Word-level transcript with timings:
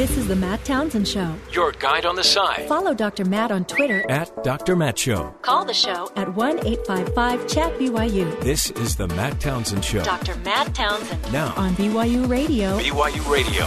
This 0.00 0.16
is 0.16 0.26
the 0.26 0.34
Matt 0.34 0.64
Townsend 0.64 1.06
Show. 1.06 1.34
Your 1.52 1.72
guide 1.72 2.06
on 2.06 2.16
the 2.16 2.24
side 2.24 2.66
Follow 2.66 2.94
Dr. 2.94 3.26
Matt 3.26 3.50
on 3.50 3.66
Twitter. 3.66 4.10
at 4.10 4.32
Dr. 4.42 4.74
Matt 4.74 4.98
Show. 4.98 5.34
Call 5.42 5.66
the 5.66 5.74
show 5.74 6.10
at 6.16 6.34
1 6.34 6.66
855 6.66 7.46
Chat 7.46 7.78
BYU. 7.78 8.40
This 8.40 8.70
is 8.70 8.96
the 8.96 9.08
Matt 9.08 9.38
Townsend 9.40 9.84
Show. 9.84 10.02
Dr. 10.02 10.36
Matt 10.36 10.74
Townsend 10.74 11.30
Now, 11.34 11.52
on 11.54 11.74
BYU 11.74 12.26
Radio. 12.30 12.78
BYU 12.78 13.30
Radio. 13.30 13.66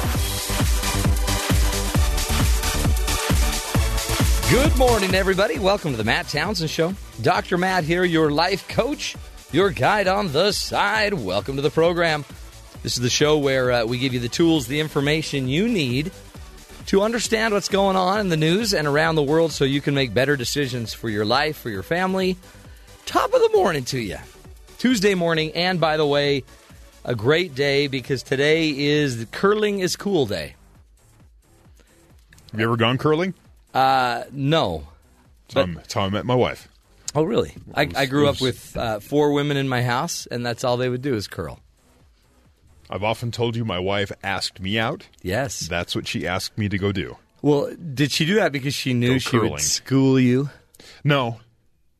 Good 4.49 4.75
morning, 4.75 5.13
everybody. 5.13 5.59
Welcome 5.59 5.91
to 5.91 5.97
the 5.97 6.03
Matt 6.03 6.29
Townsend 6.29 6.71
Show. 6.71 6.95
Dr. 7.21 7.59
Matt 7.59 7.83
here, 7.83 8.03
your 8.03 8.31
life 8.31 8.67
coach, 8.67 9.15
your 9.51 9.69
guide 9.69 10.07
on 10.07 10.31
the 10.31 10.51
side. 10.51 11.13
Welcome 11.13 11.57
to 11.57 11.61
the 11.61 11.69
program. 11.69 12.25
This 12.81 12.97
is 12.97 13.03
the 13.03 13.09
show 13.09 13.37
where 13.37 13.71
uh, 13.71 13.85
we 13.85 13.97
give 13.97 14.13
you 14.13 14.19
the 14.19 14.27
tools, 14.27 14.67
the 14.67 14.81
information 14.81 15.47
you 15.47 15.69
need 15.69 16.11
to 16.87 17.01
understand 17.01 17.53
what's 17.53 17.69
going 17.69 17.95
on 17.95 18.19
in 18.19 18.29
the 18.29 18.37
news 18.37 18.73
and 18.73 18.87
around 18.87 19.15
the 19.15 19.23
world 19.23 19.51
so 19.51 19.63
you 19.65 19.81
can 19.81 19.93
make 19.93 20.13
better 20.13 20.35
decisions 20.35 20.93
for 20.93 21.09
your 21.09 21.25
life, 21.25 21.57
for 21.57 21.69
your 21.69 21.83
family. 21.83 22.37
Top 23.05 23.33
of 23.33 23.41
the 23.41 23.49
morning 23.53 23.83
to 23.85 23.99
you. 23.99 24.17
Tuesday 24.77 25.15
morning, 25.15 25.51
and 25.53 25.79
by 25.79 25.97
the 25.97 26.05
way, 26.05 26.43
a 27.05 27.15
great 27.15 27.55
day 27.55 27.87
because 27.87 28.21
today 28.23 28.69
is 28.69 29.25
Curling 29.31 29.79
is 29.79 29.95
Cool 29.95 30.25
Day. 30.25 30.55
Have 32.51 32.59
you 32.59 32.65
ever 32.65 32.77
gone 32.77 32.97
curling? 32.97 33.33
Uh, 33.73 34.23
no. 34.31 34.87
That's, 35.47 35.53
how, 35.53 35.71
I- 35.71 35.75
that's 35.75 35.93
how 35.93 36.01
I 36.01 36.09
met 36.09 36.25
my 36.25 36.35
wife. 36.35 36.67
Oh, 37.15 37.23
really? 37.23 37.53
I, 37.75 37.87
I 37.95 38.05
grew 38.07 38.27
up 38.27 38.41
with 38.41 38.75
uh, 38.75 38.99
four 38.99 39.33
women 39.33 39.55
in 39.55 39.69
my 39.69 39.83
house, 39.83 40.25
and 40.25 40.43
that's 40.45 40.63
all 40.63 40.77
they 40.77 40.89
would 40.89 41.03
do 41.03 41.13
is 41.13 41.27
curl. 41.27 41.59
I've 42.89 43.03
often 43.03 43.31
told 43.31 43.55
you 43.55 43.65
my 43.65 43.79
wife 43.79 44.11
asked 44.23 44.59
me 44.59 44.77
out. 44.79 45.07
Yes. 45.21 45.61
That's 45.67 45.95
what 45.95 46.07
she 46.07 46.27
asked 46.27 46.57
me 46.57 46.69
to 46.69 46.77
go 46.77 46.91
do. 46.91 47.17
well, 47.41 47.69
did 47.93 48.11
she 48.11 48.25
do 48.25 48.35
that 48.35 48.51
because 48.51 48.73
she 48.73 48.93
knew 48.93 49.13
Go 49.13 49.17
she 49.19 49.37
would 49.39 49.59
school 49.61 50.19
you? 50.19 50.49
No, 51.03 51.39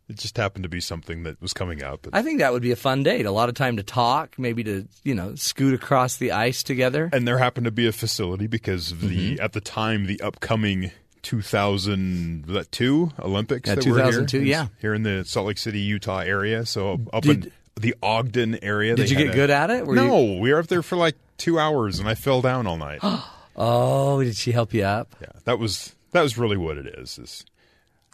it 0.09 0.17
just 0.17 0.35
happened 0.37 0.63
to 0.63 0.69
be 0.69 0.81
something 0.81 1.23
that 1.23 1.41
was 1.41 1.53
coming 1.53 1.81
up. 1.83 2.05
I 2.13 2.21
think 2.21 2.39
that 2.39 2.51
would 2.53 2.61
be 2.61 2.71
a 2.71 2.75
fun 2.75 3.03
date. 3.03 3.25
A 3.25 3.31
lot 3.31 3.47
of 3.49 3.55
time 3.55 3.77
to 3.77 3.83
talk, 3.83 4.37
maybe 4.37 4.63
to 4.65 4.87
you 5.03 5.15
know 5.15 5.35
scoot 5.35 5.73
across 5.73 6.17
the 6.17 6.31
ice 6.33 6.61
together. 6.63 7.09
and 7.13 7.27
there 7.27 7.37
happened 7.37 7.65
to 7.65 7.71
be 7.71 7.87
a 7.87 7.91
facility 7.93 8.47
because 8.47 8.91
of 8.91 9.01
the 9.01 9.33
Mm-hmm. 9.35 9.43
at 9.43 9.53
the 9.53 9.61
time 9.61 10.05
the 10.05 10.19
upcoming 10.21 10.91
2002 11.21 13.11
Olympics 13.19 13.67
Yeah, 13.69 13.75
that 13.75 13.85
were 13.85 13.95
here 13.95 14.03
2002, 14.05 14.37
in- 14.39 14.45
yeah. 14.47 14.67
here 14.79 14.93
in 14.93 15.03
the 15.03 15.23
Salt 15.25 15.47
Lake 15.47 15.57
City, 15.57 15.79
Utah 15.79 16.19
area. 16.19 16.65
So 16.65 16.99
up 17.11 17.23
Did- 17.23 17.45
in 17.45 17.51
the 17.79 17.95
Ogden 18.03 18.63
area. 18.63 18.95
Did 18.95 19.07
they 19.07 19.11
you 19.11 19.17
get 19.17 19.29
a- 19.29 19.33
good 19.33 19.49
at 19.49 19.69
it? 19.69 19.85
Were 19.85 19.95
no, 19.95 20.19
you- 20.21 20.39
we 20.39 20.53
were 20.53 20.59
up 20.59 20.67
there 20.67 20.83
for 20.83 20.95
like 20.95 21.15
two 21.37 21.59
hours, 21.59 21.99
and 21.99 22.07
I 22.07 22.15
fell 22.15 22.41
down 22.41 22.67
all 22.67 22.77
night. 22.77 22.99
Oh, 23.55 24.23
did 24.23 24.35
she 24.35 24.51
help 24.51 24.73
you 24.73 24.83
up? 24.83 25.15
Yeah, 25.21 25.27
that 25.45 25.59
was 25.59 25.93
that 26.11 26.23
was 26.23 26.39
really 26.39 26.57
what 26.57 26.75
it 26.79 26.87
is. 26.87 27.19
Is 27.19 27.45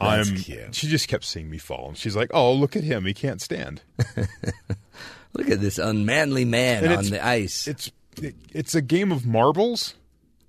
That's 0.01 0.27
I'm. 0.29 0.35
cute. 0.35 0.75
She 0.75 0.87
just 0.89 1.07
kept 1.07 1.23
seeing 1.23 1.49
me 1.49 1.57
fall, 1.57 1.87
and 1.87 1.97
she's 1.97 2.13
like, 2.13 2.29
"Oh, 2.33 2.51
look 2.53 2.75
at 2.75 2.83
him! 2.83 3.05
He 3.05 3.13
can't 3.13 3.41
stand." 3.41 3.81
Look 5.33 5.49
at 5.49 5.61
this 5.61 5.77
unmanly 5.77 6.43
man 6.43 6.83
And 6.83 6.93
on 6.93 7.05
the 7.05 7.23
ice. 7.25 7.67
It's 7.67 7.91
it, 8.21 8.35
it's 8.51 8.75
a 8.75 8.81
game 8.81 9.11
of 9.11 9.25
marbles, 9.25 9.93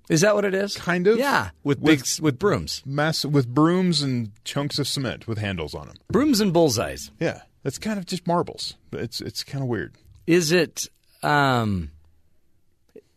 Is 0.09 0.21
that 0.21 0.35
what 0.35 0.43
it 0.43 0.53
is? 0.53 0.75
Kind 0.75 1.07
of. 1.07 1.17
Yeah, 1.17 1.51
with 1.63 1.79
With- 1.79 1.99
big 2.17 2.21
with 2.23 2.37
brooms, 2.39 2.81
mass 2.85 3.23
with 3.23 3.47
brooms 3.47 4.01
and 4.01 4.31
chunks 4.43 4.79
of 4.79 4.87
cement 4.87 5.27
with 5.27 5.37
handles 5.37 5.73
on 5.75 5.87
them. 5.87 5.95
brooms 6.11 6.41
and 6.41 6.51
bullseyes. 6.51 7.11
Yeah, 7.19 7.41
it's 7.63 7.77
kind 7.77 7.97
of 7.99 8.05
just 8.05 8.25
marbles. 8.27 8.75
It's 8.91 9.21
it's 9.21 9.43
kind 9.43 9.63
of 9.63 9.67
weird. 9.69 9.95
Is 10.27 10.51
it? 10.51 10.87
Um, 11.23 11.91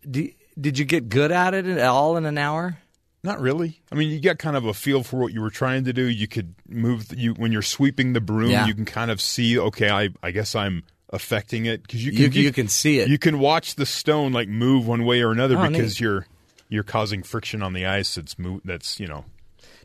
do, 0.09 0.29
did 0.61 0.79
you 0.79 0.85
get 0.85 1.09
good 1.09 1.33
at 1.33 1.55
it 1.55 1.67
at 1.67 1.81
all 1.87 2.17
in 2.17 2.27
an 2.27 2.39
hour? 2.39 2.79
Not 3.23 3.41
really. 3.41 3.81
I 3.91 3.95
mean, 3.95 4.11
you 4.11 4.21
get 4.21 4.39
kind 4.39 4.55
of 4.57 4.67
a 4.67 4.75
feel 4.75 5.03
for 5.03 5.19
what 5.19 5.33
you 5.33 5.41
were 5.41 5.49
trying 5.51 5.85
to 5.85 5.93
do. 5.95 6.03
You 6.05 6.29
could 6.29 6.55
move 6.69 7.07
you 7.17 7.33
when 7.33 7.53
you're 7.53 7.63
sweeping 7.63 8.13
the 8.13 8.21
broom. 8.21 8.51
Yeah. 8.51 8.67
You 8.67 8.75
can 8.75 8.85
kind 8.85 9.11
of 9.11 9.21
see. 9.21 9.59
Okay, 9.59 9.89
I 9.89 10.11
I 10.23 10.31
guess 10.31 10.55
I'm 10.55 10.83
affecting 11.11 11.65
it 11.65 11.83
because 11.83 12.05
you 12.05 12.13
You, 12.13 12.29
can 12.31 12.43
you 12.43 12.53
can 12.53 12.69
see 12.69 12.99
it. 12.99 13.09
You 13.09 13.19
can 13.19 13.39
watch 13.39 13.77
the 13.77 13.87
stone 13.87 14.33
like 14.33 14.49
move 14.49 14.87
one 14.87 15.05
way 15.07 15.23
or 15.23 15.33
another 15.33 15.57
Oh, 15.57 15.69
because 15.69 15.93
neat. 15.95 16.01
you're 16.01 16.27
you're 16.69 16.83
causing 16.83 17.23
friction 17.23 17.63
on 17.63 17.73
the 17.73 17.87
ice. 17.87 18.17
That's 18.17 18.39
move. 18.39 18.61
That's 18.65 19.01
you 19.01 19.07
know 19.07 19.25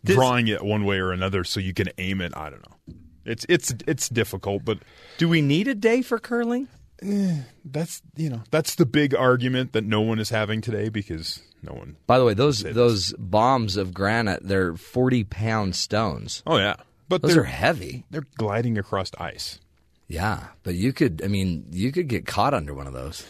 drawing 0.03 0.47
it 0.47 0.61
one 0.63 0.84
way 0.84 0.97
or 1.00 1.11
another, 1.13 1.45
so 1.45 1.61
you 1.61 1.73
can 1.73 1.89
aim 1.97 2.19
it. 2.19 2.34
I 2.35 2.50
don't 2.50 2.61
know. 2.69 2.95
It's 3.25 3.46
it's 3.50 3.74
it's 3.88 4.09
difficult, 4.09 4.66
but 4.66 4.80
Do 5.18 5.28
we 5.30 5.41
need 5.41 5.68
a 5.68 5.75
day 5.75 6.02
for 6.02 6.19
curling? 6.19 6.68
Eh, 7.02 7.41
that's 7.63 8.02
you 8.16 8.30
know 8.30 8.41
that's 8.52 8.75
the 8.75 8.85
big 8.85 9.16
argument 9.16 9.72
that 9.74 9.85
no 9.85 10.02
one 10.02 10.19
is 10.19 10.30
having 10.30 10.62
today 10.62 10.90
because 10.90 11.41
no 11.63 11.74
one. 11.74 11.96
By 12.08 12.18
the 12.19 12.25
way, 12.25 12.34
those 12.34 12.62
It 12.63 12.69
is. 12.72 12.75
those 12.75 13.13
bombs 13.18 13.78
of 13.78 13.94
granite, 13.94 14.41
they're 14.47 14.75
forty 14.75 15.24
pound 15.24 15.75
stones. 15.75 16.44
Oh 16.46 16.58
yeah, 16.58 16.75
but 17.08 17.22
Those 17.22 17.34
they're 17.34 17.41
are 17.44 17.46
heavy. 17.46 18.03
they're 18.09 18.28
gliding 18.38 18.78
across 18.78 19.12
ice. 19.18 19.59
Yeah, 20.08 20.47
but 20.63 20.75
you 20.75 20.91
could. 20.91 21.22
I 21.24 21.28
mean, 21.28 21.68
you 21.72 21.91
could 21.91 22.08
get 22.08 22.25
caught 22.25 22.53
under 22.53 22.74
one 22.74 22.88
of 22.88 22.94
those. 22.94 23.25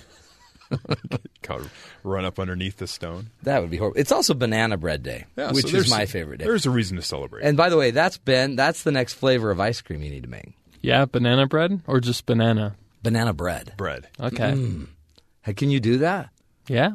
Kind 1.42 1.62
of 1.62 1.72
run 2.04 2.26
up 2.26 2.40
underneath 2.40 2.78
the 2.78 2.88
stone. 2.88 3.30
That 3.44 3.62
would 3.62 3.70
be 3.70 3.78
horrible. 3.78 4.00
It's 4.00 4.12
also 4.12 4.34
Banana 4.34 4.78
Bread 4.78 5.04
Day, 5.04 5.26
Yeah, 5.36 5.52
which 5.52 5.68
so 5.68 5.78
is 5.78 5.90
my 5.90 6.06
favorite 6.06 6.38
day. 6.38 6.46
There's 6.46 6.66
a 6.66 6.70
reason 6.70 6.98
to 6.98 7.04
celebrate. 7.04 7.44
And 7.44 7.58
by 7.58 7.70
the 7.70 7.78
way, 7.78 7.92
that's 7.92 8.18
Ben. 8.18 8.56
That's 8.56 8.84
the 8.84 8.92
next 8.92 9.14
flavor 9.14 9.52
of 9.52 9.60
ice 9.60 9.82
cream 9.82 10.04
you 10.04 10.10
need 10.12 10.24
to 10.24 10.30
make. 10.30 10.54
Yeah, 10.82 11.06
banana 11.06 11.48
bread 11.48 11.82
or 11.88 12.00
just 12.00 12.26
banana? 12.26 12.76
Banana 13.04 13.34
bread. 13.34 13.74
bread. 13.78 14.08
Okay. 14.20 14.52
Mm. 14.52 14.88
Hey, 15.42 15.54
can 15.54 15.70
you 15.70 15.80
do 15.80 16.00
that? 16.00 16.30
Yeah. 16.68 16.92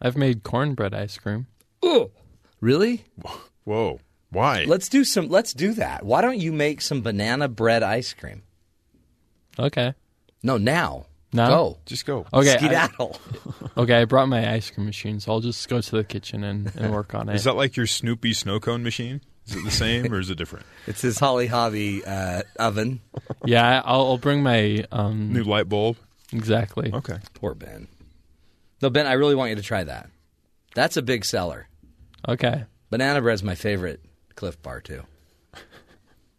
I've 0.00 0.16
made 0.16 0.42
cornbread 0.42 0.92
ice 0.94 1.16
cream. 1.18 1.46
Really? 2.60 3.04
Whoa, 3.64 4.00
why? 4.30 4.64
Let's 4.66 4.88
do 4.88 5.04
some. 5.04 5.28
Let's 5.28 5.52
do 5.52 5.74
that. 5.74 6.04
Why 6.04 6.22
don't 6.22 6.38
you 6.38 6.50
make 6.52 6.80
some 6.80 7.02
banana 7.02 7.46
bread 7.46 7.82
ice 7.82 8.14
cream? 8.14 8.42
Okay. 9.58 9.94
No, 10.42 10.56
now. 10.56 11.06
Now? 11.34 11.48
Go. 11.48 11.78
Just 11.84 12.06
go. 12.06 12.26
Okay. 12.32 12.56
I, 12.60 12.88
okay, 13.76 13.94
I 14.02 14.04
brought 14.04 14.28
my 14.28 14.52
ice 14.52 14.70
cream 14.70 14.86
machine, 14.86 15.18
so 15.18 15.32
I'll 15.32 15.40
just 15.40 15.68
go 15.68 15.80
to 15.80 15.96
the 15.96 16.04
kitchen 16.04 16.44
and, 16.44 16.72
and 16.76 16.92
work 16.92 17.12
on 17.12 17.28
it. 17.28 17.34
Is 17.34 17.44
that 17.44 17.56
like 17.56 17.76
your 17.76 17.86
Snoopy 17.88 18.32
snow 18.34 18.60
cone 18.60 18.84
machine? 18.84 19.20
Is 19.48 19.56
it 19.56 19.64
the 19.64 19.70
same 19.72 20.12
or 20.12 20.20
is 20.20 20.30
it 20.30 20.36
different? 20.36 20.64
it's 20.86 21.02
his 21.02 21.18
Holly 21.18 21.48
Hobbie 21.48 22.04
uh, 22.04 22.42
oven. 22.58 23.00
yeah, 23.44 23.82
I'll, 23.84 24.06
I'll 24.06 24.18
bring 24.18 24.42
my 24.42 24.86
um 24.92 25.32
New 25.32 25.42
light 25.42 25.68
bulb. 25.68 25.96
exactly. 26.32 26.92
Okay. 26.94 27.18
Poor 27.34 27.54
Ben. 27.54 27.88
No, 28.80 28.88
Ben, 28.88 29.06
I 29.06 29.14
really 29.14 29.34
want 29.34 29.50
you 29.50 29.56
to 29.56 29.62
try 29.62 29.82
that. 29.84 30.08
That's 30.74 30.96
a 30.96 31.02
big 31.02 31.24
seller. 31.24 31.68
Okay. 32.28 32.64
Banana 32.90 33.20
bread's 33.20 33.42
my 33.42 33.54
favorite 33.56 34.00
Clif 34.36 34.62
Bar 34.62 34.80
too. 34.80 35.02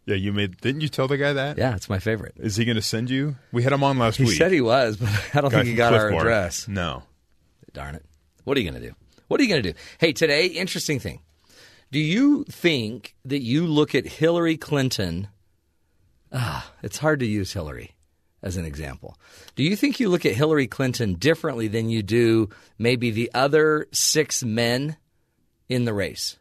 Yeah, 0.06 0.14
you 0.14 0.32
made. 0.32 0.56
Didn't 0.60 0.82
you 0.82 0.88
tell 0.88 1.08
the 1.08 1.18
guy 1.18 1.32
that? 1.32 1.58
Yeah, 1.58 1.74
it's 1.74 1.88
my 1.88 1.98
favorite. 1.98 2.34
Is 2.36 2.56
he 2.56 2.64
going 2.64 2.76
to 2.76 2.82
send 2.82 3.10
you? 3.10 3.36
We 3.52 3.64
had 3.64 3.72
him 3.72 3.82
on 3.82 3.98
last 3.98 4.16
He 4.16 4.24
week. 4.24 4.32
He 4.32 4.38
said 4.38 4.52
he 4.52 4.60
was, 4.60 4.96
but 4.96 5.08
I 5.34 5.40
don't 5.40 5.50
Guy 5.50 5.58
think 5.58 5.68
he 5.68 5.74
got 5.74 5.94
our 5.94 6.10
address. 6.10 6.68
No. 6.68 7.02
Darn 7.72 7.96
it. 7.96 8.04
What 8.44 8.56
are 8.56 8.60
you 8.60 8.70
going 8.70 8.80
to 8.80 8.88
do? 8.88 8.94
What 9.26 9.40
are 9.40 9.42
you 9.42 9.48
going 9.48 9.62
to 9.64 9.72
do? 9.72 9.78
Hey, 9.98 10.12
today, 10.12 10.46
interesting 10.46 11.00
thing. 11.00 11.20
Do 11.90 11.98
you 11.98 12.44
think 12.44 13.16
that 13.24 13.42
you 13.42 13.66
look 13.66 13.94
at 13.94 14.06
Hillary 14.06 14.56
Clinton? 14.56 15.28
Ah, 16.32 16.70
it's 16.82 16.98
hard 16.98 17.20
to 17.20 17.26
use 17.26 17.52
Hillary 17.52 17.96
as 18.42 18.56
an 18.56 18.64
example. 18.64 19.16
Do 19.56 19.64
you 19.64 19.74
think 19.74 19.98
you 19.98 20.08
look 20.08 20.24
at 20.24 20.34
Hillary 20.34 20.68
Clinton 20.68 21.14
differently 21.14 21.66
than 21.66 21.88
you 21.88 22.02
do 22.02 22.48
maybe 22.78 23.10
the 23.10 23.30
other 23.34 23.88
six 23.92 24.44
men 24.44 24.96
in 25.68 25.84
the 25.84 25.94
race? 25.94 26.36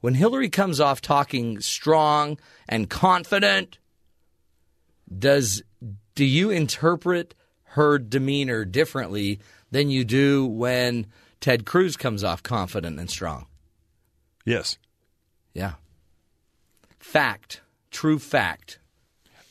When 0.00 0.14
Hillary 0.14 0.48
comes 0.48 0.80
off 0.80 1.00
talking 1.00 1.60
strong 1.60 2.38
and 2.68 2.88
confident, 2.88 3.78
does 5.16 5.62
do 6.14 6.24
you 6.24 6.50
interpret 6.50 7.34
her 7.62 7.98
demeanor 7.98 8.64
differently 8.64 9.40
than 9.70 9.90
you 9.90 10.04
do 10.04 10.46
when 10.46 11.06
Ted 11.40 11.64
Cruz 11.64 11.96
comes 11.96 12.24
off 12.24 12.42
confident 12.42 12.98
and 12.98 13.10
strong? 13.10 13.46
Yes. 14.44 14.78
Yeah. 15.54 15.74
Fact. 16.98 17.60
True 17.90 18.18
fact. 18.18 18.78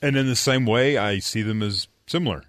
And 0.02 0.16
in 0.16 0.28
the 0.28 0.36
same 0.36 0.66
way, 0.66 0.98
I 0.98 1.20
see 1.20 1.42
them 1.42 1.62
as 1.62 1.88
similar 2.08 2.44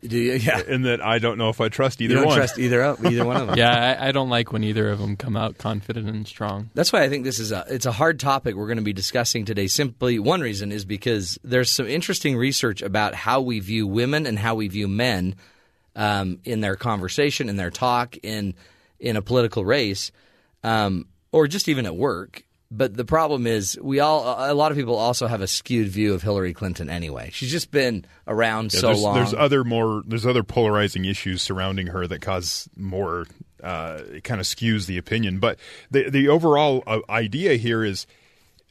Do 0.00 0.18
you? 0.18 0.32
Yeah. 0.34 0.60
in 0.66 0.82
that 0.82 1.00
I 1.04 1.18
don't 1.18 1.38
know 1.38 1.48
if 1.48 1.60
I 1.60 1.68
trust 1.68 2.00
either 2.00 2.14
You 2.14 2.18
don't 2.20 2.28
one. 2.28 2.36
trust 2.36 2.58
either 2.58 2.82
of 2.82 3.04
either 3.04 3.24
one 3.24 3.36
of 3.36 3.46
them. 3.48 3.58
Yeah, 3.62 3.96
I, 4.00 4.08
I 4.08 4.12
don't 4.12 4.28
like 4.30 4.52
when 4.52 4.64
either 4.64 4.88
of 4.90 4.98
them 4.98 5.16
come 5.16 5.36
out 5.36 5.58
confident 5.58 6.08
and 6.08 6.26
strong. 6.26 6.70
That's 6.74 6.92
why 6.92 7.02
I 7.02 7.08
think 7.08 7.24
this 7.24 7.38
is 7.38 7.52
a 7.52 7.64
it's 7.68 7.86
a 7.86 7.92
hard 7.92 8.18
topic 8.20 8.54
we're 8.54 8.66
going 8.66 8.78
to 8.78 8.82
be 8.84 8.92
discussing 8.92 9.44
today. 9.44 9.66
Simply 9.66 10.18
one 10.18 10.40
reason 10.40 10.72
is 10.72 10.84
because 10.84 11.38
there's 11.44 11.70
some 11.70 11.86
interesting 11.86 12.36
research 12.36 12.82
about 12.82 13.14
how 13.14 13.40
we 13.40 13.60
view 13.60 13.86
women 13.86 14.26
and 14.26 14.38
how 14.38 14.54
we 14.54 14.68
view 14.68 14.88
men 14.88 15.34
um, 15.96 16.38
in 16.44 16.60
their 16.60 16.76
conversation, 16.76 17.48
in 17.48 17.56
their 17.56 17.70
talk, 17.70 18.16
in 18.22 18.54
in 18.98 19.16
a 19.16 19.22
political 19.22 19.64
race, 19.64 20.12
um, 20.64 21.06
or 21.32 21.46
just 21.48 21.68
even 21.68 21.86
at 21.86 21.96
work. 21.96 22.44
But 22.74 22.96
the 22.96 23.04
problem 23.04 23.46
is, 23.46 23.78
we 23.82 24.00
all 24.00 24.24
a 24.50 24.54
lot 24.54 24.72
of 24.72 24.78
people 24.78 24.96
also 24.96 25.26
have 25.26 25.42
a 25.42 25.46
skewed 25.46 25.88
view 25.88 26.14
of 26.14 26.22
Hillary 26.22 26.54
Clinton. 26.54 26.88
Anyway, 26.88 27.28
she's 27.32 27.50
just 27.50 27.70
been 27.70 28.06
around 28.26 28.72
Yeah, 28.72 28.80
so 28.80 28.86
there's, 28.88 29.02
long. 29.02 29.14
there's 29.16 29.34
other 29.34 29.62
more 29.62 30.02
there's 30.06 30.24
other 30.24 30.42
polarizing 30.42 31.04
issues 31.04 31.42
surrounding 31.42 31.88
her 31.88 32.06
that 32.06 32.22
cause 32.22 32.70
more 32.74 33.26
uh, 33.62 34.00
it 34.12 34.24
kind 34.24 34.40
of 34.40 34.46
skews 34.46 34.86
the 34.86 34.96
opinion. 34.96 35.38
But 35.38 35.58
the 35.90 36.08
the 36.08 36.28
overall 36.28 36.82
uh, 36.86 37.00
idea 37.10 37.54
here 37.56 37.84
is. 37.84 38.06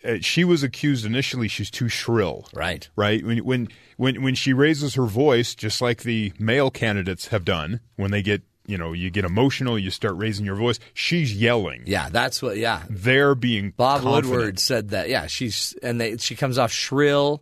Uh, 0.04 0.18
she 0.20 0.44
was 0.44 0.64
accused 0.64 1.06
initially 1.06 1.48
she's 1.48 1.70
too 1.70 1.88
shrill 1.88 2.48
Right. 2.56 2.90
right 2.96 3.24
when 3.24 3.38
when 3.46 3.68
when 3.98 4.24
when 4.24 4.34
she 4.34 4.52
raises 4.52 4.96
her 4.96 5.06
voice 5.06 5.54
just 5.54 5.80
like 5.80 6.02
the 6.02 6.34
male 6.40 6.72
candidates 6.72 7.28
have 7.28 7.46
done 7.46 7.82
when 7.98 8.10
they 8.10 8.24
get 8.24 8.42
you 8.66 8.78
know 8.78 8.94
you 8.94 9.10
get 9.10 9.26
emotional 9.26 9.78
you 9.78 9.90
start 9.90 10.16
raising 10.18 10.46
your 10.46 10.56
voice 10.56 10.80
she's 10.94 11.36
yelling 11.36 11.84
Yeah, 11.86 12.10
that's 12.10 12.42
what. 12.42 12.58
Yeah, 12.58 12.84
they're 12.90 13.36
being 13.36 13.72
Bob 13.72 14.02
confident. 14.02 14.32
Woodward 14.32 14.60
said 14.60 14.90
that. 14.90 15.10
Yeah, 15.10 15.28
she's 15.28 15.76
and 15.82 16.00
they, 16.00 16.18
she 16.18 16.36
comes 16.36 16.58
off 16.58 16.72
shrill. 16.72 17.42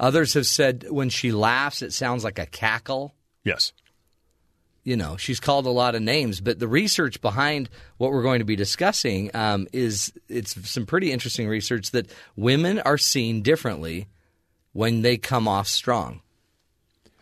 Others 0.00 0.34
have 0.34 0.46
said 0.46 0.86
when 0.90 1.08
she 1.08 1.32
laughs, 1.32 1.82
it 1.82 1.92
sounds 1.92 2.22
like 2.24 2.38
a 2.38 2.46
cackle. 2.46 3.14
yes 3.42 3.72
You 4.84 4.96
know, 4.96 5.16
she's 5.16 5.40
called 5.40 5.66
a 5.66 5.70
lot 5.70 5.94
of 5.94 6.02
names, 6.02 6.40
but 6.40 6.58
the 6.58 6.68
research 6.68 7.20
behind 7.20 7.68
what 7.96 8.12
we're 8.12 8.22
going 8.22 8.38
to 8.38 8.44
be 8.44 8.54
discussing 8.56 9.30
um, 9.34 9.66
is 9.72 10.12
it's 10.28 10.70
some 10.70 10.86
pretty 10.86 11.10
interesting 11.10 11.48
research 11.48 11.90
that 11.90 12.10
women 12.36 12.78
are 12.80 12.98
seen 12.98 13.42
differently 13.42 14.06
when 14.72 15.02
they 15.02 15.16
come 15.16 15.48
off 15.48 15.66
strong. 15.66 16.20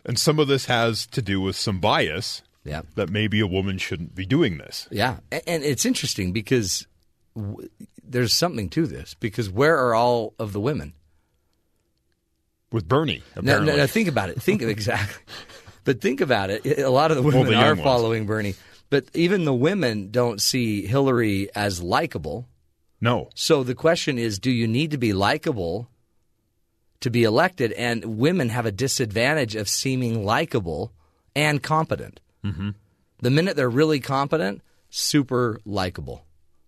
and 0.05 0.19
some 0.19 0.37
of 0.37 0.47
this 0.47 0.65
has 0.65 1.07
to 1.07 1.21
do 1.21 1.41
with 1.41 1.55
some 1.55 1.79
bias 1.79 2.43
Yeah. 2.67 2.81
that 2.95 3.09
maybe 3.09 3.39
a 3.39 3.47
woman 3.47 3.77
shouldn't 3.77 4.13
be 4.13 4.25
doing 4.25 4.57
this 4.57 4.87
Yeah, 4.91 5.17
and 5.31 5.63
it's 5.63 5.85
interesting 5.85 6.33
because 6.33 6.85
w- 7.35 7.69
there's 8.03 8.33
something 8.33 8.69
to 8.71 8.85
this. 8.87 9.13
Because 9.15 9.49
where 9.49 9.77
are 9.77 9.95
all 9.95 10.33
of 10.39 10.53
the 10.53 10.59
women? 10.61 10.93
with 12.71 12.87
Bernie 12.87 13.23
apparently 13.35 13.71
now, 13.71 13.77
now 13.77 13.87
think 13.87 14.07
about 14.09 14.29
it. 14.29 14.41
Think 14.41 14.61
exactly. 14.77 15.23
But 15.85 16.01
think 16.01 16.19
about 16.21 16.49
it. 16.49 16.65
A 16.79 16.89
lot 16.89 17.11
of 17.11 17.17
the 17.17 17.23
women 17.23 17.45
the 17.47 17.55
are 17.55 17.69
ones. 17.73 17.81
following 17.81 18.25
Bernie, 18.25 18.55
but 18.89 19.05
even 19.13 19.45
the 19.45 19.53
women 19.53 20.11
don't 20.11 20.41
see 20.41 20.85
Hillary 20.85 21.49
as 21.55 21.81
likable. 21.81 22.47
no 22.99 23.29
So 23.35 23.63
the 23.63 23.75
question 23.75 24.17
is, 24.17 24.37
do 24.39 24.51
you 24.51 24.67
need 24.67 24.91
to 24.91 24.97
be 24.97 25.13
likable 25.13 25.89
to 26.99 27.09
be 27.09 27.23
elected? 27.23 27.71
And 27.73 28.03
women 28.17 28.49
have 28.49 28.65
a 28.65 28.71
disadvantage 28.71 29.55
of 29.55 29.69
seeming 29.69 30.25
likable 30.25 30.91
and 31.35 31.63
competent. 31.63 32.19
Mm-hmm. 32.43 32.69
The 33.21 33.31
minute 33.31 33.55
they're 33.55 33.69
really 33.69 33.99
competent, 33.99 34.61
super 34.89 35.59
likable. 35.65 36.25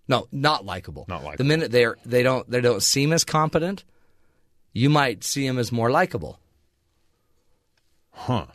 No, 0.07 0.27
not 0.31 0.65
likable. 0.65 1.05
Not 1.07 1.23
likable. 1.23 1.37
The 1.37 1.47
minute 1.47 1.71
they're 1.71 1.97
they 2.05 2.23
don't 2.23 2.49
they 2.49 2.61
don't 2.61 2.81
seem 2.81 3.13
as 3.13 3.23
competent, 3.23 3.83
you 4.73 4.89
might 4.89 5.23
see 5.23 5.47
them 5.47 5.59
as 5.59 5.71
more 5.71 5.91
likable. 5.91 6.39
huh 8.11 8.47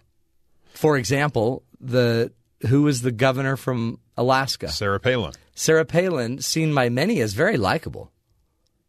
For 0.72 0.96
example, 0.96 1.62
the 1.80 2.32
who 2.68 2.82
was 2.82 3.02
the 3.02 3.12
governor 3.12 3.56
from 3.56 4.00
Alaska? 4.16 4.68
Sarah 4.68 5.00
Palin 5.00 5.32
Sarah 5.54 5.84
Palin, 5.84 6.40
seen 6.40 6.74
by 6.74 6.88
many 6.88 7.20
as 7.20 7.32
very 7.32 7.56
likable, 7.56 8.10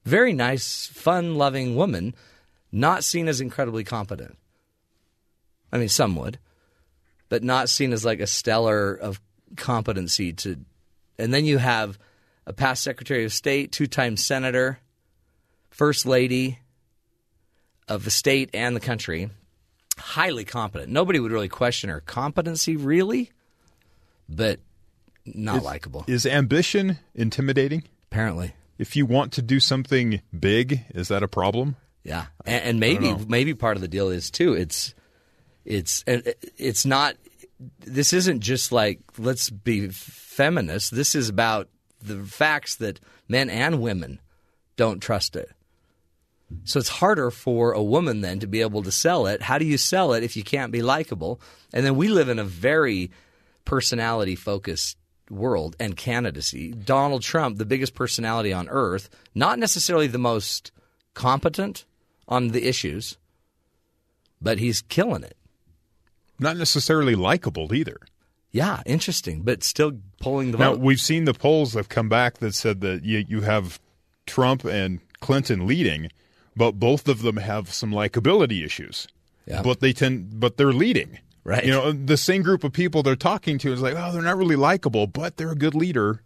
very 0.04 0.34
nice, 0.34 0.88
fun-loving 0.88 1.76
woman, 1.76 2.16
not 2.72 3.04
seen 3.04 3.28
as 3.28 3.40
incredibly 3.40 3.84
competent. 3.84 4.38
I 5.72 5.78
mean, 5.78 5.90
some 5.90 6.16
would, 6.16 6.40
but 7.30 7.44
not 7.44 7.70
seen 7.70 7.94
as 7.94 8.06
like 8.06 8.20
a 8.20 8.28
stellar 8.28 8.94
of 8.94 9.20
competency 9.56 10.34
to. 10.34 10.58
And 11.18 11.34
then 11.34 11.46
you 11.46 11.58
have 11.58 11.98
a 12.46 12.54
past 12.54 12.84
Secretary 12.84 13.26
of 13.26 13.34
State, 13.34 13.72
two-time 13.72 14.18
senator, 14.18 14.80
first 15.70 16.06
lady 16.06 16.60
of 17.88 18.04
the 18.04 18.12
state 18.12 18.50
and 18.54 18.76
the 18.76 18.80
country, 18.80 19.30
highly 19.98 20.44
competent. 20.44 20.92
Nobody 20.92 21.20
would 21.20 21.32
really 21.32 21.50
question 21.50 21.90
her 21.90 22.02
competency, 22.02 22.76
really, 22.76 23.32
but 24.28 24.60
not 25.26 25.64
likable. 25.64 26.04
is 26.08 26.26
ambition 26.26 27.00
intimidating 27.16 27.84
Apparently, 28.12 28.54
if 28.78 28.96
you 28.96 29.06
want 29.06 29.34
to 29.34 29.42
do 29.42 29.60
something 29.60 30.22
big 30.38 30.86
is 30.94 31.10
that 31.10 31.24
a 31.24 31.28
problem 31.28 31.76
yeah, 32.06 32.28
and, 32.46 32.64
and 32.64 32.80
maybe 32.80 33.14
maybe 33.28 33.56
part 33.56 33.76
of 33.78 33.82
the 33.82 33.88
deal 33.88 34.10
is 34.10 34.30
too. 34.30 34.54
It's 34.54 34.94
it's 35.66 36.04
it's 36.08 36.86
not. 36.86 37.16
This 37.80 38.14
isn't 38.14 38.42
just 38.42 38.72
like 38.72 39.00
let's 39.18 39.50
be 39.50 39.90
feminist. 39.90 40.96
This 40.96 41.16
is 41.16 41.30
about 41.30 41.70
the 42.02 42.24
facts 42.24 42.76
that 42.76 43.00
men 43.28 43.50
and 43.50 43.82
women 43.82 44.20
don't 44.76 45.02
trust 45.02 45.36
it. 45.36 45.50
So 46.64 46.80
it's 46.80 46.90
harder 46.90 47.32
for 47.32 47.72
a 47.72 47.82
woman 47.82 48.22
then 48.22 48.40
to 48.40 48.48
be 48.48 48.62
able 48.62 48.84
to 48.84 48.92
sell 48.92 49.26
it. 49.26 49.42
How 49.42 49.58
do 49.58 49.66
you 49.66 49.78
sell 49.78 50.14
it 50.14 50.24
if 50.24 50.38
you 50.38 50.44
can't 50.44 50.72
be 50.72 50.82
likable? 50.82 51.42
And 51.74 51.86
then 51.86 51.96
we 51.96 52.08
live 52.08 52.30
in 52.30 52.38
a 52.38 52.44
very 52.44 53.12
personality 53.66 54.36
focused 54.36 54.98
world 55.30 55.76
and 55.80 55.98
candidacy. 55.98 56.72
Donald 56.72 57.24
Trump, 57.24 57.58
the 57.58 57.66
biggest 57.66 57.96
personality 57.96 58.54
on 58.54 58.70
earth, 58.70 59.10
not 59.34 59.58
necessarily 59.58 60.08
the 60.08 60.20
most 60.20 60.72
competent 61.16 61.86
on 62.28 62.50
the 62.50 62.68
issues, 62.68 63.18
but 64.40 64.60
he's 64.60 64.84
killing 64.84 65.24
it. 65.24 65.36
Not 66.40 66.58
necessarily 66.58 67.16
likable 67.16 67.74
either 67.74 67.98
Yeah, 68.52 68.82
interesting, 68.86 69.42
but 69.42 69.64
still 69.64 69.94
pulling 70.22 70.52
the 70.52 70.58
Now 70.58 70.72
vote. 70.72 70.80
we've 70.80 71.02
seen 71.02 71.26
the 71.26 71.34
polls 71.34 71.74
have 71.74 71.90
come 71.90 72.10
back 72.10 72.38
that 72.40 72.56
said 72.56 72.82
that 72.82 73.04
you, 73.04 73.26
you 73.28 73.42
have 73.42 73.80
Trump 74.26 74.64
and 74.66 75.00
Clinton 75.20 75.68
leading, 75.68 76.10
but 76.56 76.74
both 76.74 77.08
of 77.08 77.22
them 77.22 77.38
have 77.38 77.74
some 77.74 77.92
likability 77.92 78.64
issues. 78.66 79.08
Yeah. 79.46 79.62
But 79.62 79.80
they 79.80 79.94
tend, 79.94 80.40
but 80.40 80.58
they're 80.58 80.74
leading. 80.74 81.20
Right. 81.44 81.64
You 81.64 81.72
know, 81.72 81.92
the 81.92 82.18
same 82.18 82.42
group 82.42 82.64
of 82.64 82.74
people 82.74 83.04
they're 83.04 83.16
talking 83.16 83.60
to 83.60 83.72
is 83.72 83.82
like, 83.82 83.94
oh, 83.96 84.12
they're 84.12 84.22
not 84.24 84.38
really 84.38 84.56
likable, 84.56 85.06
but 85.06 85.38
they're 85.38 85.52
a 85.52 85.56
good 85.56 85.76
leader, 85.76 86.24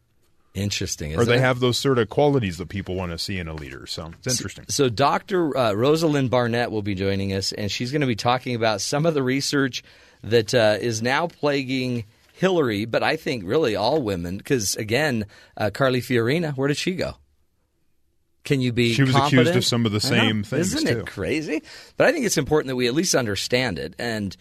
Interesting, 0.60 1.16
or 1.16 1.26
they 1.26 1.36
it? 1.36 1.40
have 1.40 1.60
those 1.60 1.78
sort 1.78 1.98
of 2.00 2.10
qualities 2.10 2.58
that 2.58 2.70
people 2.70 2.96
want 2.96 3.12
to 3.12 3.18
see 3.18 3.40
in 3.40 3.48
a 3.48 3.54
leader. 3.54 3.88
So 3.88 4.12
it's 4.20 4.28
interesting. 4.28 4.66
So, 4.70 4.90
Dr. 4.90 5.56
Uh, 5.58 5.74
Rosalind 5.74 6.30
Barnett 6.30 6.72
will 6.72 6.82
be 6.82 6.96
joining 6.96 7.34
us, 7.34 7.52
and 7.52 7.72
she's 7.72 7.92
going 7.92 8.02
to 8.02 8.08
be 8.08 8.16
talking 8.16 8.56
about 8.56 8.82
some 8.82 9.06
of 9.06 9.14
the 9.14 9.24
research 9.24 9.84
that 10.24 10.54
uh, 10.54 10.78
is 10.80 11.02
now 11.02 11.28
plaguing 11.28 12.06
Hillary, 12.34 12.86
but 12.86 13.04
I 13.04 13.18
think 13.18 13.44
really 13.46 13.76
all 13.76 14.02
women, 14.02 14.38
because 14.38 14.76
again, 14.78 15.26
uh, 15.58 15.72
Carly 15.74 16.02
Fiorina, 16.02 16.56
where 16.56 16.68
did 16.70 16.78
she 16.78 16.94
go? 16.94 17.16
Can 18.46 18.62
you 18.62 18.72
be? 18.72 18.94
She 18.94 19.04
was 19.04 19.16
accused 19.16 19.56
of 19.56 19.66
some 19.66 19.86
of 19.86 19.92
the 19.92 20.00
same 20.00 20.44
things, 20.44 20.74
Isn't 20.74 20.88
too. 20.88 21.00
it 21.02 21.08
crazy? 21.08 21.62
But 21.98 22.08
I 22.08 22.14
think 22.14 22.26
it's 22.26 22.38
important 22.38 22.70
that 22.70 22.78
we 22.78 22.88
at 22.88 22.94
least 22.94 23.14
understand 23.14 23.78
it, 23.78 23.94
and 24.00 24.36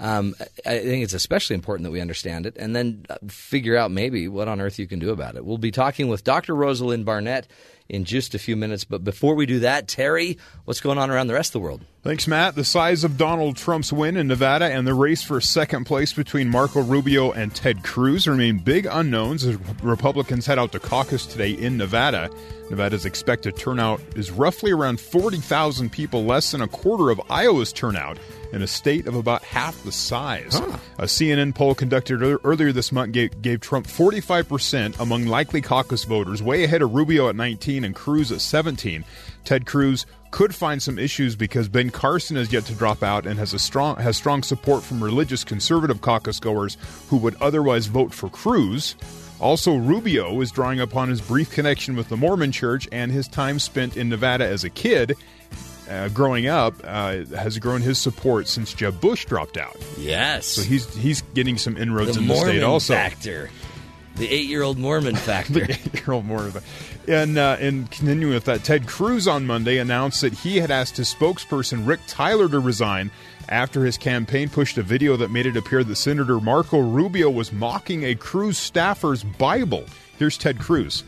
um, 0.00 0.34
I 0.64 0.78
think 0.78 1.02
it's 1.02 1.14
especially 1.14 1.54
important 1.54 1.84
that 1.84 1.90
we 1.90 2.00
understand 2.00 2.46
it, 2.46 2.56
and 2.56 2.74
then 2.74 3.04
figure 3.28 3.76
out 3.76 3.90
maybe 3.90 4.28
what 4.28 4.48
on 4.48 4.60
earth 4.60 4.78
you 4.78 4.86
can 4.86 4.98
do 4.98 5.10
about 5.10 5.36
it. 5.36 5.44
We'll 5.44 5.58
be 5.58 5.72
talking 5.72 6.08
with 6.08 6.24
Dr. 6.24 6.54
Rosalind 6.54 7.04
Barnett 7.04 7.48
in 7.88 8.04
just 8.04 8.34
a 8.34 8.38
few 8.38 8.56
minutes, 8.56 8.84
but 8.84 9.02
before 9.02 9.34
we 9.34 9.46
do 9.46 9.60
that, 9.60 9.88
Terry, 9.88 10.38
what's 10.64 10.80
going 10.80 10.98
on 10.98 11.10
around 11.10 11.26
the 11.26 11.34
rest 11.34 11.50
of 11.50 11.52
the 11.54 11.60
world? 11.60 11.80
Thanks, 12.02 12.28
Matt. 12.28 12.54
The 12.54 12.64
size 12.64 13.02
of 13.02 13.18
Donald 13.18 13.56
Trump's 13.56 13.92
win 13.92 14.16
in 14.16 14.28
Nevada 14.28 14.66
and 14.66 14.86
the 14.86 14.94
race 14.94 15.22
for 15.22 15.40
second 15.40 15.84
place 15.84 16.12
between 16.12 16.48
Marco 16.48 16.80
Rubio 16.80 17.32
and 17.32 17.54
Ted 17.54 17.82
Cruz 17.82 18.28
remain 18.28 18.58
big 18.58 18.86
unknowns 18.86 19.44
as 19.44 19.56
Republicans 19.82 20.46
head 20.46 20.58
out 20.58 20.72
to 20.72 20.80
caucus 20.80 21.26
today 21.26 21.50
in 21.50 21.76
Nevada. 21.76 22.30
Nevada's 22.70 23.04
expected 23.04 23.56
turnout 23.56 24.00
is 24.14 24.30
roughly 24.30 24.70
around 24.70 25.00
40,000 25.00 25.90
people, 25.90 26.24
less 26.24 26.52
than 26.52 26.60
a 26.60 26.68
quarter 26.68 27.10
of 27.10 27.20
Iowa's 27.30 27.72
turnout 27.72 28.18
in 28.52 28.62
a 28.62 28.66
state 28.66 29.06
of 29.06 29.14
about 29.14 29.42
half 29.42 29.82
the 29.84 29.92
size. 29.92 30.56
A 30.98 31.04
CNN 31.04 31.54
poll 31.54 31.74
conducted 31.74 32.22
earlier 32.22 32.72
this 32.72 32.92
month 32.92 33.12
gave, 33.12 33.40
gave 33.42 33.60
Trump 33.60 33.86
45% 33.86 34.98
among 35.00 35.26
likely 35.26 35.60
caucus 35.60 36.04
voters, 36.04 36.42
way 36.42 36.64
ahead 36.64 36.82
of 36.82 36.94
Rubio 36.94 37.28
at 37.28 37.36
19 37.36 37.77
and 37.84 37.94
Cruz 37.94 38.30
at 38.32 38.40
17. 38.40 39.04
Ted 39.44 39.66
Cruz 39.66 40.06
could 40.30 40.54
find 40.54 40.82
some 40.82 40.98
issues 40.98 41.36
because 41.36 41.68
Ben 41.68 41.90
Carson 41.90 42.36
has 42.36 42.52
yet 42.52 42.64
to 42.66 42.74
drop 42.74 43.02
out 43.02 43.26
and 43.26 43.38
has 43.38 43.54
a 43.54 43.58
strong 43.58 43.96
has 43.96 44.16
strong 44.16 44.42
support 44.42 44.82
from 44.82 45.02
religious 45.02 45.42
conservative 45.44 46.00
caucus 46.02 46.38
goers 46.38 46.76
who 47.08 47.16
would 47.16 47.34
otherwise 47.40 47.86
vote 47.86 48.12
for 48.12 48.28
Cruz. 48.28 48.94
Also, 49.40 49.76
Rubio 49.76 50.40
is 50.40 50.50
drawing 50.50 50.80
upon 50.80 51.08
his 51.08 51.20
brief 51.20 51.50
connection 51.50 51.94
with 51.96 52.08
the 52.08 52.16
Mormon 52.16 52.50
Church 52.52 52.88
and 52.92 53.10
his 53.12 53.28
time 53.28 53.58
spent 53.58 53.96
in 53.96 54.08
Nevada 54.08 54.44
as 54.46 54.64
a 54.64 54.70
kid. 54.70 55.14
Uh, 55.88 56.06
growing 56.08 56.46
up, 56.48 56.74
uh, 56.84 57.24
has 57.34 57.58
grown 57.58 57.80
his 57.80 57.98
support 57.98 58.46
since 58.46 58.74
Jeb 58.74 59.00
Bush 59.00 59.24
dropped 59.24 59.56
out. 59.56 59.74
Yes, 59.96 60.44
So 60.44 60.60
he's 60.60 60.94
he's 60.94 61.22
getting 61.32 61.56
some 61.56 61.78
inroads 61.78 62.12
the 62.16 62.20
in 62.20 62.28
the 62.28 62.34
Mormon 62.34 62.54
state 62.56 62.62
also. 62.62 62.92
factor, 62.94 63.48
the 64.16 64.28
eight-year-old 64.30 64.76
Mormon 64.76 65.16
factor. 65.30 65.66
Earl 66.06 66.20
Moore. 66.20 66.52
And 67.08 67.38
uh, 67.38 67.56
continuing 67.56 68.34
with 68.34 68.44
that, 68.44 68.64
Ted 68.64 68.86
Cruz 68.86 69.26
on 69.26 69.46
Monday 69.46 69.78
announced 69.78 70.20
that 70.20 70.34
he 70.34 70.58
had 70.58 70.70
asked 70.70 70.98
his 70.98 71.12
spokesperson 71.12 71.86
Rick 71.86 72.00
Tyler 72.06 72.50
to 72.50 72.60
resign 72.60 73.10
after 73.48 73.82
his 73.86 73.96
campaign 73.96 74.50
pushed 74.50 74.76
a 74.76 74.82
video 74.82 75.16
that 75.16 75.30
made 75.30 75.46
it 75.46 75.56
appear 75.56 75.82
that 75.82 75.96
Senator 75.96 76.38
Marco 76.38 76.78
Rubio 76.78 77.30
was 77.30 77.50
mocking 77.50 78.04
a 78.04 78.14
Cruz 78.14 78.58
staffer's 78.58 79.24
Bible. 79.24 79.86
Here's 80.18 80.36
Ted 80.36 80.58
Cruz. 80.58 81.02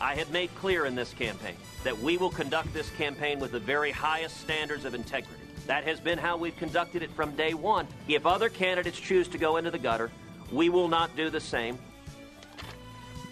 I 0.00 0.14
have 0.14 0.30
made 0.30 0.54
clear 0.54 0.86
in 0.86 0.94
this 0.94 1.12
campaign 1.12 1.56
that 1.84 1.98
we 1.98 2.16
will 2.16 2.30
conduct 2.30 2.72
this 2.72 2.88
campaign 2.90 3.40
with 3.40 3.52
the 3.52 3.60
very 3.60 3.90
highest 3.90 4.40
standards 4.40 4.86
of 4.86 4.94
integrity. 4.94 5.42
That 5.66 5.84
has 5.84 6.00
been 6.00 6.16
how 6.16 6.38
we've 6.38 6.56
conducted 6.56 7.02
it 7.02 7.10
from 7.10 7.36
day 7.36 7.52
one. 7.52 7.86
If 8.08 8.24
other 8.24 8.48
candidates 8.48 8.98
choose 8.98 9.28
to 9.28 9.36
go 9.36 9.58
into 9.58 9.70
the 9.70 9.78
gutter, 9.78 10.10
we 10.50 10.70
will 10.70 10.88
not 10.88 11.14
do 11.14 11.28
the 11.28 11.40
same. 11.40 11.78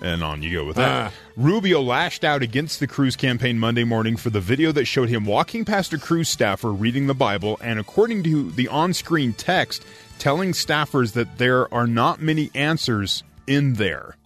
And 0.01 0.23
on 0.23 0.43
you 0.43 0.61
go 0.61 0.65
with 0.65 0.77
that. 0.77 1.13
Ah. 1.13 1.15
Rubio 1.37 1.81
lashed 1.83 2.25
out 2.25 2.43
against 2.43 2.81
the 2.81 2.87
Cruz 2.87 3.17
campaign 3.17 3.59
Monday 3.59 3.85
morning 3.85 4.17
for 4.17 4.31
the 4.31 4.41
video 4.41 4.71
that 4.73 4.85
showed 4.85 5.09
him 5.09 5.25
walking 5.25 5.65
past 5.65 5.93
a 5.93 5.99
Cruz 5.99 6.29
staffer 6.29 6.73
reading 6.73 7.07
the 7.07 7.15
Bible, 7.15 7.59
and 7.63 7.81
according 7.81 8.23
to 8.25 8.51
the 8.53 8.69
on 8.69 8.93
screen 8.93 9.33
text, 9.33 9.85
telling 10.19 10.53
staffers 10.53 11.13
that 11.13 11.39
there 11.39 11.73
are 11.75 11.87
not 11.87 12.23
many 12.23 12.51
answers 12.55 13.25
in 13.47 13.75
there, 13.75 14.17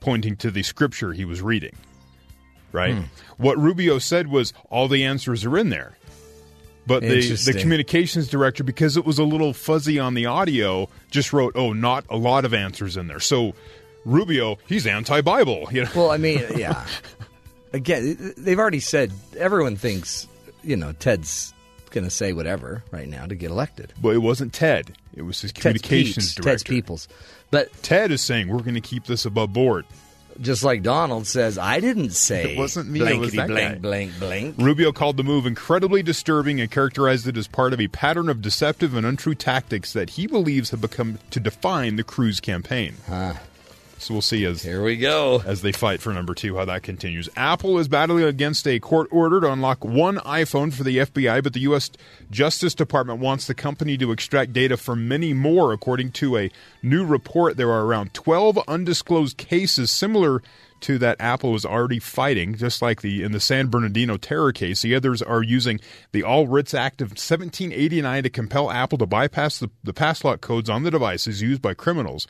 pointing 0.00 0.36
to 0.36 0.50
the 0.50 0.62
scripture 0.62 1.12
he 1.12 1.24
was 1.24 1.42
reading. 1.42 1.76
Right? 2.70 2.94
Hmm. 2.94 3.02
What 3.36 3.58
Rubio 3.58 3.98
said 3.98 4.28
was, 4.28 4.54
all 4.70 4.88
the 4.88 5.04
answers 5.04 5.44
are 5.44 5.58
in 5.58 5.68
there. 5.68 5.96
But 6.86 7.02
the, 7.02 7.20
the 7.20 7.58
communications 7.60 8.28
director, 8.28 8.64
because 8.64 8.96
it 8.96 9.04
was 9.04 9.18
a 9.18 9.24
little 9.24 9.52
fuzzy 9.52 10.00
on 10.00 10.14
the 10.14 10.26
audio, 10.26 10.88
just 11.12 11.32
wrote, 11.32 11.52
"Oh, 11.54 11.72
not 11.72 12.04
a 12.10 12.16
lot 12.16 12.44
of 12.44 12.52
answers 12.52 12.96
in 12.96 13.06
there." 13.06 13.20
So 13.20 13.54
Rubio, 14.04 14.58
he's 14.66 14.86
anti-Bible. 14.86 15.68
You 15.72 15.84
know, 15.84 15.90
Well, 15.94 16.10
I 16.10 16.16
mean, 16.16 16.42
yeah. 16.56 16.86
Again, 17.72 18.34
they've 18.36 18.58
already 18.58 18.80
said 18.80 19.12
everyone 19.38 19.76
thinks, 19.76 20.26
you 20.62 20.76
know, 20.76 20.92
Ted's 20.92 21.54
going 21.90 22.04
to 22.04 22.10
say 22.10 22.32
whatever 22.32 22.82
right 22.90 23.08
now 23.08 23.26
to 23.26 23.34
get 23.34 23.50
elected. 23.50 23.92
but 24.00 24.10
it 24.14 24.18
wasn't 24.18 24.52
Ted; 24.52 24.96
it 25.14 25.22
was 25.22 25.40
his 25.40 25.52
Ted's 25.52 25.80
communications 25.80 26.26
Peeps, 26.26 26.34
director. 26.34 26.50
Ted's 26.50 26.62
Peoples. 26.64 27.08
But 27.50 27.72
Ted 27.82 28.10
is 28.10 28.20
saying 28.22 28.48
we're 28.48 28.60
going 28.62 28.74
to 28.74 28.80
keep 28.80 29.04
this 29.04 29.24
above 29.26 29.52
board. 29.52 29.84
just 30.40 30.62
like 30.64 30.82
Donald 30.82 31.26
says, 31.26 31.58
I 31.58 31.80
didn't 31.80 32.10
say 32.10 32.54
It 32.54 32.58
wasn't 32.58 32.88
me, 32.90 33.00
it 33.00 33.02
was 33.18 33.32
blankety 33.32 33.36
that 33.36 33.48
blank, 33.48 33.72
guy. 33.74 33.78
blank, 33.80 34.18
blank. 34.18 34.54
Rubio 34.58 34.90
called 34.92 35.16
the 35.18 35.22
move 35.22 35.44
incredibly 35.46 36.02
disturbing 36.02 36.60
and 36.62 36.70
characterized 36.70 37.26
it 37.28 37.36
as 37.36 37.46
part 37.46 37.72
of 37.74 37.80
a 37.80 37.88
pattern 37.88 38.28
of 38.30 38.40
deceptive 38.40 38.94
and 38.94 39.04
untrue 39.06 39.34
tactics 39.34 39.92
that 39.92 40.10
he 40.10 40.26
believes 40.26 40.70
have 40.70 40.80
become 40.80 41.18
to 41.30 41.40
define 41.40 41.96
the 41.96 42.04
Cruz 42.04 42.40
campaign. 42.40 42.94
So 44.02 44.14
we'll 44.14 44.20
see 44.20 44.44
as 44.46 44.64
Here 44.64 44.82
we 44.82 44.96
go. 44.96 45.44
as 45.46 45.62
they 45.62 45.70
fight 45.70 46.02
for 46.02 46.12
number 46.12 46.34
two 46.34 46.56
how 46.56 46.64
that 46.64 46.82
continues. 46.82 47.28
Apple 47.36 47.78
is 47.78 47.86
battling 47.86 48.24
against 48.24 48.66
a 48.66 48.80
court 48.80 49.06
order 49.12 49.40
to 49.40 49.52
unlock 49.52 49.84
one 49.84 50.16
iPhone 50.16 50.72
for 50.72 50.82
the 50.82 50.98
FBI, 50.98 51.40
but 51.40 51.52
the 51.52 51.60
U.S. 51.60 51.88
Justice 52.28 52.74
Department 52.74 53.20
wants 53.20 53.46
the 53.46 53.54
company 53.54 53.96
to 53.98 54.10
extract 54.10 54.52
data 54.52 54.76
from 54.76 55.06
many 55.06 55.32
more. 55.32 55.72
According 55.72 56.10
to 56.12 56.36
a 56.36 56.50
new 56.82 57.06
report, 57.06 57.56
there 57.56 57.70
are 57.70 57.84
around 57.84 58.12
12 58.12 58.58
undisclosed 58.66 59.36
cases 59.36 59.92
similar 59.92 60.42
to 60.80 60.98
that 60.98 61.20
Apple 61.20 61.52
was 61.52 61.64
already 61.64 62.00
fighting, 62.00 62.56
just 62.56 62.82
like 62.82 63.02
the 63.02 63.22
in 63.22 63.30
the 63.30 63.38
San 63.38 63.68
Bernardino 63.68 64.16
terror 64.16 64.50
case. 64.50 64.82
The 64.82 64.96
others 64.96 65.22
are 65.22 65.44
using 65.44 65.78
the 66.10 66.24
All 66.24 66.48
Writs 66.48 66.74
Act 66.74 67.00
of 67.02 67.10
1789 67.10 68.24
to 68.24 68.30
compel 68.30 68.68
Apple 68.68 68.98
to 68.98 69.06
bypass 69.06 69.60
the, 69.60 69.70
the 69.84 69.94
pass 69.94 70.24
lock 70.24 70.40
codes 70.40 70.68
on 70.68 70.82
the 70.82 70.90
devices 70.90 71.40
used 71.40 71.62
by 71.62 71.72
criminals. 71.72 72.26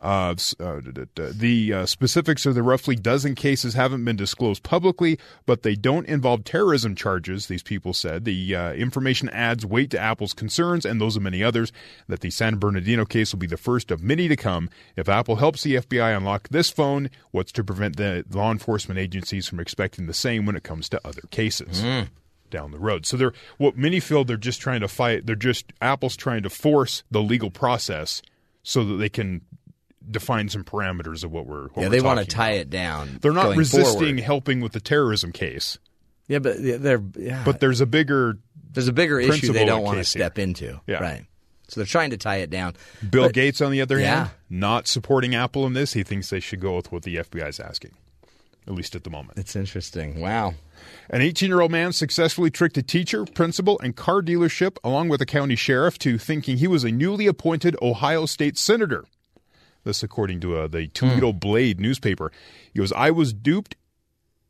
Uh, 0.00 0.34
uh, 0.60 0.80
the 1.16 1.72
uh, 1.72 1.86
specifics 1.86 2.46
of 2.46 2.54
the 2.54 2.62
roughly 2.62 2.94
dozen 2.94 3.34
cases 3.34 3.74
haven't 3.74 4.04
been 4.04 4.14
disclosed 4.14 4.62
publicly, 4.62 5.18
but 5.44 5.62
they 5.62 5.74
don't 5.74 6.06
involve 6.06 6.44
terrorism 6.44 6.94
charges, 6.94 7.46
these 7.46 7.64
people 7.64 7.92
said. 7.92 8.24
The 8.24 8.54
uh, 8.54 8.72
information 8.74 9.28
adds 9.30 9.66
weight 9.66 9.90
to 9.90 9.98
Apple's 9.98 10.34
concerns 10.34 10.84
and 10.84 11.00
those 11.00 11.16
of 11.16 11.22
many 11.22 11.42
others 11.42 11.72
that 12.06 12.20
the 12.20 12.30
San 12.30 12.58
Bernardino 12.58 13.04
case 13.04 13.32
will 13.32 13.40
be 13.40 13.48
the 13.48 13.56
first 13.56 13.90
of 13.90 14.00
many 14.00 14.28
to 14.28 14.36
come. 14.36 14.70
If 14.94 15.08
Apple 15.08 15.36
helps 15.36 15.64
the 15.64 15.76
FBI 15.76 16.16
unlock 16.16 16.48
this 16.48 16.70
phone, 16.70 17.10
what's 17.32 17.52
to 17.52 17.64
prevent 17.64 17.96
the 17.96 18.24
law 18.30 18.52
enforcement 18.52 19.00
agencies 19.00 19.48
from 19.48 19.58
expecting 19.58 20.06
the 20.06 20.14
same 20.14 20.46
when 20.46 20.54
it 20.54 20.62
comes 20.62 20.88
to 20.90 21.00
other 21.04 21.22
cases? 21.30 21.82
Down 22.50 22.70
the 22.70 22.78
road, 22.78 23.04
so 23.04 23.18
they're 23.18 23.34
what 23.58 23.76
many 23.76 24.00
feel 24.00 24.24
they're 24.24 24.38
just 24.38 24.58
trying 24.58 24.80
to 24.80 24.88
fight. 24.88 25.26
They're 25.26 25.36
just 25.36 25.70
Apple's 25.82 26.16
trying 26.16 26.42
to 26.44 26.48
force 26.48 27.02
the 27.10 27.20
legal 27.20 27.50
process 27.50 28.22
so 28.62 28.84
that 28.84 28.94
they 28.94 29.10
can 29.10 29.42
define 30.10 30.48
some 30.48 30.64
parameters 30.64 31.24
of 31.24 31.30
what 31.32 31.46
we're. 31.46 31.68
What 31.68 31.76
Yeah, 31.76 31.82
we're 31.84 31.88
they 31.90 32.00
want 32.00 32.20
to 32.20 32.26
tie 32.26 32.50
about. 32.50 32.60
it 32.60 32.70
down. 32.70 33.18
They're 33.20 33.32
not 33.32 33.44
going 33.44 33.58
resisting 33.58 33.98
forward. 33.98 34.20
helping 34.20 34.60
with 34.60 34.72
the 34.72 34.80
terrorism 34.80 35.32
case, 35.32 35.78
Yeah, 36.28 36.38
but 36.40 36.56
they're. 36.60 37.02
Yeah, 37.16 37.42
but 37.44 37.60
there's 37.60 37.80
a 37.80 37.86
bigger. 37.86 38.38
there's 38.72 38.88
a 38.88 38.92
bigger 38.92 39.18
issue 39.20 39.52
they 39.52 39.64
don't 39.64 39.82
want 39.82 39.96
to 39.96 40.00
case 40.00 40.12
here. 40.12 40.22
step 40.22 40.38
into. 40.38 40.80
Yeah. 40.86 40.98
Right. 40.98 41.24
So 41.68 41.80
they're 41.80 41.86
trying 41.86 42.10
to 42.10 42.16
tie 42.16 42.36
it 42.36 42.48
down. 42.50 42.74
Bill 43.10 43.24
But- 43.24 43.34
Gates, 43.34 43.60
on 43.60 43.70
the 43.72 43.80
other 43.82 43.98
Yeah. 44.00 44.16
hand, 44.16 44.30
not 44.48 44.86
supporting 44.88 45.34
Apple 45.34 45.66
in 45.66 45.74
this. 45.74 45.92
He 45.92 46.02
thinks 46.02 46.30
they 46.30 46.40
should 46.40 46.60
go 46.60 46.76
with 46.76 46.90
what 46.90 47.02
the 47.02 47.16
FBI 47.18 47.46
is 47.48 47.60
asking, 47.60 47.92
at 48.66 48.72
least 48.74 48.94
at 48.96 49.04
the 49.04 49.10
moment. 49.10 49.38
It's 49.38 49.54
interesting. 49.54 50.18
Wow. 50.20 50.54
An 51.10 51.20
18 51.20 51.48
year 51.50 51.60
old 51.60 51.70
man 51.70 51.92
successfully 51.92 52.50
tricked 52.50 52.78
a 52.78 52.82
teacher, 52.82 53.24
principal, 53.26 53.78
and 53.80 53.94
car 53.96 54.22
dealership, 54.22 54.76
along 54.82 55.08
with 55.10 55.20
a 55.20 55.26
county 55.26 55.56
sheriff, 55.56 55.98
to 55.98 56.16
thinking 56.16 56.56
he 56.58 56.66
was 56.68 56.84
a 56.84 56.90
newly 56.90 57.26
appointed 57.26 57.76
Ohio 57.82 58.24
state 58.26 58.56
senator. 58.56 59.04
This, 59.88 60.02
according 60.02 60.40
to 60.40 60.54
uh, 60.54 60.68
the 60.68 60.88
Toledo 60.88 61.32
Blade 61.32 61.80
newspaper. 61.80 62.30
He 62.74 62.78
goes, 62.78 62.92
I 62.92 63.10
was 63.10 63.32
duped 63.32 63.74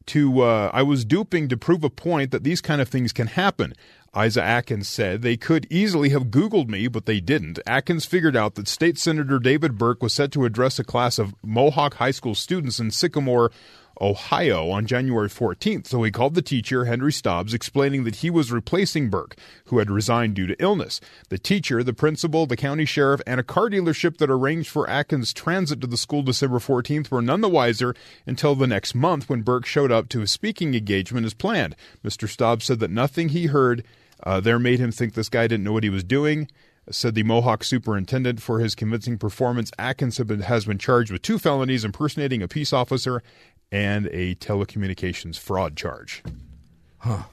to 0.06 0.40
uh, 0.40 0.70
I 0.74 0.82
was 0.82 1.04
duping 1.04 1.48
to 1.48 1.56
prove 1.56 1.84
a 1.84 1.90
point 1.90 2.32
that 2.32 2.42
these 2.42 2.60
kind 2.60 2.80
of 2.80 2.88
things 2.88 3.12
can 3.12 3.28
happen. 3.28 3.72
Isa 4.20 4.42
Atkins 4.42 4.88
said 4.88 5.22
they 5.22 5.36
could 5.36 5.68
easily 5.70 6.08
have 6.08 6.24
Googled 6.24 6.68
me, 6.68 6.88
but 6.88 7.06
they 7.06 7.20
didn't. 7.20 7.60
Atkins 7.66 8.04
figured 8.04 8.34
out 8.34 8.56
that 8.56 8.66
State 8.66 8.98
Senator 8.98 9.38
David 9.38 9.78
Burke 9.78 10.02
was 10.02 10.12
set 10.12 10.32
to 10.32 10.44
address 10.44 10.80
a 10.80 10.84
class 10.84 11.20
of 11.20 11.36
Mohawk 11.44 11.94
High 11.94 12.10
School 12.10 12.34
students 12.34 12.80
in 12.80 12.90
Sycamore, 12.90 13.52
Ohio 14.00 14.70
on 14.70 14.86
January 14.86 15.28
14th, 15.28 15.86
so 15.86 16.02
he 16.02 16.10
called 16.10 16.34
the 16.34 16.42
teacher, 16.42 16.84
Henry 16.84 17.12
Stobbs, 17.12 17.54
explaining 17.54 18.04
that 18.04 18.16
he 18.16 18.30
was 18.30 18.52
replacing 18.52 19.10
Burke, 19.10 19.36
who 19.66 19.78
had 19.78 19.90
resigned 19.90 20.34
due 20.34 20.46
to 20.46 20.62
illness. 20.62 21.00
The 21.28 21.38
teacher, 21.38 21.82
the 21.82 21.92
principal, 21.92 22.46
the 22.46 22.56
county 22.56 22.84
sheriff, 22.84 23.20
and 23.26 23.40
a 23.40 23.44
car 23.44 23.68
dealership 23.68 24.18
that 24.18 24.30
arranged 24.30 24.70
for 24.70 24.88
Atkins' 24.88 25.32
transit 25.32 25.80
to 25.80 25.86
the 25.86 25.96
school 25.96 26.22
December 26.22 26.58
14th 26.58 27.10
were 27.10 27.22
none 27.22 27.40
the 27.40 27.48
wiser 27.48 27.94
until 28.26 28.54
the 28.54 28.66
next 28.66 28.94
month 28.94 29.28
when 29.28 29.42
Burke 29.42 29.66
showed 29.66 29.92
up 29.92 30.08
to 30.10 30.20
his 30.20 30.30
speaking 30.30 30.74
engagement 30.74 31.26
as 31.26 31.34
planned. 31.34 31.76
Mr. 32.04 32.28
Stobbs 32.28 32.66
said 32.66 32.80
that 32.80 32.90
nothing 32.90 33.30
he 33.30 33.46
heard 33.46 33.84
uh, 34.22 34.40
there 34.40 34.58
made 34.58 34.80
him 34.80 34.90
think 34.90 35.14
this 35.14 35.28
guy 35.28 35.46
didn't 35.46 35.64
know 35.64 35.72
what 35.72 35.84
he 35.84 35.90
was 35.90 36.04
doing 36.04 36.48
said 36.90 37.14
the 37.14 37.22
Mohawk 37.22 37.64
superintendent 37.64 38.40
for 38.40 38.60
his 38.60 38.74
convincing 38.74 39.18
performance. 39.18 39.70
Atkins 39.78 40.18
has 40.18 40.64
been 40.64 40.78
charged 40.78 41.12
with 41.12 41.22
two 41.22 41.38
felonies 41.38 41.84
impersonating 41.84 42.42
a 42.42 42.48
peace 42.48 42.72
officer 42.72 43.22
and 43.70 44.06
a 44.08 44.34
telecommunications 44.36 45.38
fraud 45.38 45.76
charge. 45.76 46.22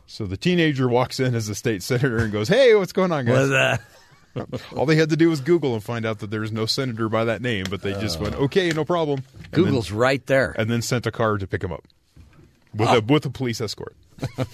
So 0.06 0.26
the 0.26 0.38
teenager 0.38 0.88
walks 0.88 1.20
in 1.20 1.34
as 1.36 1.50
a 1.50 1.56
state 1.56 1.82
senator 1.84 2.18
and 2.18 2.32
goes, 2.32 2.48
Hey, 2.48 2.76
what's 2.76 2.94
going 2.94 3.12
on, 3.12 3.26
guys? 3.26 3.80
All 4.76 4.86
they 4.86 4.96
had 4.96 5.10
to 5.10 5.16
do 5.18 5.30
was 5.30 5.42
Google 5.42 5.74
and 5.74 5.84
find 5.84 6.06
out 6.06 6.20
that 6.20 6.30
there's 6.30 6.52
no 6.52 6.66
senator 6.66 7.10
by 7.10 7.26
that 7.26 7.42
name, 7.42 7.66
but 7.70 7.82
they 7.82 7.94
just 7.94 8.20
went, 8.20 8.36
Okay, 8.36 8.70
no 8.72 8.86
problem. 8.86 9.24
And 9.36 9.44
then- 9.44 9.64
Google's 9.64 9.92
right 9.92 10.26
there. 10.28 10.54
and 10.58 10.70
then 10.70 10.82
sent 10.82 11.06
a 11.08 11.12
car 11.12 11.38
to 11.38 11.48
pick 11.48 11.64
him 11.64 11.72
up 11.72 11.84
with, 12.76 12.90
a, 12.90 13.02
with 13.02 13.26
a 13.26 13.30
police 13.30 13.60
escort. 13.62 13.96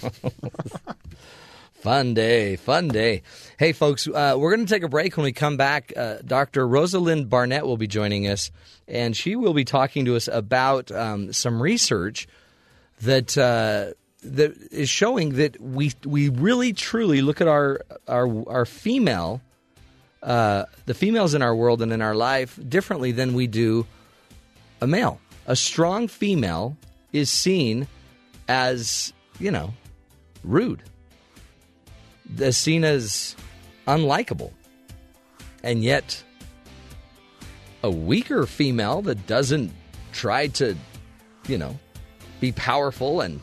Fun 1.82 2.14
day, 2.14 2.58
fun 2.58 2.90
day. 2.90 3.24
Hey, 3.58 3.74
folks, 3.74 4.08
uh, 4.08 4.36
we're 4.38 4.56
going 4.56 4.68
to 4.68 4.72
take 4.72 4.84
a 4.84 4.88
break. 4.88 5.18
When 5.18 5.24
we 5.24 5.32
come 5.32 5.58
back, 5.58 5.92
uh, 5.98 6.18
Dr. 6.24 6.68
Rosalind 6.68 7.28
Barnett 7.28 7.66
will 7.66 7.76
be 7.76 7.88
joining 7.88 8.28
us, 8.28 8.52
and 8.88 9.18
she 9.18 9.36
will 9.36 9.56
be 9.56 9.66
talking 9.66 10.06
to 10.06 10.16
us 10.16 10.28
about 10.28 10.92
um, 10.92 11.34
some 11.34 11.60
research 11.60 12.28
that 13.02 13.36
uh, 13.36 13.94
that 14.22 14.56
is 14.72 14.90
showing 14.90 15.34
that 15.38 15.60
we 15.60 15.92
we 16.06 16.30
really 16.30 16.72
truly 16.72 17.20
look 17.24 17.42
at 17.42 17.48
our 17.48 17.82
our 18.08 18.48
our 18.48 18.66
female 18.68 19.42
uh, 20.22 20.66
the 20.86 20.94
females 20.94 21.34
in 21.34 21.42
our 21.42 21.56
world 21.56 21.82
and 21.82 21.92
in 21.92 22.00
our 22.00 22.14
life 22.14 22.60
differently 22.70 23.12
than 23.12 23.34
we 23.34 23.48
do 23.48 23.88
a 24.82 24.86
male. 24.86 25.20
A 25.48 25.56
strong 25.56 26.08
female 26.08 26.78
is 27.12 27.32
seen 27.32 27.88
as 28.48 29.14
you 29.40 29.50
know 29.50 29.74
rude 30.44 30.84
is 32.38 32.58
seen 32.58 32.84
as 32.84 33.36
unlikable. 33.88 34.52
And 35.64 35.84
yet, 35.84 36.24
a 37.84 37.90
weaker 37.90 38.46
female 38.46 39.02
that 39.04 39.28
doesn't 39.28 39.72
try 40.12 40.48
to, 40.48 40.76
you 41.48 41.58
know, 41.58 41.78
be 42.40 42.52
powerful 42.52 43.22
and 43.22 43.42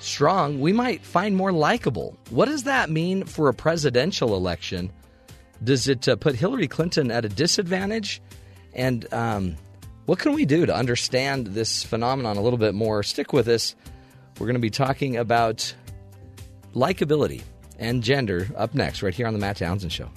strong, 0.00 0.60
we 0.60 0.72
might 0.72 1.04
find 1.04 1.36
more 1.36 1.52
likable. 1.52 2.16
What 2.30 2.46
does 2.46 2.64
that 2.64 2.90
mean 2.90 3.24
for 3.24 3.48
a 3.48 3.54
presidential 3.54 4.36
election? 4.36 4.92
Does 5.62 5.88
it 5.88 6.08
uh, 6.08 6.16
put 6.16 6.34
Hillary 6.34 6.68
Clinton 6.68 7.10
at 7.10 7.24
a 7.24 7.28
disadvantage? 7.28 8.22
And 8.74 9.12
um, 9.12 9.56
what 10.06 10.18
can 10.18 10.32
we 10.32 10.44
do 10.44 10.66
to 10.66 10.74
understand 10.74 11.48
this 11.48 11.82
phenomenon 11.82 12.36
a 12.36 12.40
little 12.40 12.58
bit 12.58 12.74
more? 12.74 13.02
Stick 13.02 13.32
with 13.32 13.48
us. 13.48 13.74
We're 14.38 14.46
going 14.46 14.54
to 14.54 14.60
be 14.60 14.70
talking 14.70 15.16
about 15.16 15.74
likability 16.74 17.42
and 17.78 18.02
gender 18.02 18.48
up 18.56 18.74
next, 18.74 19.02
right 19.02 19.14
here 19.14 19.26
on 19.26 19.32
the 19.32 19.38
Matt 19.38 19.56
Townsend 19.56 19.92
Show. 19.92 20.10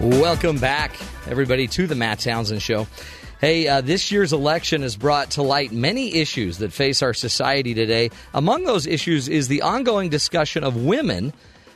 Welcome 0.00 0.58
back 0.58 0.92
everybody, 1.30 1.68
to 1.68 1.86
the 1.86 1.94
Matt 1.94 2.18
Townsend 2.18 2.60
Show. 2.60 2.86
Hey, 3.40 3.68
uh, 3.68 3.80
this 3.80 4.12
year's 4.12 4.34
election 4.34 4.82
has 4.82 4.96
brought 4.96 5.30
to 5.30 5.42
light 5.42 5.72
many 5.72 6.16
issues 6.16 6.58
that 6.58 6.74
face 6.74 7.00
our 7.00 7.14
society 7.14 7.72
today. 7.72 8.10
Among 8.34 8.64
those 8.64 8.86
issues 8.86 9.28
is 9.30 9.48
the 9.48 9.62
ongoing 9.62 10.10
discussion 10.10 10.62
of 10.62 10.76
women. 10.76 11.32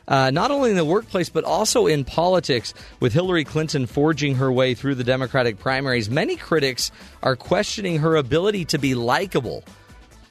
Uh, 0.07 0.31
not 0.31 0.51
only 0.51 0.69
in 0.69 0.77
the 0.77 0.85
workplace, 0.85 1.31
but 1.31 1.43
also 1.43 1.87
in 1.87 2.05
politics, 2.05 2.75
with 3.01 3.15
Hillary 3.15 3.45
Clinton 3.45 3.87
forging 3.87 4.35
her 4.35 4.53
way 4.53 4.75
through 4.75 4.97
the 4.97 5.05
Democratic 5.05 5.59
primaries. 5.59 6.11
Many 6.11 6.37
critics 6.37 6.91
are 7.23 7.35
questioning 7.35 8.01
her 8.01 8.15
ability 8.15 8.67
to 8.67 8.77
be 8.77 8.95
likable. 8.95 9.65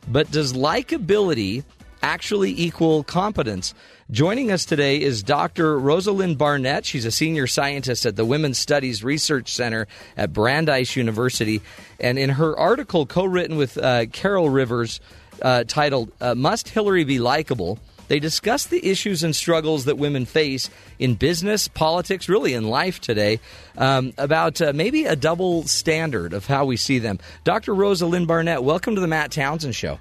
But 0.07 0.29
does 0.29 0.53
likability 0.53 1.63
actually 2.03 2.51
equal 2.51 3.03
competence? 3.05 3.73
Joining 4.13 4.51
us 4.51 4.63
today 4.63 5.01
is 5.01 5.23
Dr. 5.23 5.79
Rosalind 5.79 6.37
Barnett. 6.37 6.85
She's 6.85 7.03
a 7.03 7.09
senior 7.09 7.47
scientist 7.47 8.05
at 8.05 8.15
the 8.15 8.23
Women's 8.23 8.59
Studies 8.59 9.03
Research 9.03 9.51
Center 9.51 9.87
at 10.15 10.31
Brandeis 10.31 10.95
University. 10.95 11.63
And 11.99 12.19
in 12.19 12.29
her 12.29 12.55
article, 12.55 13.07
co 13.07 13.25
written 13.25 13.57
with 13.57 13.75
uh, 13.75 14.05
Caryl 14.05 14.53
Rivers, 14.53 14.99
uh, 15.41 15.63
titled 15.67 16.11
uh, 16.21 16.35
Must 16.35 16.69
Hillary 16.69 17.05
Be 17.05 17.17
Likable? 17.17 17.79
They 18.07 18.19
discuss 18.19 18.67
the 18.67 18.87
issues 18.87 19.23
and 19.23 19.35
struggles 19.35 19.85
that 19.85 19.97
women 19.97 20.27
face 20.27 20.69
in 20.99 21.15
business, 21.15 21.67
politics, 21.67 22.29
really 22.29 22.53
in 22.53 22.65
life 22.65 23.01
today, 23.01 23.39
um, 23.79 24.13
about 24.19 24.61
uh, 24.61 24.73
maybe 24.75 25.05
a 25.05 25.15
double 25.15 25.63
standard 25.63 26.33
of 26.33 26.45
how 26.45 26.65
we 26.65 26.77
see 26.77 26.99
them. 26.99 27.17
Dr. 27.45 27.73
Rosalind 27.73 28.27
Barnett, 28.27 28.63
welcome 28.63 28.93
to 28.93 29.01
the 29.01 29.07
Matt 29.07 29.31
Townsend 29.31 29.73
Show. 29.73 29.97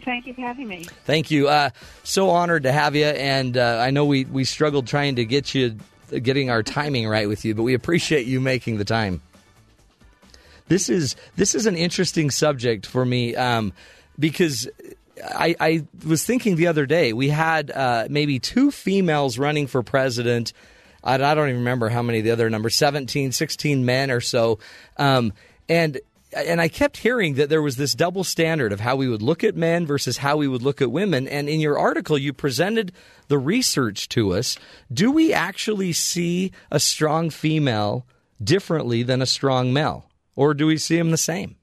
Thank 0.00 0.26
you 0.26 0.34
for 0.34 0.40
having 0.40 0.68
me. 0.68 0.84
Thank 1.04 1.30
you. 1.30 1.48
Uh, 1.48 1.70
so 2.02 2.30
honored 2.30 2.62
to 2.62 2.72
have 2.72 2.96
you, 2.96 3.04
and 3.04 3.56
uh, 3.56 3.78
I 3.80 3.90
know 3.90 4.04
we 4.06 4.24
we 4.24 4.44
struggled 4.44 4.86
trying 4.86 5.16
to 5.16 5.24
get 5.24 5.54
you 5.54 5.76
getting 6.22 6.50
our 6.50 6.62
timing 6.62 7.08
right 7.08 7.28
with 7.28 7.44
you, 7.44 7.54
but 7.54 7.62
we 7.62 7.74
appreciate 7.74 8.26
you 8.26 8.40
making 8.40 8.78
the 8.78 8.84
time. 8.84 9.20
This 10.68 10.88
is 10.88 11.16
this 11.36 11.54
is 11.54 11.66
an 11.66 11.76
interesting 11.76 12.30
subject 12.30 12.86
for 12.86 13.04
me 13.04 13.36
um, 13.36 13.72
because 14.18 14.68
I, 15.22 15.54
I, 15.60 15.86
was 16.06 16.24
thinking 16.24 16.56
the 16.56 16.68
other 16.68 16.86
day 16.86 17.12
we 17.12 17.28
had 17.28 17.70
uh, 17.70 18.06
maybe 18.08 18.38
two 18.38 18.70
females 18.70 19.38
running 19.38 19.66
for 19.66 19.82
president. 19.82 20.52
I, 21.04 21.14
I, 21.14 21.34
don't 21.34 21.48
even 21.48 21.60
remember 21.60 21.88
how 21.88 22.02
many 22.02 22.22
the 22.22 22.30
other 22.30 22.48
number 22.48 22.70
17, 22.70 23.32
16 23.32 23.84
men 23.84 24.10
or 24.10 24.20
so, 24.20 24.58
um, 24.96 25.32
and 25.68 26.00
and 26.34 26.60
I 26.60 26.68
kept 26.68 26.98
hearing 26.98 27.34
that 27.34 27.48
there 27.48 27.62
was 27.62 27.76
this 27.76 27.94
double 27.94 28.24
standard 28.24 28.72
of 28.72 28.80
how 28.80 28.96
we 28.96 29.08
would 29.08 29.22
look 29.22 29.44
at 29.44 29.56
men 29.56 29.86
versus 29.86 30.18
how 30.18 30.36
we 30.36 30.48
would 30.48 30.62
look 30.62 30.80
at 30.80 30.90
women. 30.90 31.28
And 31.28 31.48
in 31.48 31.60
your 31.60 31.78
article, 31.78 32.18
you 32.18 32.32
presented 32.32 32.92
the 33.28 33.38
research 33.38 34.08
to 34.10 34.34
us. 34.34 34.56
Do 34.92 35.10
we 35.10 35.32
actually 35.32 35.92
see 35.92 36.52
a 36.70 36.80
strong 36.80 37.30
female 37.30 38.06
differently 38.42 39.02
than 39.02 39.22
a 39.22 39.26
strong 39.26 39.72
male, 39.72 40.10
or 40.34 40.54
do 40.54 40.66
we 40.66 40.78
see 40.78 40.96
them 40.96 41.10
the 41.10 41.16
same? 41.16 41.56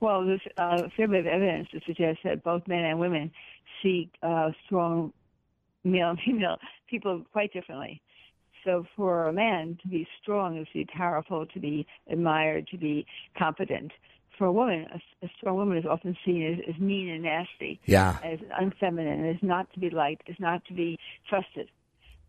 Well, 0.00 0.24
there's 0.24 0.40
uh, 0.56 0.82
a 0.84 0.90
fair 0.90 1.08
bit 1.08 1.20
of 1.20 1.26
evidence 1.26 1.68
to 1.70 1.80
suggest 1.86 2.20
that 2.24 2.44
both 2.44 2.66
men 2.68 2.84
and 2.84 2.98
women 2.98 3.32
see 3.82 4.10
uh, 4.22 4.50
strong 4.66 5.12
male 5.84 6.10
and 6.10 6.18
female 6.24 6.58
people 6.88 7.24
quite 7.32 7.52
differently. 7.52 8.00
So 8.68 8.84
for 8.96 9.28
a 9.28 9.32
man 9.32 9.78
to 9.80 9.88
be 9.88 10.06
strong 10.20 10.58
is 10.58 10.66
to 10.68 10.80
be 10.80 10.84
powerful, 10.84 11.46
to 11.46 11.58
be 11.58 11.86
admired, 12.10 12.68
to 12.68 12.76
be 12.76 13.06
competent. 13.38 13.92
For 14.36 14.46
a 14.46 14.52
woman, 14.52 14.86
a, 14.92 15.24
a 15.24 15.30
strong 15.38 15.56
woman 15.56 15.78
is 15.78 15.86
often 15.86 16.14
seen 16.22 16.42
as, 16.52 16.74
as 16.74 16.78
mean 16.78 17.08
and 17.08 17.22
nasty, 17.22 17.80
yeah. 17.86 18.18
as 18.22 18.40
unfeminine, 18.60 19.34
as 19.34 19.42
not 19.42 19.72
to 19.72 19.80
be 19.80 19.88
liked, 19.88 20.28
as 20.28 20.36
not 20.38 20.62
to 20.66 20.74
be 20.74 20.98
trusted. 21.30 21.70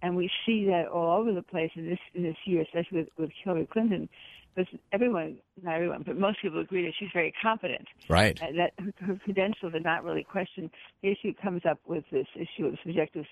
And 0.01 0.15
we 0.15 0.31
see 0.45 0.63
that 0.67 0.87
all 0.87 1.19
over 1.19 1.33
the 1.33 1.41
place 1.41 1.71
in 1.75 1.89
this 1.89 1.99
in 2.13 2.23
this 2.23 2.37
year, 2.45 2.61
especially 2.61 2.99
with, 2.99 3.09
with 3.17 3.31
Hillary 3.43 3.67
Clinton, 3.69 4.07
because 4.55 4.73
everyone, 4.93 5.39
not 5.61 5.75
everyone, 5.75 6.03
but 6.07 6.17
most 6.17 6.41
people 6.41 6.61
agree 6.61 6.85
that 6.85 6.93
she's 6.97 7.09
very 7.13 7.33
competent. 7.41 7.85
Right. 8.07 8.41
Uh, 8.41 8.45
that 8.55 8.73
her, 8.79 8.93
her 9.05 9.19
credentials 9.25 9.73
are 9.73 9.81
not 9.81 10.05
really 10.05 10.23
questioned. 10.23 10.69
The 11.03 11.11
issue 11.11 11.33
comes 11.33 11.63
up 11.69 11.79
with 11.85 12.05
this 12.13 12.27
issue 12.33 12.67
of 12.67 12.77
subjective 12.81 13.25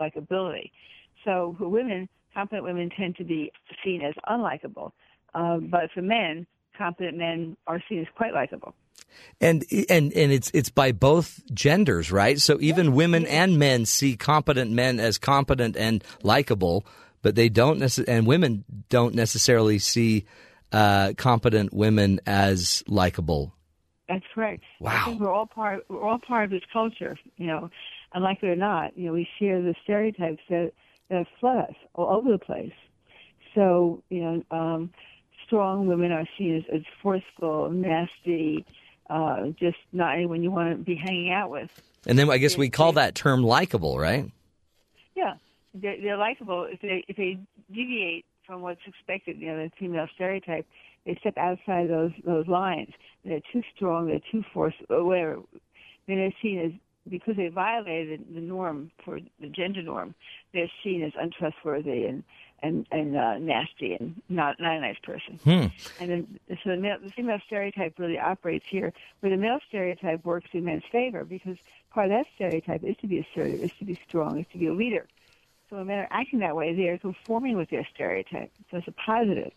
likability. 0.00 0.70
So 1.24 1.56
for 1.58 1.68
women, 1.68 2.08
competent 2.34 2.64
women 2.64 2.90
tend 2.96 3.16
to 3.16 3.24
be 3.24 3.52
seen 3.84 4.02
as 4.02 4.14
unlikable, 4.28 4.92
uh, 5.34 5.58
but 5.58 5.90
for 5.94 6.02
men, 6.02 6.46
competent 6.76 7.16
men 7.16 7.56
are 7.66 7.82
seen 7.88 8.00
as 8.00 8.06
quite 8.16 8.34
likable. 8.34 8.74
And 9.40 9.64
and 9.90 10.12
and 10.12 10.32
it's 10.32 10.50
it's 10.54 10.70
by 10.70 10.92
both 10.92 11.42
genders, 11.52 12.10
right? 12.10 12.40
So 12.40 12.58
even 12.60 12.86
yeah. 12.86 12.92
women 12.92 13.26
and 13.26 13.58
men 13.58 13.84
see 13.84 14.16
competent 14.16 14.70
men 14.70 14.98
as 14.98 15.18
competent 15.18 15.76
and 15.76 16.02
likable, 16.22 16.86
but 17.20 17.34
they 17.34 17.48
don't 17.48 17.78
necess- 17.78 18.08
and 18.08 18.26
women 18.26 18.64
don't 18.88 19.14
necessarily 19.14 19.78
see 19.78 20.24
uh, 20.72 21.12
competent 21.16 21.74
women 21.74 22.20
as 22.26 22.82
likable. 22.88 23.54
That's 24.08 24.24
correct. 24.34 24.62
Wow. 24.80 25.16
We're 25.18 25.32
all 25.32 25.46
part 25.46 25.84
we're 25.88 26.02
all 26.02 26.18
part 26.18 26.44
of 26.44 26.50
this 26.50 26.62
culture, 26.72 27.18
you 27.36 27.46
know, 27.46 27.70
and 28.14 28.24
like 28.24 28.42
it 28.42 28.46
or 28.46 28.56
not, 28.56 28.96
you 28.96 29.06
know, 29.06 29.12
we 29.12 29.28
share 29.38 29.60
the 29.60 29.74
stereotypes 29.84 30.42
that 30.48 30.72
us 31.12 31.74
all 31.94 32.16
over 32.16 32.30
the 32.30 32.38
place. 32.38 32.72
So, 33.54 34.02
you 34.08 34.22
know, 34.22 34.42
um, 34.50 34.90
strong 35.46 35.86
women 35.86 36.12
are 36.12 36.26
seen 36.38 36.56
as, 36.56 36.62
as 36.74 36.82
forceful, 37.02 37.70
nasty, 37.70 38.64
uh, 39.10 39.48
just 39.58 39.76
not 39.92 40.14
anyone 40.14 40.42
you 40.42 40.50
want 40.50 40.70
to 40.76 40.82
be 40.82 40.94
hanging 40.94 41.30
out 41.30 41.50
with. 41.50 41.70
And 42.06 42.18
then 42.18 42.30
I 42.30 42.38
guess 42.38 42.56
we 42.56 42.70
call 42.70 42.92
that 42.92 43.14
term 43.14 43.42
likable, 43.42 43.98
right? 43.98 44.30
Yeah, 45.14 45.34
they're, 45.74 46.00
they're 46.00 46.16
likable 46.16 46.66
if 46.70 46.80
they 46.80 47.04
if 47.06 47.16
they 47.16 47.38
deviate 47.72 48.24
from 48.46 48.62
what's 48.62 48.80
expected. 48.86 49.38
You 49.38 49.48
know, 49.48 49.56
the 49.64 49.70
female 49.78 50.08
stereotype. 50.14 50.66
They 51.04 51.16
step 51.20 51.36
outside 51.36 51.90
those 51.90 52.12
those 52.24 52.46
lines. 52.46 52.90
They're 53.24 53.40
too 53.52 53.62
strong. 53.76 54.06
They're 54.06 54.20
too 54.30 54.44
forceful. 54.52 55.06
Whatever. 55.06 55.40
Then 56.08 56.16
they're 56.16 56.34
seen 56.40 56.58
as 56.58 56.72
because 57.08 57.36
they 57.36 57.48
violated 57.48 58.24
the 58.34 58.40
norm 58.40 58.90
for 59.04 59.18
the 59.40 59.48
gender 59.48 59.82
norm, 59.82 60.14
they're 60.52 60.70
seen 60.82 61.02
as 61.02 61.12
untrustworthy 61.18 62.06
and 62.06 62.22
and 62.62 62.86
and 62.92 63.16
uh, 63.16 63.38
nasty 63.38 63.94
and 63.94 64.20
not 64.28 64.60
not 64.60 64.76
a 64.76 64.80
nice 64.80 64.98
person. 65.02 65.38
Hmm. 65.42 65.66
And 66.00 66.10
then 66.10 66.38
so 66.48 66.70
the, 66.70 66.76
male, 66.76 66.98
the 67.02 67.10
female 67.10 67.40
stereotype 67.46 67.98
really 67.98 68.18
operates 68.18 68.66
here, 68.66 68.92
where 69.20 69.30
the 69.30 69.36
male 69.36 69.58
stereotype 69.68 70.24
works 70.24 70.50
in 70.52 70.64
men's 70.64 70.84
favor 70.90 71.24
because 71.24 71.56
part 71.90 72.06
of 72.06 72.12
that 72.12 72.26
stereotype 72.34 72.84
is 72.84 72.96
to 72.98 73.06
be 73.06 73.18
assertive, 73.18 73.60
is 73.60 73.72
to 73.78 73.84
be 73.84 73.98
strong, 74.06 74.38
is 74.38 74.46
to 74.52 74.58
be 74.58 74.68
a 74.68 74.72
leader. 74.72 75.06
So 75.68 75.76
when 75.76 75.86
men 75.86 75.98
are 76.00 76.08
acting 76.10 76.40
that 76.40 76.54
way, 76.54 76.74
they 76.74 76.88
are 76.88 76.98
conforming 76.98 77.56
with 77.56 77.70
their 77.70 77.86
stereotype. 77.94 78.52
So 78.70 78.76
it's 78.76 78.88
a 78.88 78.92
positive. 78.92 79.52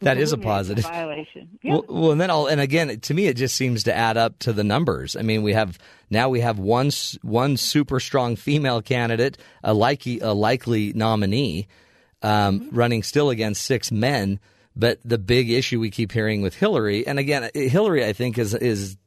That 0.00 0.18
is 0.18 0.32
a 0.32 0.38
positive 0.38 0.84
violation. 0.84 1.48
Yeah. 1.62 1.72
Well, 1.72 1.84
well, 1.88 2.12
and 2.12 2.20
then 2.20 2.30
I'll, 2.30 2.46
and 2.46 2.60
again, 2.60 3.00
to 3.00 3.14
me, 3.14 3.26
it 3.26 3.38
just 3.38 3.56
seems 3.56 3.84
to 3.84 3.94
add 3.94 4.18
up 4.18 4.38
to 4.40 4.52
the 4.52 4.62
numbers. 4.62 5.16
I 5.16 5.22
mean, 5.22 5.42
we 5.42 5.54
have 5.54 5.78
now 6.10 6.28
we 6.28 6.40
have 6.40 6.58
one 6.58 6.90
one 7.22 7.56
super 7.56 8.00
strong 8.00 8.36
female 8.36 8.82
candidate, 8.82 9.38
a 9.62 9.72
likely 9.72 10.20
a 10.20 10.34
likely 10.34 10.92
nominee, 10.92 11.68
um, 12.22 12.60
mm-hmm. 12.60 12.76
running 12.76 13.02
still 13.02 13.30
against 13.30 13.64
six 13.64 13.90
men. 13.90 14.40
But 14.76 14.98
the 15.04 15.16
big 15.16 15.50
issue 15.50 15.80
we 15.80 15.90
keep 15.90 16.12
hearing 16.12 16.42
with 16.42 16.54
Hillary, 16.54 17.06
and 17.06 17.18
again, 17.18 17.48
Hillary, 17.54 18.04
I 18.04 18.12
think 18.12 18.36
is 18.36 18.52
is 18.52 18.98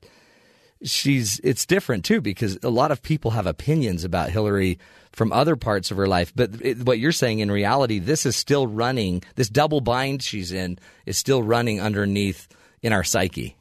she's 0.84 1.40
it's 1.44 1.66
different 1.66 2.06
too 2.06 2.22
because 2.22 2.58
a 2.64 2.70
lot 2.70 2.92
of 2.92 3.02
people 3.02 3.32
have 3.32 3.48
opinions 3.48 4.04
about 4.04 4.30
Hillary 4.30 4.80
from 5.12 5.32
other 5.32 5.56
parts 5.56 5.90
of 5.92 5.98
her 5.98 6.08
life. 6.08 6.32
But 6.36 6.52
it, 6.62 6.86
what 6.86 7.00
you're 7.00 7.12
saying 7.12 7.40
in 7.40 7.52
reality, 7.52 8.00
this 8.00 8.26
is 8.26 8.36
still 8.36 8.68
running. 8.68 9.24
This 9.36 9.50
double 9.50 9.82
bind 9.82 10.22
she's 10.22 10.52
in 10.52 10.78
is 11.06 11.18
still 11.18 11.42
running 11.42 11.82
underneath 11.82 12.48
in 12.82 12.94
our 12.94 13.04
psyche. 13.04 13.56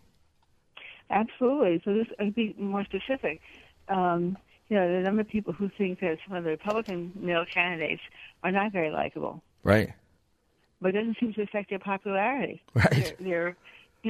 Absolutely. 1.10 1.80
So 1.84 1.94
this 1.94 2.06
I'd 2.18 2.34
be 2.34 2.54
more 2.58 2.84
specific. 2.84 3.40
Um, 3.88 4.36
you 4.68 4.76
know, 4.76 4.96
the 4.96 5.02
number 5.02 5.20
of 5.20 5.28
people 5.28 5.52
who 5.52 5.70
think 5.78 6.00
that 6.00 6.18
some 6.26 6.36
of 6.36 6.44
the 6.44 6.50
Republican 6.50 7.12
male 7.14 7.44
candidates 7.46 8.02
are 8.42 8.50
not 8.50 8.72
very 8.72 8.90
likable. 8.90 9.42
Right. 9.62 9.92
But 10.80 10.88
it 10.88 10.98
doesn't 10.98 11.18
seem 11.18 11.32
to 11.34 11.42
affect 11.42 11.70
their 11.70 11.78
popularity. 11.78 12.62
Right. 12.74 13.16
They're 13.20 13.56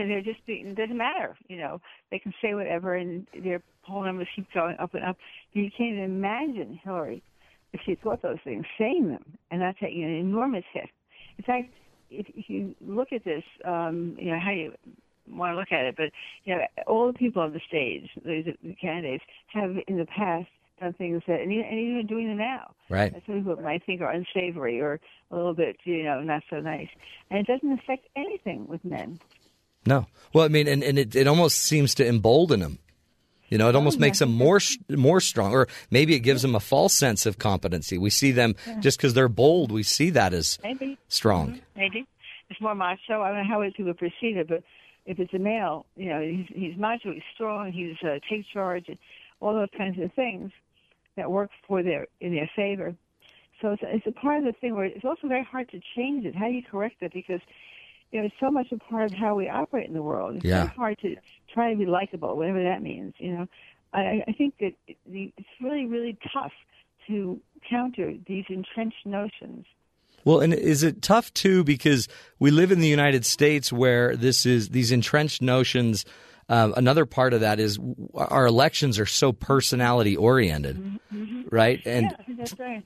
know, 0.02 0.08
they're 0.08 0.22
just 0.22 0.40
it 0.46 0.74
doesn't 0.76 0.96
matter. 0.96 1.36
You 1.48 1.58
know, 1.58 1.80
they 2.10 2.18
can 2.18 2.32
say 2.42 2.54
whatever, 2.54 2.94
and 2.94 3.26
their 3.42 3.62
poll 3.84 4.04
numbers 4.04 4.28
keep 4.34 4.52
going 4.52 4.76
up 4.78 4.94
and 4.94 5.04
up. 5.04 5.16
You 5.52 5.70
can't 5.76 5.94
even 5.94 6.04
imagine 6.04 6.80
Hillary 6.82 7.22
if 7.72 7.80
she 7.84 7.94
thought 7.94 8.22
those 8.22 8.38
things, 8.44 8.64
saying 8.78 9.08
them, 9.08 9.24
and 9.50 9.60
not 9.60 9.76
taking 9.80 10.04
an 10.04 10.14
enormous 10.14 10.64
hit. 10.72 10.88
In 11.38 11.44
fact, 11.44 11.72
if, 12.10 12.26
if 12.34 12.48
you 12.48 12.74
look 12.80 13.12
at 13.12 13.24
this, 13.24 13.44
um, 13.64 14.16
you 14.18 14.30
know 14.30 14.38
how 14.38 14.50
you 14.50 14.72
want 15.28 15.52
to 15.52 15.58
look 15.58 15.72
at 15.72 15.84
it, 15.84 15.96
but 15.96 16.10
you 16.44 16.54
know, 16.54 16.62
all 16.86 17.08
the 17.08 17.18
people 17.18 17.42
on 17.42 17.52
the 17.52 17.60
stage, 17.66 18.08
the, 18.24 18.56
the 18.62 18.74
candidates, 18.74 19.24
have 19.48 19.76
in 19.88 19.98
the 19.98 20.06
past 20.06 20.48
done 20.80 20.92
things 20.92 21.22
that, 21.26 21.40
and 21.40 21.52
even, 21.52 21.64
and 21.64 21.78
even 21.78 22.06
doing 22.06 22.28
them 22.28 22.38
now. 22.38 22.74
Right. 22.88 23.12
That 23.12 23.22
some 23.26 23.36
people 23.36 23.56
might 23.56 23.84
think 23.84 24.00
are 24.00 24.10
unsavory 24.10 24.80
or 24.80 25.00
a 25.30 25.36
little 25.36 25.54
bit, 25.54 25.76
you 25.84 26.04
know, 26.04 26.20
not 26.20 26.42
so 26.50 26.60
nice. 26.60 26.88
And 27.30 27.40
it 27.40 27.46
doesn't 27.46 27.72
affect 27.72 28.06
anything 28.14 28.66
with 28.68 28.84
men. 28.84 29.18
No. 29.86 30.06
Well, 30.32 30.44
I 30.44 30.48
mean, 30.48 30.68
and, 30.68 30.82
and 30.82 30.98
it, 30.98 31.14
it 31.14 31.26
almost 31.26 31.58
seems 31.58 31.94
to 31.96 32.06
embolden 32.06 32.60
them. 32.60 32.78
You 33.48 33.58
know, 33.58 33.68
it 33.68 33.76
almost 33.76 33.98
oh, 33.98 34.00
makes 34.00 34.18
them 34.18 34.32
more 34.32 34.58
more 34.90 35.20
strong, 35.20 35.52
or 35.52 35.68
maybe 35.90 36.14
it 36.14 36.20
gives 36.20 36.42
them 36.42 36.56
a 36.56 36.60
false 36.60 36.94
sense 36.94 37.26
of 37.26 37.38
competency. 37.38 37.96
We 37.96 38.10
see 38.10 38.32
them 38.32 38.56
yeah. 38.66 38.80
just 38.80 38.98
because 38.98 39.14
they're 39.14 39.28
bold. 39.28 39.70
We 39.70 39.84
see 39.84 40.10
that 40.10 40.34
as 40.34 40.58
maybe 40.64 40.98
strong. 41.08 41.50
Mm-hmm. 41.50 41.60
Maybe, 41.76 42.06
it's 42.50 42.60
more 42.60 42.74
macho. 42.74 43.22
I 43.22 43.28
don't 43.28 43.38
know 43.38 43.48
how 43.48 43.62
other 43.62 43.70
people 43.70 43.94
perceive 43.94 44.36
it, 44.36 44.48
but 44.48 44.64
if 45.04 45.20
it's 45.20 45.32
a 45.32 45.38
male, 45.38 45.86
you 45.96 46.08
know, 46.08 46.20
he's, 46.20 46.46
he's 46.48 46.76
macho, 46.76 47.12
he's 47.12 47.22
strong, 47.34 47.70
he's 47.70 47.96
uh, 48.02 48.18
takes 48.28 48.48
charge, 48.48 48.88
and 48.88 48.98
all 49.40 49.54
those 49.54 49.68
kinds 49.78 50.00
of 50.00 50.12
things 50.14 50.50
that 51.16 51.30
work 51.30 51.50
for 51.68 51.84
their 51.84 52.08
in 52.20 52.34
their 52.34 52.50
favor. 52.56 52.96
So 53.62 53.70
it's, 53.70 53.82
it's 53.86 54.06
a 54.06 54.12
part 54.12 54.38
of 54.38 54.44
the 54.44 54.52
thing 54.60 54.74
where 54.74 54.84
it's 54.86 55.04
also 55.04 55.28
very 55.28 55.44
hard 55.44 55.70
to 55.70 55.80
change 55.94 56.26
it. 56.26 56.34
How 56.34 56.46
do 56.46 56.52
you 56.52 56.62
correct 56.68 56.96
it? 57.00 57.12
Because 57.14 57.40
you 58.12 58.20
know, 58.20 58.26
it's 58.26 58.34
so 58.40 58.50
much 58.50 58.68
a 58.72 58.78
part 58.78 59.06
of 59.06 59.12
how 59.12 59.34
we 59.34 59.48
operate 59.48 59.88
in 59.88 59.94
the 59.94 60.02
world. 60.02 60.36
It's 60.36 60.44
Yeah. 60.44 60.64
very 60.64 60.76
hard 60.76 60.98
to 61.00 61.16
try 61.52 61.72
to 61.72 61.78
be 61.78 61.86
likable, 61.86 62.36
whatever 62.36 62.62
that 62.62 62.82
means. 62.82 63.14
You 63.18 63.32
know, 63.32 63.46
I, 63.92 64.22
I 64.26 64.32
think 64.32 64.54
that 64.60 64.72
the, 65.06 65.32
it's 65.36 65.48
really, 65.60 65.86
really 65.86 66.16
tough 66.32 66.52
to 67.08 67.40
counter 67.68 68.14
these 68.26 68.44
entrenched 68.48 69.04
notions. 69.04 69.66
Well, 70.24 70.40
and 70.40 70.52
is 70.52 70.82
it 70.82 71.02
tough 71.02 71.32
too 71.34 71.62
because 71.62 72.08
we 72.38 72.50
live 72.50 72.72
in 72.72 72.80
the 72.80 72.88
United 72.88 73.24
States 73.24 73.72
where 73.72 74.16
this 74.16 74.44
is 74.44 74.70
these 74.70 74.90
entrenched 74.90 75.40
notions. 75.40 76.04
Um, 76.48 76.74
another 76.76 77.06
part 77.06 77.32
of 77.32 77.40
that 77.40 77.60
is 77.60 77.78
our 78.14 78.46
elections 78.46 78.98
are 78.98 79.06
so 79.06 79.32
personality 79.32 80.16
oriented, 80.16 81.00
right? 81.50 81.80
And 81.84 82.12
yeah, 82.28 82.34
that's 82.38 82.58
right. 82.58 82.84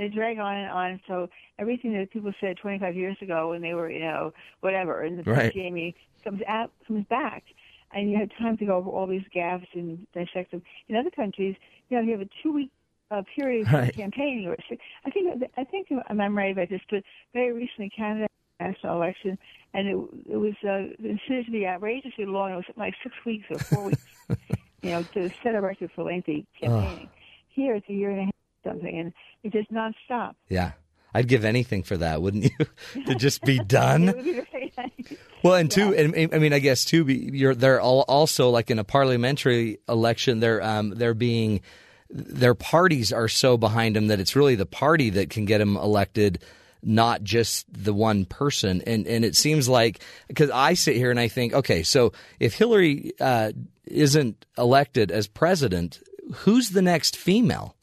They 0.00 0.08
drag 0.08 0.38
on 0.38 0.56
and 0.56 0.70
on. 0.70 1.00
So 1.06 1.28
everything 1.58 1.92
that 1.92 2.10
people 2.10 2.32
said 2.40 2.56
25 2.56 2.96
years 2.96 3.18
ago 3.20 3.50
when 3.50 3.60
they 3.60 3.74
were, 3.74 3.90
you 3.90 4.00
know, 4.00 4.32
whatever, 4.60 5.02
and 5.02 5.18
the 5.18 5.30
Right. 5.30 5.52
Jamie 5.52 5.94
comes 6.24 6.40
out, 6.48 6.72
comes 6.88 7.04
back, 7.10 7.44
and 7.92 8.10
you 8.10 8.16
have 8.18 8.30
time 8.38 8.56
to 8.56 8.64
go 8.64 8.76
over 8.76 8.88
all 8.88 9.06
these 9.06 9.26
gaffes 9.36 9.66
and 9.74 10.06
dissect 10.14 10.52
them. 10.52 10.62
In 10.88 10.96
other 10.96 11.10
countries, 11.10 11.54
you 11.90 11.98
know, 11.98 12.02
you 12.02 12.12
have 12.12 12.22
a 12.22 12.28
two-week 12.42 12.70
uh, 13.10 13.20
period 13.36 13.66
of 13.66 13.74
Right. 13.74 13.94
campaigning. 13.94 14.46
Or 14.46 14.56
I 15.04 15.10
think 15.10 15.44
I 15.58 15.64
think 15.64 15.88
I'm 16.08 16.36
right 16.36 16.52
about 16.52 16.70
this, 16.70 16.80
but 16.90 17.02
very 17.34 17.52
recently 17.52 17.90
Canada 17.90 18.26
national 18.58 18.96
election, 18.96 19.36
and 19.74 19.86
it 19.86 19.96
it 20.32 20.36
was 20.38 20.54
uh, 20.62 20.96
considered 20.96 21.44
to 21.44 21.52
be 21.52 21.66
outrageously 21.66 22.24
long. 22.24 22.52
It 22.52 22.56
was 22.56 22.64
like 22.78 22.94
six 23.02 23.14
weeks 23.26 23.44
or 23.50 23.58
four 23.68 23.84
weeks, 23.84 24.00
you 24.82 24.92
know, 24.92 25.02
to 25.12 25.28
set 25.42 25.54
a 25.54 25.60
record 25.60 25.90
for 25.94 26.04
lengthy 26.04 26.46
campaigning. 26.58 27.10
Here 27.50 27.74
it's 27.74 27.86
a 27.90 27.92
year 27.92 28.10
and 28.12 28.20
a 28.20 28.24
half 28.24 28.39
something, 28.64 28.98
and 28.98 29.12
it's 29.42 29.52
just 29.54 29.70
nonstop. 29.72 30.34
yeah, 30.48 30.72
I'd 31.14 31.28
give 31.28 31.44
anything 31.44 31.82
for 31.82 31.96
that, 31.96 32.22
wouldn't 32.22 32.44
you? 32.44 33.04
to 33.06 33.14
just 33.14 33.42
be 33.42 33.58
done. 33.66 34.06
be 34.22 34.42
nice. 34.76 35.18
Well, 35.42 35.54
and 35.54 35.70
two, 35.70 35.94
and 35.94 36.34
I 36.34 36.38
mean, 36.38 36.52
I 36.52 36.58
guess 36.58 36.84
too, 36.84 37.04
you're 37.08 37.54
they're 37.54 37.80
all 37.80 38.04
also 38.08 38.50
like 38.50 38.70
in 38.70 38.78
a 38.78 38.84
parliamentary 38.84 39.78
election, 39.88 40.40
they're 40.40 40.62
um 40.62 40.90
they're 40.90 41.14
being 41.14 41.62
their 42.10 42.54
parties 42.54 43.12
are 43.12 43.28
so 43.28 43.56
behind 43.56 43.96
them 43.96 44.08
that 44.08 44.20
it's 44.20 44.34
really 44.36 44.56
the 44.56 44.66
party 44.66 45.10
that 45.10 45.30
can 45.30 45.44
get 45.44 45.58
them 45.58 45.76
elected, 45.76 46.42
not 46.82 47.22
just 47.22 47.64
the 47.72 47.94
one 47.94 48.24
person. 48.26 48.82
And 48.86 49.06
and 49.06 49.24
it 49.24 49.34
seems 49.36 49.68
like 49.68 50.00
because 50.28 50.50
I 50.50 50.74
sit 50.74 50.96
here 50.96 51.10
and 51.10 51.20
I 51.20 51.28
think, 51.28 51.54
okay, 51.54 51.82
so 51.84 52.12
if 52.38 52.54
Hillary 52.54 53.12
uh, 53.20 53.52
isn't 53.86 54.44
elected 54.58 55.10
as 55.10 55.26
president, 55.26 56.00
who's 56.34 56.70
the 56.70 56.82
next 56.82 57.16
female? 57.16 57.76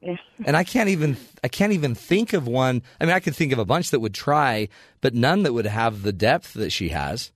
Yeah. 0.00 0.16
And 0.46 0.56
I 0.56 0.64
can't 0.64 0.88
even 0.88 1.16
I 1.44 1.48
can't 1.48 1.72
even 1.72 1.94
think 1.94 2.32
of 2.32 2.46
one. 2.46 2.82
I 3.00 3.04
mean, 3.04 3.14
I 3.14 3.20
could 3.20 3.36
think 3.36 3.52
of 3.52 3.58
a 3.58 3.64
bunch 3.64 3.90
that 3.90 4.00
would 4.00 4.14
try, 4.14 4.68
but 5.00 5.14
none 5.14 5.42
that 5.42 5.52
would 5.52 5.66
have 5.66 6.02
the 6.02 6.12
depth 6.12 6.54
that 6.54 6.70
she 6.70 6.88
has. 6.88 7.32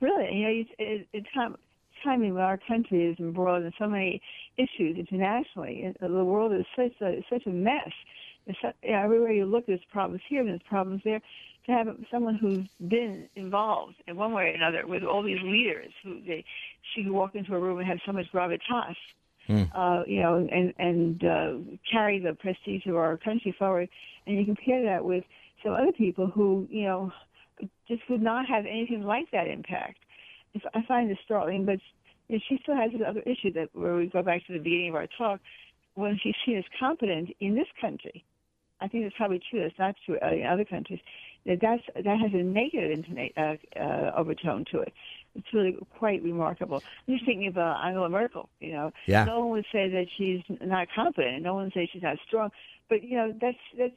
Really, 0.00 0.34
you 0.34 0.42
know, 0.42 0.50
it's, 0.50 0.70
it, 0.80 1.08
it's 1.12 1.32
time, 1.32 1.56
timing 2.02 2.34
when 2.34 2.42
our 2.42 2.58
country 2.58 3.06
is 3.06 3.18
embroiled 3.20 3.64
in 3.64 3.72
so 3.78 3.86
many 3.86 4.20
issues 4.56 4.98
internationally. 4.98 5.94
The 6.00 6.08
world 6.24 6.52
is 6.52 6.66
such 6.74 7.00
a 7.00 7.24
such 7.30 7.46
a 7.46 7.50
mess. 7.50 7.92
It's 8.46 8.58
so, 8.60 8.72
you 8.82 8.90
know, 8.90 8.98
everywhere 8.98 9.30
you 9.30 9.46
look, 9.46 9.66
there's 9.66 9.84
problems 9.92 10.22
here, 10.28 10.40
and 10.40 10.48
there's 10.48 10.62
problems 10.68 11.02
there. 11.04 11.20
To 11.66 11.72
have 11.72 11.96
someone 12.10 12.34
who's 12.34 12.66
been 12.88 13.28
involved 13.36 13.94
in 14.08 14.16
one 14.16 14.32
way 14.32 14.46
or 14.46 14.54
another 14.54 14.84
with 14.84 15.04
all 15.04 15.22
these 15.22 15.40
leaders, 15.42 15.92
who 16.02 16.20
they, 16.26 16.44
she 16.92 17.04
could 17.04 17.12
walk 17.12 17.36
into 17.36 17.54
a 17.54 17.60
room 17.60 17.78
and 17.78 17.86
have 17.86 18.00
so 18.04 18.10
much 18.10 18.26
gravitas, 18.32 18.96
uh, 19.74 20.02
you 20.06 20.20
know, 20.20 20.46
and 20.50 20.72
and 20.78 21.24
uh, 21.24 21.52
carry 21.90 22.18
the 22.18 22.34
prestige 22.34 22.86
of 22.86 22.96
our 22.96 23.16
country 23.16 23.54
forward. 23.58 23.88
And 24.26 24.38
you 24.38 24.44
compare 24.44 24.84
that 24.84 25.04
with 25.04 25.24
some 25.62 25.72
other 25.72 25.92
people 25.92 26.26
who, 26.28 26.66
you 26.70 26.84
know, 26.84 27.12
just 27.88 28.02
would 28.08 28.22
not 28.22 28.46
have 28.46 28.66
anything 28.66 29.02
like 29.02 29.30
that 29.32 29.48
impact. 29.48 29.98
I 30.74 30.82
find 30.86 31.10
this 31.10 31.18
startling, 31.24 31.64
but 31.64 31.78
you 32.28 32.36
know, 32.36 32.42
she 32.48 32.58
still 32.62 32.76
has 32.76 32.92
this 32.92 33.02
other 33.06 33.20
issue 33.20 33.52
that 33.54 33.68
where 33.72 33.96
we 33.96 34.06
go 34.06 34.22
back 34.22 34.46
to 34.46 34.52
the 34.52 34.58
beginning 34.58 34.90
of 34.90 34.96
our 34.96 35.08
talk, 35.18 35.40
when 35.94 36.18
she's 36.22 36.34
seen 36.44 36.58
as 36.58 36.64
competent 36.78 37.30
in 37.40 37.54
this 37.54 37.66
country. 37.80 38.24
I 38.80 38.88
think 38.88 39.04
it's 39.04 39.16
probably 39.16 39.40
true. 39.50 39.60
It's 39.62 39.78
not 39.78 39.94
true 40.04 40.18
in 40.22 40.44
other 40.46 40.64
countries. 40.64 40.98
That 41.46 41.58
that's, 41.60 41.82
that 41.94 42.18
has 42.18 42.32
a 42.34 42.42
negative 42.42 42.98
intona- 42.98 43.32
uh, 43.36 43.78
uh, 43.78 44.12
overtone 44.16 44.64
to 44.72 44.80
it. 44.80 44.92
It's 45.34 45.46
really 45.54 45.76
quite 45.98 46.22
remarkable. 46.22 46.82
I'm 47.08 47.14
just 47.14 47.24
thinking 47.26 47.46
of 47.48 47.56
uh, 47.56 47.76
Angela 47.82 48.08
Merkel. 48.08 48.48
You 48.60 48.72
know, 48.72 48.92
Yeah. 49.06 49.24
no 49.24 49.40
one 49.40 49.50
would 49.50 49.66
say 49.72 49.88
that 49.88 50.06
she's 50.16 50.40
not 50.60 50.88
competent, 50.94 51.42
no 51.42 51.54
one 51.54 51.64
would 51.64 51.72
say 51.72 51.88
she's 51.92 52.02
not 52.02 52.18
strong. 52.26 52.50
But 52.88 53.02
you 53.02 53.16
know, 53.16 53.32
that's 53.40 53.56
that's 53.78 53.94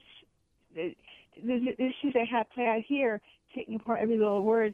the, 0.74 0.96
the, 1.44 1.60
the 1.78 1.84
issues 1.84 2.14
they 2.14 2.26
have 2.32 2.50
play 2.52 2.68
out 2.68 2.84
here, 2.88 3.20
taking 3.54 3.76
apart 3.76 4.00
every 4.02 4.18
little 4.18 4.44
word 4.44 4.74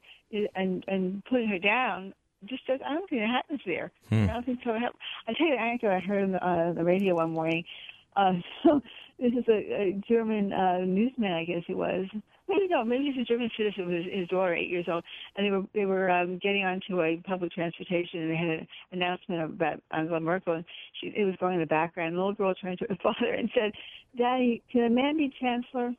and 0.55 0.83
and 0.87 1.23
putting 1.25 1.47
her 1.49 1.59
down. 1.59 2.13
Just 2.45 2.65
does, 2.65 2.79
I 2.83 2.93
don't 2.95 3.07
think 3.07 3.21
it 3.21 3.27
happens 3.27 3.61
there. 3.67 3.91
I 4.11 4.33
don't 4.33 4.45
think 4.45 4.59
so. 4.63 4.71
I 4.71 5.33
tell 5.33 5.45
you 5.47 5.53
an 5.53 5.59
anecdote 5.59 5.91
I 5.91 5.99
heard 5.99 6.23
on 6.23 6.31
the, 6.31 6.43
uh, 6.47 6.73
the 6.73 6.83
radio 6.83 7.13
one 7.15 7.31
morning. 7.31 7.63
Uh, 8.15 8.33
so 8.63 8.81
this 9.19 9.31
is 9.33 9.45
a, 9.47 9.51
a 9.73 10.01
German 10.09 10.51
uh, 10.51 10.79
newsman, 10.79 11.31
I 11.33 11.45
guess 11.45 11.61
he 11.67 11.75
was. 11.75 12.07
Maybe 12.51 12.67
no, 12.67 12.83
maybe 12.83 13.05
he's 13.05 13.21
a 13.21 13.25
German 13.25 13.49
citizen 13.55 13.87
with 13.87 13.95
his, 14.03 14.13
his 14.13 14.27
daughter, 14.27 14.53
eight 14.53 14.69
years 14.69 14.85
old, 14.91 15.03
and 15.35 15.45
they 15.45 15.51
were 15.51 15.63
they 15.73 15.85
were 15.85 16.09
um, 16.09 16.37
getting 16.37 16.63
onto 16.63 17.01
a 17.01 17.17
public 17.25 17.51
transportation, 17.53 18.21
and 18.21 18.31
they 18.31 18.35
had 18.35 18.49
an 18.49 18.67
announcement 18.91 19.43
about 19.43 19.81
Angela 19.91 20.19
Merkel, 20.19 20.55
and 20.55 20.65
she 20.99 21.07
it 21.15 21.23
was 21.23 21.35
going 21.39 21.55
in 21.55 21.61
the 21.61 21.65
background. 21.65 22.15
The 22.15 22.19
little 22.19 22.33
girl 22.33 22.53
turned 22.53 22.79
to 22.79 22.85
her 22.89 22.97
father 23.03 23.33
and 23.33 23.49
said, 23.53 23.71
"Daddy, 24.17 24.61
can 24.71 24.83
a 24.83 24.89
man 24.89 25.17
be 25.17 25.33
chancellor?" 25.39 25.95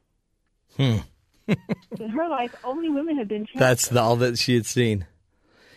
in 0.78 2.08
her 2.10 2.28
life, 2.28 2.54
only 2.64 2.88
women 2.88 3.16
have 3.16 3.28
been 3.28 3.46
chancellor. 3.46 3.60
That's 3.60 3.88
the, 3.88 4.00
all 4.00 4.16
that 4.16 4.38
she 4.38 4.54
had 4.54 4.66
seen. 4.66 5.06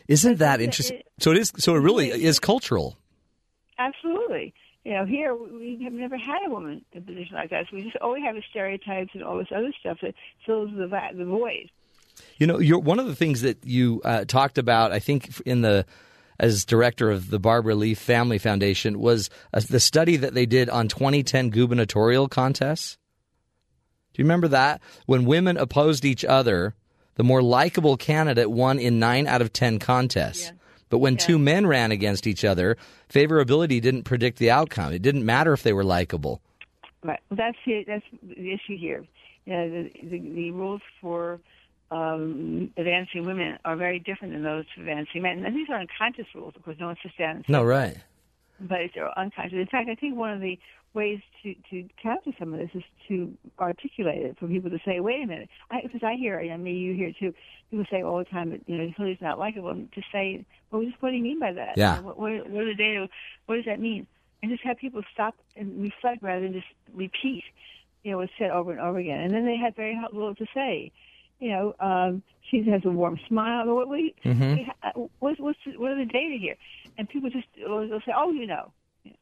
Isn't 0.07 0.39
that 0.39 0.61
interesting? 0.61 1.01
So 1.19 1.31
it 1.31 1.38
is. 1.38 1.53
So 1.57 1.75
it 1.75 1.79
really 1.79 2.09
is 2.09 2.39
cultural. 2.39 2.97
Absolutely. 3.77 4.53
You 4.86 4.93
know, 4.93 5.06
here 5.06 5.34
we 5.34 5.82
have 5.84 5.93
never 5.93 6.15
had 6.15 6.45
a 6.45 6.50
woman 6.50 6.86
in 6.93 7.02
a 7.02 7.02
position 7.02 7.36
like 7.36 7.50
that. 7.50 7.65
So 7.69 7.76
we 7.76 7.84
just 7.84 7.98
always 7.98 8.24
have 8.24 8.36
the 8.36 8.43
stereotypes 8.50 9.10
and 9.13 9.24
all 9.24 9.38
this 9.38 9.48
other 9.54 9.74
stuff 9.80 9.98
that 10.04 10.13
fills 10.45 10.69
the 10.78 10.88
va- 10.88 11.10
the 11.13 11.26
void. 11.26 11.71
You 12.38 12.45
know, 12.45 12.60
you're 12.60 12.80
one 12.80 13.00
of 13.00 13.08
the 13.08 13.15
things 13.15 13.41
that 13.41 13.65
you 13.65 14.02
uh, 14.06 14.26
talked 14.26 14.60
about. 14.60 14.91
I 14.91 15.00
think 15.00 15.41
in 15.41 15.62
the 15.62 15.88
as 16.39 16.65
director 16.65 17.10
of 17.10 17.30
the 17.30 17.39
Barbara 17.39 17.76
Lee 17.76 17.95
Family 17.95 18.38
Foundation 18.38 19.00
was 19.00 19.30
uh, 19.54 19.62
the 19.67 19.80
study 19.80 20.17
that 20.17 20.34
they 20.34 20.45
did 20.45 20.69
on 20.69 20.88
2010 20.88 21.50
gubernatorial 21.50 22.28
contests. 22.28 22.98
Do 24.13 24.21
you 24.21 24.26
remember 24.26 24.50
that 24.50 24.82
when 25.08 25.26
women 25.26 25.58
opposed 25.58 26.06
each 26.06 26.24
other, 26.24 26.76
the 27.15 27.24
more 27.24 27.41
likable 27.41 27.98
candidate 27.98 28.52
won 28.52 28.78
in 28.78 29.00
nine 29.00 29.28
out 29.28 29.41
of 29.41 29.52
ten 29.52 29.80
contests. 29.80 30.52
But 30.89 31.00
when 31.00 31.17
two 31.17 31.39
men 31.39 31.65
ran 31.67 31.91
against 31.91 32.28
each 32.28 32.45
other, 32.45 32.78
favorability 33.10 33.82
didn't 33.82 34.04
predict 34.04 34.38
the 34.38 34.52
outcome. 34.52 34.93
It 34.93 35.02
didn't 35.02 35.26
matter 35.26 35.52
if 35.54 35.63
they 35.63 35.74
were 35.74 35.84
likable. 35.84 36.41
Right. 37.04 37.19
Well, 37.30 37.38
that's 37.38 37.58
the, 37.65 37.84
that's 37.88 38.06
the 38.24 38.52
issue 38.54 38.78
here. 38.78 39.04
You 39.45 39.54
know, 39.54 39.69
the, 39.69 39.91
the, 40.10 40.19
the 40.19 40.52
rules 40.52 40.82
for 41.02 41.39
um, 41.91 42.71
advancing 42.78 43.26
women 43.26 43.60
are 43.65 43.76
very 43.76 44.00
different 44.00 44.34
than 44.34 44.43
those 44.43 44.65
for 44.74 44.82
advancing 44.82 45.21
men. 45.21 45.45
And 45.45 45.56
these 45.56 45.69
are 45.69 45.80
unconscious 45.80 46.26
rules, 46.34 46.54
of 46.56 46.63
course. 46.63 46.78
No 46.80 46.88
one 46.88 46.95
sits 47.04 47.15
down 47.17 47.38
and 47.38 47.45
No, 47.50 47.63
right. 47.63 47.98
but 48.60 48.80
they're 48.95 49.17
unconscious. 49.19 49.54
In 49.54 49.67
fact, 49.67 49.89
I 49.89 49.95
think 49.95 50.15
one 50.15 50.32
of 50.32 50.41
the 50.41 50.58
ways 50.95 51.19
to, 51.43 51.53
to 51.69 51.88
counter 52.01 52.31
some 52.39 52.53
of 52.53 52.60
this 52.60 52.71
is 52.73 52.84
to 53.08 53.31
articulate 53.60 54.21
it 54.23 54.38
for 54.39 54.47
people 54.47 54.69
to 54.71 54.79
say, 54.86 54.99
wait 54.99 55.21
a 55.21 55.27
minute, 55.27 55.49
because 55.84 56.01
I, 56.03 56.15
hear, 56.15 56.39
I 56.39 56.58
mean, 56.58 56.75
you 56.77 56.93
hear 56.95 57.12
too, 57.19 57.34
people 57.69 57.86
say 57.91 58.01
all 58.01 58.17
the 58.17 58.25
time 58.25 58.49
that, 58.51 58.62
you 58.65 58.77
know, 58.77 58.91
Hillary's 58.95 59.21
not 59.21 59.38
likable, 59.38 59.69
and 59.69 59.91
to 59.91 60.01
say, 60.12 60.45
well, 60.71 60.84
just 60.84 60.99
what 61.01 61.12
do 61.12 61.17
you 61.17 61.23
mean 61.23 61.39
by 61.39 61.53
that? 61.53 61.77
Yeah. 61.77 61.99
What, 61.99 62.17
what, 62.17 62.49
what 62.49 62.63
are 62.63 62.65
the 62.65 62.75
data, 62.75 63.10
what 63.45 63.58
does 63.58 63.65
that 63.65 63.79
mean? 63.79 64.08
And 64.41 64.51
just 64.51 64.63
have 64.63 64.77
people 64.77 65.01
stop 65.13 65.36
and 65.55 65.81
reflect 65.81 66.23
rather 66.23 66.41
than 66.41 66.53
just 66.53 66.67
repeat, 66.93 67.43
you 68.03 68.12
know, 68.12 68.17
what's 68.17 68.31
said 68.38 68.51
over 68.51 68.71
and 68.71 68.79
over 68.79 68.97
again. 68.97 69.19
And 69.19 69.34
then 69.34 69.45
they 69.45 69.58
have 69.58 69.75
very 69.75 69.99
little 70.13 70.36
to 70.36 70.45
say. 70.53 70.91
You 71.39 71.49
know, 71.49 71.75
um, 71.81 72.23
she 72.49 72.63
has 72.69 72.81
a 72.86 72.89
warm 72.89 73.19
smile. 73.27 73.65
What, 73.65 73.89
what, 73.89 73.99
Mm-hmm. 74.23 75.01
what's, 75.19 75.39
what's, 75.39 75.60
what 75.77 75.91
are 75.91 75.97
the 75.97 76.05
data 76.05 76.38
here? 76.39 76.55
And 76.97 77.10
people 77.10 77.29
just 77.29 77.47
will 77.58 77.99
say, 78.05 78.13
oh, 78.15 78.31
you 78.31 78.47
know. 78.47 78.71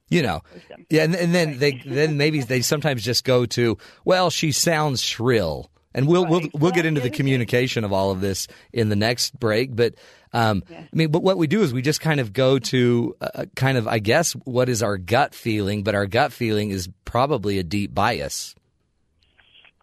You 0.10 0.22
know, 0.22 0.42
yeah, 0.90 1.04
and, 1.04 1.16
and 1.16 1.34
then 1.34 1.58
they 1.58 1.82
then 1.86 2.18
maybe 2.18 2.42
they 2.42 2.62
sometimes 2.62 3.04
just 3.04 3.24
go 3.24 3.46
to 3.48 3.78
well, 4.06 4.30
she 4.30 4.52
sounds 4.52 5.02
shrill, 5.02 5.72
and 5.96 6.08
we'll 6.08 6.26
we'll 6.26 6.48
we'll 6.54 6.72
get 6.72 6.86
into 6.86 7.02
the 7.02 7.10
communication 7.10 7.84
of 7.84 7.92
all 7.92 8.12
of 8.12 8.22
this 8.22 8.48
in 8.72 8.90
the 8.90 8.96
next 8.96 9.40
break. 9.40 9.76
But 9.76 9.96
um, 10.32 10.64
I 10.70 10.88
mean, 10.94 11.10
but 11.10 11.24
what 11.24 11.38
we 11.38 11.48
do 11.48 11.64
is 11.64 11.74
we 11.74 11.82
just 11.82 12.02
kind 12.02 12.20
of 12.20 12.32
go 12.32 12.60
to 12.60 13.16
uh, 13.22 13.46
kind 13.56 13.78
of 13.78 13.88
I 13.88 14.00
guess 14.00 14.34
what 14.34 14.70
is 14.70 14.84
our 14.84 14.98
gut 14.98 15.34
feeling, 15.34 15.84
but 15.84 15.96
our 15.96 16.06
gut 16.06 16.32
feeling 16.32 16.70
is 16.70 16.90
probably 17.06 17.58
a 17.58 17.64
deep 17.64 17.94
bias. 17.94 18.54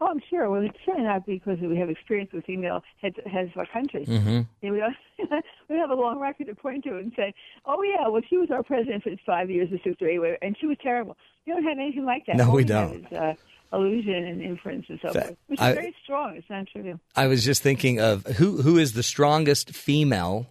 Oh, 0.03 0.07
I'm 0.07 0.21
sure. 0.31 0.49
Well, 0.49 0.63
it's 0.63 0.77
certainly 0.87 1.07
not 1.09 1.27
because 1.27 1.59
we 1.61 1.77
have 1.77 1.91
experience 1.91 2.31
with 2.33 2.45
female 2.47 2.83
heads, 3.03 3.17
heads 3.31 3.51
of 3.55 3.59
our 3.59 3.67
country. 3.67 4.07
Mm-hmm. 4.07 4.41
We, 4.73 4.79
don't, 4.79 4.97
we 5.69 5.77
have 5.77 5.91
a 5.91 5.95
long 5.95 6.19
record 6.19 6.47
to 6.47 6.55
point 6.55 6.85
to 6.85 6.97
and 6.97 7.13
say, 7.15 7.35
oh, 7.67 7.83
yeah, 7.83 8.09
well, 8.09 8.23
she 8.29 8.39
was 8.39 8.51
our 8.51 8.63
president 8.63 9.03
for 9.03 9.11
five 9.27 9.51
years 9.51 9.69
or 9.71 9.79
six 9.85 10.01
or 10.01 10.09
eight, 10.09 10.39
and 10.41 10.57
she 10.59 10.67
was 10.67 10.79
terrible. 10.83 11.17
We 11.47 11.53
don't 11.53 11.65
have 11.65 11.79
anything 11.79 12.07
like 12.07 12.25
that. 12.27 12.37
No, 12.37 12.49
All 12.49 12.57
we 12.57 12.65
don't. 12.65 13.05
Is, 13.07 13.13
uh, 13.13 13.35
illusion 13.73 14.15
and 14.15 14.41
inference 14.43 14.87
and 14.89 14.99
so 15.03 15.13
Fa- 15.13 15.21
forth, 15.21 15.37
which 15.49 15.61
is 15.61 15.65
I- 15.67 15.75
very 15.75 15.95
strong. 16.03 16.37
It's 16.37 16.49
not 16.51 16.67
true. 16.67 16.99
I 17.15 17.27
was 17.27 17.45
just 17.45 17.63
thinking 17.63 18.01
of 18.01 18.25
who 18.27 18.63
who 18.63 18.79
is 18.79 18.95
the 18.95 19.03
strongest 19.03 19.71
female 19.71 20.47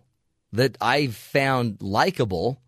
that 0.53 0.77
I've 0.79 1.15
found 1.15 1.81
likable 1.81 2.61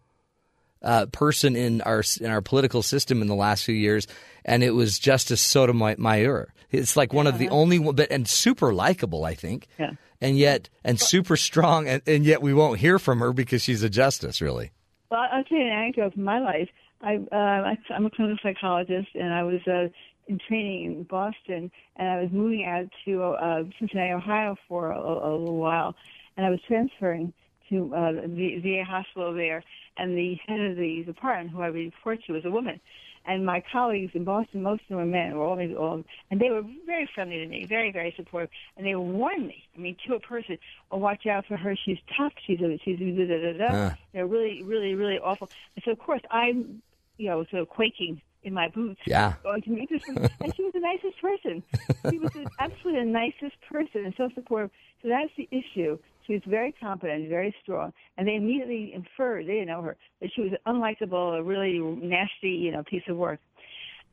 uh, 0.81 1.05
person 1.07 1.55
in 1.55 1.81
our 1.81 2.03
in 2.19 2.29
our 2.29 2.41
political 2.41 2.81
system 2.81 3.21
in 3.21 3.27
the 3.27 3.35
last 3.35 3.63
few 3.63 3.75
years, 3.75 4.07
and 4.45 4.63
it 4.63 4.71
was 4.71 4.99
Justice 4.99 5.41
Sotomayor. 5.41 6.53
It's 6.71 6.95
like 6.95 7.13
one 7.13 7.27
of 7.27 7.37
the 7.37 7.49
only 7.49 7.79
one, 7.79 7.95
but 7.95 8.11
and 8.11 8.27
super 8.27 8.73
likable, 8.73 9.25
I 9.25 9.33
think. 9.33 9.67
Yeah. 9.77 9.91
And 10.23 10.37
yet, 10.37 10.69
and 10.83 10.99
super 10.99 11.35
strong, 11.35 11.87
and, 11.87 12.01
and 12.05 12.23
yet 12.23 12.43
we 12.43 12.53
won't 12.53 12.79
hear 12.79 12.99
from 12.99 13.19
her 13.19 13.33
because 13.33 13.63
she's 13.63 13.81
a 13.81 13.89
justice, 13.89 14.39
really. 14.39 14.71
Well, 15.09 15.21
I'll 15.31 15.43
tell 15.43 15.57
you 15.57 15.65
an 15.65 15.71
anecdote 15.71 16.13
from 16.13 16.23
my 16.23 16.39
life. 16.39 16.69
I, 17.01 17.15
uh, 17.31 17.35
I'm 17.35 18.05
a 18.05 18.09
clinical 18.11 18.37
psychologist, 18.43 19.09
and 19.15 19.33
I 19.33 19.41
was 19.41 19.59
uh, 19.67 19.87
in 20.27 20.39
training 20.47 20.85
in 20.85 21.03
Boston, 21.03 21.71
and 21.95 22.07
I 22.07 22.21
was 22.21 22.29
moving 22.31 22.65
out 22.65 22.85
to 23.05 23.23
uh, 23.23 23.63
Cincinnati, 23.79 24.11
Ohio, 24.11 24.55
for 24.67 24.91
a, 24.91 24.99
a 24.99 25.33
little 25.35 25.57
while, 25.57 25.95
and 26.37 26.45
I 26.45 26.51
was 26.51 26.59
transferring 26.67 27.33
to 27.71 27.95
uh, 27.95 28.11
the 28.11 28.59
VA 28.59 28.83
hospital 28.83 29.33
there, 29.33 29.63
and 29.97 30.15
the 30.15 30.35
head 30.47 30.59
of 30.59 30.77
the 30.77 31.03
department, 31.03 31.51
who 31.51 31.61
I 31.61 31.67
report 31.67 32.19
to, 32.25 32.33
was 32.33 32.45
a 32.45 32.51
woman. 32.51 32.79
And 33.25 33.45
my 33.45 33.63
colleagues 33.71 34.11
in 34.15 34.23
Boston, 34.23 34.63
most 34.63 34.81
of 34.83 34.87
them 34.89 34.97
were 34.97 35.05
men, 35.05 35.35
were 35.35 35.45
all, 35.45 35.77
all, 35.77 36.03
and 36.31 36.39
they 36.39 36.49
were 36.49 36.63
very 36.87 37.07
friendly 37.13 37.37
to 37.37 37.47
me, 37.47 37.65
very, 37.65 37.91
very 37.91 38.13
supportive. 38.17 38.49
And 38.77 38.85
they 38.85 38.95
warned 38.95 39.47
me, 39.47 39.63
I 39.75 39.79
mean, 39.79 39.95
to 40.07 40.15
a 40.15 40.19
person, 40.19 40.57
oh, 40.91 40.97
watch 40.97 41.27
out 41.27 41.45
for 41.45 41.55
her. 41.55 41.75
She's 41.85 41.99
tough. 42.17 42.33
She's 42.47 42.59
a, 42.61 42.79
she's 42.83 42.99
a, 42.99 43.03
da, 43.03 43.27
da, 43.27 43.53
da, 43.53 43.57
da. 43.57 43.67
Ah. 43.71 43.97
They're 44.11 44.25
really, 44.25 44.63
really, 44.63 44.95
really 44.95 45.19
awful. 45.19 45.51
And 45.75 45.83
so, 45.85 45.91
of 45.91 45.99
course, 45.99 46.21
I'm, 46.31 46.81
you 47.17 47.29
know, 47.29 47.45
sort 47.51 47.61
of 47.61 47.69
quaking 47.69 48.21
in 48.43 48.53
my 48.53 48.69
boots. 48.69 49.01
Yeah. 49.05 49.33
Going 49.43 49.61
to 49.61 49.69
meet 49.69 49.89
this 49.89 50.01
person. 50.03 50.29
and 50.39 50.55
she 50.55 50.63
was 50.63 50.73
the 50.73 50.79
nicest 50.79 51.21
person. 51.21 51.63
She 52.09 52.17
was 52.17 52.31
absolutely 52.59 53.01
the 53.01 53.11
nicest 53.11 53.61
person 53.71 54.05
and 54.05 54.13
so 54.17 54.29
supportive. 54.33 54.71
So 55.03 55.09
that's 55.09 55.31
the 55.37 55.47
issue. 55.51 55.99
She 56.31 56.35
was 56.35 56.43
very 56.47 56.71
competent, 56.71 57.27
very 57.27 57.53
strong, 57.61 57.91
and 58.17 58.25
they 58.25 58.35
immediately 58.35 58.93
inferred, 58.93 59.47
they 59.47 59.55
didn't 59.55 59.67
know 59.67 59.81
her, 59.81 59.97
that 60.21 60.29
she 60.33 60.39
was 60.39 60.51
unlikable, 60.65 61.37
a 61.37 61.43
really 61.43 61.77
nasty, 61.79 62.51
you 62.51 62.71
know, 62.71 62.83
piece 62.83 63.03
of 63.09 63.17
work. 63.17 63.41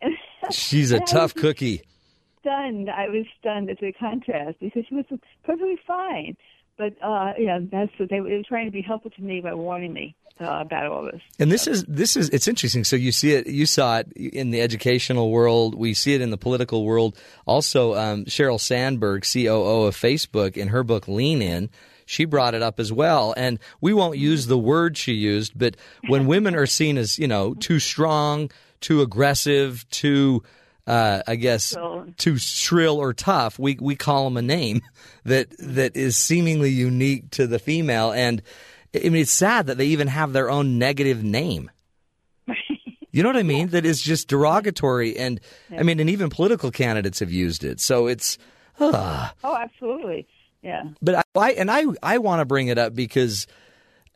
She's 0.50 0.90
a 0.90 0.98
tough 0.98 1.32
cookie. 1.36 1.82
Stunned, 2.40 2.90
I 2.90 3.08
was 3.08 3.24
stunned 3.38 3.70
at 3.70 3.78
the 3.78 3.92
contrast 3.92 4.58
because 4.58 4.84
she 4.88 4.96
was 4.96 5.04
perfectly 5.44 5.78
fine. 5.86 6.36
But 6.76 6.94
uh, 7.00 7.34
yeah, 7.38 7.60
that's 7.70 7.92
what 7.98 8.10
they, 8.10 8.18
they 8.18 8.36
were 8.36 8.42
trying 8.48 8.66
to 8.66 8.72
be 8.72 8.82
helpful 8.82 9.12
to 9.12 9.22
me 9.22 9.40
by 9.40 9.54
warning 9.54 9.92
me 9.92 10.16
uh, 10.40 10.60
about 10.60 10.86
all 10.86 11.04
this. 11.04 11.20
And 11.38 11.50
this 11.52 11.66
is 11.66 11.84
this 11.84 12.16
is 12.16 12.28
it's 12.30 12.48
interesting. 12.48 12.84
So 12.84 12.96
you 12.96 13.12
see 13.12 13.32
it, 13.32 13.46
you 13.46 13.66
saw 13.66 13.98
it 13.98 14.12
in 14.12 14.50
the 14.50 14.60
educational 14.60 15.30
world. 15.30 15.74
We 15.74 15.94
see 15.94 16.14
it 16.14 16.20
in 16.20 16.30
the 16.30 16.36
political 16.36 16.84
world. 16.84 17.16
Also, 17.46 17.94
um, 17.94 18.24
Sheryl 18.24 18.60
Sandberg, 18.60 19.24
COO 19.24 19.86
of 19.86 19.96
Facebook, 19.96 20.56
in 20.56 20.68
her 20.68 20.82
book 20.82 21.08
Lean 21.08 21.42
In, 21.42 21.70
she 22.08 22.24
brought 22.24 22.54
it 22.54 22.62
up 22.62 22.80
as 22.80 22.90
well. 22.90 23.34
And 23.36 23.58
we 23.82 23.92
won't 23.92 24.16
use 24.16 24.46
the 24.46 24.58
word 24.58 24.96
she 24.96 25.12
used, 25.12 25.52
but 25.56 25.76
when 26.08 26.26
women 26.26 26.54
are 26.54 26.66
seen 26.66 26.96
as 26.96 27.18
you 27.18 27.28
know 27.28 27.54
too 27.54 27.78
strong, 27.78 28.50
too 28.80 29.02
aggressive, 29.02 29.88
too 29.90 30.42
uh, 30.86 31.22
I 31.26 31.36
guess 31.36 31.76
too 32.16 32.38
shrill 32.38 32.96
or 32.96 33.12
tough, 33.12 33.58
we 33.58 33.76
we 33.78 33.94
call 33.94 34.24
them 34.24 34.38
a 34.38 34.42
name 34.42 34.80
that 35.24 35.48
that 35.58 35.96
is 35.96 36.16
seemingly 36.16 36.70
unique 36.70 37.30
to 37.32 37.46
the 37.46 37.58
female. 37.58 38.10
And 38.10 38.40
I 38.94 39.00
mean, 39.00 39.16
it's 39.16 39.30
sad 39.30 39.66
that 39.66 39.76
they 39.76 39.86
even 39.86 40.08
have 40.08 40.32
their 40.32 40.50
own 40.50 40.78
negative 40.78 41.22
name. 41.22 41.70
You 43.10 43.22
know 43.22 43.30
what 43.30 43.38
I 43.38 43.42
mean? 43.42 43.68
That 43.68 43.86
is 43.86 44.02
just 44.02 44.28
derogatory, 44.28 45.16
and 45.16 45.40
I 45.76 45.82
mean, 45.82 45.98
and 45.98 46.10
even 46.10 46.28
political 46.28 46.70
candidates 46.70 47.20
have 47.20 47.32
used 47.32 47.64
it. 47.64 47.80
So 47.80 48.06
it's, 48.06 48.36
uh, 48.78 49.30
Oh, 49.42 49.56
absolutely. 49.56 50.28
Yeah. 50.62 50.84
but 51.00 51.16
I, 51.16 51.22
I 51.36 51.50
and 51.52 51.70
I 51.70 51.84
I 52.02 52.18
want 52.18 52.40
to 52.40 52.44
bring 52.44 52.68
it 52.68 52.78
up 52.78 52.94
because. 52.94 53.46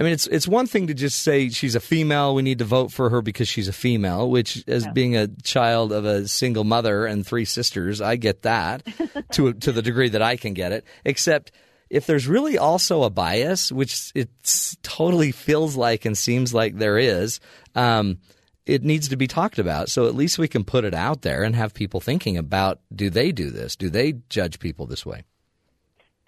I 0.00 0.04
mean, 0.04 0.14
it's 0.14 0.26
it's 0.26 0.48
one 0.48 0.66
thing 0.66 0.88
to 0.88 0.94
just 0.94 1.20
say 1.20 1.48
she's 1.50 1.76
a 1.76 1.80
female. 1.80 2.34
We 2.34 2.42
need 2.42 2.58
to 2.58 2.64
vote 2.64 2.90
for 2.90 3.08
her 3.10 3.22
because 3.22 3.46
she's 3.46 3.68
a 3.68 3.72
female. 3.72 4.28
Which, 4.28 4.64
as 4.66 4.84
being 4.88 5.16
a 5.16 5.28
child 5.28 5.92
of 5.92 6.04
a 6.04 6.26
single 6.26 6.64
mother 6.64 7.06
and 7.06 7.24
three 7.24 7.44
sisters, 7.44 8.00
I 8.00 8.16
get 8.16 8.42
that 8.42 8.82
to 9.32 9.52
to 9.52 9.70
the 9.70 9.82
degree 9.82 10.08
that 10.08 10.22
I 10.22 10.36
can 10.36 10.54
get 10.54 10.72
it. 10.72 10.84
Except 11.04 11.52
if 11.88 12.06
there's 12.06 12.26
really 12.26 12.58
also 12.58 13.04
a 13.04 13.10
bias, 13.10 13.70
which 13.70 14.10
it 14.14 14.30
totally 14.82 15.30
feels 15.30 15.76
like 15.76 16.04
and 16.04 16.16
seems 16.18 16.52
like 16.52 16.78
there 16.78 16.98
is, 16.98 17.38
um, 17.76 18.18
it 18.64 18.82
needs 18.82 19.08
to 19.08 19.16
be 19.16 19.28
talked 19.28 19.58
about. 19.58 19.90
So 19.90 20.06
at 20.06 20.14
least 20.14 20.38
we 20.38 20.48
can 20.48 20.64
put 20.64 20.84
it 20.84 20.94
out 20.94 21.20
there 21.20 21.44
and 21.44 21.54
have 21.54 21.74
people 21.74 22.00
thinking 22.00 22.38
about: 22.38 22.80
Do 22.92 23.10
they 23.10 23.30
do 23.30 23.50
this? 23.50 23.76
Do 23.76 23.90
they 23.90 24.14
judge 24.30 24.58
people 24.58 24.86
this 24.86 25.04
way? 25.06 25.24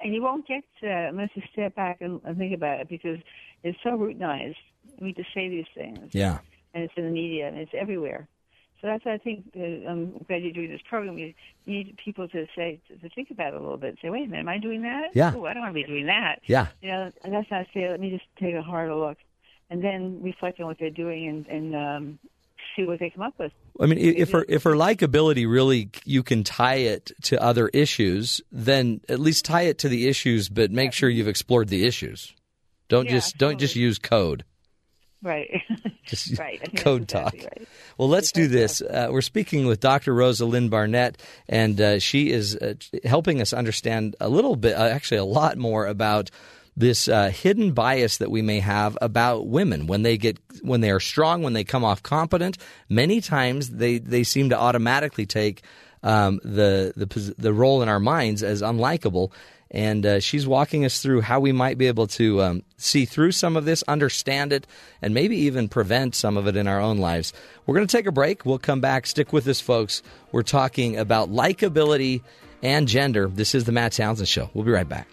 And 0.04 0.14
you 0.14 0.22
won't 0.22 0.46
get 0.46 0.62
to 0.80 0.86
that 0.86 1.08
unless 1.08 1.30
you 1.34 1.42
step 1.52 1.74
back 1.74 2.00
and, 2.00 2.20
and 2.24 2.36
think 2.36 2.54
about 2.54 2.80
it 2.80 2.88
because 2.88 3.18
it's 3.62 3.78
so 3.82 3.90
routinized. 3.90 4.56
We 5.00 5.14
just 5.14 5.32
say 5.34 5.48
these 5.48 5.66
things. 5.74 6.10
Yeah. 6.12 6.38
And 6.74 6.84
it's 6.84 6.92
in 6.96 7.04
the 7.06 7.10
media 7.10 7.48
and 7.48 7.56
it's 7.56 7.72
everywhere. 7.74 8.28
So 8.80 8.88
that's 8.88 9.04
why 9.06 9.14
I 9.14 9.18
think 9.18 9.44
uh, 9.56 9.88
I'm 9.88 10.18
glad 10.28 10.42
you're 10.42 10.52
doing 10.52 10.70
this 10.70 10.82
program. 10.86 11.16
You 11.16 11.32
need 11.64 11.96
people 12.04 12.28
to 12.28 12.46
say 12.54 12.80
to, 12.88 13.08
think 13.08 13.30
about 13.30 13.54
it 13.54 13.56
a 13.56 13.60
little 13.60 13.78
bit. 13.78 13.96
Say, 14.02 14.10
wait 14.10 14.26
a 14.26 14.26
minute, 14.26 14.40
am 14.40 14.48
I 14.50 14.58
doing 14.58 14.82
that? 14.82 15.08
Yeah. 15.14 15.32
Oh, 15.34 15.46
I 15.46 15.54
don't 15.54 15.62
want 15.62 15.74
to 15.74 15.80
be 15.80 15.84
doing 15.84 16.04
that. 16.06 16.40
Yeah. 16.44 16.66
You 16.82 16.90
know, 16.90 17.10
and 17.24 17.32
that's 17.32 17.50
not 17.50 17.64
say. 17.72 17.88
Let 17.88 17.98
me 17.98 18.10
just 18.10 18.26
take 18.38 18.54
a 18.54 18.60
harder 18.60 18.94
look, 18.94 19.16
and 19.70 19.82
then 19.82 20.20
reflect 20.22 20.60
on 20.60 20.66
what 20.66 20.78
they're 20.78 20.90
doing 20.90 21.28
and, 21.28 21.46
and 21.46 21.74
um, 21.74 22.18
see 22.76 22.84
what 22.84 22.98
they 22.98 23.10
come 23.10 23.22
up 23.22 23.34
with. 23.38 23.52
I 23.80 23.86
mean, 23.86 23.98
if 23.98 24.30
her 24.32 24.44
if 24.48 24.62
her 24.64 24.72
likability 24.74 25.48
really 25.50 25.90
you 26.04 26.22
can 26.22 26.44
tie 26.44 26.76
it 26.76 27.12
to 27.22 27.42
other 27.42 27.68
issues, 27.68 28.40
then 28.52 29.00
at 29.08 29.18
least 29.18 29.44
tie 29.44 29.62
it 29.62 29.78
to 29.78 29.88
the 29.88 30.08
issues, 30.08 30.48
but 30.48 30.70
make 30.70 30.92
sure 30.92 31.08
you've 31.08 31.28
explored 31.28 31.68
the 31.68 31.86
issues. 31.86 32.34
Don't 32.88 33.06
Yeah, 33.06 33.12
just 33.12 33.38
don't 33.38 33.58
just 33.58 33.76
use 33.76 33.98
code. 33.98 34.44
Right. 35.22 35.62
Just 36.04 36.38
right. 36.38 36.60
Code 36.76 37.04
exactly 37.04 37.40
talk. 37.40 37.50
Right. 37.56 37.68
Well, 37.96 38.10
let's 38.10 38.30
do 38.30 38.46
this. 38.46 38.82
Uh, 38.82 39.08
we're 39.10 39.22
speaking 39.22 39.66
with 39.66 39.80
Dr. 39.80 40.12
Rosalind 40.12 40.70
Barnett, 40.70 41.16
and 41.48 41.80
uh, 41.80 41.98
she 41.98 42.30
is 42.30 42.54
uh, 42.56 42.74
helping 43.04 43.40
us 43.40 43.54
understand 43.54 44.16
a 44.20 44.28
little 44.28 44.54
bit, 44.54 44.76
uh, 44.76 44.82
actually, 44.84 45.16
a 45.16 45.24
lot 45.24 45.56
more 45.56 45.86
about 45.86 46.30
this 46.76 47.08
uh, 47.08 47.30
hidden 47.30 47.72
bias 47.72 48.18
that 48.18 48.30
we 48.30 48.42
may 48.42 48.60
have 48.60 48.98
about 49.00 49.46
women 49.46 49.86
when 49.86 50.02
they 50.02 50.16
get 50.16 50.38
when 50.62 50.80
they 50.80 50.90
are 50.90 51.00
strong, 51.00 51.42
when 51.42 51.52
they 51.52 51.64
come 51.64 51.84
off 51.84 52.02
competent. 52.02 52.58
Many 52.88 53.20
times 53.20 53.70
they 53.70 53.98
they 53.98 54.24
seem 54.24 54.50
to 54.50 54.58
automatically 54.58 55.26
take 55.26 55.62
um, 56.02 56.40
the 56.44 56.92
the 56.96 57.34
the 57.38 57.52
role 57.52 57.82
in 57.82 57.88
our 57.88 58.00
minds 58.00 58.42
as 58.42 58.62
unlikable. 58.62 59.32
And 59.70 60.06
uh, 60.06 60.20
she's 60.20 60.46
walking 60.46 60.84
us 60.84 61.02
through 61.02 61.22
how 61.22 61.40
we 61.40 61.50
might 61.50 61.78
be 61.78 61.88
able 61.88 62.06
to 62.08 62.42
um, 62.42 62.62
see 62.76 63.06
through 63.06 63.32
some 63.32 63.56
of 63.56 63.64
this, 63.64 63.82
understand 63.88 64.52
it, 64.52 64.68
and 65.02 65.12
maybe 65.12 65.36
even 65.36 65.68
prevent 65.68 66.14
some 66.14 66.36
of 66.36 66.46
it 66.46 66.54
in 66.54 66.68
our 66.68 66.80
own 66.80 66.98
lives. 66.98 67.32
We're 67.66 67.74
going 67.74 67.86
to 67.86 67.96
take 67.96 68.06
a 68.06 68.12
break. 68.12 68.46
We'll 68.46 68.58
come 68.58 68.80
back. 68.80 69.04
Stick 69.04 69.32
with 69.32 69.48
us, 69.48 69.60
folks. 69.60 70.04
We're 70.30 70.42
talking 70.42 70.96
about 70.96 71.32
likability 71.32 72.22
and 72.62 72.86
gender. 72.86 73.26
This 73.26 73.52
is 73.52 73.64
the 73.64 73.72
Matt 73.72 73.92
Townsend 73.92 74.28
Show. 74.28 74.48
We'll 74.54 74.64
be 74.64 74.70
right 74.70 74.88
back. 74.88 75.08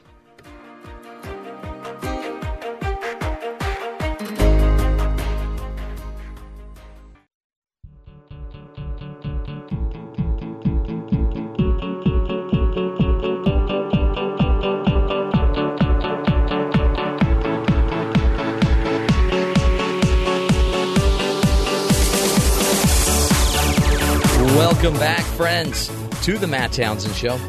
Friends, 25.61 25.91
to 26.23 26.39
the 26.39 26.47
Matt 26.47 26.71
Townsend 26.71 27.13
Show. 27.13 27.39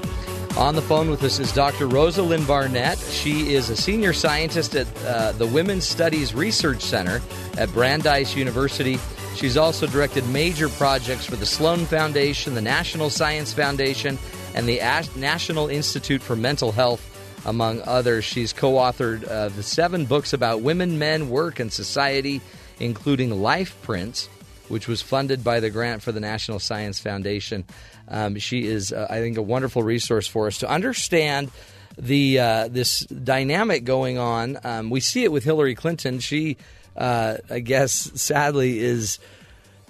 On 0.58 0.74
the 0.74 0.82
phone 0.82 1.08
with 1.08 1.22
us 1.22 1.38
is 1.38 1.50
Dr. 1.50 1.86
Rosalind 1.86 2.46
Barnett. 2.46 2.98
She 2.98 3.54
is 3.54 3.70
a 3.70 3.76
senior 3.76 4.12
scientist 4.12 4.74
at 4.74 4.86
uh, 5.06 5.32
the 5.32 5.46
Women's 5.46 5.88
Studies 5.88 6.34
Research 6.34 6.82
Center 6.82 7.22
at 7.56 7.72
Brandeis 7.72 8.36
University. 8.36 8.98
She's 9.34 9.56
also 9.56 9.86
directed 9.86 10.28
major 10.28 10.68
projects 10.68 11.24
for 11.24 11.36
the 11.36 11.46
Sloan 11.46 11.86
Foundation, 11.86 12.54
the 12.54 12.60
National 12.60 13.08
Science 13.08 13.54
Foundation, 13.54 14.18
and 14.54 14.68
the 14.68 14.82
Ash- 14.82 15.08
National 15.16 15.68
Institute 15.68 16.20
for 16.20 16.36
Mental 16.36 16.70
Health, 16.70 17.46
among 17.46 17.80
others. 17.86 18.26
She's 18.26 18.52
co 18.52 18.72
authored 18.72 19.26
uh, 19.26 19.48
the 19.48 19.62
seven 19.62 20.04
books 20.04 20.34
about 20.34 20.60
women, 20.60 20.98
men, 20.98 21.30
work, 21.30 21.60
and 21.60 21.72
society, 21.72 22.42
including 22.78 23.40
Life 23.40 23.80
Prints 23.80 24.28
which 24.72 24.88
was 24.88 25.02
funded 25.02 25.44
by 25.44 25.60
the 25.60 25.68
grant 25.68 26.02
for 26.02 26.12
the 26.12 26.20
National 26.20 26.58
Science 26.58 26.98
Foundation. 26.98 27.62
Um, 28.08 28.38
she 28.38 28.66
is, 28.66 28.92
uh, 28.92 29.06
I 29.08 29.20
think, 29.20 29.36
a 29.36 29.42
wonderful 29.42 29.82
resource 29.82 30.26
for 30.26 30.46
us 30.46 30.58
to 30.58 30.68
understand 30.68 31.50
the 31.98 32.38
uh, 32.38 32.68
this 32.68 33.00
dynamic 33.00 33.84
going 33.84 34.18
on. 34.18 34.58
Um, 34.64 34.90
we 34.90 35.00
see 35.00 35.24
it 35.24 35.32
with 35.32 35.44
Hillary 35.44 35.74
Clinton. 35.74 36.20
She, 36.20 36.56
uh, 36.96 37.38
I 37.50 37.60
guess, 37.60 37.92
sadly, 38.20 38.80
is 38.80 39.18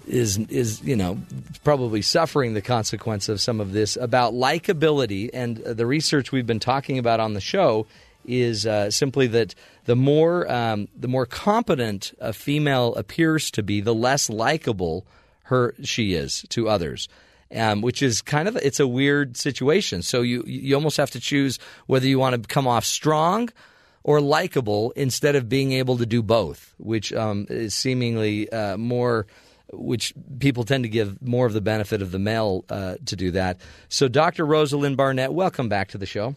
is 0.06 0.38
is 0.38 0.82
you 0.82 0.96
know 0.96 1.18
probably 1.64 2.02
suffering 2.02 2.54
the 2.54 2.62
consequence 2.62 3.28
of 3.28 3.40
some 3.40 3.60
of 3.60 3.72
this 3.72 3.96
about 3.96 4.34
likability 4.34 5.30
and 5.32 5.62
uh, 5.62 5.72
the 5.74 5.86
research 5.86 6.32
we've 6.32 6.46
been 6.46 6.60
talking 6.60 6.98
about 6.98 7.20
on 7.20 7.34
the 7.34 7.40
show 7.40 7.86
is 8.24 8.66
uh, 8.66 8.90
simply 8.90 9.26
that 9.28 9.54
the 9.84 9.96
more 9.96 10.50
um, 10.50 10.88
the 10.96 11.08
more 11.08 11.26
competent 11.26 12.12
a 12.20 12.32
female 12.32 12.94
appears 12.94 13.50
to 13.50 13.62
be, 13.62 13.80
the 13.80 13.94
less 13.94 14.30
likable 14.30 15.04
her 15.44 15.74
she 15.82 16.14
is 16.14 16.44
to 16.50 16.68
others. 16.68 17.08
Um, 17.54 17.82
which 17.82 18.02
is 18.02 18.22
kind 18.22 18.48
of 18.48 18.56
it's 18.56 18.80
a 18.80 18.86
weird 18.86 19.36
situation. 19.36 20.00
So 20.00 20.22
you 20.22 20.42
you 20.46 20.74
almost 20.74 20.96
have 20.96 21.10
to 21.10 21.20
choose 21.20 21.58
whether 21.86 22.06
you 22.06 22.18
want 22.18 22.40
to 22.40 22.48
come 22.48 22.66
off 22.66 22.84
strong 22.84 23.50
or 24.04 24.20
likable 24.20 24.92
instead 24.92 25.36
of 25.36 25.48
being 25.48 25.72
able 25.72 25.98
to 25.98 26.06
do 26.06 26.22
both, 26.22 26.74
which 26.78 27.12
um, 27.12 27.46
is 27.50 27.74
seemingly 27.74 28.50
uh, 28.50 28.76
more 28.76 29.26
which 29.72 30.12
people 30.38 30.64
tend 30.64 30.84
to 30.84 30.88
give 30.88 31.20
more 31.22 31.46
of 31.46 31.52
the 31.52 31.60
benefit 31.60 32.02
of 32.02 32.10
the 32.10 32.18
male 32.18 32.64
uh, 32.68 32.96
to 33.06 33.16
do 33.16 33.30
that. 33.30 33.60
So, 33.88 34.08
Dr. 34.08 34.44
Rosalind 34.44 34.96
Barnett, 34.96 35.32
welcome 35.32 35.68
back 35.68 35.88
to 35.88 35.98
the 35.98 36.06
show. 36.06 36.36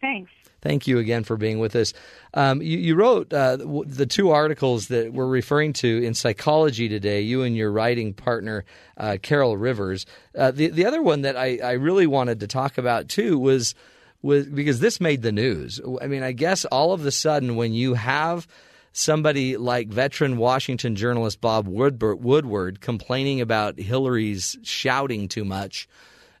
Thanks. 0.00 0.30
Thank 0.60 0.88
you 0.88 0.98
again 0.98 1.22
for 1.22 1.36
being 1.36 1.60
with 1.60 1.76
us. 1.76 1.92
Um, 2.34 2.60
you, 2.60 2.78
you, 2.78 2.94
wrote 2.96 3.32
uh, 3.32 3.56
the 3.56 4.06
two 4.06 4.30
articles 4.30 4.88
that 4.88 5.12
we're 5.12 5.26
referring 5.26 5.72
to 5.74 6.04
in 6.04 6.14
Psychology 6.14 6.88
Today, 6.88 7.20
you 7.20 7.42
and 7.42 7.56
your 7.56 7.70
writing 7.70 8.12
partner, 8.12 8.64
uh, 8.96 9.18
Caryl 9.22 9.56
Rivers. 9.56 10.04
Uh, 10.36 10.50
the, 10.50 10.68
the 10.68 10.84
other 10.84 11.00
one 11.00 11.22
that 11.22 11.36
I, 11.36 11.58
I 11.62 11.72
really 11.72 12.08
wanted 12.08 12.40
to 12.40 12.48
talk 12.48 12.76
about 12.76 13.08
too 13.08 13.38
was, 13.38 13.76
was 14.20 14.46
because 14.46 14.80
this 14.80 15.00
made 15.00 15.22
the 15.22 15.32
news. 15.32 15.80
I 16.02 16.08
mean, 16.08 16.24
I 16.24 16.32
guess 16.32 16.64
all 16.64 16.92
of 16.92 17.06
a 17.06 17.12
sudden 17.12 17.54
when 17.54 17.72
you 17.72 17.94
have 17.94 18.48
somebody 18.92 19.56
like 19.56 19.88
veteran 19.88 20.38
Washington 20.38 20.96
journalist 20.96 21.40
Bob 21.40 21.68
Woodward 21.68 22.80
complaining 22.80 23.40
about 23.40 23.78
Hillary's 23.78 24.56
shouting 24.64 25.28
too 25.28 25.44
much– 25.44 25.88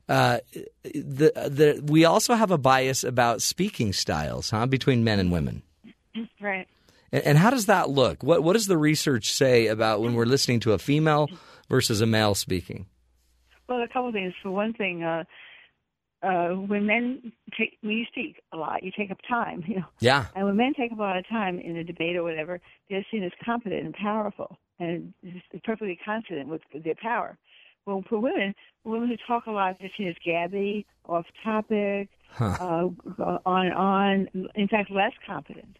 uh, 0.08 0.38
the, 0.84 1.32
the, 1.34 1.82
we 1.84 2.04
also 2.04 2.34
have 2.34 2.50
a 2.50 2.58
bias 2.58 3.04
about 3.04 3.42
speaking 3.42 3.92
styles, 3.92 4.50
huh, 4.50 4.66
between 4.66 5.04
men 5.04 5.18
and 5.18 5.30
women. 5.30 5.62
Right. 6.40 6.66
And, 7.12 7.24
and 7.24 7.38
how 7.38 7.50
does 7.50 7.66
that 7.66 7.90
look? 7.90 8.22
What 8.22 8.42
What 8.42 8.54
does 8.54 8.66
the 8.66 8.78
research 8.78 9.32
say 9.32 9.66
about 9.66 10.00
when 10.00 10.14
we're 10.14 10.26
listening 10.26 10.60
to 10.60 10.72
a 10.72 10.78
female 10.78 11.28
versus 11.68 12.00
a 12.00 12.06
male 12.06 12.34
speaking? 12.34 12.86
Well, 13.68 13.82
a 13.82 13.88
couple 13.88 14.08
of 14.08 14.14
things. 14.14 14.32
For 14.42 14.50
one 14.50 14.72
thing, 14.72 15.02
uh, 15.02 15.24
uh, 16.22 16.48
when 16.48 16.86
men 16.86 17.32
take 17.56 17.78
when 17.82 17.92
you 17.92 18.04
speak 18.06 18.42
a 18.52 18.56
lot, 18.56 18.82
you 18.82 18.90
take 18.96 19.10
up 19.10 19.18
time, 19.28 19.62
you 19.68 19.76
know. 19.76 19.86
Yeah. 20.00 20.26
And 20.34 20.46
when 20.46 20.56
men 20.56 20.74
take 20.74 20.92
up 20.92 20.98
a 20.98 21.02
lot 21.02 21.18
of 21.18 21.28
time 21.28 21.58
in 21.58 21.76
a 21.76 21.84
debate 21.84 22.16
or 22.16 22.22
whatever, 22.22 22.60
they're 22.88 23.06
seen 23.10 23.22
as 23.24 23.32
competent 23.44 23.84
and 23.84 23.94
powerful 23.94 24.58
and 24.80 25.12
perfectly 25.64 25.98
confident 26.04 26.48
with 26.48 26.62
their 26.84 26.94
power. 27.00 27.36
Well, 27.88 28.04
for 28.06 28.18
women, 28.18 28.54
women 28.84 29.08
who 29.08 29.16
talk 29.26 29.46
a 29.46 29.50
lot, 29.50 29.78
they're 29.80 29.90
seen 29.96 30.08
as 30.08 30.14
gabby, 30.22 30.84
off 31.08 31.24
topic, 31.42 32.10
huh. 32.28 32.90
uh, 33.18 33.38
on 33.46 33.66
and 33.66 33.74
on. 33.74 34.28
In 34.54 34.68
fact, 34.68 34.90
less 34.90 35.12
competent. 35.26 35.78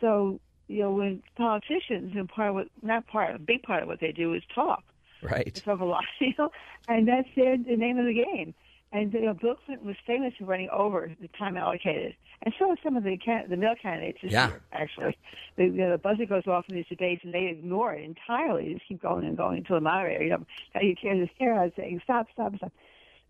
So, 0.00 0.40
you 0.66 0.80
know, 0.80 0.90
when 0.90 1.22
politicians, 1.36 2.14
and 2.16 2.28
part 2.28 2.48
of 2.48 2.54
what, 2.56 2.66
not 2.82 3.06
part, 3.06 3.36
a 3.36 3.38
big 3.38 3.62
part 3.62 3.84
of 3.84 3.88
what 3.88 4.00
they 4.00 4.10
do 4.10 4.34
is 4.34 4.42
talk. 4.52 4.82
Right. 5.22 5.54
They 5.54 5.60
talk 5.60 5.78
a 5.78 5.84
lot, 5.84 6.02
you 6.20 6.34
know, 6.36 6.50
and 6.88 7.06
that's 7.06 7.28
their, 7.36 7.56
the 7.56 7.76
name 7.76 7.98
of 7.98 8.06
the 8.06 8.14
game. 8.14 8.52
And 8.90 9.12
you 9.12 9.20
know, 9.20 9.34
Bill 9.34 9.54
Clinton 9.66 9.86
was 9.86 9.96
famous 10.06 10.32
for 10.38 10.46
running 10.46 10.70
over 10.70 11.12
the 11.20 11.28
time 11.38 11.58
allocated, 11.58 12.14
and 12.42 12.54
so 12.58 12.70
are 12.70 12.76
some 12.82 12.96
of 12.96 13.04
the 13.04 13.18
can- 13.18 13.50
the 13.50 13.56
male 13.56 13.74
candidates 13.80 14.18
this 14.22 14.32
yeah. 14.32 14.48
year. 14.48 14.62
Actually, 14.72 15.18
the, 15.56 15.64
you 15.64 15.72
know, 15.72 15.90
the 15.90 15.98
buzzer 15.98 16.24
goes 16.24 16.46
off 16.46 16.64
in 16.70 16.74
these 16.74 16.86
debates, 16.88 17.22
and 17.22 17.34
they 17.34 17.48
ignore 17.48 17.92
it 17.92 18.02
entirely. 18.02 18.68
They 18.68 18.74
just 18.74 18.88
keep 18.88 19.02
going 19.02 19.26
and 19.26 19.36
going 19.36 19.58
until 19.58 19.76
the 19.76 19.82
moderator, 19.82 20.24
you 20.24 20.30
know, 20.30 20.46
you 20.80 20.94
tear 20.94 21.14
his 21.14 21.28
hair 21.38 21.54
out, 21.60 21.72
saying 21.76 22.00
stop, 22.04 22.28
stop, 22.32 22.56
stop. 22.56 22.72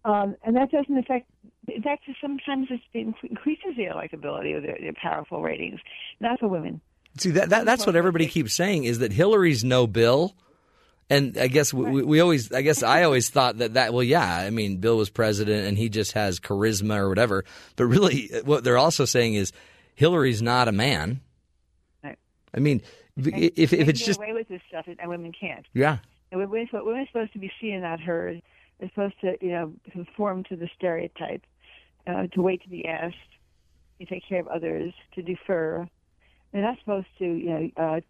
Um, 0.05 0.37
and 0.45 0.55
that 0.57 0.71
doesn't 0.71 0.97
affect. 0.97 1.29
In 1.67 1.83
fact, 1.83 2.05
sometimes 2.21 2.69
it 2.71 3.15
increases 3.25 3.77
their 3.77 3.95
likability 3.95 4.55
or 4.55 4.61
their, 4.61 4.79
their 4.81 4.95
powerful 4.95 5.43
ratings, 5.43 5.81
not 6.21 6.39
for 6.39 6.49
women. 6.49 6.81
See 7.19 7.31
that, 7.33 7.51
that 7.51 7.67
that's 7.67 7.85
what 7.85 7.97
everybody 7.97 8.27
keeps 8.27 8.55
saying 8.55 8.85
is 8.85 9.01
that 9.01 9.13
Hillary's 9.13 9.65
no 9.65 9.87
Bill 9.87 10.35
and 11.11 11.39
I 11.39 11.49
guess 11.49 11.73
we, 11.73 12.03
we, 12.03 12.21
always, 12.21 12.53
I 12.53 12.63
guess 12.63 12.83
I 12.83 13.05
always 13.05 13.31
thought 13.31 13.59
that 13.59 13.75
that, 13.75 13.95
well, 13.95 14.03
yeah, 14.03 14.37
I 14.37 14.51
mean, 14.51 14.77
Bill 14.77 14.97
was 14.97 15.09
president 15.09 15.67
and 15.67 15.79
he 15.79 15.89
just 15.89 16.13
has 16.13 16.39
charisma 16.39 16.97
or 16.97 17.09
whatever. 17.09 17.45
But 17.77 17.87
really, 17.87 18.31
what 18.45 18.63
they're 18.65 18.79
also 18.79 19.05
saying 19.07 19.35
is 19.35 19.53
Hillary's 19.95 20.43
not 20.43 20.69
a 20.69 20.73
man. 20.73 21.21
Right. 22.05 22.19
I 22.55 22.61
mean, 22.61 22.83
and 23.17 23.27
if, 23.27 23.73
if 23.73 23.89
it's 23.89 24.05
just. 24.05 24.19
away 24.19 24.35
with 24.35 24.49
this 24.49 24.61
stuff 24.69 24.87
and 24.87 25.09
women 25.09 25.33
can't. 25.39 25.67
Yeah. 25.73 25.99
And 26.31 26.41
women, 26.41 26.69
women 26.73 27.01
are 27.01 27.07
supposed 27.07 27.33
to 27.33 27.39
be 27.39 27.51
seen, 27.61 27.81
not 27.81 28.01
heard. 28.01 28.43
They're 28.79 28.91
supposed 28.91 29.15
to, 29.23 29.37
you 29.41 29.51
know, 29.51 29.73
conform 29.91 30.45
to 30.45 30.57
the 30.57 30.69
stereotype, 30.77 31.43
uh, 32.07 32.27
to 32.29 32.43
wait 32.43 32.63
to 32.63 32.69
be 32.69 32.87
asked, 32.87 33.17
to 33.99 34.07
take 34.07 34.29
care 34.29 34.41
of 34.41 34.49
others, 34.49 34.93
to 35.15 35.23
defer. 35.23 35.89
They're 36.53 36.63
not 36.63 36.79
supposed 36.81 37.09
to, 37.19 37.25
you 37.25 37.51
know, 37.51 37.71
uh, 37.77 38.01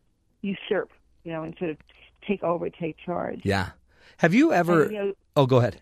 usurp, 0.42 0.90
you 1.24 1.32
know, 1.32 1.44
and 1.44 1.56
sort 1.58 1.70
of 1.70 1.78
take 2.26 2.42
over, 2.42 2.70
take 2.70 2.96
charge. 3.04 3.40
Yeah. 3.44 3.70
Have 4.18 4.34
you 4.34 4.52
ever? 4.52 4.84
And, 4.84 4.92
you 4.92 4.98
know, 4.98 5.12
oh, 5.36 5.46
go 5.46 5.58
ahead. 5.58 5.80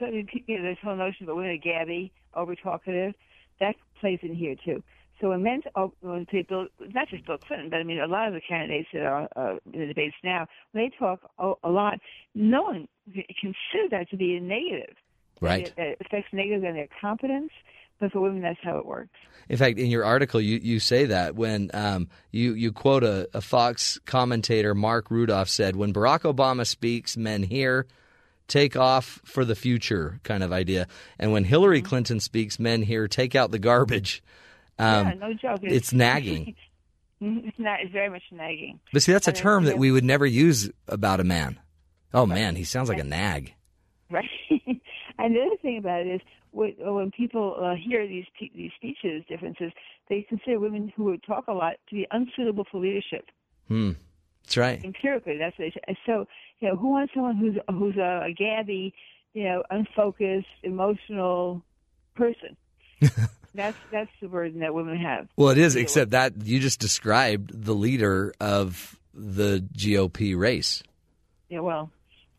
You 0.00 0.24
know, 0.48 0.62
this 0.62 0.78
whole 0.82 0.96
notion 0.96 1.24
about 1.24 1.36
women 1.36 1.52
are 1.52 1.56
gabby, 1.58 2.12
over 2.34 2.56
talkative, 2.56 3.14
that 3.60 3.76
plays 4.00 4.18
in 4.22 4.34
here 4.34 4.56
too. 4.64 4.82
So 5.20 5.28
when 5.28 5.42
men, 5.42 5.62
when 6.00 6.24
people, 6.24 6.68
not 6.80 7.08
just 7.08 7.26
Bill 7.26 7.36
Clinton, 7.36 7.68
but 7.68 7.76
I 7.76 7.82
mean 7.82 8.00
a 8.00 8.06
lot 8.06 8.28
of 8.28 8.32
the 8.32 8.40
candidates 8.40 8.88
that 8.94 9.02
are 9.02 9.28
uh, 9.36 9.56
in 9.72 9.80
the 9.80 9.86
debates 9.86 10.16
now, 10.24 10.46
when 10.72 10.84
they 10.84 10.96
talk 10.96 11.30
a 11.38 11.68
lot, 11.68 11.98
no 12.34 12.62
one 12.62 12.88
considers 13.38 13.90
that 13.90 14.08
to 14.08 14.16
be 14.16 14.36
a 14.36 14.40
negative. 14.40 14.96
Right. 15.42 15.66
It, 15.66 15.74
it 15.76 15.98
affects 16.00 16.32
negatively 16.32 16.68
on 16.68 16.74
their 16.74 16.88
competence, 16.98 17.52
but 18.00 18.10
for 18.12 18.20
women, 18.20 18.42
that's 18.42 18.58
how 18.62 18.78
it 18.78 18.86
works. 18.86 19.16
In 19.48 19.56
fact, 19.56 19.78
in 19.78 19.86
your 19.86 20.04
article, 20.04 20.40
you, 20.40 20.58
you 20.62 20.80
say 20.80 21.06
that 21.06 21.34
when 21.34 21.70
um, 21.74 22.08
you, 22.30 22.54
you 22.54 22.72
quote 22.72 23.04
a, 23.04 23.28
a 23.34 23.40
Fox 23.40 23.98
commentator, 24.06 24.74
Marc 24.74 25.08
Rudov, 25.08 25.48
said, 25.48 25.76
When 25.76 25.92
Barack 25.92 26.20
Obama 26.20 26.66
speaks, 26.66 27.16
men 27.16 27.42
hear, 27.42 27.86
take 28.48 28.76
off 28.76 29.20
for 29.24 29.44
the 29.44 29.54
future 29.54 30.20
kind 30.22 30.42
of 30.42 30.52
idea. 30.52 30.86
And 31.18 31.32
when 31.32 31.44
Hillary 31.44 31.80
mm-hmm. 31.80 31.88
Clinton 31.88 32.20
speaks, 32.20 32.58
men 32.58 32.82
hear, 32.82 33.06
take 33.08 33.34
out 33.34 33.50
the 33.50 33.58
garbage. 33.58 34.22
Um, 34.78 35.08
yeah, 35.08 35.14
no 35.14 35.32
joke. 35.34 35.60
It's, 35.62 35.74
it's 35.74 35.92
nagging. 35.92 36.54
it's, 37.20 37.58
not, 37.58 37.80
it's 37.80 37.92
very 37.92 38.08
much 38.08 38.22
nagging. 38.32 38.80
But 38.92 39.02
see, 39.02 39.12
that's 39.12 39.28
a 39.28 39.32
term 39.32 39.64
that 39.64 39.78
we 39.78 39.90
would 39.90 40.04
never 40.04 40.26
use 40.26 40.70
about 40.88 41.20
a 41.20 41.24
man. 41.24 41.60
Oh, 42.14 42.24
man, 42.24 42.56
he 42.56 42.64
sounds 42.64 42.88
like 42.88 42.98
a 42.98 43.04
nag. 43.04 43.54
Right. 44.10 44.28
and 44.50 45.34
the 45.34 45.40
other 45.40 45.56
thing 45.62 45.78
about 45.78 46.00
it 46.00 46.08
is 46.08 46.20
when 46.52 47.10
people 47.10 47.56
uh, 47.60 47.74
hear 47.74 48.06
these 48.06 48.24
these 48.54 48.70
speeches 48.76 49.24
differences, 49.28 49.72
they 50.08 50.26
consider 50.28 50.58
women 50.58 50.92
who 50.96 51.16
talk 51.18 51.46
a 51.48 51.52
lot 51.52 51.74
to 51.88 51.94
be 51.94 52.06
unsuitable 52.10 52.66
for 52.70 52.80
leadership. 52.80 53.26
Hmm. 53.68 53.92
That's 54.44 54.56
right. 54.56 54.84
Empirically, 54.84 55.38
that's 55.38 55.56
what 55.58 55.66
they 55.66 55.92
say. 55.92 55.98
So, 56.06 56.26
you 56.58 56.68
know, 56.68 56.76
who 56.76 56.90
wants 56.90 57.14
someone 57.14 57.36
who's 57.36 57.56
who's 57.70 57.96
a, 57.96 58.26
a 58.26 58.32
gabby, 58.32 58.92
you 59.32 59.44
know, 59.44 59.62
unfocused, 59.70 60.48
emotional 60.62 61.62
person? 62.16 62.56
that's 63.54 63.76
that's 63.92 64.10
the 64.20 64.28
burden 64.28 64.60
that 64.60 64.74
women 64.74 64.96
have. 64.98 65.28
Well, 65.36 65.50
it 65.50 65.58
is, 65.58 65.76
except 65.76 66.10
that 66.10 66.32
you 66.42 66.58
just 66.58 66.80
described 66.80 67.64
the 67.64 67.74
leader 67.74 68.34
of 68.40 68.98
the 69.14 69.64
GOP 69.76 70.36
race. 70.36 70.82
Yeah, 71.48 71.60
well, 71.60 71.90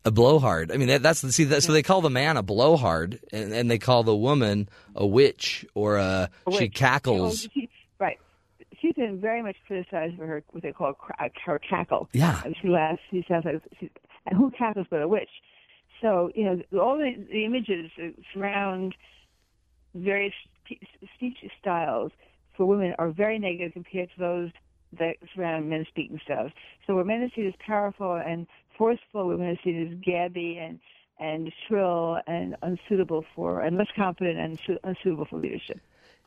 a 0.04 0.10
blowhard. 0.10 0.72
I 0.72 0.76
mean, 0.76 0.88
that, 0.88 1.02
that's 1.02 1.20
the 1.20 1.32
see. 1.32 1.44
That, 1.44 1.62
so 1.62 1.72
they 1.72 1.82
call 1.82 2.00
the 2.00 2.10
man 2.10 2.36
a 2.36 2.42
blowhard, 2.42 3.20
and, 3.32 3.52
and 3.52 3.70
they 3.70 3.78
call 3.78 4.02
the 4.02 4.16
woman 4.16 4.68
a 4.94 5.06
witch 5.06 5.64
or 5.74 5.96
a, 5.96 6.30
a 6.46 6.50
witch. 6.50 6.58
she 6.58 6.68
cackles. 6.68 7.48
She, 7.54 7.70
right. 7.98 8.18
She's 8.80 8.94
been 8.94 9.20
very 9.20 9.42
much 9.42 9.56
criticized 9.66 10.16
for 10.16 10.26
her 10.26 10.42
what 10.50 10.62
they 10.62 10.72
call 10.72 10.94
her 11.46 11.58
cackle. 11.58 12.08
Yeah. 12.12 12.40
And 12.44 12.56
she 12.60 12.68
laughs. 12.68 13.00
She 13.10 13.24
sounds 13.28 13.44
like 13.44 13.62
she's, 13.78 13.90
and 14.26 14.36
who 14.36 14.50
cackles 14.50 14.86
but 14.90 15.02
a 15.02 15.08
witch? 15.08 15.30
So 16.00 16.30
you 16.34 16.44
know 16.44 16.80
all 16.80 16.98
the, 16.98 17.14
the 17.30 17.44
images 17.44 17.90
that 17.96 18.14
surround 18.34 18.94
various 19.94 20.34
speech 21.14 21.38
styles 21.60 22.12
for 22.56 22.66
women 22.66 22.94
are 22.98 23.10
very 23.10 23.38
negative 23.38 23.72
compared 23.72 24.10
to 24.10 24.18
those 24.18 24.50
that 24.98 25.16
surround 25.34 25.70
men's 25.70 25.88
speaking 25.88 26.20
styles. 26.24 26.52
So 26.86 26.94
where 26.94 27.04
men 27.04 27.22
are 27.22 27.30
seen 27.34 27.46
as 27.46 27.54
powerful 27.64 28.14
and 28.14 28.46
forceful, 28.82 29.56
seen 29.62 29.88
as 29.92 29.98
gabby 30.04 30.58
and 30.58 30.80
and 31.20 31.52
shrill 31.66 32.18
and 32.26 32.56
unsuitable 32.62 33.24
for 33.34 33.60
and 33.60 33.76
less 33.76 33.86
confident 33.94 34.38
and 34.38 34.78
unsuitable 34.82 35.24
for 35.24 35.38
leadership. 35.38 35.80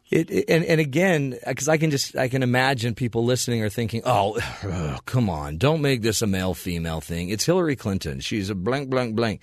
It, 0.10 0.30
it- 0.32 0.45
and 0.49 0.64
and 0.64 0.80
again, 0.80 1.38
because 1.45 1.68
I 1.68 1.78
can 1.78 1.91
just 1.91 2.16
I 2.16 2.28
can 2.30 2.43
imagine 2.43 2.95
people 2.95 3.26
listening 3.26 3.62
are 3.64 3.70
thinking, 3.70 4.03
oh, 4.06 4.39
ugh, 4.64 5.01
come 5.06 5.30
on, 5.30 5.58
don't 5.58 5.82
make 5.82 6.01
this 6.01 6.22
a 6.22 6.28
male 6.28 6.53
female 6.53 7.01
thing. 7.01 7.30
It's 7.30 7.45
Hillary 7.45 7.76
Clinton. 7.76 8.20
She's 8.22 8.49
a 8.49 8.56
blank 8.56 8.89
blank 8.89 9.16
blank. 9.16 9.41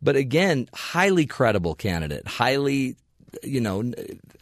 But 0.00 0.16
again, 0.16 0.68
highly 0.74 1.24
credible 1.26 1.74
candidate, 1.74 2.26
highly, 2.26 2.96
you 3.42 3.60
know, 3.60 3.90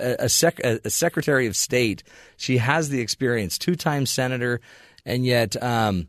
a, 0.01 0.29
sec, 0.29 0.59
a, 0.65 0.91
secretary 0.91 1.47
of 1.47 1.55
state. 1.55 2.03
She 2.37 2.57
has 2.59 2.89
the 2.89 3.01
experience, 3.01 3.59
two 3.59 3.77
time 3.77 4.05
senator, 4.07 4.61
and 5.07 5.25
yet 5.25 5.61
um, 5.63 6.09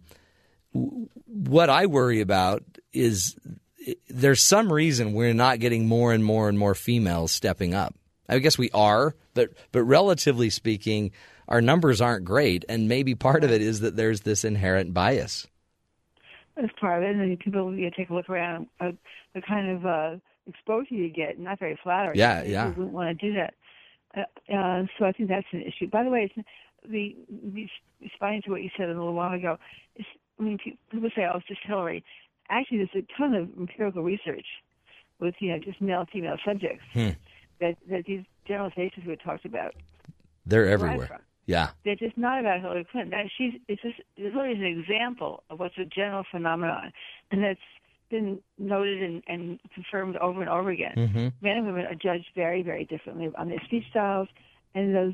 what 0.73 1.69
I 1.69 1.85
worry 1.85 2.21
about 2.21 2.63
is 2.91 3.35
there's 4.09 4.41
some 4.41 4.71
reason 4.71 5.13
we're 5.13 5.33
not 5.33 5.59
getting 5.59 5.87
more 5.87 6.13
and 6.13 6.23
more 6.23 6.49
and 6.49 6.57
more 6.57 6.75
females 6.75 7.31
stepping 7.31 7.73
up. 7.73 7.95
I 8.29 8.39
guess 8.39 8.57
we 8.57 8.71
are, 8.71 9.15
but 9.33 9.49
but 9.71 9.83
relatively 9.83 10.49
speaking, 10.49 11.11
our 11.47 11.61
numbers 11.61 12.01
aren't 12.01 12.25
great, 12.25 12.63
and 12.69 12.87
maybe 12.87 13.15
part 13.15 13.43
of 13.43 13.51
it 13.51 13.61
is 13.61 13.81
that 13.81 13.95
there's 13.95 14.21
this 14.21 14.45
inherent 14.45 14.93
bias. 14.93 15.45
That's 16.55 16.71
part 16.79 17.03
of 17.03 17.09
it. 17.09 17.11
And 17.11 17.19
then 17.19 17.37
people 17.37 17.73
you 17.75 17.91
take 17.95 18.09
a 18.09 18.13
look 18.13 18.29
around 18.29 18.67
uh, 18.79 18.91
the 19.33 19.41
kind 19.41 19.69
of 19.69 19.85
uh, 19.85 20.15
exposure 20.47 20.95
you 20.95 21.09
get, 21.09 21.39
not 21.39 21.59
very 21.59 21.77
flattering. 21.83 22.17
Yeah, 22.17 22.41
People 22.41 22.51
yeah. 22.51 22.67
wouldn't 22.69 22.93
want 22.93 23.19
to 23.19 23.27
do 23.27 23.33
that. 23.35 23.53
Uh, 24.15 24.53
uh, 24.53 24.83
so 24.97 25.05
I 25.05 25.11
think 25.11 25.29
that's 25.29 25.47
an 25.51 25.61
issue. 25.61 25.87
By 25.87 26.03
the 26.03 26.09
way, 26.09 26.31
it's, 26.35 26.47
the, 26.89 27.15
the 27.29 27.67
responding 28.01 28.41
to 28.43 28.51
what 28.51 28.61
you 28.61 28.69
said 28.77 28.85
a 28.85 28.93
little 28.93 29.13
while 29.13 29.33
ago, 29.33 29.57
it's, 29.95 30.07
I 30.39 30.43
mean, 30.43 30.57
people 30.91 31.09
say, 31.15 31.25
"Oh, 31.31 31.37
it's 31.37 31.47
just 31.47 31.61
Hillary." 31.63 32.03
Actually, 32.49 32.77
there's 32.79 33.03
a 33.03 33.17
ton 33.17 33.33
of 33.33 33.49
empirical 33.57 34.03
research 34.03 34.45
with 35.19 35.35
you 35.39 35.51
know 35.51 35.59
just 35.59 35.79
male 35.81 36.05
female 36.11 36.37
subjects 36.45 36.83
Hmm. 36.93 37.09
that 37.59 37.77
that 37.89 38.05
these 38.05 38.23
generalizations 38.45 39.05
we 39.05 39.15
talked 39.15 39.45
about 39.45 39.73
They're 40.45 40.67
everywhere. 40.67 41.21
Yeah, 41.45 41.69
they're 41.83 41.95
just 41.95 42.17
not 42.17 42.39
about 42.39 42.61
Hillary 42.61 42.85
Clinton. 42.91 43.11
That 43.11 43.29
she's 43.37 43.53
it's 43.67 43.81
just 43.81 43.99
Hillary 44.15 44.53
is 44.53 44.59
an 44.59 44.65
example 44.65 45.43
of 45.49 45.59
what's 45.59 45.77
a 45.77 45.85
general 45.85 46.23
phenomenon, 46.31 46.91
and 47.31 47.43
that's 47.43 47.59
been 48.09 48.39
noted 48.57 49.01
and, 49.01 49.23
and 49.27 49.59
confirmed 49.73 50.15
over 50.17 50.41
and 50.41 50.49
over 50.49 50.69
again. 50.69 50.93
Mm-hmm. 50.95 51.27
Men 51.41 51.57
and 51.57 51.65
women 51.65 51.85
are 51.85 51.95
judged 51.95 52.27
very, 52.35 52.61
very 52.61 52.85
differently 52.85 53.29
on 53.37 53.49
their 53.49 53.61
speech 53.65 53.85
styles, 53.89 54.27
and 54.75 54.95
those 54.95 55.13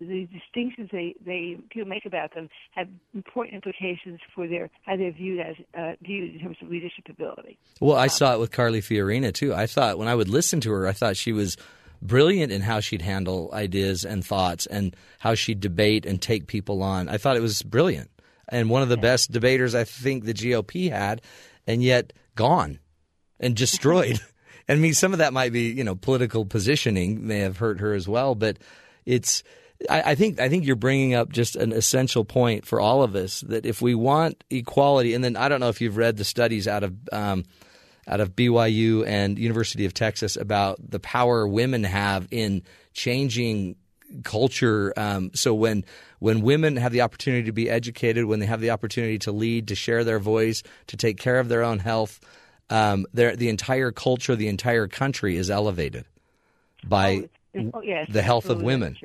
the 0.00 0.26
distinctions 0.32 0.90
they 0.92 1.14
they 1.24 1.56
people 1.70 1.88
make 1.88 2.04
about 2.04 2.34
them 2.34 2.48
have 2.72 2.88
important 3.14 3.54
implications 3.54 4.20
for 4.34 4.46
their 4.46 4.70
how 4.84 4.96
they're 4.96 5.12
viewed 5.12 5.40
as 5.40 5.56
uh, 5.78 5.92
viewed 6.02 6.34
in 6.34 6.40
terms 6.40 6.56
of 6.60 6.68
leadership 6.68 7.04
ability. 7.08 7.58
Well, 7.80 7.96
I 7.96 8.08
saw 8.08 8.34
it 8.34 8.40
with 8.40 8.50
Carly 8.50 8.80
Fiorina 8.80 9.32
too. 9.32 9.54
I 9.54 9.66
thought 9.66 9.98
when 9.98 10.08
I 10.08 10.14
would 10.14 10.28
listen 10.28 10.60
to 10.62 10.72
her, 10.72 10.86
I 10.86 10.92
thought 10.92 11.16
she 11.16 11.32
was 11.32 11.56
brilliant 12.02 12.52
in 12.52 12.60
how 12.60 12.80
she'd 12.80 13.02
handle 13.02 13.50
ideas 13.52 14.04
and 14.04 14.24
thoughts 14.24 14.66
and 14.66 14.94
how 15.20 15.34
she'd 15.34 15.60
debate 15.60 16.04
and 16.04 16.20
take 16.20 16.46
people 16.46 16.82
on. 16.82 17.08
I 17.08 17.16
thought 17.16 17.36
it 17.36 17.40
was 17.40 17.62
brilliant 17.62 18.10
and 18.48 18.70
one 18.70 18.82
of 18.82 18.88
the 18.88 18.96
best 18.96 19.30
debaters 19.30 19.74
I 19.74 19.84
think 19.84 20.24
the 20.24 20.34
GOP 20.34 20.90
had, 20.90 21.22
and 21.66 21.82
yet 21.82 22.12
gone 22.34 22.78
and 23.40 23.56
destroyed. 23.56 24.20
I 24.68 24.76
mean, 24.76 24.94
some 24.94 25.12
of 25.12 25.18
that 25.18 25.32
might 25.32 25.52
be 25.52 25.72
you 25.72 25.84
know 25.84 25.94
political 25.94 26.44
positioning 26.44 27.26
may 27.26 27.40
have 27.40 27.58
hurt 27.58 27.80
her 27.80 27.94
as 27.94 28.08
well, 28.08 28.34
but 28.34 28.58
it's. 29.06 29.42
I, 29.90 30.12
I 30.12 30.14
think 30.14 30.40
I 30.40 30.48
think 30.48 30.64
you're 30.64 30.76
bringing 30.76 31.14
up 31.14 31.32
just 31.32 31.56
an 31.56 31.72
essential 31.72 32.24
point 32.24 32.64
for 32.64 32.80
all 32.80 33.02
of 33.02 33.16
us 33.16 33.40
that 33.42 33.66
if 33.66 33.82
we 33.82 33.94
want 33.94 34.42
equality, 34.48 35.14
and 35.14 35.22
then 35.22 35.36
I 35.36 35.48
don't 35.48 35.60
know 35.60 35.68
if 35.68 35.80
you've 35.80 35.96
read 35.96 36.16
the 36.16 36.24
studies 36.24 36.68
out 36.68 36.84
of 36.84 36.94
um, 37.12 37.44
out 38.06 38.20
of 38.20 38.36
BYU 38.36 39.06
and 39.06 39.38
University 39.38 39.84
of 39.84 39.94
Texas 39.94 40.36
about 40.36 40.78
the 40.90 41.00
power 41.00 41.46
women 41.46 41.84
have 41.84 42.28
in 42.30 42.62
changing 42.92 43.76
culture. 44.22 44.92
Um, 44.96 45.30
so 45.34 45.54
when 45.54 45.84
when 46.18 46.40
women 46.40 46.76
have 46.76 46.92
the 46.92 47.02
opportunity 47.02 47.44
to 47.44 47.52
be 47.52 47.68
educated, 47.68 48.24
when 48.24 48.40
they 48.40 48.46
have 48.46 48.60
the 48.60 48.70
opportunity 48.70 49.18
to 49.20 49.32
lead, 49.32 49.68
to 49.68 49.74
share 49.74 50.04
their 50.04 50.18
voice, 50.18 50.62
to 50.86 50.96
take 50.96 51.18
care 51.18 51.38
of 51.38 51.48
their 51.48 51.62
own 51.62 51.78
health, 51.78 52.20
um, 52.70 53.06
the 53.12 53.48
entire 53.48 53.92
culture, 53.92 54.36
the 54.36 54.48
entire 54.48 54.88
country 54.88 55.36
is 55.36 55.50
elevated 55.50 56.04
by 56.86 57.28
Oh, 57.74 57.80
yes, 57.82 58.06
the 58.10 58.22
health 58.22 58.48
of 58.48 58.62
women. 58.62 58.96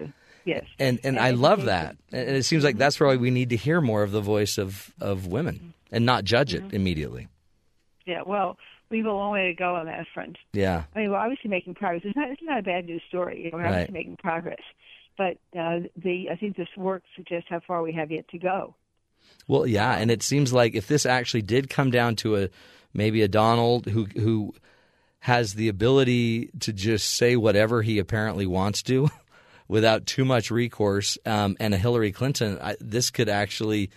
Yes, 0.45 0.65
and 0.79 0.99
and 1.03 1.19
I 1.19 1.31
love 1.31 1.65
that. 1.65 1.97
And 2.11 2.29
it 2.35 2.43
seems 2.43 2.63
like 2.63 2.77
that's 2.77 2.99
why 2.99 3.15
we 3.17 3.29
need 3.29 3.49
to 3.49 3.55
hear 3.55 3.81
more 3.81 4.03
of 4.03 4.11
the 4.11 4.21
voice 4.21 4.57
of 4.57 4.93
of 4.99 5.27
women 5.27 5.73
and 5.91 6.05
not 6.05 6.23
judge 6.23 6.53
it 6.53 6.63
immediately. 6.73 7.27
Yeah, 8.05 8.21
well, 8.25 8.57
we 8.89 8.97
have 8.97 9.05
a 9.07 9.11
long 9.11 9.31
way 9.33 9.47
to 9.47 9.53
go 9.53 9.75
on 9.75 9.85
that 9.85 10.07
front. 10.13 10.37
Yeah. 10.53 10.83
I 10.95 10.99
mean, 10.99 11.11
we're 11.11 11.17
obviously 11.17 11.49
making 11.49 11.75
progress. 11.75 12.01
It's 12.05 12.15
not, 12.15 12.29
it's 12.31 12.41
not 12.41 12.57
a 12.59 12.63
bad 12.63 12.85
news 12.85 13.03
story. 13.07 13.43
You 13.43 13.51
know, 13.51 13.57
we're 13.57 13.63
Right. 13.65 13.71
obviously 13.71 13.93
making 13.93 14.17
progress. 14.17 14.61
But 15.17 15.37
uh, 15.57 15.81
the 15.95 16.29
I 16.31 16.35
think 16.37 16.55
this 16.55 16.69
work 16.77 17.03
suggests 17.15 17.47
how 17.49 17.59
far 17.59 17.83
we 17.83 17.91
have 17.93 18.09
yet 18.09 18.27
to 18.29 18.39
go. 18.39 18.75
Well, 19.47 19.67
yeah, 19.67 19.95
and 19.97 20.09
it 20.09 20.23
seems 20.23 20.53
like 20.53 20.73
if 20.75 20.87
this 20.87 21.05
actually 21.05 21.41
did 21.41 21.69
come 21.69 21.91
down 21.91 22.15
to 22.17 22.37
a 22.37 22.49
maybe 22.93 23.21
a 23.21 23.27
Donald 23.27 23.85
who 23.87 24.05
who 24.05 24.55
has 25.19 25.53
the 25.53 25.67
ability 25.67 26.49
to 26.61 26.73
just 26.73 27.15
say 27.15 27.35
whatever 27.35 27.81
he 27.81 27.99
apparently 27.99 28.45
wants 28.45 28.81
to 28.83 29.09
without 29.67 30.05
too 30.05 30.25
much 30.25 30.49
recourse, 30.49 31.17
um, 31.25 31.55
and 31.59 31.73
a 31.73 31.77
Hillary 31.77 32.11
Clinton, 32.11 32.57
I, 32.61 32.75
this 32.79 33.09
could 33.09 33.29
actually 33.29 33.89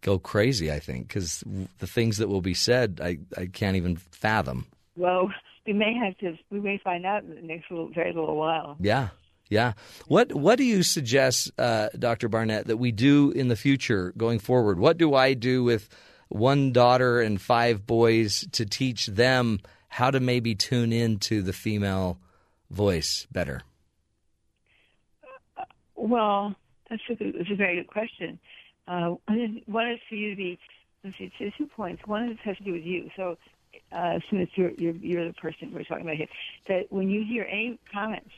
go 0.00 0.18
crazy. 0.18 0.70
I 0.70 0.78
think 0.78 1.08
because 1.08 1.42
the 1.78 1.86
things 1.86 2.18
that 2.18 2.28
will 2.28 2.42
be 2.42 2.54
said, 2.54 3.00
I 3.02 3.18
I 3.36 3.46
can't 3.46 3.76
even 3.76 3.96
fathom. 3.96 4.66
Well, 4.96 5.30
we 5.66 5.72
may 5.72 5.94
have 5.94 6.16
to. 6.18 6.36
We 6.50 6.60
may 6.60 6.78
find 6.78 7.04
out 7.04 7.24
in 7.24 7.34
the 7.34 7.42
next 7.42 7.70
little, 7.70 7.90
very 7.92 8.12
little 8.12 8.36
while. 8.36 8.76
Yeah. 8.80 9.08
Yeah. 9.50 9.72
What 10.06 10.34
What 10.34 10.58
do 10.58 10.64
you 10.64 10.82
suggest, 10.82 11.50
uh, 11.58 11.88
Dr. 11.98 12.28
Barnett, 12.28 12.66
that 12.66 12.76
we 12.76 12.92
do 12.92 13.30
in 13.30 13.48
the 13.48 13.56
future 13.56 14.12
going 14.16 14.38
forward? 14.38 14.78
What 14.78 14.98
do 14.98 15.14
I 15.14 15.32
do 15.34 15.64
with 15.64 15.88
one 16.28 16.72
daughter 16.72 17.22
and 17.22 17.40
five 17.40 17.86
boys 17.86 18.46
to 18.52 18.66
teach 18.66 19.06
them 19.06 19.60
how 19.88 20.10
to 20.10 20.20
maybe 20.20 20.54
tune 20.54 20.92
into 20.92 21.42
the 21.42 21.52
female 21.52 22.18
voice 22.70 23.26
better? 23.32 23.62
Well, 25.96 26.54
that's 26.88 27.02
a 27.10 27.14
good, 27.14 27.34
that's 27.38 27.50
a 27.50 27.56
very 27.56 27.76
good 27.76 27.88
question. 27.88 28.38
Uh, 28.86 29.16
one 29.66 29.90
is 29.90 29.98
for 30.08 30.14
you 30.14 30.30
to 30.30 30.36
be. 30.36 30.58
Let's 31.04 31.16
see, 31.18 31.30
two 31.38 31.66
points. 31.66 32.02
One 32.06 32.30
is 32.30 32.38
has 32.44 32.56
to 32.56 32.64
do 32.64 32.72
with 32.72 32.82
you. 32.82 33.10
So, 33.16 33.36
uh, 33.92 34.18
since 34.30 34.50
you're, 34.54 34.70
you're 34.72 34.94
you're 34.94 35.26
the 35.28 35.34
person 35.34 35.72
we're 35.72 35.84
talking 35.84 36.04
about 36.04 36.16
here, 36.16 36.26
that 36.68 36.90
when 36.90 37.08
you 37.08 37.24
hear 37.24 37.44
any 37.44 37.78
comments, 37.92 38.30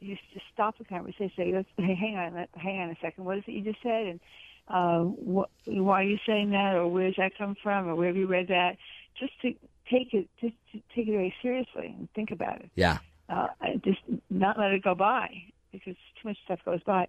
you 0.00 0.16
just 0.32 0.46
stop 0.52 0.78
the 0.78 0.84
conversation. 0.84 1.30
Say, 1.36 1.52
"Let's- 1.52 1.68
hey, 1.76 1.94
hang 1.94 2.16
on, 2.16 2.46
hang 2.54 2.80
on 2.80 2.90
a 2.90 2.96
second. 3.00 3.24
What 3.24 3.38
is 3.38 3.44
it 3.46 3.52
you 3.52 3.62
just 3.62 3.82
said? 3.82 4.06
And 4.06 4.20
uh, 4.68 5.00
why 5.04 6.00
are 6.00 6.04
you 6.04 6.18
saying 6.26 6.50
that? 6.50 6.74
Or 6.74 6.88
where 6.88 7.06
does 7.06 7.16
that 7.18 7.36
come 7.36 7.54
from? 7.62 7.88
Or 7.88 7.94
where 7.94 8.08
have 8.08 8.16
you 8.16 8.26
read 8.26 8.48
that? 8.48 8.76
Just 9.18 9.32
to 9.42 9.54
take 9.90 10.12
it, 10.14 10.28
just 10.40 10.54
take 10.94 11.08
it 11.08 11.12
very 11.12 11.34
seriously 11.42 11.94
and 11.98 12.08
think 12.14 12.30
about 12.30 12.60
it 12.60 12.70
Yeah. 12.74 12.98
uh, 13.28 13.48
just 13.84 13.98
not 14.30 14.58
let 14.58 14.72
it 14.72 14.82
go 14.82 14.94
by 14.94 15.28
because 15.72 15.96
too 16.20 16.28
much 16.28 16.38
stuff 16.44 16.60
goes 16.64 16.82
by. 16.84 17.06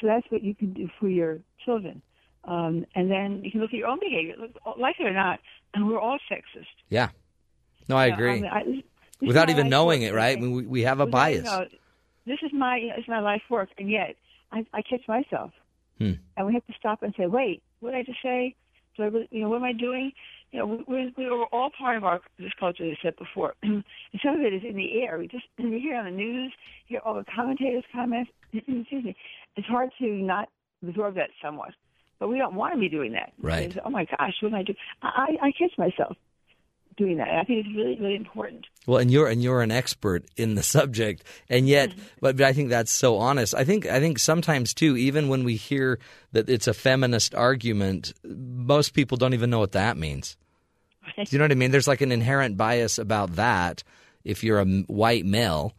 So 0.00 0.06
that's 0.06 0.26
what 0.30 0.42
you 0.42 0.54
can 0.54 0.72
do 0.72 0.88
for 0.98 1.08
your 1.08 1.38
children. 1.64 2.02
Um, 2.44 2.86
and 2.94 3.10
then 3.10 3.42
you 3.44 3.50
can 3.50 3.60
look 3.60 3.70
at 3.70 3.76
your 3.76 3.88
own 3.88 4.00
behavior. 4.00 4.34
Look, 4.38 4.50
like 4.78 4.96
it 4.98 5.06
or 5.06 5.12
not, 5.12 5.38
and 5.74 5.86
we're 5.86 6.00
all 6.00 6.18
sexist. 6.30 6.66
Yeah. 6.88 7.10
No, 7.88 7.96
I 7.96 8.06
agree. 8.06 8.40
mean, 8.40 8.46
I- 8.46 8.64
this 8.64 8.76
is 8.78 9.28
Without 9.28 9.50
even 9.50 9.68
knowing 9.68 10.02
it, 10.02 10.12
right? 10.12 10.36
I 10.36 10.40
mean, 10.40 10.52
we, 10.52 10.66
we 10.66 10.82
have 10.82 10.98
a 10.98 11.04
Without- 11.04 11.12
bias. 11.12 11.44
no, 11.44 11.66
this 12.26 12.38
is 12.42 12.52
my 12.52 12.78
it's 12.96 13.06
my 13.06 13.20
life 13.20 13.42
work, 13.48 13.68
and 13.78 13.88
yet 13.90 14.16
I, 14.50 14.66
I 14.72 14.82
catch 14.82 15.06
myself, 15.06 15.52
Hmm. 15.98 16.12
and 16.36 16.46
we 16.46 16.54
have 16.54 16.66
to 16.66 16.72
stop 16.76 17.02
and 17.04 17.14
say, 17.16 17.26
"Wait, 17.26 17.62
what 17.80 17.92
did 17.92 17.98
I 17.98 18.02
just 18.02 18.20
say? 18.22 18.56
Do 18.96 19.04
I 19.04 19.06
really, 19.06 19.28
you 19.30 19.42
know, 19.42 19.48
what 19.50 19.56
am 19.56 19.64
I 19.64 19.72
doing?" 19.72 20.12
You 20.52 20.58
know, 20.60 20.66
we- 20.66 20.84
we're, 21.16 21.30
we're 21.30 21.44
all 21.46 21.70
part 21.76 21.96
of 21.96 22.04
our 22.04 22.20
this 22.38 22.52
culture. 22.60 22.84
As 22.84 22.96
I 23.00 23.02
said 23.02 23.16
before, 23.16 23.54
and 23.62 23.82
some 24.22 24.36
of 24.36 24.40
it 24.42 24.52
is 24.52 24.62
in 24.68 24.76
the 24.76 25.02
air. 25.02 25.18
We 25.18 25.26
just 25.28 25.44
we 25.58 25.80
hear 25.80 25.96
on 25.96 26.04
the 26.04 26.10
news, 26.10 26.52
hear 26.86 27.00
all 27.04 27.14
the 27.14 27.24
commentators' 27.34 27.84
comments. 27.92 28.30
excuse 28.52 29.04
me. 29.04 29.16
It's 29.56 29.66
hard 29.66 29.90
to 29.98 30.06
not 30.06 30.48
absorb 30.86 31.14
that 31.16 31.30
somewhat, 31.42 31.70
but 32.18 32.28
we 32.28 32.38
don't 32.38 32.54
want 32.54 32.74
to 32.74 32.80
be 32.80 32.88
doing 32.88 33.12
that. 33.12 33.32
Right. 33.40 33.68
Because, 33.68 33.82
oh 33.86 33.90
my 33.90 34.04
gosh, 34.04 34.34
what 34.40 34.50
am 34.52 34.54
I 34.56 34.62
doing? 34.62 34.78
I, 35.02 35.36
I 35.42 35.46
I 35.46 35.52
catch 35.52 35.76
myself 35.78 36.16
doing 37.02 37.16
that. 37.18 37.28
I 37.28 37.44
think 37.44 37.66
it's 37.66 37.76
really 37.76 37.96
really 37.98 38.16
important. 38.16 38.66
Well, 38.86 38.98
and 38.98 39.10
you're 39.10 39.28
and 39.28 39.42
you're 39.42 39.62
an 39.62 39.70
expert 39.70 40.24
in 40.36 40.54
the 40.54 40.62
subject, 40.62 41.24
and 41.48 41.68
yet, 41.68 41.90
mm-hmm. 41.90 42.02
but, 42.20 42.36
but 42.36 42.46
I 42.46 42.52
think 42.52 42.70
that's 42.70 42.92
so 42.92 43.18
honest. 43.18 43.54
I 43.54 43.64
think 43.64 43.86
I 43.86 44.00
think 44.00 44.18
sometimes 44.18 44.74
too, 44.74 44.96
even 44.96 45.28
when 45.28 45.44
we 45.44 45.56
hear 45.56 45.98
that 46.32 46.48
it's 46.48 46.66
a 46.66 46.74
feminist 46.74 47.34
argument, 47.34 48.12
most 48.24 48.94
people 48.94 49.16
don't 49.16 49.34
even 49.34 49.50
know 49.50 49.58
what 49.58 49.72
that 49.72 49.96
means. 49.96 50.36
Do 51.16 51.24
you 51.30 51.38
know 51.38 51.44
what 51.44 51.52
I 51.52 51.56
mean? 51.56 51.72
There's 51.72 51.88
like 51.88 52.00
an 52.00 52.12
inherent 52.12 52.56
bias 52.56 52.98
about 52.98 53.36
that. 53.36 53.82
If 54.24 54.44
you're 54.44 54.60
a 54.60 54.64
white 54.64 55.26
male, 55.26 55.74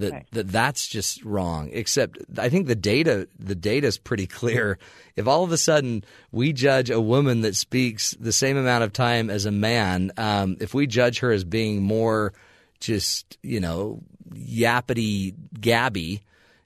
that 0.00 0.12
Right. 0.12 0.26
that 0.32 0.48
that's 0.48 0.86
just 0.86 1.24
wrong. 1.24 1.70
Except 1.72 2.18
I 2.38 2.48
think 2.48 2.66
the 2.66 2.74
data 2.74 3.28
the 3.38 3.54
data 3.54 3.86
is 3.86 3.98
pretty 3.98 4.26
clear. 4.26 4.78
If 5.16 5.26
all 5.26 5.44
of 5.44 5.52
a 5.52 5.58
sudden 5.58 6.04
we 6.32 6.52
judge 6.52 6.90
a 6.90 7.00
woman 7.00 7.40
that 7.42 7.56
speaks 7.56 8.12
the 8.20 8.32
same 8.32 8.56
amount 8.56 8.84
of 8.84 8.92
time 8.92 9.30
as 9.30 9.46
a 9.46 9.50
man, 9.50 10.12
um, 10.16 10.56
if 10.60 10.74
we 10.74 10.86
judge 10.86 11.20
her 11.20 11.30
as 11.30 11.44
being 11.44 11.82
more 11.82 12.32
just 12.80 13.38
you 13.42 13.60
know 13.60 14.02
yappity 14.34 15.34
gabby, 15.60 16.22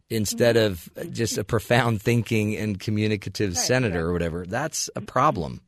instead 0.08 0.56
of 0.56 0.90
just 1.12 1.38
a 1.38 1.44
profound 1.44 2.02
thinking 2.02 2.56
and 2.56 2.80
communicative 2.80 3.56
senator 3.56 4.08
or 4.08 4.12
whatever. 4.12 4.44
That's 4.44 4.90
a 4.96 5.00
problem. 5.00 5.60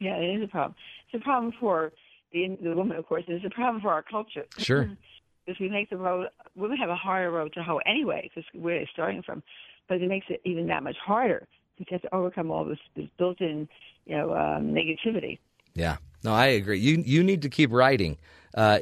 Yeah, 0.00 0.16
it 0.16 0.36
is 0.38 0.44
a 0.44 0.48
problem. 0.48 0.74
It's 1.12 1.22
a 1.22 1.24
problem 1.24 1.52
for 1.60 1.92
the 2.32 2.56
the 2.62 2.74
woman, 2.74 2.96
of 2.96 3.06
course. 3.06 3.24
It's 3.28 3.44
a 3.44 3.50
problem 3.50 3.80
for 3.82 3.92
our 3.92 4.02
culture. 4.02 4.46
Sure. 4.58 4.90
because 5.46 5.60
we 5.60 5.68
make 5.68 5.90
the 5.90 5.96
road. 5.96 6.28
Women 6.56 6.76
have 6.78 6.90
a 6.90 6.96
harder 6.96 7.30
road 7.30 7.52
to 7.54 7.62
hoe 7.62 7.80
anyway, 7.86 8.28
because 8.34 8.44
where 8.52 8.78
they're 8.78 8.90
starting 8.92 9.22
from. 9.22 9.42
But 9.88 10.02
it 10.02 10.08
makes 10.08 10.26
it 10.28 10.40
even 10.44 10.66
that 10.66 10.82
much 10.82 10.96
harder 11.04 11.46
because 11.78 11.92
you 11.92 11.98
have 12.02 12.10
to 12.10 12.14
overcome 12.14 12.50
all 12.50 12.64
this, 12.64 12.78
this 12.96 13.06
built-in, 13.18 13.68
you 14.06 14.16
know, 14.16 14.34
um, 14.34 14.74
negativity. 14.74 15.38
Yeah. 15.74 15.98
No, 16.24 16.34
I 16.34 16.46
agree. 16.46 16.80
You 16.80 17.02
you 17.06 17.22
need 17.22 17.42
to 17.42 17.48
keep 17.48 17.70
writing. 17.70 18.18
Uh, 18.54 18.78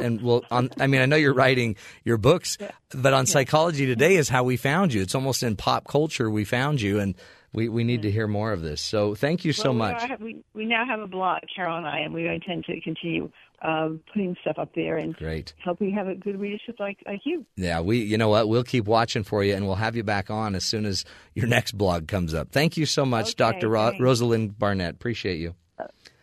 and 0.00 0.22
well, 0.22 0.42
on, 0.50 0.70
I 0.80 0.86
mean, 0.86 1.02
I 1.02 1.06
know 1.06 1.16
you're 1.16 1.34
writing 1.34 1.76
your 2.02 2.16
books, 2.16 2.56
but 2.94 3.12
on 3.12 3.26
Psychology 3.26 3.84
Today 3.84 4.16
is 4.16 4.30
how 4.30 4.42
we 4.42 4.56
found 4.56 4.94
you. 4.94 5.02
It's 5.02 5.14
almost 5.14 5.42
in 5.42 5.54
pop 5.54 5.86
culture 5.86 6.30
we 6.30 6.44
found 6.44 6.80
you, 6.80 6.98
and 6.98 7.14
we, 7.52 7.68
we 7.68 7.84
need 7.84 8.02
to 8.02 8.10
hear 8.10 8.26
more 8.26 8.52
of 8.52 8.62
this. 8.62 8.80
So 8.80 9.14
thank 9.14 9.44
you 9.44 9.52
so 9.52 9.64
well, 9.64 9.72
we 9.72 9.78
much. 9.78 10.10
are- 10.10 10.16
We, 10.20 10.44
we 10.54 10.64
now 10.66 10.84
have 10.86 11.00
a 11.00 11.06
blog, 11.06 11.40
Caryl 11.56 11.76
and 11.78 11.86
I, 11.86 12.00
and 12.00 12.12
we 12.12 12.26
intend 12.28 12.64
to 12.66 12.80
continue 12.80 13.30
um, 13.62 14.00
putting 14.12 14.36
stuff 14.42 14.56
up 14.58 14.70
there 14.74 14.96
and 14.98 15.16
Great. 15.16 15.52
hope 15.58 15.78
helping 15.78 15.92
have 15.94 16.06
a 16.06 16.14
good 16.14 16.38
readership 16.38 16.76
like 16.78 16.98
like 17.06 17.20
you. 17.24 17.44
Yeah, 17.56 17.80
we. 17.80 17.98
You 17.98 18.16
know 18.16 18.28
what? 18.28 18.48
We'll 18.48 18.62
keep 18.62 18.84
watching 18.84 19.24
for 19.24 19.42
you, 19.42 19.54
and 19.54 19.66
we'll 19.66 19.74
have 19.74 19.96
you 19.96 20.04
back 20.04 20.30
on 20.30 20.54
as 20.54 20.64
soon 20.64 20.86
as 20.86 21.04
your 21.34 21.46
next 21.48 21.72
blog 21.72 22.06
comes 22.06 22.34
up. 22.34 22.52
Thank 22.52 22.76
you 22.76 22.86
so 22.86 23.04
much, 23.04 23.28
Okay, 23.30 23.34
Dr. 23.58 23.68
Ro- 23.68 23.92
Rosalind 23.98 24.56
Barnett. 24.58 24.94
Appreciate 24.94 25.38
you. 25.40 25.54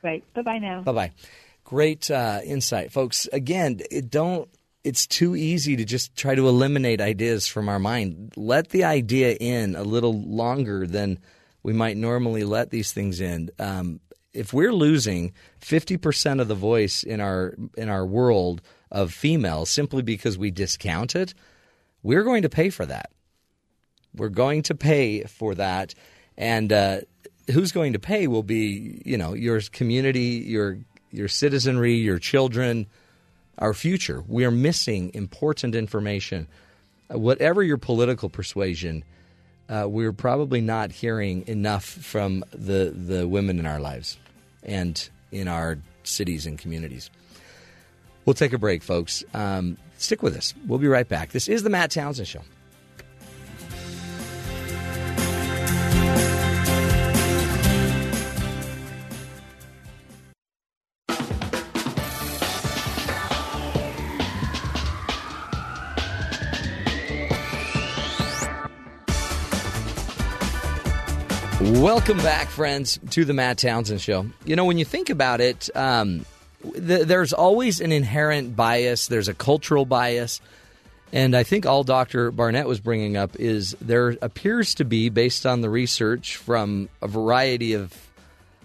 Right. 0.02 0.24
Bye 0.34 0.42
bye 0.44 0.58
now. 0.60 0.82
Bye 0.84 0.92
bye. 0.94 1.12
Great 1.66 2.10
uh, 2.12 2.40
insight, 2.46 2.92
folks. 2.94 3.28
Again, 3.34 3.82
don't. 4.08 4.48
It's 4.86 5.08
too 5.08 5.36
easy 5.36 5.76
to 5.78 5.84
just 5.84 6.16
try 6.16 6.36
to 6.36 6.48
eliminate 6.48 7.02
ideas 7.02 7.48
from 7.48 7.70
our 7.70 7.80
mind. 7.80 8.34
Let 8.36 8.70
the 8.70 8.84
idea 8.84 9.34
in 9.34 9.76
a 9.76 9.82
little 9.82 10.22
longer 10.22 10.86
than 10.86 11.18
we 11.64 11.74
might 11.74 11.98
normally 11.98 12.44
let 12.44 12.70
these 12.70 12.94
things 12.94 13.20
in. 13.20 13.50
Um, 13.58 14.00
if 14.32 14.54
we're 14.54 14.72
losing 14.72 15.34
fifty 15.58 15.98
percent 15.98 16.40
of 16.40 16.48
the 16.48 16.54
voice 16.56 17.02
in 17.02 17.20
our 17.20 17.56
in 17.76 17.90
our 17.90 18.06
world 18.06 18.62
of 18.92 19.12
females 19.12 19.72
simply 19.72 20.04
because 20.04 20.38
we 20.38 20.52
discount 20.52 21.16
it, 21.16 21.34
we're 22.04 22.24
going 22.24 22.44
to 22.44 22.50
pay 22.50 22.70
for 22.70 22.86
that. 22.86 23.10
We're 24.14 24.30
going 24.30 24.62
to 24.64 24.76
pay 24.76 25.24
for 25.24 25.56
that, 25.56 25.96
and 26.38 26.72
uh, 26.72 27.02
who's 27.52 27.72
going 27.72 27.94
to 27.94 28.00
pay 28.00 28.28
will 28.28 28.44
be 28.44 29.02
you 29.04 29.18
know 29.18 29.34
your 29.34 29.60
community, 29.62 30.46
your 30.46 30.78
your 31.10 31.28
citizenry, 31.28 31.96
your 31.96 32.20
children, 32.20 32.86
our 33.58 33.74
future. 33.74 34.24
We 34.28 34.45
are 34.45 34.51
missing 34.51 35.12
important 35.14 35.76
information. 35.76 36.47
Uh, 37.14 37.20
Whatever 37.20 37.64
your 37.64 37.78
political 37.78 38.30
persuasion, 38.30 39.03
uh, 39.70 39.86
we're 39.88 40.14
probably 40.14 40.62
not 40.62 40.91
hearing 40.91 41.47
enough 41.47 41.86
from 41.86 42.43
the 42.51 42.91
the 42.95 43.28
women 43.28 43.60
in 43.60 43.66
our 43.66 43.80
lives 43.80 44.18
and 44.64 45.10
in 45.32 45.47
our 45.47 45.78
cities 46.03 46.45
and 46.45 46.58
communities. 46.58 47.10
We'll 48.26 48.34
take 48.34 48.53
a 48.53 48.58
break, 48.58 48.84
folks. 48.84 49.24
Um, 49.34 49.78
stick 49.97 50.24
with 50.24 50.36
us. 50.36 50.53
We'll 50.68 50.80
be 50.80 50.88
right 50.88 51.08
back. 51.08 51.32
This 51.32 51.47
is 51.47 51.64
the 51.64 51.70
Matt 51.70 51.91
Townsend 51.91 52.28
Show. 52.28 52.41
Welcome 71.96 72.18
back, 72.18 72.50
friends, 72.50 73.00
to 73.12 73.24
the 73.24 73.34
Matt 73.34 73.58
Townsend 73.58 74.02
Show. 74.02 74.26
You 74.43 74.58
know, 74.58 74.66
when 74.66 74.78
you 74.78 74.84
think 74.84 75.10
about 75.10 75.39
it, 75.39 75.70
um, 75.78 76.26
th- 76.62 77.08
there's 77.08 77.32
always 77.32 77.80
an 77.80 77.93
inherent 77.93 78.54
bias, 78.54 79.08
there's 79.08 79.30
a 79.30 79.34
cultural 79.34 79.86
bias. 79.86 80.41
And 81.14 81.38
I 81.38 81.43
think 81.43 81.66
all 81.66 81.86
Dr. 81.86 82.32
Barnett 82.32 82.68
was 82.68 82.82
bringing 82.82 83.16
up 83.16 83.38
is 83.39 83.78
there 83.80 84.18
appears 84.22 84.76
to 84.76 84.84
be, 84.84 85.08
based 85.08 85.46
on 85.46 85.62
the 85.62 85.70
research 85.70 86.36
from 86.36 86.89
a 87.02 87.08
variety 87.08 87.72
of 87.72 87.93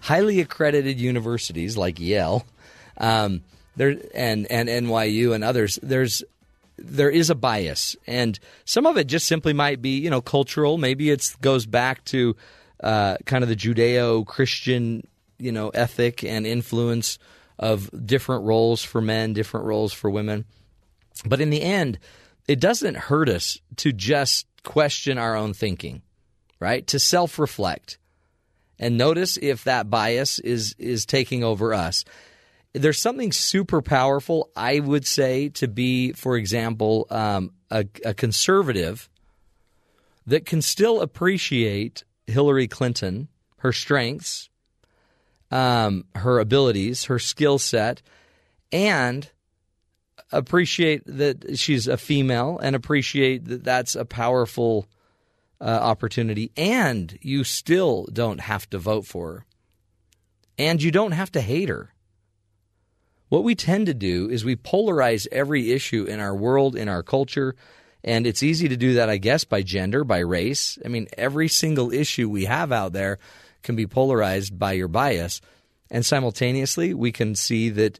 highly 0.01 0.41
accredited 0.41 0.99
universities 0.99 1.77
like 1.77 2.01
Yale 2.01 2.45
um, 2.97 3.43
there, 3.77 3.95
and, 4.13 4.45
and 4.51 4.67
NYU 4.67 5.33
and 5.33 5.45
others, 5.45 5.79
there's 5.81 6.21
there 6.77 7.09
is 7.09 7.29
a 7.29 7.35
bias, 7.35 7.95
and 8.07 8.39
some 8.65 8.85
of 8.85 8.97
it 8.97 9.07
just 9.07 9.27
simply 9.27 9.53
might 9.53 9.81
be, 9.81 9.99
you 9.99 10.09
know, 10.09 10.19
cultural. 10.19 10.77
Maybe 10.77 11.11
it 11.11 11.33
goes 11.39 11.65
back 11.65 12.03
to 12.05 12.35
uh, 12.81 13.17
kind 13.25 13.43
of 13.43 13.49
the 13.49 13.55
Judeo-Christian, 13.55 15.07
you 15.37 15.51
know, 15.51 15.69
ethic 15.69 16.23
and 16.23 16.45
influence 16.45 17.19
of 17.59 17.89
different 18.05 18.43
roles 18.45 18.83
for 18.83 19.01
men, 19.01 19.33
different 19.33 19.65
roles 19.65 19.93
for 19.93 20.09
women. 20.09 20.45
But 21.25 21.41
in 21.41 21.49
the 21.49 21.61
end, 21.61 21.99
it 22.47 22.59
doesn't 22.59 22.95
hurt 22.95 23.29
us 23.29 23.59
to 23.77 23.91
just 23.91 24.47
question 24.63 25.17
our 25.17 25.35
own 25.35 25.53
thinking, 25.53 26.01
right? 26.59 26.85
To 26.87 26.99
self-reflect 26.99 27.97
and 28.79 28.97
notice 28.97 29.37
if 29.37 29.63
that 29.65 29.89
bias 29.89 30.39
is 30.39 30.75
is 30.79 31.05
taking 31.05 31.43
over 31.43 31.73
us 31.73 32.03
there's 32.73 33.01
something 33.01 33.31
super 33.31 33.81
powerful, 33.81 34.49
I 34.55 34.79
would 34.79 35.05
say, 35.05 35.49
to 35.49 35.67
be, 35.67 36.13
for 36.13 36.37
example, 36.37 37.05
um, 37.09 37.51
a, 37.69 37.85
a 38.05 38.13
conservative 38.13 39.09
that 40.25 40.45
can 40.45 40.61
still 40.61 41.01
appreciate 41.01 42.03
Hillary 42.31 42.67
Clinton, 42.67 43.27
her 43.57 43.71
strengths, 43.71 44.49
um, 45.51 46.05
her 46.15 46.39
abilities, 46.39 47.05
her 47.05 47.19
skill 47.19 47.59
set, 47.59 48.01
and 48.71 49.29
appreciate 50.31 51.03
that 51.05 51.59
she's 51.59 51.87
a 51.87 51.97
female 51.97 52.57
and 52.59 52.75
appreciate 52.75 53.45
that 53.45 53.63
that's 53.63 53.95
a 53.95 54.05
powerful 54.05 54.87
uh, 55.59 55.65
opportunity. 55.65 56.51
And 56.57 57.17
you 57.21 57.43
still 57.43 58.07
don't 58.11 58.39
have 58.39 58.69
to 58.71 58.79
vote 58.79 59.05
for 59.05 59.33
her. 59.33 59.45
And 60.57 60.81
you 60.81 60.91
don't 60.91 61.11
have 61.11 61.31
to 61.33 61.41
hate 61.41 61.69
her. 61.69 61.93
What 63.29 63.43
we 63.43 63.55
tend 63.55 63.85
to 63.85 63.93
do 63.93 64.29
is 64.29 64.43
we 64.43 64.55
polarize 64.55 65.27
every 65.31 65.71
issue 65.71 66.03
in 66.03 66.19
our 66.19 66.35
world, 66.35 66.75
in 66.75 66.89
our 66.89 67.01
culture, 67.01 67.55
and 68.03 68.25
it's 68.25 68.43
easy 68.43 68.67
to 68.69 68.77
do 68.77 68.95
that, 68.95 69.09
I 69.09 69.17
guess, 69.17 69.43
by 69.43 69.61
gender, 69.61 70.03
by 70.03 70.19
race. 70.19 70.77
I 70.83 70.87
mean, 70.87 71.07
every 71.17 71.47
single 71.47 71.91
issue 71.91 72.29
we 72.29 72.45
have 72.45 72.71
out 72.71 72.93
there 72.93 73.19
can 73.63 73.75
be 73.75 73.87
polarized 73.87 74.57
by 74.57 74.73
your 74.73 74.87
bias. 74.87 75.41
And 75.91 76.05
simultaneously, 76.05 76.93
we 76.93 77.11
can 77.11 77.35
see 77.35 77.69
that 77.69 77.99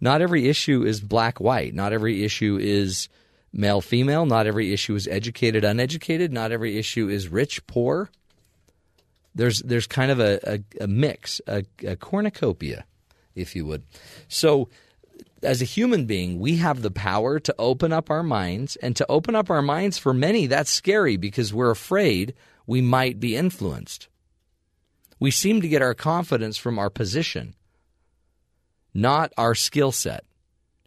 not 0.00 0.20
every 0.20 0.48
issue 0.48 0.84
is 0.84 1.00
black 1.00 1.38
white. 1.40 1.74
Not 1.74 1.92
every 1.92 2.24
issue 2.24 2.58
is 2.60 3.08
male 3.52 3.80
female. 3.80 4.26
Not 4.26 4.46
every 4.46 4.72
issue 4.72 4.94
is 4.94 5.06
educated 5.06 5.64
uneducated. 5.64 6.32
Not 6.32 6.52
every 6.52 6.78
issue 6.78 7.08
is 7.08 7.28
rich 7.28 7.66
poor. 7.66 8.10
There's 9.34 9.60
there's 9.60 9.86
kind 9.86 10.10
of 10.10 10.18
a, 10.18 10.40
a, 10.44 10.84
a 10.84 10.86
mix, 10.86 11.40
a, 11.46 11.64
a 11.86 11.94
cornucopia, 11.94 12.84
if 13.34 13.54
you 13.54 13.66
would. 13.66 13.82
So 14.28 14.70
as 15.42 15.60
a 15.60 15.66
human 15.66 16.06
being, 16.06 16.38
we 16.38 16.56
have 16.56 16.82
the 16.82 16.90
power 16.90 17.38
to 17.40 17.54
open 17.58 17.92
up 17.92 18.10
our 18.10 18.22
minds, 18.22 18.76
and 18.76 18.96
to 18.96 19.06
open 19.08 19.34
up 19.34 19.50
our 19.50 19.62
minds 19.62 19.98
for 19.98 20.14
many, 20.14 20.46
that's 20.46 20.70
scary 20.70 21.16
because 21.16 21.52
we're 21.52 21.70
afraid 21.70 22.34
we 22.66 22.80
might 22.80 23.20
be 23.20 23.36
influenced. 23.36 24.08
We 25.18 25.30
seem 25.30 25.60
to 25.60 25.68
get 25.68 25.82
our 25.82 25.94
confidence 25.94 26.56
from 26.56 26.78
our 26.78 26.90
position, 26.90 27.54
not 28.92 29.32
our 29.36 29.54
skill 29.54 29.92
set. 29.92 30.24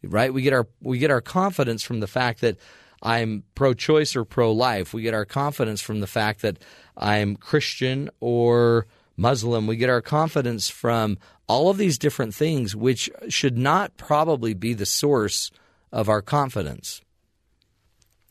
Right? 0.01 0.33
We 0.33 0.43
get 0.43 0.53
our 0.53 0.65
we 0.81 0.97
get 0.97 1.11
our 1.11 1.19
confidence 1.19 1.83
from 1.83 1.99
the 1.99 2.07
fact 2.07 2.39
that 2.39 2.57
I'm 3.01 3.43
pro-choice 3.53 4.15
or 4.15 4.23
pro-life. 4.23 4.93
We 4.93 5.01
get 5.01 5.13
our 5.13 5.25
confidence 5.25 5.81
from 5.81 5.99
the 5.99 6.07
fact 6.07 6.41
that 6.41 6.57
I'm 6.95 7.35
Christian 7.35 8.09
or 8.21 8.87
Muslim. 9.17 9.67
We 9.67 9.75
get 9.75 9.89
our 9.89 10.01
confidence 10.01 10.69
from 10.69 11.17
all 11.49 11.69
of 11.69 11.77
these 11.77 11.97
different 11.97 12.33
things, 12.35 12.75
which 12.75 13.09
should 13.27 13.57
not 13.57 13.97
probably 13.97 14.53
be 14.53 14.75
the 14.75 14.85
source 14.85 15.49
of 15.91 16.07
our 16.07 16.21
confidence. 16.21 17.01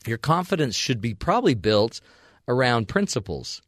Your 0.07 0.17
confidence 0.17 0.75
should 0.75 1.01
be 1.01 1.13
probably 1.13 1.53
built 1.53 1.99
around 2.47 2.87
principles. 2.87 3.61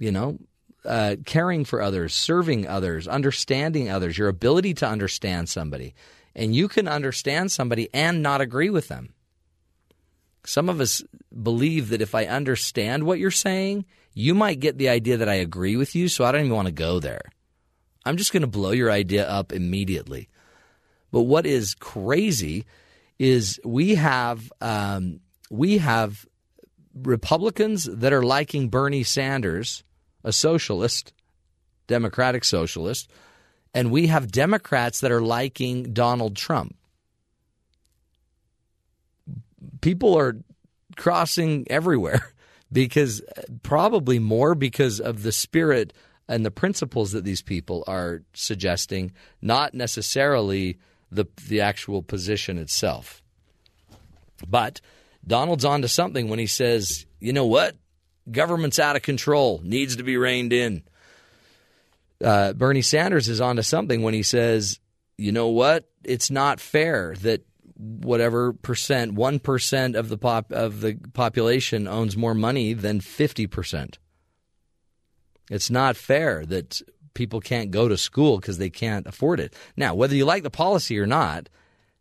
You 0.00 0.10
know, 0.10 0.38
uh, 0.84 1.16
caring 1.24 1.64
for 1.64 1.80
others, 1.80 2.12
serving 2.12 2.66
others, 2.66 3.06
understanding 3.06 3.88
others, 3.88 4.18
your 4.18 4.28
ability 4.28 4.74
to 4.74 4.88
understand 4.88 5.48
somebody. 5.48 5.94
And 6.34 6.54
you 6.54 6.66
can 6.66 6.88
understand 6.88 7.52
somebody 7.52 7.88
and 7.94 8.22
not 8.22 8.40
agree 8.40 8.70
with 8.70 8.88
them. 8.88 9.14
Some 10.44 10.68
of 10.68 10.80
us 10.80 11.04
believe 11.42 11.90
that 11.90 12.02
if 12.02 12.14
I 12.14 12.24
understand 12.24 13.04
what 13.04 13.20
you're 13.20 13.30
saying, 13.30 13.84
you 14.14 14.34
might 14.34 14.58
get 14.58 14.78
the 14.78 14.88
idea 14.88 15.18
that 15.18 15.28
I 15.28 15.34
agree 15.34 15.76
with 15.76 15.94
you, 15.94 16.08
so 16.08 16.24
I 16.24 16.32
don't 16.32 16.46
even 16.46 16.56
want 16.56 16.66
to 16.66 16.72
go 16.72 16.98
there. 16.98 17.22
I'm 18.04 18.16
just 18.16 18.32
going 18.32 18.42
to 18.42 18.46
blow 18.46 18.70
your 18.70 18.90
idea 18.90 19.28
up 19.28 19.52
immediately. 19.52 20.28
But 21.10 21.22
what 21.22 21.46
is 21.46 21.74
crazy 21.74 22.64
is 23.18 23.60
we 23.64 23.96
have 23.96 24.52
um, 24.60 25.20
we 25.50 25.78
have 25.78 26.26
Republicans 26.94 27.84
that 27.84 28.12
are 28.12 28.22
liking 28.22 28.68
Bernie 28.68 29.02
Sanders, 29.02 29.84
a 30.24 30.32
socialist, 30.32 31.12
democratic 31.86 32.44
socialist, 32.44 33.10
and 33.74 33.90
we 33.90 34.06
have 34.06 34.32
Democrats 34.32 35.00
that 35.00 35.12
are 35.12 35.20
liking 35.20 35.92
Donald 35.92 36.36
Trump. 36.36 36.76
People 39.80 40.16
are 40.16 40.36
crossing 40.96 41.66
everywhere 41.70 42.32
because 42.72 43.22
probably 43.62 44.18
more 44.18 44.54
because 44.54 45.00
of 45.00 45.22
the 45.22 45.32
spirit 45.32 45.92
and 46.30 46.46
the 46.46 46.50
principles 46.50 47.10
that 47.10 47.24
these 47.24 47.42
people 47.42 47.82
are 47.88 48.22
suggesting, 48.32 49.12
not 49.42 49.74
necessarily 49.74 50.78
the 51.10 51.26
the 51.48 51.60
actual 51.60 52.02
position 52.02 52.56
itself. 52.56 53.20
But 54.46 54.80
Donald's 55.26 55.64
onto 55.64 55.88
something 55.88 56.28
when 56.28 56.38
he 56.38 56.46
says, 56.46 57.04
"You 57.18 57.32
know 57.32 57.46
what? 57.46 57.76
Government's 58.30 58.78
out 58.78 58.94
of 58.96 59.02
control, 59.02 59.60
needs 59.64 59.96
to 59.96 60.04
be 60.04 60.16
reined 60.16 60.52
in." 60.52 60.84
Uh, 62.22 62.52
Bernie 62.52 62.80
Sanders 62.80 63.28
is 63.28 63.40
onto 63.40 63.62
something 63.62 64.02
when 64.02 64.14
he 64.14 64.22
says, 64.22 64.78
"You 65.18 65.32
know 65.32 65.48
what? 65.48 65.90
It's 66.04 66.30
not 66.30 66.60
fair 66.60 67.16
that 67.22 67.42
whatever 67.76 68.52
percent, 68.52 69.14
one 69.14 69.40
percent 69.40 69.96
of 69.96 70.08
the 70.08 70.18
pop 70.18 70.52
of 70.52 70.80
the 70.80 70.96
population 71.12 71.88
owns 71.88 72.16
more 72.16 72.34
money 72.34 72.72
than 72.72 73.00
fifty 73.00 73.48
percent. 73.48 73.98
It's 75.50 75.68
not 75.68 75.96
fair 75.96 76.46
that 76.46 76.80
people 77.12 77.40
can't 77.40 77.70
go 77.70 77.88
to 77.88 77.98
school 77.98 78.38
because 78.38 78.58
they 78.58 78.70
can't 78.70 79.06
afford 79.06 79.40
it. 79.40 79.52
Now, 79.76 79.94
whether 79.94 80.14
you 80.14 80.24
like 80.24 80.44
the 80.44 80.50
policy 80.50 80.98
or 80.98 81.06
not, 81.06 81.48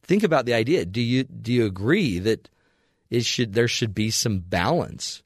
think 0.04 0.24
about 0.24 0.45
the 0.45 0.54
idea. 0.54 0.86
Do 0.86 1.02
you 1.02 1.24
do 1.24 1.52
you 1.52 1.66
agree 1.66 2.20
that 2.20 2.47
it 3.10 3.26
should 3.26 3.54
there 3.54 3.68
should 3.68 3.93
be 3.93 4.12
some 4.12 4.39
balance, 4.39 5.24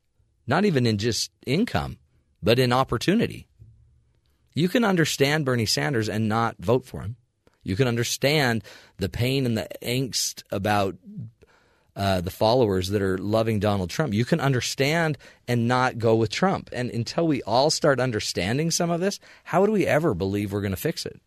not 0.47 0.65
even 0.65 0.87
in 0.87 0.97
just 0.97 1.31
income, 1.45 1.97
but 2.41 2.57
in 2.57 2.73
opportunity? 2.73 3.47
You 4.55 4.69
can 4.69 4.85
understand 4.85 5.45
Bernie 5.45 5.65
Sanders 5.65 6.07
and 6.07 6.29
not 6.29 6.55
vote 6.59 6.85
for 6.85 7.01
him. 7.01 7.17
You 7.63 7.75
can 7.75 7.87
understand 7.87 8.63
the 8.97 9.09
pain 9.09 9.45
and 9.45 9.57
the 9.57 9.67
angst 9.81 10.43
about 10.51 10.95
uh, 11.95 12.21
the 12.21 12.31
followers 12.31 12.89
that 12.89 13.01
are 13.01 13.17
loving 13.17 13.59
Donald 13.59 13.89
Trump. 13.89 14.13
You 14.13 14.25
can 14.25 14.39
understand 14.39 15.17
and 15.47 15.67
not 15.67 15.99
go 15.99 16.15
with 16.15 16.31
Trump. 16.31 16.69
And 16.73 16.89
until 16.89 17.27
we 17.27 17.41
all 17.43 17.69
start 17.69 17.99
understanding 17.99 18.71
some 18.71 18.89
of 18.89 18.99
this, 18.99 19.19
how 19.43 19.61
would 19.61 19.69
we 19.69 19.85
ever 19.85 20.13
believe 20.13 20.51
we're 20.51 20.61
going 20.61 20.71
to 20.71 20.77
fix 20.77 21.05
it? 21.05 21.21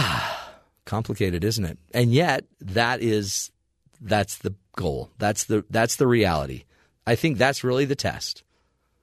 Complicated, 0.86 1.44
isn't 1.44 1.66
it? 1.66 1.80
And 1.94 2.14
yet, 2.14 2.46
that 2.62 3.02
is 3.02 3.52
that's 4.00 4.38
the 4.38 4.54
goal. 4.76 5.10
That's 5.18 5.46
the 5.46 5.66
that's 5.70 5.96
the 5.96 6.08
reality. 6.08 6.64
I 7.06 7.16
think 7.16 7.38
that's 7.38 7.64
really 7.64 7.86
the 7.86 7.96
test. 7.96 8.44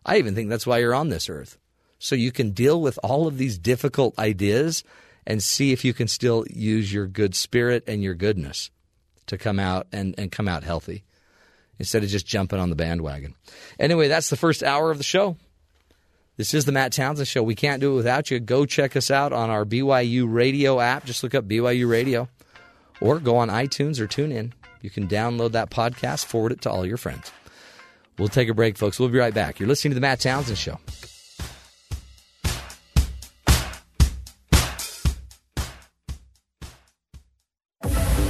I 0.06 0.18
even 0.18 0.34
think 0.34 0.50
that's 0.50 0.66
why 0.66 0.78
you're 0.78 0.94
on 0.94 1.08
this 1.08 1.28
earth. 1.28 1.58
So 1.98 2.14
you 2.14 2.32
can 2.32 2.50
deal 2.50 2.80
with 2.80 2.98
all 3.02 3.26
of 3.26 3.38
these 3.38 3.58
difficult 3.58 4.18
ideas 4.18 4.84
and 5.26 5.42
see 5.42 5.72
if 5.72 5.84
you 5.84 5.94
can 5.94 6.06
still 6.06 6.44
use 6.50 6.92
your 6.92 7.06
good 7.06 7.34
spirit 7.34 7.82
and 7.86 8.02
your 8.02 8.14
goodness 8.14 8.70
to 9.26 9.38
come 9.38 9.58
out 9.58 9.86
and, 9.92 10.14
and 10.18 10.30
come 10.30 10.48
out 10.48 10.64
healthy 10.64 11.04
instead 11.78 12.02
of 12.04 12.08
just 12.08 12.26
jumping 12.26 12.58
on 12.58 12.70
the 12.70 12.76
bandwagon. 12.76 13.34
Anyway, 13.78 14.08
that's 14.08 14.30
the 14.30 14.36
first 14.36 14.62
hour 14.62 14.90
of 14.90 14.98
the 14.98 15.04
show. 15.04 15.36
This 16.36 16.52
is 16.52 16.64
the 16.64 16.72
Matt 16.72 16.92
Townsend 16.92 17.28
Show. 17.28 17.42
We 17.44 17.54
can't 17.54 17.80
do 17.80 17.92
it 17.92 17.96
without 17.96 18.30
you. 18.30 18.40
Go 18.40 18.66
check 18.66 18.96
us 18.96 19.10
out 19.10 19.32
on 19.32 19.50
our 19.50 19.64
BYU 19.64 20.26
Radio 20.32 20.80
app. 20.80 21.04
Just 21.04 21.22
look 21.22 21.34
up 21.34 21.46
BYU 21.46 21.88
Radio 21.88 22.28
or 23.00 23.20
go 23.20 23.36
on 23.36 23.50
iTunes 23.50 24.00
or 24.00 24.06
tune 24.08 24.32
in. 24.32 24.52
You 24.82 24.90
can 24.90 25.06
download 25.08 25.52
that 25.52 25.70
podcast, 25.70 26.26
forward 26.26 26.52
it 26.52 26.60
to 26.62 26.70
all 26.70 26.84
your 26.84 26.96
friends. 26.96 27.30
We'll 28.18 28.28
take 28.28 28.48
a 28.48 28.54
break, 28.54 28.76
folks. 28.76 28.98
We'll 28.98 29.08
be 29.08 29.18
right 29.18 29.34
back. 29.34 29.58
You're 29.58 29.68
listening 29.68 29.92
to 29.92 29.94
the 29.94 30.00
Matt 30.00 30.20
Townsend 30.20 30.58
Show. 30.58 30.78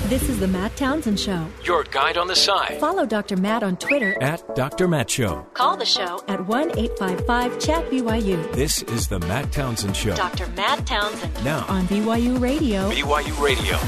This 0.08 0.28
is 0.28 0.38
the 0.38 0.46
Matt 0.46 0.76
Townsend 0.76 1.18
Show. 1.18 1.46
Your 1.62 1.82
guide 1.84 2.18
on 2.18 2.26
the 2.26 2.36
side 2.36 2.78
Follow 2.78 3.06
Dr. 3.06 3.38
Matt 3.38 3.62
on 3.62 3.78
Twitter 3.78 4.22
at 4.22 4.54
Dr. 4.54 4.86
Matt 4.86 5.08
Show. 5.08 5.46
Call 5.54 5.78
the 5.78 5.86
show 5.86 6.22
at 6.28 6.46
1 6.46 6.78
855 6.78 7.58
Chat 7.58 7.90
BYU 7.90 8.52
This 8.52 8.82
is 8.82 9.08
the 9.08 9.18
Matt 9.20 9.50
Townsend 9.50 9.96
Show. 9.96 10.14
Dr. 10.14 10.46
Matt 10.48 10.86
Townsend 10.86 11.42
Now, 11.42 11.64
on 11.68 11.86
BYU 11.88 12.38
Radio. 12.38 12.90
BYU 12.90 13.40
Radio. 13.42 13.78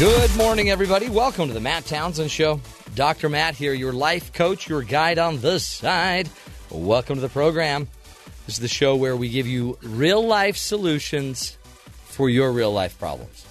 Good 0.00 0.36
morning, 0.36 0.68
everybody. 0.68 1.08
Welcome 1.08 1.46
to 1.46 1.54
the 1.54 1.60
Matt 1.60 1.86
Townsend 1.86 2.32
Show. 2.32 2.60
Dr. 2.96 3.28
Matt 3.28 3.54
here, 3.54 3.72
your 3.72 3.92
life 3.92 4.32
coach, 4.32 4.68
your 4.68 4.82
guide 4.82 5.20
on 5.20 5.40
the 5.40 5.60
side. 5.60 6.28
Welcome 6.70 7.14
to 7.14 7.20
the 7.20 7.28
program. 7.28 7.86
This 8.46 8.56
is 8.56 8.62
the 8.62 8.66
show 8.66 8.96
where 8.96 9.16
we 9.16 9.28
give 9.28 9.46
you 9.46 9.78
real 9.80 10.26
life 10.26 10.56
solutions 10.56 11.56
for 12.06 12.28
your 12.28 12.50
real 12.50 12.72
life 12.72 12.98
problems. 12.98 13.46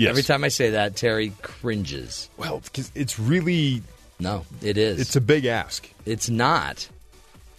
Yes. 0.00 0.10
Every 0.10 0.22
time 0.22 0.44
I 0.44 0.48
say 0.48 0.70
that, 0.70 0.96
Terry 0.96 1.32
cringes. 1.42 2.30
well, 2.38 2.60
because 2.60 2.90
it's 2.94 3.18
really 3.18 3.82
No, 4.18 4.44
it 4.62 4.76
is. 4.78 5.00
it's 5.00 5.14
a 5.16 5.20
big 5.20 5.44
ask. 5.44 5.88
it's 6.06 6.28
not. 6.30 6.88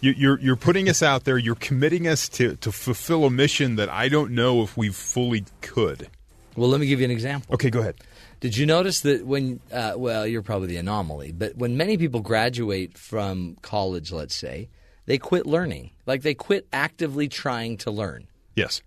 You, 0.00 0.12
you're 0.16 0.40
you're 0.40 0.56
putting 0.56 0.88
us 0.88 1.02
out 1.02 1.22
there. 1.24 1.38
You're 1.38 1.54
committing 1.54 2.08
us 2.08 2.28
to 2.30 2.56
to 2.56 2.72
fulfill 2.72 3.24
a 3.24 3.30
mission 3.30 3.76
that 3.76 3.88
I 3.88 4.08
don't 4.08 4.32
know 4.32 4.62
if 4.62 4.76
we 4.76 4.88
fully 4.90 5.44
could. 5.60 6.08
Well, 6.56 6.68
let 6.68 6.80
me 6.80 6.86
give 6.86 6.98
you 6.98 7.04
an 7.04 7.12
example. 7.12 7.54
Okay, 7.54 7.70
go 7.70 7.78
ahead. 7.80 7.94
Did 8.40 8.56
you 8.56 8.66
notice 8.66 9.02
that 9.02 9.24
when, 9.24 9.60
uh, 9.72 9.94
well, 9.96 10.26
you're 10.26 10.42
probably 10.42 10.66
the 10.66 10.76
anomaly, 10.78 11.30
but 11.30 11.56
when 11.56 11.76
many 11.76 11.96
people 11.96 12.20
graduate 12.20 12.98
from 12.98 13.56
college, 13.62 14.10
let's 14.10 14.34
say, 14.34 14.68
they 15.06 15.16
quit 15.16 15.46
learning. 15.46 15.90
Like 16.06 16.22
they 16.22 16.34
quit 16.34 16.66
actively 16.72 17.28
trying 17.28 17.76
to 17.78 17.92
learn. 17.92 18.26
Yes. 18.56 18.82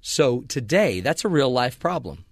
So 0.00 0.40
today, 0.48 0.98
that's 1.00 1.24
a 1.24 1.28
real 1.28 1.50
life 1.50 1.78
problem. 1.78 2.24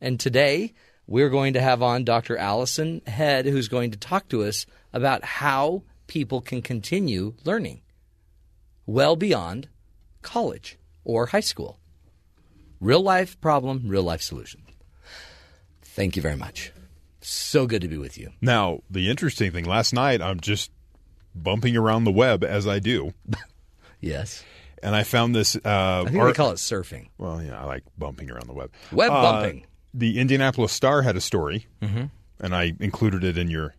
And 0.00 0.18
today, 0.18 0.74
we're 1.06 1.28
going 1.28 1.54
to 1.54 1.60
have 1.60 1.82
on 1.82 2.04
Dr. 2.04 2.36
Alison 2.36 3.02
Head, 3.06 3.46
who's 3.46 3.68
going 3.68 3.90
to 3.90 3.98
talk 3.98 4.28
to 4.28 4.44
us 4.44 4.64
about 4.92 5.24
how 5.24 5.82
people 6.06 6.40
can 6.40 6.62
continue 6.62 7.34
learning 7.44 7.82
well 8.86 9.14
beyond 9.16 9.68
college 10.22 10.78
or 11.04 11.26
high 11.26 11.40
school. 11.40 11.78
Real 12.80 13.02
life 13.02 13.40
problem, 13.40 13.82
real 13.86 14.02
life 14.02 14.22
solution. 14.22 14.62
Thank 15.82 16.16
you 16.16 16.22
very 16.22 16.36
much. 16.36 16.72
So 17.20 17.66
good 17.66 17.82
to 17.82 17.88
be 17.88 17.98
with 17.98 18.16
you. 18.16 18.30
Now, 18.40 18.80
the 18.90 19.10
interesting 19.10 19.52
thing, 19.52 19.64
last 19.66 19.92
night 19.92 20.22
I'm 20.22 20.40
just 20.40 20.70
bumping 21.34 21.76
around 21.76 22.04
the 22.04 22.10
web 22.12 22.42
as 22.42 22.66
I 22.66 22.78
do, 22.78 23.12
Yes. 24.00 24.42
and 24.82 24.96
I 24.96 25.02
found 25.02 25.34
this. 25.34 25.54
Uh, 25.56 25.60
I 25.64 26.00
think 26.04 26.12
they 26.14 26.18
art- 26.20 26.36
call 26.36 26.50
it 26.52 26.54
surfing. 26.56 27.08
Well, 27.18 27.42
yeah, 27.42 27.60
I 27.60 27.64
like 27.64 27.84
bumping 27.98 28.30
around 28.30 28.46
the 28.46 28.54
web. 28.54 28.70
Web 28.90 29.10
Uh, 29.12 29.22
bumping. 29.22 29.66
The 29.94 30.18
Indianapolis 30.18 30.72
Star 30.72 31.02
had 31.02 31.16
a 31.16 31.20
story, 31.20 31.66
Mm-hmm. 31.82 32.04
and 32.40 32.54
I 32.54 32.72
included 32.80 33.24
it 33.24 33.36
in 33.38 33.50
your 33.50 33.74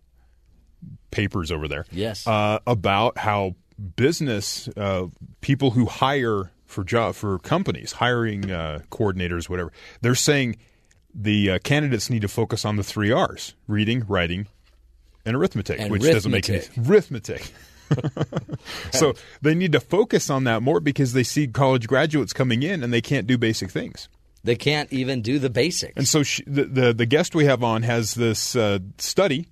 papers 1.12 1.52
over 1.52 1.68
there. 1.68 1.86
Yes. 1.92 2.26
uh, 2.28 2.60
about 2.68 3.18
how 3.18 3.56
business 3.96 4.68
uh, 4.78 5.08
people 5.42 5.72
who 5.72 5.86
hire 5.86 6.52
for 6.66 6.84
job 6.84 7.16
for 7.16 7.38
companies, 7.40 7.94
hiring 7.94 8.50
uh, 8.52 8.80
coordinators, 8.92 9.50
whatever, 9.50 9.72
they're 10.02 10.16
saying 10.16 10.56
the 11.14 11.52
uh, 11.52 11.60
candidates 11.60 12.10
need 12.10 12.22
to 12.22 12.28
focus 12.30 12.64
on 12.66 12.76
the 12.78 12.84
three 12.84 13.12
R's: 13.12 13.54
reading, 13.68 14.06
writing, 14.08 14.48
and 15.26 15.36
arithmetic, 15.36 15.80
And 15.80 15.92
which 15.92 16.04
doesn't 16.04 16.32
make 16.32 16.50
any 16.50 16.62
arithmetic. 16.88 17.52
so 18.92 19.14
they 19.42 19.54
need 19.54 19.74
to 19.74 19.80
focus 19.82 20.30
on 20.30 20.46
that 20.46 20.62
more 20.62 20.80
because 20.80 21.12
they 21.12 21.24
see 21.24 21.46
college 21.48 21.88
graduates 21.88 22.32
coming 22.32 22.64
in 22.64 22.84
and 22.84 22.94
they 22.94 23.02
can't 23.02 23.28
do 23.28 23.38
basic 23.38 23.70
things. 23.70 24.08
They 24.44 24.56
can't 24.56 24.92
even 24.92 25.22
do 25.22 25.38
the 25.40 25.50
basics. 25.50 25.94
And 25.96 26.08
so 26.08 26.24
she, 26.24 26.44
the, 26.48 26.66
the 26.66 26.94
the 26.94 27.06
guest 27.06 27.36
we 27.36 27.46
have 27.46 27.64
on 27.64 27.84
has 27.84 28.16
this 28.16 28.56
uh, 28.56 28.80
study, 28.98 29.48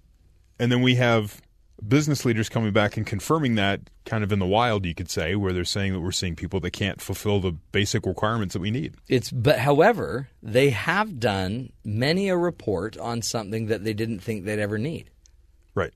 and 0.59 0.71
then 0.71 0.81
we 0.81 0.95
have 0.95 1.41
business 1.87 2.25
leaders 2.25 2.49
coming 2.49 2.73
back 2.73 2.97
and 2.97 3.05
confirming 3.05 3.55
that 3.55 3.79
kind 4.05 4.21
of 4.23 4.31
in 4.33 4.39
the 4.39 4.45
wild, 4.45 4.85
you 4.85 4.93
could 4.93 5.09
say, 5.09 5.35
where 5.35 5.53
they're 5.53 5.63
saying 5.63 5.93
that 5.93 6.01
we're 6.01 6.11
seeing 6.11 6.35
people 6.35 6.59
that 6.59 6.71
can't 6.71 6.99
fulfill 6.99 7.39
the 7.39 7.51
basic 7.71 8.05
requirements 8.05 8.53
that 8.53 8.59
we 8.59 8.71
need. 8.71 8.95
It's 9.07 9.31
but 9.31 9.59
however, 9.59 10.27
they 10.43 10.71
have 10.71 11.19
done 11.19 11.71
many 11.85 12.27
a 12.29 12.35
report 12.35 12.97
on 12.97 13.21
something 13.21 13.67
that 13.67 13.83
they 13.83 13.93
didn't 13.93 14.19
think 14.19 14.43
they'd 14.45 14.59
ever 14.59 14.77
need. 14.77 15.09
Right. 15.75 15.93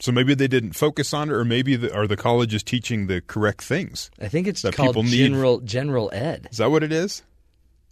So 0.00 0.12
maybe 0.12 0.34
they 0.34 0.48
didn't 0.48 0.72
focus 0.74 1.14
on 1.14 1.30
it, 1.30 1.32
or 1.32 1.44
maybe 1.44 1.76
the, 1.76 1.94
are 1.94 2.06
the 2.06 2.16
colleges 2.16 2.62
teaching 2.62 3.06
the 3.06 3.20
correct 3.22 3.62
things? 3.62 4.10
I 4.20 4.28
think 4.28 4.46
it's 4.46 4.60
That 4.62 4.74
called 4.74 4.90
people 4.90 5.04
need- 5.04 5.16
general 5.16 5.60
general 5.60 6.10
ed. 6.12 6.48
Is 6.50 6.58
that 6.58 6.70
what 6.70 6.82
it 6.82 6.92
is? 6.92 7.22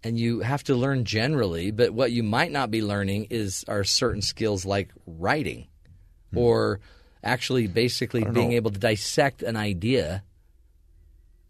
And 0.05 0.19
you 0.19 0.41
have 0.41 0.65
to 0.65 0.75
learn 0.75 1.05
generally, 1.05 1.71
but 1.71 1.93
what 1.93 2.11
you 2.11 2.23
might 2.23 2.51
not 2.51 2.71
be 2.71 2.83
learning 2.83 3.29
is 3.31 3.65
are 3.69 3.85
certain 3.85 4.23
skills 4.23 4.65
like 4.65 4.91
writing 5.07 5.69
hmm. 6.33 6.39
or 6.39 6.81
actually 7.23 7.69
basically 7.69 8.25
being 8.25 8.51
know. 8.51 8.57
able 8.57 8.71
to 8.73 8.81
dissect 8.81 9.43
an 9.43 9.57
idea 9.57 10.25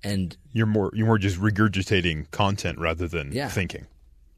and 0.04 0.36
You're 0.52 0.66
more 0.66 0.90
you're 0.94 1.06
more 1.06 1.18
just 1.18 1.38
regurgitating 1.38 2.30
content 2.30 2.78
rather 2.78 3.08
than 3.08 3.32
Yeah. 3.32 3.48
thinking. 3.48 3.86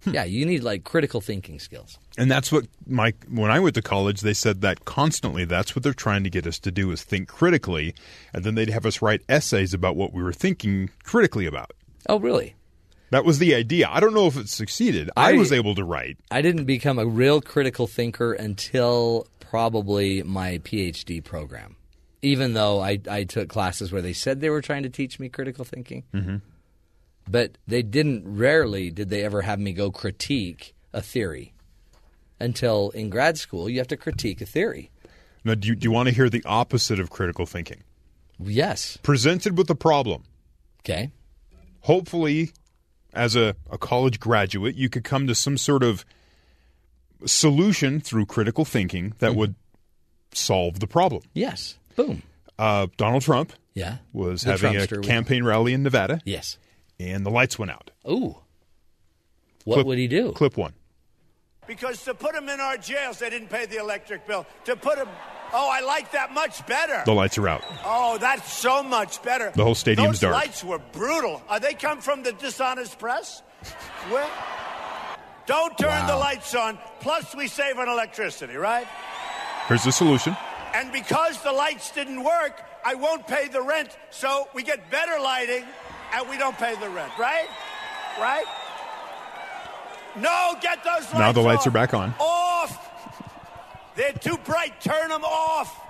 Hmm. 0.05 0.15
Yeah, 0.15 0.25
you 0.25 0.45
need 0.45 0.62
like 0.62 0.85
critical 0.85 1.21
thinking 1.21 1.59
skills. 1.59 1.99
And 2.19 2.31
that's 2.31 2.53
what 2.53 2.67
my 2.87 3.15
when 3.29 3.51
I 3.51 3.59
went 3.61 3.75
to 3.77 3.83
college, 3.83 4.21
they 4.21 4.35
said 4.35 4.61
that 4.61 4.85
constantly. 4.85 5.45
That's 5.45 5.75
what 5.75 5.83
they're 5.83 5.95
trying 5.95 6.23
to 6.25 6.31
get 6.31 6.47
us 6.47 6.59
to 6.61 6.71
do 6.71 6.91
is 6.91 7.03
think 7.03 7.29
critically, 7.29 7.95
and 8.33 8.45
then 8.45 8.55
they'd 8.55 8.71
have 8.71 8.87
us 8.87 9.03
write 9.03 9.23
essays 9.29 9.75
about 9.75 9.97
what 9.97 10.12
we 10.12 10.23
were 10.23 10.33
thinking 10.33 10.91
critically 11.03 11.47
about. 11.47 11.73
Oh, 12.09 12.19
really? 12.21 12.55
That 13.11 13.24
was 13.24 13.38
the 13.38 13.55
idea. 13.55 13.88
I 13.90 14.00
don't 14.00 14.14
know 14.14 14.26
if 14.26 14.36
it 14.36 14.48
succeeded. 14.48 15.11
I, 15.16 15.30
I- 15.30 15.32
was 15.34 15.52
able 15.52 15.74
to 15.76 15.84
write. 15.84 16.16
I 16.30 16.42
didn't 16.42 16.64
become 16.64 16.98
a 16.98 17.07
real 17.07 17.40
critical 17.40 17.86
thinker 17.86 18.32
until 18.32 19.26
probably 19.40 20.22
my 20.22 20.59
PhD 20.59 21.22
program. 21.22 21.76
Even 22.22 22.55
though 22.55 22.80
I, 22.80 22.98
I 23.09 23.24
took 23.24 23.48
classes 23.48 23.92
where 23.92 24.00
they 24.02 24.14
said 24.14 24.40
they 24.40 24.48
were 24.50 24.62
trying 24.62 24.82
to 24.84 24.88
teach 24.88 25.20
me 25.20 25.28
critical 25.28 25.64
thinking, 25.64 26.05
mm-hmm. 26.14 26.36
but 27.28 27.59
they 27.66 27.82
didn't. 27.82 28.22
Rarely 28.26 28.90
did 28.90 29.11
they 29.11 29.22
ever 29.22 29.42
have 29.42 29.61
me 29.61 29.72
go 29.74 29.90
critique 29.90 30.74
a 30.94 31.02
theory. 31.02 31.52
Until 32.40 32.90
in 32.90 33.11
grad 33.11 33.36
school, 33.38 33.68
you 33.68 33.78
have 33.78 33.88
to 33.88 33.96
critique 33.96 34.40
a 34.40 34.46
theory. 34.46 34.90
Now, 35.44 35.55
do 35.55 35.68
you, 35.68 35.76
do 35.76 35.84
you 35.84 35.92
want 35.92 36.09
to 36.09 36.14
hear 36.14 36.30
the 36.30 36.42
opposite 36.46 36.98
of 36.98 37.11
critical 37.11 37.44
thinking? 37.46 37.82
Yes. 38.40 38.96
Presented 39.02 39.57
with 39.59 39.68
a 39.70 39.74
problem, 39.74 40.24
Okay. 40.80 41.11
hopefully, 41.80 42.50
as 43.15 43.37
a, 43.37 43.57
a 43.71 43.79
college 43.79 44.21
graduate, 44.21 44.75
you 44.75 44.89
could 44.89 45.05
come 45.05 45.27
to 45.27 45.35
some 45.35 45.57
sort 45.57 45.83
of 45.83 46.05
solution 47.27 48.01
through 48.01 48.27
critical 48.27 48.65
thinking 48.65 49.15
that 49.19 49.35
would 49.35 49.55
solve 50.33 50.81
the 50.81 50.87
problem. 50.87 51.23
Yes. 51.33 51.79
Boom. 51.97 52.23
Uh, 52.59 52.87
Donald 52.97 53.23
Trump 53.23 53.53
Yeah. 53.75 53.99
was 54.12 54.43
The 54.43 54.51
having 54.53 54.77
a 54.77 54.81
Trumpster. 54.81 55.03
campaign 55.03 55.45
rally 55.45 55.73
in 55.73 55.83
Nevada, 55.83 56.21
Yes. 56.25 56.59
and 57.01 57.25
the 57.25 57.31
lights 57.31 57.59
went 57.59 57.71
out. 57.71 57.91
Ooh. 58.09 58.37
What 59.65 59.77
Clip- 59.77 59.87
would 59.87 59.99
he 59.99 60.09
do? 60.09 60.33
Clip 60.33 60.57
one. 60.57 60.75
Because 61.67 62.05
to 62.05 62.12
put 62.15 62.35
them 62.35 62.49
in 62.51 62.61
our 62.61 62.77
jails, 62.77 63.21
they 63.21 63.31
didn't 63.31 63.49
pay 63.49 63.65
the 63.65 63.79
electric 63.79 64.27
bill. 64.27 64.45
To 64.67 64.77
put 64.77 64.97
them, 64.97 65.09
oh, 65.55 65.70
I 65.72 65.80
like 65.80 66.12
that 66.12 66.32
much 66.34 66.66
better. 66.66 67.02
The 67.07 67.14
lights 67.14 67.38
are 67.38 67.48
out. 67.48 67.62
Oh, 67.84 68.18
that's 68.18 68.52
so 68.52 68.82
much 68.82 69.22
better. 69.22 69.50
The 69.55 69.64
whole 69.64 69.74
stadium's 69.74 70.20
Those 70.20 70.30
dark. 70.32 70.34
lights 70.34 70.62
were 70.64 70.80
brutal. 70.92 71.42
Are 71.48 71.61
they 71.61 71.72
come 71.74 72.00
from 72.00 72.22
the 72.22 72.32
dishonest 72.32 72.98
press? 72.98 73.42
Where? 74.11 74.28
Don't 75.46 75.76
turn 75.78 76.07
the 76.07 76.16
lights 76.16 76.55
on. 76.55 76.78
Plus, 77.00 77.34
we 77.34 77.48
save 77.48 77.78
on 77.78 77.88
electricity, 77.88 78.57
right? 78.57 78.86
Here's 79.68 79.84
the 79.84 79.92
solution. 79.92 80.36
And 80.74 80.90
because 80.92 81.40
the 81.42 81.52
lights 81.52 81.90
didn't 81.92 82.22
work, 82.24 82.61
I 82.84 82.94
won't 82.94 83.26
pay 83.26 83.48
the 83.48 83.62
rent. 83.62 83.96
So 84.11 84.48
we 84.55 84.62
get 84.62 84.90
better 84.90 85.18
lighting, 85.22 85.64
and 86.12 86.28
we 86.28 86.36
don't 86.36 86.57
pay 86.59 86.74
the 86.76 86.88
rent, 86.90 87.12
right? 87.18 87.46
Right? 88.20 88.44
No, 90.16 90.55
get 90.61 90.82
those 90.84 91.02
lights 91.05 91.14
Now 91.14 91.32
the 91.32 91.40
lights 91.40 91.62
off. 91.62 91.66
are 91.68 91.70
back 91.72 91.94
on. 91.94 92.14
Off. 92.20 92.90
They're 93.97 94.12
too 94.12 94.38
bright. 94.45 94.80
Turn 94.80 95.09
them 95.09 95.24
off. 95.24 95.80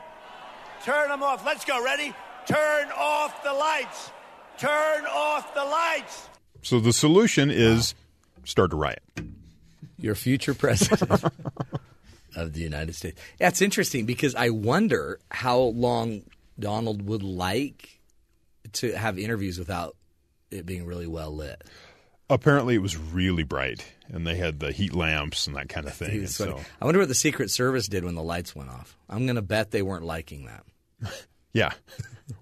Turn 0.84 1.08
them 1.08 1.22
off. 1.22 1.44
Let's 1.44 1.64
go. 1.64 1.82
Ready? 1.82 2.14
Turn 2.46 2.90
off 2.96 3.42
the 3.42 3.52
lights. 3.52 4.10
Turn 4.58 5.06
off 5.06 5.54
the 5.54 5.64
lights. 5.64 6.28
So 6.62 6.80
the 6.80 6.92
solution 6.92 7.50
is 7.50 7.94
start 8.44 8.72
a 8.72 8.76
riot. 8.76 9.02
your 9.98 10.14
future 10.14 10.54
president 10.54 11.24
of 12.36 12.52
the 12.52 12.60
United 12.60 12.94
States. 12.94 13.20
That's 13.38 13.62
interesting 13.62 14.04
because 14.06 14.34
I 14.34 14.50
wonder 14.50 15.18
how 15.30 15.58
long 15.58 16.22
Donald 16.58 17.02
would 17.02 17.22
like 17.22 18.00
to 18.74 18.92
have 18.92 19.18
interviews 19.18 19.58
without 19.58 19.96
it 20.50 20.66
being 20.66 20.84
really 20.86 21.06
well 21.06 21.34
lit. 21.34 21.62
Apparently, 22.30 22.74
it 22.74 22.78
was 22.82 22.96
really 22.96 23.42
bright, 23.42 23.84
and 24.08 24.26
they 24.26 24.36
had 24.36 24.58
the 24.60 24.72
heat 24.72 24.94
lamps 24.94 25.46
and 25.46 25.56
that 25.56 25.68
kind 25.68 25.86
of 25.86 25.94
thing. 25.94 26.08
He 26.10 26.14
And 26.16 26.22
was 26.22 26.34
so. 26.34 26.60
I 26.80 26.84
wonder 26.86 26.98
what 27.00 27.08
the 27.08 27.14
Secret 27.14 27.50
Service 27.50 27.86
did 27.86 28.04
when 28.04 28.14
the 28.14 28.22
lights 28.22 28.56
went 28.56 28.70
off. 28.70 28.96
I'm 29.10 29.26
going 29.26 29.36
to 29.36 29.42
bet 29.42 29.70
they 29.70 29.82
weren't 29.82 30.04
liking 30.04 30.46
that. 30.46 30.64
yeah. 31.52 31.72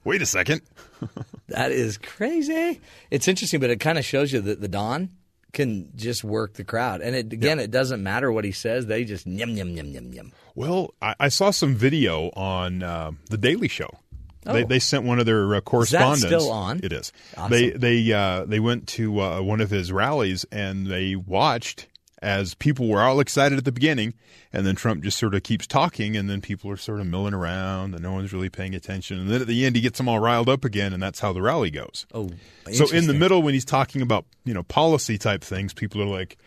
Wait 0.04 0.22
a 0.22 0.26
second. 0.26 0.62
That 1.48 1.70
is 1.72 1.98
crazy. 1.98 2.80
It's 3.10 3.28
interesting, 3.28 3.60
but 3.60 3.68
it 3.68 3.78
kind 3.78 3.98
of 3.98 4.06
shows 4.06 4.32
you 4.32 4.40
that 4.40 4.60
the 4.60 4.68
Don 4.68 5.10
can 5.52 5.90
just 5.96 6.24
work 6.24 6.54
the 6.54 6.64
crowd. 6.64 7.02
And 7.02 7.14
it, 7.14 7.30
again, 7.32 7.58
it 7.58 7.70
doesn't 7.70 8.02
matter 8.02 8.32
what 8.32 8.44
he 8.44 8.52
says; 8.52 8.86
they 8.86 9.04
just 9.04 9.26
yum 9.26 9.50
yum 9.50 9.68
yum 9.70 9.88
yum 9.88 10.12
yum. 10.14 10.32
Well, 10.54 10.94
I, 11.02 11.14
I 11.20 11.28
saw 11.28 11.50
some 11.50 11.74
video 11.74 12.30
on 12.30 12.82
uh, 12.82 13.10
the 13.28 13.36
Daily 13.36 13.68
Show. 13.68 13.90
They, 14.44 14.64
Oh. 14.64 14.66
they 14.66 14.78
sent 14.80 15.04
one 15.04 15.18
of 15.20 15.26
their 15.26 15.54
uh, 15.54 15.60
correspondents. 15.60 16.24
still 16.26 16.50
on? 16.50 16.80
It 16.82 16.92
is. 16.92 17.12
Awesome. 17.36 17.50
They 17.50 17.70
they 17.70 18.12
uh, 18.12 18.44
they 18.44 18.58
went 18.60 18.88
to 18.88 19.20
uh, 19.20 19.40
one 19.42 19.60
of 19.60 19.70
his 19.70 19.92
rallies 19.92 20.44
and 20.50 20.86
they 20.86 21.14
watched 21.16 21.86
as 22.22 22.54
people 22.54 22.88
were 22.88 23.02
all 23.02 23.20
excited 23.20 23.58
at 23.58 23.64
the 23.64 23.72
beginning, 23.72 24.14
and 24.52 24.64
then 24.64 24.76
Trump 24.76 25.02
just 25.02 25.18
sort 25.18 25.34
of 25.34 25.42
keeps 25.42 25.66
talking, 25.66 26.16
and 26.16 26.30
then 26.30 26.40
people 26.40 26.70
are 26.70 26.76
sort 26.76 27.00
of 27.00 27.06
milling 27.06 27.34
around, 27.34 27.94
and 27.94 28.02
no 28.02 28.12
one's 28.12 28.32
really 28.32 28.48
paying 28.48 28.74
attention, 28.74 29.18
and 29.18 29.28
then 29.28 29.40
at 29.40 29.46
the 29.46 29.66
end 29.66 29.74
he 29.76 29.82
gets 29.82 29.98
them 29.98 30.08
all 30.08 30.20
riled 30.20 30.48
up 30.48 30.64
again, 30.64 30.92
and 30.92 31.02
that's 31.02 31.20
how 31.20 31.32
the 31.32 31.42
rally 31.42 31.70
goes. 31.70 32.06
Oh, 32.14 32.30
So 32.72 32.88
in 32.90 33.06
the 33.08 33.14
middle, 33.14 33.42
when 33.42 33.54
he's 33.54 33.64
talking 33.64 34.00
about 34.02 34.24
you 34.44 34.54
know 34.54 34.62
policy 34.62 35.18
type 35.18 35.42
things, 35.42 35.74
people 35.74 36.00
are 36.00 36.06
like, 36.06 36.38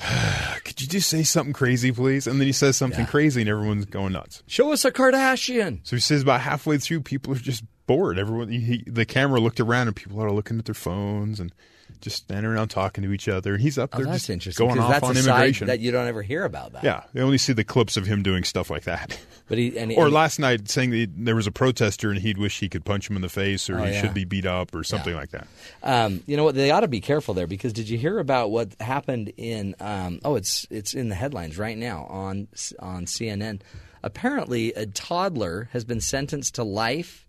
"Could 0.64 0.80
you 0.80 0.86
just 0.86 1.08
say 1.08 1.22
something 1.22 1.52
crazy, 1.52 1.92
please?" 1.92 2.26
And 2.26 2.40
then 2.40 2.46
he 2.46 2.52
says 2.52 2.76
something 2.76 3.00
Yeah. 3.00 3.06
crazy, 3.06 3.40
and 3.40 3.50
everyone's 3.50 3.84
going 3.86 4.12
nuts. 4.12 4.42
show 4.46 4.72
us 4.72 4.84
a 4.84 4.90
Kardashian. 4.92 5.80
So 5.82 5.96
he 5.96 6.00
says 6.00 6.22
about 6.22 6.40
halfway 6.42 6.78
through, 6.78 7.00
people 7.02 7.32
are 7.32 7.36
just 7.38 7.64
bored. 7.86 8.18
Everyone, 8.18 8.48
he, 8.50 8.84
the 8.86 9.04
camera 9.06 9.40
looked 9.40 9.60
around, 9.60 9.86
and 9.88 9.96
people 9.96 10.20
are 10.22 10.30
looking 10.32 10.58
at 10.58 10.66
their 10.66 10.74
phones 10.74 11.40
and 11.40 11.52
just 12.00 12.16
standing 12.16 12.46
around 12.50 12.68
talking 12.68 13.04
to 13.04 13.12
each 13.12 13.28
other. 13.28 13.54
And 13.54 13.62
he's 13.62 13.78
up 13.78 13.90
Oh, 13.92 13.98
there 13.98 14.06
that's 14.06 14.18
just 14.20 14.30
interesting 14.30 14.66
going 14.68 14.78
off 14.80 14.90
that's 14.90 15.04
on 15.04 15.16
immigration. 15.16 15.66
that 15.68 15.80
you 15.80 15.90
don't 15.90 16.06
ever 16.06 16.22
hear 16.22 16.44
about 16.44 16.72
that. 16.72 16.84
yeah, 16.84 17.02
they 17.12 17.20
only 17.20 17.38
see 17.38 17.52
the 17.52 17.64
clips 17.64 17.96
of 17.96 18.06
him 18.06 18.22
doing 18.22 18.44
stuff 18.44 18.70
like 18.70 18.84
that. 18.84 19.18
but 19.48 19.58
he 19.58 19.76
and, 19.78 19.92
or 19.96 20.04
and- 20.06 20.14
last 20.14 20.38
night 20.38 20.68
saying 20.68 20.90
that 20.90 21.10
there 21.16 21.36
was 21.36 21.46
a 21.46 21.52
protester 21.52 22.10
and 22.10 22.18
he'd 22.20 22.38
wish 22.38 22.60
he 22.60 22.68
could 22.68 22.84
punch 22.84 23.08
him 23.08 23.16
in 23.16 23.22
the 23.22 23.28
face 23.28 23.68
or 23.70 23.78
Oh, 23.80 23.84
he 23.84 23.92
yeah. 23.92 24.00
should 24.00 24.14
be 24.14 24.24
beat 24.24 24.46
up 24.46 24.74
or 24.74 24.84
something 24.84 25.12
Yeah. 25.14 25.20
like 25.20 25.30
that. 25.30 25.46
Um, 25.82 26.22
you 26.26 26.36
know 26.36 26.44
what? 26.44 26.54
They 26.54 26.70
ought 26.70 26.80
to 26.80 26.88
be 26.88 27.00
careful 27.00 27.34
there 27.34 27.46
because 27.46 27.72
did 27.72 27.88
you 27.88 27.98
hear 27.98 28.18
about 28.18 28.50
what 28.50 28.74
happened 28.80 29.32
in? 29.36 29.74
Um, 29.80 30.20
oh, 30.24 30.36
it's 30.36 30.66
it's 30.70 30.94
in 30.94 31.08
the 31.08 31.14
headlines 31.14 31.58
right 31.58 31.76
now 31.78 32.04
on 32.04 32.48
on 32.78 33.06
CNN. 33.06 33.60
Apparently, 34.02 34.72
a 34.74 34.86
toddler 34.86 35.68
has 35.72 35.84
been 35.84 36.00
sentenced 36.00 36.54
to 36.54 36.62
life 36.64 37.26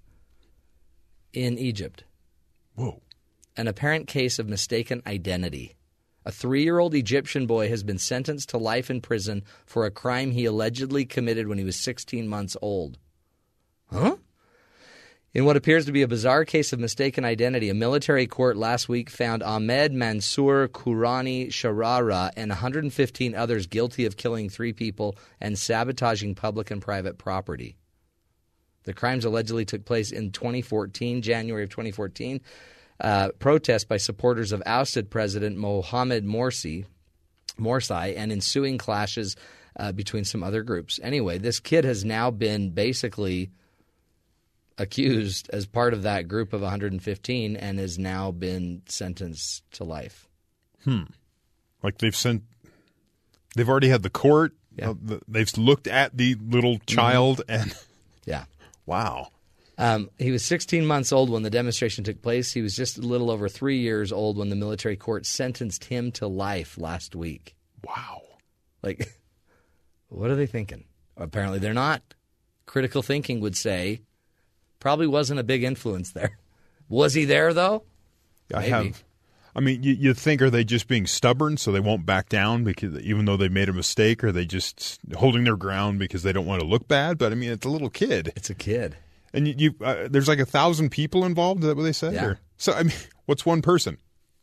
in 1.34 1.57
Egypt. 1.57 2.03
Whoa. 2.76 3.01
An 3.60 3.68
apparent 3.68 4.07
case 4.07 4.39
of 4.39 4.47
mistaken 4.47 5.01
identity. 5.05 5.76
A 6.24 6.32
three 6.32 6.64
year 6.64 6.80
old 6.80 6.95
Egyptian 6.95 7.45
boy 7.45 7.68
has 7.68 7.84
been 7.84 7.97
sentenced 7.97 8.47
to 8.49 8.57
life 8.57 8.89
in 8.89 9.01
prison 9.01 9.43
for 9.66 9.86
a 9.86 9.91
crime 9.91 10.32
he 10.32 10.45
allegedly 10.45 11.03
committed 11.03 11.45
when 11.49 11.57
he 11.57 11.66
was 11.66 11.76
16 11.76 12.26
months 12.26 12.55
old. 12.62 12.97
Huh? 13.91 14.16
In 15.34 15.43
what 15.43 15.57
appears 15.57 15.86
to 15.88 15.91
be 15.91 16.03
a 16.03 16.07
bizarre 16.07 16.45
case 16.45 16.72
of 16.72 16.80
mistaken 16.80 17.26
identity, 17.26 17.70
a 17.70 17.74
military 17.74 18.28
court 18.28 18.55
last 18.55 18.88
week 18.88 19.10
found 19.10 19.43
Ahmed 19.43 19.91
Mansour 19.91 20.70
Kurani 20.70 21.49
Sharara 21.49 22.32
and 22.38 22.51
115 22.51 23.36
others 23.36 23.68
guilty 23.68 24.05
of 24.05 24.16
killing 24.16 24.47
three 24.47 24.72
people 24.72 25.18
and 25.41 25.60
sabotaging 25.60 26.34
public 26.34 26.72
and 26.72 26.82
private 26.82 27.18
property. 27.18 27.76
The 28.84 28.93
crimes 28.93 29.26
allegedly 29.26 29.66
took 29.66 29.84
place 29.84 30.14
in 30.14 30.32
2014, 30.32 31.22
January 31.22 31.66
of 31.66 31.70
2014. 31.72 32.39
Uh, 33.02 33.30
protests 33.39 33.86
by 33.86 33.95
supporters 33.97 34.52
of 34.52 34.62
ousted 34.66 35.10
President 35.10 35.56
Mohamed 35.56 36.26
Morsi, 36.26 36.86
Morsi 37.58 38.18
and 38.18 38.32
ensuing 38.32 38.78
clashes 38.78 39.38
uh, 39.78 39.93
between 39.93 40.26
some 40.26 40.43
other 40.43 40.64
groups. 40.64 41.00
Anyway, 41.02 41.38
this 41.38 41.60
kid 41.60 41.86
has 41.86 42.04
now 42.04 42.30
been 42.30 42.72
basically 42.72 43.52
accused 44.78 45.50
as 45.52 45.66
part 45.66 45.93
of 45.93 46.04
that 46.04 46.28
group 46.28 46.54
of 46.54 46.62
115 46.62 47.56
and 47.56 47.80
has 47.80 48.00
now 48.00 48.32
been 48.32 48.82
sentenced 48.88 49.64
to 49.72 49.84
life. 49.84 50.28
Hmm. 50.84 51.04
Like 51.84 52.00
they've 52.00 52.16
sent, 52.16 52.43
they've 53.56 53.70
already 53.70 53.89
had 53.89 54.04
the 54.04 54.10
court. 54.10 54.54
Yeah. 54.76 54.91
uh, 54.91 55.18
they've 55.28 55.58
looked 55.58 55.88
at 55.88 56.16
the 56.16 56.36
little 56.36 56.80
child 56.80 57.41
and 57.50 57.76
Yeah. 58.26 58.45
wow. 58.86 59.30
Um, 59.80 60.09
he 60.19 60.30
was 60.30 60.43
16 60.43 60.86
months 60.86 61.13
old 61.13 61.30
when 61.30 61.41
the 61.41 61.49
demonstration 61.49 62.03
took 62.03 62.21
place. 62.21 62.51
He 62.51 62.61
was 62.61 62.75
just 62.75 62.97
a 62.97 63.01
little 63.01 63.32
over 63.32 63.47
three 63.47 63.80
years 63.80 64.11
old 64.11 64.38
when 64.38 64.49
the 64.49 64.55
military 64.57 64.97
court 64.97 65.25
sentenced 65.25 65.86
him 65.86 66.11
to 66.13 66.27
life 66.27 66.77
last 66.77 67.15
week. 67.15 67.55
Wow. 67.84 68.21
Like, 68.84 69.09
what 70.09 70.30
are 70.30 70.36
they 70.36 70.47
thinking? 70.47 70.84
Apparently, 71.15 71.59
they're 71.59 71.73
not. 71.73 72.01
Critical 72.65 73.01
thinking 73.01 73.39
would 73.39 73.55
say 73.55 74.01
probably 74.80 75.07
wasn't 75.07 75.39
a 75.39 75.43
big 75.43 75.63
influence 75.63 76.11
there. 76.11 76.38
Was 76.89 77.13
he 77.13 77.23
there, 77.23 77.53
though? 77.53 77.84
I 78.53 78.59
Maybe. 78.59 78.69
have. 78.71 79.03
I 79.55 79.61
mean, 79.61 79.84
you, 79.84 79.93
you 79.93 80.13
think 80.13 80.41
are 80.41 80.49
they 80.49 80.63
just 80.63 80.88
being 80.88 81.07
stubborn 81.07 81.57
so 81.57 81.71
they 81.71 81.80
won't 81.80 82.05
back 82.05 82.30
down 82.30 82.63
because 82.63 82.99
even 82.99 83.25
though 83.25 83.38
they 83.38 83.49
made 83.49 83.69
a 83.69 83.73
mistake, 83.73 84.23
are 84.23 84.32
they 84.32 84.45
just 84.45 84.99
holding 85.15 85.43
their 85.43 85.57
ground 85.57 85.99
because 85.99 86.23
they 86.23 86.34
don't 86.34 86.45
want 86.45 86.61
to 86.61 86.67
look 86.67 86.88
bad? 86.88 87.17
But 87.17 87.32
I 87.32 87.36
mean, 87.36 87.51
it's 87.51 87.65
a 87.65 87.69
little 87.69 87.89
kid, 87.89 88.34
It's 88.36 88.49
a 88.49 88.55
kid. 88.55 88.97
And 89.34 89.47
you, 89.47 89.53
you 89.57 89.75
uh, 89.86 90.07
there's 90.09 90.27
like 90.27 90.39
a 90.39 90.45
thousand 90.45 90.89
people 90.89 91.25
involved. 91.25 91.63
Is 91.63 91.67
that 91.69 91.77
what 91.77 91.84
they 91.84 91.93
said? 91.93 92.13
Yeah. 92.13 92.25
Or- 92.25 92.39
so 92.57 92.73
I 92.73 92.84
mean, 92.84 92.95
what's 93.25 93.45
one 93.45 93.61
person? 93.61 93.97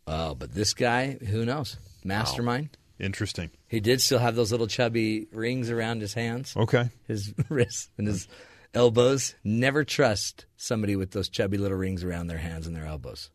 Oh, 0.06 0.34
but 0.34 0.54
this 0.54 0.72
guy, 0.74 1.12
who 1.14 1.44
knows? 1.44 1.76
mastermind. 2.04 2.76
Interesting. 3.00 3.50
He 3.68 3.80
did 3.80 4.00
still 4.00 4.20
have 4.20 4.36
those 4.36 4.52
little 4.52 4.68
chubby 4.68 5.26
rings 5.32 5.70
around 5.70 6.00
his 6.00 6.14
hands, 6.14 6.54
Okay. 6.56 6.88
his 7.08 7.34
wrists, 7.48 7.90
and 7.98 8.06
his 8.06 8.26
elbows. 8.72 9.34
Never 9.44 9.84
trust 9.84 10.46
somebody 10.56 10.94
with 10.96 11.10
those 11.10 11.28
chubby 11.28 11.58
little 11.58 11.76
rings 11.76 12.04
around 12.04 12.28
their 12.28 12.38
hands 12.38 12.66
and 12.66 12.74
their 12.76 12.86
elbows. 12.86 13.30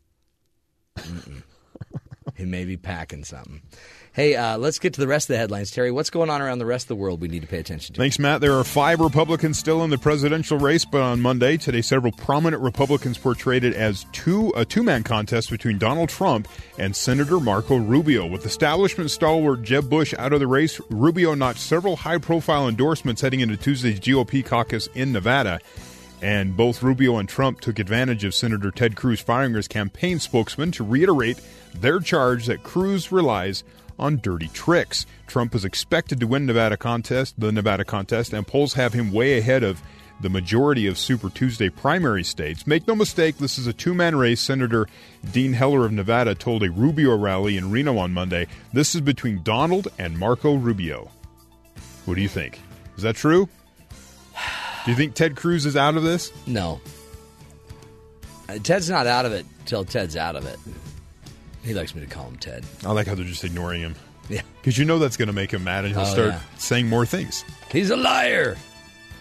He 2.42 2.48
may 2.48 2.66
be 2.66 2.78
packing 2.78 3.24
something. 3.24 3.62
Hey, 4.14 4.36
uh, 4.36 4.58
let's 4.58 4.78
get 4.78 4.96
to 4.96 5.00
the 5.00 5.08
rest 5.08 5.30
of 5.30 5.36
the 5.36 5.38
headlines. 5.38 5.72
Terry, 5.72 5.90
what's 5.90 6.10
going 6.10 6.30
on 6.30 6.42
around 6.42 6.60
the 6.60 6.66
rest 6.66 6.86
of 6.86 6.88
the 6.90 6.96
world 6.96 7.22
we 7.22 7.30
need 7.30 7.44
to 7.44 7.48
pay 7.48 7.60
attention 7.60 7.96
to? 7.96 8.02
Thanks, 8.02 8.20
Matt. 8.20 8.42
There 8.42 8.58
are 8.58 8.64
five 8.66 9.00
Republicans 9.00 9.58
still 9.58 9.86
in 9.86 9.90
the 9.90 9.98
presidential 9.98 10.58
race, 10.58 10.84
but 10.84 11.02
on 11.02 11.22
Monday, 11.22 11.56
today, 11.56 11.82
several 11.82 12.12
prominent 12.12 12.62
Republicans 12.62 13.18
portrayed 13.18 13.64
it 13.64 13.74
as 13.74 14.06
two 14.12 14.52
a 14.54 14.66
two 14.66 14.84
man 14.84 15.04
contest 15.04 15.50
between 15.50 15.78
Donald 15.78 16.10
Trump 16.10 16.50
and 16.78 16.94
Senator 16.94 17.40
Marco 17.40 17.78
Rubio. 17.78 18.26
With 18.26 18.46
establishment 18.46 19.12
stalwart 19.12 19.62
Jeb 19.62 19.90
Bush 19.90 20.14
out 20.18 20.34
of 20.34 20.42
the 20.42 20.48
race, 20.48 20.82
Rubio 20.90 21.34
notched 21.34 21.62
several 21.62 21.96
high 21.96 22.18
profile 22.18 22.68
endorsements 22.68 23.22
heading 23.22 23.40
into 23.40 23.56
Tuesday's 23.56 24.02
GOP 24.02 24.46
caucus 24.46 24.88
in 24.94 25.14
Nevada. 25.14 25.62
And 26.22 26.56
both 26.56 26.84
Rubio 26.84 27.18
and 27.18 27.28
Trump 27.28 27.62
took 27.62 27.80
advantage 27.80 28.24
of 28.24 28.36
Senator 28.36 28.70
Ted 28.70 28.96
Cruz 28.96 29.20
firing 29.20 29.56
his 29.56 29.68
campaign 29.68 30.20
spokesman 30.20 30.72
to 30.74 30.84
reiterate 30.84 31.42
their 31.74 32.00
charge 32.00 32.46
that 32.46 32.64
Cruz 32.64 33.12
relies 33.12 33.64
on 33.98 34.18
dirty 34.18 34.48
tricks. 34.50 35.06
Trump 35.28 35.56
is 35.56 35.66
expected 35.66 36.20
to 36.20 36.28
win 36.28 36.46
Nevada 36.46 36.78
contest, 36.78 37.40
the 37.40 37.52
Nevada 37.52 37.84
contest, 37.84 38.34
and 38.34 38.46
polls 38.46 38.74
have 38.74 38.94
him 38.94 39.12
way 39.12 39.38
ahead 39.38 39.64
of 39.64 39.82
the 40.22 40.30
majority 40.30 40.86
of 40.86 41.00
Super 41.00 41.32
Tuesday 41.32 41.70
primary 41.70 42.24
states. 42.24 42.68
Make 42.68 42.88
no 42.88 42.96
mistake, 42.96 43.38
this 43.38 43.58
is 43.58 43.66
a 43.66 43.74
two-man 43.74 44.16
race. 44.16 44.40
Senator 44.40 44.88
Dean 45.32 45.54
Heller 45.54 45.86
of 45.86 45.92
Nevada 45.92 46.36
told 46.36 46.62
a 46.62 46.70
Rubio 46.70 47.18
rally 47.18 47.58
in 47.58 47.72
Reno 47.72 47.98
on 47.98 48.14
Monday. 48.14 48.46
This 48.74 48.94
is 48.94 49.02
between 49.02 49.42
Donald 49.42 49.88
and 49.98 50.20
Marco 50.20 50.54
Rubio. 50.54 51.10
What 52.06 52.16
do 52.16 52.22
you 52.22 52.30
think? 52.30 52.60
Is 52.98 53.04
that 53.04 53.16
true? 53.16 53.50
Do 54.86 54.92
you 54.92 54.98
think 54.98 55.14
Ted 55.14 55.36
Cruz 55.36 55.66
is 55.66 55.76
out 55.78 55.96
of 55.96 56.04
this? 56.04 56.32
No. 56.48 56.82
Uh, 58.50 58.58
Ted's 58.64 58.90
not 58.90 59.08
out 59.08 59.26
of 59.26 59.32
it 59.32 59.46
till 59.66 59.86
Ted's 59.86 60.16
out 60.16 60.36
of 60.36 60.46
it. 60.46 60.60
He 61.64 61.74
likes 61.74 61.94
me 61.94 62.02
to 62.02 62.08
call 62.08 62.26
him 62.26 62.38
Ted. 62.38 62.66
I 62.86 62.92
like 62.92 63.06
how 63.08 63.16
they're 63.16 63.24
just 63.26 63.44
ignoring 63.44 63.82
him. 63.82 63.96
Yeah. 64.30 64.42
Because 64.60 64.78
you 64.78 64.86
know 64.86 64.98
that's 65.00 65.18
going 65.18 65.28
to 65.28 65.34
make 65.34 65.52
him 65.54 65.64
mad 65.64 65.86
and 65.86 65.94
he'll 65.94 66.04
Oh, 66.04 66.12
start 66.12 66.30
yeah. 66.30 66.40
saying 66.58 66.88
more 66.88 67.06
things. 67.06 67.46
He's 67.72 67.90
a 67.92 67.96
liar. 67.96 68.58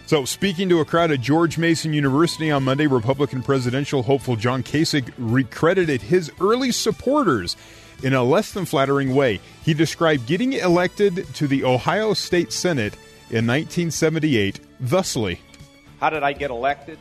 So, 0.07 0.25
speaking 0.25 0.69
to 0.71 0.81
a 0.81 0.85
crowd 0.85 1.13
at 1.13 1.21
George 1.21 1.57
Mason 1.59 1.93
University 1.93 2.51
on 2.51 2.65
Monday, 2.65 2.87
Republican 2.89 3.43
presidential 3.43 4.03
hopeful 4.03 4.35
John 4.35 4.63
Kasich 4.65 5.13
recredited 5.19 6.03
his 6.03 6.33
early 6.41 6.73
supporters 6.73 7.57
in 8.03 8.13
a 8.15 8.25
less 8.25 8.51
than 8.53 8.65
flattering 8.65 9.15
way. 9.15 9.41
He 9.63 9.73
described 9.75 10.27
getting 10.27 10.55
elected 10.55 11.27
to 11.35 11.47
the 11.47 11.63
Ohio 11.65 12.15
State 12.15 12.53
Senate 12.53 12.95
in 13.31 13.47
1978 13.47 14.59
thusly. 14.81 15.39
How 16.01 16.09
did 16.09 16.23
I 16.23 16.33
get 16.33 16.51
elected? 16.51 16.99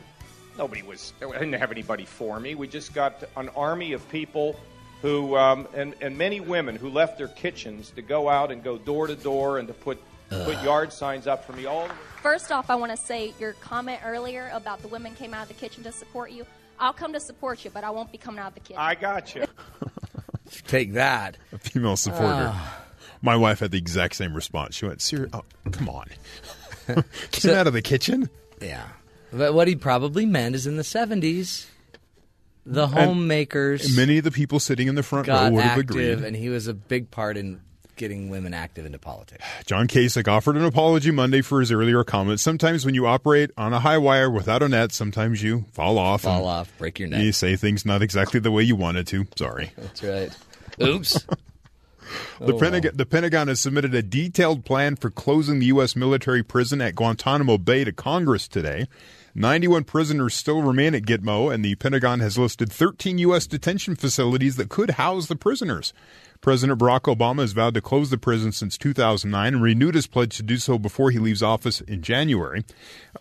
Nobody 0.58 0.82
was, 0.84 1.14
I 1.22 1.32
didn't 1.32 1.54
have 1.54 1.72
anybody 1.72 2.04
for 2.04 2.38
me. 2.38 2.54
We 2.54 2.68
just 2.68 2.94
got 2.94 3.24
an 3.38 3.48
army 3.56 3.94
of 3.94 4.08
people 4.10 4.60
who, 5.02 5.38
um, 5.38 5.70
and, 5.74 5.96
and 6.02 6.18
many 6.18 6.42
women 6.42 6.76
who 6.76 6.90
left 6.90 7.18
their 7.18 7.30
kitchens 7.30 7.92
to 7.92 8.02
go 8.02 8.28
out 8.28 8.52
and 8.52 8.62
go 8.62 8.78
door 8.78 9.08
to 9.08 9.16
door 9.16 9.58
and 9.58 9.70
to 9.70 9.74
put, 9.74 10.00
put 10.30 10.62
yard 10.62 10.92
signs 10.92 11.28
up 11.28 11.46
for 11.46 11.54
me 11.54 11.66
all 11.66 11.88
the. 11.88 11.94
First 12.22 12.52
off, 12.52 12.70
I 12.70 12.76
want 12.76 12.92
to 12.92 12.98
say 12.98 13.34
your 13.40 13.54
comment 13.54 14.02
earlier 14.04 14.52
about 14.54 14.82
the 14.82 14.90
women 14.90 15.16
came 15.16 15.34
out 15.34 15.44
of 15.44 15.48
the 15.48 15.54
kitchen 15.54 15.82
to 15.84 15.94
support 15.94 16.32
you. 16.32 16.46
I'll 16.78 16.92
come 16.92 17.14
to 17.14 17.22
support 17.22 17.64
you, 17.64 17.72
but 17.72 17.86
I 17.86 17.92
won't 17.92 18.12
be 18.12 18.18
coming 18.18 18.40
out 18.40 18.50
of 18.50 18.54
the 18.56 18.60
kitchen. 18.60 18.78
I 18.78 18.96
got 18.96 19.34
you. 19.34 19.46
Take 20.68 20.94
that. 20.94 21.38
A 21.54 21.58
female 21.58 21.96
supporter. 21.96 22.54
My 23.22 23.38
wife 23.38 23.60
had 23.60 23.72
the 23.72 23.78
exact 23.78 24.16
same 24.16 24.34
response. 24.34 24.76
She 24.76 24.86
went, 24.86 25.02
Sir, 25.02 25.30
oh, 25.32 25.44
come 25.72 25.88
on. 25.88 26.08
Get 27.32 27.46
him 27.46 27.56
out 27.56 27.68
of 27.68 27.74
the 27.74 27.82
kitchen? 27.82 28.30
Yeah. 28.62 28.88
But 29.32 29.54
what 29.54 29.68
he 29.68 29.76
probably 29.76 30.26
meant 30.26 30.56
is 30.56 30.66
in 30.68 30.76
the 30.78 30.84
70s, 30.84 31.68
the 32.66 32.88
homemakers 32.88 33.96
Many 33.96 34.18
of 34.18 34.24
the 34.24 34.32
people 34.32 34.60
sitting 34.60 34.88
in 34.88 34.96
the 34.96 35.04
front 35.04 35.28
row 35.28 35.50
would 35.52 35.64
have 35.64 35.78
agreed. 35.80 36.20
and 36.20 36.36
he 36.36 36.50
was 36.50 36.68
a 36.68 36.74
big 36.74 37.12
part 37.12 37.38
in 37.38 37.62
getting 37.96 38.30
women 38.30 38.54
active 38.54 38.86
into 38.86 38.98
politics. 38.98 39.44
John 39.66 39.88
Kasich 39.88 40.28
offered 40.28 40.56
an 40.56 40.64
apology 40.64 41.12
Monday 41.12 41.42
for 41.42 41.60
his 41.60 41.70
earlier 41.72 42.04
comments. 42.06 42.42
Sometimes 42.42 42.86
when 42.86 42.96
you 42.96 43.06
operate 43.08 43.52
on 43.58 43.74
a 43.74 43.80
high 43.80 43.98
wire 43.98 44.30
without 44.32 44.64
a 44.64 44.70
net, 44.70 44.94
sometimes 44.94 45.44
you 45.44 45.66
fall 45.74 45.98
off. 45.98 46.22
Fall 46.22 46.48
off, 46.48 46.72
break 46.78 46.98
your 46.98 47.10
neck. 47.10 47.22
You 47.22 47.34
say 47.34 47.56
things 47.58 47.86
not 47.86 48.02
exactly 48.02 48.40
the 48.40 48.52
way 48.52 48.64
you 48.64 48.76
wanted 48.78 49.06
to. 49.08 49.28
Sorry. 49.36 49.72
That's 49.78 50.02
right. 50.04 50.38
Oops. 50.82 51.26
The, 52.40 52.54
Oh, 52.54 52.60
Pentagon, 52.60 52.92
the 52.96 53.06
Pentagon 53.06 53.48
has 53.48 53.60
submitted 53.60 53.94
a 53.94 54.02
detailed 54.02 54.66
plan 54.66 54.96
for 54.96 55.10
closing 55.10 55.60
the 55.60 55.68
U.S. 55.68 55.96
military 55.96 56.44
prison 56.44 56.82
at 56.82 56.96
Guantanamo 56.96 57.58
Bay 57.58 57.84
to 57.84 57.92
Congress 57.92 58.48
today. 58.48 58.88
91 59.40 59.86
prisoners 59.86 60.34
still 60.34 60.62
remain 60.62 60.94
at 60.94 61.04
Gitmo, 61.04 61.54
and 61.54 61.64
the 61.64 61.76
Pentagon 61.76 62.20
has 62.20 62.38
listed 62.38 62.70
13 62.70 63.20
U.S. 63.20 63.48
detention 63.48 63.96
facilities 63.96 64.58
that 64.58 64.68
could 64.68 64.92
house 64.92 65.28
the 65.28 65.36
prisoners. 65.38 65.94
President 66.42 66.78
Barack 66.78 67.04
Obama 67.04 67.40
has 67.40 67.54
vowed 67.54 67.74
to 67.76 67.80
close 67.80 68.10
the 68.10 68.18
prison 68.18 68.52
since 68.52 68.78
2009 68.78 69.54
and 69.54 69.64
renewed 69.64 69.96
his 69.96 70.08
pledge 70.08 70.36
to 70.36 70.44
do 70.44 70.58
so 70.58 70.78
before 70.78 71.12
he 71.12 71.20
leaves 71.20 71.42
office 71.42 71.80
in 71.80 72.02
January. 72.02 72.66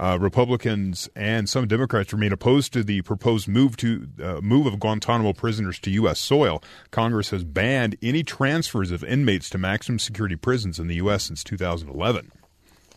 Uh, 0.00 0.18
Republicans 0.20 1.08
and 1.14 1.48
some 1.48 1.68
Democrats 1.68 2.12
remain 2.12 2.32
opposed 2.32 2.72
to 2.72 2.82
the 2.82 3.00
proposed 3.02 3.46
move 3.46 3.76
to 3.76 4.08
uh, 4.20 4.40
move 4.42 4.66
of 4.66 4.80
Guantanamo 4.80 5.32
prisoners 5.32 5.78
to 5.78 5.90
U.S. 5.90 6.18
soil. 6.18 6.60
Congress 6.90 7.30
has 7.30 7.44
banned 7.44 7.94
any 8.02 8.24
transfers 8.24 8.90
of 8.90 9.04
inmates 9.04 9.48
to 9.50 9.58
maximum 9.58 10.00
security 10.00 10.34
prisons 10.34 10.80
in 10.80 10.88
the 10.88 10.96
U.S. 10.96 11.26
since 11.26 11.44
2011. 11.44 12.32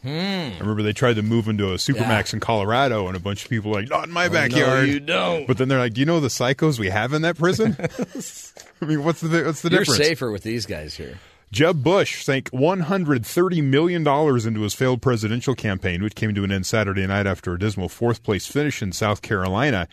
I 0.03 0.55
remember 0.59 0.81
they 0.83 0.93
tried 0.93 1.15
to 1.17 1.21
move 1.21 1.47
into 1.47 1.71
a 1.71 1.75
supermax 1.75 2.31
Yeah. 2.31 2.37
in 2.37 2.39
Colorado, 2.39 3.07
and 3.07 3.15
a 3.15 3.19
bunch 3.19 3.43
of 3.43 3.49
people 3.49 3.71
were 3.71 3.81
like, 3.81 3.89
"Not 3.89 4.05
in 4.07 4.11
my 4.11 4.25
Oh, 4.25 4.27
no, 4.29 4.33
backyard." 4.33 4.87
you 4.89 4.99
don't. 4.99 5.45
But 5.47 5.57
then 5.57 5.67
they're 5.67 5.79
like, 5.79 5.93
"Do 5.93 5.99
you 6.01 6.05
know 6.05 6.19
the 6.19 6.27
psychos 6.29 6.79
we 6.79 6.89
have 6.89 7.13
in 7.13 7.21
that 7.21 7.37
prison?" 7.37 7.77
I 8.81 8.85
mean, 8.85 9.03
what's 9.03 9.21
the 9.21 9.43
what's 9.45 9.61
the 9.61 9.69
difference? 9.69 9.89
You're 9.99 10.07
safer 10.07 10.31
with 10.31 10.43
these 10.43 10.65
guys 10.65 10.95
here. 10.95 11.19
Jeb 11.51 11.83
Bush 11.83 12.23
sank 12.23 12.49
$130 12.51 13.61
million 13.63 14.07
into 14.07 14.61
his 14.61 14.73
failed 14.73 15.01
presidential 15.01 15.53
campaign, 15.53 16.01
which 16.01 16.15
came 16.15 16.33
to 16.33 16.43
an 16.45 16.51
end 16.51 16.65
Saturday 16.65 17.05
night 17.05 17.27
after 17.27 17.53
a 17.53 17.59
dismal 17.59 17.89
fourth 17.89 18.23
place 18.23 18.47
finish 18.47 18.81
in 18.81 18.91
South 18.93 19.21
Carolina. 19.21 19.87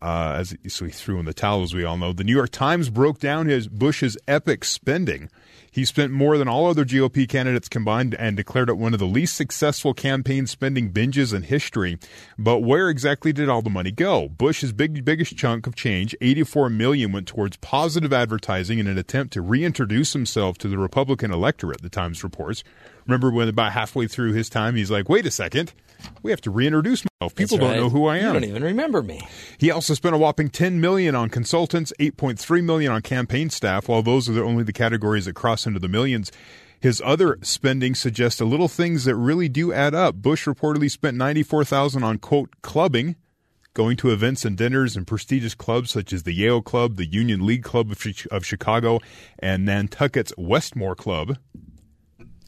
Uh, 0.00 0.36
as 0.38 0.56
so 0.68 0.84
he 0.84 0.90
threw 0.90 1.18
in 1.18 1.24
the 1.26 1.34
towel, 1.34 1.62
as 1.62 1.74
we 1.74 1.84
all 1.84 1.96
know. 1.96 2.12
The 2.12 2.24
New 2.24 2.34
York 2.34 2.50
Times 2.50 2.88
broke 2.88 3.18
down 3.20 3.46
his 3.46 3.68
Bush's 3.68 4.16
epic 4.26 4.64
spending. 4.64 5.28
He 5.72 5.86
spent 5.86 6.12
more 6.12 6.36
than 6.36 6.48
all 6.48 6.66
other 6.66 6.84
GOP 6.84 7.26
candidates 7.26 7.66
combined 7.66 8.14
and 8.16 8.36
declared 8.36 8.68
it 8.68 8.76
one 8.76 8.92
of 8.92 9.00
the 9.00 9.06
least 9.06 9.34
successful 9.34 9.94
campaign 9.94 10.46
spending 10.46 10.92
binges 10.92 11.32
in 11.32 11.44
history. 11.44 11.98
But 12.38 12.58
where 12.58 12.90
exactly 12.90 13.32
did 13.32 13.48
all 13.48 13.62
the 13.62 13.70
money 13.70 13.90
go? 13.90 14.28
Bush's 14.28 14.74
big 14.74 15.02
biggest 15.02 15.34
chunk 15.34 15.66
of 15.66 15.74
change, 15.74 16.14
84 16.20 16.68
million, 16.68 17.10
went 17.10 17.26
towards 17.26 17.56
positive 17.56 18.12
advertising 18.12 18.80
in 18.80 18.86
an 18.86 18.98
attempt 18.98 19.32
to 19.32 19.40
reintroduce 19.40 20.12
himself 20.12 20.58
to 20.58 20.68
the 20.68 20.76
Republican 20.76 21.32
electorate, 21.32 21.80
the 21.80 21.88
Times 21.88 22.22
reports. 22.22 22.62
Remember 23.06 23.30
when 23.30 23.48
about 23.48 23.72
halfway 23.72 24.06
through 24.06 24.34
his 24.34 24.50
time 24.50 24.76
he's 24.76 24.90
like, 24.90 25.08
"Wait 25.08 25.24
a 25.24 25.30
second. 25.30 25.72
We 26.22 26.30
have 26.30 26.40
to 26.42 26.50
reintroduce 26.50 27.04
myself. 27.04 27.34
People 27.34 27.58
That's 27.58 27.70
don't 27.72 27.76
know 27.82 27.90
who 27.90 28.06
I 28.06 28.18
You 28.18 28.26
am." 28.26 28.32
don't 28.34 28.44
even 28.44 28.62
remember 28.62 29.02
me. 29.02 29.20
He 29.58 29.70
also 29.70 29.94
spent 29.94 30.14
a 30.14 30.18
whopping 30.18 30.50
10 30.50 30.80
million 30.80 31.14
on 31.14 31.28
consultants, 31.28 31.92
8.3 31.98 32.62
million 32.64 32.92
on 32.92 33.02
campaign 33.02 33.50
staff, 33.50 33.88
while 33.88 34.02
those 34.02 34.28
are 34.28 34.32
the 34.32 34.42
only 34.42 34.64
the 34.64 34.72
categories 34.72 35.24
that 35.26 35.34
cross 35.34 35.66
into 35.66 35.80
the 35.80 35.88
millions. 35.88 36.30
His 36.80 37.00
other 37.04 37.38
spending 37.42 37.94
suggests 37.94 38.40
a 38.40 38.44
little 38.44 38.66
things 38.68 39.04
that 39.04 39.14
really 39.14 39.48
do 39.48 39.72
add 39.72 39.94
up. 39.94 40.16
Bush 40.16 40.48
reportedly 40.48 40.90
spent 40.90 41.16
94,000 41.16 42.02
on 42.02 42.18
quote 42.18 42.50
clubbing, 42.62 43.14
going 43.74 43.96
to 43.98 44.10
events 44.10 44.44
and 44.44 44.56
dinners 44.58 44.96
in 44.96 45.04
prestigious 45.04 45.54
clubs 45.54 45.92
such 45.92 46.12
as 46.12 46.24
the 46.24 46.32
Yale 46.32 46.60
Club, 46.60 46.96
the 46.96 47.06
Union 47.06 47.46
League 47.46 47.62
Club 47.62 47.92
of 48.30 48.44
Chicago, 48.44 48.98
and 49.38 49.64
Nantucket's 49.64 50.32
Westmoor 50.36 50.96
Club, 50.96 51.38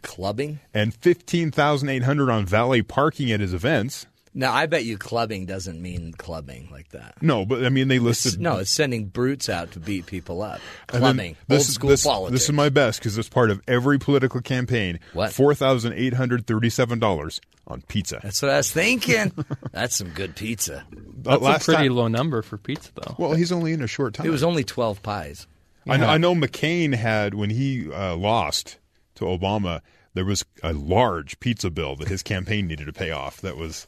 Clubbing? 0.04 0.60
and 0.72 0.94
15,800 0.94 2.30
on 2.30 2.46
valet 2.46 2.82
parking 2.82 3.32
at 3.32 3.40
his 3.40 3.52
events. 3.54 4.06
Now, 4.36 4.52
I 4.52 4.66
bet 4.66 4.84
you 4.84 4.98
clubbing 4.98 5.46
doesn't 5.46 5.80
mean 5.80 6.12
clubbing 6.12 6.68
like 6.72 6.88
that. 6.88 7.22
No, 7.22 7.46
but 7.46 7.64
I 7.64 7.68
mean 7.68 7.86
they 7.86 8.00
listed 8.00 8.40
No, 8.40 8.58
it's 8.58 8.70
sending 8.70 9.06
brutes 9.06 9.48
out 9.48 9.70
to 9.72 9.80
beat 9.80 10.06
people 10.06 10.42
up. 10.42 10.60
Clubbing. 10.88 11.36
This, 11.46 11.68
Old 11.68 11.74
school 11.74 11.90
this, 11.90 12.04
politics. 12.04 12.32
This 12.32 12.42
is 12.44 12.52
my 12.52 12.68
best 12.68 12.98
because 12.98 13.16
it's 13.16 13.28
part 13.28 13.50
of 13.50 13.62
every 13.68 13.98
political 13.98 14.40
campaign. 14.40 14.98
What? 15.12 15.32
Four 15.32 15.54
thousand 15.54 15.92
eight 15.92 16.14
hundred 16.14 16.48
thirty-seven 16.48 16.98
dollars 16.98 17.40
on 17.68 17.82
pizza. 17.82 18.18
That's 18.24 18.42
what 18.42 18.50
I 18.50 18.56
was 18.56 18.72
thinking. 18.72 19.32
That's 19.72 19.96
some 19.96 20.08
good 20.08 20.34
pizza. 20.34 20.84
Uh, 21.24 21.38
That's 21.38 21.68
a 21.68 21.72
pretty 21.72 21.88
low 21.88 22.08
number 22.08 22.42
for 22.42 22.58
pizza, 22.58 22.90
though. 22.96 23.14
Well, 23.16 23.34
he's 23.34 23.52
only 23.52 23.72
in 23.72 23.82
a 23.82 23.86
short 23.86 24.14
time. 24.14 24.26
It 24.26 24.30
was 24.30 24.42
only 24.42 24.64
12 24.64 25.00
pies. 25.00 25.46
I, 25.86 25.96
know, 25.96 26.06
I 26.06 26.18
know 26.18 26.34
McCain 26.34 26.92
had 26.94 27.34
when 27.34 27.50
he 27.50 27.90
uh, 27.92 28.16
lost 28.16 28.78
to 29.14 29.26
Obama. 29.26 29.80
There 30.14 30.24
was 30.24 30.44
a 30.62 30.72
large 30.72 31.38
pizza 31.40 31.70
bill 31.70 31.96
that 31.96 32.08
his 32.08 32.22
campaign 32.22 32.66
needed 32.66 32.86
to 32.86 32.92
pay 32.92 33.10
off. 33.10 33.40
That 33.40 33.56
was 33.56 33.86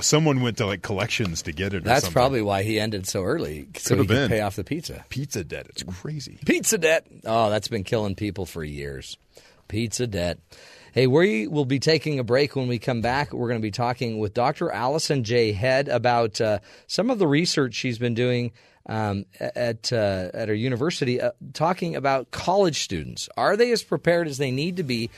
someone 0.00 0.40
went 0.42 0.56
to 0.58 0.66
like 0.66 0.82
collections 0.82 1.42
to 1.42 1.52
get 1.52 1.72
it. 1.72 1.78
or 1.78 1.80
That's 1.80 2.02
something. 2.02 2.12
probably 2.12 2.42
why 2.42 2.64
he 2.64 2.78
ended 2.80 3.06
so 3.06 3.22
early, 3.22 3.68
so 3.76 3.90
Could 3.90 3.94
he 3.94 3.98
have 3.98 4.08
been. 4.08 4.28
could 4.28 4.34
pay 4.36 4.40
off 4.40 4.56
the 4.56 4.64
pizza. 4.64 5.04
pizza 5.08 5.44
debt. 5.44 5.66
It's 5.70 5.82
crazy. 5.84 6.38
Pizza 6.44 6.76
debt. 6.76 7.06
Oh, 7.24 7.50
that's 7.50 7.68
been 7.68 7.84
killing 7.84 8.14
people 8.16 8.46
for 8.46 8.64
years. 8.64 9.16
Pizza 9.68 10.06
debt. 10.08 10.38
Hey, 10.92 11.06
we 11.06 11.46
will 11.46 11.64
be 11.64 11.78
taking 11.78 12.18
a 12.18 12.24
break 12.24 12.56
when 12.56 12.66
we 12.66 12.80
come 12.80 13.00
back. 13.00 13.32
We're 13.32 13.46
going 13.46 13.60
to 13.60 13.62
be 13.66 13.70
talking 13.70 14.18
with 14.18 14.34
Dr. 14.34 14.72
Alison 14.72 15.22
J. 15.22 15.52
Head 15.52 15.86
about 15.88 16.40
uh, 16.40 16.58
some 16.88 17.10
of 17.10 17.20
the 17.20 17.28
research 17.28 17.74
she's 17.74 17.96
been 17.96 18.14
doing 18.14 18.50
um, 18.86 19.24
at 19.38 19.92
uh, 19.92 20.30
at 20.34 20.48
her 20.48 20.54
university, 20.54 21.20
uh, 21.20 21.30
talking 21.54 21.94
about 21.94 22.32
college 22.32 22.82
students. 22.82 23.28
Are 23.36 23.56
they 23.56 23.70
as 23.70 23.84
prepared 23.84 24.26
as 24.26 24.38
they 24.38 24.50
need 24.50 24.78
to 24.78 24.82
be? 24.82 25.10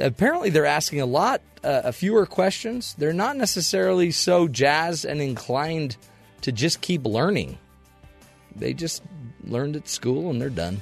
Apparently, 0.00 0.50
they're 0.50 0.66
asking 0.66 1.00
a 1.00 1.06
lot, 1.06 1.42
uh, 1.62 1.92
fewer 1.92 2.26
questions. 2.26 2.94
They're 2.98 3.12
not 3.12 3.36
necessarily 3.36 4.10
so 4.10 4.48
jazzed 4.48 5.04
and 5.04 5.20
inclined 5.20 5.96
to 6.42 6.52
just 6.52 6.80
keep 6.80 7.04
learning 7.04 7.58
they 8.56 8.72
just 8.72 9.02
learned 9.44 9.76
at 9.76 9.88
school 9.88 10.30
and 10.30 10.40
they're 10.40 10.50
done. 10.50 10.80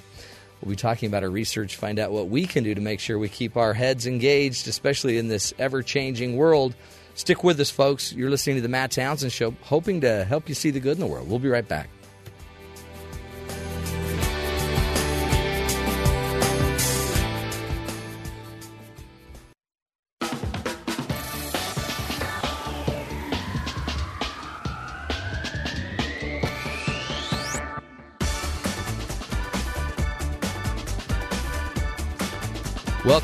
We'll 0.61 0.71
be 0.71 0.77
talking 0.77 1.09
about 1.09 1.23
our 1.23 1.31
research, 1.31 1.77
find 1.77 1.99
out 1.99 2.11
what 2.11 2.29
we 2.29 2.45
can 2.45 2.65
do 2.65 2.75
to 2.75 2.81
make 2.81 2.99
sure 2.99 3.19
we 3.19 3.29
keep 3.29 3.57
our 3.57 3.75
heads 3.75 4.07
engaged, 4.07 4.67
especially 4.67 5.19
in 5.19 5.29
this 5.29 5.55
ever 5.59 5.83
changing 5.83 6.37
world. 6.37 6.75
Stick 7.15 7.45
with 7.45 7.61
us, 7.61 7.71
folks. 7.71 8.13
You're 8.13 8.31
listening 8.31 8.57
to 8.57 8.63
the 8.63 8.69
Matt 8.69 8.91
Townsend 8.91 9.33
Show, 9.33 9.55
hoping 9.63 10.01
to 10.01 10.25
help 10.25 10.49
you 10.49 10.55
see 10.55 10.71
the 10.71 10.81
good 10.81 10.97
in 10.97 11.01
the 11.01 11.07
world. 11.07 11.29
We'll 11.29 11.39
be 11.39 11.49
right 11.49 11.67
back. 11.67 11.89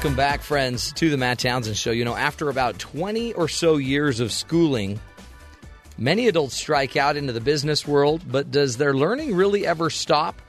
Welcome 0.05 0.17
back, 0.19 0.43
friends, 0.43 0.93
to 0.97 1.09
the 1.09 1.17
Matt 1.17 1.39
Townsend 1.39 1.79
Show. 1.79 1.91
You 1.91 2.05
know, 2.05 2.15
after 2.15 2.51
about 2.51 2.79
20 2.79 3.33
or 3.33 3.49
so 3.49 3.79
years 3.79 4.21
of 4.21 4.33
schooling, 4.33 5.01
many 5.97 6.29
adults 6.29 6.57
strike 6.57 6.95
out 6.95 7.17
into 7.17 7.33
the 7.33 7.41
business 7.41 7.89
world, 7.89 8.21
but 8.31 8.51
does 8.51 8.77
their 8.77 8.93
learning 8.93 9.35
really 9.35 9.67
ever 9.67 9.89
stop? 9.89 10.43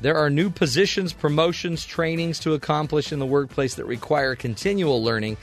There 0.00 0.16
are 0.16 0.30
new 0.30 0.48
positions, 0.48 1.12
promotions, 1.12 1.84
trainings 1.84 2.38
to 2.40 2.54
accomplish 2.54 3.12
in 3.12 3.18
the 3.18 3.26
workplace 3.26 3.74
that 3.74 3.84
require 3.84 4.34
continual 4.36 5.04
learning. 5.04 5.36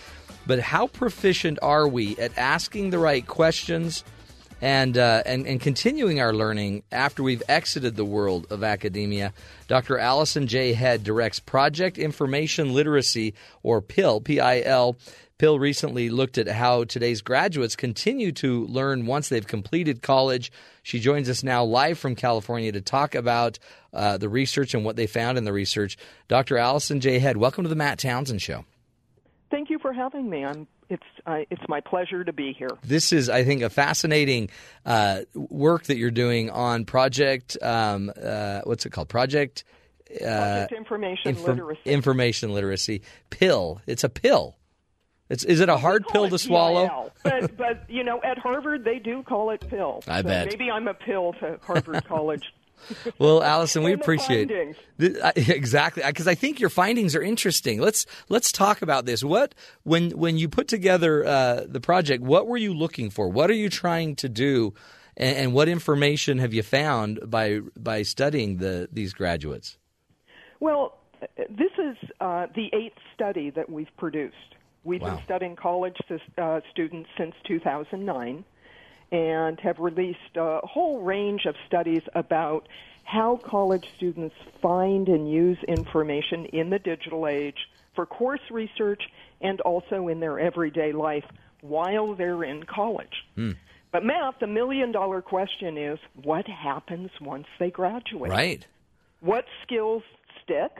But 0.48 0.58
how 0.58 0.88
proficient 0.88 1.60
are 1.62 1.88
we 1.88 2.18
at 2.18 2.36
asking 2.40 2.90
the 2.90 2.98
right 2.98 3.28
questions 3.28 4.04
and, 4.62 4.98
uh, 4.98 5.24
and, 5.26 5.46
and 5.48 5.60
continuing 5.60 6.22
our 6.22 6.34
learning 6.34 6.84
after 6.92 7.24
we've 7.24 7.44
exited 7.50 7.96
the 7.96 8.06
world 8.06 8.48
of 8.50 8.64
academia? 8.64 9.34
Dr. 9.68 9.98
Alison 9.98 10.48
J. 10.48 10.74
Head 10.74 11.04
directs 11.04 11.40
Project 11.40 11.98
Information 11.98 12.74
Literacy, 12.74 13.34
or 13.64 13.82
PIL, 13.82 14.22
P 14.22 14.40
I 14.40 14.62
L. 14.62 14.96
PIL 15.42 15.58
recently 15.58 16.12
looked 16.12 16.38
at 16.38 16.48
how 16.48 16.84
today's 16.84 17.24
graduates 17.24 17.76
continue 17.76 18.32
to 18.32 18.68
learn 18.68 19.08
once 19.08 19.28
they've 19.28 19.48
completed 19.48 20.04
college. 20.04 20.52
She 20.84 21.00
joins 21.00 21.28
us 21.30 21.42
now 21.44 21.64
live 21.64 21.98
from 21.98 22.14
California 22.14 22.72
to 22.72 22.82
talk 22.82 23.16
about 23.16 23.58
uh, 23.92 24.18
the 24.18 24.30
research 24.30 24.76
and 24.76 24.86
what 24.86 24.98
they 24.98 25.08
found 25.08 25.40
in 25.40 25.44
the 25.44 25.52
research. 25.52 25.98
Dr. 26.28 26.60
Alison 26.60 27.00
J. 27.00 27.18
Head, 27.18 27.38
welcome 27.38 27.64
to 27.64 27.70
the 27.70 27.76
Matt 27.76 27.98
Townsend 27.98 28.42
Show. 28.42 28.66
Thank 29.50 29.72
you 29.72 29.80
for 29.80 29.92
having 29.92 30.30
me. 30.30 30.46
I'm, 30.46 30.68
it's, 30.92 31.04
uh, 31.26 31.40
it's 31.50 31.62
my 31.68 31.80
pleasure 31.80 32.24
to 32.24 32.34
be 32.34 32.54
here. 32.54 32.70
This 32.84 33.12
is, 33.14 33.30
I 33.30 33.44
think, 33.44 33.62
a 33.62 33.70
fascinating 33.70 34.50
uh, 34.86 35.22
work 35.34 35.86
that 35.86 35.98
you're 35.98 36.12
doing 36.12 36.50
on 36.50 36.86
Project, 36.86 37.58
um, 37.62 38.12
uh, 38.22 38.62
what's 38.66 38.86
it 38.86 38.92
called? 38.92 39.10
Project, 39.10 39.64
uh, 40.22 40.26
Project 40.26 40.74
Information 40.74 41.36
Infor- 41.36 41.48
Literacy. 41.48 41.82
Information 41.86 42.54
Literacy. 42.54 43.02
Pill. 43.30 43.82
It's 43.88 44.04
a 44.04 44.10
pill. 44.10 44.58
It's, 45.30 45.46
is 45.46 45.62
it 45.62 45.70
a 45.70 45.78
hard 45.78 46.06
pill 46.10 46.28
to 46.30 46.38
swallow? 46.38 47.10
But, 47.24 47.56
but, 47.56 47.90
you 47.90 48.04
know, 48.04 48.20
at 48.22 48.38
Harvard, 48.38 48.84
they 48.84 49.00
do 49.00 49.24
call 49.24 49.52
it 49.52 49.62
pill. 49.70 50.04
I 50.06 50.22
So 50.22 50.28
bet. 50.28 50.48
Maybe 50.50 50.70
I'm 50.70 50.90
a 50.90 50.94
pill 50.94 51.32
to 51.40 51.58
Harvard 51.64 52.04
College. 52.08 52.44
Well, 53.20 53.42
Alison, 53.44 53.84
we 53.84 53.94
appreciate. 53.94 54.50
Th- 55.00 55.18
I- 55.24 55.34
exactly 55.36 56.04
because 56.06 56.28
I 56.28 56.36
think 56.36 56.60
your 56.60 56.70
findings 56.70 57.16
are 57.16 57.22
interesting. 57.22 57.80
Let's 57.82 58.06
let's 58.30 58.52
talk 58.52 58.82
about 58.82 59.06
this. 59.06 59.24
What 59.24 59.56
when 59.84 60.12
when 60.12 60.38
you 60.38 60.50
put 60.50 60.68
together 60.68 61.26
uh, 61.26 61.66
the 61.68 61.82
project, 61.82 62.24
what 62.24 62.48
were 62.48 62.58
you 62.58 62.74
looking 62.74 63.10
for? 63.10 63.30
What 63.30 63.50
are 63.50 63.56
you 63.56 63.70
trying 63.70 64.16
to 64.18 64.30
do, 64.30 64.74
and, 65.18 65.38
and 65.38 65.54
what 65.54 65.68
information 65.70 66.40
have 66.40 66.54
you 66.54 66.64
found 66.64 67.20
by 67.26 67.60
by 67.78 68.04
studying 68.04 68.58
the 68.58 68.88
these 68.92 69.14
graduates? 69.14 69.78
Well, 70.60 70.98
this 71.38 71.72
is 71.78 71.98
uh, 72.20 72.48
the 72.56 72.70
eighth 72.74 72.98
study 73.16 73.50
that 73.52 73.70
we've 73.70 73.96
produced. 73.98 74.36
We've 74.84 75.02
Wow. 75.02 75.16
been 75.16 75.24
studying 75.26 75.56
college 75.56 75.98
uh, 76.38 76.62
students 76.72 77.10
since 77.18 77.36
2009 77.48 78.44
and 79.12 79.60
have 79.60 79.80
released 79.80 80.36
a 80.36 80.60
whole 80.64 81.02
range 81.02 81.46
of 81.46 81.56
studies 81.68 82.04
about 82.16 82.68
how 83.04 83.38
college 83.38 83.86
students 83.98 84.36
find 84.62 85.08
and 85.08 85.30
use 85.30 85.58
information 85.68 86.46
in 86.46 86.70
the 86.70 86.80
digital 86.80 87.28
age 87.28 87.68
for 87.94 88.06
course 88.06 88.42
research 88.50 89.04
and 89.42 89.60
also 89.62 90.08
in 90.08 90.20
their 90.20 90.40
everyday 90.40 90.94
life 90.94 91.26
while 91.62 92.16
they're 92.16 92.44
in 92.44 92.64
college. 92.64 93.26
But, 93.92 94.06
Matt, 94.06 94.40
the 94.40 94.48
million 94.48 94.92
dollar 94.92 95.22
question 95.22 95.78
is 95.78 96.00
what 96.24 96.48
happens 96.48 97.10
once 97.20 97.48
they 97.60 97.70
graduate? 97.70 98.32
Right. 98.32 98.66
What 99.20 99.46
skills 99.64 100.04
stick? 100.44 100.72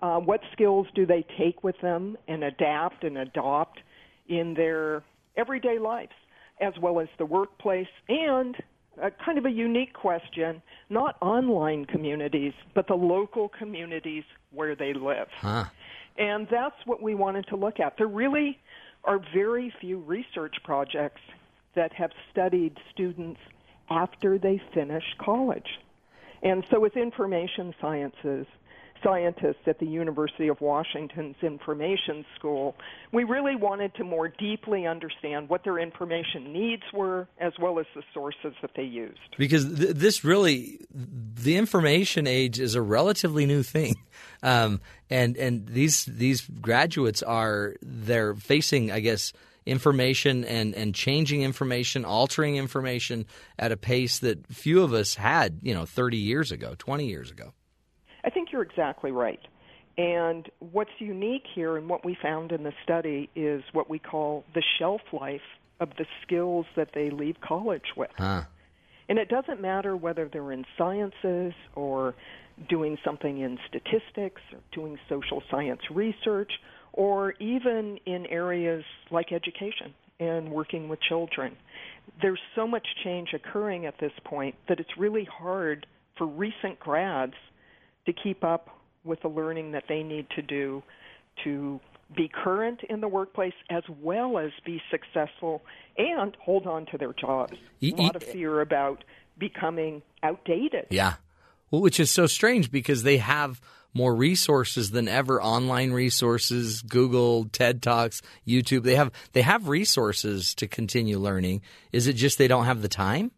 Uh, 0.00 0.18
what 0.18 0.40
skills 0.52 0.86
do 0.94 1.06
they 1.06 1.24
take 1.38 1.62
with 1.62 1.80
them 1.80 2.16
and 2.28 2.42
adapt 2.44 3.04
and 3.04 3.18
adopt 3.18 3.80
in 4.28 4.54
their 4.54 5.02
everyday 5.36 5.78
lives, 5.78 6.12
as 6.62 6.72
well 6.80 7.00
as 7.00 7.08
the 7.18 7.26
workplace? 7.26 7.88
And 8.08 8.56
a 9.00 9.10
kind 9.10 9.38
of 9.38 9.46
a 9.46 9.50
unique 9.50 9.94
question 9.94 10.62
not 10.90 11.16
online 11.22 11.86
communities, 11.86 12.52
but 12.74 12.86
the 12.86 12.94
local 12.94 13.48
communities 13.48 14.24
where 14.50 14.74
they 14.74 14.92
live. 14.92 15.28
Huh. 15.40 15.64
And 16.18 16.46
that's 16.50 16.76
what 16.84 17.02
we 17.02 17.14
wanted 17.14 17.46
to 17.48 17.56
look 17.56 17.80
at. 17.80 17.96
There 17.96 18.06
really 18.06 18.58
are 19.04 19.18
very 19.34 19.72
few 19.80 19.98
research 19.98 20.56
projects 20.62 21.22
that 21.74 21.92
have 21.94 22.10
studied 22.30 22.76
students 22.92 23.40
after 23.88 24.38
they 24.38 24.60
finish 24.74 25.04
college. 25.18 25.78
And 26.42 26.64
so, 26.70 26.80
with 26.80 26.96
information 26.96 27.74
sciences, 27.80 28.46
scientists 29.02 29.66
at 29.66 29.78
the 29.78 29.86
University 29.86 30.48
of 30.48 30.60
Washington's 30.60 31.36
Information 31.42 32.24
School, 32.36 32.76
we 33.12 33.24
really 33.24 33.56
wanted 33.56 33.94
to 33.96 34.04
more 34.04 34.28
deeply 34.28 34.86
understand 34.86 35.48
what 35.48 35.64
their 35.64 35.78
information 35.78 36.52
needs 36.52 36.82
were, 36.92 37.28
as 37.38 37.52
well 37.60 37.78
as 37.78 37.86
the 37.94 38.02
sources 38.14 38.54
that 38.62 38.70
they 38.76 38.82
used. 38.82 39.18
because 39.38 39.64
th- 39.64 39.94
this 39.96 40.24
really 40.24 40.80
the 40.90 41.56
information 41.56 42.26
age 42.26 42.60
is 42.60 42.74
a 42.74 42.82
relatively 42.82 43.46
new 43.46 43.62
thing. 43.62 43.94
Um, 44.44 44.80
and 45.08 45.36
and 45.36 45.68
these 45.68 46.04
these 46.04 46.40
graduates 46.40 47.22
are 47.22 47.74
they're 47.80 48.34
facing 48.34 48.90
i 48.90 48.98
guess 48.98 49.32
information 49.66 50.44
and 50.44 50.74
and 50.74 50.94
changing 50.94 51.42
information 51.42 52.04
altering 52.04 52.56
information 52.56 53.26
at 53.58 53.70
a 53.70 53.76
pace 53.76 54.18
that 54.20 54.46
few 54.48 54.82
of 54.82 54.92
us 54.92 55.14
had 55.14 55.60
you 55.62 55.74
know 55.74 55.86
30 55.86 56.16
years 56.16 56.50
ago 56.50 56.74
20 56.78 57.06
years 57.06 57.30
ago 57.30 57.52
you're 58.62 58.70
exactly 58.70 59.10
right. 59.10 59.40
And 59.98 60.48
what's 60.72 60.90
unique 60.98 61.44
here 61.54 61.76
and 61.76 61.88
what 61.88 62.04
we 62.04 62.16
found 62.22 62.52
in 62.52 62.62
the 62.62 62.72
study 62.82 63.28
is 63.34 63.62
what 63.72 63.90
we 63.90 63.98
call 63.98 64.44
the 64.54 64.62
shelf 64.78 65.02
life 65.12 65.40
of 65.80 65.90
the 65.98 66.06
skills 66.22 66.66
that 66.76 66.90
they 66.94 67.10
leave 67.10 67.36
college 67.40 67.92
with. 67.96 68.10
huh 68.16 68.42
And 69.08 69.18
it 69.18 69.28
doesn't 69.28 69.60
matter 69.60 69.96
whether 69.96 70.28
they're 70.32 70.52
in 70.52 70.64
sciences 70.78 71.52
or 71.74 72.14
doing 72.68 72.96
something 73.04 73.40
in 73.40 73.58
statistics 73.68 74.40
or 74.52 74.60
doing 74.72 74.98
social 75.08 75.42
science 75.50 75.80
research 75.90 76.52
or 76.92 77.32
even 77.40 77.98
in 78.06 78.26
areas 78.26 78.84
like 79.10 79.32
education 79.32 79.92
and 80.20 80.50
working 80.50 80.88
with 80.88 81.00
children. 81.00 81.56
There's 82.20 82.40
so 82.54 82.66
much 82.66 82.86
change 83.02 83.30
occurring 83.34 83.86
at 83.86 83.94
this 83.98 84.12
point 84.24 84.54
that 84.68 84.78
it's 84.78 84.96
really 84.96 85.26
hard 85.30 85.86
for 86.16 86.26
recent 86.26 86.78
grads 86.78 87.34
to 88.06 88.12
keep 88.12 88.44
up 88.44 88.68
with 89.04 89.20
the 89.22 89.28
learning 89.28 89.72
that 89.72 89.84
they 89.88 90.02
need 90.02 90.26
to 90.36 90.42
do 90.42 90.82
to 91.44 91.80
be 92.16 92.28
current 92.28 92.80
in 92.90 93.00
the 93.00 93.08
workplace 93.08 93.54
as 93.70 93.82
well 94.00 94.38
as 94.38 94.50
be 94.66 94.80
successful 94.90 95.62
and 95.96 96.36
hold 96.42 96.66
on 96.66 96.84
to 96.86 96.98
their 96.98 97.12
jobs. 97.14 97.54
E- 97.80 97.92
A 97.96 98.02
lot 98.02 98.16
of 98.16 98.22
fear 98.22 98.60
about 98.60 99.02
becoming 99.38 100.02
outdated. 100.22 100.86
Yeah. 100.90 101.14
Well, 101.70 101.80
which 101.80 101.98
is 101.98 102.10
so 102.10 102.26
strange 102.26 102.70
because 102.70 103.02
they 103.02 103.16
have 103.16 103.60
more 103.94 104.14
resources 104.14 104.90
than 104.90 105.06
ever 105.06 105.42
online 105.42 105.92
resources 105.92 106.80
google 106.80 107.44
ted 107.52 107.82
talks 107.82 108.22
youtube 108.48 108.84
they 108.84 108.94
have 108.94 109.12
they 109.34 109.42
have 109.42 109.68
resources 109.68 110.54
to 110.54 110.66
continue 110.66 111.18
learning 111.18 111.60
is 111.92 112.06
it 112.06 112.14
just 112.14 112.38
they 112.38 112.48
don't 112.48 112.64
have 112.64 112.80
the 112.80 112.88
time 112.88 113.30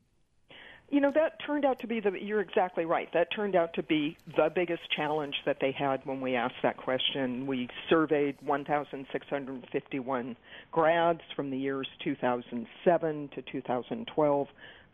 You 0.94 1.00
know, 1.00 1.10
that 1.12 1.40
turned 1.44 1.64
out 1.64 1.80
to 1.80 1.88
be 1.88 1.98
the, 1.98 2.12
you're 2.12 2.40
exactly 2.40 2.84
right. 2.84 3.08
That 3.14 3.26
turned 3.34 3.56
out 3.56 3.74
to 3.74 3.82
be 3.82 4.16
the 4.36 4.48
biggest 4.54 4.82
challenge 4.94 5.34
that 5.44 5.56
they 5.60 5.72
had 5.72 6.06
when 6.06 6.20
we 6.20 6.36
asked 6.36 6.62
that 6.62 6.76
question. 6.76 7.48
We 7.48 7.68
surveyed 7.90 8.36
1,651 8.42 10.36
grads 10.70 11.20
from 11.34 11.50
the 11.50 11.58
years 11.58 11.88
2007 12.04 13.30
to 13.34 13.42
2012 13.42 14.46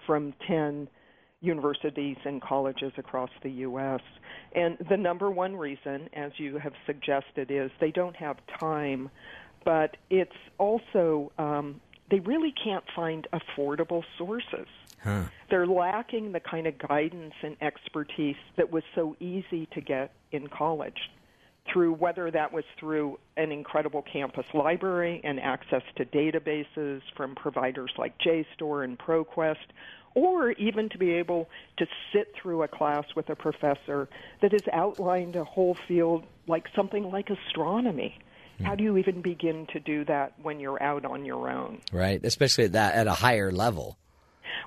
from 0.07 0.33
10 0.49 0.89
universities 1.43 2.17
and 2.25 2.41
colleges 2.41 2.93
across 2.97 3.31
the 3.43 3.51
U.S. 3.51 4.01
And 4.55 4.79
the 4.89 4.97
number 4.97 5.31
one 5.31 5.55
reason, 5.55 6.09
as 6.15 6.33
you 6.39 6.57
have 6.57 6.73
suggested, 6.87 7.51
is 7.51 7.71
they 7.79 7.91
don't 7.91 8.17
have 8.17 8.39
time, 8.59 9.11
but 9.67 9.99
it's 10.09 10.33
also 10.57 11.31
um, 11.37 11.79
they 12.11 12.21
really 12.21 12.55
can't 12.65 12.85
find 12.97 13.29
affordable 13.35 14.03
sources. 14.17 14.67
Huh. 15.03 15.25
They're 15.49 15.67
lacking 15.67 16.33
the 16.33 16.41
kind 16.41 16.67
of 16.67 16.79
guidance 16.79 17.35
and 17.43 17.57
expertise 17.61 18.37
that 18.57 18.71
was 18.71 18.83
so 18.95 19.17
easy 19.19 19.67
to 19.73 19.81
get 19.81 20.13
in 20.33 20.49
college 20.49 20.99
through 21.73 21.95
whether 21.95 22.31
that 22.31 22.53
was 22.53 22.65
through 22.79 23.19
an 23.37 23.53
incredible 23.53 24.03
campus 24.03 24.47
library 24.55 25.21
and 25.25 25.39
access 25.41 25.83
to 25.97 26.05
databases 26.05 27.01
from 27.17 27.35
providers 27.35 27.93
like 27.99 28.15
JSTOR 28.19 28.85
and 28.85 28.99
ProQuest, 28.99 29.57
or 30.15 30.53
even 30.53 30.89
to 30.89 30.99
be 30.99 31.13
able 31.13 31.49
to 31.77 31.87
sit 32.13 32.35
through 32.41 32.63
a 32.63 32.69
class 32.69 33.05
with 33.15 33.29
a 33.31 33.37
professor 33.37 34.09
that 34.43 34.53
has 34.53 34.63
outlined 34.73 35.37
a 35.37 35.45
whole 35.45 35.77
field 35.87 36.25
like 36.49 36.67
something 36.75 37.11
like 37.11 37.31
astronomy. 37.31 38.19
Hmm. 38.59 38.65
How 38.65 38.75
do 38.75 38.83
you 38.83 38.97
even 38.97 39.23
begin 39.23 39.67
to 39.73 39.79
do 39.79 40.05
that 40.07 40.33
when 40.43 40.59
you're 40.59 40.83
out 40.83 41.05
on 41.05 41.25
your 41.25 41.49
own? 41.49 41.81
right 41.93 42.21
especially 42.25 42.65
at 42.65 42.73
that 42.73 42.95
at 42.95 43.07
a 43.07 43.13
higher 43.13 43.53
level 43.53 43.97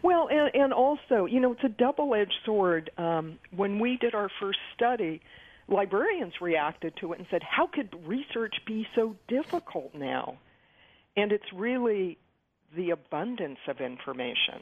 Well, 0.04 0.28
and, 0.30 0.54
and 0.54 0.74
also, 0.74 1.26
you 1.26 1.40
know, 1.40 1.54
it's 1.54 1.64
a 1.64 1.70
double-edged 1.70 2.34
sword. 2.46 2.92
Um, 2.98 3.40
when 3.56 3.80
we 3.80 3.98
did 3.98 4.14
our 4.14 4.30
first 4.40 4.60
study, 4.76 5.22
librarians 5.70 6.34
reacted 6.42 6.94
to 7.00 7.14
it 7.14 7.20
and 7.20 7.28
said, 7.32 7.42
"How 7.42 7.68
could 7.68 7.96
research 8.06 8.54
be 8.68 8.86
so 8.96 9.16
difficult 9.30 9.96
now?" 9.96 10.38
And 11.16 11.32
it's 11.32 11.52
really 11.54 12.18
the 12.76 12.90
abundance 12.90 13.60
of 13.68 13.80
information. 13.80 14.62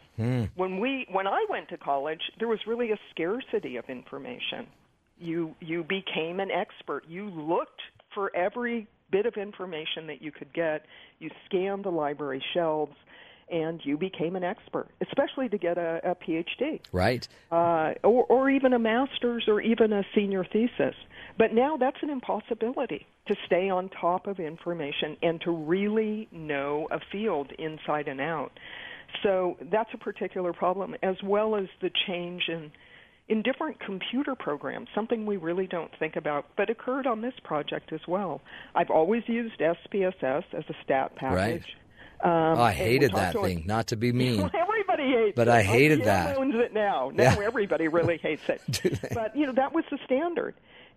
When 0.56 0.80
we, 0.80 1.08
when 1.12 1.28
I 1.28 1.46
went 1.50 1.70
to 1.70 1.78
college, 1.78 2.22
there 2.40 2.48
was 2.48 2.60
really 2.68 2.92
a 2.92 3.00
scarcity 3.10 3.78
of 3.78 3.86
information. 3.90 4.68
You 5.18 5.56
you 5.60 5.84
became 5.84 6.40
an 6.40 6.52
expert. 6.52 7.04
You 7.08 7.30
looked 7.30 7.82
for 8.14 8.36
every 8.36 8.88
bit 9.12 9.26
of 9.26 9.36
information 9.36 10.08
that 10.08 10.22
you 10.22 10.32
could 10.32 10.54
get. 10.54 10.86
You 11.20 11.32
scanned 11.46 11.84
the 11.84 11.90
library 11.90 12.44
shelves 12.54 12.96
and 13.52 13.82
you 13.84 13.98
became 13.98 14.36
an 14.36 14.44
expert, 14.44 14.88
especially 15.02 15.50
to 15.50 15.58
get 15.58 15.78
a, 15.78 16.00
a 16.04 16.16
PhD 16.16 16.80
right 16.92 17.28
uh, 17.52 17.94
or, 18.04 18.24
or 18.26 18.50
even 18.50 18.74
a 18.74 18.80
master's 18.80 19.46
or 19.48 19.62
even 19.62 19.94
a 19.94 20.04
senior 20.16 20.46
thesis. 20.46 20.96
But 21.38 21.54
now 21.54 21.78
that's 21.78 21.98
an 22.02 22.10
impossibility 22.10 23.06
to 23.28 23.36
stay 23.46 23.70
on 23.70 23.90
top 23.90 24.28
of 24.28 24.40
information 24.40 25.18
and 25.22 25.40
to 25.42 25.52
really 25.52 26.28
know 26.32 26.88
a 26.92 27.00
field 27.12 27.52
inside 27.58 28.08
and 28.08 28.20
out. 28.20 28.52
So 29.24 29.58
that's 29.72 29.90
a 29.94 29.98
particular 29.98 30.54
problem, 30.54 30.96
as 31.04 31.16
well 31.24 31.56
as 31.56 31.66
the 31.82 31.92
change 32.08 32.44
in 32.48 32.72
in 33.32 33.42
different 33.44 33.80
computer 33.80 34.36
programs, 34.36 34.90
something 34.94 35.26
we 35.26 35.38
really 35.38 35.66
don't 35.66 35.92
think 36.00 36.18
about, 36.18 36.48
but 36.58 36.70
occurred 36.70 37.08
on 37.08 37.22
this 37.22 37.34
project 37.46 37.94
as 37.94 38.02
well. 38.06 38.42
I've 38.76 38.90
always 38.90 39.24
used 39.28 39.58
SPSS 39.58 40.44
as 40.52 40.64
a 40.68 40.74
stat 40.84 41.16
package. 41.16 41.64
Um, 42.24 42.32
oh, 42.60 42.62
i 42.62 42.72
hated 42.72 43.14
that 43.14 43.34
thing 43.34 43.64
not 43.66 43.88
to 43.88 43.96
be 43.96 44.12
mean 44.24 44.38
well, 44.42 44.52
everybody 44.54 45.04
hates 45.12 45.36
But 45.36 45.48
it. 45.48 45.52
I 45.52 45.64
hated 45.64 46.02
IBM 46.02 46.06
that. 46.06 46.38
owns 46.38 46.56
it 46.56 46.74
now. 46.74 47.12
Now 47.16 47.24
Yeah. 47.24 47.46
everybody 47.46 47.88
really 47.88 48.18
hates 48.22 48.44
it. 48.48 48.62
but 49.14 49.36
you 49.36 49.46
know 49.46 49.54
that 49.54 49.74
was 49.74 49.84
the 49.90 49.98
standard. 50.06 50.54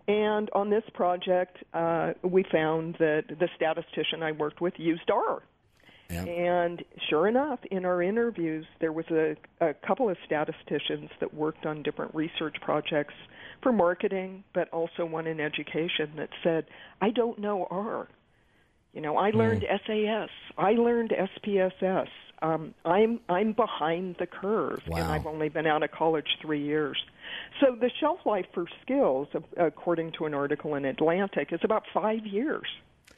And 0.07 0.51
on 0.53 0.69
this 0.69 0.83
project, 0.93 1.57
uh, 1.73 2.13
we 2.21 2.43
found 2.51 2.95
that 2.99 3.23
the 3.27 3.49
statistician 3.55 4.21
I 4.21 4.33
worked 4.33 4.61
with 4.61 4.75
used 4.77 5.09
R. 5.09 5.41
Yeah. 6.11 6.23
And 6.25 6.83
sure 7.09 7.27
enough, 7.27 7.59
in 7.71 7.83
our 7.85 8.03
interviews, 8.03 8.67
there 8.79 8.91
was 8.91 9.07
a, 9.09 9.35
a 9.59 9.73
couple 9.73 10.07
of 10.07 10.17
statisticians 10.23 11.09
that 11.19 11.33
worked 11.33 11.65
on 11.65 11.81
different 11.81 12.13
research 12.13 12.57
projects 12.61 13.15
for 13.63 13.71
marketing, 13.71 14.43
but 14.53 14.69
also 14.69 15.03
one 15.07 15.25
in 15.25 15.39
education 15.39 16.11
that 16.17 16.29
said, 16.43 16.65
"I 17.01 17.09
don't 17.09 17.39
know 17.39 17.65
R." 17.71 18.07
You 18.95 19.01
know, 19.01 19.17
I 19.17 19.29
learned 19.31 19.65
SAS. 19.85 20.29
I 20.57 20.71
learned 20.71 21.11
SPSS. 21.11 22.07
Um, 22.41 22.73
I'm 22.85 23.19
I'm 23.29 23.53
behind 23.53 24.15
the 24.19 24.25
curve, 24.25 24.81
and 24.87 25.03
I've 25.03 25.25
only 25.27 25.49
been 25.49 25.67
out 25.67 25.83
of 25.83 25.91
college 25.91 26.27
three 26.41 26.63
years. 26.63 26.97
So 27.59 27.75
the 27.79 27.89
shelf 27.99 28.19
life 28.25 28.45
for 28.53 28.65
skills, 28.81 29.27
according 29.57 30.13
to 30.13 30.25
an 30.25 30.33
article 30.33 30.75
in 30.75 30.85
Atlantic, 30.85 31.51
is 31.51 31.59
about 31.63 31.83
five 31.93 32.25
years. 32.25 32.67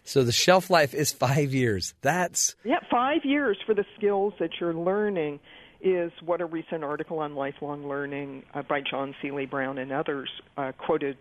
so 0.03 0.23
the 0.23 0.31
shelf 0.31 0.69
life 0.69 0.93
is 0.93 1.11
five 1.11 1.53
years 1.53 1.93
that's 2.01 2.55
Yeah, 2.63 2.79
five 2.89 3.21
years 3.23 3.57
for 3.65 3.73
the 3.75 3.85
skills 3.97 4.33
that 4.39 4.51
you're 4.59 4.73
learning 4.73 5.39
is 5.81 6.11
what 6.25 6.41
a 6.41 6.45
recent 6.45 6.83
article 6.83 7.19
on 7.19 7.35
lifelong 7.35 7.87
learning 7.87 8.43
uh, 8.53 8.63
by 8.63 8.81
John 8.81 9.13
Seeley 9.21 9.45
Brown 9.45 9.77
and 9.77 9.91
others 9.91 10.29
uh, 10.57 10.71
quoted 10.77 11.17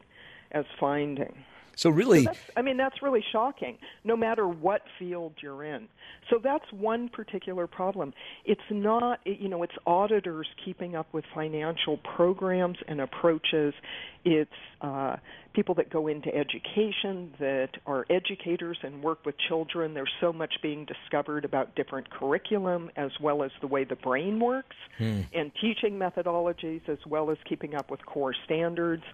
as 0.53 0.65
finding. 0.81 1.35
So 1.77 1.91
really 1.91 2.25
That's, 2.25 2.39
I 2.57 2.63
mean, 2.63 2.77
that's 2.77 3.03
really 3.03 3.25
shocking, 3.33 3.79
no 4.03 4.17
matter 4.17 4.49
what 4.49 4.83
field 4.99 5.35
you're 5.43 5.63
in. 5.63 5.89
So 6.31 6.41
that's 6.43 6.65
one 6.73 7.09
particular 7.09 7.67
problem. 7.67 8.15
It's 8.45 8.61
not, 8.71 9.21
you 9.25 9.49
know, 9.49 9.63
it's 9.63 9.75
auditors 9.87 10.49
keeping 10.65 10.97
up 10.97 11.07
with 11.13 11.25
financial 11.35 11.99
programs 11.99 12.79
and 12.89 13.01
approaches. 13.01 13.75
It's 14.25 14.51
uh, 14.81 15.17
people 15.53 15.75
that 15.77 15.91
go 15.91 16.09
into 16.09 16.35
education 16.35 17.33
that 17.39 17.71
are 17.87 18.05
educators 18.11 18.79
and 18.83 19.03
work 19.03 19.25
with 19.25 19.37
children. 19.47 19.95
There's 19.95 20.13
so 20.21 20.33
much 20.33 20.55
being 20.63 20.87
discovered 20.87 21.45
about 21.45 21.77
different 21.77 22.11
curriculum 22.11 22.91
as 22.97 23.11
well 23.21 23.43
as 23.43 23.51
the 23.61 23.67
way 23.67 23.85
the 23.85 23.97
brain 23.97 24.41
works 24.41 24.77
and 25.33 25.53
teaching 25.61 25.99
methodologies 25.99 26.89
as 26.89 26.99
well 27.07 27.31
as 27.31 27.39
keeping 27.49 27.75
up 27.75 27.91
with 27.91 28.05
core 28.05 28.35
standards 28.45 29.05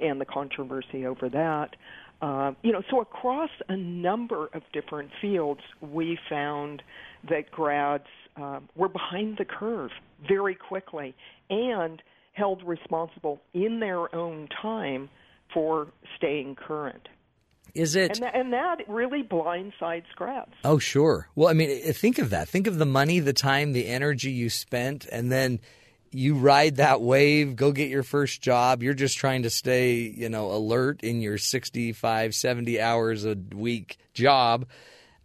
and 0.00 0.20
the 0.20 0.24
controversy 0.24 1.06
over 1.06 1.28
that. 1.28 1.76
Uh, 2.22 2.52
you 2.62 2.72
know, 2.72 2.82
so 2.90 3.00
across 3.00 3.50
a 3.68 3.76
number 3.76 4.48
of 4.52 4.62
different 4.72 5.10
fields, 5.20 5.60
we 5.80 6.18
found 6.28 6.82
that 7.28 7.50
grads 7.50 8.04
um, 8.36 8.68
were 8.76 8.88
behind 8.88 9.38
the 9.38 9.44
curve 9.44 9.90
very 10.28 10.54
quickly 10.54 11.14
and 11.48 12.02
held 12.32 12.62
responsible 12.62 13.40
in 13.54 13.80
their 13.80 14.14
own 14.14 14.48
time 14.62 15.08
for 15.52 15.88
staying 16.16 16.54
current. 16.54 17.08
is 17.74 17.96
it 17.96 18.12
And 18.12 18.22
that, 18.22 18.34
and 18.34 18.52
that 18.52 18.76
really 18.86 19.22
blindsides 19.22 20.04
grads. 20.14 20.52
Oh, 20.64 20.78
sure. 20.78 21.28
Well, 21.34 21.48
I 21.48 21.54
mean, 21.54 21.92
think 21.92 22.18
of 22.18 22.30
that. 22.30 22.48
Think 22.48 22.66
of 22.66 22.78
the 22.78 22.86
money, 22.86 23.18
the 23.18 23.32
time, 23.32 23.72
the 23.72 23.86
energy 23.88 24.30
you 24.30 24.50
spent, 24.50 25.06
and 25.06 25.32
then 25.32 25.60
you 26.12 26.34
ride 26.34 26.76
that 26.76 27.00
wave, 27.00 27.56
go 27.56 27.72
get 27.72 27.88
your 27.88 28.02
first 28.02 28.42
job. 28.42 28.82
You're 28.82 28.94
just 28.94 29.16
trying 29.16 29.42
to 29.44 29.50
stay, 29.50 29.94
you 29.94 30.28
know, 30.28 30.50
alert 30.52 31.02
in 31.02 31.20
your 31.20 31.38
65, 31.38 32.34
70 32.34 32.80
hours 32.80 33.24
a 33.24 33.36
week 33.54 33.98
job 34.12 34.66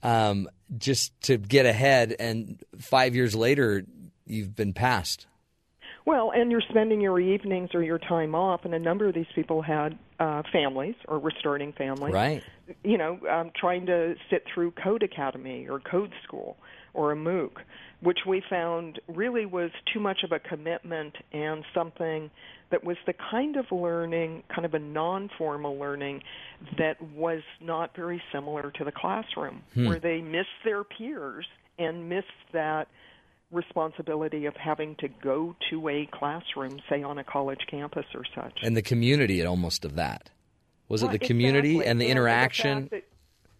um, 0.03 0.47
just 0.77 1.19
to 1.21 1.37
get 1.37 1.65
ahead. 1.65 2.15
And 2.19 2.63
five 2.77 3.15
years 3.15 3.35
later, 3.35 3.83
you've 4.25 4.55
been 4.55 4.73
passed. 4.73 5.25
Well, 6.05 6.31
and 6.35 6.51
you're 6.51 6.61
spending 6.69 7.01
your 7.01 7.19
evenings 7.19 7.71
or 7.73 7.81
your 7.81 7.97
time 7.97 8.35
off, 8.35 8.63
and 8.63 8.75
a 8.75 8.79
number 8.79 9.07
of 9.07 9.15
these 9.15 9.25
people 9.33 9.63
had 9.63 9.97
uh, 10.19 10.43
families 10.53 10.93
or 11.07 11.17
were 11.17 11.33
starting 11.39 11.73
families. 11.73 12.13
Right. 12.13 12.43
You 12.83 12.99
know, 12.99 13.19
um, 13.27 13.51
trying 13.59 13.87
to 13.87 14.13
sit 14.29 14.43
through 14.53 14.71
Code 14.71 15.01
Academy 15.01 15.67
or 15.67 15.79
Code 15.79 16.13
School 16.23 16.57
or 16.93 17.11
a 17.11 17.15
MOOC, 17.15 17.51
which 18.05 18.19
we 18.27 18.41
found 18.49 18.99
really 19.07 19.45
was 19.45 19.71
too 19.91 19.99
much 19.99 20.19
of 20.23 20.31
a 20.31 20.39
commitment 20.39 21.15
and 21.33 21.65
something 21.73 22.29
that 22.69 22.83
was 22.83 22.97
the 23.07 23.13
kind 23.31 23.57
of 23.57 23.65
learning, 23.71 24.43
kind 24.53 24.65
of 24.65 24.73
a 24.75 24.79
non-formal 24.79 25.77
learning, 25.77 26.21
that 26.77 27.01
was 27.15 27.41
not 27.59 27.95
very 27.95 28.21
similar 28.31 28.71
to 28.71 28.83
the 28.83 28.91
classroom, 28.91 29.63
hmm. 29.73 29.87
where 29.87 29.99
they 29.99 30.21
missed 30.21 30.49
their 30.63 30.83
peers 30.83 31.45
and 31.79 32.07
missed 32.07 32.27
that 32.53 32.87
responsibility 33.51 34.45
of 34.45 34.55
having 34.55 34.95
to 34.97 35.07
go 35.07 35.55
to 35.69 35.89
a 35.89 36.07
classroom, 36.11 36.79
say 36.89 37.01
on 37.01 37.17
a 37.17 37.23
college 37.23 37.61
campus 37.69 38.05
or 38.13 38.23
such. 38.35 38.59
And 38.61 38.77
the 38.77 38.81
community, 38.81 39.43
almost 39.43 39.83
of 39.83 39.95
that. 39.95 40.29
Was 40.89 41.01
it 41.01 41.11
the 41.11 41.19
community 41.19 41.77
exactly. 41.77 41.89
and 41.89 42.01
the 42.01 42.05
fact 42.05 42.11
interaction? 42.11 42.87
that 42.91 43.03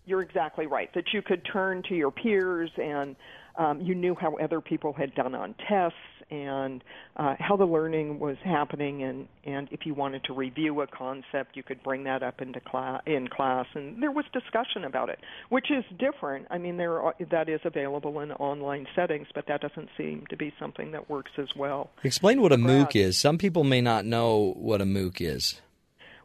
you're 0.05 0.21
exactly 0.21 0.67
right. 0.67 0.93
That 0.93 1.05
you 1.13 1.23
could 1.23 1.41
turn 1.51 1.81
to 1.89 1.95
your 1.95 2.11
peers 2.11 2.69
and 2.77 3.15
Um, 3.57 3.81
you 3.81 3.95
knew 3.95 4.15
how 4.19 4.35
other 4.37 4.61
people 4.61 4.93
had 4.93 5.15
done 5.15 5.33
on 5.33 5.55
tests 5.67 5.97
and 6.31 6.83
uh, 7.17 7.35
how 7.39 7.55
the 7.55 7.65
learning 7.65 8.19
was 8.19 8.37
happening, 8.43 9.03
and 9.03 9.27
and 9.43 9.67
if 9.71 9.85
you 9.85 9.93
wanted 9.93 10.23
to 10.25 10.33
review 10.33 10.81
a 10.81 10.87
concept, 10.87 11.55
you 11.55 11.63
could 11.63 11.81
bring 11.83 12.03
that 12.05 12.23
up 12.23 12.41
into 12.41 12.59
class 12.59 13.01
in 13.05 13.27
class, 13.27 13.67
and 13.75 14.01
there 14.01 14.11
was 14.11 14.25
discussion 14.33 14.83
about 14.83 15.09
it, 15.09 15.19
which 15.49 15.69
is 15.69 15.83
different. 15.99 16.47
I 16.49 16.57
mean, 16.57 16.77
there 16.77 16.99
are, 16.99 17.15
that 17.31 17.47
is 17.47 17.61
available 17.63 18.19
in 18.21 18.31
online 18.33 18.87
settings, 18.95 19.27
but 19.33 19.45
that 19.47 19.61
doesn't 19.61 19.89
seem 19.97 20.25
to 20.29 20.37
be 20.37 20.53
something 20.59 20.91
that 20.91 21.09
works 21.09 21.31
as 21.37 21.49
well. 21.55 21.91
Explain 22.03 22.41
what 22.41 22.51
a 22.51 22.57
MOOC 22.57 22.95
is. 22.95 23.17
Some 23.17 23.37
people 23.37 23.63
may 23.63 23.81
not 23.81 24.05
know 24.05 24.53
what 24.57 24.81
a 24.81 24.85
MOOC 24.85 25.21
is. 25.21 25.61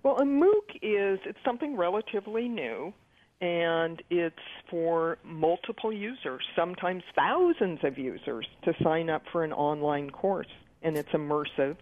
Well, 0.03 0.17
a 0.17 0.25
MOOC 0.25 0.77
is 0.83 1.21
it's 1.27 1.39
something 1.45 1.77
relatively 1.77 2.49
new 2.49 2.95
and 3.41 4.03
it's 4.11 4.37
for 4.69 5.19
multiple 5.25 5.93
users, 5.93 6.43
sometimes 6.55 7.03
thousands 7.15 7.81
of 7.83 7.97
users, 7.99 8.47
to 8.65 8.75
sign 8.83 9.09
up 9.09 9.23
for 9.33 9.45
an 9.45 9.53
online 9.53 10.11
course, 10.11 10.47
and 10.83 10.97
it's 10.97 11.09
immersive. 11.11 11.77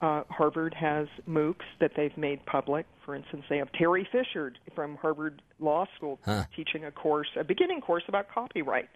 Uh, 0.00 0.22
Harvard 0.28 0.74
has 0.74 1.08
MOOCs 1.26 1.64
that 1.80 1.92
they've 1.96 2.16
made 2.18 2.44
public. 2.46 2.86
For 3.04 3.14
instance, 3.14 3.44
they 3.48 3.58
have 3.58 3.72
Terry 3.72 4.06
Fisher 4.10 4.52
from 4.74 4.96
Harvard 4.96 5.40
Law 5.58 5.86
School 5.96 6.18
Huh. 6.24 6.44
teaching 6.54 6.84
a 6.84 6.90
course, 6.90 7.28
a 7.38 7.44
beginning 7.44 7.80
course 7.80 8.04
about 8.08 8.28
copyright, 8.28 8.88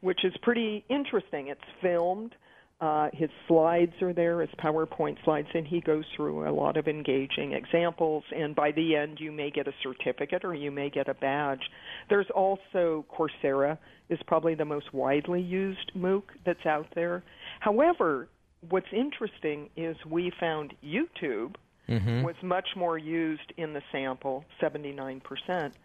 which 0.00 0.24
is 0.24 0.32
pretty 0.42 0.84
interesting. 0.88 1.46
It's 1.48 1.60
filmed. 1.80 2.34
Uh, 2.82 3.08
his 3.12 3.30
slides 3.46 3.92
are 4.02 4.12
there, 4.12 4.40
his 4.40 4.50
PowerPoint 4.58 5.16
slides, 5.22 5.46
and 5.54 5.64
he 5.64 5.80
goes 5.80 6.04
through 6.16 6.48
a 6.48 6.50
lot 6.50 6.76
of 6.76 6.88
engaging 6.88 7.52
examples. 7.52 8.24
And 8.34 8.56
by 8.56 8.72
the 8.72 8.96
end, 8.96 9.20
you 9.20 9.30
may 9.30 9.52
get 9.52 9.68
a 9.68 9.72
certificate 9.84 10.44
or 10.44 10.52
you 10.52 10.72
may 10.72 10.90
get 10.90 11.06
a 11.08 11.14
badge. 11.14 11.70
There's 12.10 12.26
also 12.34 13.04
Coursera 13.08 13.78
is 14.08 14.18
probably 14.26 14.56
the 14.56 14.64
most 14.64 14.92
widely 14.92 15.40
used 15.40 15.92
MOOC 15.96 16.24
that's 16.44 16.66
out 16.66 16.88
there. 16.96 17.22
However, 17.60 18.26
what's 18.68 18.92
interesting 18.92 19.70
is 19.76 19.96
we 20.04 20.32
found 20.40 20.74
YouTube 20.84 21.54
Mhm. 21.88 22.24
was 22.24 22.34
much 22.42 22.74
more 22.74 22.98
used 22.98 23.52
in 23.56 23.74
the 23.74 23.82
sample, 23.92 24.44
79%, 24.60 25.76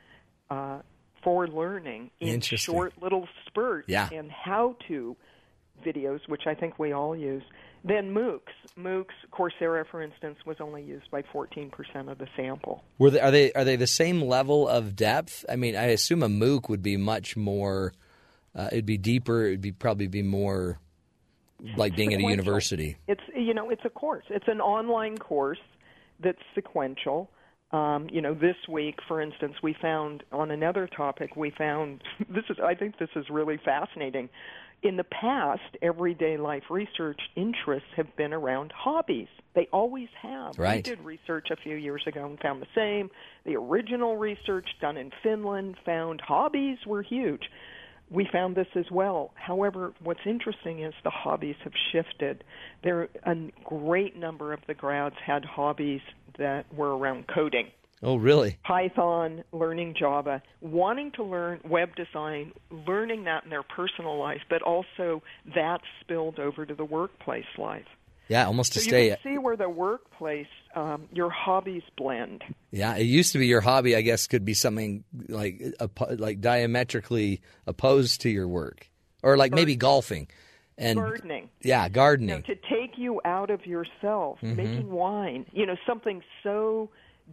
uh, 0.50 0.80
for 1.22 1.48
learning 1.48 2.10
in 2.20 2.42
short 2.42 2.94
little 3.00 3.28
spurts 3.46 3.88
Yeah. 3.88 4.10
and 4.12 4.32
how 4.32 4.76
to 4.88 5.16
videos, 5.86 6.20
which 6.28 6.44
I 6.48 6.54
think 6.54 6.80
we 6.80 6.92
all 6.92 7.16
use. 7.16 7.44
Then 7.84 8.14
MOOCs. 8.14 8.42
MOOCs, 8.78 9.14
Coursera, 9.32 9.86
for 9.90 10.02
instance, 10.02 10.38
was 10.46 10.58
only 10.60 10.84
used 10.84 11.10
by 11.12 11.22
14% 11.22 11.72
of 12.12 12.18
the 12.18 12.28
sample. 12.36 12.84
Were 12.98 13.12
they, 13.12 13.20
are 13.20 13.32
they 13.32 13.52
are 13.54 13.64
they 13.64 13.76
the 13.76 13.88
same 13.88 14.22
level 14.22 14.68
of 14.68 14.96
depth? 14.96 15.46
I 15.50 15.56
mean, 15.56 15.76
I 15.76 15.86
assume 15.86 16.24
a 16.24 16.28
MOOC 16.28 16.70
would 16.70 16.82
be 16.82 16.98
much 16.98 17.38
more. 17.38 17.94
Uh, 18.56 18.70
it'd 18.72 18.86
be 18.86 18.98
deeper. 18.98 19.46
It'd 19.46 19.62
be 19.62 19.72
probably 19.72 20.08
be 20.08 20.24
more 20.24 20.80
like 21.76 21.96
being 21.96 22.14
at 22.14 22.20
a 22.20 22.24
university. 22.24 22.98
It's 23.08 23.22
you 23.36 23.54
know 23.54 23.70
it's 23.70 23.86
a 23.86 23.90
course. 23.90 24.26
It's 24.30 24.48
an 24.48 24.62
online 24.62 25.18
course 25.18 25.60
that's 26.20 26.42
sequential. 26.56 27.30
Um, 27.72 28.08
you 28.10 28.22
know, 28.22 28.34
this 28.34 28.56
week, 28.70 29.00
for 29.10 29.22
instance, 29.22 29.56
we 29.62 29.76
found 29.82 30.24
on 30.32 30.52
another 30.52 30.88
topic. 30.88 31.36
We 31.36 31.52
found 31.52 32.02
this 32.30 32.46
is. 32.50 32.58
I 32.64 32.76
think 32.76 32.98
this 32.98 33.10
is 33.16 33.26
really 33.30 33.60
fascinating. 33.64 34.30
In 34.84 34.96
the 34.96 35.04
past, 35.04 35.76
everyday 35.82 36.38
life 36.38 36.64
research 36.70 37.20
interests 37.36 37.90
have 37.96 38.16
been 38.16 38.32
around 38.32 38.72
hobbies. 38.72 39.28
They 39.56 39.68
always 39.74 40.10
have. 40.22 40.58
We 40.88 40.96
did 40.96 41.04
research 41.04 41.48
a 41.52 41.56
few 41.56 41.76
years 41.76 42.04
ago 42.06 42.26
and 42.26 42.40
found 42.40 42.62
the 42.62 42.68
same. 42.76 43.10
The 43.44 43.56
original 43.56 44.18
research 44.18 44.70
done 44.80 44.96
in 44.98 45.12
Finland 45.24 45.78
found 45.84 46.22
hobbies 46.22 46.78
were 46.86 47.02
huge. 47.02 47.50
We 48.10 48.30
found 48.32 48.56
this 48.56 48.68
as 48.76 48.90
well. 48.92 49.32
However, 49.34 49.94
what's 50.02 50.26
interesting 50.26 50.84
is 50.84 50.94
the 51.04 51.10
hobbies 51.10 51.58
have 51.64 51.74
shifted. 51.92 52.44
There, 52.84 53.10
a 53.24 53.36
great 53.66 54.16
number 54.16 54.54
of 54.54 54.60
the 54.68 54.76
grads 54.76 55.16
had 55.26 55.44
hobbies 55.44 56.02
that 56.38 56.72
were 56.74 56.96
around 56.96 57.26
coding. 57.28 57.72
Oh, 58.04 58.16
really? 58.18 58.58
Python, 58.64 59.44
learning 59.52 59.96
Java, 60.00 60.42
wanting 60.62 61.12
to 61.14 61.24
learn 61.24 61.60
web 61.68 61.96
design, 61.96 62.52
learning 62.70 63.24
that 63.24 63.44
in 63.44 63.50
their 63.50 63.64
personal 63.64 64.20
life, 64.20 64.42
but 64.50 64.62
also 64.62 65.24
that 65.56 65.80
spilled 66.02 66.38
over 66.40 66.66
to 66.66 66.76
the 66.76 66.86
workplace 66.86 67.46
life. 67.58 67.88
Yeah, 68.28 68.46
almost 68.46 68.74
to 68.74 68.80
so 68.82 68.88
stay. 68.90 69.06
you 69.12 69.16
can 69.24 69.34
see 69.34 69.38
where 69.40 69.56
the 69.56 69.70
workplace, 69.70 70.48
um, 70.76 71.08
your 71.14 71.30
hobbies 71.30 71.84
blend. 71.98 72.44
Yeah, 72.72 72.96
it 72.98 73.04
used 73.04 73.32
to 73.32 73.40
be 73.40 73.48
your 73.48 73.62
hobby. 73.62 73.96
I 73.96 74.02
guess 74.02 74.28
could 74.28 74.44
be 74.46 74.54
something 74.54 75.04
like 75.30 75.62
like 76.18 76.42
diametrically 76.42 77.42
opposed 77.66 78.22
to 78.22 78.30
your 78.30 78.48
work, 78.48 78.90
or 79.24 79.38
like 79.38 79.54
maybe 79.54 79.78
golfing, 79.78 80.28
and 80.78 80.98
Gardening. 81.00 81.50
Yeah, 81.64 81.84
You 81.84 81.90
know, 81.90 81.94
gardening. 81.94 82.44
to 82.44 82.56
take 82.56 82.98
you 82.98 83.22
out 83.24 83.50
of 83.50 83.66
yourself, 83.66 84.40
Mhm. 84.44 84.56
making 84.58 84.92
wine, 84.92 85.46
you 85.54 85.66
know, 85.66 85.78
something 85.88 86.22
so 86.44 86.90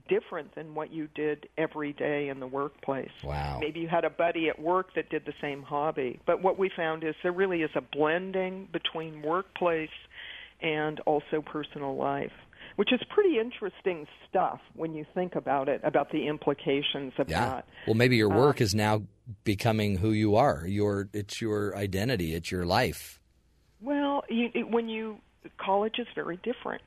different 0.08 0.54
than 0.54 0.74
what 0.74 0.92
you 0.92 1.08
did 1.14 1.48
every 1.56 1.92
day 1.92 2.28
in 2.28 2.40
the 2.40 2.46
workplace. 2.46 3.10
Wow. 3.22 3.58
Maybe 3.60 3.80
you 3.80 3.88
had 3.88 4.04
a 4.04 4.10
buddy 4.10 4.48
at 4.48 4.58
work 4.58 4.94
that 4.96 5.08
did 5.10 5.24
the 5.24 5.34
same 5.40 5.62
hobby. 5.62 6.20
But 6.26 6.42
what 6.42 6.58
we 6.58 6.70
found 6.76 7.04
is 7.04 7.14
there 7.22 7.32
really 7.32 7.62
is 7.62 7.70
a 7.74 7.80
blending 7.80 8.68
between 8.72 9.22
workplace 9.22 9.88
and 10.60 11.00
also 11.00 11.42
personal 11.44 11.96
life, 11.96 12.32
which 12.76 12.92
is 12.92 13.00
pretty 13.10 13.38
interesting 13.38 14.06
stuff 14.28 14.60
when 14.74 14.94
you 14.94 15.04
think 15.14 15.34
about 15.36 15.68
it, 15.68 15.80
about 15.84 16.10
the 16.10 16.26
implications 16.26 17.12
of 17.18 17.28
Yeah. 17.28 17.46
that. 17.46 17.68
Well, 17.86 17.94
maybe 17.94 18.16
your 18.16 18.30
work 18.30 18.60
um, 18.60 18.64
is 18.64 18.74
now 18.74 19.02
becoming 19.44 19.96
who 19.98 20.10
you 20.10 20.36
are. 20.36 20.66
Your 20.66 21.08
it's 21.12 21.40
your 21.40 21.76
identity. 21.76 22.34
It's 22.34 22.50
your 22.50 22.64
life. 22.66 23.20
Well, 23.80 24.24
you, 24.28 24.48
when 24.68 24.88
you 24.88 25.18
college 25.58 25.98
is 25.98 26.06
very 26.14 26.38
different, 26.42 26.82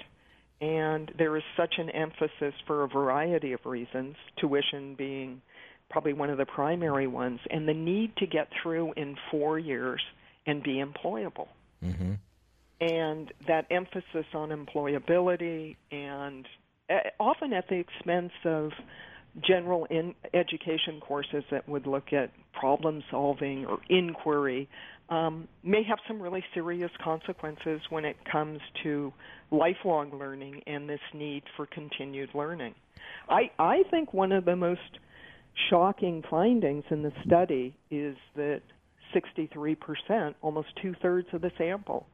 and 0.60 1.12
there 1.18 1.36
is 1.38 1.44
such 1.56 1.76
an 1.78 1.90
emphasis 1.90 2.54
for 2.66 2.84
a 2.84 2.88
variety 2.88 3.54
of 3.54 3.60
reasons, 3.66 4.16
tuition 4.40 4.96
being 4.96 5.42
probably 5.90 6.14
one 6.14 6.30
of 6.30 6.38
the 6.38 6.46
primary 6.46 7.08
ones, 7.08 7.40
and 7.50 7.68
the 7.68 7.74
need 7.74 8.16
to 8.18 8.26
get 8.26 8.48
through 8.62 8.94
in 8.98 9.16
four 9.32 9.60
years 9.60 10.02
and 10.46 10.64
be 10.64 10.84
employable. 10.84 11.48
Mm-hmm. 11.84 12.14
And 12.80 13.34
that 13.48 13.66
emphasis 13.72 14.26
on 14.34 14.50
employability 14.50 15.76
and 15.92 16.46
uh, 16.90 16.96
often 17.20 17.54
at 17.54 17.68
the 17.70 17.76
expense 17.76 18.32
of 18.46 18.72
general 19.48 19.86
in 19.86 20.16
education 20.34 21.00
courses 21.00 21.44
that 21.52 21.68
would 21.70 21.86
look 21.86 22.14
at 22.14 22.32
problem 22.54 23.04
solving 23.12 23.66
or 23.66 23.80
inquiry 23.90 24.68
um, 25.10 25.48
may 25.64 25.84
have 25.84 26.00
some 26.08 26.22
really 26.22 26.44
serious 26.54 26.92
consequences 27.02 27.82
when 27.90 28.06
it 28.06 28.18
comes 28.30 28.60
to 28.84 29.14
lifelong 29.52 30.18
learning 30.18 30.64
and 30.68 30.90
this 30.90 31.00
need 31.14 31.44
for 31.56 31.66
continued 31.66 32.30
learning. 32.34 32.76
I, 33.30 33.52
I 33.58 33.84
think 33.90 34.14
one 34.14 34.32
of 34.32 34.46
the 34.46 34.56
most 34.56 35.00
shocking 35.70 36.24
findings 36.30 36.84
in 36.90 37.04
the 37.04 37.14
study 37.26 37.76
is 37.90 38.18
that 38.36 38.62
63%, 39.16 40.36
almost 40.42 40.68
two 40.82 40.94
thirds 41.02 41.28
of 41.34 41.42
the 41.42 41.52
sample, 41.58 42.08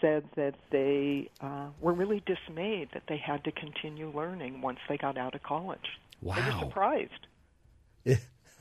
said 0.00 0.24
that 0.36 0.54
they 0.70 1.30
uh, 1.40 1.68
were 1.80 1.92
really 1.92 2.22
dismayed 2.26 2.88
that 2.92 3.04
they 3.08 3.16
had 3.16 3.44
to 3.44 3.52
continue 3.52 4.12
learning 4.14 4.60
once 4.60 4.80
they 4.88 4.98
got 4.98 5.16
out 5.16 5.34
of 5.34 5.42
college. 5.42 5.98
Wow. 6.20 6.34
They 6.34 6.42
were 6.42 6.58
surprised. 6.58 7.26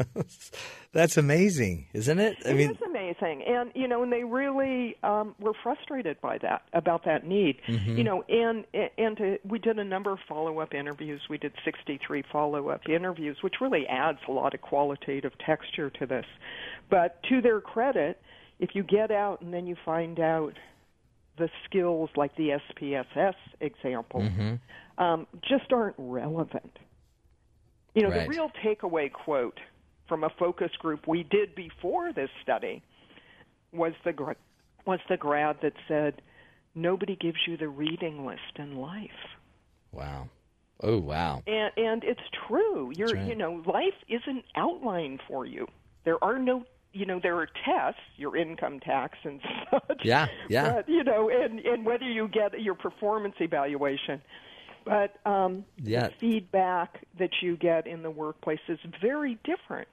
That's 0.94 1.16
amazing, 1.18 1.88
isn't 1.94 2.20
it? 2.20 2.38
I 2.46 2.50
It 2.50 2.56
mean, 2.56 2.72
is 2.72 2.82
amazing, 2.86 3.44
and 3.48 3.72
you 3.74 3.88
know, 3.88 4.04
and 4.04 4.12
they 4.12 4.24
really 4.24 4.96
um, 5.04 5.36
were 5.40 5.54
frustrated 5.64 6.20
by 6.22 6.38
that 6.40 6.64
about 6.74 7.06
that 7.06 7.26
need. 7.26 7.62
Mhm. 7.68 7.98
You 7.98 8.04
know, 8.04 8.24
and 8.28 8.66
and 8.98 9.18
to, 9.18 9.38
we 9.46 9.58
did 9.60 9.80
a 9.80 9.84
number 9.86 10.12
of 10.12 10.20
follow 10.28 10.60
up 10.60 10.74
interviews. 10.74 11.22
We 11.30 11.38
did 11.38 11.54
63 11.64 12.24
follow 12.32 12.70
up 12.70 12.82
interviews, 12.90 13.38
which 13.42 13.56
really 13.62 13.88
adds 13.88 14.20
a 14.28 14.32
lot 14.32 14.54
of 14.54 14.62
qualitative 14.62 15.32
texture 15.46 15.90
to 15.92 16.06
this. 16.06 16.26
But 16.90 17.22
to 17.30 17.42
their 17.42 17.62
credit, 17.62 18.22
if 18.60 18.76
you 18.76 18.84
get 18.84 19.12
out 19.12 19.42
and 19.42 19.54
then 19.54 19.66
you 19.68 19.76
find 19.86 20.20
out 20.20 20.54
the 21.38 21.50
skills 21.66 22.10
like 22.18 22.36
the 22.36 22.60
SPSS 22.70 23.36
example 23.62 24.20
mhm. 24.22 24.60
um, 24.98 25.26
just 25.42 25.72
aren't 25.72 25.96
relevant. 25.98 26.78
You 27.96 28.04
know, 28.04 28.10
Right. 28.10 28.24
the 28.24 28.28
real 28.30 28.52
takeaway 28.64 29.12
quote 29.12 29.60
from 30.12 30.26
a 30.26 30.30
focus 30.38 30.72
group 30.78 31.08
we 31.08 31.24
did 31.24 31.56
before 31.56 32.12
this 32.12 32.30
study 32.44 32.84
was 33.72 33.94
the 34.04 34.12
was 34.86 35.00
the 35.08 35.16
grad 35.16 35.56
that 35.62 35.72
said, 35.88 36.22
"Nobody 36.76 37.16
gives 37.16 37.38
you 37.48 37.56
the 37.56 37.70
reading 37.70 38.26
list 38.26 38.58
in 38.58 38.76
life." 38.76 39.10
wow. 39.94 40.28
Oh, 40.84 40.98
wow. 40.98 41.44
And 41.48 41.72
and 41.78 42.04
it's 42.04 42.20
true. 42.46 42.92
You're 42.94 43.14
right. 43.14 43.26
you 43.26 43.36
know, 43.36 43.64
life 43.66 43.94
isn't 44.10 44.44
outlined 44.58 45.22
for 45.30 45.46
you. 45.46 45.66
There 46.04 46.22
are 46.22 46.38
no 46.38 46.66
you 46.92 47.06
know, 47.06 47.22
there 47.24 47.38
are 47.38 47.48
tests, 47.64 48.02
your 48.18 48.36
income 48.36 48.82
tax 48.82 49.18
and 49.24 49.40
such. 49.72 50.02
Yeah, 50.04 50.28
yeah. 50.50 50.74
But, 50.74 50.90
you 50.90 51.06
know, 51.06 51.30
and 51.30 51.60
and 51.62 51.86
whether 51.86 52.04
you 52.04 52.28
get 52.28 52.60
your 52.60 52.76
performance 52.76 53.36
evaluation. 53.40 54.22
But 54.84 55.16
um 55.26 55.64
Yeah. 55.78 56.08
the 56.08 56.14
feedback 56.20 57.06
that 57.18 57.30
you 57.42 57.56
get 57.56 57.88
in 57.88 58.02
the 58.04 58.12
workplace 58.12 58.60
is 58.68 58.80
very 59.02 59.38
different. 59.46 59.88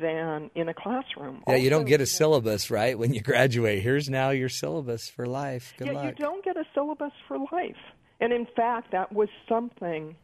Than 0.00 0.50
in 0.54 0.68
a 0.68 0.74
classroom. 0.74 1.42
Yeah, 1.48 1.56
you 1.56 1.70
don't 1.70 1.86
get 1.86 2.00
a 2.00 2.06
syllabus, 2.06 2.70
right? 2.70 2.98
When 2.98 3.14
you 3.14 3.20
graduate, 3.20 3.82
here's 3.82 4.08
now 4.08 4.30
your 4.30 4.48
syllabus 4.48 5.08
for 5.08 5.26
life. 5.26 5.74
Good 5.78 5.88
yeah, 5.88 5.92
luck. 5.94 6.04
you 6.04 6.12
don't 6.12 6.44
get 6.44 6.56
a 6.56 6.64
syllabus 6.74 7.12
for 7.28 7.38
life. 7.52 7.76
And 8.20 8.32
in 8.32 8.46
fact, 8.56 8.92
that 8.92 9.12
was 9.12 9.28
something 9.48 10.16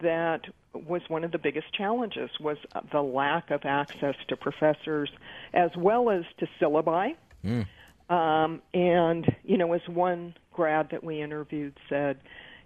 that 0.00 0.40
was 0.74 1.02
one 1.08 1.24
of 1.24 1.32
the 1.32 1.38
biggest 1.38 1.72
challenges 1.72 2.30
was 2.40 2.58
the 2.92 3.00
lack 3.00 3.50
of 3.50 3.62
access 3.64 4.14
to 4.28 4.36
professors 4.36 5.10
as 5.54 5.70
well 5.76 6.10
as 6.10 6.24
to 6.38 6.46
syllabi. 6.60 7.14
Mm. 7.44 7.66
Um, 8.08 8.62
and, 8.74 9.26
you 9.42 9.56
know, 9.56 9.72
as 9.72 9.80
one 9.88 10.34
grad 10.52 10.88
that 10.90 11.02
we 11.02 11.22
interviewed 11.22 11.78
said, 11.88 12.18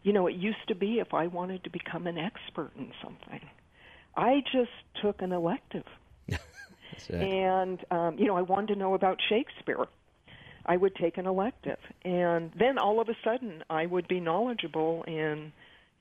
you 0.02 0.12
know, 0.12 0.26
it 0.26 0.34
used 0.34 0.66
to 0.68 0.74
be 0.74 0.98
if 0.98 1.14
I 1.14 1.26
wanted 1.28 1.64
to 1.64 1.70
become 1.70 2.06
an 2.06 2.18
expert 2.18 2.72
in 2.76 2.92
something, 3.02 3.40
I 4.16 4.42
just 4.52 4.70
took 5.02 5.22
an 5.22 5.32
elective. 5.32 5.84
And, 7.08 7.84
um, 7.90 8.18
you 8.18 8.26
know, 8.26 8.36
I 8.36 8.42
wanted 8.42 8.74
to 8.74 8.78
know 8.78 8.94
about 8.94 9.18
Shakespeare. 9.28 9.86
I 10.66 10.76
would 10.76 10.94
take 10.94 11.18
an 11.18 11.26
elective. 11.26 11.78
And 12.04 12.52
then 12.58 12.78
all 12.78 13.00
of 13.00 13.08
a 13.08 13.16
sudden, 13.24 13.64
I 13.70 13.86
would 13.86 14.06
be 14.06 14.20
knowledgeable 14.20 15.04
in, 15.06 15.52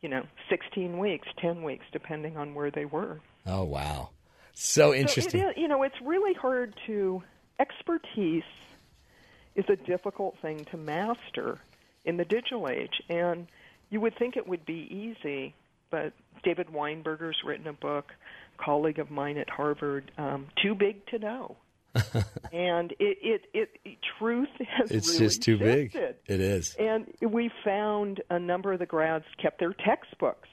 you 0.01 0.09
know, 0.09 0.23
16 0.49 0.97
weeks, 0.97 1.27
10 1.39 1.63
weeks, 1.63 1.85
depending 1.91 2.37
on 2.37 2.53
where 2.53 2.71
they 2.71 2.85
were. 2.85 3.19
Oh 3.45 3.63
wow, 3.63 4.09
so 4.53 4.93
interesting. 4.93 5.41
So 5.41 5.49
is, 5.49 5.57
you 5.57 5.67
know, 5.67 5.83
it's 5.83 5.99
really 6.03 6.33
hard 6.33 6.73
to 6.87 7.23
expertise 7.59 8.43
is 9.55 9.65
a 9.69 9.75
difficult 9.75 10.35
thing 10.41 10.65
to 10.71 10.77
master 10.77 11.57
in 12.05 12.17
the 12.17 12.25
digital 12.25 12.69
age, 12.69 13.01
and 13.09 13.47
you 13.89 13.99
would 13.99 14.17
think 14.17 14.37
it 14.37 14.47
would 14.47 14.65
be 14.65 14.87
easy, 14.89 15.53
but 15.89 16.13
David 16.43 16.67
Weinberger's 16.67 17.37
written 17.45 17.67
a 17.67 17.73
book, 17.73 18.13
colleague 18.63 18.99
of 18.99 19.09
mine 19.09 19.37
at 19.37 19.49
Harvard, 19.49 20.11
um, 20.17 20.47
"Too 20.61 20.75
Big 20.75 21.05
to 21.07 21.19
Know," 21.19 21.57
and 22.53 22.91
it, 22.99 23.17
it, 23.21 23.41
it, 23.53 23.69
it 23.85 23.97
truth 24.19 24.47
has 24.59 24.91
it's 24.91 25.07
really 25.07 25.19
just 25.19 25.41
too 25.41 25.57
big. 25.57 25.95
It 25.95 26.39
is. 26.39 26.75
And 26.79 27.07
we 27.21 27.49
found 27.65 28.21
a 28.29 28.39
number 28.39 28.73
of 28.73 28.79
the 28.79 28.85
grads 28.85 29.25
kept 29.41 29.59
their 29.59 29.73
textbooks 29.73 30.47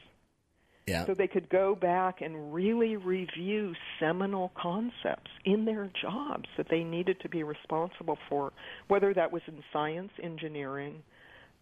Yeah. 0.86 1.04
so 1.04 1.12
they 1.14 1.26
could 1.26 1.48
go 1.50 1.74
back 1.74 2.20
and 2.22 2.54
really 2.54 2.96
review 2.96 3.74
seminal 4.00 4.50
concepts 4.56 5.30
in 5.44 5.64
their 5.66 5.90
jobs 6.00 6.48
that 6.56 6.68
they 6.70 6.82
needed 6.84 7.20
to 7.20 7.28
be 7.28 7.42
responsible 7.42 8.18
for, 8.28 8.52
whether 8.88 9.12
that 9.12 9.30
was 9.32 9.42
in 9.46 9.62
science, 9.72 10.12
engineering, 10.22 11.02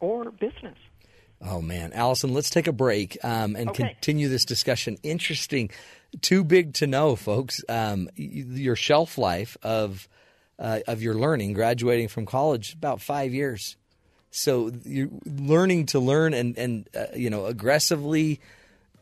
or 0.00 0.30
business. 0.30 0.78
Oh 1.46 1.60
man, 1.60 1.92
Alison, 1.92 2.32
let's 2.32 2.48
take 2.48 2.66
a 2.68 2.72
break 2.72 3.18
um, 3.24 3.56
and 3.56 3.68
Okay. 3.70 3.88
continue 3.88 4.28
this 4.28 4.44
discussion. 4.44 4.96
Interesting, 5.02 5.70
too 6.20 6.44
big 6.44 6.74
to 6.74 6.86
know, 6.86 7.16
folks. 7.16 7.62
Um, 7.68 8.08
your 8.16 8.76
shelf 8.76 9.18
life 9.18 9.56
of 9.62 10.08
uh, 10.58 10.80
of 10.86 11.02
your 11.02 11.14
learning, 11.14 11.54
graduating 11.54 12.08
from 12.08 12.26
college, 12.26 12.74
about 12.74 13.00
five 13.00 13.34
years. 13.34 13.76
So 14.30 14.72
you're 14.84 15.10
learning 15.24 15.86
to 15.86 16.00
learn 16.00 16.34
and 16.34 16.56
and 16.58 16.88
uh, 16.94 17.06
you 17.14 17.30
know 17.30 17.46
aggressively 17.46 18.40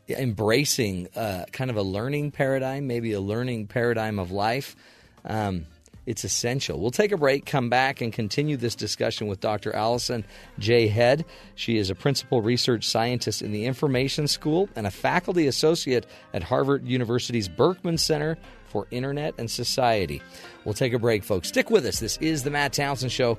embracing 0.09 1.07
uh, 1.15 1.45
kind 1.51 1.69
of 1.69 1.77
a 1.77 1.81
learning 1.81 2.31
paradigm, 2.31 2.87
maybe 2.87 3.13
a 3.13 3.21
learning 3.21 3.67
paradigm 3.67 4.19
of 4.19 4.31
life. 4.31 4.75
Um, 5.25 5.65
it's 6.05 6.23
essential. 6.23 6.79
We'll 6.79 6.91
take 6.91 7.11
a 7.11 7.17
break, 7.17 7.45
come 7.45 7.69
back, 7.69 8.01
and 8.01 8.11
continue 8.11 8.57
this 8.57 8.75
discussion 8.75 9.27
with 9.27 9.39
Dr. 9.39 9.73
Alison 9.73 10.25
J. 10.59 10.87
Head. 10.87 11.25
She 11.55 11.77
is 11.77 11.89
a 11.89 11.95
principal 11.95 12.41
research 12.41 12.85
scientist 12.87 13.41
in 13.41 13.51
the 13.51 13.65
Information 13.65 14.27
School 14.27 14.69
and 14.75 14.85
a 14.85 14.91
faculty 14.91 15.47
associate 15.47 16.05
at 16.33 16.43
Harvard 16.43 16.85
University's 16.85 17.47
Berkman 17.47 17.97
Center 17.97 18.37
for 18.67 18.87
Internet 18.91 19.35
and 19.37 19.49
Society. 19.49 20.21
We'll 20.65 20.73
take 20.73 20.93
a 20.93 20.99
break, 20.99 21.23
folks. 21.23 21.47
Stick 21.47 21.69
with 21.69 21.85
us. 21.85 21.99
This 21.99 22.17
is 22.17 22.43
the 22.43 22.49
Matt 22.49 22.73
Townsend 22.73 23.11
Show, 23.11 23.37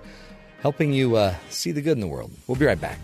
helping 0.61 0.93
you 0.93 1.17
uh, 1.17 1.35
see 1.51 1.73
the 1.73 1.83
good 1.83 1.99
in 1.99 2.01
the 2.01 2.07
world. 2.07 2.31
We'll 2.47 2.57
be 2.57 2.67
right 2.67 2.81
back. 2.81 2.99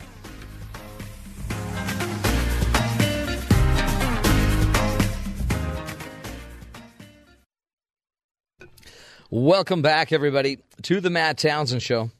Welcome 9.33 9.81
back, 9.81 10.11
everybody, 10.11 10.59
to 10.83 11.01
the 11.01 11.09
Matt 11.09 11.39
Townsend 11.39 11.85
Show. 11.85 12.11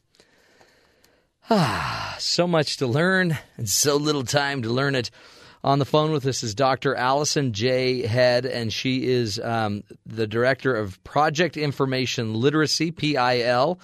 Ah, 1.49 2.15
so 2.19 2.47
much 2.47 2.77
to 2.77 2.87
learn 2.87 3.37
and 3.57 3.67
so 3.67 3.97
little 3.97 4.23
time 4.23 4.61
to 4.61 4.69
learn 4.69 4.95
it. 4.95 5.11
On 5.61 5.77
the 5.77 5.83
phone 5.83 6.13
with 6.13 6.25
us 6.25 6.41
is 6.41 6.55
Dr. 6.55 6.95
Alison 6.95 7.51
J. 7.51 8.07
Head, 8.07 8.45
and 8.45 8.71
she 8.71 9.09
is 9.09 9.41
um, 9.41 9.83
the 10.05 10.25
director 10.25 10.73
of 10.73 11.03
Project 11.03 11.57
Information 11.57 12.33
Literacy 12.33 12.91
(PIL), 12.91 13.77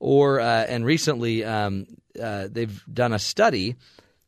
or 0.00 0.40
uh, 0.40 0.64
and 0.68 0.84
recently 0.84 1.44
um, 1.44 1.86
uh, 2.20 2.48
they've 2.50 2.84
done 2.92 3.12
a 3.12 3.20
study. 3.20 3.76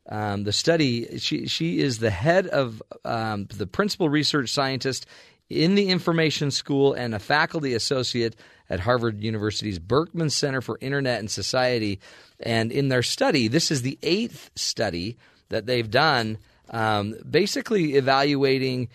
Um, 0.09 0.45
the 0.45 0.53
study 0.53 1.19
she 1.19 1.49
she 1.49 1.81
is 1.81 1.99
the 1.99 2.11
head 2.11 2.47
of 2.47 2.81
um, 3.05 3.47
the 3.47 3.67
principal 3.67 4.09
research 4.09 4.51
scientist 4.51 5.07
in 5.51 5.75
the 5.75 5.89
Information 5.89 6.51
School 6.51 6.95
and 6.95 7.15
a 7.15 7.19
faculty 7.19 7.75
associate 7.75 8.37
at 8.71 8.81
Harvard 8.81 9.23
University's 9.23 9.79
Berkman 9.79 10.31
Center 10.31 10.61
for 10.61 10.79
Internet 10.81 11.21
and 11.21 11.31
Society. 11.31 12.01
And 12.41 12.73
in 12.73 12.89
their 12.89 13.03
study, 13.03 13.49
this 13.49 13.71
is 13.71 13.83
the 13.83 13.99
eighth 14.03 14.51
study 14.57 15.17
that 15.51 15.67
they've 15.67 15.91
done, 15.91 16.39
um, 16.71 17.15
basically 17.29 17.95
evaluating 17.95 18.89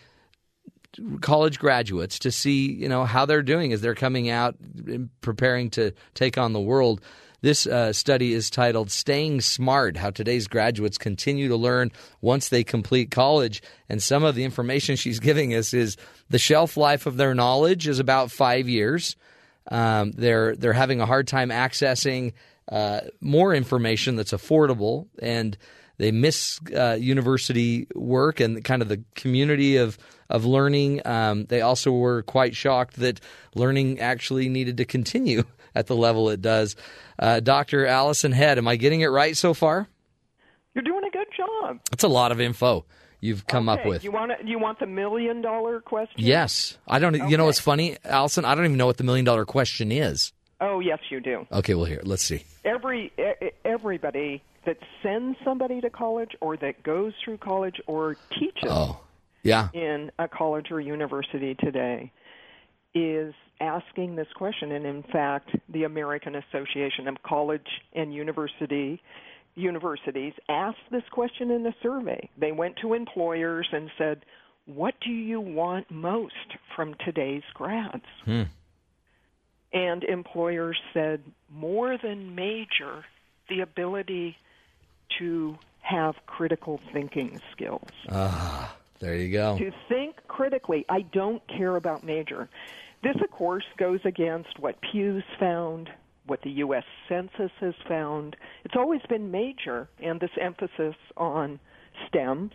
college 1.22 1.60
graduates 1.60 2.18
to 2.20 2.32
see 2.32 2.72
you 2.72 2.90
know 2.90 3.06
how 3.06 3.26
they're 3.26 3.44
doing 3.44 3.72
as 3.72 3.80
they're 3.80 3.96
coming 3.96 4.30
out 4.30 4.56
preparing 5.22 5.70
to 5.70 5.94
take 6.16 6.38
on 6.38 6.54
the 6.54 6.60
world. 6.60 7.02
This 7.41 7.66
uh, 7.66 7.94
study 7.94 8.34
is 8.34 8.49
titled 8.49 8.91
"Staying 8.91 9.41
Smart: 9.41 9.98
How 9.98 10.10
Today's 10.10 10.48
Graduates 10.48 10.98
Continue 10.98 11.48
to 11.48 11.56
Learn 11.56 11.91
Once 12.22 12.49
They 12.49 12.64
Complete 12.64 13.11
College." 13.11 13.61
And 13.88 14.03
some 14.03 14.24
of 14.24 14.36
the 14.36 14.44
information 14.44 14.95
she's 14.95 15.20
giving 15.20 15.53
us 15.56 15.74
is 15.74 15.95
the 16.30 16.40
shelf 16.40 16.76
life 16.76 17.06
of 17.06 17.18
their 17.18 17.34
knowledge 17.34 17.88
is 17.88 17.99
about 17.99 18.32
five 18.32 18.68
years. 18.68 19.16
Um, 19.72 20.11
they're 20.11 20.56
they're 20.56 20.74
having 20.74 20.99
a 20.99 21.06
hard 21.06 21.28
time 21.28 21.49
accessing 21.49 22.34
uh, 22.70 23.02
more 23.22 23.53
information 23.53 24.16
that's 24.16 24.34
affordable, 24.34 25.07
and 25.22 25.57
they 25.98 26.11
miss 26.11 26.60
uh, 26.76 26.98
university 26.99 27.88
work 27.95 28.40
and 28.40 28.64
kind 28.64 28.82
of 28.82 28.90
the 28.90 29.03
community 29.16 29.78
of 29.78 29.98
of 30.30 30.45
learning. 30.45 31.06
Um, 31.06 31.45
they 31.45 31.61
also 31.61 31.91
were 31.91 32.24
quite 32.24 32.56
shocked 32.56 32.98
that 32.98 33.20
learning 33.56 33.99
actually 33.99 34.49
needed 34.49 34.78
to 34.78 34.86
continue 34.86 35.44
at 35.76 35.88
the 35.88 35.96
level 35.96 36.30
it 36.30 36.41
does. 36.41 36.76
Uh, 37.18 37.40
Dr. 37.40 37.86
Alison 37.86 38.32
Head, 38.32 38.58
am 38.58 38.68
I 38.68 38.76
getting 38.76 39.02
it 39.02 39.08
right 39.08 39.36
so 39.36 39.54
far? 39.54 39.88
You're 40.74 40.84
doing 40.84 41.04
a 41.08 41.12
good 41.12 41.28
job. 41.36 41.80
That's 41.91 42.04
a 42.04 42.08
lot 42.08 42.32
of 42.32 42.40
info 42.40 42.86
you've 43.20 43.46
come 43.48 43.68
up 43.68 43.86
with. 43.86 44.04
You 44.04 44.12
want 44.12 44.32
to, 44.40 44.48
you 44.48 44.60
want 44.60 44.80
the 44.80 44.86
million 44.86 45.41
dollar 45.41 45.82
question? 45.82 46.16
Yes, 46.18 46.78
I 46.88 47.00
don't. 47.00 47.30
You 47.30 47.38
know 47.38 47.46
what's 47.46 47.60
funny, 47.60 47.98
Alison? 48.06 48.46
I 48.46 48.56
don't 48.56 48.66
even 48.66 48.78
know 48.78 48.86
what 48.86 48.98
the 48.98 49.04
million 49.04 49.26
dollar 49.26 49.46
question 49.46 49.91
is. 49.91 50.32
Oh, 50.62 50.80
yes, 50.80 51.00
you 51.10 51.20
do. 51.22 51.46
Okay, 51.52 51.74
well 51.74 51.86
here, 51.86 52.02
let's 52.04 52.24
see. 52.24 52.44
Every 52.66 53.12
everybody 53.66 54.44
that 54.66 54.78
sends 55.02 55.38
somebody 55.44 55.82
to 55.82 55.90
college 55.90 56.32
or 56.41 56.58
that 56.58 56.84
goes 56.84 57.14
through 57.24 57.38
college 57.38 57.82
or 57.88 58.16
teaches 58.38 58.70
Oh, 58.70 59.00
yeah. 59.44 59.70
in 59.74 60.12
a 60.20 60.28
college 60.28 60.68
or 60.72 60.80
university 60.82 61.56
today 61.56 62.12
is 62.94 63.34
asking 63.60 64.15
this 64.15 64.27
question 64.36 64.72
and 64.72 64.86
in 64.86 65.03
fact 65.03 65.49
the 65.69 65.84
American 65.84 66.36
Association 66.36 67.07
of 67.07 67.22
College 67.23 67.68
and 67.94 68.14
University 68.14 69.02
universities 69.56 70.34
asked 70.48 70.77
this 70.91 71.03
question 71.11 71.52
in 71.52 71.65
a 71.65 71.76
survey. 71.81 72.30
They 72.38 72.52
went 72.52 72.77
to 72.77 72.94
employers 72.94 73.68
and 73.72 73.91
said, 73.98 74.26
"What 74.65 74.95
do 75.02 75.11
you 75.11 75.41
want 75.41 75.91
most 75.91 76.56
from 76.76 76.95
today's 77.06 77.44
grads?" 77.53 78.06
Hmm. 78.26 78.44
And 79.72 80.03
employers 80.03 80.80
said 80.94 81.22
more 81.49 81.98
than 81.98 82.34
major 82.34 83.06
the 83.49 83.61
ability 83.61 84.38
to 85.19 85.57
have 85.81 86.15
critical 86.26 86.80
thinking 86.91 87.40
skills. 87.52 87.90
Ah, 88.10 88.76
there 88.99 89.15
you 89.15 89.31
go. 89.31 89.57
To 89.57 89.72
think 89.88 90.15
critically. 90.27 90.86
I 90.90 91.02
don't 91.02 91.45
care 91.48 91.76
about 91.76 92.03
major. 92.03 92.49
This, 93.04 93.16
of 93.24 93.32
course, 93.32 93.64
goes 93.78 94.00
against 94.04 94.60
what 94.60 94.76
Pew's 94.82 95.24
found, 95.40 95.90
what 96.26 96.42
the 96.42 96.52
U.S. 96.52 96.84
Census 97.08 97.52
has 97.60 97.74
found. 97.88 98.36
It's 98.66 98.76
always 98.76 99.02
been 99.10 99.32
major, 99.32 99.88
and 100.02 100.20
this 100.20 100.32
emphasis 100.40 100.96
on 101.16 101.60
STEM, 102.08 102.52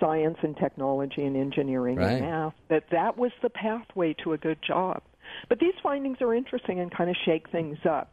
science 0.00 0.38
and 0.42 0.56
technology 0.56 1.24
and 1.24 1.36
engineering 1.36 1.96
Right. 1.96 2.12
and 2.12 2.20
math, 2.20 2.54
that 2.68 2.84
that 2.90 3.16
was 3.16 3.32
the 3.42 3.50
pathway 3.50 4.14
to 4.24 4.32
a 4.32 4.38
good 4.38 4.58
job. 4.62 5.02
But 5.48 5.58
these 5.60 5.74
findings 5.82 6.18
are 6.20 6.34
interesting 6.34 6.80
and 6.80 6.90
kind 6.90 7.10
of 7.10 7.16
shake 7.24 7.48
things 7.50 7.78
up. 7.88 8.12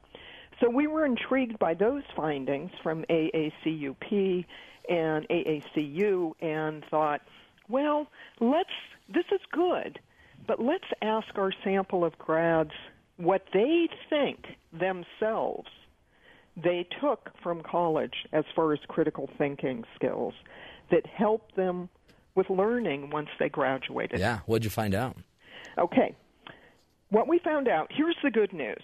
So 0.62 0.70
we 0.70 0.88
were 0.88 1.06
intrigued 1.06 1.60
by 1.60 1.74
those 1.74 2.04
findings 2.16 2.72
from 2.82 3.04
AACUP 3.10 4.46
and 4.90 5.28
AACU 5.28 6.32
and 6.42 6.84
thought, 6.90 7.22
well, 7.70 8.08
let's 8.40 8.70
this 9.10 9.26
is 9.32 9.42
good, 9.52 10.00
But 10.48 10.62
let's 10.62 10.86
ask 11.02 11.28
our 11.36 11.52
sample 11.64 12.06
of 12.06 12.18
grads 12.18 12.72
what 13.18 13.44
they 13.54 13.88
think 14.10 14.46
themselves 14.72 15.70
they 16.62 16.88
took 17.02 17.32
from 17.44 17.62
college 17.62 18.14
as 18.32 18.46
far 18.56 18.72
as 18.74 18.80
critical 18.88 19.30
thinking 19.38 19.84
skills 19.96 20.34
that 20.92 21.06
helped 21.06 21.56
them 21.56 21.90
with 22.34 22.50
learning 22.50 23.10
once 23.10 23.30
they 23.40 23.50
graduated. 23.50 24.20
Yeah. 24.20 24.40
What'd 24.46 24.64
you 24.64 24.70
find 24.70 24.96
out? 24.96 25.18
Okay. 25.78 26.16
What 27.10 27.28
we 27.28 27.40
found 27.40 27.68
out, 27.68 27.92
here's 27.94 28.16
the 28.24 28.32
good 28.32 28.54
news. 28.54 28.82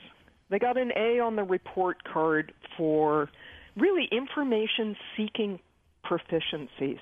They 0.50 0.60
got 0.60 0.78
an 0.78 0.92
A 0.96 1.20
on 1.20 1.36
the 1.36 1.44
report 1.44 2.04
card 2.04 2.54
for 2.78 3.30
really 3.78 4.08
information 4.12 4.96
seeking 5.16 5.60
proficiencies. 6.06 7.00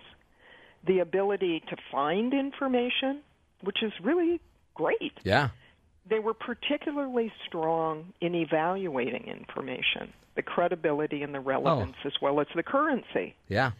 The 0.86 0.99
ability 0.99 1.64
to 1.69 1.76
find 1.91 2.34
information, 2.34 3.22
which 3.61 3.81
is 3.81 3.91
really 4.03 4.40
great. 4.80 5.14
Yeah. 5.23 5.49
They 6.10 6.19
were 6.19 6.34
particularly 6.34 7.31
strong 7.45 8.14
in 8.22 8.34
evaluating 8.34 9.26
information, 9.27 10.14
the 10.35 10.41
credibility 10.41 11.22
and 11.22 11.35
the 11.35 11.39
relevance, 11.39 11.95
oh. 12.03 12.07
as 12.07 12.14
well 12.22 12.39
as 12.39 12.47
the 12.56 12.64
currency. 12.64 13.35
Yeah. 13.47 13.72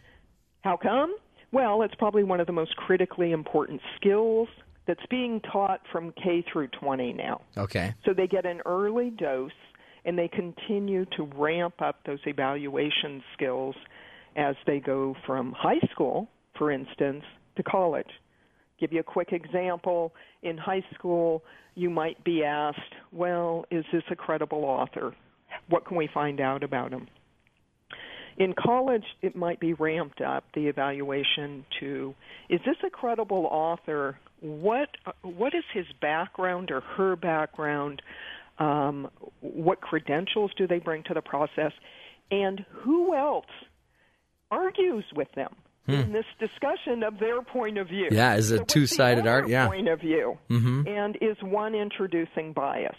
How 0.62 0.76
come? 0.76 1.16
Well, 1.52 1.82
it's 1.82 1.94
probably 1.94 2.22
one 2.22 2.38
of 2.38 2.46
the 2.46 2.52
most 2.52 2.76
critically 2.76 3.32
important 3.32 3.80
skills 3.96 4.48
that's 4.86 5.04
being 5.10 5.40
taught 5.40 5.80
from 5.90 6.12
K 6.12 6.44
through 6.52 6.68
20 6.68 7.14
now. 7.14 7.40
Okay. 7.56 7.94
So 8.04 8.12
they 8.12 8.26
get 8.26 8.46
an 8.46 8.60
early 8.66 9.10
dose 9.10 9.50
and 10.04 10.18
they 10.18 10.28
continue 10.28 11.06
to 11.16 11.24
ramp 11.34 11.80
up 11.80 12.00
those 12.06 12.20
evaluation 12.26 13.22
skills 13.34 13.74
as 14.36 14.54
they 14.66 14.78
go 14.78 15.16
from 15.26 15.52
high 15.52 15.80
school, 15.90 16.28
for 16.56 16.70
instance, 16.70 17.24
to 17.56 17.62
college. 17.62 18.10
Give 18.80 18.92
you 18.92 19.00
a 19.00 19.04
quick 19.04 19.32
example. 19.32 20.12
In 20.42 20.56
high 20.56 20.82
school, 20.94 21.42
you 21.74 21.90
might 21.90 22.22
be 22.24 22.42
asked, 22.42 22.78
well, 23.12 23.66
is 23.70 23.84
this 23.92 24.02
a 24.10 24.16
credible 24.16 24.64
author? 24.64 25.14
What 25.68 25.86
can 25.86 25.96
we 25.96 26.08
find 26.12 26.40
out 26.40 26.64
about 26.64 26.92
him? 26.92 27.06
In 28.38 28.54
college, 28.54 29.04
it 29.20 29.36
might 29.36 29.60
be 29.60 29.74
ramped 29.74 30.22
up, 30.22 30.44
the 30.54 30.66
evaluation 30.66 31.64
to, 31.80 32.14
is 32.48 32.60
this 32.64 32.76
a 32.86 32.88
credible 32.88 33.46
author? 33.50 34.18
What, 34.40 34.88
what 35.20 35.54
is 35.54 35.64
his 35.74 35.84
background 36.00 36.70
or 36.70 36.80
her 36.80 37.16
background? 37.16 38.00
Um, 38.58 39.10
what 39.40 39.82
credentials 39.82 40.52
do 40.56 40.66
they 40.66 40.78
bring 40.78 41.02
to 41.04 41.14
the 41.14 41.20
process? 41.20 41.72
And 42.30 42.64
who 42.70 43.14
else 43.14 43.44
argues 44.50 45.04
with 45.14 45.28
them 45.34 45.54
in 45.88 46.12
this 46.12 46.26
discussion 46.38 47.02
of 47.02 47.18
their 47.18 47.42
point 47.42 47.78
of 47.78 47.88
view? 47.88 48.08
Hmm. 48.08 48.14
Yeah, 48.14 48.34
is 48.36 48.50
a 48.50 48.58
So 48.58 48.64
two-sided 48.64 49.26
art? 49.26 49.48
Yeah. 49.48 49.66
Point 49.66 49.88
of 49.88 50.00
view, 50.00 50.38
Mhm. 50.48 50.86
and 50.88 51.16
is 51.20 51.36
one 51.42 51.74
introducing 51.74 52.52
bias? 52.52 52.96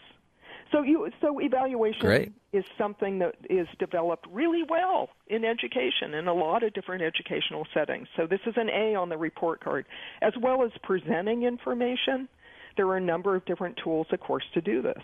So 0.72 0.82
you 0.84 1.10
so 1.20 1.40
evaluation 1.41 1.99
Great. 2.02 2.32
is 2.53 2.64
something 2.78 3.20
that 3.20 3.36
is 3.49 3.68
developed 3.78 4.26
really 4.32 4.64
well 4.64 5.10
in 5.28 5.44
education 5.44 6.14
in 6.14 6.28
a 6.30 6.34
lot 6.34 6.64
of 6.64 6.72
different 6.74 7.03
educational 7.03 7.68
settings. 7.74 8.08
So 8.16 8.26
this 8.26 8.40
is 8.45 8.53
an 8.56 8.70
A 8.70 8.95
on 8.95 9.10
the 9.10 9.18
report 9.18 9.60
card, 9.62 9.86
as 10.22 10.34
well 10.38 10.64
as 10.64 10.72
presenting 10.82 11.44
information. 11.44 12.30
There 12.78 12.88
are 12.88 12.95
a 12.98 13.02
number 13.02 13.36
of 13.36 13.44
different 13.44 13.78
tools, 13.84 14.08
of 14.14 14.22
course, 14.22 14.45
to 14.53 14.62
do 14.62 14.82
this. 14.82 15.03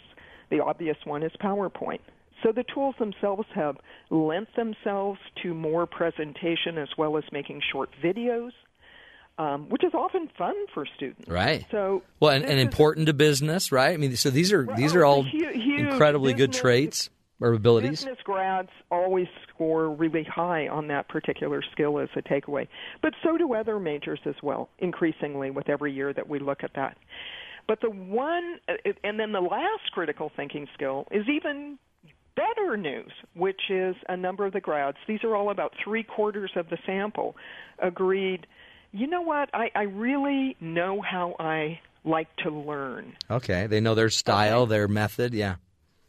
The 0.49 0.61
obvious 0.61 0.97
one 1.05 1.21
is 1.21 1.33
PowerPoint. 1.41 1.99
So 2.47 2.53
the 2.53 2.63
tools 2.73 2.95
themselves 2.97 3.45
have 3.55 3.75
lent 4.09 4.47
themselves 4.55 5.19
to 5.43 5.53
more 5.53 5.85
presentation 5.85 6.77
as 6.77 6.87
well 6.97 7.17
as 7.17 7.25
making 7.33 7.61
short 7.73 7.89
videos, 8.01 8.51
um, 9.37 9.67
which 9.67 9.83
is 9.83 9.93
often 9.93 10.29
fun 10.37 10.55
for 10.73 10.85
students. 10.95 11.27
Right. 11.27 11.65
So 11.71 12.03
Well, 12.21 12.31
and, 12.31 12.45
and 12.45 12.57
is- 12.57 12.63
important 12.63 13.07
to 13.07 13.13
business, 13.13 13.73
right? 13.73 13.93
I 13.93 13.97
mean, 13.97 14.15
so 14.15 14.29
these 14.29 14.53
are 14.53 14.65
these 14.77 14.95
oh, 14.95 14.99
are 14.99 15.05
all 15.05 15.25
it's 15.25 15.33
a 15.33 15.57
hu- 15.57 15.59
huge 15.59 15.87
incredibly 15.87 16.33
good 16.35 16.53
traits 16.53 17.09
or 17.41 17.51
abilities. 17.51 18.05
Business 18.05 18.19
grads 18.23 18.69
always 18.89 19.27
score 19.49 19.89
really 19.89 20.23
high 20.23 20.69
on 20.69 20.87
that 20.87 21.09
particular 21.09 21.61
skill 21.73 21.99
as 21.99 22.07
a 22.15 22.21
takeaway, 22.21 22.69
but 23.01 23.11
so 23.23 23.37
do 23.37 23.55
other 23.55 23.77
majors 23.77 24.21
as 24.25 24.35
well, 24.41 24.69
increasingly 24.79 25.51
with 25.51 25.67
every 25.67 25.91
year 25.91 26.13
that 26.13 26.29
we 26.29 26.39
look 26.39 26.63
at 26.63 26.71
that. 26.75 26.95
But 27.67 27.81
the 27.81 27.89
one, 27.89 28.59
uh, 28.69 28.91
and 29.03 29.19
then 29.19 29.33
the 29.33 29.41
last 29.41 29.91
critical 29.91 30.31
thinking 30.33 30.69
skill 30.75 31.07
is 31.11 31.25
even 31.27 31.77
better 32.37 32.77
news, 32.77 33.11
which 33.33 33.59
is 33.69 33.95
a 34.07 34.15
number 34.15 34.45
of 34.45 34.53
the 34.53 34.61
grads, 34.61 34.97
these 35.07 35.23
are 35.23 35.35
all 35.35 35.49
about 35.49 35.73
three 35.83 36.03
quarters 36.03 36.51
of 36.55 36.69
the 36.69 36.77
sample, 36.85 37.35
agreed, 37.79 38.45
you 38.91 39.07
know 39.07 39.21
what, 39.21 39.49
I, 39.53 39.71
I 39.75 39.83
really 39.83 40.55
know 40.61 41.01
how 41.01 41.35
I 41.39 41.79
like 42.05 42.33
to 42.37 42.51
learn. 42.51 43.13
Okay, 43.29 43.67
they 43.67 43.81
know 43.81 43.95
their 43.95 44.09
style, 44.09 44.67
their 44.67 44.87
method. 44.87 45.33
Yeah. 45.33 45.55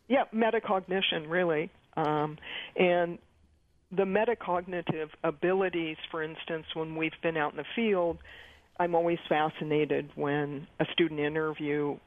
Yeah, 0.07 0.25
metacognition, 0.35 1.29
really. 1.29 1.71
Um, 1.97 2.39
and 2.77 3.19
the 3.91 4.05
metacognitive 4.05 5.09
abilities, 5.25 5.97
for 6.11 6.23
instance, 6.23 6.67
when 6.75 6.95
we've 6.95 7.13
been 7.23 7.37
out 7.37 7.53
in 7.53 7.57
the 7.57 7.65
field, 7.75 8.19
I'm 8.79 8.95
always 8.95 9.19
fascinated 9.29 10.11
when 10.15 10.67
a 10.79 10.85
student 10.93 11.21
interviewee 11.21 11.99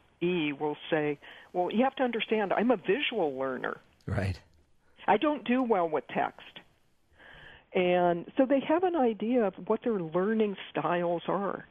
will 0.59 0.77
say, 0.89 1.19
Well, 1.53 1.69
you 1.71 1.83
have 1.83 1.95
to 1.95 2.03
understand, 2.03 2.53
I'm 2.53 2.71
a 2.71 2.77
visual 2.77 3.37
learner. 3.37 3.77
Right. 4.05 4.39
I 5.07 5.17
don't 5.17 5.43
do 5.45 5.63
well 5.63 5.87
with 5.89 6.03
text. 6.13 6.41
And 7.73 8.25
so 8.37 8.45
they 8.45 8.59
have 8.67 8.83
an 8.83 8.95
idea 8.95 9.45
of 9.45 9.53
what 9.67 9.81
their 9.83 9.99
learning 10.01 10.57
styles 10.69 11.23
are. 11.27 11.65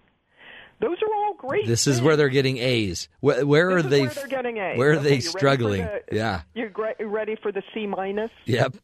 Those 0.80 0.96
are 1.02 1.14
all 1.14 1.34
great. 1.34 1.66
This 1.66 1.86
is 1.86 2.00
where 2.00 2.16
they're 2.16 2.30
getting 2.30 2.56
A's. 2.56 3.08
Where, 3.20 3.44
where 3.44 3.70
are 3.76 3.82
they? 3.82 4.00
where 4.02 4.08
they're 4.10 4.26
getting 4.28 4.56
A's. 4.56 4.78
Where 4.78 4.92
are 4.92 4.94
Okay, 4.94 5.02
they 5.02 5.08
you 5.10 5.14
ready 5.16 5.22
for 5.26 5.38
struggling? 5.38 5.82
the- 5.82 6.02
yeah. 6.16 6.40
You're 6.54 6.72
ready 7.00 7.36
for 7.42 7.52
the 7.52 7.62
C 7.74 7.86
minus? 7.86 8.30
Yep. 8.46 8.76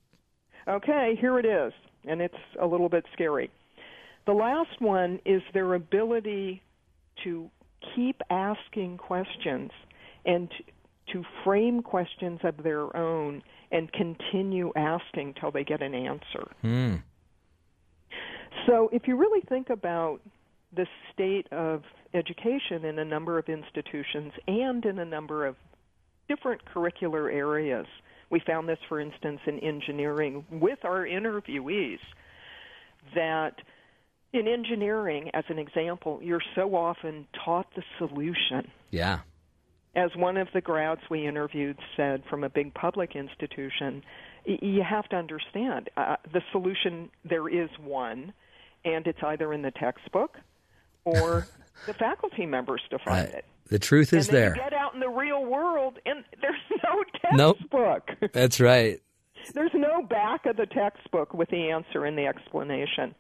Okay, 0.69 1.17
here 1.19 1.39
it 1.39 1.47
is, 1.47 1.73
and 2.07 2.21
it's 2.21 2.35
a 2.61 2.67
little 2.67 2.91
bit 2.91 3.07
scary. 3.15 3.51
The 4.27 4.33
last 4.35 4.79
one 4.81 5.21
is 5.25 5.41
their 5.55 5.73
ability 5.73 6.61
to 7.25 7.49
keep 7.95 8.21
asking 8.29 8.99
questions 8.99 9.71
and 10.27 10.51
to, 11.13 11.25
frame 11.45 11.83
questions 11.83 12.41
of 12.43 12.63
their 12.63 12.97
own 12.97 13.43
and 13.71 13.93
continue 13.93 14.73
asking 14.77 15.35
till 15.41 15.51
they 15.51 15.65
get 15.65 15.83
an 15.83 15.95
answer. 15.95 16.51
Hmm. 16.63 16.95
So, 18.67 18.89
if 18.93 19.07
you 19.07 19.17
really 19.17 19.43
think 19.49 19.71
about 19.71 20.21
the 20.75 20.87
state 21.13 21.47
of 21.53 21.83
education 22.15 22.85
in 22.85 22.99
a 22.99 23.05
number 23.05 23.39
of 23.39 23.49
institutions 23.49 24.33
and 24.47 24.85
in 24.85 24.99
a 24.99 25.05
number 25.05 25.47
of 25.47 25.57
different 26.29 26.63
curricular 26.65 27.33
areas, 27.33 27.87
we 28.31 28.41
found 28.45 28.69
this, 28.69 28.79
for 28.89 29.01
instance, 29.01 29.41
in 29.47 29.59
engineering 29.61 30.45
with 30.51 30.85
our 30.85 31.07
interviewees, 31.07 31.99
that 33.15 33.55
in 34.33 34.49
engineering, 34.49 35.31
as 35.35 35.45
an 35.49 35.59
example, 35.59 36.19
you're 36.23 36.43
so 36.55 36.75
often 36.75 37.27
taught 37.45 37.67
the 37.77 37.83
solution. 37.99 38.71
Yeah. 38.91 39.21
As 39.97 40.11
one 40.15 40.37
of 40.37 40.47
the 40.55 40.61
grads 40.61 41.01
we 41.11 41.27
interviewed 41.27 41.79
said 41.97 42.23
from 42.31 42.45
a 42.45 42.49
big 42.51 42.73
public 42.75 43.17
institution, 43.17 44.05
y- 44.47 44.59
you 44.63 44.83
have 44.89 45.09
to 45.09 45.17
understand 45.17 45.89
uh, 45.97 46.17
the 46.33 46.43
solution, 46.53 47.09
there 47.25 47.49
is 47.49 47.71
one, 47.83 48.33
and 48.85 49.07
it's 49.07 49.19
either 49.25 49.53
in 49.53 49.63
the 49.63 49.71
textbook 49.73 50.37
or 51.05 51.49
the 51.87 51.95
faculty 51.95 52.47
members 52.47 52.83
define 52.91 53.25
Right. 53.25 53.35
it. 53.35 53.45
The 53.69 53.79
truth 53.81 54.13
is 54.13 54.29
there. 54.29 54.51
You 54.55 54.63
get 54.63 54.73
out 54.75 54.95
in 54.95 55.01
the 55.01 55.09
real 55.09 55.45
world, 55.45 55.99
and 56.07 56.23
there's 56.41 56.55
no 56.85 57.03
Nope. 57.33 57.57
textbook. 57.59 58.11
That's 58.33 58.61
right. 58.61 59.01
There's 59.55 59.73
no 59.75 60.03
back 60.03 60.45
of 60.47 60.57
the 60.57 60.67
textbook 60.67 61.33
with 61.35 61.49
the 61.51 61.71
answer 61.71 62.05
and 62.05 62.17
the 62.19 62.27
explanation. 62.27 63.15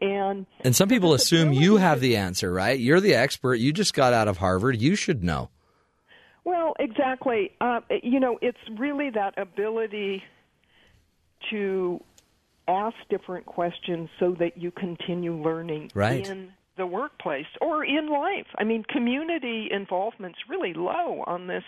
And 0.00 0.46
And 0.60 0.74
some 0.76 0.88
people 0.88 1.14
assume 1.14 1.52
you 1.52 1.76
have 1.76 2.00
the 2.00 2.16
answer, 2.16 2.52
right? 2.52 2.78
You're 2.78 3.00
the 3.00 3.14
expert. 3.14 3.54
You 3.56 3.72
just 3.72 3.94
got 3.94 4.12
out 4.12 4.28
of 4.28 4.38
Harvard. 4.38 4.80
You 4.80 4.94
should 4.94 5.22
know. 5.24 5.50
Well, 6.44 6.74
exactly. 6.78 7.52
Uh, 7.60 7.80
you 8.02 8.20
know, 8.20 8.38
it's 8.40 8.58
really 8.78 9.10
that 9.10 9.34
ability 9.38 10.22
to 11.50 12.02
ask 12.66 12.96
different 13.08 13.46
questions 13.46 14.08
so 14.18 14.34
that 14.38 14.58
you 14.58 14.70
continue 14.70 15.34
learning 15.34 15.90
Right. 15.94 16.26
in 16.28 16.52
the 16.76 16.86
workplace 16.86 17.46
or 17.60 17.84
in 17.84 18.08
life. 18.08 18.46
I 18.56 18.64
mean, 18.64 18.84
community 18.84 19.68
involvement's 19.70 20.38
really 20.48 20.74
low 20.74 21.24
on 21.26 21.46
this 21.46 21.64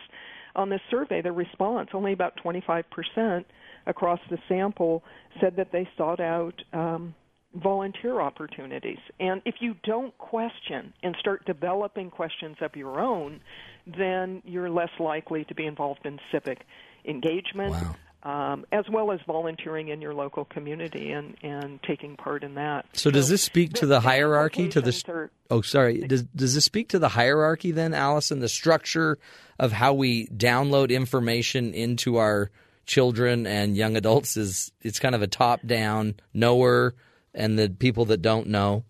on 0.57 0.69
this 0.69 0.81
survey. 0.91 1.23
The 1.23 1.31
response 1.31 1.91
only 1.95 2.13
about 2.13 2.37
25% 2.43 3.45
across 3.87 4.19
the 4.31 4.39
sample 4.49 5.05
said 5.41 5.55
that 5.57 5.71
they 5.71 5.89
sought 5.97 6.19
out 6.19 6.61
um, 6.73 7.15
volunteer 7.55 8.21
opportunities. 8.21 8.99
And 9.21 9.43
if 9.45 9.57
you 9.61 9.77
don't 9.85 10.17
question 10.19 10.93
and 11.05 11.15
start 11.21 11.45
developing 11.45 12.11
questions 12.11 12.57
of 12.61 12.75
your 12.75 13.01
own, 13.01 13.41
then 13.87 14.43
you're 14.45 14.71
less 14.71 14.91
likely 14.99 15.45
to 15.45 15.55
be 15.55 15.67
involved 15.67 16.05
in 16.05 16.19
civic 16.33 16.67
engagement. 17.05 17.75
um, 18.23 18.67
as 18.71 18.85
well 18.93 19.13
as 19.13 19.21
volunteering 19.27 19.89
in 19.89 20.03
your 20.03 20.13
local 20.13 20.45
community 20.45 21.11
and, 21.11 21.35
and 21.43 21.83
taking 21.85 22.17
part 22.19 22.45
in 22.45 22.55
that. 22.57 22.85
So 22.93 23.11
does 23.11 23.31
this 23.31 23.43
speak 23.43 23.73
to 23.75 23.87
the 23.87 24.01
hierarchy 24.01 24.69
to 24.69 24.81
the 24.83 25.03
are- 25.09 25.31
Oh, 25.51 25.63
sorry. 25.63 26.03
Does 26.07 26.25
does 26.25 26.55
this 26.55 26.65
speak 26.67 26.91
to 26.91 26.99
the 26.99 27.09
hierarchy 27.09 27.71
then, 27.71 27.95
Alison, 27.95 28.41
the 28.41 28.49
structure 28.51 29.19
of 29.59 29.73
how 29.73 29.95
we 29.95 30.27
download 30.27 30.91
information 30.91 31.73
into 31.73 32.19
our 32.19 32.51
children 32.85 33.47
and 33.47 33.75
young 33.75 33.97
adults 33.97 34.37
is 34.37 34.71
it's 34.83 34.99
kind 34.99 35.15
of 35.15 35.23
a 35.23 35.27
top 35.27 35.61
down 35.67 36.15
knower 36.35 36.95
and 37.35 37.59
the 37.59 37.71
people 37.71 38.05
that 38.07 38.21
don't 38.21 38.49
know. 38.49 38.85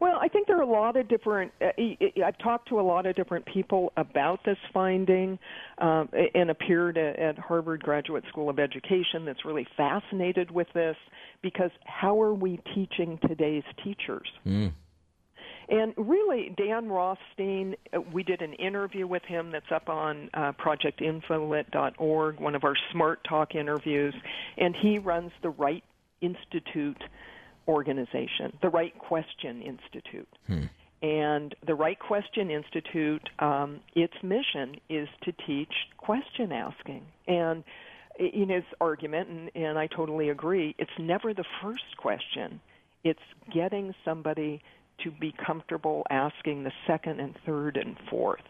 Well, 0.00 0.18
I 0.20 0.28
think 0.28 0.39
are 0.60 0.62
a 0.62 0.66
lot 0.66 0.96
of 0.96 1.08
different. 1.08 1.52
Uh, 1.60 1.70
I've 2.24 2.38
talked 2.38 2.68
to 2.68 2.80
a 2.80 2.82
lot 2.82 3.06
of 3.06 3.16
different 3.16 3.46
people 3.46 3.92
about 3.96 4.40
this 4.44 4.58
finding, 4.72 5.38
um, 5.78 6.08
and 6.34 6.50
appeared 6.50 6.98
at, 6.98 7.38
Harvard 7.38 7.82
Graduate 7.82 8.24
School 8.28 8.50
of 8.50 8.58
Education 8.58 9.24
that's 9.24 9.44
really 9.44 9.66
fascinated 9.76 10.50
with 10.50 10.66
this 10.74 10.96
because 11.42 11.70
how 11.84 12.20
are 12.20 12.34
we 12.34 12.60
teaching 12.74 13.18
today's 13.26 13.64
teachers? 13.82 14.28
And 15.68 15.94
really, 15.96 16.52
Dan 16.56 16.88
Rothstein, 16.88 17.76
uh, 17.92 18.00
we 18.12 18.24
did 18.24 18.42
an 18.42 18.54
interview 18.54 19.06
with 19.06 19.22
him 19.22 19.52
that's 19.52 19.70
up 19.72 19.88
on 19.88 20.28
uh, 20.34 20.52
projectinfolit.org, 20.52 22.40
one 22.40 22.54
of 22.56 22.64
our 22.64 22.74
Smart 22.92 23.20
Talk 23.28 23.54
interviews, 23.54 24.14
and 24.58 24.74
he 24.74 24.98
runs 24.98 25.30
the 25.42 25.50
Right 25.50 25.84
Institute 26.20 27.02
organization, 27.68 28.52
the 28.62 28.68
Right 28.68 28.96
Question 28.98 29.62
Institute. 29.62 30.28
And 31.02 31.54
the 31.66 31.74
Right 31.74 31.98
Question 31.98 32.50
Institute, 32.50 33.28
um, 33.38 33.80
its 33.94 34.14
mission 34.22 34.76
is 34.88 35.08
to 35.22 35.32
teach 35.46 35.72
question 35.96 36.52
asking. 36.52 37.02
And 37.26 37.64
in 38.18 38.50
his 38.50 38.64
argument, 38.80 39.28
and, 39.28 39.50
and 39.54 39.78
I 39.78 39.86
totally 39.86 40.28
agree, 40.28 40.74
it's 40.78 40.90
never 40.98 41.32
the 41.32 41.44
first 41.62 41.96
question. 41.96 42.60
It's 43.02 43.20
getting 43.52 43.94
somebody 44.04 44.62
to 45.04 45.10
be 45.10 45.32
comfortable 45.46 46.06
asking 46.10 46.64
the 46.64 46.72
second 46.86 47.20
and 47.20 47.34
third 47.46 47.78
and 47.78 47.96
fourth. 48.10 48.42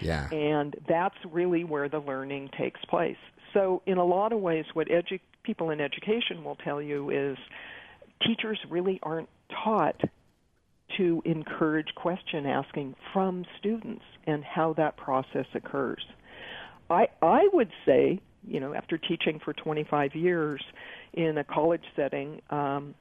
Yeah. 0.00 0.28
And 0.30 0.76
that's 0.88 1.16
really 1.30 1.64
where 1.64 1.88
the 1.88 2.00
learning 2.00 2.50
takes 2.58 2.84
place. 2.84 3.16
So, 3.54 3.82
in 3.86 3.98
a 3.98 4.04
lot 4.04 4.32
of 4.32 4.40
ways, 4.40 4.64
what 4.72 4.88
edu- 4.88 5.20
people 5.42 5.70
in 5.70 5.80
education 5.80 6.44
will 6.44 6.56
tell 6.56 6.82
you 6.82 7.10
is 7.10 7.38
teachers 8.26 8.58
really 8.68 8.98
aren't 9.02 9.28
taught 9.64 10.00
to 10.96 11.22
encourage 11.24 11.94
question 11.94 12.46
asking 12.46 12.94
from 13.12 13.44
students 13.58 14.04
and 14.26 14.44
how 14.44 14.74
that 14.74 14.96
process 14.96 15.46
occurs. 15.54 16.04
I 16.90 17.08
I 17.22 17.48
would 17.52 17.70
say, 17.86 18.20
you 18.46 18.60
know, 18.60 18.74
after 18.74 18.98
teaching 18.98 19.40
for 19.44 19.52
25 19.52 20.14
years 20.14 20.62
in 21.12 21.38
a 21.38 21.44
college 21.44 21.84
setting, 21.96 22.42
um, 22.50 22.94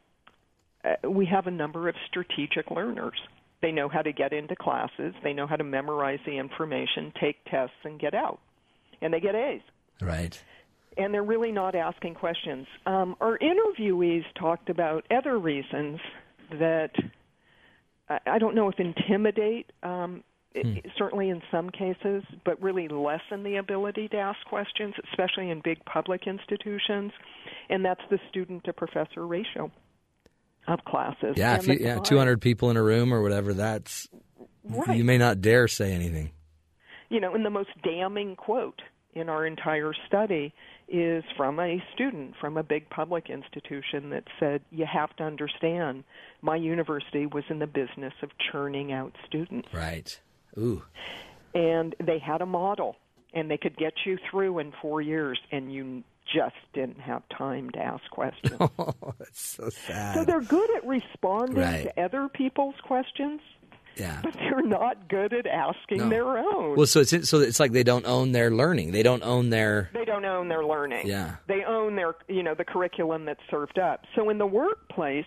uh, 0.84 1.10
we 1.10 1.26
have 1.26 1.48
a 1.48 1.52
number 1.52 1.90
of 1.90 1.96
strategic 2.08 2.72
learners. 2.72 3.20
They 3.62 3.72
know 3.72 3.90
how 3.90 4.02
to 4.02 4.12
get 4.12 4.34
into 4.34 4.56
classes, 4.56 5.14
they 5.24 5.34
know 5.34 5.48
how 5.48 5.56
to 5.56 5.64
memorize 5.64 6.20
the 6.26 6.38
information, 6.38 7.14
take 7.20 7.44
tests, 7.46 7.76
and 7.84 8.00
get 8.00 8.14
out. 8.14 8.40
And 9.02 9.14
they 9.14 9.20
get 9.20 9.36
A's. 9.36 9.62
Right. 10.00 10.42
And 10.98 11.14
they're 11.14 11.24
really 11.24 11.52
not 11.52 11.74
asking 11.76 12.16
questions. 12.16 12.68
Um, 12.86 13.16
our 13.22 13.38
interviewees 13.40 14.24
talked 14.38 14.70
about 14.70 15.06
other 15.10 15.38
reasons 15.40 16.00
that 16.60 16.92
I 18.10 18.20
I 18.26 18.40
don't 18.40 18.56
know 18.56 18.68
if 18.68 18.78
intimidate, 18.80 19.72
um, 19.84 20.24
i- 20.54 20.82
certainly 20.98 21.30
in 21.30 21.42
some 21.50 21.70
cases, 21.70 22.24
but 22.44 22.62
really 22.62 22.90
lessen 22.90 23.44
the 23.44 23.56
ability 23.56 24.10
to 24.10 24.18
ask 24.18 24.38
questions, 24.48 24.94
especially 25.12 25.50
in 25.50 25.62
big 25.62 25.84
public 25.86 26.28
institutions. 26.28 27.14
And 27.70 27.86
that's 27.86 28.02
the 28.10 28.20
student 28.30 28.66
to 28.66 28.74
professor 28.74 29.26
ratio 29.26 29.72
of 30.68 30.84
classes. 30.84 31.36
Yeah, 31.38 31.62
you, 31.62 31.78
yeah, 31.80 32.00
200 32.00 32.42
people 32.42 32.70
in 32.70 32.76
a 32.76 32.84
room 32.84 33.14
or 33.14 33.22
whatever, 33.22 33.54
that's 33.54 34.10
Right. 34.66 34.98
you 34.98 35.06
may 35.06 35.18
not 35.18 35.40
dare 35.42 35.68
say 35.70 35.94
anything. 35.94 36.32
you 37.10 37.20
know, 37.20 37.34
and 37.34 37.44
the 37.46 37.50
most 37.50 37.70
damning 37.84 38.36
quote 38.38 38.82
in 39.14 39.28
our 39.28 39.46
entire 39.46 39.92
study 40.08 40.54
is 40.92 41.24
from 41.38 41.60
a 41.60 41.82
student 41.94 42.34
from 42.42 42.58
a 42.58 42.64
big 42.64 42.90
public 42.90 43.30
institution 43.30 44.10
that 44.12 44.26
said, 44.40 44.62
You 44.72 44.86
have 44.86 45.16
to 45.16 45.24
understand, 45.24 46.04
my 46.42 46.56
university 46.58 47.26
was 47.26 47.44
in 47.50 47.60
the 47.60 47.68
business 47.68 48.14
of 48.22 48.30
churning 48.52 48.92
out 48.92 49.16
students. 49.26 49.70
Right. 49.74 50.20
Ooh. 50.58 50.84
And 51.56 51.96
they 52.06 52.20
had 52.20 52.42
a 52.42 52.46
model, 52.46 52.96
and 53.34 53.50
they 53.50 53.58
could 53.58 53.78
get 53.78 53.94
you 54.06 54.18
through 54.30 54.60
in 54.60 54.74
four 54.82 55.02
years, 55.02 55.40
and 55.52 55.72
you 55.74 56.04
just 56.34 56.56
didn't 56.74 57.00
have 57.00 57.24
time 57.38 57.70
to 57.72 57.80
ask 57.80 58.04
questions. 58.12 58.56
Oh, 58.60 58.94
that's 59.20 59.42
so 59.42 59.70
sad. 59.70 60.16
so 60.16 60.24
they're 60.26 60.40
good 60.42 60.70
at 60.76 60.86
responding 60.86 61.56
Right. 61.58 61.84
to 61.96 62.04
other 62.04 62.28
people's 62.30 62.76
questions, 62.84 63.42
yeah. 63.98 64.20
but 64.24 64.34
they're 64.34 64.62
not 64.62 65.08
good 65.10 65.34
at 65.34 65.46
asking 65.48 65.98
No. 66.00 66.10
their 66.10 66.38
own. 66.38 66.76
Well, 66.76 66.86
so 66.88 67.02
it's 67.02 67.30
so 67.30 67.40
it's 67.40 67.60
like 67.60 67.72
they 67.72 67.84
don't 67.84 68.06
own 68.06 68.32
their 68.32 68.52
learning. 68.52 68.92
They 68.92 69.04
don't 69.04 69.24
own 69.24 69.50
their 69.50 69.90
they 69.94 70.06
don't 70.06 70.26
own 70.26 70.48
their 70.48 70.64
learning. 70.66 71.08
Yeah. 71.08 71.36
They 71.48 71.64
own 71.64 71.96
their, 71.96 72.16
you 72.28 72.44
know, 72.44 72.56
the 72.56 72.66
curriculum 72.66 73.26
that's 73.26 73.42
served 73.50 73.80
up. 73.80 74.06
So 74.16 74.30
in 74.30 74.38
the 74.38 74.46
workplace, 74.46 75.26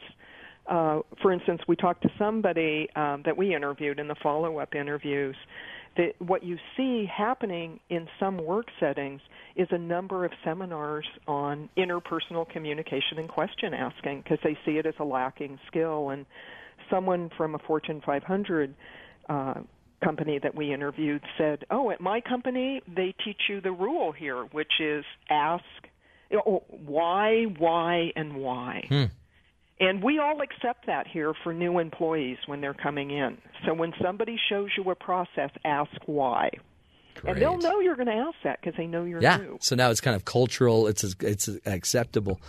uh, 0.67 1.01
for 1.21 1.33
instance, 1.33 1.61
we 1.69 1.77
talked 1.77 2.03
to 2.03 2.11
somebody 2.19 2.89
um, 2.97 3.23
that 3.25 3.37
we 3.37 3.55
interviewed 3.55 3.99
in 3.99 4.09
the 4.09 4.17
follow-up 4.23 4.75
interviews. 4.75 5.37
That 5.97 6.15
what 6.19 6.43
you 6.43 6.59
see 6.77 7.07
happening 7.07 7.79
in 7.89 8.09
some 8.19 8.39
work 8.39 8.67
settings 8.81 9.21
is 9.55 9.69
a 9.71 9.79
number 9.79 10.25
of 10.25 10.33
seminars 10.43 11.07
on 11.29 11.69
interpersonal 11.77 12.49
communication 12.49 13.19
and 13.19 13.29
question 13.29 13.73
asking 13.75 14.23
because 14.23 14.39
they 14.43 14.59
see 14.65 14.79
it 14.79 14.87
as 14.87 14.95
a 14.99 15.05
lacking 15.05 15.61
skill. 15.69 16.11
And 16.11 16.27
someone 16.91 17.31
from 17.37 17.55
a 17.55 17.59
Fortune 17.59 18.03
500 18.05 18.75
uh, 19.29 19.55
company 20.03 20.39
that 20.43 20.55
we 20.55 20.73
interviewed 20.73 21.23
said, 21.39 21.65
"Oh, 21.71 21.91
at 21.91 22.01
my 22.01 22.21
company, 22.21 22.83
they 22.87 23.15
teach 23.25 23.43
you 23.49 23.61
the 23.61 23.73
rule 23.73 24.13
here, 24.13 24.45
which 24.53 24.81
is 24.81 25.05
ask 25.31 25.65
why, 26.31 27.45
why, 27.59 28.13
and 28.17 28.37
why." 28.37 28.89
And 29.81 30.03
we 30.03 30.19
all 30.19 30.41
accept 30.41 30.87
that 30.87 31.07
here 31.09 31.35
for 31.43 31.53
new 31.53 31.79
employees 31.79 32.39
when 32.47 32.61
they're 32.61 32.75
coming 32.75 33.11
in. 33.11 33.39
So 33.67 33.75
when 33.75 33.93
somebody 34.01 34.39
shows 34.49 34.71
you 34.77 34.89
a 34.91 34.95
process, 34.95 35.51
ask 35.65 35.91
why. 36.07 36.51
And 37.27 37.41
they'll 37.41 37.59
know 37.59 37.81
you're 37.81 37.97
going 37.97 38.09
to 38.09 38.13
ask 38.13 38.37
that 38.45 38.61
because 38.61 38.77
they 38.77 38.87
know 38.87 39.05
you're 39.05 39.23
yeah. 39.23 39.39
new. 39.39 39.59
So 39.61 39.75
now 39.75 39.91
it's 39.91 40.01
kind 40.01 40.17
of 40.17 40.25
cultural. 40.25 40.87
It's 40.87 41.05
it's 41.21 41.49
acceptable. 41.65 42.41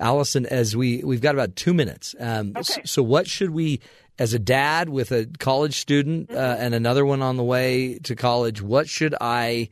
Alison, 0.00 0.46
as 0.46 0.76
we 0.76 1.02
we've 1.04 1.20
got 1.20 1.34
about 1.34 1.56
two 1.56 1.74
minutes. 1.74 2.14
Um, 2.18 2.52
Okay. 2.56 2.82
So 2.84 3.02
what 3.02 3.26
should 3.26 3.50
we, 3.50 3.80
as 4.18 4.32
a 4.34 4.38
dad 4.38 4.88
with 4.88 5.12
a 5.12 5.26
college 5.38 5.76
student 5.76 6.30
uh, 6.30 6.34
Mm-hmm. 6.34 6.62
and 6.62 6.74
another 6.74 7.04
one 7.04 7.22
on 7.22 7.36
the 7.36 7.44
way 7.44 7.98
to 8.04 8.14
college, 8.14 8.62
what 8.62 8.88
should 8.88 9.14
I 9.20 9.68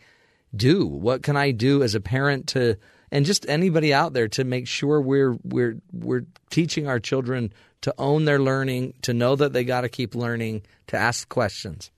do? 0.55 0.87
What 0.87 1.23
can 1.23 1.37
I 1.37 1.51
do 1.51 1.83
as 1.83 1.95
a 1.95 2.01
parent 2.01 2.49
to, 2.49 2.77
and 3.13 3.25
just 3.27 3.49
anybody 3.49 3.93
out 3.95 4.13
there 4.15 4.29
to 4.29 4.45
make 4.45 4.67
sure 4.67 5.01
we're 5.01 5.37
we're 5.45 5.77
we're 5.93 6.25
teaching 6.51 6.89
our 6.89 6.99
children 7.01 7.53
to 7.83 7.95
own 7.99 8.25
their 8.25 8.39
learning, 8.41 8.95
to 9.03 9.13
know 9.13 9.37
that 9.37 9.53
they 9.53 9.63
got 9.65 9.83
to 9.83 9.89
keep 9.89 10.15
learning, 10.15 10.63
to 10.89 10.97
ask 10.97 11.29
questions. 11.29 11.91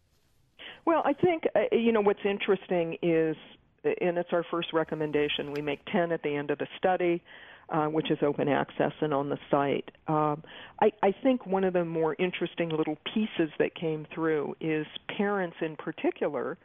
Well, 0.84 1.02
I 1.04 1.12
think 1.12 1.44
uh, 1.54 1.60
you 1.72 1.92
know 1.92 2.00
what's 2.00 2.24
interesting 2.24 2.96
is, 3.02 3.36
and 3.84 4.18
it's 4.18 4.30
our 4.32 4.44
first 4.50 4.72
recommendation. 4.72 5.52
We 5.52 5.62
make 5.62 5.84
ten 5.86 6.12
at 6.12 6.22
the 6.22 6.34
end 6.34 6.50
of 6.50 6.58
the 6.58 6.66
study, 6.76 7.22
uh, 7.70 7.86
which 7.86 8.10
is 8.10 8.18
open 8.22 8.48
access 8.48 8.92
and 9.00 9.12
on 9.12 9.28
the 9.28 9.38
site. 9.50 9.90
Um, 10.06 10.42
I, 10.80 10.90
I 11.02 11.12
think 11.22 11.46
one 11.46 11.64
of 11.64 11.72
the 11.74 11.84
more 11.84 12.16
interesting 12.18 12.70
little 12.70 12.96
pieces 13.14 13.50
that 13.58 13.74
came 13.74 14.06
through 14.14 14.56
is 14.60 14.86
parents, 15.16 15.56
in 15.60 15.76
particular, 15.76 16.56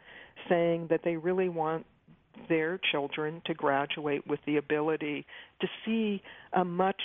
saying 0.47 0.87
that 0.89 1.01
they 1.03 1.17
really 1.17 1.49
want 1.49 1.85
their 2.49 2.79
children 2.91 3.41
to 3.45 3.53
graduate 3.53 4.25
with 4.27 4.39
the 4.45 4.57
ability 4.57 5.25
to 5.61 5.67
see 5.85 6.21
a 6.53 6.65
much 6.65 7.01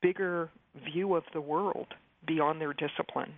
bigger 0.00 0.50
view 0.92 1.14
of 1.14 1.24
the 1.32 1.40
world 1.40 1.86
beyond 2.26 2.60
their 2.60 2.72
discipline 2.72 3.32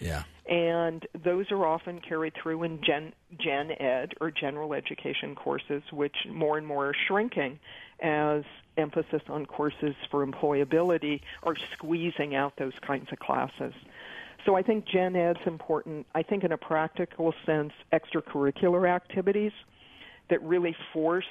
Yeah. 0.00 0.22
and 0.46 1.06
those 1.24 1.50
are 1.50 1.66
often 1.66 2.00
carried 2.00 2.32
through 2.42 2.62
in 2.62 2.80
gen, 2.82 3.12
gen 3.38 3.72
ed 3.78 4.14
or 4.20 4.30
general 4.30 4.72
education 4.74 5.34
courses, 5.34 5.82
which 5.92 6.16
more 6.30 6.56
and 6.58 6.66
more 6.66 6.88
are 6.88 6.94
shrinking 7.06 7.58
as 8.00 8.44
emphasis 8.76 9.22
on 9.28 9.44
courses 9.46 9.94
for 10.10 10.26
employability 10.26 11.20
are 11.42 11.56
squeezing 11.72 12.34
out 12.34 12.56
those 12.56 12.74
kinds 12.80 13.10
of 13.12 13.18
classes. 13.18 13.74
So 14.44 14.54
I 14.54 14.62
think 14.62 14.86
gen 14.86 15.16
ed's 15.16 15.40
important. 15.46 16.06
I 16.14 16.22
think 16.22 16.44
in 16.44 16.52
a 16.52 16.56
practical 16.56 17.34
sense, 17.44 17.72
extracurricular 17.92 18.88
activities 18.88 19.52
that 20.28 20.42
really 20.42 20.76
force 20.92 21.26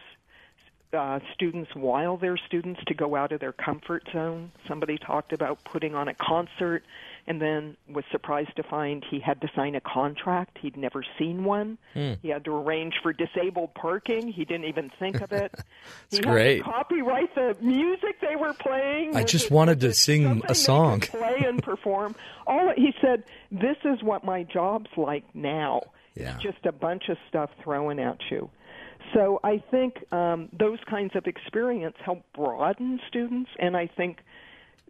uh, 0.93 1.19
students 1.33 1.73
while 1.73 2.17
they're 2.17 2.37
students 2.37 2.81
to 2.87 2.93
go 2.93 3.15
out 3.15 3.31
of 3.31 3.39
their 3.39 3.53
comfort 3.53 4.07
zone. 4.13 4.51
Somebody 4.67 4.97
talked 4.97 5.33
about 5.33 5.63
putting 5.63 5.95
on 5.95 6.07
a 6.07 6.13
concert 6.13 6.83
and 7.27 7.41
then 7.41 7.75
was 7.89 8.05
surprised 8.11 8.55
to 8.55 8.63
find 8.63 9.03
he 9.09 9.19
had 9.19 9.41
to 9.41 9.49
sign 9.55 9.75
a 9.75 9.81
contract. 9.81 10.57
He'd 10.61 10.77
never 10.77 11.03
seen 11.19 11.43
one. 11.43 11.77
Hmm. 11.93 12.13
He 12.21 12.29
had 12.29 12.45
to 12.45 12.55
arrange 12.55 12.95
for 13.03 13.11
disabled 13.11 13.73
parking. 13.75 14.31
He 14.31 14.45
didn't 14.45 14.65
even 14.65 14.89
think 14.97 15.21
of 15.21 15.31
it. 15.31 15.53
He 16.09 16.19
great. 16.19 16.63
Had 16.63 16.71
to 16.71 16.77
copyright 16.77 17.35
the 17.35 17.57
music 17.59 18.21
they 18.21 18.37
were 18.37 18.53
playing. 18.53 19.15
I 19.15 19.23
just 19.23 19.45
it- 19.45 19.51
wanted 19.51 19.81
to 19.81 19.93
sing 19.93 20.41
a 20.47 20.55
song. 20.55 20.99
play 21.01 21.43
and 21.45 21.61
perform. 21.61 22.15
All 22.45 22.71
he 22.75 22.93
said, 23.01 23.23
"This 23.51 23.77
is 23.83 24.01
what 24.01 24.23
my 24.23 24.43
job's 24.43 24.89
like 24.95 25.23
now. 25.35 25.81
Yeah. 26.15 26.35
It's 26.35 26.43
just 26.43 26.65
a 26.65 26.71
bunch 26.71 27.09
of 27.09 27.17
stuff 27.27 27.49
thrown 27.61 27.99
at 27.99 28.19
you." 28.31 28.49
So 29.13 29.39
I 29.43 29.63
think 29.71 30.11
um, 30.13 30.49
those 30.57 30.79
kinds 30.89 31.15
of 31.15 31.27
experience 31.27 31.95
help 32.03 32.23
broaden 32.35 32.99
students, 33.07 33.49
and 33.59 33.75
I 33.77 33.87
think 33.87 34.19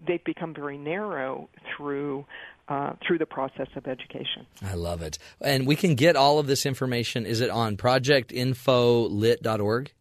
they've 0.06 0.24
become 0.24 0.54
very 0.54 0.78
narrow 0.78 1.50
through 1.76 2.26
uh, 2.68 2.94
through 3.06 3.18
the 3.18 3.26
process 3.26 3.70
of 3.76 3.88
education. 3.88 4.46
I 4.62 4.74
love 4.74 5.02
it. 5.02 5.18
And 5.40 5.66
we 5.66 5.78
can 5.78 5.96
get 5.96 6.18
all 6.18 6.38
of 6.38 6.48
this 6.48 6.66
information. 6.66 7.26
Is 7.26 7.40
it 7.40 7.50
on 7.50 7.78
projectinfolit.org? 7.78 9.94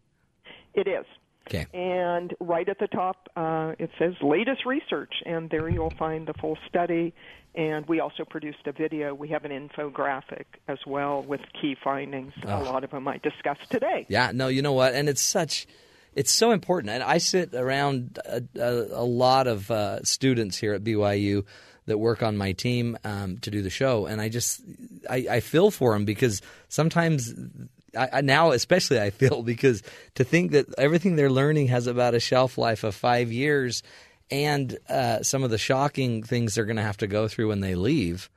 It 0.75 0.89
is. 0.89 1.07
Okay. 1.49 1.67
And 1.73 2.35
right 2.41 2.69
at 2.69 2.81
the 2.81 2.89
top, 2.89 3.29
uh, 3.37 3.75
it 3.79 3.91
says 3.99 4.15
latest 4.21 4.67
research, 4.67 5.13
and 5.25 5.49
there 5.49 5.69
you'll 5.69 5.95
find 5.97 6.27
the 6.27 6.35
full 6.35 6.59
study. 6.69 7.15
And 7.55 7.87
we 7.87 8.01
also 8.01 8.25
produced 8.25 8.67
a 8.67 8.73
video. 8.73 9.15
We 9.15 9.29
have 9.29 9.45
an 9.45 9.53
infographic 9.53 10.47
as 10.69 10.79
well 10.87 11.23
with 11.23 11.41
key 11.61 11.77
findings. 11.83 12.33
Oh. 12.45 12.63
A 12.63 12.65
lot 12.65 12.85
of 12.85 12.91
them 12.91 13.09
I 13.09 13.19
discussed 13.19 13.71
today. 13.71 14.05
Yeah, 14.09 14.33
no, 14.35 14.49
you 14.49 14.61
know 14.61 14.73
what? 14.73 14.95
And 14.95 15.09
it's 15.09 15.23
such, 15.23 15.67
it's 16.17 16.33
so 16.33 16.51
important. 16.51 16.91
And 16.91 17.03
I 17.03 17.19
sit 17.19 17.55
around 17.55 18.19
a, 18.25 18.43
a, 18.59 19.03
a 19.03 19.05
lot 19.05 19.47
of 19.47 19.71
uh, 19.71 20.03
students 20.03 20.57
here 20.57 20.73
at 20.73 20.83
BYU 20.83 21.45
that 21.85 21.99
work 21.99 22.23
on 22.23 22.37
my 22.37 22.53
team 22.53 22.99
um, 23.05 23.39
to 23.39 23.51
do 23.51 23.63
the 23.63 23.71
show, 23.71 24.07
and 24.07 24.21
I 24.21 24.29
just, 24.29 24.61
I, 25.09 25.27
I 25.31 25.41
feel 25.41 25.71
for 25.71 25.93
them 25.93 26.05
because 26.05 26.43
sometimes. 26.69 27.33
I, 27.97 28.09
I, 28.15 28.21
now, 28.21 28.51
especially, 28.51 29.01
I 29.01 29.09
feel 29.09 29.43
because 29.55 29.83
to 30.17 30.25
think 30.25 30.51
that 30.51 30.67
everything 30.77 31.17
they're 31.17 31.31
learning 31.31 31.69
has 31.69 31.87
about 31.87 32.15
a 32.15 32.21
shelf 32.21 32.59
life 32.59 32.85
of 32.85 32.95
five 32.95 33.33
years, 33.33 33.83
and 34.31 34.77
uh, 34.89 35.23
some 35.23 35.45
of 35.45 35.51
the 35.51 35.57
shocking 35.57 36.23
things 36.23 36.55
they're 36.55 36.67
going 36.67 36.77
to 36.77 36.83
have 36.83 36.99
to 36.99 37.07
go 37.07 37.29
through 37.29 37.49
when 37.49 37.61
they 37.61 37.75
leave, 37.75 38.29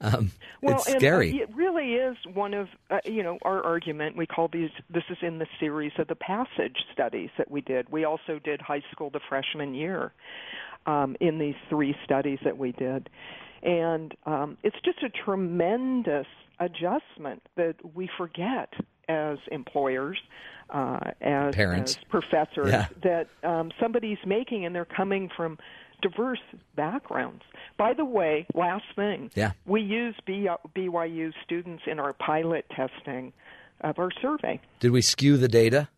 um, 0.00 0.30
Well, 0.62 0.76
it's 0.76 0.86
and, 0.86 1.02
uh, 1.02 1.18
it 1.20 1.54
really 1.54 1.94
is 1.94 2.16
one 2.32 2.54
of 2.54 2.68
uh, 2.90 2.98
you 3.04 3.22
know 3.22 3.38
our 3.42 3.62
argument. 3.64 4.16
We 4.16 4.26
call 4.26 4.48
these. 4.48 4.70
This 4.90 5.04
is 5.10 5.18
in 5.22 5.38
the 5.38 5.46
series 5.58 5.92
of 5.98 6.08
the 6.08 6.14
passage 6.14 6.76
studies 6.92 7.30
that 7.38 7.50
we 7.50 7.60
did. 7.60 7.90
We 7.90 8.04
also 8.04 8.38
did 8.42 8.60
high 8.60 8.82
school 8.92 9.10
the 9.10 9.20
freshman 9.28 9.74
year 9.74 10.12
um, 10.86 11.16
in 11.20 11.38
these 11.38 11.56
three 11.68 11.94
studies 12.04 12.38
that 12.44 12.56
we 12.56 12.72
did, 12.72 13.08
and 13.62 14.14
um, 14.26 14.56
it's 14.62 14.76
just 14.84 15.02
a 15.02 15.08
tremendous 15.08 16.26
adjustment 16.60 17.42
that 17.56 17.76
we 17.94 18.08
forget 18.16 18.72
as 19.08 19.38
employers. 19.50 20.18
Uh, 20.70 20.98
as, 21.22 21.54
Parents. 21.54 21.96
as 21.96 22.04
professors, 22.10 22.70
Yeah. 22.70 22.88
that 23.02 23.28
um, 23.42 23.70
somebody's 23.80 24.18
making, 24.26 24.66
and 24.66 24.74
they're 24.74 24.84
coming 24.84 25.30
from 25.34 25.56
diverse 26.02 26.40
backgrounds. 26.76 27.42
By 27.76 27.94
the 27.94 28.04
way, 28.04 28.46
last 28.54 28.84
thing, 28.96 29.30
Yeah. 29.34 29.52
we 29.66 29.80
use 29.80 30.14
BYU 30.26 31.32
students 31.44 31.82
in 31.86 31.98
our 31.98 32.12
pilot 32.12 32.66
testing 32.74 33.32
of 33.80 33.98
our 33.98 34.10
survey. 34.20 34.60
Did 34.80 34.90
we 34.92 35.02
skew 35.02 35.36
the 35.36 35.48
data? 35.48 35.88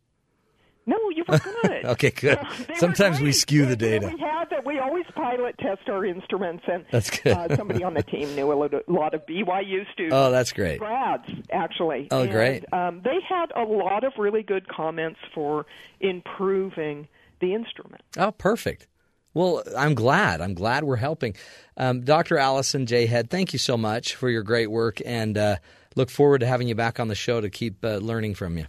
No, 0.87 0.97
you 1.11 1.25
were 1.29 1.39
good. 1.63 1.85
Okay, 1.85 2.11
good. 2.11 2.39
Were 2.39 2.75
Sometimes 2.77 3.21
we 3.21 3.33
skew 3.33 3.67
the 3.67 3.77
data. 3.77 4.09
We 4.13 4.19
had 4.19 4.47
that. 4.51 4.65
We 4.67 4.79
always 4.79 5.05
pilot 5.15 5.57
test 5.59 5.89
our 5.89 6.05
instruments, 6.05 6.65
and 6.67 6.85
That's 6.91 7.11
good. 7.11 7.33
Uh, 7.37 7.55
somebody 7.57 7.85
on 7.85 7.95
the 7.95 8.03
team 8.03 8.35
knew 8.35 8.51
a 8.51 8.55
lot 8.55 8.75
of, 8.75 8.83
lot 8.89 9.15
of 9.15 9.25
BYU 9.27 9.85
students. 9.93 10.15
Oh, 10.15 10.31
that's 10.31 10.53
great. 10.53 10.79
Grads, 10.81 11.29
actually. 11.53 12.09
Oh, 12.11 12.23
And, 12.23 12.31
great. 12.33 12.65
Um, 12.73 13.03
they 13.05 13.19
had 13.29 13.53
a 13.55 13.63
lot 13.63 14.05
of 14.05 14.15
really 14.19 14.43
good 14.43 14.69
comments 14.69 15.21
for 15.35 15.67
improving 16.01 17.09
the 17.41 17.55
instrument. 17.55 18.03
Oh, 18.19 18.33
perfect. 18.33 18.87
Well, 19.35 19.63
I'm 19.77 19.95
glad. 19.95 20.41
I'm 20.41 20.55
glad 20.55 20.85
we're 20.85 20.97
helping. 20.97 21.35
Um, 21.77 22.03
Dr. 22.03 22.39
Alison 22.39 22.87
J. 22.87 23.07
Head, 23.07 23.31
thank 23.31 23.53
you 23.53 23.59
so 23.59 23.77
much 23.77 24.15
for 24.15 24.29
your 24.29 24.43
great 24.43 24.71
work 24.71 25.01
and 25.05 25.37
uh, 25.39 25.57
look 25.95 26.11
forward 26.11 26.41
to 26.41 26.47
having 26.47 26.69
you 26.69 26.75
back 26.75 27.01
on 27.01 27.09
the 27.09 27.15
show 27.15 27.41
to 27.41 27.51
keep 27.51 27.85
uh, 27.85 27.97
learning 27.97 28.35
from 28.35 28.59
you. 28.59 28.67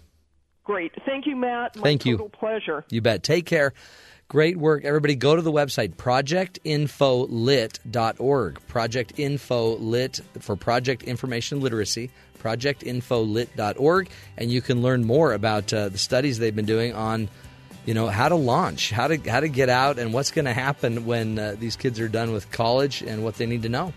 Great. 0.63 0.91
Thank 1.05 1.25
you, 1.25 1.35
Matt. 1.35 1.75
My 1.75 1.83
Thank 1.83 2.05
you. 2.05 2.29
pleasure. 2.33 2.85
You 2.89 3.01
bet. 3.01 3.23
Take 3.23 3.45
care. 3.45 3.73
Great 4.27 4.55
work. 4.55 4.85
Everybody 4.85 5.15
go 5.15 5.35
to 5.35 5.41
the 5.41 5.51
website 5.51 5.95
projectinfolit.org. 5.95 8.67
Project 8.67 9.13
Info 9.17 9.77
Lit 9.77 10.19
for 10.39 10.55
Project 10.55 11.03
Information 11.03 11.59
Literacy. 11.59 12.11
Projectinfolit.org. 12.39 14.09
And 14.37 14.51
you 14.51 14.61
can 14.61 14.81
learn 14.81 15.03
more 15.03 15.33
about 15.33 15.73
uh, 15.73 15.89
the 15.89 15.97
studies 15.97 16.39
they've 16.39 16.55
been 16.55 16.65
doing 16.65 16.93
on 16.93 17.27
you 17.85 17.93
know 17.93 18.07
how 18.07 18.29
to 18.29 18.35
launch, 18.35 18.91
how 18.91 19.07
to 19.07 19.17
how 19.17 19.39
to 19.39 19.47
get 19.47 19.69
out, 19.69 19.99
and 19.99 20.13
what's 20.13 20.31
going 20.31 20.45
to 20.45 20.53
happen 20.53 21.05
when 21.05 21.39
uh, 21.39 21.55
these 21.57 21.75
kids 21.75 21.99
are 21.99 22.07
done 22.07 22.31
with 22.31 22.51
college 22.51 23.01
and 23.01 23.23
what 23.23 23.35
they 23.35 23.45
need 23.45 23.63
to 23.63 23.69
know. 23.69 23.93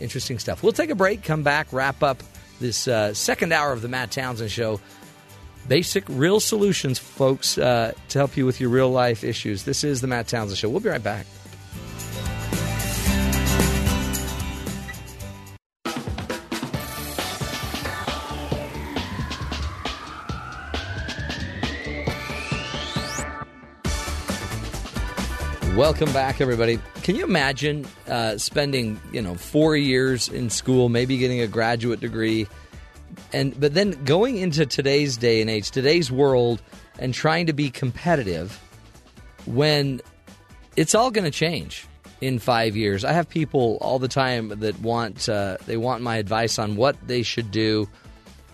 Interesting 0.00 0.38
stuff. 0.38 0.62
We'll 0.62 0.72
take 0.72 0.90
a 0.90 0.94
break, 0.94 1.22
come 1.22 1.42
back, 1.42 1.68
wrap 1.72 2.02
up 2.02 2.22
this 2.60 2.88
uh, 2.88 3.14
second 3.14 3.52
hour 3.52 3.72
of 3.72 3.82
the 3.82 3.88
Matt 3.88 4.10
Townsend 4.10 4.50
Show. 4.50 4.80
Basic, 5.66 6.04
real 6.08 6.40
solutions, 6.40 6.98
folks, 6.98 7.56
uh, 7.56 7.92
to 8.08 8.18
help 8.18 8.36
you 8.36 8.44
with 8.44 8.60
your 8.60 8.68
real 8.68 8.90
life 8.90 9.24
issues. 9.24 9.64
This 9.64 9.82
is 9.82 10.02
the 10.02 10.06
Matt 10.06 10.28
Townsend 10.28 10.58
Show. 10.58 10.68
We'll 10.68 10.80
be 10.80 10.90
right 10.90 11.02
back. 11.02 11.26
Welcome 25.76 26.12
back, 26.12 26.40
everybody. 26.40 26.78
Can 27.02 27.16
you 27.16 27.24
imagine 27.24 27.84
uh, 28.06 28.38
spending, 28.38 29.00
you 29.10 29.20
know, 29.20 29.34
four 29.34 29.76
years 29.76 30.28
in 30.28 30.48
school, 30.48 30.88
maybe 30.88 31.16
getting 31.16 31.40
a 31.40 31.48
graduate 31.48 31.98
degree, 31.98 32.46
and 33.32 33.58
but 33.58 33.74
then 33.74 33.90
going 34.04 34.36
into 34.36 34.66
today's 34.66 35.16
day 35.16 35.40
and 35.40 35.50
age, 35.50 35.72
today's 35.72 36.12
world, 36.12 36.62
and 37.00 37.12
trying 37.12 37.46
to 37.46 37.52
be 37.52 37.70
competitive 37.70 38.60
when 39.46 40.00
it's 40.76 40.94
all 40.94 41.10
going 41.10 41.24
to 41.24 41.32
change 41.32 41.88
in 42.20 42.38
five 42.38 42.76
years. 42.76 43.04
I 43.04 43.10
have 43.10 43.28
people 43.28 43.78
all 43.80 43.98
the 43.98 44.06
time 44.06 44.50
that 44.60 44.78
want 44.80 45.28
uh, 45.28 45.56
they 45.66 45.76
want 45.76 46.04
my 46.04 46.18
advice 46.18 46.56
on 46.56 46.76
what 46.76 46.96
they 47.04 47.24
should 47.24 47.50
do 47.50 47.88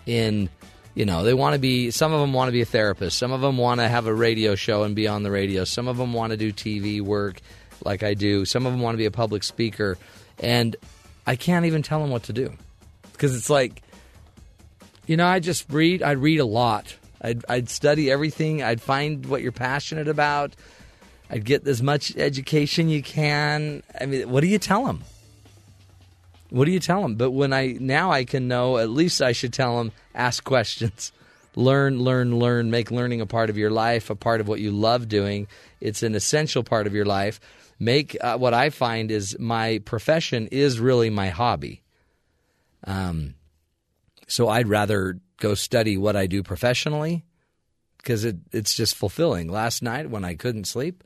in 0.07 0.49
you 0.93 1.05
know 1.05 1.23
they 1.23 1.33
want 1.33 1.53
to 1.53 1.59
be 1.59 1.91
some 1.91 2.13
of 2.13 2.19
them 2.19 2.33
want 2.33 2.49
to 2.49 2.51
be 2.51 2.61
a 2.61 2.65
therapist. 2.65 3.17
Some 3.17 3.31
of 3.31 3.41
them 3.41 3.57
want 3.57 3.79
to 3.79 3.87
have 3.87 4.07
a 4.07 4.13
radio 4.13 4.55
show 4.55 4.83
and 4.83 4.95
be 4.95 5.07
on 5.07 5.23
the 5.23 5.31
radio. 5.31 5.63
Some 5.63 5.87
of 5.87 5.97
them 5.97 6.13
want 6.13 6.31
to 6.31 6.37
do 6.37 6.51
tv 6.51 7.01
work 7.01 7.41
like 7.83 8.03
i 8.03 8.13
do. 8.13 8.45
Some 8.45 8.65
of 8.65 8.73
them 8.73 8.81
want 8.81 8.93
to 8.95 8.97
be 8.97 9.05
a 9.05 9.11
public 9.11 9.43
speaker. 9.43 9.97
And 10.39 10.75
i 11.25 11.35
can't 11.35 11.65
even 11.65 11.83
tell 11.83 12.01
them 12.01 12.09
what 12.09 12.23
to 12.23 12.33
do. 12.33 12.53
Because 13.11 13.35
it's 13.35 13.49
like 13.49 13.81
you 15.07 15.17
know 15.17 15.27
i 15.27 15.39
just 15.39 15.69
read 15.69 16.03
i'd 16.03 16.17
read 16.17 16.39
a 16.39 16.45
lot. 16.45 16.95
I'd, 17.23 17.45
I'd 17.47 17.69
study 17.69 18.09
everything. 18.09 18.63
I'd 18.63 18.81
find 18.81 19.27
what 19.27 19.43
you're 19.43 19.51
passionate 19.51 20.07
about. 20.07 20.55
I'd 21.29 21.45
get 21.45 21.67
as 21.67 21.83
much 21.83 22.17
education 22.17 22.89
you 22.89 23.01
can. 23.01 23.83
I 23.99 24.05
mean 24.05 24.29
what 24.29 24.41
do 24.41 24.47
you 24.47 24.59
tell 24.59 24.85
them 24.85 25.03
what 26.51 26.65
do 26.65 26.71
you 26.71 26.81
tell 26.81 27.01
them? 27.01 27.15
But 27.15 27.31
when 27.31 27.53
I 27.53 27.77
now 27.79 28.11
I 28.11 28.25
can 28.25 28.47
know, 28.47 28.77
at 28.77 28.89
least 28.89 29.21
I 29.21 29.31
should 29.31 29.53
tell 29.53 29.77
them 29.77 29.93
ask 30.13 30.43
questions. 30.43 31.11
Learn, 31.55 31.99
learn, 31.99 32.39
learn. 32.39 32.71
Make 32.71 32.91
learning 32.91 33.21
a 33.21 33.25
part 33.25 33.49
of 33.49 33.57
your 33.57 33.71
life, 33.71 34.09
a 34.09 34.15
part 34.15 34.41
of 34.41 34.47
what 34.47 34.59
you 34.59 34.71
love 34.71 35.07
doing. 35.07 35.47
It's 35.81 36.03
an 36.03 36.15
essential 36.15 36.63
part 36.63 36.87
of 36.87 36.93
your 36.93 37.05
life. 37.05 37.39
Make 37.79 38.15
uh, 38.21 38.37
what 38.37 38.53
I 38.53 38.69
find 38.69 39.11
is 39.11 39.37
my 39.39 39.79
profession 39.85 40.47
is 40.47 40.79
really 40.79 41.09
my 41.09 41.29
hobby. 41.29 41.81
Um, 42.85 43.35
so 44.27 44.47
I'd 44.47 44.67
rather 44.67 45.19
go 45.37 45.55
study 45.55 45.97
what 45.97 46.15
I 46.15 46.27
do 46.27 46.43
professionally 46.43 47.25
because 47.97 48.23
it, 48.23 48.37
it's 48.51 48.75
just 48.75 48.95
fulfilling. 48.95 49.49
Last 49.49 49.81
night 49.81 50.09
when 50.09 50.23
I 50.23 50.35
couldn't 50.35 50.65
sleep, 50.65 51.03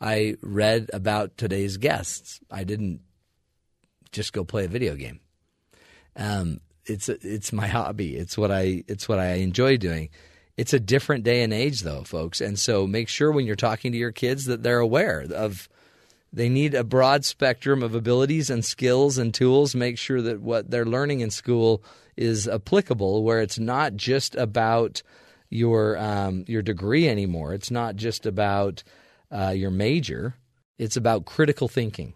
I 0.00 0.36
read 0.40 0.90
about 0.92 1.36
today's 1.36 1.76
guests. 1.76 2.40
I 2.50 2.64
didn't 2.64 3.00
just 4.10 4.32
go 4.32 4.44
play 4.44 4.64
a 4.64 4.68
video 4.68 4.94
game. 4.94 5.20
Um, 6.16 6.60
it's 6.86 7.08
it's 7.08 7.52
my 7.52 7.68
hobby. 7.68 8.16
It's 8.16 8.36
what 8.36 8.50
I 8.50 8.84
it's 8.88 9.08
what 9.08 9.18
I 9.18 9.34
enjoy 9.34 9.76
doing. 9.76 10.08
It's 10.56 10.72
a 10.72 10.80
different 10.80 11.24
day 11.24 11.42
and 11.42 11.52
age 11.52 11.80
though, 11.80 12.04
folks. 12.04 12.40
And 12.40 12.58
so 12.58 12.86
make 12.86 13.08
sure 13.08 13.32
when 13.32 13.46
you're 13.46 13.56
talking 13.56 13.92
to 13.92 13.98
your 13.98 14.12
kids 14.12 14.46
that 14.46 14.62
they're 14.62 14.78
aware 14.78 15.26
of 15.34 15.68
they 16.32 16.48
need 16.48 16.74
a 16.74 16.84
broad 16.84 17.24
spectrum 17.24 17.82
of 17.82 17.94
abilities 17.94 18.48
and 18.48 18.64
skills 18.64 19.18
and 19.18 19.34
tools. 19.34 19.74
Make 19.74 19.98
sure 19.98 20.22
that 20.22 20.40
what 20.40 20.70
they're 20.70 20.86
learning 20.86 21.20
in 21.20 21.30
school 21.30 21.84
is 22.16 22.48
applicable 22.48 23.22
where 23.22 23.40
it's 23.40 23.58
not 23.58 23.96
just 23.96 24.34
about 24.34 25.02
your 25.50 25.98
um, 25.98 26.44
your 26.48 26.62
degree 26.62 27.08
anymore. 27.08 27.52
It's 27.54 27.70
not 27.70 27.96
just 27.96 28.26
about 28.26 28.82
uh, 29.30 29.50
your 29.54 29.70
major. 29.70 30.34
It's 30.78 30.96
about 30.96 31.26
critical 31.26 31.68
thinking 31.68 32.14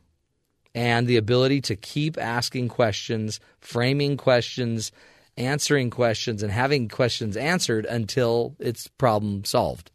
and 0.77 1.07
the 1.07 1.16
ability 1.16 1.62
to 1.62 1.74
keep 1.74 2.19
asking 2.19 2.69
questions, 2.69 3.40
framing 3.61 4.19
questions, 4.19 4.93
answering 5.39 5.89
questions, 5.89 6.43
and 6.43 6.53
having 6.53 6.86
questions 6.86 7.35
answered 7.35 7.86
until 7.86 8.55
it's 8.61 8.86
problem 8.86 9.43
solved. 9.47 9.90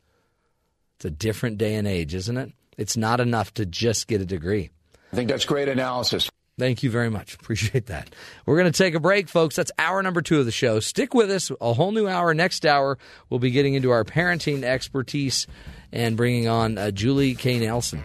It's 0.95 1.06
a 1.06 1.12
different 1.12 1.60
day 1.60 1.76
and 1.76 1.88
age, 1.88 2.16
isn't 2.16 2.36
it? 2.36 2.52
It's 2.80 2.98
not 2.98 3.20
enough 3.20 3.53
to 3.53 3.66
just 3.66 4.08
get 4.08 4.22
a 4.22 4.26
degree. 4.26 4.72
I 5.14 5.16
think 5.16 5.30
that's 5.30 5.45
great 5.45 5.70
analysis. 5.70 6.32
Thank 6.58 6.82
you 6.82 6.90
very 6.90 7.12
much. 7.12 7.36
Appreciate 7.36 7.86
that. 7.88 8.14
We're 8.48 8.58
going 8.58 8.72
to 8.72 8.78
take 8.78 8.95
a 8.95 8.99
break, 8.99 9.30
folks. 9.30 9.56
That's 9.56 9.72
hour 9.78 10.02
number 10.02 10.22
two 10.22 10.40
of 10.40 10.45
the 10.45 10.52
show. 10.52 10.80
Stick 10.80 11.14
with 11.14 11.30
us. 11.30 11.52
A 11.62 11.74
whole 11.74 11.91
new 11.91 12.08
hour. 12.08 12.34
Next 12.34 12.66
hour, 12.66 12.98
we'll 13.30 13.40
be 13.40 13.52
getting 13.52 13.76
into 13.76 13.91
our 13.91 14.03
parenting 14.03 14.64
expertise 14.64 15.45
and 15.91 16.18
bringing 16.18 16.48
on 16.48 16.78
uh, 16.78 16.90
Julie 16.90 17.36
K. 17.36 17.60
Nelson. 17.60 18.03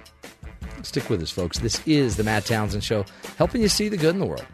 Stick 0.86 1.10
with 1.10 1.20
us, 1.20 1.32
folks. 1.32 1.58
This 1.58 1.84
is 1.84 2.16
the 2.16 2.22
Matt 2.22 2.44
Townsend 2.46 2.84
Show, 2.84 3.04
helping 3.38 3.60
you 3.60 3.68
see 3.68 3.88
the 3.88 3.96
good 3.96 4.14
in 4.14 4.20
the 4.20 4.24
world. 4.26 4.46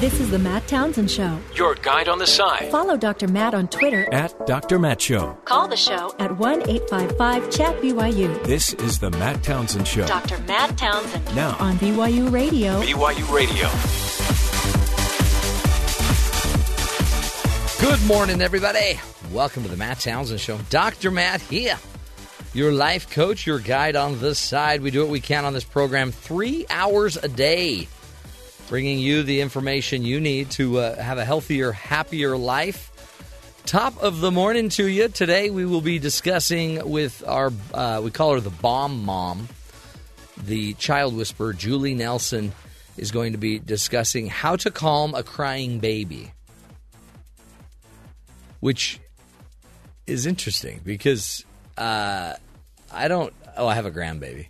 This 0.00 0.20
is 0.20 0.30
the 0.30 0.38
Matt 0.38 0.66
Townsend 0.66 1.10
Show. 1.10 1.38
Your 1.54 1.74
guide 1.76 2.08
on 2.08 2.18
the 2.18 2.26
side. 2.26 2.70
Follow 2.70 2.96
Dr. 2.96 3.28
Matt 3.28 3.54
on 3.54 3.68
Twitter 3.68 4.06
At 4.12 4.46
Dr. 4.46 4.78
Matt 4.78 5.00
Show. 5.00 5.32
Call 5.44 5.68
the 5.68 5.76
show 5.76 6.14
at 6.18 6.36
1 6.36 6.62
855 6.68 7.50
Chat 7.50 7.76
BYU 7.80 8.44
This 8.44 8.74
is 8.74 8.98
the 8.98 9.10
Matt 9.12 9.42
Townsend 9.42 9.86
Show. 9.88 10.06
Dr. 10.06 10.38
Matt 10.40 10.76
Townsend 10.76 11.24
Now, 11.34 11.56
on 11.58 11.76
BYU 11.76 12.30
Radio. 12.30 12.80
BYU 12.82 13.32
Radio. 13.34 14.23
Good 17.84 18.02
morning, 18.06 18.40
everybody. 18.40 18.98
Welcome 19.30 19.62
to 19.64 19.68
the 19.68 19.76
Matt 19.76 20.00
Townsend 20.00 20.40
Show. 20.40 20.56
Dr. 20.70 21.10
Matt 21.10 21.42
here, 21.42 21.78
your 22.54 22.72
life 22.72 23.10
coach, 23.10 23.46
your 23.46 23.58
guide 23.58 23.94
on 23.94 24.18
the 24.20 24.34
side. 24.34 24.80
We 24.80 24.90
do 24.90 25.00
what 25.02 25.10
we 25.10 25.20
can 25.20 25.44
on 25.44 25.52
this 25.52 25.64
program 25.64 26.10
three 26.10 26.64
hours 26.70 27.18
a 27.18 27.28
day, 27.28 27.86
bringing 28.68 28.98
you 28.98 29.22
the 29.22 29.42
information 29.42 30.02
you 30.02 30.18
need 30.18 30.50
to 30.52 30.78
uh, 30.78 30.96
have 31.00 31.18
a 31.18 31.26
healthier, 31.26 31.72
happier 31.72 32.38
life. 32.38 32.90
Top 33.66 34.02
of 34.02 34.22
the 34.22 34.30
morning 34.30 34.70
to 34.70 34.88
you. 34.88 35.08
Today 35.08 35.50
we 35.50 35.66
will 35.66 35.82
be 35.82 35.98
discussing 35.98 36.90
with 36.90 37.22
our, 37.28 37.52
uh, 37.74 38.00
we 38.02 38.10
call 38.10 38.32
her 38.32 38.40
the 38.40 38.48
bomb 38.48 39.04
mom, 39.04 39.46
the 40.42 40.72
child 40.74 41.14
whisperer, 41.14 41.52
Julie 41.52 41.94
Nelson, 41.94 42.54
is 42.96 43.12
going 43.12 43.32
to 43.32 43.38
be 43.38 43.58
discussing 43.58 44.28
how 44.28 44.56
to 44.56 44.70
calm 44.70 45.14
a 45.14 45.22
crying 45.22 45.80
baby 45.80 46.32
which 48.64 48.98
is 50.06 50.24
interesting 50.24 50.80
because 50.86 51.44
uh, 51.76 52.32
I 52.90 53.08
don't. 53.08 53.30
Oh, 53.58 53.66
I 53.66 53.74
have 53.74 53.84
a 53.84 53.90
grandbaby, 53.90 54.46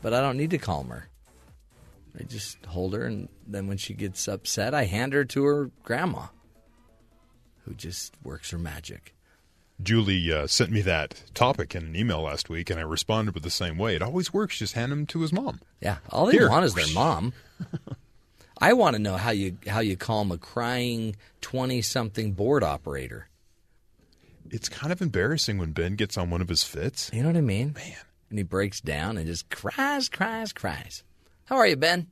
but 0.00 0.14
I 0.14 0.22
don't 0.22 0.38
need 0.38 0.52
to 0.52 0.58
calm 0.58 0.88
her. 0.88 1.06
I 2.18 2.22
just 2.22 2.64
hold 2.64 2.94
her, 2.94 3.04
and 3.04 3.28
then 3.46 3.66
when 3.66 3.76
she 3.76 3.92
gets 3.92 4.26
upset, 4.26 4.72
I 4.72 4.84
hand 4.84 5.12
her 5.12 5.26
to 5.26 5.44
her 5.44 5.70
grandma, 5.82 6.28
who 7.66 7.74
just 7.74 8.14
works 8.24 8.52
her 8.52 8.58
magic. 8.58 9.14
Julie 9.82 10.32
uh, 10.32 10.46
sent 10.46 10.70
me 10.70 10.80
that 10.80 11.22
topic 11.34 11.74
in 11.74 11.84
an 11.84 11.94
email 11.94 12.22
last 12.22 12.48
week, 12.48 12.70
and 12.70 12.80
I 12.80 12.84
responded 12.84 13.34
with 13.34 13.42
the 13.42 13.50
same 13.50 13.76
way. 13.76 13.94
It 13.94 14.00
always 14.00 14.32
works. 14.32 14.56
Just 14.56 14.72
hand 14.72 14.92
him 14.92 15.04
to 15.08 15.20
his 15.20 15.32
mom. 15.32 15.60
Yeah, 15.78 15.98
all 16.08 16.24
they 16.24 16.32
Here. 16.32 16.48
want 16.48 16.64
is 16.64 16.72
their 16.72 16.90
mom. 16.94 17.34
I 18.58 18.72
want 18.72 18.96
to 18.96 19.02
know 19.02 19.18
how 19.18 19.32
you 19.32 19.58
how 19.66 19.80
you 19.80 19.98
calm 19.98 20.32
a 20.32 20.38
crying 20.38 21.16
twenty 21.42 21.82
something 21.82 22.32
board 22.32 22.64
operator. 22.64 23.28
It's 24.52 24.68
kind 24.68 24.92
of 24.92 25.00
embarrassing 25.02 25.58
when 25.58 25.72
Ben 25.72 25.96
gets 25.96 26.16
on 26.18 26.30
one 26.30 26.40
of 26.42 26.48
his 26.48 26.62
fits. 26.62 27.10
You 27.12 27.22
know 27.22 27.28
what 27.28 27.36
I 27.36 27.40
mean? 27.40 27.72
Man. 27.74 27.96
And 28.30 28.38
he 28.38 28.42
breaks 28.44 28.80
down 28.80 29.16
and 29.16 29.26
just 29.26 29.50
cries, 29.50 30.08
cries, 30.08 30.52
cries. 30.52 31.02
How 31.46 31.56
are 31.56 31.66
you, 31.66 31.76
Ben? 31.76 32.06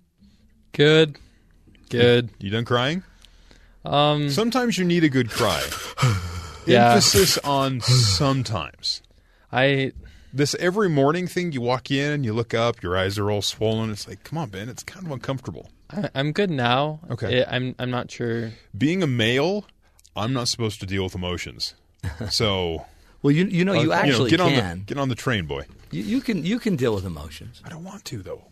Good. 0.72 1.18
Good. 1.90 2.30
You 2.38 2.50
done 2.50 2.64
crying? 2.64 3.02
Um, 3.84 4.30
Sometimes 4.30 4.76
you 4.78 4.84
need 4.84 5.04
a 5.04 5.08
good 5.08 5.30
cry. 5.30 5.64
Yeah. 6.66 6.90
Emphasis 6.90 7.38
on 7.38 7.80
sometimes. 7.80 9.02
I 9.50 9.92
This 10.32 10.54
every 10.56 10.90
morning 10.90 11.26
thing, 11.26 11.52
you 11.52 11.62
walk 11.62 11.90
in 11.90 12.12
and 12.12 12.24
you 12.24 12.34
look 12.34 12.52
up, 12.52 12.82
your 12.82 12.96
eyes 12.96 13.18
are 13.18 13.30
all 13.30 13.40
swollen. 13.42 13.90
It's 13.90 14.06
like, 14.06 14.22
come 14.24 14.36
on, 14.38 14.50
Ben, 14.50 14.68
it's 14.68 14.82
kind 14.82 15.06
of 15.06 15.10
uncomfortable. 15.10 15.70
I, 15.90 16.10
I'm 16.14 16.32
good 16.32 16.50
now. 16.50 17.00
Okay. 17.10 17.42
I- 17.42 17.56
I'm 17.56 17.74
I'm 17.78 17.90
not 17.90 18.10
sure. 18.10 18.52
Being 18.76 19.02
a 19.02 19.06
male, 19.06 19.64
I'm 20.14 20.34
not 20.34 20.48
supposed 20.48 20.80
to 20.80 20.86
deal 20.86 21.02
with 21.02 21.14
emotions. 21.14 21.74
So, 22.30 22.86
Well, 23.22 23.30
you 23.32 23.44
you 23.46 23.64
know 23.64 23.74
you 23.74 23.92
uh, 23.92 23.96
actually 23.96 24.30
get 24.30 24.40
on 24.40 24.50
can. 24.50 24.78
the 24.80 24.84
get 24.84 24.98
on 24.98 25.08
the 25.08 25.14
train, 25.14 25.46
boy. 25.46 25.66
You, 25.90 26.02
you 26.02 26.20
can 26.20 26.44
you 26.44 26.58
can 26.58 26.76
deal 26.76 26.94
with 26.94 27.04
emotions, 27.04 27.60
I 27.64 27.68
don't 27.68 27.84
want 27.84 28.04
to 28.06 28.22
though. 28.22 28.44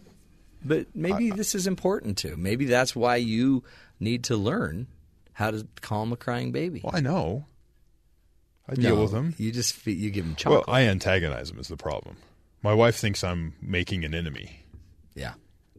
but 0.64 0.86
maybe 0.94 1.30
this 1.30 1.54
is 1.54 1.66
important 1.66 2.18
too. 2.18 2.36
Maybe 2.36 2.64
that's 2.66 2.94
why 2.96 3.16
you 3.16 3.62
need 4.00 4.24
to 4.24 4.36
learn 4.36 4.86
how 5.32 5.50
to 5.52 5.66
calm 5.80 6.12
a 6.12 6.16
crying 6.16 6.52
baby. 6.52 6.80
Well, 6.82 6.94
I 6.96 7.00
know. 7.00 7.46
I 8.68 8.74
deal 8.74 8.96
No, 8.96 9.02
with 9.02 9.12
them. 9.12 9.34
You 9.38 9.50
just 9.52 9.86
you 9.86 10.10
give 10.10 10.24
them 10.26 10.34
chocolate. 10.36 10.66
Well. 10.66 10.76
I 10.76 10.82
antagonize 10.82 11.48
them 11.50 11.58
is 11.58 11.68
the 11.68 11.76
problem. 11.76 12.16
My 12.62 12.74
wife 12.74 12.96
thinks 12.96 13.22
I'm 13.24 13.54
making 13.62 14.04
an 14.04 14.14
enemy. 14.14 14.64
yeah, 15.14 15.34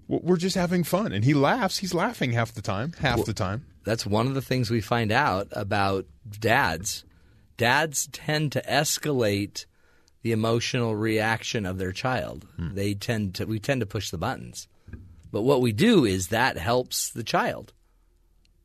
We're 0.07 0.37
just 0.37 0.55
having 0.55 0.83
fun, 0.85 1.11
and 1.11 1.23
he 1.25 1.33
laughs. 1.33 1.77
He's 1.77 1.93
laughing 1.93 2.31
half 2.31 2.53
the 2.53 2.61
time. 2.61 2.93
Half 2.99 3.17
Well- 3.17 3.25
the 3.25 3.33
time. 3.33 3.65
that's 3.83 4.05
one 4.05 4.27
of 4.27 4.33
the 4.33 4.41
things 4.41 4.71
we 4.71 4.81
find 4.81 5.11
out 5.11 5.47
about 5.51 6.05
dads. 6.39 7.03
Dads 7.59 8.07
tend 8.11 8.53
to 8.53 8.61
escalate 8.61 9.65
the 10.21 10.31
emotional 10.31 10.95
reaction 10.95 11.65
of 11.65 11.77
their 11.77 11.91
child. 11.91 12.47
Hmm. 12.55 12.73
They 12.73 12.93
tend 12.93 13.35
to 13.35 13.45
we 13.45 13.59
tend 13.59 13.81
to 13.81 13.85
push 13.85 14.09
the 14.09 14.17
buttons. 14.17 14.67
But 15.31 15.41
what 15.41 15.61
we 15.61 15.73
do 15.73 16.05
is 16.05 16.29
that 16.29 16.57
helps 16.57 17.11
the 17.11 17.23
child. 17.23 17.73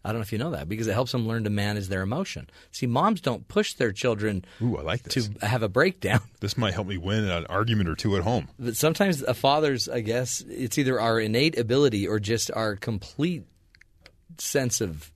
I 0.04 0.10
don't 0.10 0.18
know 0.18 0.22
if 0.22 0.32
you 0.32 0.38
know 0.38 0.50
that 0.52 0.68
because 0.68 0.86
it 0.86 0.92
helps 0.92 1.12
them 1.12 1.26
learn 1.26 1.44
to 1.44 1.50
manage 1.50 1.88
their 1.88 2.02
emotion. 2.02 2.48
See, 2.70 2.86
moms 2.86 3.20
don't 3.20 3.48
push 3.48 3.74
their 3.74 3.90
children 3.90 4.44
Ooh, 4.62 4.76
I 4.76 4.82
like 4.82 5.02
this. 5.02 5.28
to 5.28 5.46
have 5.46 5.62
a 5.62 5.68
breakdown. 5.68 6.20
This 6.40 6.56
might 6.58 6.74
help 6.74 6.86
me 6.86 6.98
win 6.98 7.24
an 7.24 7.46
argument 7.46 7.88
or 7.88 7.96
two 7.96 8.16
at 8.16 8.22
home. 8.22 8.48
But 8.58 8.76
sometimes 8.76 9.22
a 9.22 9.32
father's, 9.34 9.88
I 9.88 10.02
guess, 10.02 10.44
it's 10.46 10.76
either 10.78 11.00
our 11.00 11.18
innate 11.18 11.58
ability 11.58 12.06
or 12.06 12.20
just 12.20 12.50
our 12.52 12.76
complete 12.76 13.44
sense 14.38 14.80
of 14.82 15.10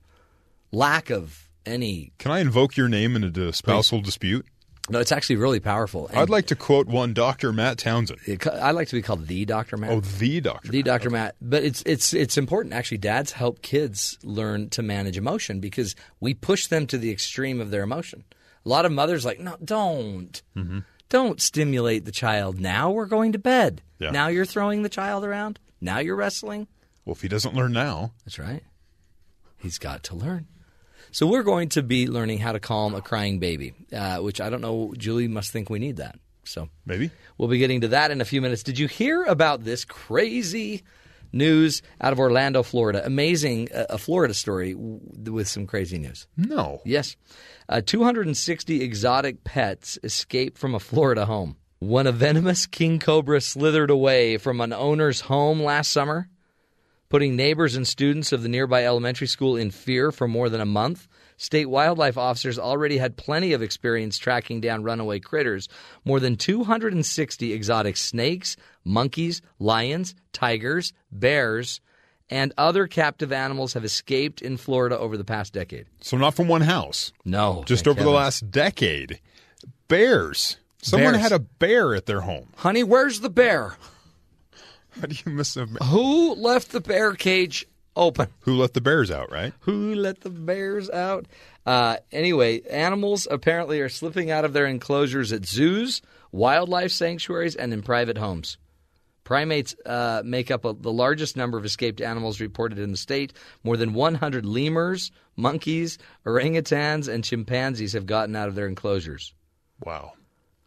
lack 0.71 1.09
of 1.11 1.48
any. 1.69 2.11
Can 2.17 2.31
I 2.31 2.39
invoke 2.39 2.75
your 2.75 2.89
name 2.89 3.15
in 3.15 3.23
a 3.23 3.53
spousal 3.53 4.01
dispute? 4.01 4.45
No, 4.91 4.99
it's 4.99 5.11
actually 5.11 5.35
really 5.35 5.59
powerful. 5.59 6.07
And 6.07 6.17
I'd 6.17 6.31
like 6.31 6.47
to 6.47 6.55
quote 6.55 6.87
one 6.87 7.13
Dr. 7.13 7.53
Matt 7.53 7.77
Townsend. 7.77 8.19
it- 8.25 8.47
I 8.47 8.71
like 8.71 8.87
to 8.87 8.95
be 8.95 9.03
called 9.03 9.27
the 9.27 9.45
Doctor 9.45 9.77
Matt. 9.77 9.91
Oh, 9.91 9.99
the 9.99 10.41
doctor. 10.41 10.71
the 10.71 10.81
Dr. 10.81 11.11
Matt. 11.11 11.35
But 11.39 11.63
it's 11.63 11.83
it's 11.85 12.11
it's 12.13 12.37
important 12.39 12.73
actually. 12.73 12.97
Dads 12.97 13.31
help 13.33 13.61
kids 13.61 14.17
learn 14.23 14.69
to 14.71 14.81
manage 14.81 15.15
emotion 15.15 15.59
because 15.59 15.95
we 16.19 16.33
push 16.33 16.65
them 16.67 16.87
to 16.87 16.97
the 16.97 17.11
extreme 17.11 17.61
of 17.61 17.69
their 17.69 17.83
emotion. 17.83 18.23
A 18.65 18.69
lot 18.69 18.85
of 18.85 18.91
mothers 18.91 19.23
like, 19.23 19.39
no, 19.39 19.55
don't, 19.63 20.41
Mm-hmm. 20.57 20.79
don't 21.07 21.39
stimulate 21.39 22.05
the 22.05 22.11
child. 22.11 22.59
Now 22.59 22.89
we're 22.89 23.05
going 23.05 23.31
to 23.33 23.39
bed. 23.39 23.83
Yeah. 23.99 24.09
Now 24.09 24.27
you're 24.29 24.43
throwing 24.45 24.81
the 24.81 24.89
child 24.89 25.23
around. 25.23 25.59
Now 25.79 25.99
you're 25.99 26.15
wrestling. 26.15 26.67
Well, 27.05 27.13
if 27.15 27.21
he 27.21 27.27
doesn't 27.27 27.53
learn 27.53 27.73
now, 27.73 28.13
That's 28.25 28.39
right. 28.39 28.63
He's 29.57 29.77
got 29.77 30.03
to 30.05 30.15
learn. 30.15 30.47
So 31.11 31.27
we're 31.27 31.43
going 31.43 31.69
to 31.69 31.83
be 31.83 32.07
learning 32.07 32.39
how 32.39 32.51
to 32.51 32.59
calm 32.59 32.93
a 32.93 33.01
crying 33.01 33.39
baby, 33.39 33.73
uh, 33.93 34.17
which 34.17 34.39
I 34.39 34.49
don't 34.49 34.61
know. 34.61 34.93
Julie 34.97 35.27
must 35.27 35.51
think 35.51 35.69
we 35.69 35.79
need 35.79 35.97
that. 35.97 36.19
So 36.43 36.69
maybe. 36.85 37.11
we'll 37.37 37.49
be 37.49 37.57
getting 37.59 37.81
to 37.81 37.89
that 37.89 38.11
in 38.11 38.21
a 38.21 38.25
few 38.25 38.41
minutes. 38.41 38.63
Did 38.63 38.79
you 38.79 38.87
hear 38.87 39.23
about 39.23 39.63
this 39.63 39.85
crazy 39.85 40.83
news 41.31 41.81
out 42.01 42.11
of 42.11 42.19
Orlando, 42.19 42.63
Florida? 42.63 43.05
Amazing, 43.05 43.71
uh, 43.71 43.85
a 43.89 43.97
Florida 43.97 44.33
story 44.33 44.73
w- 44.73 44.99
with 45.31 45.47
some 45.47 45.67
crazy 45.67 45.97
news. 45.99 46.27
No. 46.37 46.81
Yes. 46.85 47.15
Uh, 47.67 47.81
260 47.81 48.81
exotic 48.81 49.43
pets 49.43 49.99
escaped 50.03 50.57
from 50.57 50.73
a 50.73 50.79
Florida 50.79 51.25
home. 51.25 51.55
When 51.79 52.07
a 52.07 52.11
venomous 52.11 52.65
king 52.65 52.99
cobra 52.99 53.39
slithered 53.41 53.89
away 53.89 54.37
from 54.37 54.59
an 54.59 54.73
owner's 54.73 55.21
home 55.21 55.61
last 55.61 55.91
summer, 55.91 56.29
putting 57.09 57.35
neighbors 57.35 57.75
and 57.75 57.87
students 57.87 58.31
of 58.31 58.43
the 58.43 58.49
nearby 58.49 58.85
elementary 58.85 59.27
school 59.27 59.57
in 59.57 59.71
fear 59.71 60.11
for 60.11 60.27
more 60.27 60.47
than 60.47 60.61
a 60.61 60.65
month, 60.65 61.07
state 61.37 61.65
wildlife 61.65 62.17
officers 62.17 62.59
already 62.59 62.97
had 62.97 63.17
plenty 63.17 63.53
of 63.53 63.61
experience 63.61 64.17
tracking 64.17 64.61
down 64.61 64.83
runaway 64.83 65.19
critters. 65.19 65.67
More 66.05 66.19
than 66.19 66.35
260 66.35 67.53
exotic 67.53 67.97
snakes, 67.97 68.55
monkeys, 68.83 69.41
lions, 69.57 70.15
tigers, 70.33 70.93
bears, 71.11 71.81
and 72.29 72.53
other 72.57 72.85
captive 72.85 73.31
animals 73.31 73.73
have 73.73 73.83
escaped 73.83 74.41
in 74.41 74.57
Florida 74.57 74.97
over 74.97 75.17
the 75.17 75.23
past 75.23 75.51
decade. 75.51 75.87
So 76.01 76.15
not 76.15 76.35
from 76.35 76.47
one 76.47 76.61
house. 76.61 77.11
No. 77.25 77.63
Just 77.65 77.87
over 77.87 78.03
the 78.03 78.11
last 78.11 78.51
decade. 78.51 79.19
Bears. 79.87 80.57
Someone 80.81 81.13
Bears. 81.13 81.23
had 81.23 81.31
a 81.31 81.39
bear 81.39 81.95
at 81.95 82.05
their 82.05 82.21
home. 82.21 82.49
Honey, 82.57 82.83
where's 82.83 83.21
the 83.21 83.29
bear? 83.29 83.75
How 84.99 85.07
do 85.07 85.15
you 85.25 85.31
miss 85.31 85.55
a 85.55 85.65
Who 85.65 86.35
left 86.35 86.71
the 86.71 86.81
bear 86.81 87.13
cage 87.13 87.65
open? 87.95 88.27
Who 88.41 88.55
let 88.55 88.73
the 88.73 88.81
bears 88.81 89.09
out, 89.09 89.31
right? 89.31 89.53
Who 89.61 89.95
let 89.95 90.21
the 90.21 90.29
bears 90.29 90.89
out? 90.89 91.25
Uh, 91.65 91.97
anyway, 92.11 92.61
animals 92.69 93.27
apparently 93.29 93.79
are 93.79 93.89
slipping 93.89 94.29
out 94.29 94.43
of 94.43 94.53
their 94.53 94.65
enclosures 94.65 95.31
at 95.31 95.45
zoos, 95.45 96.01
wildlife 96.31 96.91
sanctuaries, 96.91 97.55
and 97.55 97.71
in 97.71 97.81
private 97.81 98.17
homes. 98.17 98.57
Primates 99.23 99.75
uh, 99.85 100.23
make 100.25 100.49
up 100.49 100.65
a, 100.65 100.73
the 100.73 100.91
largest 100.91 101.37
number 101.37 101.57
of 101.57 101.63
escaped 101.63 102.01
animals 102.01 102.41
reported 102.41 102.79
in 102.79 102.91
the 102.91 102.97
state. 102.97 103.31
More 103.63 103.77
than 103.77 103.93
100 103.93 104.45
lemurs, 104.45 105.11
monkeys, 105.35 105.97
orangutans, 106.25 107.07
and 107.07 107.23
chimpanzees 107.23 107.93
have 107.93 108.07
gotten 108.07 108.35
out 108.35 108.49
of 108.49 108.55
their 108.55 108.67
enclosures. 108.67 109.33
Wow. 109.85 110.13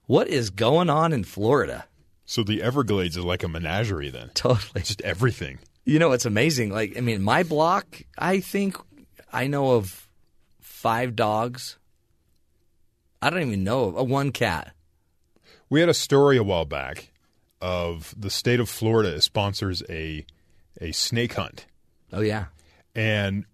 What 0.07 0.29
is 0.29 0.51
going 0.51 0.91
on 0.91 1.13
in 1.13 1.25
Florida? 1.25 1.87
So 2.33 2.43
the 2.43 2.63
Everglades 2.63 3.19
is 3.19 3.25
like 3.25 3.43
a 3.43 3.49
menagerie 3.49 4.09
then. 4.09 4.31
Totally. 4.33 4.81
Just 4.81 5.03
everything. 5.03 5.59
You 5.85 5.99
know, 5.99 6.13
it's 6.13 6.25
amazing. 6.25 6.71
Like, 6.71 6.97
I 6.97 7.03
mean, 7.03 7.21
my 7.21 7.43
block, 7.43 8.05
I 8.17 8.41
think 8.41 8.75
I 9.31 9.49
know 9.49 9.73
of 9.73 10.09
five 10.59 11.15
dogs. 11.15 11.77
I 13.21 13.29
don't 13.29 13.43
even 13.43 13.65
know 13.65 13.85
of 13.85 13.99
uh, 13.99 14.05
one 14.05 14.33
cat. 14.33 14.73
We 15.69 15.81
had 15.81 15.91
a 15.91 15.95
story 15.95 16.39
a 16.39 16.43
while 16.43 16.65
back 16.65 17.13
of 17.61 18.15
the 18.17 18.31
state 18.31 18.61
of 18.61 18.71
Florida 18.71 19.21
sponsors 19.21 19.83
a 19.91 20.25
a 20.81 20.93
snake 20.93 21.35
hunt. 21.35 21.67
Oh 22.15 22.23
yeah. 22.23 22.47
And 22.95 23.45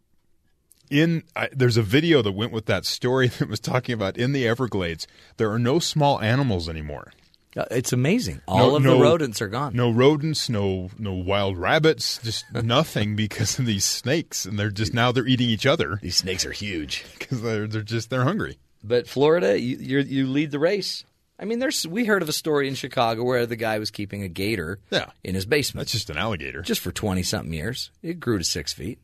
in 0.89 1.25
I, 1.35 1.49
there's 1.51 1.77
a 1.77 1.83
video 1.83 2.23
that 2.23 2.31
went 2.31 2.53
with 2.53 2.67
that 2.67 2.85
story 2.85 3.27
that 3.41 3.49
was 3.49 3.59
talking 3.59 3.93
about 3.93 4.17
in 4.17 4.31
the 4.31 4.47
Everglades 4.47 5.09
there 5.37 5.51
are 5.51 5.59
no 5.59 5.81
small 5.81 6.21
animals 6.21 6.69
anymore. 6.69 7.11
Uh, 7.59 7.65
It's 7.71 7.93
amazing. 7.93 8.41
All 8.47 8.77
of 8.77 8.83
the 8.85 8.97
rodents 8.97 9.43
are 9.43 9.49
gone. 9.49 9.75
No 9.75 9.91
rodents, 9.91 10.49
no 10.49 10.91
no 10.99 11.13
wild 11.13 11.59
rabbits, 11.59 12.19
just 12.23 12.45
nothing 12.63 13.17
because 13.17 13.59
of 13.59 13.67
these 13.67 13.85
snakes, 13.85 14.45
and 14.47 14.59
they're 14.59 14.71
just 14.71 14.95
now 14.95 15.11
they're 15.13 15.27
eating 15.27 15.51
each 15.51 15.67
other 15.67 15.99
These 16.03 16.17
snakes 16.17 16.47
are 16.47 16.53
huge. 16.53 17.05
because 17.19 17.43
they're 17.43 17.67
they're 17.67 17.83
just 17.83 18.11
they're 18.11 18.25
hungry. 18.25 18.59
But 18.85 19.09
Florida, 19.09 19.59
you 19.61 19.77
you're, 19.79 20.01
you 20.01 20.27
lead 20.27 20.51
the 20.53 20.59
race. 20.61 21.05
I 21.41 21.45
mean, 21.45 21.59
there's 21.59 21.87
we 21.87 22.05
heard 22.05 22.23
of 22.23 22.29
a 22.29 22.33
story 22.33 22.69
in 22.69 22.75
Chicago 22.75 23.23
where 23.25 23.45
the 23.47 23.57
guy 23.57 23.79
was 23.79 23.91
keeping 23.91 24.23
a 24.23 24.29
gator 24.29 24.79
Yeah. 24.91 25.11
in 25.25 25.35
his 25.35 25.47
basement 25.47 25.83
That's 25.87 25.93
just 25.93 26.11
an 26.11 26.17
alligator. 26.17 26.63
just 26.63 26.81
for 26.81 26.93
twenty 26.93 27.23
something 27.23 27.53
years. 27.53 27.91
It 28.03 28.21
grew 28.21 28.39
to 28.39 28.45
six 28.45 28.73
feet. 28.73 28.99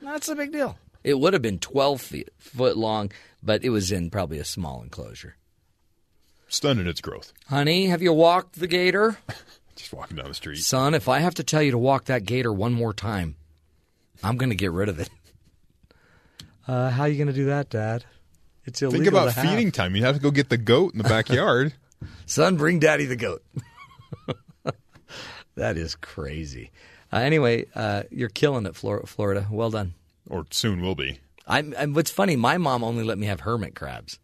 That's 0.00 0.28
a 0.28 0.34
big 0.34 0.50
deal. 0.52 0.76
It 1.04 1.18
would 1.18 1.32
have 1.32 1.42
been 1.42 1.58
twelve 1.58 2.00
feet 2.00 2.30
foot 2.38 2.76
long, 2.76 3.10
but 3.42 3.64
it 3.64 3.70
was 3.70 3.90
in 3.92 4.10
probably 4.10 4.38
a 4.38 4.44
small 4.44 4.82
enclosure. 4.82 5.36
Stunned 6.52 6.80
in 6.80 6.86
its 6.86 7.00
growth. 7.00 7.32
Honey, 7.48 7.86
have 7.86 8.02
you 8.02 8.12
walked 8.12 8.60
the 8.60 8.66
gator? 8.66 9.16
Just 9.74 9.90
walking 9.90 10.18
down 10.18 10.28
the 10.28 10.34
street. 10.34 10.58
Son, 10.58 10.92
if 10.92 11.08
I 11.08 11.20
have 11.20 11.34
to 11.36 11.42
tell 11.42 11.62
you 11.62 11.70
to 11.70 11.78
walk 11.78 12.04
that 12.04 12.26
gator 12.26 12.52
one 12.52 12.74
more 12.74 12.92
time, 12.92 13.36
I'm 14.22 14.36
going 14.36 14.50
to 14.50 14.54
get 14.54 14.70
rid 14.70 14.90
of 14.90 15.00
it. 15.00 15.08
Uh, 16.68 16.90
how 16.90 17.04
are 17.04 17.08
you 17.08 17.16
going 17.16 17.28
to 17.28 17.32
do 17.32 17.46
that, 17.46 17.70
Dad? 17.70 18.04
It's 18.66 18.82
illegal. 18.82 19.00
Think 19.00 19.08
about 19.10 19.24
to 19.32 19.40
have. 19.40 19.48
feeding 19.50 19.72
time. 19.72 19.96
You 19.96 20.04
have 20.04 20.16
to 20.16 20.20
go 20.20 20.30
get 20.30 20.50
the 20.50 20.58
goat 20.58 20.92
in 20.92 20.98
the 20.98 21.08
backyard. 21.08 21.72
Son, 22.26 22.58
bring 22.58 22.78
Daddy 22.78 23.06
the 23.06 23.16
goat. 23.16 23.42
that 25.54 25.78
is 25.78 25.94
crazy. 25.94 26.70
Uh, 27.10 27.16
anyway, 27.16 27.64
uh, 27.74 28.02
you're 28.10 28.28
killing 28.28 28.66
it, 28.66 28.76
Flor- 28.76 29.06
Florida. 29.06 29.46
Well 29.50 29.70
done. 29.70 29.94
or 30.28 30.44
soon 30.50 30.82
will 30.82 30.96
be. 30.96 31.18
I'm, 31.46 31.74
I'm, 31.78 31.94
what's 31.94 32.10
funny, 32.10 32.36
my 32.36 32.58
mom 32.58 32.84
only 32.84 33.04
let 33.04 33.16
me 33.16 33.26
have 33.26 33.40
hermit 33.40 33.74
crabs. 33.74 34.18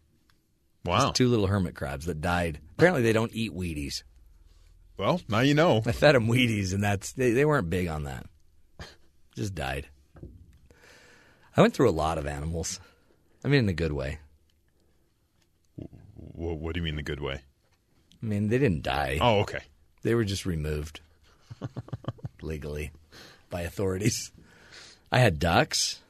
Wow. 0.85 0.99
Just 0.99 1.15
two 1.15 1.27
little 1.27 1.47
hermit 1.47 1.75
crabs 1.75 2.05
that 2.05 2.21
died. 2.21 2.59
Apparently, 2.77 3.01
they 3.01 3.13
don't 3.13 3.33
eat 3.33 3.53
Wheaties. 3.53 4.03
Well, 4.97 5.21
now 5.29 5.39
you 5.39 5.53
know. 5.53 5.81
I 5.85 5.91
fed 5.91 6.15
them 6.15 6.27
Wheaties, 6.27 6.73
and 6.73 6.83
that's 6.83 7.13
they, 7.13 7.31
they 7.31 7.45
weren't 7.45 7.69
big 7.69 7.87
on 7.87 8.03
that. 8.03 8.25
Just 9.35 9.55
died. 9.55 9.87
I 11.55 11.61
went 11.61 11.73
through 11.73 11.89
a 11.89 11.91
lot 11.91 12.17
of 12.17 12.27
animals. 12.27 12.79
I 13.43 13.47
mean, 13.47 13.59
in 13.59 13.69
a 13.69 13.73
good 13.73 13.93
way. 13.93 14.19
What, 16.15 16.57
what 16.57 16.73
do 16.73 16.79
you 16.79 16.83
mean 16.83 16.95
the 16.95 17.03
good 17.03 17.21
way? 17.21 17.41
I 18.21 18.25
mean, 18.25 18.49
they 18.49 18.57
didn't 18.57 18.83
die. 18.83 19.19
Oh, 19.21 19.39
okay. 19.39 19.61
They 20.03 20.15
were 20.15 20.25
just 20.25 20.45
removed 20.45 21.01
legally 22.41 22.91
by 23.49 23.61
authorities. 23.61 24.31
I 25.11 25.19
had 25.19 25.39
ducks. 25.39 26.01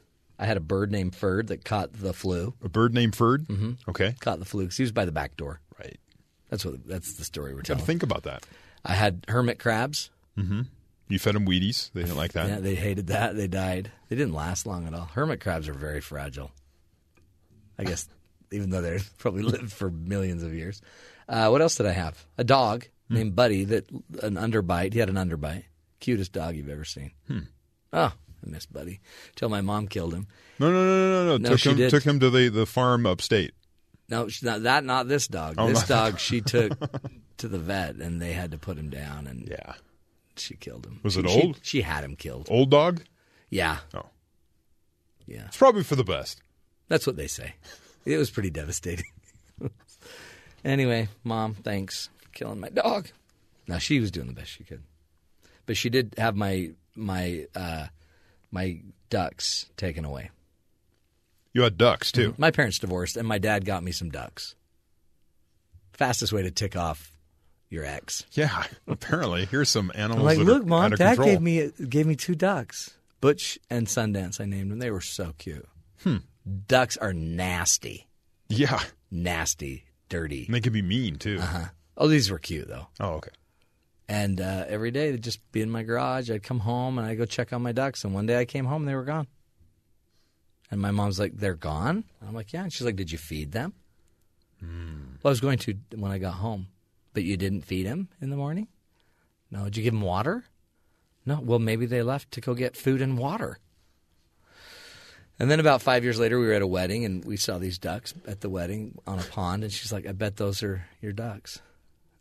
I 0.42 0.46
had 0.46 0.56
a 0.58 0.62
bird 0.62 0.90
named 0.92 1.16
Ferd 1.16 1.48
that 1.48 1.66
caught 1.66 1.92
the 1.94 2.14
flu. 2.14 2.54
A 2.64 2.70
bird 2.70 2.94
named 2.94 3.16
Ferd. 3.16 3.46
Mm-hmm. 3.48 3.72
Okay. 3.90 4.16
Caught 4.22 4.40
the 4.40 4.46
flu 4.46 4.66
'cause 4.66 4.78
he 4.78 4.84
was 4.84 4.94
by 4.94 5.04
the 5.06 5.12
back 5.12 5.36
door. 5.36 5.60
Right. 5.78 6.00
That's 6.50 6.64
what. 6.66 6.88
That's 6.88 7.16
the 7.16 7.26
story 7.26 7.54
we're 7.54 7.62
telling. 7.62 7.84
think 7.84 8.04
about 8.04 8.24
that. 8.24 8.46
I 8.86 8.94
had 8.94 9.26
hermit 9.28 9.60
crabs. 9.60 10.10
Mm-hmm. 10.38 10.62
You 11.10 11.20
fed 11.20 11.36
them 11.36 11.46
Wheaties. 11.46 11.92
They 11.92 12.02
didn't 12.04 12.16
like 12.18 12.32
that. 12.34 12.48
Yeah, 12.48 12.60
they 12.60 12.76
hated 12.76 13.08
that. 13.08 13.36
They 13.36 13.48
died. 13.48 13.92
They 14.08 14.16
didn't 14.16 14.34
last 14.34 14.66
long 14.66 14.88
at 14.88 14.94
all. 14.94 15.06
Hermit 15.14 15.42
crabs 15.42 15.68
are 15.68 15.74
very 15.74 16.00
fragile. 16.02 16.52
I 17.78 17.84
guess, 17.84 18.08
even 18.52 18.70
though 18.70 18.82
they've 18.82 19.10
probably 19.18 19.42
lived 19.44 19.72
for 19.74 19.90
millions 19.92 20.44
of 20.44 20.54
years. 20.54 20.82
Uh, 21.28 21.50
what 21.50 21.62
else 21.62 21.76
did 21.76 21.86
I 21.86 21.92
have? 21.92 22.26
A 22.38 22.44
dog 22.44 22.86
Hmm. 23.10 23.16
named 23.16 23.36
Buddy 23.36 23.64
that 23.66 23.90
an 24.22 24.36
underbite. 24.36 24.94
He 24.94 25.00
had 25.00 25.10
an 25.10 25.16
underbite. 25.16 25.64
Cutest 26.00 26.32
dog 26.32 26.56
you've 26.56 26.70
ever 26.70 26.86
seen. 26.86 27.12
Hmm. 27.28 27.40
Oh, 27.92 28.14
I 28.46 28.50
miss 28.50 28.66
Buddy. 28.66 29.00
Till 29.36 29.50
my 29.50 29.62
mom 29.62 29.88
killed 29.88 30.14
him. 30.14 30.28
No, 30.60 30.72
no, 30.72 30.84
no, 30.86 31.10
no, 31.10 31.26
no. 31.26 31.38
No, 31.38 31.50
took 31.50 31.60
she 31.60 31.70
him, 31.72 31.78
did. 31.78 31.90
took 31.90 32.04
him 32.04 32.20
to 32.20 32.30
the, 32.30 32.50
the 32.50 32.66
farm 32.66 33.06
upstate. 33.06 33.54
No, 34.10 34.28
not 34.42 34.64
that. 34.64 34.84
Not 34.84 35.08
this 35.08 35.28
dog. 35.28 35.56
Oh, 35.58 35.68
this 35.68 35.88
dog 35.88 36.20
she 36.20 36.42
took 36.42 36.74
to 37.38 37.48
the 37.48 37.60
vet, 37.60 37.96
and 37.96 38.22
they 38.22 38.34
had 38.34 38.52
to 38.52 38.58
put 38.58 38.78
him 38.78 38.90
down, 38.90 39.28
and 39.28 39.48
yeah, 39.48 39.74
she 40.36 40.56
killed 40.56 40.86
him. 40.86 41.00
Was 41.04 41.14
She- 41.14 41.20
it 41.22 41.30
she- 41.30 41.42
old? 41.42 41.60
She, 41.62 41.82
had 41.82 42.04
him 42.04 42.16
killed. 42.16 42.48
Old 42.50 42.72
dog. 42.72 43.02
Yeah. 43.50 43.78
Oh. 43.94 44.06
Yeah. 45.28 45.46
It's 45.46 45.58
probably 45.58 45.84
for 45.84 45.96
the 45.96 46.04
best. 46.04 46.42
That's 46.88 47.06
what 47.06 47.16
they 47.18 47.28
say. 47.28 47.54
It 48.06 48.18
was 48.18 48.32
pretty 48.32 48.50
devastating. 48.50 49.06
anyway, 50.66 51.10
mom, 51.24 51.54
thanks 51.54 52.10
for 52.18 52.30
killing 52.30 52.60
my 52.60 52.70
dog. 52.70 53.10
Now 53.68 53.78
she 53.78 54.00
was 54.00 54.10
doing 54.12 54.28
the 54.28 54.34
best 54.34 54.50
she 54.50 54.64
could, 54.64 54.82
but 55.68 55.78
she 55.78 55.90
did 55.92 56.16
have 56.18 56.36
my 56.36 56.72
my 56.96 57.46
uh, 57.56 57.88
my 58.52 58.82
ducks 59.10 59.66
taken 59.78 60.06
away. 60.06 60.32
You 61.54 61.64
had 61.64 61.78
ducks 61.78 62.12
too. 62.12 62.36
My 62.38 62.52
parents 62.52 62.80
divorced, 62.80 63.18
and 63.18 63.28
my 63.28 63.38
dad 63.40 63.66
got 63.66 63.84
me 63.84 63.92
some 63.92 64.10
ducks. 64.10 64.56
Fastest 65.94 66.32
way 66.32 66.44
to 66.44 66.52
tick 66.52 66.76
off 66.76 67.12
your 67.70 67.84
ex. 67.84 68.26
Yeah, 68.34 68.64
apparently. 68.88 69.46
Here's 69.46 69.70
some 69.70 69.92
I'm 69.96 70.02
animals. 70.02 70.26
like, 70.26 70.38
that 70.38 70.44
look, 70.44 70.64
are 70.64 70.66
mom, 70.66 70.84
out 70.86 70.94
of 70.94 71.00
dad 71.00 71.16
control. 71.16 71.28
gave 71.30 71.42
me 71.42 71.72
gave 71.88 72.06
me 72.06 72.16
two 72.16 72.36
ducks, 72.36 72.92
Butch 73.22 73.58
and 73.70 73.88
Sundance. 73.88 74.40
I 74.40 74.46
named 74.46 74.72
them. 74.72 74.80
They 74.80 74.92
were 74.92 75.02
so 75.02 75.34
cute. 75.38 75.68
Hmm. 76.04 76.18
Ducks 76.68 76.96
are 76.98 77.14
nasty, 77.14 78.08
Yeah, 78.48 78.80
nasty, 79.12 79.84
dirty. 80.08 80.46
and 80.46 80.56
they 80.56 80.62
can 80.62 80.74
be 80.74 80.82
mean 80.82 81.18
too. 81.18 81.38
Uh-huh. 81.42 81.66
Oh, 81.98 82.08
these 82.08 82.32
were 82.32 82.40
cute 82.40 82.68
though. 82.68 82.88
Oh, 83.00 83.14
okay. 83.16 83.32
And 84.10 84.42
uh, 84.42 84.66
every 84.68 84.90
day 84.90 85.12
they'd 85.12 85.24
just 85.24 85.40
be 85.52 85.62
in 85.62 85.70
my 85.70 85.84
garage. 85.84 86.32
I'd 86.32 86.42
come 86.42 86.62
home 86.62 86.98
and 86.98 87.08
I'd 87.08 87.20
go 87.20 87.26
check 87.26 87.54
on 87.54 87.62
my 87.62 87.72
ducks. 87.72 88.04
And 88.04 88.12
one 88.12 88.26
day 88.26 88.40
I 88.40 88.46
came 88.46 88.66
home, 88.66 88.82
and 88.82 88.90
they 88.90 88.96
were 88.96 89.04
gone. 89.04 89.28
And 90.72 90.82
my 90.82 90.90
mom's 90.90 91.20
like, 91.20 91.38
"They're 91.38 91.54
gone." 91.54 92.06
I'm 92.28 92.34
like, 92.34 92.52
"Yeah." 92.52 92.64
And 92.64 92.74
she's 92.74 92.86
like, 92.86 92.96
"Did 92.96 93.12
you 93.12 93.20
feed 93.20 93.52
them?" 93.52 93.74
Well, 95.22 95.30
I 95.30 95.30
was 95.30 95.40
going 95.40 95.60
to 95.60 95.76
when 95.96 96.12
I 96.12 96.18
got 96.18 96.34
home, 96.34 96.68
but 97.14 97.24
you 97.24 97.38
didn't 97.38 97.62
feed 97.62 97.86
them 97.86 98.10
in 98.20 98.32
the 98.32 98.36
morning. 98.36 98.68
No, 99.52 99.66
did 99.66 99.78
you 99.78 99.84
give 99.84 99.94
them 99.94 100.02
water? 100.02 100.44
No. 101.26 101.40
Well, 101.40 101.60
maybe 101.60 101.86
they 101.86 102.02
left 102.02 102.32
to 102.32 102.42
go 102.42 102.56
get 102.56 102.76
food 102.76 103.04
and 103.04 103.16
water. 103.16 103.60
And 105.38 105.52
then 105.52 105.60
about 105.60 105.84
five 105.84 106.04
years 106.04 106.20
later, 106.20 106.40
we 106.40 106.48
were 106.48 106.54
at 106.54 106.64
a 106.64 106.68
wedding 106.68 107.06
and 107.06 107.24
we 107.24 107.38
saw 107.38 107.60
these 107.60 107.78
ducks 107.78 108.14
at 108.28 108.42
the 108.42 108.50
wedding 108.50 108.98
on 109.06 109.20
a 109.20 109.24
pond. 109.24 109.64
And 109.64 109.72
she's 109.72 109.94
like, 109.94 110.08
"I 110.08 110.14
bet 110.14 110.38
those 110.38 110.64
are 110.64 110.88
your 111.00 111.14
ducks." 111.14 111.62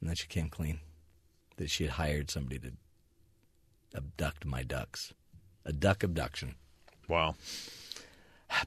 And 0.00 0.08
then 0.10 0.16
she 0.16 0.26
came 0.26 0.50
clean 0.50 0.80
that 1.58 1.70
she 1.70 1.84
had 1.84 1.92
hired 1.92 2.30
somebody 2.30 2.58
to 2.58 2.72
abduct 3.94 4.44
my 4.44 4.62
ducks. 4.62 5.12
A 5.64 5.72
duck 5.72 6.02
abduction. 6.02 6.54
Wow. 7.08 7.34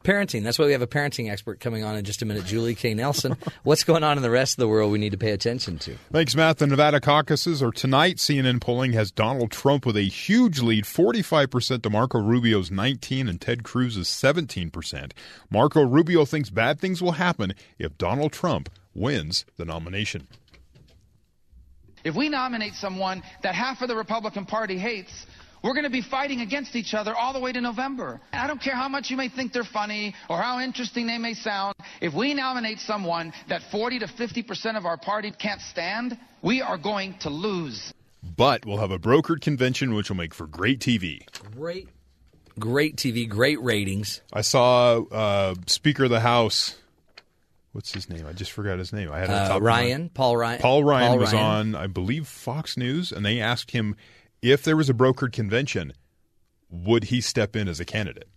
Parenting. 0.03 0.43
That's 0.43 0.59
why 0.59 0.65
we 0.65 0.73
have 0.73 0.83
a 0.83 0.87
parenting 0.87 1.31
expert 1.31 1.59
coming 1.59 1.83
on 1.83 1.97
in 1.97 2.05
just 2.05 2.21
a 2.21 2.25
minute, 2.25 2.45
Julie 2.45 2.75
K. 2.75 2.93
Nelson. 2.93 3.35
What's 3.63 3.83
going 3.83 4.03
on 4.03 4.17
in 4.17 4.23
the 4.23 4.29
rest 4.29 4.53
of 4.53 4.57
the 4.57 4.67
world 4.67 4.91
we 4.91 4.99
need 4.99 5.11
to 5.13 5.17
pay 5.17 5.31
attention 5.31 5.79
to? 5.79 5.95
Thanks, 6.11 6.35
Matt. 6.35 6.59
The 6.59 6.67
Nevada 6.67 6.99
caucuses 6.99 7.63
are 7.63 7.71
tonight. 7.71 8.17
CNN 8.17 8.61
polling 8.61 8.93
has 8.93 9.11
Donald 9.11 9.51
Trump 9.51 9.85
with 9.85 9.97
a 9.97 10.03
huge 10.03 10.59
lead, 10.59 10.85
45% 10.85 11.81
to 11.81 11.89
Marco 11.89 12.19
Rubio's 12.19 12.69
19 12.69 13.27
and 13.27 13.41
Ted 13.41 13.63
Cruz's 13.63 14.07
17%. 14.07 15.13
Marco 15.49 15.83
Rubio 15.83 16.25
thinks 16.25 16.51
bad 16.51 16.79
things 16.79 17.01
will 17.01 17.13
happen 17.13 17.53
if 17.79 17.97
Donald 17.97 18.31
Trump 18.31 18.69
wins 18.93 19.45
the 19.57 19.65
nomination. 19.65 20.27
If 22.03 22.15
we 22.15 22.29
nominate 22.29 22.73
someone 22.75 23.23
that 23.43 23.55
half 23.55 23.81
of 23.81 23.87
the 23.87 23.95
Republican 23.95 24.45
Party 24.45 24.77
hates, 24.77 25.11
we're 25.63 25.73
going 25.73 25.83
to 25.83 25.91
be 25.91 26.01
fighting 26.01 26.41
against 26.41 26.75
each 26.75 26.93
other 26.95 27.15
all 27.15 27.33
the 27.33 27.39
way 27.39 27.51
to 27.51 27.61
November. 27.61 28.19
I 28.33 28.47
don't 28.47 28.59
care 28.61 28.75
how 28.75 28.89
much 28.89 29.11
you 29.11 29.17
may 29.17 29.29
think 29.29 29.53
they're 29.53 29.63
funny 29.63 30.15
or 30.27 30.41
how 30.41 30.59
interesting 30.59 31.05
they 31.05 31.19
may 31.19 31.35
sound. 31.35 31.75
If 32.01 32.13
we 32.15 32.33
nominate 32.33 32.79
someone 32.79 33.31
that 33.47 33.61
40 33.71 33.99
to 33.99 34.07
50% 34.07 34.75
of 34.77 34.85
our 34.85 34.97
party 34.97 35.31
can't 35.31 35.61
stand, 35.61 36.17
we 36.41 36.61
are 36.63 36.77
going 36.79 37.15
to 37.19 37.29
lose. 37.29 37.93
but 38.37 38.65
we'll 38.65 38.77
have 38.79 38.91
a 38.91 38.99
brokered 38.99 39.41
convention, 39.41 39.93
which 39.93 40.09
will 40.09 40.17
make 40.17 40.33
for 40.33 40.47
great 40.47 40.79
TV. 40.79 41.19
Great, 41.55 41.87
great 42.57 42.95
TV, 42.95 43.27
great 43.29 43.61
ratings. 43.61 44.21
I 44.33 44.41
saw 44.41 45.01
uh, 45.11 45.55
Speaker 45.67 46.05
of 46.05 46.09
the 46.09 46.19
House. 46.21 46.75
What's 47.71 47.93
his 47.93 48.09
name? 48.09 48.25
I 48.27 48.33
just 48.33 48.51
forgot 48.51 48.79
his 48.79 48.91
name. 48.91 49.11
I 49.11 49.19
had 49.19 49.29
Uh, 49.29 49.47
top 49.47 49.57
of 49.57 49.63
my- 49.63 49.67
Ryan, 49.69 50.09
Paul 50.09 50.35
Ryan. 50.37 50.61
Paul 50.61 50.83
Ryan 50.83 51.07
Paul 51.09 51.17
was 51.19 51.33
Ryan. 51.33 51.45
on, 51.45 51.75
I 51.75 51.87
believe, 51.87 52.27
Fox 52.27 52.75
News, 52.75 53.11
and 53.11 53.25
they 53.25 53.39
asked 53.39 53.71
him 53.71 53.95
if 54.41 54.63
there 54.63 54.75
was 54.75 54.89
a 54.89 54.93
brokered 54.93 55.31
convention, 55.31 55.93
would 56.69 57.05
he 57.05 57.21
step 57.21 57.55
in 57.55 57.67
as 57.67 57.79
a 57.79 57.85
candidate? 57.85 58.27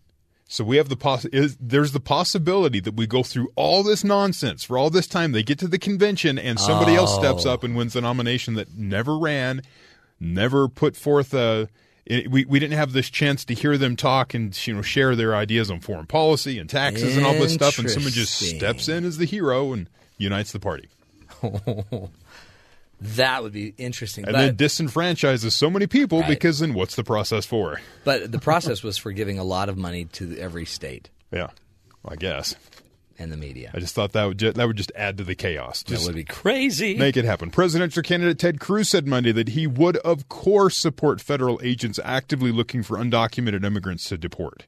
So 0.46 0.62
we 0.62 0.76
have 0.76 0.88
the 0.88 0.96
poss- 0.96 1.24
is, 1.26 1.56
there's 1.58 1.92
the 1.92 2.00
possibility 2.00 2.78
that 2.80 2.94
we 2.94 3.06
go 3.06 3.22
through 3.22 3.48
all 3.56 3.82
this 3.82 4.04
nonsense 4.04 4.62
for 4.62 4.76
all 4.78 4.90
this 4.90 5.06
time. 5.06 5.32
They 5.32 5.42
get 5.42 5.58
to 5.60 5.68
the 5.68 5.78
convention 5.78 6.38
and 6.38 6.60
somebody 6.60 6.94
else 6.94 7.14
steps 7.14 7.46
Oh. 7.46 7.52
up 7.52 7.64
and 7.64 7.74
wins 7.74 7.94
the 7.94 8.02
nomination 8.02 8.54
that 8.54 8.74
never 8.76 9.18
ran, 9.18 9.62
never 10.20 10.68
put 10.68 10.96
forth 10.96 11.32
a. 11.34 11.68
it- 12.06 12.30
we, 12.30 12.44
we 12.44 12.58
didn't 12.58 12.76
have 12.76 12.92
this 12.92 13.08
chance 13.10 13.44
to 13.46 13.54
hear 13.54 13.76
them 13.78 13.96
talk 13.96 14.34
and 14.34 14.54
you 14.66 14.74
know 14.74 14.82
share 14.82 15.14
their 15.16 15.34
ideas 15.34 15.70
on 15.70 15.80
foreign 15.80 16.06
policy 16.06 16.58
and 16.58 16.68
taxes 16.70 17.16
and 17.16 17.24
all 17.26 17.34
this 17.34 17.54
stuff, 17.54 17.78
and 17.78 17.90
someone 17.90 18.12
just 18.12 18.34
steps 18.34 18.88
in 18.88 19.04
as 19.04 19.18
the 19.18 19.24
hero 19.24 19.72
and 19.72 19.88
unites 20.18 20.52
the 20.52 20.60
party. 20.60 20.88
that 23.00 23.42
would 23.42 23.52
be 23.52 23.74
interesting. 23.76 24.24
and 24.24 24.32
but, 24.32 24.40
then 24.40 24.56
disenfranchises 24.56 25.52
so 25.52 25.68
many 25.68 25.86
people 25.86 26.20
Right. 26.20 26.28
because 26.28 26.60
then 26.60 26.74
what's 26.74 26.94
the 26.96 27.04
process 27.04 27.44
for? 27.44 27.80
but 28.04 28.30
the 28.30 28.38
process 28.38 28.82
was 28.82 28.96
for 28.96 29.12
giving 29.12 29.38
a 29.38 29.44
lot 29.44 29.68
of 29.68 29.76
money 29.76 30.04
to 30.06 30.38
every 30.38 30.64
state 30.64 31.10
Yeah, 31.32 31.48
I 32.06 32.16
guess. 32.16 32.54
And 33.18 33.30
the 33.32 33.36
media. 33.36 33.70
I 33.74 33.80
just 33.80 33.94
thought 33.94 34.12
that 34.12 34.24
would 34.24 34.38
ju- 34.38 34.52
that 34.52 34.66
would 34.66 34.76
just 34.76 34.92
add 34.94 35.18
to 35.18 35.24
the 35.24 35.34
chaos. 35.34 35.82
That 35.84 36.02
would 36.02 36.14
be 36.14 36.24
crazy. 36.24 36.96
make 36.96 37.16
it 37.16 37.24
happen. 37.24 37.50
Presidential 37.50 38.02
candidate 38.02 38.38
Ted 38.38 38.60
Cruz 38.60 38.88
said 38.88 39.06
Monday 39.06 39.32
that 39.32 39.50
he 39.50 39.66
would, 39.66 39.96
of 39.98 40.28
course, 40.28 40.76
support 40.76 41.20
federal 41.20 41.60
agents 41.62 41.98
actively 42.04 42.52
looking 42.52 42.82
for 42.82 42.96
undocumented 42.98 43.64
immigrants 43.64 44.08
to 44.08 44.18
deport. 44.18 44.66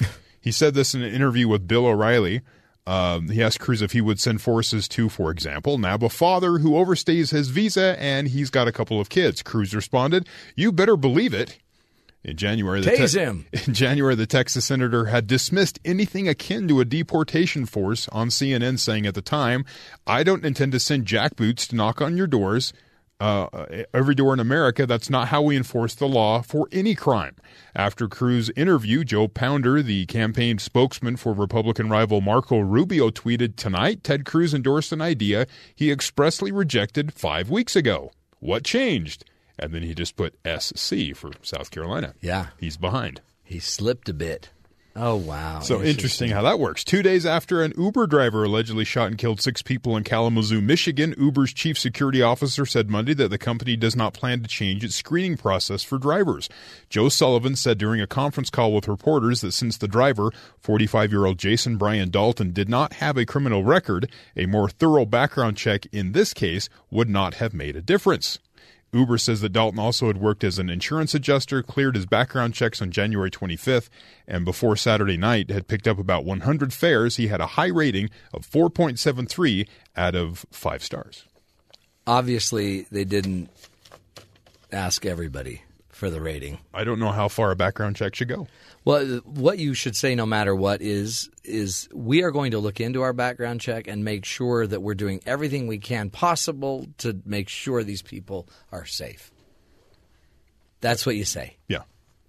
he 0.40 0.52
said 0.52 0.74
this 0.74 0.94
in 0.94 1.02
an 1.02 1.12
interview 1.12 1.48
with 1.48 1.66
Bill 1.66 1.86
O'Reilly. 1.86 2.42
Um, 2.86 3.28
he 3.28 3.42
asked 3.42 3.60
Cruz 3.60 3.82
if 3.82 3.92
he 3.92 4.00
would 4.00 4.18
send 4.18 4.40
forces 4.40 4.88
to, 4.88 5.10
for 5.10 5.30
example, 5.30 5.76
nab 5.76 6.02
a 6.02 6.08
father 6.08 6.58
who 6.58 6.70
overstays 6.70 7.32
his 7.32 7.48
visa 7.48 7.96
and 7.98 8.28
he's 8.28 8.48
got 8.48 8.66
a 8.66 8.72
couple 8.72 8.98
of 8.98 9.10
kids. 9.10 9.42
Cruz 9.42 9.74
responded, 9.74 10.26
"You 10.56 10.72
better 10.72 10.96
believe 10.96 11.34
it." 11.34 11.58
In 12.28 12.36
January, 12.36 12.82
the 12.82 12.90
Tase 12.90 13.18
him. 13.18 13.46
In 13.66 13.72
January, 13.72 14.14
the 14.14 14.26
Texas 14.26 14.66
senator 14.66 15.06
had 15.06 15.26
dismissed 15.26 15.78
anything 15.82 16.28
akin 16.28 16.68
to 16.68 16.80
a 16.80 16.84
deportation 16.84 17.64
force 17.64 18.06
on 18.08 18.28
CNN, 18.28 18.78
saying 18.78 19.06
at 19.06 19.14
the 19.14 19.22
time, 19.22 19.64
"I 20.06 20.22
don't 20.22 20.44
intend 20.44 20.72
to 20.72 20.80
send 20.80 21.06
jackboots 21.06 21.66
to 21.68 21.76
knock 21.76 22.02
on 22.02 22.18
your 22.18 22.26
doors." 22.26 22.74
Uh, 23.20 23.66
every 23.92 24.14
door 24.14 24.32
in 24.32 24.38
America. 24.38 24.86
That's 24.86 25.10
not 25.10 25.26
how 25.28 25.42
we 25.42 25.56
enforce 25.56 25.96
the 25.96 26.06
law 26.06 26.40
for 26.40 26.68
any 26.70 26.94
crime. 26.94 27.34
After 27.74 28.06
Cruz' 28.06 28.48
interview, 28.50 29.02
Joe 29.02 29.26
Pounder, 29.26 29.82
the 29.82 30.06
campaign 30.06 30.58
spokesman 30.58 31.16
for 31.16 31.32
Republican 31.32 31.88
rival 31.88 32.20
Marco 32.20 32.60
Rubio, 32.60 33.10
tweeted 33.10 33.56
tonight 33.56 34.04
Ted 34.04 34.24
Cruz 34.24 34.54
endorsed 34.54 34.92
an 34.92 35.00
idea 35.00 35.46
he 35.74 35.90
expressly 35.90 36.52
rejected 36.52 37.12
five 37.12 37.50
weeks 37.50 37.74
ago. 37.74 38.12
What 38.38 38.62
changed? 38.62 39.24
And 39.58 39.74
then 39.74 39.82
he 39.82 39.94
just 39.94 40.16
put 40.16 40.38
SC 40.46 41.14
for 41.14 41.32
South 41.42 41.70
Carolina. 41.70 42.14
Yeah. 42.20 42.48
He's 42.58 42.76
behind. 42.76 43.20
He 43.42 43.58
slipped 43.58 44.08
a 44.08 44.14
bit. 44.14 44.50
Oh 45.00 45.14
wow! 45.14 45.60
So 45.60 45.80
interesting 45.80 46.30
how 46.30 46.42
that 46.42 46.58
works. 46.58 46.82
Two 46.82 47.04
days 47.04 47.24
after 47.24 47.62
an 47.62 47.72
Uber 47.78 48.08
driver 48.08 48.42
allegedly 48.42 48.84
shot 48.84 49.06
and 49.06 49.16
killed 49.16 49.40
six 49.40 49.62
people 49.62 49.96
in 49.96 50.02
Kalamazoo, 50.02 50.60
Michigan, 50.60 51.14
Uber's 51.16 51.52
chief 51.52 51.78
security 51.78 52.20
officer 52.20 52.66
said 52.66 52.90
Monday 52.90 53.14
that 53.14 53.28
the 53.28 53.38
company 53.38 53.76
does 53.76 53.94
not 53.94 54.12
plan 54.12 54.42
to 54.42 54.48
change 54.48 54.82
its 54.82 54.96
screening 54.96 55.36
process 55.36 55.84
for 55.84 55.98
drivers. 55.98 56.48
Joe 56.90 57.08
Sullivan 57.08 57.54
said 57.54 57.78
during 57.78 58.00
a 58.00 58.08
conference 58.08 58.50
call 58.50 58.74
with 58.74 58.88
reporters 58.88 59.40
that 59.42 59.52
since 59.52 59.76
the 59.76 59.86
driver, 59.86 60.32
45 60.58 61.12
year 61.12 61.26
old 61.26 61.38
Jason 61.38 61.76
Brian 61.76 62.10
Dalton, 62.10 62.52
did 62.52 62.68
not 62.68 62.94
have 62.94 63.16
a 63.16 63.24
criminal 63.24 63.62
record, 63.62 64.10
a 64.36 64.46
more 64.46 64.68
thorough 64.68 65.06
background 65.06 65.56
check 65.56 65.86
in 65.92 66.10
this 66.10 66.34
case 66.34 66.68
would 66.90 67.08
not 67.08 67.34
have 67.34 67.54
made 67.54 67.76
a 67.76 67.82
difference. 67.82 68.40
Uber 68.92 69.18
says 69.18 69.40
that 69.42 69.52
Dalton 69.52 69.78
also 69.78 70.06
had 70.06 70.18
worked 70.18 70.44
as 70.44 70.58
an 70.58 70.70
insurance 70.70 71.14
adjuster, 71.14 71.62
cleared 71.62 71.94
his 71.94 72.06
background 72.06 72.54
checks 72.54 72.80
on 72.80 72.90
January 72.90 73.30
25th, 73.30 73.90
and 74.26 74.44
before 74.44 74.76
Saturday 74.76 75.16
night 75.16 75.50
had 75.50 75.68
picked 75.68 75.86
up 75.86 75.98
about 75.98 76.24
100 76.24 76.72
fares. 76.72 77.16
He 77.16 77.28
had 77.28 77.40
a 77.40 77.46
high 77.48 77.66
rating 77.66 78.08
of 78.32 78.46
4.73 78.46 79.68
out 79.96 80.14
of 80.14 80.46
5 80.50 80.82
stars. 80.82 81.24
Obviously, 82.06 82.86
they 82.90 83.04
didn't 83.04 83.50
ask 84.72 85.04
everybody 85.04 85.62
for 85.98 86.10
the 86.10 86.20
rating. 86.20 86.58
I 86.72 86.84
don't 86.84 87.00
know 87.00 87.10
how 87.10 87.26
far 87.26 87.50
a 87.50 87.56
background 87.56 87.96
check 87.96 88.14
should 88.14 88.28
go. 88.28 88.46
Well, 88.84 89.20
what 89.24 89.58
you 89.58 89.74
should 89.74 89.96
say, 89.96 90.14
no 90.14 90.26
matter 90.26 90.54
what, 90.54 90.80
is 90.80 91.28
is 91.42 91.88
we 91.92 92.22
are 92.22 92.30
going 92.30 92.52
to 92.52 92.60
look 92.60 92.80
into 92.80 93.02
our 93.02 93.12
background 93.12 93.60
check 93.60 93.88
and 93.88 94.04
make 94.04 94.24
sure 94.24 94.64
that 94.64 94.80
we're 94.80 94.94
doing 94.94 95.20
everything 95.26 95.66
we 95.66 95.78
can 95.78 96.08
possible 96.08 96.86
to 96.98 97.20
make 97.24 97.48
sure 97.48 97.82
these 97.82 98.00
people 98.00 98.48
are 98.70 98.86
safe. 98.86 99.32
That's 100.80 101.04
what 101.04 101.16
you 101.16 101.24
say. 101.24 101.56
Yeah. 101.66 101.82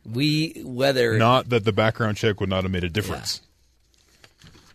We 0.04 0.64
whether 0.66 1.20
Not 1.20 1.50
that 1.50 1.64
the 1.64 1.72
background 1.72 2.18
check 2.18 2.40
would 2.40 2.50
not 2.50 2.64
have 2.64 2.72
made 2.72 2.84
a 2.84 2.90
difference. 2.90 3.42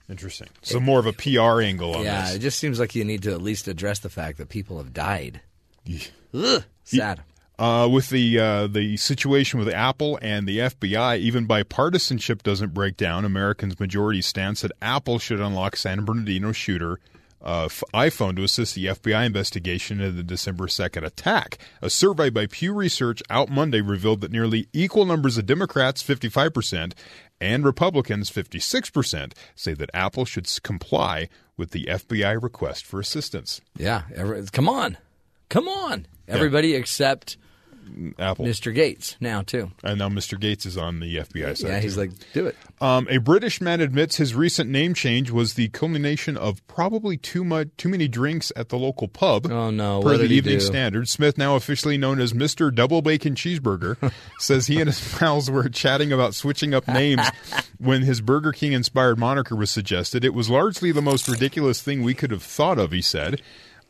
Interesting. 0.09 0.49
So 0.63 0.79
more 0.79 1.01
of 1.01 1.07
a 1.07 1.13
PR 1.13 1.63
angle 1.63 1.97
on 1.97 2.05
yeah, 2.05 2.21
this. 2.21 2.31
Yeah, 2.31 2.37
it 2.37 2.39
just 2.41 2.61
seems 2.61 2.79
like 2.79 2.95
you 2.95 3.05
need 3.05 3.25
to 3.25 3.33
at 3.33 3.43
least 3.43 3.67
address 3.67 3.99
the 3.99 4.11
fact 4.11 4.39
that 4.39 4.51
people 4.51 4.79
have 4.79 4.93
died. 4.93 5.41
Ugh, 6.33 6.63
sad. 6.85 7.23
Uh, 7.57 7.89
with 7.89 8.11
the 8.11 8.39
uh, 8.39 8.67
the 8.67 8.97
situation 8.97 9.61
with 9.61 9.69
Apple 9.69 10.19
and 10.21 10.47
the 10.47 10.59
FBI, 10.59 11.19
even 11.19 11.47
bipartisanship 11.47 12.43
doesn't 12.43 12.75
break 12.75 12.97
down. 12.97 13.25
Americans' 13.25 13.79
majority 13.79 14.21
stance 14.21 14.63
that 14.63 14.73
Apple 14.83 15.21
should 15.21 15.41
unlock 15.41 15.77
San 15.77 16.05
Bernardino 16.05 16.51
shooter 16.51 16.99
uh, 17.45 17.67
f- 17.67 17.85
iPhone 17.93 18.37
to 18.37 18.43
assist 18.43 18.75
the 18.75 18.87
FBI 18.87 19.27
investigation 19.27 20.01
of 20.01 20.17
the 20.17 20.23
December 20.23 20.67
2nd 20.67 21.05
attack. 21.05 21.59
A 21.83 21.91
survey 21.91 22.31
by 22.31 22.47
Pew 22.47 22.73
Research 22.73 23.23
out 23.29 23.51
Monday 23.51 23.81
revealed 23.83 24.23
that 24.23 24.33
nearly 24.33 24.67
equal 24.73 25.05
numbers 25.05 25.37
of 25.37 25.47
Democrats, 25.47 26.03
55%, 26.03 26.93
and 27.41 27.65
Republicans, 27.65 28.31
56%, 28.31 29.33
say 29.55 29.75
that 29.75 29.91
Apple 29.93 30.25
should 30.25 30.49
comply 30.63 31.29
with 31.57 31.71
the 31.71 31.85
FBI 31.85 32.43
request 32.43 32.87
for 32.87 32.99
assistance. 32.99 33.61
Yeah, 33.77 34.03
every, 34.15 34.45
come 34.47 34.69
on, 34.69 34.97
come 35.51 35.69
on, 35.69 36.07
everybody 36.27 36.75
except 36.75 37.37
Apple. 38.19 38.45
Mr. 38.45 38.75
Gates 38.75 39.17
now 39.21 39.43
too. 39.43 39.71
And 39.83 39.99
now 39.99 40.09
Mr. 40.09 40.39
Gates 40.39 40.67
is 40.67 40.77
on 40.77 41.01
the 41.01 41.17
FBI 41.17 41.57
side. 41.57 41.69
Yeah, 41.69 41.81
he's 41.81 41.95
too. 41.95 42.01
like, 42.01 42.11
do 42.33 42.47
it. 42.47 42.57
Um, 42.81 43.07
a 43.11 43.19
British 43.19 43.61
man 43.61 43.81
admits 43.81 44.17
his 44.17 44.35
recent 44.35 44.71
name 44.71 44.95
change 44.95 45.31
was 45.31 45.55
the 45.55 45.69
culmination 45.69 46.37
of 46.37 46.67
probably 46.67 47.17
too 47.17 47.45
much, 47.45 47.69
too 47.77 47.89
many 47.89 48.09
drinks 48.09 48.53
at 48.57 48.69
the 48.69 48.79
local 48.79 49.09
pub. 49.09 49.51
Oh 49.51 49.71
no! 49.71 50.03
Per 50.03 50.17
the 50.17 50.25
Evening 50.25 50.59
do? 50.59 50.61
Standard, 50.61 51.09
Smith, 51.09 51.39
now 51.39 51.57
officially 51.57 51.97
known 51.97 52.21
as 52.21 52.35
Mister 52.35 52.71
Double 52.71 53.03
Bacon 53.03 53.35
Cheeseburger, 53.35 54.13
says 54.39 54.67
he 54.67 54.81
and 54.81 54.89
his 54.89 55.17
pals 55.17 55.51
were 55.51 55.69
chatting 55.69 56.13
about 56.13 56.35
switching 56.35 56.75
up 56.75 56.87
names 56.89 57.27
when 57.79 58.03
his 58.03 58.21
Burger 58.21 58.53
King 58.53 58.73
inspired 58.73 59.19
moniker 59.19 59.57
was 59.57 59.71
suggested. 59.71 60.25
It 60.25 60.35
was 60.35 60.51
largely 60.51 60.93
the 60.93 61.03
most 61.03 61.29
ridiculous 61.29 61.81
thing 61.83 62.03
we 62.03 62.15
could 62.15 62.31
have 62.31 62.43
thought 62.43 62.79
of. 62.79 62.93
He 62.93 63.03
said. 63.03 63.41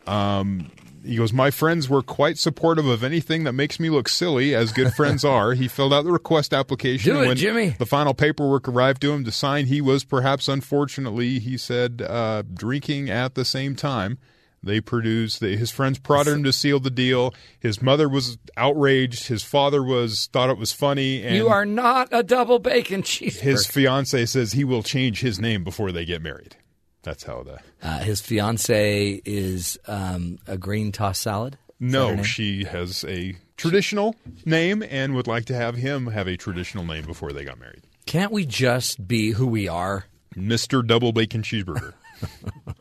Um, 0.06 0.70
he 1.04 1.16
goes, 1.16 1.32
My 1.32 1.50
friends 1.50 1.88
were 1.88 2.02
quite 2.02 2.38
supportive 2.38 2.86
of 2.86 3.04
anything 3.04 3.44
that 3.44 3.52
makes 3.52 3.78
me 3.78 3.90
look 3.90 4.08
silly, 4.08 4.54
as 4.54 4.72
good 4.72 4.94
friends 4.96 5.24
are. 5.24 5.52
He 5.52 5.68
filled 5.68 5.92
out 5.92 6.04
the 6.04 6.12
request 6.12 6.52
application. 6.52 7.12
Do 7.12 7.16
and 7.18 7.24
it, 7.24 7.28
when 7.28 7.36
Jimmy. 7.36 7.68
The 7.70 7.86
final 7.86 8.14
paperwork 8.14 8.68
arrived 8.68 9.02
to 9.02 9.12
him 9.12 9.24
to 9.24 9.32
sign. 9.32 9.66
He 9.66 9.80
was 9.80 10.04
perhaps, 10.04 10.48
unfortunately, 10.48 11.38
he 11.38 11.56
said, 11.56 12.02
uh, 12.02 12.42
drinking 12.52 13.10
at 13.10 13.34
the 13.34 13.44
same 13.44 13.76
time. 13.76 14.18
They 14.62 14.80
produced, 14.80 15.40
the, 15.40 15.56
his 15.56 15.70
friends 15.70 15.98
prodded 15.98 16.34
him 16.34 16.44
to 16.44 16.52
seal 16.52 16.80
the 16.80 16.90
deal. 16.90 17.34
His 17.60 17.82
mother 17.82 18.08
was 18.08 18.38
outraged. 18.56 19.26
His 19.26 19.42
father 19.42 19.82
was, 19.82 20.28
thought 20.32 20.48
it 20.48 20.56
was 20.56 20.72
funny. 20.72 21.22
And 21.22 21.36
you 21.36 21.48
are 21.48 21.66
not 21.66 22.08
a 22.12 22.22
double 22.22 22.58
bacon 22.58 23.02
cheeseburger. 23.02 23.40
his 23.40 23.66
fiance 23.66 24.24
says 24.24 24.52
he 24.52 24.64
will 24.64 24.82
change 24.82 25.20
his 25.20 25.38
name 25.38 25.64
before 25.64 25.92
they 25.92 26.06
get 26.06 26.22
married. 26.22 26.56
That's 27.04 27.22
how 27.22 27.42
the. 27.42 27.58
Uh, 27.82 28.00
his 28.00 28.20
fiance 28.20 29.20
is 29.24 29.78
um, 29.86 30.38
a 30.46 30.58
green 30.58 30.90
toss 30.90 31.18
salad. 31.18 31.56
Is 31.80 31.92
that 31.92 32.08
her 32.08 32.16
No, 32.16 32.22
she 32.22 32.64
has 32.64 33.04
a 33.04 33.36
traditional 33.56 34.16
name 34.44 34.82
and 34.88 35.14
would 35.14 35.26
like 35.26 35.44
to 35.46 35.54
have 35.54 35.76
him 35.76 36.08
have 36.08 36.26
a 36.26 36.36
traditional 36.36 36.84
name 36.84 37.04
before 37.04 37.32
they 37.32 37.44
got 37.44 37.60
married. 37.60 37.82
Can't 38.06 38.32
we 38.32 38.44
just 38.44 39.06
be 39.06 39.30
who 39.30 39.46
we 39.46 39.68
are? 39.68 40.06
Mr. 40.34 40.84
Double 40.84 41.12
Bacon 41.12 41.42
Cheeseburger. 41.42 41.94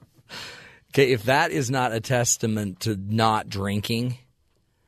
Okay, 0.94 1.12
if 1.12 1.24
that 1.24 1.50
is 1.50 1.72
not 1.72 1.91
a 1.91 2.00
testament 2.00 2.82
to 2.82 2.95
not 2.95 3.50
drinking, 3.50 4.20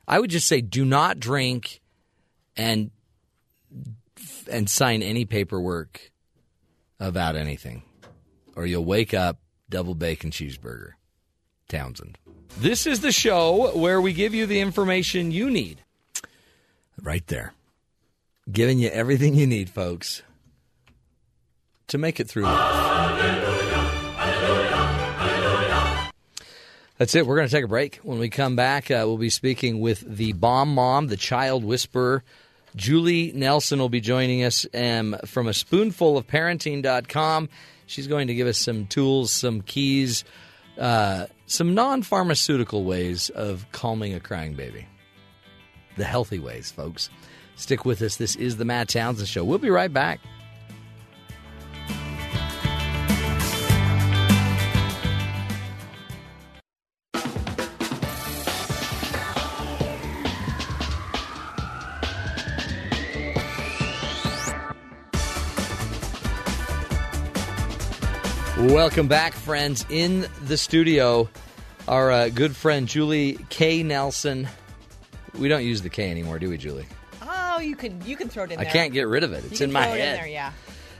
I 0.08 0.20
would 0.20 0.30
just 0.30 0.48
say 0.48 0.62
do 0.62 0.86
not 0.86 1.20
drink 1.20 1.82
and 2.56 2.92
and 4.50 4.70
sign 4.70 5.02
any 5.02 5.26
paperwork 5.26 6.12
about 7.00 7.36
anything, 7.36 7.82
or 8.56 8.66
you'll 8.66 8.86
wake 8.86 9.14
up 9.14 9.38
double 9.70 9.96
bacon 9.96 10.32
cheeseburger. 10.32 10.92
Townsend. 11.68 12.18
This 12.58 12.86
is 12.86 13.02
the 13.02 13.12
show 13.12 13.76
where 13.76 14.00
we 14.00 14.14
give 14.14 14.34
you 14.34 14.46
the 14.46 14.60
information 14.60 15.32
you 15.32 15.50
need 15.50 15.82
Right 17.02 17.26
there. 17.28 17.54
Giving 18.52 18.80
you 18.80 18.90
everything 18.90 19.36
you 19.36 19.48
need, 19.48 19.70
folks, 19.70 20.22
to 21.88 21.98
make 21.98 22.20
it 22.20 22.28
through. 22.28 22.44
That's 26.98 27.14
it. 27.14 27.28
We're 27.28 27.36
going 27.36 27.48
to 27.48 27.52
take 27.52 27.66
a 27.66 27.68
break. 27.68 27.98
When 27.98 28.20
we 28.20 28.30
come 28.30 28.56
back, 28.56 28.90
uh, 28.90 29.04
we'll 29.06 29.18
be 29.18 29.30
speaking 29.30 29.82
with 29.82 30.00
the 30.00 30.32
bomb 30.34 30.74
mom, 30.74 31.08
the 31.08 31.18
child 31.18 31.66
whisperer. 31.66 32.24
Julie 32.76 33.34
Nelson 33.34 33.80
will 33.80 33.90
be 33.90 34.00
joining 34.00 34.44
us 34.44 34.66
um, 34.74 35.18
from 35.26 35.48
a 35.48 35.54
spoonful 35.54 36.18
of 36.18 36.28
parenting.com. 36.28 37.50
She's 37.86 38.08
going 38.08 38.28
to 38.28 38.36
give 38.36 38.48
us 38.48 38.58
some 38.58 38.88
tools, 38.88 39.32
some 39.32 39.62
keys, 39.62 40.24
uh, 40.78 41.28
some 41.46 41.74
non 41.74 42.02
pharmaceutical 42.02 42.84
ways 42.84 43.30
of 43.30 43.66
calming 43.72 44.14
a 44.14 44.20
crying 44.20 44.54
baby. 44.54 44.88
The 45.98 46.06
healthy 46.06 46.40
ways, 46.40 46.72
folks. 46.72 47.10
Stick 47.56 47.86
with 47.86 48.02
us. 48.02 48.18
This 48.18 48.36
is 48.36 48.58
the 48.58 48.66
Matt 48.66 48.90
Townsend 48.90 49.30
Show. 49.30 49.46
We'll 49.46 49.60
be 49.60 49.70
right 49.70 49.92
back. 49.92 50.20
Welcome 68.66 69.08
back, 69.08 69.34
friends. 69.34 69.86
In 69.90 70.28
the 70.46 70.58
studio, 70.58 71.30
our 71.88 72.12
uh, 72.12 72.30
good 72.30 72.56
friend 72.56 72.88
Julie 72.88 73.38
K. 73.50 73.84
Nelson. 73.84 74.48
We 75.38 75.48
don't 75.48 75.64
use 75.64 75.84
the 75.84 75.90
K 75.90 76.10
anymore, 76.10 76.40
do 76.40 76.50
we, 76.50 76.58
Julie? 76.58 76.88
Oh, 77.22 77.60
you 77.60 77.76
can 77.76 78.04
you 78.04 78.18
can 78.18 78.28
throw 78.28 78.44
it 78.44 78.46
in 78.46 78.58
there. 78.58 78.62
I 78.62 78.64
there. 78.64 78.74
can't 78.74 78.92
get 78.92 79.08
rid 79.08 79.24
of 79.24 79.34
it. 79.34 79.46
It's 79.46 79.62
in 79.62 79.72
my 79.72 79.84
throw 79.84 79.94
it 79.94 80.00
head. 80.00 80.16
In 80.16 80.22
there, 80.22 80.28
yeah. 80.28 80.52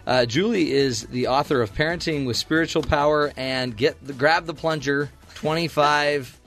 Uh, 0.06 0.26
Julie 0.28 0.74
is 0.74 1.08
the 1.08 1.28
author 1.28 1.64
of 1.64 1.74
Parenting 1.74 2.28
with 2.28 2.38
Spiritual 2.38 2.84
Power 2.84 3.34
and 3.36 3.76
Get 3.76 3.98
the 4.06 4.14
Grab 4.14 4.46
the 4.46 4.54
Plunger 4.54 5.10
25. 5.34 6.40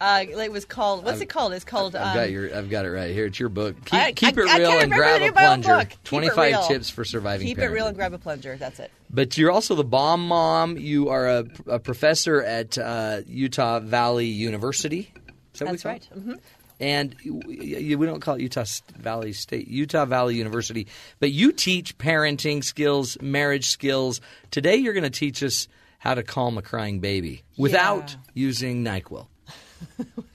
Uh, 0.00 0.24
it 0.28 0.52
was 0.52 0.64
called. 0.64 1.04
What's 1.04 1.16
I've- 1.16 1.24
it 1.24 1.28
called? 1.28 1.52
It's 1.52 1.64
called. 1.64 1.96
I've 1.96 2.08
um, 2.08 2.14
got 2.14 2.30
your 2.30 2.54
I've 2.56 2.68
got 2.70 2.84
it 2.84 2.90
right 2.90 3.12
here. 3.12 3.26
It's 3.26 3.38
your 3.40 3.48
book. 3.48 3.76
Keep, 3.84 3.94
I- 3.94 4.12
keep 4.12 4.36
I- 4.38 4.42
it 4.42 4.58
real 4.58 4.78
and 4.80 4.92
grab 4.92 5.16
a 5.16 5.18
name 5.20 5.28
of 5.30 5.34
my 5.34 5.46
own 5.46 5.62
plunger. 5.62 5.90
it 5.90 5.98
25 6.04 6.68
tips 6.68 6.90
for 6.90 7.04
surviving 7.04 7.46
Keep 7.46 7.58
parenting. 7.58 7.62
it 7.62 7.70
real 7.70 7.86
and 7.86 7.96
grab 7.96 8.12
a 8.12 8.18
plunger. 8.18 8.56
That's 8.56 8.80
it. 8.80 8.90
But 9.10 9.38
you're 9.38 9.50
also 9.52 9.74
the 9.74 9.84
bomb 9.84 10.26
mom. 10.26 10.76
You 10.76 11.08
are 11.10 11.28
a, 11.28 11.44
a 11.66 11.78
professor 11.78 12.42
at 12.42 12.76
uh, 12.76 13.22
Utah 13.26 13.80
Valley 13.80 14.26
University. 14.26 15.12
That 15.58 15.66
That's 15.66 15.84
right. 15.84 16.06
it? 16.10 16.18
hmm 16.20 16.32
And 16.80 17.14
we 17.24 18.06
don't 18.06 18.20
call 18.20 18.34
it 18.34 18.40
Utah 18.42 18.64
Valley 18.98 19.32
State, 19.32 19.68
Utah 19.68 20.04
Valley 20.04 20.34
University, 20.34 20.88
but 21.20 21.30
you 21.30 21.52
teach 21.52 21.96
parenting 21.96 22.64
skills, 22.64 23.16
marriage 23.22 23.68
skills. 23.68 24.20
Today, 24.50 24.74
you're 24.76 24.92
going 24.94 25.04
to 25.04 25.10
teach 25.10 25.42
us 25.44 25.68
how 26.00 26.14
to 26.14 26.24
calm 26.24 26.58
a 26.58 26.62
crying 26.62 26.98
baby 26.98 27.44
without 27.56 28.16
using 28.34 28.84
Nyquil. 28.84 29.28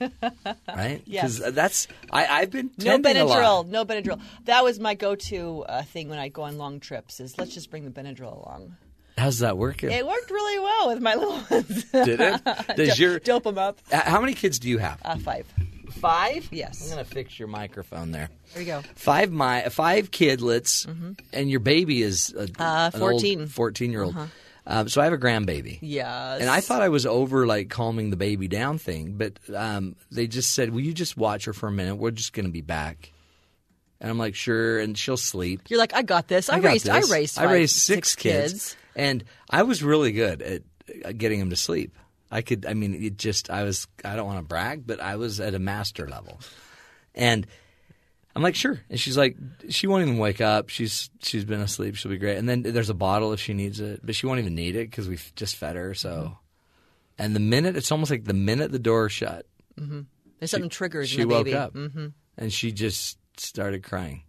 right? 0.68 1.02
Yes. 1.06 1.38
Because 1.38 1.54
that's 1.54 1.88
I, 2.10 2.26
I've 2.26 2.50
been 2.50 2.70
No 2.78 2.92
tending 2.98 3.16
a 3.18 3.24
lot. 3.24 3.38
Benadryl. 3.66 3.68
No 3.68 3.84
Benadryl. 3.84 4.20
That 4.44 4.64
was 4.64 4.78
my 4.80 4.94
go-to 4.94 5.64
uh, 5.68 5.82
thing 5.82 6.08
when 6.08 6.18
I 6.18 6.28
go 6.28 6.42
on 6.42 6.58
long 6.58 6.80
trips. 6.80 7.20
Is 7.20 7.38
let's 7.38 7.54
just 7.54 7.70
bring 7.70 7.84
the 7.84 7.90
Benadryl 7.90 8.44
along. 8.44 8.76
How's 9.18 9.40
that 9.40 9.58
working? 9.58 9.90
It 9.90 10.06
worked 10.06 10.30
really 10.30 10.58
well 10.60 10.88
with 10.88 11.00
my 11.02 11.14
little 11.14 11.42
ones. 11.50 11.84
Did 11.92 12.20
it? 12.20 12.40
Does 12.76 12.96
Do- 12.96 13.02
your 13.02 13.18
dope 13.18 13.42
them 13.44 13.58
up? 13.58 13.78
How 13.90 14.20
many 14.20 14.32
kids 14.34 14.58
do 14.58 14.68
you 14.68 14.78
have? 14.78 14.98
Uh, 15.04 15.16
five. 15.18 15.46
Five? 15.90 16.48
I'm 16.52 16.58
going 16.88 16.98
to 16.98 17.04
fix 17.04 17.38
your 17.38 17.48
microphone 17.48 18.12
there. 18.12 18.30
There 18.54 18.62
you 18.62 18.66
go. 18.68 18.82
Five 18.94 19.30
my 19.30 19.62
five 19.68 20.10
kidlets, 20.10 20.86
and 21.32 21.50
your 21.50 21.60
baby 21.60 22.00
is 22.00 22.32
a, 22.34 22.48
Uh, 22.58 22.90
14. 22.92 23.46
14 23.48 23.90
year 23.90 24.04
old. 24.04 24.16
Uh-huh. 24.16 24.26
Um, 24.66 24.88
so 24.88 25.00
I 25.00 25.04
have 25.04 25.12
a 25.12 25.18
grandbaby. 25.18 25.78
Yes. 25.80 26.40
And 26.40 26.50
I 26.50 26.60
thought 26.60 26.82
I 26.82 26.88
was 26.88 27.06
over 27.06 27.46
like 27.46 27.70
calming 27.70 28.10
the 28.10 28.16
baby 28.16 28.48
down 28.48 28.78
thing, 28.78 29.14
but 29.16 29.38
um, 29.54 29.96
they 30.10 30.26
just 30.26 30.54
said, 30.54 30.70
"Will 30.70 30.80
you 30.80 30.92
just 30.92 31.16
watch 31.16 31.46
her 31.46 31.52
for 31.52 31.68
a 31.68 31.72
minute? 31.72 31.96
We're 31.96 32.10
just 32.10 32.32
going 32.32 32.46
to 32.46 32.52
be 32.52 32.60
back." 32.60 33.12
And 34.00 34.10
I'm 34.10 34.18
like, 34.18 34.34
"Sure," 34.34 34.78
and 34.78 34.96
she'll 34.96 35.16
sleep. 35.16 35.62
You're 35.68 35.78
like, 35.78 35.94
I 35.94 36.02
got 36.02 36.28
this. 36.28 36.48
I, 36.48 36.60
got 36.60 36.68
raised. 36.68 36.86
this. 36.86 37.10
I 37.10 37.14
raised. 37.14 37.38
I 37.38 37.52
raised 37.52 37.76
six, 37.76 38.14
kids. 38.14 38.52
kids, 38.52 38.76
and 38.96 39.24
I 39.48 39.62
was 39.62 39.82
really 39.82 40.12
good 40.12 40.42
at 40.42 40.62
uh, 41.04 41.12
getting 41.12 41.38
them 41.38 41.50
to 41.50 41.56
sleep. 41.56 41.96
I 42.30 42.42
could. 42.42 42.64
I 42.66 42.74
mean, 42.74 42.94
it 42.94 43.16
just. 43.18 43.50
I 43.50 43.64
was. 43.64 43.88
I 44.04 44.16
don't 44.16 44.26
want 44.26 44.38
to 44.38 44.44
brag, 44.44 44.86
but 44.86 45.00
I 45.00 45.16
was 45.16 45.40
at 45.40 45.54
a 45.54 45.58
master 45.58 46.08
level, 46.08 46.40
and 47.14 47.46
I'm 48.40 48.44
like, 48.44 48.54
sure. 48.54 48.80
And 48.88 48.98
she's 48.98 49.18
like, 49.18 49.36
she 49.68 49.86
won't 49.86 50.02
even 50.02 50.16
wake 50.16 50.40
up. 50.40 50.70
She's 50.70 51.10
she's 51.22 51.44
been 51.44 51.60
asleep. 51.60 51.94
She'll 51.96 52.10
be 52.10 52.16
great. 52.16 52.38
And 52.38 52.48
then 52.48 52.62
there's 52.62 52.88
a 52.88 52.94
bottle 52.94 53.34
if 53.34 53.40
she 53.40 53.52
needs 53.52 53.80
it, 53.80 54.00
but 54.02 54.14
she 54.14 54.24
won't 54.26 54.38
even 54.40 54.54
need 54.54 54.76
it 54.76 54.90
because 54.90 55.08
we've 55.10 55.30
just 55.36 55.56
fed 55.56 55.76
her. 55.76 55.92
So, 55.92 56.08
Mm-hmm. 56.10 56.32
and 57.18 57.36
the 57.36 57.40
minute 57.40 57.76
it's 57.76 57.92
almost 57.92 58.10
like 58.10 58.24
the 58.24 58.32
minute 58.32 58.72
the 58.72 58.78
door 58.78 59.10
shut, 59.10 59.44
hmm 59.78 60.00
There's 60.38 60.52
something 60.52 60.70
triggered 60.70 61.06
she 61.06 61.20
in 61.20 61.28
the 61.28 61.34
woke 61.34 61.44
baby. 61.44 61.56
up 61.56 61.74
hmm 61.74 62.06
and 62.38 62.50
she 62.50 62.72
just 62.72 63.18
started 63.36 63.82
crying. 63.82 64.22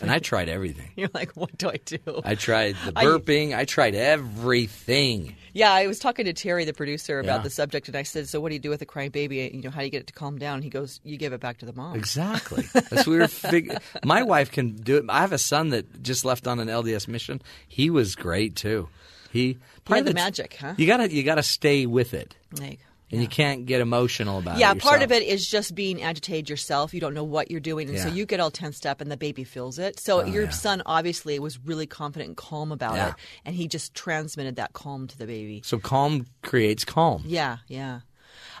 And 0.00 0.10
I 0.10 0.18
tried 0.18 0.48
everything. 0.48 0.90
You're 0.96 1.10
like, 1.14 1.32
what 1.32 1.56
do 1.56 1.68
I 1.70 1.78
do? 1.84 1.98
I 2.24 2.34
tried 2.34 2.76
the 2.84 2.92
burping. 2.92 3.56
I 3.56 3.64
tried 3.64 3.94
everything. 3.94 5.36
Yeah, 5.52 5.72
I 5.72 5.86
was 5.86 5.98
talking 5.98 6.24
to 6.24 6.32
Terry, 6.32 6.64
the 6.64 6.72
producer, 6.72 7.20
about 7.20 7.38
Yeah. 7.38 7.42
the 7.44 7.50
subject, 7.50 7.86
and 7.88 7.96
I 7.96 8.02
said, 8.02 8.28
"So, 8.28 8.40
what 8.40 8.48
do 8.48 8.54
you 8.54 8.60
do 8.60 8.70
with 8.70 8.82
a 8.82 8.86
crying 8.86 9.10
baby? 9.10 9.50
You 9.54 9.62
know, 9.62 9.70
how 9.70 9.80
do 9.80 9.84
you 9.84 9.90
get 9.90 10.00
it 10.02 10.06
to 10.08 10.12
calm 10.12 10.36
down?" 10.38 10.62
He 10.62 10.68
goes, 10.70 11.00
"You 11.04 11.16
give 11.16 11.32
it 11.32 11.40
back 11.40 11.58
to 11.58 11.66
the 11.66 11.72
mom." 11.72 11.94
Exactly. 11.94 12.64
That's 12.72 13.06
we 13.06 13.18
were 13.18 13.28
fig- 13.50 13.76
My 14.04 14.22
wife 14.22 14.50
can 14.50 14.72
do 14.74 14.96
it. 14.96 15.04
I 15.08 15.20
have 15.20 15.32
a 15.32 15.38
son 15.38 15.68
that 15.70 16.02
just 16.02 16.24
left 16.24 16.46
on 16.48 16.58
an 16.58 16.68
LDS 16.68 17.06
mission. 17.08 17.40
He 17.68 17.88
was 17.90 18.16
great 18.16 18.56
too. 18.56 18.88
He 19.30 19.58
part 19.84 19.98
had 19.98 20.00
of 20.00 20.06
the 20.06 20.14
magic, 20.14 20.56
huh? 20.60 20.74
You 20.76 20.86
gotta 20.88 21.12
you 21.12 21.22
gotta 21.22 21.42
stay 21.42 21.86
with 21.86 22.14
it, 22.14 22.34
There 22.52 22.70
you 22.70 22.76
go. 22.76 22.82
And 23.14 23.22
you 23.22 23.28
can't 23.28 23.66
get 23.66 23.80
emotional 23.80 24.38
about 24.38 24.58
yeah, 24.58 24.72
it. 24.72 24.76
Yeah, 24.76 24.82
part 24.82 25.02
of 25.02 25.12
it 25.12 25.22
is 25.22 25.46
just 25.46 25.74
being 25.74 26.02
agitated 26.02 26.50
yourself. 26.50 26.92
You 26.92 27.00
don't 27.00 27.14
know 27.14 27.24
what 27.24 27.50
you're 27.50 27.60
doing, 27.60 27.88
and 27.88 27.98
so 27.98 28.08
you 28.08 28.26
get 28.26 28.40
all 28.40 28.50
tensed 28.50 28.84
up, 28.86 29.00
and 29.00 29.10
the 29.10 29.16
baby 29.16 29.44
feels 29.44 29.78
it. 29.78 30.00
So 30.00 30.20
Oh, 30.22 30.24
your 30.24 30.44
yeah. 30.44 30.50
son 30.50 30.82
obviously 30.86 31.38
was 31.38 31.58
really 31.58 31.86
confident 31.86 32.28
and 32.28 32.36
calm 32.36 32.72
about 32.72 32.94
Yeah. 32.96 33.08
it, 33.10 33.14
and 33.44 33.54
he 33.54 33.68
just 33.68 33.94
transmitted 33.94 34.56
that 34.56 34.72
calm 34.72 35.06
to 35.08 35.16
the 35.18 35.26
baby. 35.26 35.62
So 35.64 35.78
calm 35.78 36.26
creates 36.42 36.84
calm. 36.84 37.22
Yeah, 37.26 37.58
yeah. 37.68 38.00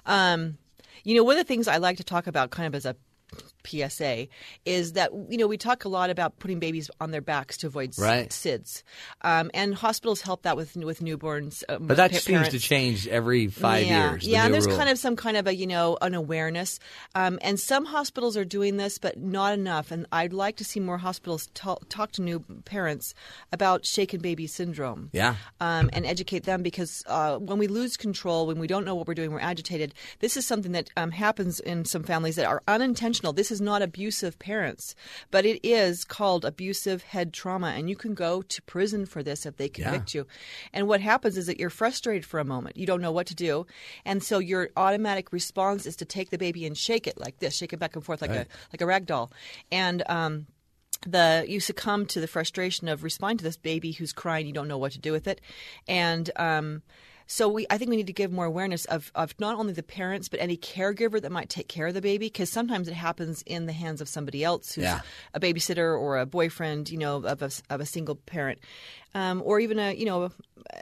Um, 0.06 0.58
you 1.02 1.14
know, 1.14 1.24
one 1.24 1.36
of 1.36 1.44
the 1.44 1.48
things 1.48 1.68
I 1.68 1.76
like 1.78 1.98
to 1.98 2.04
talk 2.04 2.26
about, 2.26 2.50
kind 2.50 2.66
of 2.66 2.74
as 2.74 2.86
a 2.86 2.96
PSA, 3.66 4.28
is 4.64 4.92
that 4.92 5.10
you 5.28 5.36
know 5.38 5.46
we 5.46 5.56
talk 5.56 5.84
a 5.84 5.88
lot 5.88 6.10
about 6.10 6.38
putting 6.38 6.58
babies 6.58 6.90
on 7.00 7.10
their 7.10 7.20
backs 7.20 7.56
to 7.58 7.66
avoid 7.66 7.96
Right. 7.98 8.30
SIDS, 8.30 8.82
um, 9.22 9.50
and 9.54 9.74
hospitals 9.74 10.20
help 10.22 10.42
that 10.42 10.56
with 10.56 10.76
with 10.76 11.00
newborns. 11.00 11.62
Um, 11.68 11.86
But 11.86 11.96
that 11.96 12.14
seems 12.14 12.48
to 12.50 12.58
change 12.58 13.06
every 13.08 13.48
five 13.48 13.86
yeah. 13.86 14.10
years. 14.10 14.24
the 14.24 14.30
Yeah, 14.30 14.44
and 14.44 14.54
there's 14.54 14.66
rule. 14.66 14.76
kind 14.76 14.88
of 14.90 14.98
some 14.98 15.16
kind 15.16 15.36
of 15.36 15.46
a 15.46 15.54
you 15.54 15.66
know 15.66 15.96
an 16.02 16.14
awareness, 16.14 16.78
um, 17.14 17.38
and 17.42 17.58
some 17.58 17.84
hospitals 17.84 18.36
are 18.36 18.44
doing 18.44 18.76
this, 18.76 18.98
but 18.98 19.18
not 19.18 19.54
enough. 19.54 19.90
And 19.90 20.06
I'd 20.12 20.32
like 20.32 20.56
to 20.56 20.64
see 20.64 20.80
more 20.80 20.98
hospitals 20.98 21.48
ta- 21.54 21.78
talk 21.88 22.12
to 22.12 22.22
new 22.22 22.40
parents 22.64 23.14
about 23.52 23.84
shaken 23.86 24.20
baby 24.20 24.46
syndrome. 24.46 25.10
Yeah. 25.12 25.36
Um, 25.60 25.90
and 25.92 26.04
educate 26.06 26.44
them 26.44 26.62
because 26.62 27.02
uh, 27.06 27.38
when 27.38 27.58
we 27.58 27.66
lose 27.68 27.96
control, 27.96 28.46
when 28.46 28.58
we 28.58 28.66
don't 28.66 28.84
know 28.84 28.94
what 28.94 29.06
we're 29.06 29.14
doing, 29.14 29.30
we're 29.32 29.40
agitated. 29.40 29.94
This 30.20 30.36
is 30.36 30.46
something 30.46 30.72
that 30.72 30.90
um, 30.96 31.10
happens 31.10 31.60
in 31.60 31.84
some 31.84 32.02
families 32.02 32.36
that 32.36 32.46
are 32.46 32.62
unintentional. 32.68 33.32
This 33.32 33.50
is 33.50 33.53
not 33.60 33.82
abusive 33.82 34.38
parents, 34.38 34.94
but 35.30 35.44
it 35.44 35.60
is 35.64 36.04
called 36.04 36.44
abusive 36.44 37.02
head 37.02 37.32
trauma, 37.32 37.68
and 37.68 37.88
you 37.88 37.96
can 37.96 38.14
go 38.14 38.42
to 38.42 38.62
prison 38.62 39.06
for 39.06 39.22
this 39.22 39.46
if 39.46 39.56
they 39.56 39.68
convict 39.68 40.14
you. 40.14 40.26
And 40.72 40.88
what 40.88 41.00
happens 41.00 41.36
is 41.36 41.46
that 41.46 41.58
you're 41.58 41.70
frustrated 41.70 42.24
for 42.24 42.40
a 42.40 42.44
moment. 42.44 42.76
You 42.76 42.86
don't 42.86 43.00
know 43.00 43.12
what 43.12 43.26
to 43.28 43.34
do. 43.34 43.66
And 44.04 44.22
so 44.22 44.38
your 44.38 44.70
automatic 44.76 45.32
response 45.32 45.86
is 45.86 45.96
to 45.96 46.04
take 46.04 46.30
the 46.30 46.38
baby 46.38 46.66
and 46.66 46.76
shake 46.76 47.06
it 47.06 47.18
like 47.18 47.38
this, 47.38 47.56
shake 47.56 47.72
it 47.72 47.78
back 47.78 47.94
and 47.96 48.04
forth 48.04 48.20
like 48.22 48.30
Right. 48.30 48.46
a 48.46 48.72
like 48.72 48.80
a 48.80 48.86
rag 48.86 49.06
doll. 49.06 49.30
And 49.70 50.02
um 50.08 50.46
the 51.06 51.44
you 51.46 51.60
succumb 51.60 52.06
to 52.06 52.20
the 52.20 52.26
frustration 52.26 52.88
of 52.88 53.02
responding 53.04 53.38
to 53.38 53.44
this 53.44 53.56
baby 53.58 53.92
who's 53.92 54.12
crying, 54.12 54.46
you 54.46 54.52
don't 54.52 54.68
know 54.68 54.78
what 54.78 54.92
to 54.92 54.98
do 54.98 55.12
with 55.12 55.26
it. 55.26 55.40
And 55.86 56.30
um 56.36 56.82
so 57.26 57.48
we, 57.48 57.66
I 57.70 57.78
think 57.78 57.90
we 57.90 57.96
need 57.96 58.06
to 58.08 58.12
give 58.12 58.30
more 58.32 58.44
awareness 58.44 58.84
of, 58.86 59.10
of 59.14 59.34
not 59.38 59.56
only 59.58 59.72
the 59.72 59.82
parents 59.82 60.28
but 60.28 60.40
any 60.40 60.56
caregiver 60.56 61.20
that 61.22 61.32
might 61.32 61.48
take 61.48 61.68
care 61.68 61.86
of 61.86 61.94
the 61.94 62.00
baby 62.02 62.26
because 62.26 62.50
sometimes 62.50 62.86
it 62.88 62.94
happens 62.94 63.42
in 63.46 63.66
the 63.66 63.72
hands 63.72 64.00
of 64.00 64.08
somebody 64.08 64.44
else 64.44 64.74
who's 64.74 64.84
Yeah. 64.84 65.00
a 65.32 65.40
babysitter 65.40 65.98
or 65.98 66.18
a 66.18 66.26
boyfriend, 66.26 66.90
you 66.90 66.98
know, 66.98 67.16
of 67.24 67.42
a, 67.42 67.50
of 67.70 67.80
a 67.80 67.86
single 67.86 68.16
parent, 68.16 68.58
um, 69.14 69.42
or 69.44 69.60
even 69.60 69.78
a 69.78 69.92
you 69.94 70.04
know, 70.06 70.30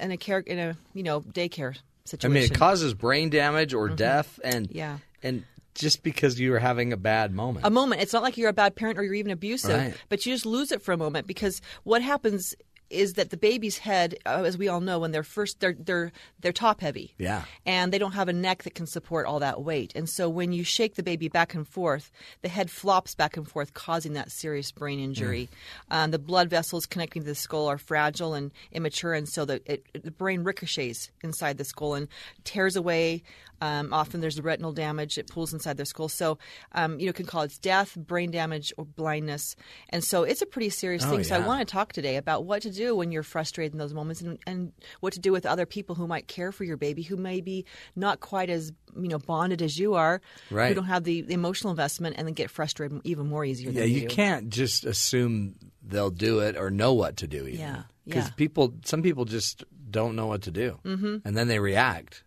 in 0.01 0.11
a 0.11 0.17
care 0.17 0.41
in 0.41 0.59
a 0.59 0.77
you 0.95 1.03
know 1.03 1.21
daycare 1.21 1.75
I 1.77 2.09
situation. 2.09 2.33
mean, 2.35 2.43
it 2.45 2.55
causes 2.55 2.95
brain 2.95 3.31
damage 3.31 3.73
or 3.75 3.89
Mhm. 3.91 3.97
death, 3.97 4.41
and 4.43 4.69
Yeah. 4.71 4.99
and 5.23 5.45
just 5.75 6.03
because 6.03 6.39
you 6.39 6.51
were 6.51 6.59
having 6.59 6.93
a 6.93 6.97
bad 6.99 7.33
moment. 7.33 7.65
a 7.65 7.71
moment. 7.71 8.03
It's 8.03 8.13
not 8.13 8.23
like 8.23 8.37
you're 8.37 8.51
a 8.51 8.53
bad 8.53 8.75
parent 8.77 8.99
or 8.99 9.05
you're 9.05 9.15
even 9.15 9.33
abusive, 9.33 9.79
Right. 9.79 9.95
but 10.11 10.27
you 10.27 10.35
just 10.35 10.45
lose 10.45 10.71
it 10.73 10.83
for 10.83 10.93
a 10.93 10.97
moment 10.99 11.27
because 11.27 11.63
what 11.85 12.03
happens 12.03 12.55
is 12.93 13.15
that 13.15 13.31
the 13.31 13.37
baby's 13.37 13.79
head, 13.79 14.17
uh, 14.27 14.43
as 14.45 14.59
we 14.59 14.69
all 14.69 14.81
know, 14.81 14.99
when 14.99 15.11
they're 15.11 15.23
first 15.23 15.61
they're 15.61 15.77
they're 15.79 16.13
they're 16.41 16.53
top 16.53 16.81
heavy. 16.81 17.15
Yeah. 17.19 17.45
And 17.67 17.93
they 17.93 17.99
don't 17.99 18.13
have 18.13 18.29
a 18.29 18.33
neck 18.33 18.63
that 18.65 18.75
can 18.75 18.87
support 18.87 19.27
all 19.27 19.41
that 19.41 19.63
weight. 19.63 19.93
And 19.95 20.09
so 20.09 20.29
when 20.29 20.53
you 20.53 20.65
shake 20.65 20.95
the 20.95 21.03
baby 21.03 21.29
back 21.29 21.55
and 21.55 21.67
forth, 21.67 22.11
the 22.43 22.49
head 22.49 22.71
flops 22.71 23.15
back 23.15 23.37
and 23.37 23.49
forth, 23.49 23.75
causing 23.75 24.13
that 24.15 24.31
serious 24.31 24.71
brain 24.73 25.01
injury. 25.01 25.49
Um, 25.91 26.11
the 26.11 26.19
blood 26.19 26.51
vessels 26.51 26.87
connecting 26.87 27.23
to 27.23 27.29
the 27.29 27.35
skull 27.35 27.69
are 27.69 27.79
fragile 27.79 28.35
and 28.35 28.51
immature, 28.73 29.15
and 29.15 29.29
so 29.29 29.45
the, 29.45 29.61
it, 29.71 29.87
the 30.03 30.11
brain 30.11 30.45
ricochets 30.45 31.11
inside 31.23 31.59
the 31.59 31.65
skull 31.65 31.95
and 31.95 32.09
tears 32.45 32.77
away. 32.77 33.23
Um, 33.63 33.93
often 33.93 34.21
there's 34.21 34.41
retinal 34.41 34.73
damage; 34.73 35.19
it 35.19 35.29
pulls 35.29 35.53
inside 35.53 35.77
their 35.77 35.87
skull. 35.87 36.09
So, 36.09 36.39
um, 36.73 36.99
you 36.99 37.07
know, 37.07 37.11
it 37.11 37.17
can 37.17 37.27
cause 37.27 37.59
death, 37.59 37.95
brain 37.97 38.31
damage, 38.31 38.73
or 38.77 38.85
blindness. 38.85 39.55
And 39.91 40.03
so, 40.03 40.25
it's 40.25 40.43
a 40.43 40.47
pretty 40.47 40.69
serious 40.71 41.05
Oh, 41.07 41.11
thing. 41.11 41.25
So, 41.25 41.37
I 41.37 41.47
want 41.47 41.61
to 41.67 41.73
talk 41.73 41.93
today 41.93 42.17
about 42.17 42.45
what 42.45 42.63
to 42.63 42.71
do 42.71 42.97
when 42.97 43.13
you're 43.13 43.23
frustrated 43.23 43.73
in 43.73 43.79
those 43.79 43.95
moments, 43.95 44.21
and, 44.21 44.39
and 44.47 44.73
what 45.01 45.13
to 45.13 45.21
do 45.21 45.31
with 45.33 45.47
other 45.47 45.65
people 45.67 45.95
who 45.95 46.07
might 46.07 46.27
care 46.27 46.51
for 46.53 46.65
your 46.65 46.77
baby, 46.77 47.03
who 47.03 47.17
may 47.17 47.41
be 47.41 47.65
not 47.95 48.21
quite 48.21 48.51
as 48.51 48.73
you 48.97 49.09
know 49.09 49.19
bonded 49.19 49.63
as 49.63 49.79
you 49.79 49.95
are, 49.95 50.21
right. 50.51 50.69
who 50.69 50.75
don't 50.75 50.85
have 50.87 51.05
the, 51.05 51.23
the 51.23 51.35
emotional 51.35 51.71
investment, 51.71 52.17
and 52.19 52.27
then 52.27 52.35
get 52.35 52.51
frustrated 52.51 53.01
even 53.05 53.29
more 53.29 53.45
easier. 53.45 53.71
Yeah, 53.71 53.83
than 53.83 53.91
you 53.91 54.01
do. 54.03 54.09
can't 54.09 54.49
just 54.51 54.85
assume 54.85 55.55
they'll 55.87 56.11
do 56.11 56.41
it 56.41 56.57
or 56.57 56.71
know 56.71 56.93
what 56.95 57.17
to 57.19 57.27
do. 57.29 57.47
Even. 57.47 57.61
Yeah, 57.61 57.83
because 58.05 58.25
yeah. 58.27 58.35
people, 58.37 58.75
some 58.85 59.03
people 59.03 59.25
just 59.25 59.65
don't 59.91 60.17
know 60.17 60.27
what 60.27 60.43
to 60.43 60.51
do, 60.51 60.79
Mhm. 60.85 61.23
and 61.25 61.37
then 61.37 61.49
they 61.49 61.59
react. 61.61 62.25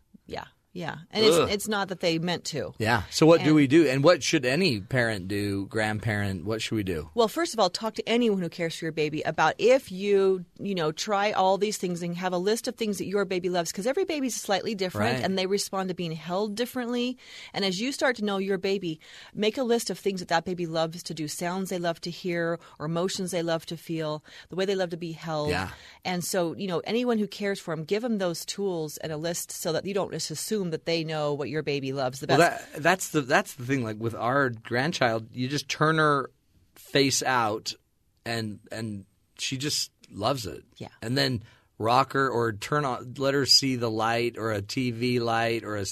Yeah, 0.76 0.98
and 1.12 1.24
it's 1.24 1.54
it's 1.54 1.68
not 1.70 1.88
that 1.88 2.02
they 2.02 2.20
meant 2.20 2.44
to. 2.46 2.74
Yeah. 2.80 3.04
So 3.10 3.26
what 3.26 3.42
do 3.46 3.56
we 3.56 3.66
do, 3.66 3.88
and 3.88 4.04
what 4.04 4.22
should 4.22 4.46
any 4.46 4.82
parent 4.82 5.30
do, 5.30 5.68
grandparent? 5.68 6.44
What 6.44 6.62
should 6.62 6.76
we 6.76 6.84
do? 6.84 7.10
Well, 7.16 7.30
first 7.30 7.54
of 7.54 7.62
all, 7.62 7.70
talk 7.70 7.94
to 7.94 8.08
anyone 8.10 8.42
who 8.42 8.50
cares 8.50 8.76
for 8.76 8.84
your 8.84 8.92
baby 8.92 9.22
about 9.22 9.56
if 9.58 9.90
you, 9.90 10.44
you 10.60 10.76
know, 10.76 10.92
try 10.92 11.32
all 11.32 11.58
these 11.58 11.78
things 11.78 12.04
and 12.04 12.14
have 12.18 12.34
a 12.34 12.38
list 12.38 12.68
of 12.68 12.76
things 12.76 12.98
that 12.98 13.06
your 13.06 13.24
baby 13.24 13.48
loves 13.48 13.72
because 13.72 13.88
every 13.88 14.04
baby's 14.04 14.36
slightly 14.36 14.76
different 14.76 15.16
Right. 15.16 15.24
and 15.24 15.38
they 15.40 15.46
respond 15.46 15.88
to 15.88 15.96
being 15.96 16.12
held 16.12 16.56
differently. 16.56 17.18
And 17.54 17.64
as 17.64 17.80
you 17.80 17.94
start 17.94 18.18
to 18.18 18.26
know 18.26 18.38
your 18.38 18.58
baby, 18.58 19.00
make 19.34 19.58
a 19.58 19.64
list 19.64 19.90
of 19.90 19.98
things 19.98 20.20
that 20.20 20.28
that 20.28 20.44
baby 20.44 20.66
loves 20.66 21.02
to 21.04 21.14
do, 21.14 21.30
sounds 21.30 21.70
they 21.70 21.80
love 21.80 22.02
to 22.02 22.10
hear 22.12 22.60
or 22.80 22.86
emotions 22.86 23.32
they 23.32 23.44
love 23.44 23.66
to 23.68 23.78
feel, 23.78 24.26
the 24.50 24.58
way 24.58 24.66
they 24.66 24.76
love 24.76 24.90
to 24.90 24.98
be 24.98 25.14
held. 25.14 25.52
Yeah. 25.52 25.70
And 26.04 26.22
so, 26.22 26.54
you 26.54 26.68
know, 26.68 26.80
anyone 26.80 27.18
who 27.18 27.28
cares 27.28 27.62
for 27.62 27.74
them, 27.74 27.86
give 27.86 28.02
them 28.02 28.18
those 28.18 28.44
tools 28.44 28.98
and 28.98 29.14
a 29.14 29.18
list 29.18 29.52
so 29.52 29.72
that 29.72 29.86
you 29.86 29.94
don't 29.94 30.12
just 30.12 30.32
assume 30.32 30.65
that 30.72 30.86
they 30.86 31.04
know 31.04 31.34
what 31.34 31.50
your 31.50 31.64
baby 31.64 31.94
loves 31.94 32.20
the 32.20 32.28
best. 32.28 32.40
Well, 32.40 32.50
that, 32.50 32.84
that's 32.84 33.10
the 33.10 33.22
that's 33.22 33.54
the 33.54 33.66
thing. 33.66 33.84
Like 33.84 33.98
with 34.00 34.16
our 34.16 34.50
grandchild, 34.50 35.28
you 35.34 35.48
just 35.48 35.68
turn 35.70 35.98
her 35.98 36.32
face 36.76 37.24
out, 37.24 37.74
and 38.26 38.60
and 38.72 39.06
she 39.38 39.58
just 39.58 39.92
loves 40.12 40.46
it. 40.46 40.64
Yeah. 40.78 40.90
And 41.02 41.18
then 41.18 41.44
rock 41.78 42.14
her 42.14 42.30
or 42.30 42.54
turn 42.54 42.86
on, 42.86 43.16
let 43.18 43.34
her 43.34 43.46
see 43.46 43.76
the 43.76 43.92
light 43.92 44.38
or 44.38 44.52
a 44.52 44.62
TV 44.62 45.20
light 45.20 45.64
or 45.64 45.78
a. 45.78 45.86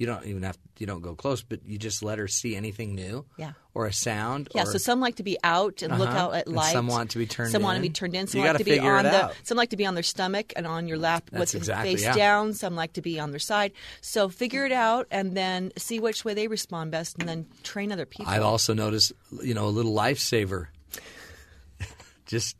You 0.00 0.06
don't 0.06 0.24
even 0.24 0.42
have 0.44 0.56
you 0.78 0.86
don't 0.86 1.02
go 1.02 1.14
close, 1.14 1.42
but 1.42 1.60
you 1.66 1.76
just 1.76 2.02
let 2.02 2.16
her 2.18 2.26
see 2.26 2.56
anything 2.56 2.94
new. 2.94 3.26
Yeah. 3.36 3.52
Or 3.74 3.84
a 3.84 3.92
sound. 3.92 4.48
Yeah, 4.54 4.62
or, 4.62 4.64
so 4.66 4.78
some 4.78 4.98
like 4.98 5.16
to 5.16 5.22
be 5.22 5.36
out 5.44 5.82
and 5.82 5.98
look 5.98 6.08
Uh-huh. 6.08 6.18
out 6.28 6.34
at 6.36 6.48
light. 6.48 6.72
some 6.72 6.86
want 6.86 7.10
to 7.10 7.18
be 7.18 7.26
turned 7.26 7.52
Some 7.52 7.62
want 7.62 7.76
to 7.76 7.82
be 7.82 7.90
turned 7.90 8.14
in. 8.14 8.22
You 8.22 8.26
Some 8.28 8.40
like 8.40 8.52
gotta 8.54 8.64
be 8.64 8.78
on 8.78 9.04
the. 9.04 9.24
out. 9.24 9.34
Some 9.42 9.58
like 9.58 9.68
to 9.70 9.76
be 9.76 9.84
on 9.84 9.92
their 9.92 10.02
stomach 10.02 10.54
and 10.56 10.66
on 10.66 10.88
your 10.88 10.96
lap 10.96 11.28
That's 11.30 11.52
with 11.52 11.60
exactly- 11.60 11.90
face 11.96 12.02
yeah. 12.04 12.14
down. 12.14 12.54
Some 12.54 12.74
like 12.76 12.94
to 12.94 13.02
be 13.02 13.20
on 13.20 13.30
their 13.30 13.38
side. 13.38 13.72
So 14.00 14.30
figure 14.30 14.64
it 14.64 14.72
out 14.72 15.06
and 15.10 15.36
then 15.36 15.70
see 15.76 16.00
which 16.00 16.24
way 16.24 16.32
they 16.32 16.48
respond 16.48 16.90
best, 16.92 17.18
and 17.18 17.28
then 17.28 17.44
train 17.62 17.92
other 17.92 18.06
people. 18.06 18.32
I've 18.32 18.42
also 18.42 18.72
noticed, 18.72 19.12
you 19.42 19.52
know, 19.52 19.66
a 19.66 19.68
little 19.68 19.92
lifesaver. 19.94 20.68
just, 22.26 22.56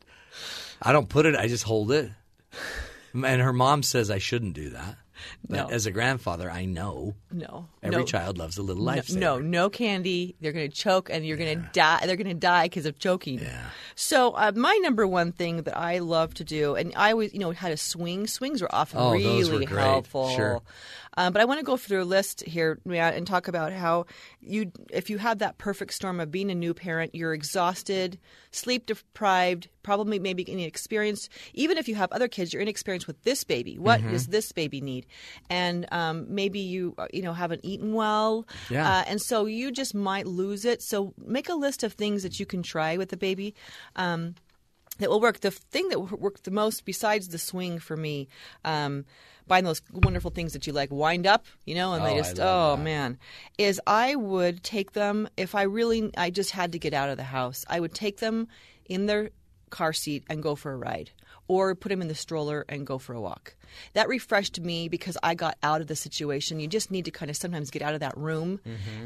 I 0.79 0.91
don't 0.91 1.09
put 1.09 1.25
it. 1.25 1.35
I 1.35 1.47
just 1.47 1.63
hold 1.63 1.91
it. 1.91 2.11
And 3.13 3.41
her 3.41 3.51
mom 3.51 3.81
says 3.81 4.11
I 4.11 4.19
shouldn't 4.19 4.53
do 4.53 4.69
that. 4.69 4.97
But 5.47 5.55
No. 5.55 5.67
as 5.69 5.85
a 5.85 5.91
grandfather, 5.91 6.49
I 6.49 6.65
know. 6.65 7.15
No, 7.31 7.67
Every 7.83 7.99
no. 7.99 8.03
child 8.05 8.37
loves 8.37 8.57
a 8.57 8.61
little 8.61 8.83
No- 8.83 9.01
No, 9.09 9.39
no 9.39 9.69
candy. 9.69 10.35
They're 10.41 10.51
going 10.51 10.69
to 10.69 10.75
choke, 10.75 11.09
and 11.09 11.25
you're 11.25 11.37
going 11.37 11.59
to 11.59 11.69
die. 11.73 12.05
They're 12.05 12.15
going 12.15 12.27
to 12.27 12.33
die 12.33 12.65
because 12.65 12.85
of 12.85 12.99
choking. 12.99 13.39
Yeah. 13.39 13.69
So 13.95 14.31
uh, 14.31 14.51
my 14.55 14.77
number 14.81 15.05
one 15.07 15.31
thing 15.31 15.63
that 15.63 15.77
I 15.77 15.99
love 15.99 16.33
to 16.35 16.43
do, 16.43 16.75
and 16.75 16.93
I 16.95 17.11
always, 17.11 17.33
you 17.33 17.39
know, 17.39 17.51
had 17.51 17.71
a 17.71 17.77
swing. 17.77 18.27
Swings 18.27 18.61
were 18.61 18.73
often 18.73 18.99
Oh, 18.99 19.11
really 19.11 19.23
those 19.23 19.49
were 19.51 19.59
great. 19.59 19.81
helpful. 19.83 20.29
Sure. 20.29 20.61
Um, 21.17 21.33
but 21.33 21.41
I 21.41 21.45
want 21.45 21.59
to 21.59 21.65
go 21.65 21.77
through 21.77 22.03
a 22.03 22.05
list 22.05 22.41
here, 22.45 22.79
and 22.85 23.27
talk 23.27 23.47
about 23.47 23.73
how 23.73 24.05
you, 24.39 24.71
if 24.91 25.09
you 25.09 25.17
have 25.17 25.39
that 25.39 25.57
perfect 25.57 25.93
storm 25.93 26.19
of 26.19 26.31
being 26.31 26.49
a 26.49 26.55
new 26.55 26.73
parent, 26.73 27.13
you're 27.13 27.33
exhausted, 27.33 28.17
sleep 28.51 28.85
deprived, 28.85 29.67
probably 29.83 30.19
maybe 30.19 30.49
inexperienced. 30.49 31.29
Even 31.53 31.77
if 31.77 31.87
you 31.87 31.95
have 31.95 32.11
other 32.11 32.27
kids, 32.27 32.53
you're 32.53 32.61
inexperienced 32.61 33.07
with 33.07 33.21
this 33.23 33.43
baby. 33.43 33.77
What 33.77 34.01
Mhm. 34.01 34.11
does 34.11 34.27
this 34.27 34.51
baby 34.51 34.79
need? 34.79 35.05
And 35.49 35.85
um, 35.91 36.27
maybe 36.29 36.59
you, 36.59 36.95
uh, 36.97 37.07
you 37.13 37.21
know, 37.21 37.33
haven't 37.33 37.61
eaten 37.63 37.93
well. 37.93 38.47
Yeah. 38.69 38.89
Uh, 38.89 39.03
and 39.07 39.21
so 39.21 39.45
you 39.45 39.71
just 39.71 39.93
might 39.93 40.27
lose 40.27 40.65
it. 40.65 40.81
So 40.81 41.13
make 41.17 41.49
a 41.49 41.55
list 41.55 41.83
of 41.83 41.93
things 41.93 42.23
that 42.23 42.39
you 42.39 42.45
can 42.45 42.63
try 42.63 42.97
with 42.97 43.09
the 43.09 43.17
baby. 43.17 43.53
Um, 43.95 44.35
that 44.99 45.09
will 45.09 45.21
work. 45.21 45.39
The 45.39 45.51
thing 45.51 45.89
that 45.89 45.99
worked 45.99 46.43
the 46.43 46.51
most, 46.51 46.85
besides 46.85 47.27
the 47.29 47.39
swing 47.39 47.79
for 47.79 47.97
me, 47.97 48.27
um, 48.63 49.05
buying 49.47 49.63
those 49.65 49.81
wonderful 49.91 50.31
things 50.31 50.53
that 50.53 50.65
you 50.67 50.73
like, 50.73 50.91
wind 50.91 51.27
up, 51.27 51.45
you 51.65 51.75
know, 51.75 51.93
and 51.93 52.03
Oh, 52.03 52.05
they 52.05 52.15
just, 52.17 52.39
oh 52.39 52.75
that. 52.75 52.83
man, 52.83 53.17
is 53.57 53.81
I 53.85 54.15
would 54.15 54.63
take 54.63 54.93
them 54.93 55.27
if 55.37 55.55
I 55.55 55.63
really, 55.63 56.11
I 56.17 56.29
just 56.29 56.51
had 56.51 56.71
to 56.73 56.79
get 56.79 56.93
out 56.93 57.09
of 57.09 57.17
the 57.17 57.23
house. 57.23 57.65
I 57.69 57.79
would 57.79 57.93
take 57.93 58.17
them 58.17 58.47
in 58.85 59.05
their 59.05 59.31
car 59.69 59.93
seat 59.93 60.23
and 60.29 60.41
go 60.43 60.55
for 60.55 60.71
a 60.73 60.77
ride, 60.77 61.11
or 61.47 61.75
put 61.75 61.89
them 61.89 62.01
in 62.01 62.07
the 62.07 62.15
stroller 62.15 62.65
and 62.69 62.85
go 62.85 62.97
for 62.97 63.13
a 63.13 63.21
walk. 63.21 63.55
That 63.93 64.07
refreshed 64.07 64.59
me 64.59 64.87
because 64.89 65.17
I 65.23 65.35
got 65.35 65.57
out 65.63 65.81
of 65.81 65.87
the 65.87 65.95
situation. 65.95 66.59
You 66.59 66.67
just 66.67 66.91
need 66.91 67.05
to 67.05 67.11
kind 67.11 67.29
of 67.29 67.37
sometimes 67.37 67.69
get 67.71 67.81
out 67.81 67.93
of 67.93 67.99
that 68.01 68.17
room 68.17 68.59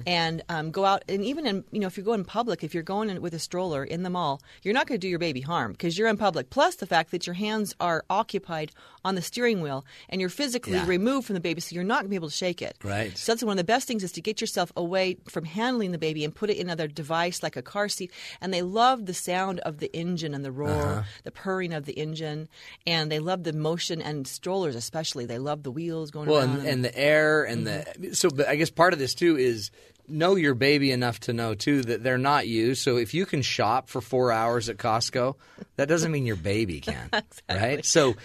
and 0.06 0.42
um, 0.50 0.72
go 0.72 0.86
out. 0.86 1.04
And 1.08 1.24
even 1.24 1.46
in, 1.46 1.64
you 1.72 1.80
know, 1.80 1.88
if 1.88 1.98
you 1.98 2.04
go 2.04 2.14
in 2.14 2.24
public, 2.26 2.64
if 2.64 2.74
you're 2.74 2.84
going 2.84 3.10
in 3.10 3.22
with 3.22 3.34
a 3.34 3.40
stroller 3.40 3.84
in 3.84 4.04
the 4.04 4.10
mall, 4.10 4.42
you're 4.64 4.74
not 4.74 4.88
going 4.88 5.00
to 5.00 5.06
do 5.06 5.10
your 5.10 5.20
baby 5.20 5.42
harm 5.42 5.72
because 5.74 5.98
you're 5.98 6.08
in 6.08 6.18
public. 6.18 6.50
Plus 6.50 6.76
the 6.76 6.86
fact 6.86 7.12
that 7.12 7.26
your 7.28 7.34
hands 7.34 7.74
are 7.80 8.04
occupied 8.10 8.72
on 9.04 9.16
the 9.16 9.22
steering 9.22 9.62
wheel 9.62 9.86
and 10.10 10.20
you're 10.20 10.30
physically 10.30 10.74
Yeah. 10.74 10.86
removed 10.88 11.28
from 11.28 11.36
the 11.36 11.40
baby, 11.40 11.62
so 11.62 11.76
you're 11.76 11.84
not 11.84 11.98
going 12.00 12.06
to 12.08 12.10
be 12.10 12.16
able 12.16 12.30
to 12.30 12.36
shake 12.36 12.62
it. 12.62 12.76
Right. 12.84 13.16
So 13.18 13.32
that's 13.32 13.44
one 13.44 13.54
of 13.54 13.58
the 13.58 13.64
best 13.64 13.88
things 13.88 14.04
is 14.04 14.12
to 14.14 14.22
get 14.22 14.42
yourself 14.42 14.72
away 14.76 15.18
from 15.30 15.46
handling 15.46 15.92
the 15.92 15.98
baby 15.98 16.24
and 16.24 16.34
put 16.34 16.50
it 16.50 16.58
in 16.58 16.68
another 16.68 16.88
device 16.88 17.44
like 17.44 17.56
a 17.56 17.62
car 17.62 17.88
seat. 17.90 18.12
And 18.42 18.54
they 18.54 18.62
love 18.64 19.06
the 19.06 19.14
sound 19.14 19.60
of 19.62 19.78
the 19.78 19.96
engine 19.96 20.34
and 20.34 20.44
the 20.44 20.52
roar, 20.52 20.70
Uh-huh. 20.90 21.04
the 21.24 21.32
purring 21.32 21.74
of 21.74 21.86
the 21.86 21.94
engine, 21.94 22.50
and 22.88 23.12
they 23.12 23.20
love 23.20 23.44
the 23.44 23.54
motion 23.54 24.02
and 24.02 24.28
strollers 24.56 24.76
especially. 24.76 25.26
They 25.26 25.40
love 25.40 25.64
the 25.64 25.72
wheels 25.72 26.12
going 26.12 26.30
Well, 26.30 26.40
around. 26.40 26.60
and, 26.60 26.68
and 26.68 26.86
the 26.86 26.98
air 26.98 27.44
and 27.44 27.68
the 27.68 28.12
so. 28.14 28.30
But 28.30 28.48
I 28.48 28.56
guess 28.56 28.70
part 28.70 28.94
of 28.94 29.00
this 29.00 29.14
too 29.14 29.38
is 29.38 29.72
know 30.08 30.36
your 30.36 30.54
baby 30.54 30.92
enough 30.92 31.20
to 31.22 31.34
know 31.34 31.56
too 31.56 31.82
that 31.84 32.04
they're 32.04 32.18
not 32.18 32.48
you. 32.48 32.76
So 32.76 32.98
if 32.98 33.14
you 33.14 33.26
can 33.26 33.42
shop 33.42 33.90
for 33.90 34.02
four 34.02 34.32
hours 34.32 34.70
at 34.70 34.78
Costco, 34.78 35.36
that 35.78 35.88
doesn't 35.88 36.12
mean 36.12 36.26
your 36.26 36.36
baby 36.36 36.80
can, 36.80 37.10
right? 37.50 37.84
So 37.86 38.16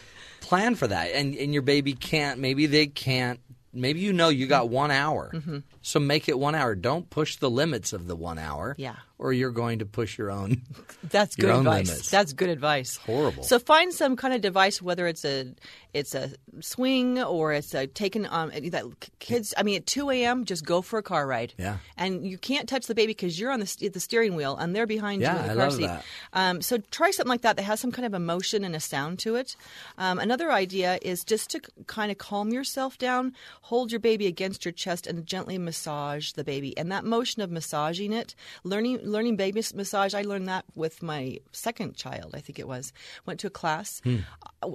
plan 0.41 0.75
for 0.75 0.87
that, 0.87 1.13
and 1.15 1.35
and 1.35 1.53
your 1.53 1.63
baby 1.63 1.95
can't. 1.95 2.39
Maybe 2.41 2.67
they 2.67 2.87
can't. 2.87 3.41
Maybe 3.73 4.01
you 4.01 4.13
know 4.13 4.31
you 4.31 4.47
got 4.49 4.69
one 4.69 4.91
hour, 4.91 5.31
Mhm. 5.33 5.63
so 5.81 6.01
make 6.01 6.29
it 6.29 6.37
one 6.37 6.57
hour. 6.57 6.75
Don't 6.75 7.09
push 7.09 7.37
the 7.37 7.49
limits 7.49 7.93
of 7.93 8.09
the 8.09 8.17
one 8.17 8.37
hour, 8.37 8.75
Yeah. 8.77 8.97
Or 9.21 9.33
you're 9.33 9.51
going 9.53 9.79
to 9.79 9.87
push 9.87 10.17
your 10.19 10.31
own. 10.33 10.63
That's 11.05 11.37
your 11.39 11.49
good 11.51 11.55
own 11.57 11.67
advice. 11.67 11.89
limits. 11.89 12.11
That's 12.11 12.33
good 12.33 12.49
advice. 12.49 12.97
horrible. 12.97 13.43
So 13.45 13.59
find 13.59 13.93
some 13.93 14.17
kind 14.17 14.35
of 14.35 14.41
device, 14.41 14.81
whether 14.83 15.07
it's 15.07 15.25
a 15.25 15.55
it's 15.93 16.15
a 16.15 16.31
swing 16.61 17.21
or 17.21 17.53
it's 17.53 17.75
a 17.75 17.87
taken 17.87 18.27
um 18.31 18.51
that 18.71 18.85
kids. 19.19 19.53
I 19.57 19.63
mean, 19.63 19.77
at 19.77 19.87
two 19.87 20.11
a.m., 20.11 20.45
just 20.45 20.65
go 20.65 20.83
for 20.83 20.99
a 20.99 21.03
car 21.03 21.27
ride. 21.27 21.53
Yeah. 21.59 21.79
And 21.97 22.27
you 22.27 22.39
can't 22.39 22.69
touch 22.69 22.87
the 22.87 22.95
baby 22.95 23.11
because 23.13 23.39
you're 23.39 23.51
on 23.53 23.61
the 23.61 23.89
the 23.93 24.01
steering 24.01 24.35
wheel 24.37 24.57
and 24.57 24.75
they're 24.75 24.87
behind 24.87 25.23
Yeah, 25.23 25.35
you 25.35 25.39
in 25.41 25.47
the 25.47 25.53
I 25.53 25.55
car 25.55 25.65
love 25.65 25.73
seat. 25.75 25.87
that. 25.87 26.05
Um, 26.33 26.63
so 26.63 26.79
try 26.91 27.11
something 27.11 27.29
like 27.31 27.43
that 27.43 27.57
that 27.57 27.63
has 27.65 27.81
some 27.81 27.93
kind 27.93 28.07
of 28.07 28.15
emotion 28.15 28.65
and 28.65 28.75
a 28.75 28.81
sound 28.81 29.19
to 29.21 29.35
it. 29.37 29.57
Um, 29.99 30.19
another 30.19 30.51
idea 30.51 30.99
is 31.03 31.25
just 31.25 31.51
to 31.51 31.61
kind 31.87 32.11
of 32.11 32.19
calm 32.19 32.51
yourself 32.51 32.97
down, 32.99 33.35
hold 33.63 33.91
your 33.93 34.01
baby 34.01 34.27
against 34.27 34.65
your 34.65 34.73
chest, 34.73 35.07
and 35.07 35.27
gently 35.27 35.59
massage 35.59 36.33
the 36.33 36.45
baby. 36.45 36.77
And 36.79 36.91
that 36.93 37.05
motion 37.05 37.43
of 37.43 37.51
massaging 37.51 38.13
it, 38.13 38.35
learning 38.65 39.01
learning 39.11 39.37
baby 39.37 39.63
massage. 39.75 40.15
I 40.15 40.23
learned 40.23 40.49
that 40.49 40.65
with 40.75 41.03
my 41.03 41.39
second 41.53 41.97
child. 41.97 42.35
I 42.35 42.41
think 42.41 42.59
it 42.59 42.67
was 42.69 42.93
went 43.27 43.41
to 43.41 43.47
a 43.47 43.51
class. 43.51 44.01
Hmm. 44.05 44.19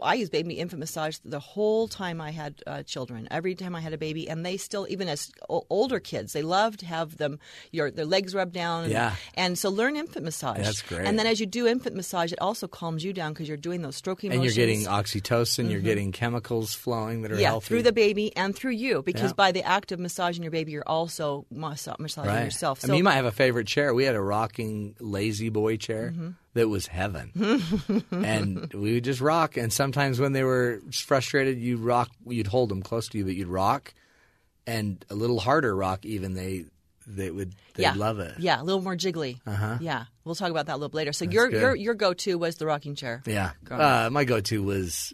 I 0.04 0.16
used 0.16 0.32
baby 0.32 0.56
infant 0.56 0.80
massage 0.80 1.18
the 1.24 1.40
whole 1.40 1.88
time 1.88 2.20
I 2.20 2.32
had 2.32 2.62
uh, 2.68 2.84
children. 2.84 3.28
Every 3.32 3.54
time 3.56 3.76
I 3.76 3.82
had 3.82 3.94
a 3.94 3.98
baby, 3.98 4.28
and 4.30 4.46
they 4.46 4.58
still, 4.58 4.88
even 4.90 5.08
as 5.08 5.32
older 5.50 6.00
kids, 6.00 6.34
they 6.34 6.42
love 6.42 6.78
to 6.78 6.86
have 6.86 7.18
them 7.18 7.40
your 7.72 7.92
their 7.92 8.06
legs 8.06 8.34
rubbed 8.36 8.54
down. 8.54 8.84
And, 8.84 8.92
Yeah. 8.92 9.16
and 9.36 9.58
so 9.58 9.70
learn 9.70 9.96
infant 9.96 10.26
massage. 10.26 10.58
That's 10.58 10.82
great. 10.82 11.06
And 11.06 11.18
then 11.20 11.28
as 11.28 11.40
you 11.40 11.46
do 11.46 11.68
infant 11.68 11.96
massage, 11.96 12.32
it 12.32 12.40
also 12.42 12.68
calms 12.68 13.04
you 13.04 13.14
down 13.14 13.34
because 13.34 13.48
you're 13.48 13.58
doing 13.58 13.82
those 13.82 13.96
stroking 13.96 14.32
and 14.32 14.44
you're 14.44 14.54
getting 14.54 14.82
oxytocin. 14.82 15.70
You're 15.70 15.82
Mhm. 15.82 15.84
getting 15.84 16.12
chemicals 16.12 16.74
flowing 16.74 17.22
that 17.22 17.32
are 17.32 17.40
yeah, 17.40 17.50
healthy 17.50 17.68
through 17.68 17.84
the 17.84 17.92
baby 17.94 18.36
and 18.36 18.56
through 18.56 18.72
you, 18.72 19.02
because 19.04 19.32
Yeah. 19.32 19.36
by 19.36 19.52
the 19.52 19.64
act 19.64 19.92
of 19.92 20.00
massaging 20.00 20.44
your 20.44 20.52
baby, 20.52 20.72
you're 20.72 20.88
also 20.88 21.46
massa- 21.52 21.96
massaging 22.00 22.44
yourself. 22.44 22.84
I 22.84 22.88
mean, 22.88 22.98
you 22.98 23.04
might 23.04 23.14
have 23.16 23.26
a 23.26 23.32
favorite 23.32 23.68
chair. 23.68 23.94
We 23.94 24.04
had 24.06 24.16
a 24.16 24.22
rocking 24.26 24.96
La-Z-Boy 25.00 25.78
chair 25.78 26.14
Mhm. 26.16 26.36
that 26.54 26.68
was 26.68 26.88
heaven. 26.88 27.32
and 28.12 28.74
we 28.74 28.94
would 28.96 29.04
just 29.04 29.22
rock. 29.22 29.56
And 29.58 29.72
sometimes 29.72 30.20
when 30.20 30.34
they 30.34 30.44
were 30.44 30.82
frustrated, 30.92 31.60
you'd 31.60 31.80
rock. 31.80 32.10
You'd 32.28 32.48
hold 32.48 32.70
them 32.70 32.82
close 32.82 33.08
to 33.10 33.18
you, 33.18 33.26
but 33.26 33.36
you'd 33.36 33.48
rock, 33.48 33.94
and 34.68 35.04
a 35.10 35.16
little 35.16 35.40
harder 35.40 35.76
rock. 35.76 36.06
Even 36.06 36.34
they 36.34 36.66
they 37.08 37.30
would 37.30 37.54
they 37.76 37.84
yeah, 37.84 37.94
love 37.96 38.20
it. 38.20 38.34
Yeah, 38.40 38.60
a 38.62 38.64
little 38.64 38.82
more 38.82 38.96
jiggly. 38.96 39.40
Uh-huh. 39.46 39.78
Yeah, 39.80 40.06
we'll 40.24 40.34
talk 40.36 40.50
about 40.50 40.66
that 40.66 40.74
a 40.74 40.78
little 40.78 40.96
later. 40.98 41.14
So 41.14 41.26
That's 41.26 41.36
your 41.36 41.50
good. 41.50 41.62
your 41.62 41.76
your 41.76 41.94
go 41.94 42.14
to 42.16 42.38
was 42.38 42.56
the 42.56 42.66
rocking 42.66 42.96
chair. 42.96 43.22
Yeah. 43.28 43.52
Uh, 43.70 44.10
my 44.12 44.24
go-to 44.26 44.64
was, 44.64 45.14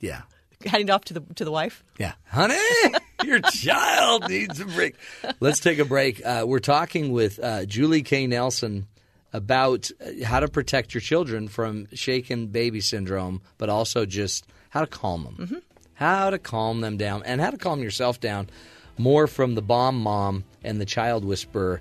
yeah, 0.00 0.22
Handing 0.66 0.90
off 0.90 1.04
to 1.06 1.14
the 1.14 1.20
to 1.34 1.44
the 1.44 1.50
wife. 1.50 1.82
yeah, 1.98 2.12
honey, 2.26 2.54
your 3.24 3.40
child 3.40 4.28
needs 4.28 4.60
a 4.60 4.64
break. 4.66 4.94
Let's 5.40 5.60
take 5.60 5.78
a 5.78 5.84
break. 5.84 6.24
Uh, 6.24 6.44
we're 6.46 6.58
talking 6.58 7.12
with 7.12 7.38
uh, 7.42 7.64
Julie 7.64 8.02
K. 8.02 8.26
Nelson 8.26 8.86
about 9.32 9.90
uh, 10.00 10.24
how 10.24 10.40
to 10.40 10.48
protect 10.48 10.94
your 10.94 11.00
children 11.00 11.48
from 11.48 11.86
shaken 11.92 12.46
baby 12.48 12.80
syndrome, 12.80 13.40
but 13.58 13.68
also 13.68 14.06
just 14.06 14.46
how 14.70 14.80
to 14.80 14.86
calm 14.86 15.24
them, 15.24 15.36
Mm-hmm. 15.38 15.56
how 15.94 16.30
to 16.30 16.38
calm 16.38 16.80
them 16.80 16.96
down, 16.96 17.22
and 17.24 17.40
how 17.40 17.50
to 17.50 17.58
calm 17.58 17.82
yourself 17.82 18.20
down. 18.20 18.48
More 18.96 19.26
from 19.26 19.54
the 19.56 19.62
bomb 19.62 19.98
mom 20.00 20.44
and 20.62 20.80
the 20.80 20.84
child 20.86 21.24
whisperer. 21.24 21.80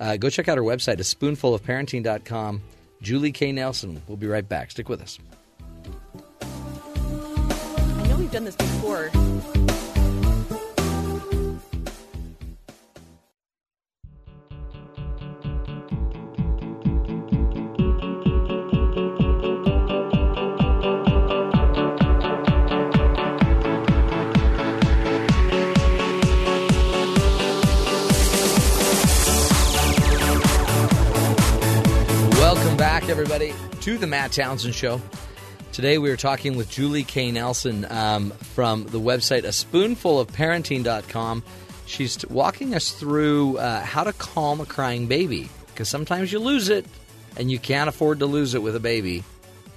Uh, 0.00 0.16
go 0.16 0.30
check 0.30 0.48
out 0.48 0.56
our 0.58 0.64
website, 0.64 0.94
a 0.94 1.02
spoonfulofparenting.com. 1.02 2.62
Julie 3.02 3.32
K. 3.32 3.52
Nelson. 3.52 4.00
We'll 4.08 4.16
be 4.16 4.26
right 4.26 4.46
back. 4.48 4.70
Stick 4.70 4.88
with 4.88 5.02
us. 5.02 5.18
I 6.40 8.06
know 8.08 8.16
we've 8.16 8.30
done 8.32 8.44
this 8.44 8.56
before. 8.56 9.10
Back, 33.00 33.10
everybody, 33.10 33.52
to 33.82 33.98
the 33.98 34.06
Matt 34.06 34.32
Townsend 34.32 34.74
Show. 34.74 35.02
Today 35.70 35.98
we 35.98 36.08
are 36.08 36.16
talking 36.16 36.56
with 36.56 36.70
Julie 36.70 37.04
K. 37.04 37.30
Nelson 37.30 37.84
um, 37.90 38.30
from 38.30 38.84
the 38.86 38.98
website 38.98 39.44
a 39.44 39.52
spoonful 39.52 40.18
of 40.18 40.28
parenting.com. 40.28 41.42
She's 41.84 42.26
walking 42.28 42.74
us 42.74 42.92
through 42.92 43.58
uh, 43.58 43.82
how 43.82 44.04
to 44.04 44.14
calm 44.14 44.62
a 44.62 44.64
crying 44.64 45.08
baby 45.08 45.50
because 45.66 45.90
sometimes 45.90 46.32
you 46.32 46.38
lose 46.38 46.70
it 46.70 46.86
and 47.36 47.50
you 47.50 47.58
can't 47.58 47.90
afford 47.90 48.20
to 48.20 48.26
lose 48.26 48.54
it 48.54 48.62
with 48.62 48.74
a 48.74 48.80
baby. 48.80 49.24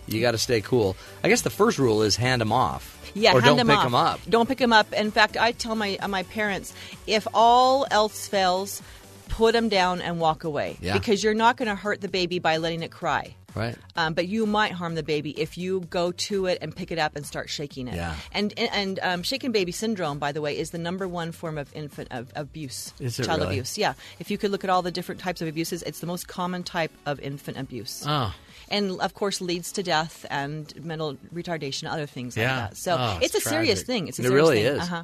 You 0.08 0.22
got 0.22 0.32
to 0.32 0.38
stay 0.38 0.62
cool. 0.62 0.96
I 1.22 1.28
guess 1.28 1.42
the 1.42 1.50
first 1.50 1.78
rule 1.78 2.04
is 2.04 2.16
hand 2.16 2.40
them 2.40 2.54
off. 2.54 3.12
Yeah, 3.14 3.32
or 3.32 3.42
hand 3.42 3.46
don't 3.46 3.58
them 3.58 3.68
pick 3.68 3.78
off. 3.80 3.84
them 3.84 3.96
up. 3.96 4.20
Don't 4.30 4.48
pick 4.48 4.60
them 4.60 4.72
up. 4.72 4.94
In 4.94 5.12
fact, 5.12 5.36
I 5.36 5.52
tell 5.52 5.76
my 5.76 5.98
uh, 6.00 6.08
my 6.08 6.24
parents 6.24 6.74
if 7.06 7.28
all 7.34 7.86
else 7.92 8.30
fails, 8.30 8.82
put 9.30 9.54
them 9.54 9.70
down 9.70 10.02
and 10.02 10.20
walk 10.20 10.44
away 10.44 10.78
Yeah. 10.82 10.94
because 10.94 11.24
you're 11.24 11.34
not 11.34 11.56
going 11.58 11.70
to 11.70 11.76
hurt 11.76 12.02
the 12.02 12.08
baby 12.10 12.40
by 12.40 12.58
letting 12.58 12.84
it 12.84 12.92
cry. 12.92 13.36
Right. 13.56 13.76
Um, 13.96 14.14
but 14.14 14.28
you 14.28 14.46
might 14.46 14.74
harm 14.74 14.94
the 14.94 15.02
baby 15.04 15.32
if 15.32 15.58
you 15.58 15.80
go 15.90 16.12
to 16.12 16.46
it 16.46 16.60
and 16.62 16.76
pick 16.76 16.92
it 16.92 17.00
up 17.00 17.16
and 17.16 17.26
start 17.26 17.50
shaking 17.50 17.88
it. 17.88 17.96
Yeah. 17.96 18.16
And 18.32 18.54
and, 18.58 18.70
and 18.72 19.00
um, 19.02 19.24
shaken 19.24 19.52
baby 19.52 19.72
syndrome, 19.72 20.20
by 20.20 20.32
the 20.32 20.40
way, 20.42 20.56
is 20.56 20.70
the 20.70 20.78
number 20.78 21.08
one 21.08 21.32
form 21.32 21.58
of 21.58 21.74
infant 21.76 22.10
of, 22.12 22.32
abuse. 22.36 22.94
Is 23.00 23.20
it 23.20 23.26
child 23.26 23.40
really? 23.42 23.54
abuse? 23.56 23.76
Yeah. 23.76 23.94
If 24.20 24.30
you 24.30 24.38
could 24.38 24.52
look 24.52 24.64
at 24.64 24.70
all 24.70 24.84
the 24.84 24.92
different 24.92 25.20
types 25.20 25.42
of 25.42 25.48
abuses, 25.48 25.82
it's 25.82 26.00
the 26.00 26.06
most 26.06 26.28
common 26.28 26.62
type 26.62 26.92
of 27.08 27.20
infant 27.22 27.58
abuse. 27.58 28.04
Oh. 28.08 28.36
And 28.70 29.02
of 29.02 29.16
course, 29.16 29.42
leads 29.42 29.72
to 29.74 29.84
death 29.84 30.28
and 30.30 30.72
mental 30.86 31.16
retardation, 31.34 31.90
other 31.92 32.06
things 32.06 32.38
Yeah. 32.38 32.56
like 32.62 32.70
that. 32.70 32.78
So 32.78 32.98
Oh, 33.00 33.18
it's, 33.20 33.34
it's 33.34 33.48
a 33.48 33.50
serious 33.50 33.82
thing. 33.82 34.08
It's 34.10 34.20
a 34.20 34.22
It 34.22 34.26
serious 34.26 34.44
really 34.48 34.62
thing. 34.64 34.74
is. 34.76 34.82
Uh-huh. 34.82 35.04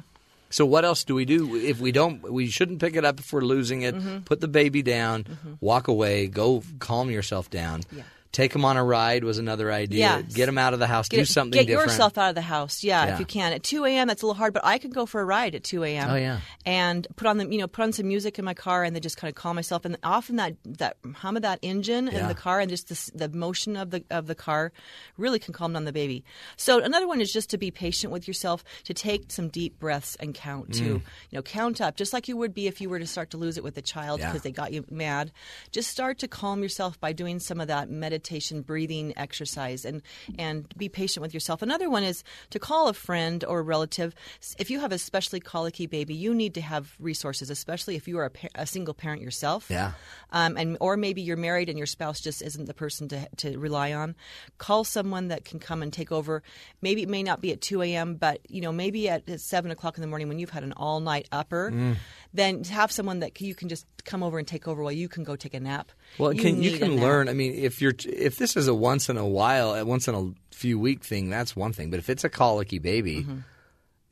So 0.50 0.64
what 0.64 0.84
else 0.84 1.02
do 1.04 1.14
we 1.14 1.24
do 1.24 1.56
if 1.56 1.80
we 1.80 1.90
don't? 1.92 2.22
We 2.32 2.46
shouldn't 2.48 2.78
pick 2.78 2.94
it 2.96 3.04
up 3.04 3.18
if 3.20 3.32
we're 3.32 3.40
losing 3.40 3.82
it. 3.82 3.94
Mhm. 3.96 4.24
Put 4.24 4.40
the 4.40 4.48
baby 4.48 4.82
down, 4.82 5.24
Mm-hmm. 5.24 5.52
walk 5.60 5.88
away, 5.88 6.28
go 6.28 6.62
calm 6.78 7.10
yourself 7.10 7.50
down. 7.50 7.82
Yeah. 7.90 8.04
Take 8.32 8.52
them 8.52 8.64
on 8.64 8.76
a 8.76 8.84
ride 8.84 9.24
was 9.24 9.38
another 9.38 9.72
idea. 9.72 9.98
Yeah. 10.00 10.22
Get 10.22 10.46
them 10.46 10.58
out 10.58 10.72
of 10.74 10.78
the 10.78 10.86
house. 10.86 11.08
do 11.08 11.24
something 11.24 11.58
get 11.58 11.66
different. 11.66 11.90
yourself 11.92 12.18
out 12.18 12.28
of 12.30 12.34
the 12.34 12.42
house, 12.42 12.84
yeah, 12.84 13.06
Yeah. 13.06 13.14
if 13.14 13.20
you 13.20 13.26
can. 13.26 13.52
At 13.52 13.62
2 13.62 13.84
a.m., 13.86 14.08
that's 14.08 14.22
a 14.22 14.26
little 14.26 14.36
hard, 14.36 14.52
but 14.52 14.64
I 14.64 14.78
can 14.78 14.90
go 14.90 15.06
for 15.06 15.20
a 15.20 15.24
ride 15.24 15.54
at 15.54 15.64
2 15.64 15.84
a.m. 15.84 16.10
Oh, 16.10 16.16
yeah. 16.16 16.40
and 16.64 17.06
put 17.16 17.26
on 17.26 17.38
the 17.38 17.46
you 17.48 17.58
know 17.58 17.66
put 17.66 17.82
on 17.82 17.92
some 17.92 18.08
music 18.08 18.38
in 18.38 18.44
my 18.44 18.54
car 18.54 18.84
and 18.84 18.94
then 18.94 19.02
just 19.02 19.16
kind 19.16 19.30
of 19.30 19.34
calm 19.34 19.56
myself. 19.56 19.84
And 19.84 19.96
often 20.02 20.36
that 20.36 20.54
that 20.64 20.96
hum 21.14 21.36
of 21.36 21.42
that 21.42 21.58
engine 21.62 22.08
in 22.08 22.28
the 22.28 22.34
car 22.34 22.60
and 22.60 22.68
just 22.68 22.88
the, 22.88 23.26
the 23.28 23.36
motion 23.36 23.76
of 23.76 23.90
the 23.90 24.04
of 24.10 24.26
the 24.26 24.34
car 24.34 24.72
really 25.16 25.38
can 25.38 25.54
calm 25.54 25.72
down 25.72 25.84
the 25.84 25.92
baby. 25.92 26.24
So 26.56 26.80
another 26.82 27.06
one 27.08 27.20
is 27.20 27.32
just 27.32 27.50
to 27.50 27.58
be 27.58 27.70
patient 27.70 28.12
with 28.12 28.26
yourself, 28.28 28.64
to 28.84 28.92
take 28.94 29.30
some 29.30 29.48
deep 29.48 29.78
breaths 29.78 30.16
and 30.20 30.34
count. 30.34 30.74
To 30.74 30.82
Mm. 30.82 30.86
you 31.30 31.36
know 31.36 31.42
count 31.42 31.80
up, 31.80 31.96
just 31.96 32.12
like 32.12 32.28
you 32.28 32.36
would 32.36 32.52
be 32.54 32.66
if 32.66 32.80
you 32.80 32.88
were 32.90 32.98
to 32.98 33.06
start 33.06 33.30
to 33.30 33.36
lose 33.38 33.56
it 33.56 33.64
with 33.64 33.76
a 33.78 33.82
child 33.82 34.20
Yeah. 34.20 34.28
because 34.28 34.42
they 34.42 34.50
got 34.52 34.72
you 34.72 34.84
mad. 34.90 35.32
Just 35.72 35.90
start 35.90 36.18
to 36.18 36.28
calm 36.28 36.62
yourself 36.62 37.00
by 37.00 37.12
doing 37.12 37.38
some 37.38 37.60
of 37.60 37.68
that 37.68 37.88
meditation, 37.88 38.25
breathing 38.62 39.12
exercise, 39.16 39.84
and 39.84 40.02
and 40.38 40.66
be 40.76 40.88
patient 40.88 41.22
with 41.22 41.32
yourself. 41.32 41.62
Another 41.62 41.88
one 41.88 42.02
is 42.02 42.24
to 42.50 42.58
call 42.58 42.88
a 42.88 42.92
friend 42.92 43.44
or 43.44 43.60
a 43.60 43.62
relative. 43.62 44.14
If 44.58 44.70
you 44.70 44.80
have 44.80 44.92
a 44.92 44.96
especially 44.96 45.40
colicky 45.40 45.86
baby, 45.86 46.14
you 46.14 46.34
need 46.34 46.54
to 46.54 46.60
have 46.60 46.94
resources, 46.98 47.48
especially 47.48 47.96
if 47.96 48.08
you 48.08 48.18
are 48.18 48.24
a, 48.24 48.30
pa- 48.30 48.48
a 48.54 48.66
single 48.66 48.92
parent 48.92 49.22
yourself. 49.22 49.66
Yeah. 49.70 49.92
Um, 50.30 50.56
and 50.56 50.76
or 50.80 50.96
maybe 50.96 51.22
you're 51.22 51.36
married 51.36 51.68
and 51.68 51.78
your 51.78 51.86
spouse 51.86 52.20
just 52.20 52.42
isn't 52.42 52.66
the 52.66 52.74
person 52.74 53.08
to 53.08 53.28
to 53.36 53.58
rely 53.58 53.92
on. 53.92 54.16
Call 54.58 54.84
someone 54.84 55.28
that 55.28 55.44
can 55.44 55.58
come 55.58 55.82
and 55.82 55.92
take 55.92 56.10
over. 56.10 56.42
Maybe 56.82 57.02
it 57.02 57.08
may 57.08 57.22
not 57.22 57.40
be 57.40 57.52
at 57.52 57.60
2 57.60 57.82
a.m., 57.82 58.16
but 58.16 58.40
you 58.50 58.60
know 58.60 58.72
maybe 58.72 59.08
at, 59.08 59.28
at 59.28 59.40
seven 59.40 59.70
o'clock 59.70 59.96
in 59.96 60.00
the 60.00 60.08
morning 60.08 60.28
when 60.28 60.38
you've 60.38 60.50
had 60.50 60.64
an 60.64 60.72
all 60.72 61.00
night 61.00 61.28
upper. 61.30 61.70
Mm. 61.70 61.96
Then 62.36 62.64
have 62.64 62.92
someone 62.92 63.20
that 63.20 63.40
you 63.40 63.54
can 63.54 63.68
just 63.68 63.86
come 64.04 64.22
over 64.22 64.38
and 64.38 64.46
take 64.46 64.68
over 64.68 64.82
while 64.82 64.92
you 64.92 65.08
can 65.08 65.24
go 65.24 65.36
take 65.36 65.54
a 65.54 65.60
nap. 65.60 65.90
Well, 66.18 66.32
you 66.32 66.42
can, 66.42 66.62
you 66.62 66.78
can 66.78 67.00
learn. 67.00 67.28
I 67.28 67.32
mean, 67.32 67.54
if 67.54 67.80
you're 67.80 67.94
if 68.04 68.36
this 68.36 68.56
is 68.56 68.68
a 68.68 68.74
once 68.74 69.08
in 69.08 69.16
a 69.16 69.26
while, 69.26 69.84
once 69.84 70.06
in 70.06 70.14
a 70.14 70.54
few 70.54 70.78
week 70.78 71.02
thing, 71.02 71.30
that's 71.30 71.56
one 71.56 71.72
thing. 71.72 71.90
But 71.90 71.98
if 71.98 72.08
it's 72.10 72.24
a 72.24 72.28
colicky 72.28 72.78
baby, 72.78 73.22
Mm-hmm. 73.22 73.38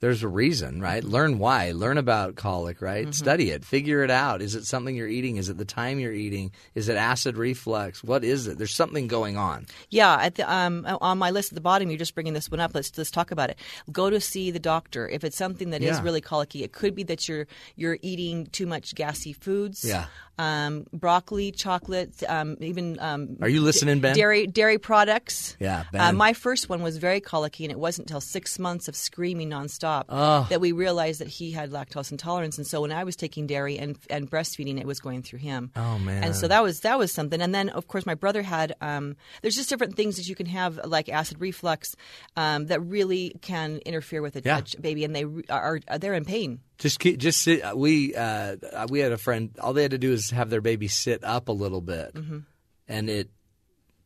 There's 0.00 0.22
a 0.22 0.28
reason, 0.28 0.80
right? 0.80 1.02
Learn 1.02 1.38
why. 1.38 1.70
Learn 1.72 1.96
about 1.98 2.36
colic, 2.36 2.82
right? 2.82 3.04
Mm-hmm. 3.04 3.12
Study 3.12 3.50
it. 3.50 3.64
Figure 3.64 4.02
it 4.02 4.10
out. 4.10 4.42
Is 4.42 4.54
it 4.54 4.64
something 4.66 4.94
you're 4.94 5.08
eating? 5.08 5.36
Is 5.36 5.48
it 5.48 5.56
the 5.56 5.64
time 5.64 5.98
you're 5.98 6.12
eating? 6.12 6.50
Is 6.74 6.88
it 6.88 6.96
acid 6.96 7.36
reflux? 7.38 8.04
What 8.04 8.22
is 8.24 8.46
it? 8.46 8.58
There's 8.58 8.74
something 8.74 9.06
going 9.08 9.36
on. 9.36 9.66
Yeah, 9.90 10.16
at 10.20 10.34
the, 10.34 10.52
um, 10.52 10.86
on 11.00 11.18
my 11.18 11.30
list 11.30 11.52
at 11.52 11.54
the 11.54 11.60
bottom, 11.62 11.88
you're 11.90 11.98
just 11.98 12.14
bringing 12.14 12.34
this 12.34 12.50
one 12.50 12.60
up. 12.60 12.72
Let's 12.74 12.96
let's 12.98 13.10
talk 13.10 13.30
about 13.30 13.50
it. 13.50 13.58
Go 13.90 14.10
to 14.10 14.20
see 14.20 14.50
the 14.50 14.58
doctor 14.58 15.08
if 15.08 15.24
it's 15.24 15.36
something 15.36 15.70
that 15.70 15.82
is 15.82 15.96
Yeah. 15.96 16.02
really 16.02 16.20
colicky. 16.20 16.62
It 16.64 16.72
could 16.72 16.94
be 16.94 17.04
that 17.04 17.28
you're 17.28 17.46
you're 17.76 17.98
eating 18.02 18.46
too 18.46 18.66
much 18.66 18.94
gassy 18.94 19.32
foods. 19.32 19.84
Yeah. 19.84 20.06
Um, 20.36 20.86
broccoli, 20.92 21.52
chocolate, 21.52 22.22
um, 22.28 22.56
even. 22.60 22.98
Um, 22.98 23.36
Are 23.40 23.48
you 23.48 23.60
listening, 23.60 24.00
Ben? 24.00 24.16
Dairy 24.16 24.46
dairy 24.48 24.78
products. 24.78 25.56
Yeah, 25.60 25.84
Ben. 25.92 26.00
Uh, 26.00 26.12
my 26.12 26.32
first 26.32 26.68
one 26.68 26.82
was 26.82 26.96
very 26.98 27.20
colicky, 27.20 27.64
and 27.64 27.70
it 27.70 27.78
wasn't 27.78 28.08
until 28.10 28.20
six 28.20 28.58
months 28.58 28.88
of 28.88 28.96
screaming 28.96 29.50
nonstop 29.50 30.04
Oh. 30.08 30.46
that 30.50 30.60
we 30.60 30.72
realized 30.72 31.20
that 31.20 31.28
he 31.28 31.52
had 31.52 31.70
lactose 31.70 32.10
intolerance. 32.10 32.58
And 32.58 32.66
so 32.66 32.80
when 32.80 32.90
I 32.90 33.04
was 33.04 33.14
taking 33.16 33.46
dairy 33.46 33.78
and 33.78 33.96
and 34.10 34.28
breastfeeding, 34.28 34.80
it 34.80 34.86
was 34.86 34.98
going 35.00 35.22
through 35.22 35.38
him. 35.40 35.70
Oh, 35.76 35.98
man. 36.00 36.24
And 36.24 36.34
so 36.34 36.48
that 36.48 36.62
was 36.62 36.80
that 36.80 36.98
was 36.98 37.12
something. 37.12 37.40
And 37.40 37.54
then 37.54 37.68
of 37.68 37.86
course 37.86 38.04
my 38.04 38.14
brother 38.14 38.42
had. 38.42 38.74
Um, 38.80 39.16
there's 39.42 39.54
just 39.54 39.68
different 39.68 39.94
things 39.96 40.16
that 40.16 40.28
you 40.28 40.34
can 40.34 40.46
have 40.46 40.80
like 40.84 41.08
acid 41.08 41.40
reflux 41.40 41.94
um, 42.36 42.66
that 42.66 42.80
really 42.80 43.36
can 43.40 43.78
interfere 43.86 44.20
with 44.22 44.34
a, 44.36 44.42
Yeah. 44.44 44.62
a 44.76 44.80
baby, 44.80 45.04
and 45.04 45.14
they 45.14 45.24
are, 45.48 45.80
are 45.88 45.98
they're 45.98 46.14
in 46.14 46.24
pain. 46.24 46.58
Just 46.78 46.98
keep, 46.98 47.18
just 47.18 47.40
sit. 47.40 47.62
uh, 47.62 47.74
We 47.76 48.14
uh, 48.14 48.56
we 48.88 48.98
had 49.00 49.12
a 49.12 49.18
friend. 49.18 49.50
All 49.60 49.72
they 49.72 49.82
had 49.82 49.92
to 49.92 49.98
do 49.98 50.12
is 50.12 50.30
have 50.30 50.50
their 50.50 50.60
baby 50.60 50.88
sit 50.88 51.22
up 51.24 51.48
a 51.48 51.52
little 51.52 51.80
bit, 51.80 52.14
Mhm. 52.14 52.44
and 52.88 53.08
it 53.08 53.30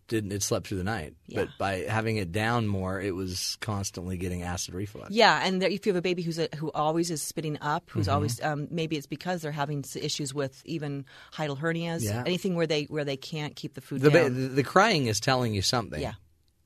didn't. 0.07 0.33
It 0.33 0.43
slept 0.43 0.67
through 0.67 0.79
the 0.79 0.85
night. 0.85 1.15
But 1.35 1.49
by 1.59 1.81
having 1.89 2.17
it 2.17 2.31
down 2.33 2.67
more, 2.67 3.01
it 3.01 3.15
was 3.15 3.57
constantly 3.61 4.17
getting 4.17 4.43
acid 4.43 4.75
reflux. 4.75 5.11
Yeah, 5.11 5.41
and 5.45 5.61
there, 5.63 5.69
if 5.71 5.87
you 5.87 5.91
have 5.93 5.99
a 5.99 6.03
baby 6.03 6.23
who's 6.23 6.39
a, 6.39 6.49
who 6.57 6.71
always 6.73 7.11
is 7.11 7.21
spitting 7.23 7.59
up, 7.61 7.91
who's 7.91 8.07
Mhm. 8.07 8.13
always 8.15 8.43
um, 8.43 8.69
maybe 8.71 8.97
it's 8.97 9.07
because 9.07 9.43
they're 9.43 9.53
having 9.53 9.85
issues 10.01 10.33
with 10.35 10.63
even 10.67 11.05
hiatal 11.33 11.59
hernias, 11.59 12.03
Yeah. 12.03 12.23
anything 12.27 12.55
where 12.55 12.67
they 12.67 12.85
where 12.85 13.05
they 13.05 13.17
can't 13.19 13.55
keep 13.57 13.75
the 13.75 13.81
food 13.81 14.01
The, 14.03 14.11
down. 14.11 14.35
the 14.35 14.49
the 14.49 14.63
crying 14.63 15.07
is 15.07 15.21
telling 15.21 15.55
you 15.55 15.63
something. 15.63 16.01
Yeah. 16.01 16.15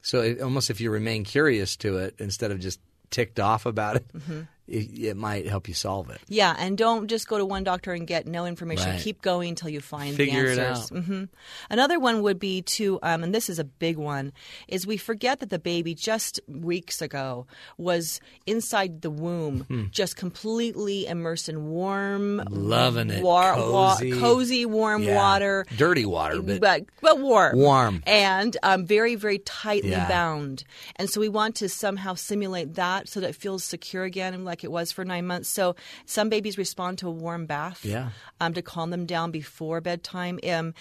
So 0.02 0.20
it, 0.22 0.40
almost 0.40 0.68
if 0.70 0.80
you 0.80 0.90
remain 0.90 1.22
curious 1.24 1.76
to 1.78 1.98
it 1.98 2.16
instead 2.18 2.50
of 2.50 2.58
just 2.58 2.80
ticked 3.10 3.38
off 3.38 3.66
about 3.66 3.96
it, 3.96 4.08
Mhm. 4.12 4.48
It, 4.68 4.98
it 4.98 5.16
might 5.16 5.46
help 5.48 5.68
you 5.68 5.74
solve 5.74 6.08
it. 6.10 6.20
Yeah, 6.28 6.54
and 6.58 6.78
don't 6.78 7.08
just 7.08 7.26
go 7.28 7.36
to 7.38 7.44
one 7.44 7.64
doctor 7.64 7.92
and 7.92 8.06
get 8.06 8.26
no 8.26 8.46
information. 8.46 8.90
Right. 8.90 9.00
Keep 9.00 9.20
going 9.22 9.50
until 9.50 9.68
you 9.68 9.80
find 9.80 10.16
Figure 10.16 10.54
the 10.54 10.66
answers. 10.66 10.92
out. 10.92 11.04
hmm 11.04 11.24
Another 11.70 11.98
one 11.98 12.22
would 12.22 12.38
be 12.38 12.62
to, 12.62 12.98
um, 13.02 13.22
and 13.24 13.34
this 13.34 13.50
is 13.50 13.58
a 13.58 13.64
big 13.64 13.96
one, 13.98 14.32
is 14.68 14.86
we 14.86 14.96
forget 14.96 15.40
that 15.40 15.50
the 15.50 15.58
baby 15.58 15.94
just 15.94 16.40
weeks 16.46 17.02
ago 17.02 17.46
was 17.76 18.20
inside 18.46 19.02
the 19.02 19.10
womb, 19.10 19.64
Hmm. 19.68 19.84
just 19.90 20.16
completely 20.16 21.06
immersed 21.06 21.48
in 21.48 21.68
warm, 21.70 22.42
Loving 22.50 23.10
it. 23.10 23.22
wa- 23.22 23.56
wa- 23.70 23.94
Cozy. 23.96 24.12
cozy, 24.12 24.66
warm 24.66 25.02
Yeah. 25.02 25.16
water. 25.16 25.66
Dirty 25.76 26.04
water, 26.06 26.40
but, 26.40 26.60
but 26.60 26.84
but 27.00 27.18
warm, 27.18 27.58
Warm. 27.58 28.02
and 28.06 28.56
um, 28.62 28.86
very 28.86 29.14
very 29.16 29.38
tightly 29.38 29.90
Yeah. 29.90 30.08
bound. 30.08 30.64
And 30.96 31.08
so 31.10 31.20
we 31.20 31.28
want 31.28 31.56
to 31.56 31.68
somehow 31.68 32.14
simulate 32.14 32.74
that 32.74 33.08
so 33.08 33.20
that 33.20 33.30
it 33.30 33.36
feels 33.36 33.64
secure 33.64 34.04
again, 34.04 34.44
like 34.52 34.64
it 34.64 34.70
was 34.70 34.92
for 34.92 35.04
nine 35.04 35.26
months. 35.26 35.48
So 35.48 35.74
some 36.04 36.28
babies 36.28 36.58
respond 36.58 36.98
to 36.98 37.08
a 37.08 37.10
warm 37.10 37.46
bath, 37.46 37.84
Yeah. 37.84 38.10
um, 38.40 38.52
to 38.54 38.62
calm 38.62 38.90
them 38.90 39.06
down 39.06 39.30
before 39.30 39.80
bedtime. 39.80 40.38
Um, 40.48 40.74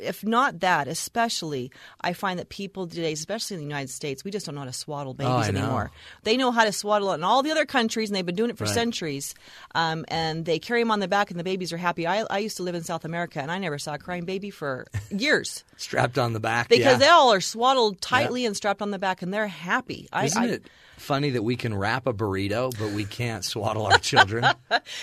if 0.00 0.24
not 0.24 0.60
that, 0.60 0.86
especially, 0.88 1.70
I 2.00 2.12
find 2.12 2.38
that 2.38 2.48
people 2.48 2.86
today, 2.86 3.12
especially 3.12 3.54
in 3.56 3.60
the 3.60 3.66
United 3.66 3.90
States, 3.90 4.24
we 4.24 4.30
just 4.30 4.46
don't 4.46 4.54
know 4.54 4.60
how 4.62 4.66
to 4.66 4.72
swaddle 4.72 5.14
babies 5.14 5.32
Oh, 5.32 5.36
I 5.38 5.50
know. 5.50 5.60
anymore. 5.62 5.90
They 6.22 6.36
know 6.36 6.50
how 6.52 6.64
to 6.64 6.70
swaddle 6.72 7.10
it 7.12 7.16
in 7.16 7.24
all 7.24 7.42
the 7.42 7.50
other 7.50 7.66
countries, 7.66 8.08
and 8.08 8.16
they've 8.16 8.26
been 8.26 8.36
doing 8.36 8.50
it 8.50 8.58
for 8.58 8.64
Right. 8.64 8.74
centuries. 8.74 9.34
Um, 9.74 10.04
and 10.08 10.44
they 10.44 10.58
carry 10.60 10.82
them 10.82 10.90
on 10.92 11.00
the 11.00 11.08
back, 11.08 11.30
and 11.30 11.40
the 11.40 11.44
babies 11.44 11.72
are 11.72 11.76
happy. 11.76 12.06
I, 12.06 12.24
I 12.30 12.38
used 12.38 12.56
to 12.58 12.62
live 12.62 12.74
in 12.76 12.82
South 12.84 13.04
America, 13.04 13.40
and 13.40 13.50
I 13.50 13.58
never 13.58 13.78
saw 13.78 13.94
a 13.94 13.98
crying 13.98 14.24
baby 14.24 14.50
for 14.50 14.86
years 15.10 15.64
strapped 15.76 16.18
on 16.18 16.32
the 16.34 16.40
back. 16.40 16.68
because 16.68 16.84
yeah. 16.84 16.96
they 16.98 17.08
all 17.08 17.32
are 17.32 17.40
swaddled 17.40 18.00
tightly 18.00 18.46
and 18.46 18.56
strapped 18.56 18.82
on 18.82 18.90
the 18.92 18.98
back, 18.98 19.22
and 19.22 19.34
they're 19.34 19.48
happy. 19.48 20.08
Isn't 20.22 20.42
I, 20.42 20.46
it 20.46 20.62
funny 21.00 21.30
that 21.30 21.42
we 21.42 21.56
can 21.56 21.74
wrap 21.76 22.06
a 22.06 22.12
burrito, 22.12 22.76
but 22.78 22.92
we 22.92 23.04
can't 23.04 23.44
swaddle 23.44 23.86
our 23.86 23.98
children? 23.98 24.44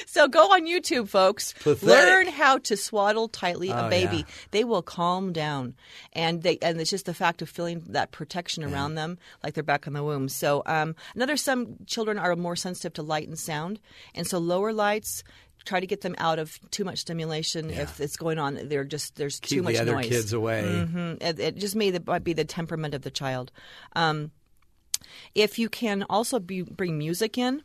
So 0.06 0.28
go 0.28 0.40
on 0.54 0.66
YouTube, 0.66 1.10
folks. 1.10 1.54
Pathetic. 1.54 1.84
Learn 1.84 2.28
how 2.28 2.58
to 2.60 2.78
swaddle 2.78 3.28
tightly 3.28 3.72
Oh, 3.72 3.88
a 3.88 3.90
baby. 3.90 4.18
yeah. 4.18 4.24
They 4.52 4.64
will 4.64 4.82
calm 4.82 5.34
down, 5.34 5.76
and 6.14 6.42
they 6.42 6.58
and 6.62 6.80
it's 6.80 6.90
just 6.90 7.06
the 7.06 7.14
fact 7.14 7.42
of 7.42 7.50
feeling 7.50 7.84
that 7.90 8.12
protection 8.12 8.64
around 8.64 8.96
them, 8.96 9.18
like 9.44 9.54
they're 9.54 9.64
back 9.64 9.88
in 9.88 9.94
the 9.94 10.04
womb. 10.04 10.30
So 10.30 10.64
um, 10.66 10.96
another, 11.16 11.38
some 11.38 11.76
children 11.86 12.18
are 12.18 12.36
more 12.36 12.56
sensitive 12.56 12.94
to 12.94 13.02
light 13.04 13.28
and 13.28 13.38
sound, 13.38 13.80
and 14.16 14.26
so 14.26 14.38
lower 14.40 14.72
lights. 14.74 15.24
Try 15.66 15.82
to 15.82 15.88
get 15.88 16.00
them 16.02 16.16
out 16.18 16.40
of 16.40 16.58
too 16.72 16.86
much 16.86 17.00
stimulation 17.00 17.70
if 17.70 18.00
it's 18.00 18.16
going 18.16 18.40
on. 18.40 18.58
They're 18.70 18.86
just 18.86 19.16
there's 19.18 19.40
Keep 19.42 19.58
too 19.58 19.64
much 19.64 19.74
the 19.76 19.82
other 19.82 19.96
noise. 19.96 20.08
kids 20.08 20.32
away. 20.34 20.64
hmm 20.64 21.14
It, 21.20 21.40
it 21.40 21.56
just 21.58 21.76
may 21.76 21.92
the, 21.92 22.02
might 22.06 22.24
be 22.24 22.32
the 22.34 22.46
temperament 22.46 22.94
of 22.94 23.02
the 23.02 23.12
child. 23.12 23.52
Um, 23.94 24.32
if 25.36 25.60
you 25.60 25.70
can 25.70 26.04
also 26.10 26.40
be, 26.40 26.62
bring 26.62 26.98
music 26.98 27.38
in, 27.38 27.64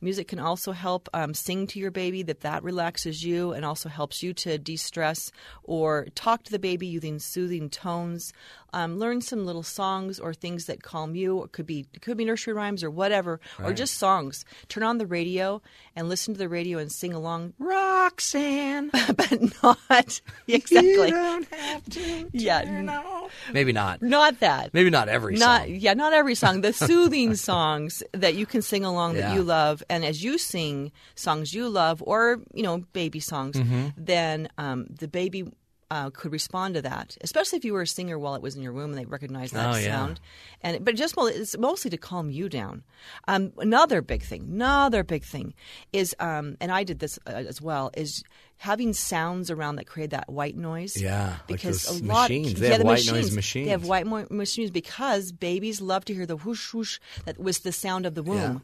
music 0.00 0.28
can 0.28 0.38
also 0.38 0.72
help 0.72 1.08
um, 1.12 1.34
sing 1.34 1.66
to 1.66 1.78
your 1.78 1.90
baby 1.90 2.22
that 2.22 2.40
that 2.40 2.62
relaxes 2.62 3.24
you 3.24 3.52
and 3.52 3.64
also 3.64 3.88
helps 3.88 4.22
you 4.22 4.32
to 4.32 4.58
de-stress 4.58 5.30
or 5.62 6.06
talk 6.14 6.42
to 6.44 6.50
the 6.50 6.58
baby 6.58 6.86
using 6.86 7.18
soothing 7.18 7.68
tones. 7.68 8.32
Um, 8.72 8.98
learn 8.98 9.20
some 9.20 9.44
little 9.46 9.62
songs 9.62 10.20
or 10.20 10.32
things 10.34 10.66
that 10.66 10.82
calm 10.82 11.14
you. 11.14 11.42
It 11.44 11.52
could 11.52 11.66
be 11.66 11.86
it 11.92 12.02
could 12.02 12.16
be 12.16 12.24
nursery 12.24 12.54
rhymes 12.54 12.84
or 12.84 12.90
whatever, 12.90 13.40
or 13.62 13.72
just 13.72 13.94
songs. 13.98 14.44
Turn 14.68 14.82
on 14.82 14.98
the 14.98 15.06
radio 15.06 15.60
and 15.96 16.08
listen 16.08 16.34
to 16.34 16.38
the 16.38 16.48
radio 16.48 16.78
and 16.78 16.90
sing 16.92 17.12
along. 17.12 17.54
Roxanne, 17.58 18.90
but 19.16 19.38
not 19.62 20.20
exactly. 20.48 20.88
You 21.08 21.10
don't 21.10 21.48
have 21.52 21.84
to. 21.90 22.30
yeah, 22.32 23.28
Maybe 23.52 23.72
not. 23.72 24.02
not 24.02 24.40
that. 24.40 24.72
Maybe 24.74 24.90
not 24.90 25.08
every 25.08 25.36
not 25.36 25.62
song. 25.62 25.74
yeah, 25.74 25.94
not 25.94 26.12
every 26.12 26.34
song. 26.34 26.60
The 26.60 26.72
soothing 26.88 27.34
songs 27.36 28.02
that 28.12 28.34
you 28.34 28.46
can 28.46 28.62
sing 28.62 28.84
along 28.84 29.14
that 29.14 29.34
you 29.34 29.42
love, 29.42 29.82
and 29.90 30.04
as 30.04 30.22
you 30.22 30.38
sing 30.38 30.92
songs 31.14 31.52
you 31.54 31.68
love, 31.68 32.02
or 32.06 32.40
you 32.54 32.62
know 32.62 32.84
baby 32.92 33.20
songs, 33.20 33.56
Mhm. 33.56 33.92
then 33.96 34.48
um, 34.58 34.86
the 34.88 35.08
baby. 35.08 35.44
Uh, 35.92 36.08
could 36.08 36.30
respond 36.30 36.74
to 36.74 36.82
that, 36.82 37.16
especially 37.20 37.56
if 37.58 37.64
you 37.64 37.72
were 37.72 37.82
a 37.82 37.86
singer 37.86 38.16
while 38.16 38.36
it 38.36 38.42
was 38.42 38.54
in 38.54 38.62
your 38.62 38.72
womb 38.72 38.90
and 38.90 38.98
they 38.98 39.04
recognized 39.06 39.54
that 39.54 39.74
Oh, 39.74 39.76
yeah. 39.76 39.86
sound. 39.96 40.20
And 40.62 40.84
but 40.84 40.94
just 40.94 41.16
it's 41.18 41.58
mostly 41.58 41.90
to 41.90 41.96
calm 41.96 42.30
you 42.30 42.48
down. 42.48 42.84
Um, 43.26 43.52
another 43.58 44.00
big 44.00 44.22
thing, 44.22 44.42
another 44.52 45.02
big 45.02 45.24
thing 45.24 45.52
is, 45.92 46.14
um, 46.20 46.56
and 46.60 46.70
I 46.70 46.84
did 46.84 47.00
this 47.00 47.18
uh, 47.26 47.30
as 47.30 47.60
well, 47.60 47.90
is 47.96 48.22
having 48.58 48.92
sounds 48.92 49.50
around 49.50 49.76
that 49.76 49.86
create 49.88 50.10
that 50.10 50.28
white 50.30 50.56
noise. 50.56 50.96
Yeah, 51.00 51.30
like 51.30 51.46
because 51.48 51.82
those 51.86 52.00
a 52.00 52.04
lot 52.04 52.30
machines. 52.30 52.54
They 52.60 52.66
yeah, 52.66 52.72
have 52.74 52.80
the 52.82 52.86
white 52.86 53.06
noise 53.06 53.06
machines. 53.08 53.34
machines. 53.34 53.66
They 53.66 53.70
have 53.72 53.84
white 53.84 54.06
mo- 54.06 54.26
machines 54.30 54.70
because 54.70 55.32
babies 55.32 55.80
love 55.80 56.04
to 56.04 56.14
hear 56.14 56.24
the 56.26 56.36
whoosh 56.36 56.72
whoosh 56.72 57.00
that 57.24 57.36
was 57.36 57.58
the 57.60 57.72
sound 57.72 58.06
of 58.06 58.14
the 58.14 58.22
womb. 58.22 58.62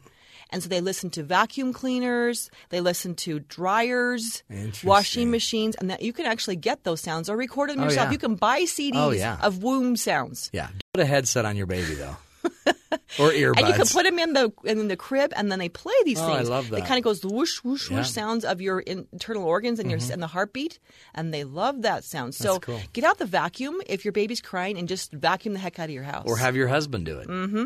And 0.49 0.63
so 0.63 0.69
they 0.69 0.79
listen 0.81 1.09
to 1.11 1.23
vacuum 1.23 1.73
cleaners, 1.73 2.49
they 2.69 2.79
listen 2.79 3.15
to 3.15 3.39
dryers, 3.39 4.43
washing 4.83 5.29
machines, 5.29 5.75
and 5.75 5.89
that 5.89 6.01
you 6.01 6.13
can 6.13 6.25
actually 6.25 6.55
get 6.55 6.83
those 6.83 7.01
sounds 7.01 7.29
or 7.29 7.35
record 7.35 7.69
them 7.69 7.79
Oh, 7.81 7.83
yourself. 7.83 8.07
yeah. 8.07 8.11
You 8.13 8.17
can 8.17 8.35
buy 8.35 8.61
CDs 8.61 8.91
Oh, 8.95 9.11
yeah. 9.11 9.37
of 9.41 9.61
womb 9.63 9.95
sounds. 9.97 10.49
Yeah. 10.53 10.69
Put 10.93 11.01
a 11.03 11.05
headset 11.05 11.45
on 11.45 11.55
your 11.57 11.65
baby 11.67 11.95
though, 11.95 12.15
or 13.19 13.31
earbuds. 13.31 13.57
And 13.59 13.67
you 13.67 13.73
can 13.73 13.87
put 13.87 14.03
them 14.05 14.17
in 14.19 14.33
the 14.33 14.51
in 14.63 14.87
the 14.87 14.95
crib, 14.95 15.33
and 15.35 15.51
then 15.51 15.59
they 15.59 15.69
play 15.69 15.93
these 16.05 16.19
Oh, 16.19 16.31
I 16.31 16.37
things. 16.37 16.49
love 16.49 16.71
It 16.71 16.85
kind 16.85 16.97
of 16.97 17.03
goes 17.03 17.19
the 17.19 17.27
whoosh 17.27 17.57
whoosh 17.63 17.89
Yeah. 17.91 17.97
whoosh 17.97 18.09
sounds 18.09 18.45
of 18.45 18.61
your 18.61 18.79
internal 18.79 19.43
organs 19.43 19.79
and 19.79 19.89
your 19.91 19.99
Mhm. 19.99 20.11
and 20.13 20.23
the 20.23 20.27
heartbeat, 20.27 20.79
and 21.13 21.33
they 21.33 21.43
love 21.43 21.81
that 21.81 22.03
sound. 22.05 22.35
So 22.35 22.59
cool. 22.59 22.79
get 22.93 23.03
out 23.03 23.17
the 23.17 23.25
vacuum 23.25 23.81
if 23.87 24.05
your 24.05 24.11
baby's 24.13 24.41
crying, 24.41 24.77
and 24.77 24.87
just 24.87 25.11
vacuum 25.11 25.53
the 25.53 25.59
heck 25.59 25.77
out 25.77 25.85
of 25.89 25.91
your 25.91 26.03
house. 26.03 26.23
or 26.25 26.37
have 26.37 26.55
your 26.55 26.67
husband 26.69 27.05
do 27.05 27.19
it. 27.19 27.27
Mm-hmm. 27.27 27.65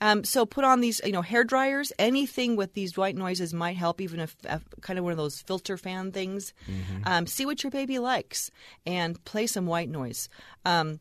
Um, 0.00 0.24
so 0.24 0.46
put 0.46 0.64
on 0.64 0.80
these, 0.80 1.00
you 1.04 1.12
know, 1.12 1.22
hair 1.22 1.44
dryers. 1.44 1.92
Anything 1.98 2.56
with 2.56 2.74
these 2.74 2.96
white 2.96 3.16
noises 3.16 3.52
might 3.54 3.76
help, 3.76 4.00
even 4.00 4.20
if, 4.20 4.36
if 4.44 4.62
kind 4.80 4.98
of 4.98 5.04
one 5.04 5.12
of 5.12 5.18
those 5.18 5.40
filter 5.40 5.76
fan 5.76 6.12
things. 6.12 6.52
Mm-hmm. 6.70 7.02
Um, 7.06 7.26
see 7.26 7.46
what 7.46 7.62
your 7.62 7.70
baby 7.70 7.98
likes 7.98 8.50
and 8.86 9.22
play 9.24 9.46
some 9.46 9.66
white 9.66 9.88
noise. 9.88 10.28
Um, 10.64 11.00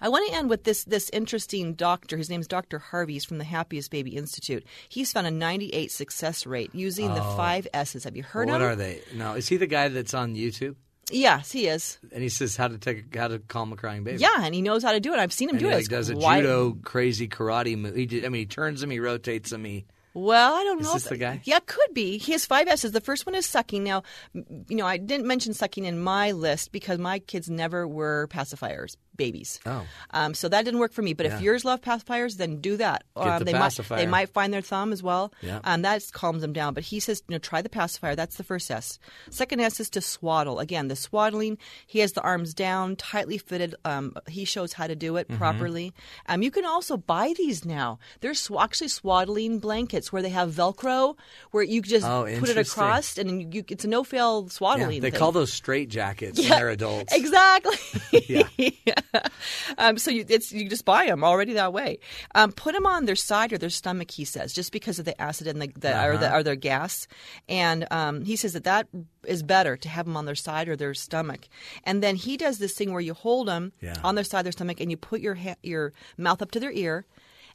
I 0.00 0.10
want 0.10 0.28
to 0.30 0.36
end 0.36 0.50
with 0.50 0.64
this 0.64 0.84
this 0.84 1.08
interesting 1.10 1.72
doctor. 1.72 2.18
His 2.18 2.28
name 2.28 2.40
is 2.42 2.46
Dr. 2.46 2.78
Harvey. 2.78 3.14
He's 3.14 3.24
from 3.24 3.38
the 3.38 3.44
Happiest 3.44 3.90
Baby 3.90 4.14
Institute. 4.14 4.62
He's 4.90 5.10
found 5.10 5.26
a 5.26 5.30
98 5.30 5.90
success 5.90 6.44
rate 6.44 6.70
using 6.74 7.08
the 7.14 7.22
Oh. 7.24 7.36
five 7.36 7.66
S's. 7.72 8.04
Have 8.04 8.14
you 8.14 8.22
heard 8.22 8.48
what 8.48 8.56
of 8.56 8.60
him? 8.62 8.68
are 8.68 8.76
they? 8.76 9.00
No, 9.14 9.32
is 9.34 9.48
he 9.48 9.56
the 9.56 9.66
guy 9.66 9.88
that's 9.88 10.12
on 10.12 10.34
YouTube? 10.34 10.76
Yes, 11.10 11.50
he 11.52 11.66
is. 11.66 11.98
And 12.12 12.22
he 12.22 12.28
says 12.28 12.56
how 12.56 12.68
to 12.68 12.78
take 12.78 13.14
how 13.14 13.28
to 13.28 13.38
calm 13.38 13.72
a 13.72 13.76
crying 13.76 14.04
baby. 14.04 14.18
Yeah, 14.20 14.42
and 14.44 14.54
he 14.54 14.62
knows 14.62 14.82
how 14.82 14.92
to 14.92 15.00
do 15.00 15.12
it. 15.12 15.18
I've 15.18 15.32
seen 15.32 15.48
him 15.48 15.56
and 15.56 15.60
do 15.60 15.66
he 15.68 15.72
it. 15.72 15.76
like 15.76 15.88
does 15.88 16.10
a 16.10 16.14
quite- 16.14 16.40
judo 16.42 16.76
crazy 16.82 17.28
karate 17.28 17.76
move. 17.78 17.94
He 17.96 18.06
did, 18.06 18.24
I 18.24 18.28
mean, 18.28 18.40
he 18.40 18.46
turns 18.46 18.82
him, 18.82 18.90
he 18.90 19.00
rotates 19.00 19.52
him, 19.52 19.64
he. 19.64 19.86
Well, 20.12 20.54
I 20.54 20.64
don't 20.64 20.80
Is 20.80 20.86
know. 20.88 20.94
this 20.94 21.04
if- 21.04 21.10
the 21.10 21.16
guy? 21.18 21.40
Yeah, 21.44 21.60
could 21.64 21.94
be. 21.94 22.18
He 22.18 22.32
has 22.32 22.44
five 22.44 22.66
S's. 22.66 22.90
The 22.90 23.00
first 23.00 23.26
one 23.26 23.36
is 23.36 23.46
sucking. 23.46 23.84
Now, 23.84 24.02
you 24.34 24.76
know, 24.76 24.86
I 24.86 24.96
didn't 24.96 25.26
mention 25.26 25.54
sucking 25.54 25.84
in 25.84 26.00
my 26.00 26.32
list 26.32 26.72
because 26.72 26.98
my 26.98 27.20
kids 27.20 27.48
never 27.48 27.86
were 27.86 28.26
pacifiers, 28.28 28.96
babies. 29.16 29.60
Oh. 29.66 29.84
Um, 30.12 30.34
so 30.34 30.48
that 30.48 30.64
didn't 30.64 30.80
work 30.80 30.92
for 30.92 31.02
me. 31.02 31.12
But 31.12 31.26
Yeah. 31.26 31.36
if 31.36 31.40
yours 31.42 31.64
love 31.64 31.80
pacifiers, 31.82 32.36
then 32.36 32.60
do 32.60 32.76
that. 32.78 33.04
Um, 33.16 33.38
the 33.40 33.44
they 33.44 33.52
pacifier. 33.52 33.96
might 33.98 34.04
they 34.04 34.10
might 34.10 34.28
find 34.30 34.52
their 34.52 34.62
thumb 34.62 34.92
as 34.92 35.02
well. 35.02 35.32
Yeah. 35.42 35.60
Um, 35.64 35.82
that 35.82 36.02
calms 36.12 36.40
them 36.42 36.52
down. 36.52 36.74
But 36.74 36.84
he 36.84 37.00
says, 37.00 37.22
you 37.28 37.34
know, 37.34 37.38
try 37.38 37.60
the 37.62 37.68
pacifier. 37.68 38.14
That's 38.16 38.36
the 38.36 38.44
first 38.44 38.70
S. 38.70 38.98
Second 39.30 39.60
S 39.60 39.78
is 39.80 39.90
to 39.90 40.00
swaddle. 40.00 40.58
Again, 40.58 40.88
the 40.88 40.96
swaddling. 40.96 41.58
He 41.86 41.98
has 42.00 42.12
the 42.12 42.22
arms 42.22 42.54
down, 42.54 42.96
tightly 42.96 43.36
fitted. 43.38 43.74
Um, 43.84 44.14
he 44.28 44.44
shows 44.44 44.72
how 44.72 44.86
to 44.86 44.94
do 44.96 45.16
it 45.16 45.28
Mm-hmm. 45.28 45.34
Mhm. 45.34 45.38
properly. 45.38 45.92
Um, 46.26 46.42
you 46.42 46.50
can 46.50 46.64
also 46.64 46.96
buy 46.96 47.34
these 47.36 47.64
now. 47.64 47.98
There's 48.20 48.38
sw- 48.40 48.52
actually 48.58 48.88
swaddling 48.88 49.58
blankets 49.58 50.12
where 50.12 50.22
they 50.22 50.30
have 50.30 50.50
Velcro, 50.52 51.16
where 51.50 51.62
you 51.62 51.82
just 51.82 52.06
Oh, 52.06 52.26
put 52.38 52.48
it 52.48 52.56
across, 52.56 53.18
and 53.18 53.52
you, 53.54 53.64
it's 53.68 53.84
a 53.84 53.88
no-fail 53.88 54.48
swaddling. 54.48 54.96
Yeah, 54.96 55.00
they 55.00 55.10
thing. 55.10 55.18
call 55.18 55.32
those 55.32 55.52
straight 55.52 55.88
jackets 55.90 56.38
Yeah, 56.38 56.50
when 56.50 56.58
they're 56.58 56.68
adults. 56.70 57.12
Exactly. 57.20 57.76
um, 59.78 59.98
so 59.98 60.10
you, 60.10 60.24
it's 60.28 60.52
you 60.52 60.68
just 60.68 60.84
buy 60.84 61.06
them 61.06 61.24
already 61.24 61.54
that 61.54 61.72
way. 61.72 61.98
Um, 62.34 62.52
put 62.52 62.74
them 62.74 62.86
on 62.86 63.04
their 63.06 63.16
side 63.16 63.52
or 63.52 63.58
their 63.58 63.70
stomach. 63.70 64.10
He 64.10 64.24
says 64.24 64.52
just 64.52 64.72
because 64.72 64.98
of 64.98 65.04
the 65.04 65.20
acid 65.20 65.46
and 65.46 65.60
the, 65.62 65.68
the 65.78 65.90
or 66.04 66.16
the 66.16 66.26
Uh-huh. 66.28 66.36
or 66.38 66.42
their 66.42 66.56
gas, 66.56 67.06
and 67.48 67.86
um, 67.90 68.24
he 68.24 68.36
says 68.36 68.52
that 68.52 68.64
that 68.64 68.88
is 69.26 69.42
better 69.42 69.76
to 69.76 69.88
have 69.88 70.06
them 70.06 70.16
on 70.16 70.24
their 70.26 70.34
side 70.34 70.68
or 70.68 70.76
their 70.76 70.94
stomach. 70.94 71.48
And 71.84 72.02
then 72.02 72.16
he 72.16 72.36
does 72.36 72.58
this 72.58 72.74
thing 72.74 72.92
where 72.92 73.00
you 73.00 73.14
hold 73.14 73.48
them 73.48 73.72
Yeah. 73.80 73.96
on 74.04 74.14
their 74.14 74.24
side, 74.24 74.44
their 74.44 74.52
stomach, 74.52 74.80
and 74.80 74.90
you 74.90 74.96
put 74.96 75.20
your 75.20 75.34
ha- 75.34 75.56
your 75.62 75.92
mouth 76.16 76.42
up 76.42 76.50
to 76.52 76.60
their 76.60 76.72
ear. 76.72 77.06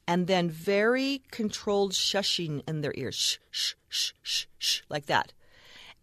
And 0.08 0.28
then 0.28 0.52
very 0.52 1.24
controlled 1.32 1.94
shushing 1.94 2.62
in 2.68 2.82
their 2.82 2.94
ear, 2.96 3.12
shh, 3.12 3.38
shh, 3.50 3.74
shh, 3.90 4.12
shh, 4.22 4.46
shh, 4.60 4.82
like 4.88 5.08
that 5.08 5.34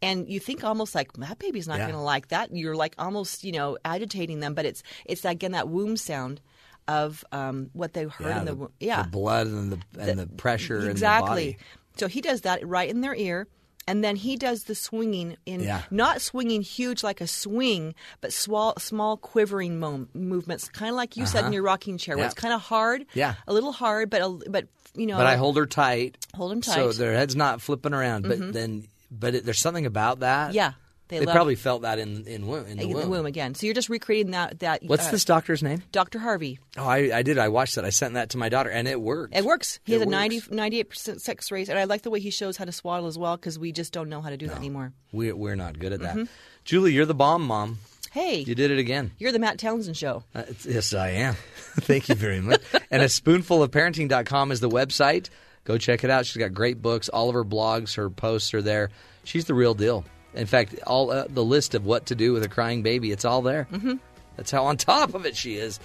and 0.03 0.29
you 0.29 0.41
think 0.41 0.65
almost 0.65 0.95
like 0.95 1.13
that 1.15 1.39
baby's 1.39 1.69
not 1.69 1.79
Yeah. 1.79 1.85
going 1.87 1.95
to 1.97 2.01
like 2.03 2.29
that. 2.29 2.55
You're 2.55 2.77
like 2.77 2.95
almost 2.99 3.45
you 3.45 3.53
know 3.53 3.79
agitating 3.85 4.41
them, 4.41 4.55
but 4.55 4.65
it's 4.67 4.83
it's 5.07 5.25
again 5.25 5.53
that 5.53 5.69
womb 5.69 5.97
sound 5.97 6.41
of 6.89 7.25
um, 7.33 7.71
what 7.75 7.93
they 7.95 8.05
heard 8.05 8.27
Yeah, 8.27 8.39
in 8.41 8.45
the, 8.45 8.51
the, 8.53 8.57
womb. 8.57 8.73
yeah 8.81 9.03
the 9.05 9.09
blood 9.09 9.47
and 9.47 9.73
the 9.73 9.79
and 10.01 10.19
the, 10.19 10.27
pressure 10.27 10.89
exactly. 10.91 11.29
in 11.31 11.47
the 11.49 11.53
body. 11.53 11.57
So 11.97 12.09
he 12.09 12.21
does 12.21 12.41
that 12.43 12.67
right 12.67 12.89
in 12.91 13.01
their 13.03 13.15
ear. 13.15 13.47
and 13.89 14.03
then 14.05 14.15
he 14.15 14.37
does 14.37 14.65
the 14.65 14.75
swinging 14.77 15.37
in 15.45 15.61
Yeah. 15.61 15.83
not 15.91 16.21
swinging 16.21 16.63
huge 16.63 17.03
like 17.03 17.21
a 17.21 17.27
swing, 17.27 17.95
but 18.21 18.33
small, 18.33 18.75
small 18.79 19.17
quivering 19.17 19.81
mo- 19.81 20.07
movements, 20.15 20.69
kind 20.69 20.89
of 20.91 20.95
like 20.97 21.17
you 21.17 21.27
said 21.27 21.41
Uh-huh. 21.41 21.47
in 21.49 21.53
your 21.53 21.65
rocking 21.65 21.99
chair, 21.99 22.15
where 22.17 22.23
Yeah. 22.25 22.31
it's 22.31 22.41
kind 22.41 22.55
of 22.55 22.61
hard, 22.61 23.07
Yeah. 23.13 23.35
a 23.49 23.53
little 23.53 23.73
hard, 23.73 24.09
but 24.09 24.23
a, 24.23 24.29
but 24.49 24.67
you 24.95 25.07
know, 25.07 25.17
but 25.17 25.27
I 25.27 25.35
hold 25.37 25.57
her 25.57 25.67
tight. 25.67 26.17
Hold 26.35 26.65
So 26.65 26.73
tight. 26.73 26.81
So 26.81 26.93
their 26.93 27.13
head's 27.15 27.35
not 27.35 27.61
flipping 27.61 27.93
around. 27.93 28.23
But 28.29 28.39
Mhm. 28.39 28.53
then, 28.53 28.85
but 29.19 29.35
it, 29.35 29.45
there's 29.45 29.59
something 29.61 29.87
about 29.87 30.21
that. 30.21 30.55
Yeah, 30.55 30.73
they 31.09 31.19
They, 31.19 31.27
probably 31.27 31.55
felt 31.57 31.83
that 31.83 31.99
in 31.99 32.25
in, 32.27 32.27
in 32.27 32.77
the 32.77 32.83
in 32.83 32.89
womb. 32.93 33.01
the 33.03 33.09
womb 33.09 33.27
again. 33.27 33.55
So 33.55 33.67
you're 33.67 33.75
just 33.75 33.89
recreating 33.91 34.33
that. 34.33 34.61
That 34.61 34.83
What's 34.83 35.09
uh, 35.09 35.11
this 35.11 35.25
doctor's 35.27 35.63
name? 35.63 35.83
Dr. 35.93 36.19
Harvey. 36.19 36.59
Oh, 36.79 36.85
I, 36.87 37.19
I 37.19 37.23
did. 37.23 37.37
I 37.39 37.49
watched 37.49 37.75
that. 37.75 37.85
I 37.85 37.91
sent 37.91 38.15
that 38.15 38.31
to 38.31 38.39
my 38.39 38.49
daughter, 38.49 38.71
and 38.71 38.89
it 38.89 39.01
worked. 39.01 39.37
It 39.37 39.45
works. 39.45 39.79
He 39.85 39.93
It 39.93 39.97
has 39.99 40.03
a 40.03 40.07
works. 40.07 40.51
90, 40.51 40.85
98% 40.85 41.21
sex 41.21 41.51
rate, 41.53 41.69
and 41.69 41.79
I 41.79 41.85
like 41.85 42.03
the 42.03 42.11
way 42.11 42.21
he 42.21 42.31
shows 42.31 42.57
how 42.57 42.65
to 42.65 42.73
swaddle 42.73 43.07
as 43.09 43.19
well 43.19 43.37
because 43.37 43.59
we 43.59 43.73
just 43.73 43.93
don't 43.93 44.09
know 44.09 44.23
how 44.23 44.31
to 44.31 44.37
do 44.37 44.47
that 44.49 44.57
anymore. 44.57 44.93
We, 45.13 45.33
we're 45.33 45.55
not 45.57 45.79
good 45.79 45.93
at 45.93 46.01
that. 46.01 46.17
Mhm. 46.17 46.29
Julie, 46.65 46.93
you're 46.93 47.07
the 47.07 47.15
bomb, 47.15 47.47
mom. 47.47 47.79
Hey, 48.13 48.41
You 48.41 48.55
did 48.55 48.71
it 48.71 48.79
again. 48.79 49.11
you're 49.19 49.33
the 49.33 49.39
Matt 49.39 49.59
Townsend 49.59 49.97
show. 49.97 50.23
Uh, 50.35 50.43
yes, 50.69 50.93
I 50.93 51.09
am. 51.11 51.35
Thank 51.81 52.11
you 52.11 52.15
very 52.15 52.41
much. 52.43 52.61
and 52.91 53.03
a 53.03 53.09
spoonful 53.09 53.63
of 53.63 53.71
parenting.com 53.71 54.53
is 54.53 54.61
the 54.61 54.69
website. 54.69 55.31
Go 55.65 55.79
check 55.79 56.03
it 56.05 56.11
out. 56.11 56.27
She's 56.27 56.39
got 56.39 56.53
great 56.53 56.83
books. 56.83 57.09
All 57.09 57.29
of 57.29 57.35
her 57.35 57.45
blogs, 57.45 57.95
her 57.97 58.11
posts 58.11 58.53
are 58.55 58.63
there. 58.63 58.91
She's 59.25 59.45
the 59.45 59.55
real 59.55 59.75
deal. 59.75 60.05
In 60.35 60.47
fact, 60.47 60.75
all 60.87 61.11
uh, 61.11 61.27
the 61.29 61.45
list 61.45 61.75
of 61.75 61.85
what 61.85 62.07
to 62.07 62.15
do 62.15 62.33
with 62.33 62.43
a 62.43 62.49
crying 62.49 62.83
baby, 62.83 63.13
it's 63.13 63.25
all 63.25 63.43
there. 63.43 63.69
Mm-hmm. 63.71 63.95
That's 64.37 64.51
how 64.51 64.65
on 64.65 64.77
top 64.77 65.15
of 65.15 65.27
it 65.27 65.37
she 65.37 65.55
is. 65.57 65.79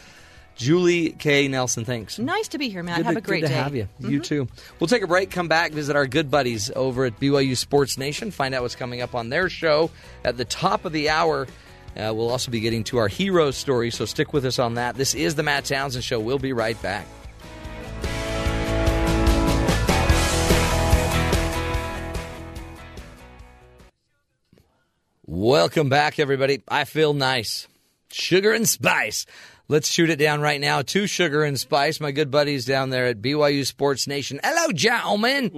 Julie 0.56 1.12
K. 1.12 1.48
Nelson, 1.48 1.86
thanks. 1.86 2.18
Nice 2.18 2.48
to 2.48 2.58
be 2.58 2.70
here, 2.70 2.82
Matt. 2.82 2.98
Good 2.98 3.06
have 3.06 3.14
to, 3.16 3.20
a 3.20 3.22
great 3.22 3.42
good 3.42 3.48
to 3.50 3.54
day. 3.54 3.60
have 3.60 3.76
you. 3.76 3.88
Mhm. 4.02 4.10
You 4.10 4.20
too. 4.22 4.48
We'll 4.80 4.88
take 4.88 5.04
a 5.04 5.08
break, 5.08 5.30
come 5.30 5.48
back, 5.48 5.72
visit 5.72 5.96
our 5.96 6.08
good 6.08 6.32
buddies 6.32 6.72
over 6.76 7.06
at 7.06 7.20
BYU 7.20 7.56
Sports 7.56 7.98
Nation, 8.00 8.32
find 8.32 8.56
out 8.56 8.64
what's 8.64 8.76
coming 8.76 9.02
up 9.02 9.14
on 9.14 9.30
their 9.30 9.50
show 9.50 9.92
at 10.26 10.38
the 10.38 10.46
top 10.46 10.86
of 10.86 10.94
the 10.94 11.10
hour. 11.10 11.46
Uh, 11.96 12.12
we'll 12.16 12.32
also 12.32 12.50
be 12.50 12.60
getting 12.60 12.84
to 12.86 12.98
our 12.98 13.08
hero 13.08 13.52
story, 13.52 13.92
so 13.92 14.06
stick 14.06 14.34
with 14.34 14.46
us 14.46 14.58
on 14.58 14.76
that. 14.76 14.96
This 14.96 15.14
is 15.14 15.36
the 15.36 15.44
Matt 15.44 15.66
Townsend 15.66 16.04
Show. 16.04 16.20
We'll 16.20 16.40
be 16.40 16.54
right 16.54 16.80
back. 16.82 17.06
Welcome 25.30 25.90
back, 25.90 26.20
everybody. 26.20 26.64
I 26.70 26.86
feel 26.86 27.14
nice. 27.14 27.68
Sugar 28.10 28.54
and 28.54 28.66
spice. 28.66 29.26
Let's 29.68 29.92
shoot 29.92 30.10
it 30.10 30.16
down 30.16 30.40
right 30.40 30.62
now 30.62 30.84
to 30.84 31.06
Sugar 31.06 31.44
and 31.44 31.60
Spice, 31.60 32.00
my 32.00 32.12
good 32.14 32.32
buddies 32.32 32.64
down 32.64 32.92
there 32.92 33.08
at 33.08 33.22
BYU 33.22 33.66
Sports 33.66 34.08
Nation. 34.08 34.40
Hello, 34.42 34.72
gentlemen. 34.72 35.50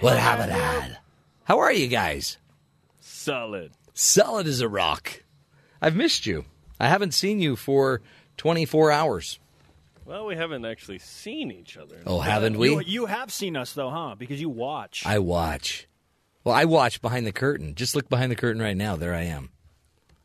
What 0.00 0.18
happened? 0.18 0.98
How 1.44 1.60
are 1.60 1.72
you 1.72 1.86
guys? 1.86 2.38
Solid. 2.98 3.70
Solid 3.94 4.48
as 4.48 4.60
a 4.60 4.68
rock. 4.68 5.22
I've 5.80 5.94
missed 5.94 6.26
you. 6.26 6.44
I 6.80 6.88
haven't 6.88 7.14
seen 7.14 7.38
you 7.38 7.54
for 7.54 8.02
24 8.38 8.90
hours. 8.90 9.38
Well, 10.04 10.26
we 10.26 10.34
haven't 10.34 10.64
actually 10.64 10.98
seen 10.98 11.52
each 11.52 11.76
other. 11.76 12.02
Oh, 12.04 12.18
haven't 12.18 12.58
we? 12.58 12.70
You, 12.70 12.80
you 12.80 13.06
have 13.06 13.30
seen 13.32 13.56
us 13.56 13.72
though, 13.72 13.90
huh? 13.90 14.16
Because 14.18 14.40
you 14.40 14.48
watch. 14.48 15.04
I 15.06 15.20
watch. 15.20 15.87
Well, 16.48 16.56
I 16.56 16.64
watch 16.64 17.02
behind 17.02 17.26
the 17.26 17.32
curtain. 17.32 17.74
Just 17.74 17.94
look 17.94 18.08
behind 18.08 18.32
the 18.32 18.34
curtain 18.34 18.62
right 18.62 18.74
now. 18.74 18.96
There 18.96 19.12
I 19.12 19.24
am. 19.24 19.50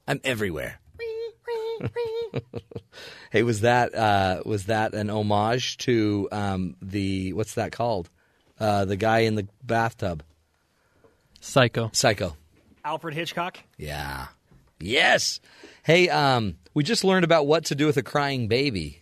I'm 0.08 0.22
everywhere. 0.24 0.80
hey, 3.30 3.44
was 3.44 3.60
that 3.60 3.94
uh, 3.94 4.42
was 4.46 4.68
that 4.68 4.94
an 4.94 5.10
homage 5.10 5.76
to 5.80 6.30
um, 6.32 6.78
the 6.82 7.34
what's 7.34 7.56
that 7.56 7.74
called? 7.74 8.10
Uh, 8.58 8.86
the 8.86 8.96
guy 8.96 9.20
in 9.20 9.36
the 9.36 9.50
bathtub. 9.62 10.24
Psycho. 11.42 11.90
Psycho. 11.92 12.38
Alfred 12.86 13.16
Hitchcock. 13.16 13.60
Yeah. 13.78 14.28
Yes. 14.80 15.42
Hey, 15.84 16.08
um, 16.08 16.56
we 16.74 16.86
just 16.86 17.04
learned 17.04 17.26
about 17.26 17.48
what 17.48 17.66
to 17.66 17.76
do 17.76 17.86
with 17.86 17.98
a 17.98 18.02
crying 18.02 18.48
baby, 18.48 19.02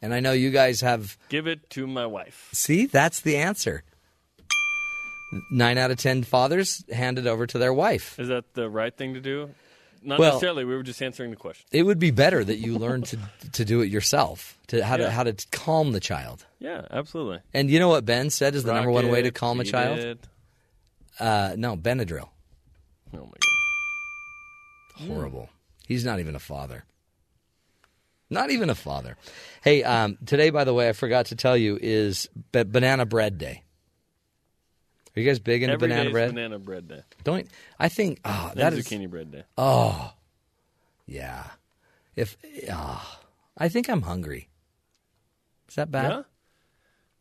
and 0.00 0.14
I 0.14 0.20
know 0.20 0.32
you 0.32 0.50
guys 0.50 0.80
have. 0.80 1.18
Give 1.28 1.46
it 1.46 1.68
to 1.70 1.86
my 1.86 2.06
wife. 2.06 2.48
See, 2.54 2.86
that's 2.86 3.20
the 3.20 3.36
answer. 3.36 3.84
Nine 5.50 5.78
out 5.78 5.90
of 5.90 5.98
ten 5.98 6.22
fathers 6.22 6.84
hand 6.92 7.18
it 7.18 7.26
over 7.26 7.46
to 7.46 7.58
their 7.58 7.72
wife. 7.72 8.18
Is 8.18 8.28
that 8.28 8.54
the 8.54 8.68
right 8.70 8.94
thing 8.96 9.14
to 9.14 9.20
do? 9.20 9.50
Not 10.02 10.18
Well- 10.18 10.32
necessarily. 10.32 10.64
We 10.64 10.74
were 10.74 10.82
just 10.82 11.00
answering 11.02 11.30
the 11.30 11.36
question. 11.36 11.66
It 11.72 11.82
would 11.84 11.98
be 11.98 12.10
better 12.10 12.44
that 12.44 12.58
you 12.58 12.76
learn 12.78 13.02
to 13.02 13.18
to 13.52 13.64
do 13.64 13.80
it 13.80 13.86
yourself, 13.90 14.58
to 14.68 14.84
how 14.84 14.96
to 14.98 15.10
how 15.10 15.22
to 15.24 15.34
calm 15.50 15.92
the 15.92 16.00
child. 16.00 16.44
Yeah, 16.58 16.82
absolutely. 16.90 17.40
And 17.54 17.70
you 17.70 17.78
know 17.78 17.88
what 17.88 18.04
Ben 18.04 18.28
said 18.30 18.54
is 18.54 18.64
the 18.64 18.72
number 18.74 18.90
one 18.90 19.08
way 19.08 19.22
to 19.22 19.30
calm 19.30 19.60
a 19.60 19.64
child? 19.64 19.98
it. 19.98 20.18
Uh, 21.18 21.54
no, 21.56 21.76
Benadryl. 21.76 22.28
Oh 23.14 23.18
my 23.18 23.24
god. 23.24 25.06
Horrible. 25.08 25.48
He's 25.86 26.04
not 26.04 26.20
even 26.20 26.34
a 26.34 26.38
father. 26.40 26.84
Not 28.30 28.50
even 28.50 28.70
a 28.70 28.74
father. 28.74 29.16
Hey, 29.62 29.82
um, 29.84 30.16
today, 30.26 30.50
by 30.50 30.64
the 30.64 30.72
way, 30.74 30.88
I 30.88 30.92
forgot 30.92 31.26
to 31.26 31.36
tell 31.36 31.56
you 31.56 31.78
is 31.80 32.28
ba- 32.52 32.64
Banana 32.64 33.04
Bread 33.06 33.38
Day. 33.38 33.62
Are 35.16 35.20
you 35.20 35.26
guys 35.26 35.38
big 35.38 35.62
into 35.62 35.74
Every 35.74 35.88
banana 35.88 36.10
bread? 36.10 36.28
banana 36.34 36.58
bread 36.58 36.88
day. 36.88 37.02
Don't 37.22 37.46
I 37.78 37.88
think? 37.88 38.20
Oh, 38.24 38.48
And 38.50 38.60
that 38.60 38.72
is 38.72 38.84
zucchini 38.86 39.08
bread 39.08 39.30
day. 39.30 39.44
Oh, 39.56 40.12
yeah. 41.06 41.44
If 42.16 42.36
oh, 42.72 43.18
I 43.56 43.68
think 43.68 43.88
I'm 43.88 44.02
hungry. 44.02 44.48
Is 45.68 45.76
that 45.76 45.90
bad? 45.90 46.10
Yeah. 46.10 46.22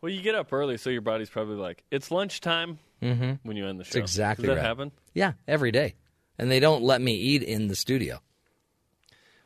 Well, 0.02 0.12
you 0.12 0.22
get 0.22 0.36
up 0.36 0.52
early, 0.52 0.78
so 0.78 0.90
your 0.90 1.02
body's 1.02 1.30
probably 1.30 1.56
like, 1.56 1.84
it's 1.90 2.12
lunchtime 2.12 2.80
Mhm. 3.02 3.40
when 3.44 3.56
you 3.58 3.68
end 3.68 3.80
the 3.80 3.84
That's 3.84 3.94
show. 3.96 4.00
exactly 4.00 4.48
Does 4.48 4.56
that 4.56 4.62
right. 4.62 4.68
happen? 4.68 4.92
Yeah, 5.14 5.34
every 5.48 5.72
day, 5.72 5.96
and 6.38 6.50
they 6.52 6.60
don't 6.60 6.84
let 6.84 7.02
me 7.02 7.14
eat 7.14 7.42
in 7.44 7.68
the 7.68 7.76
studio. 7.76 8.22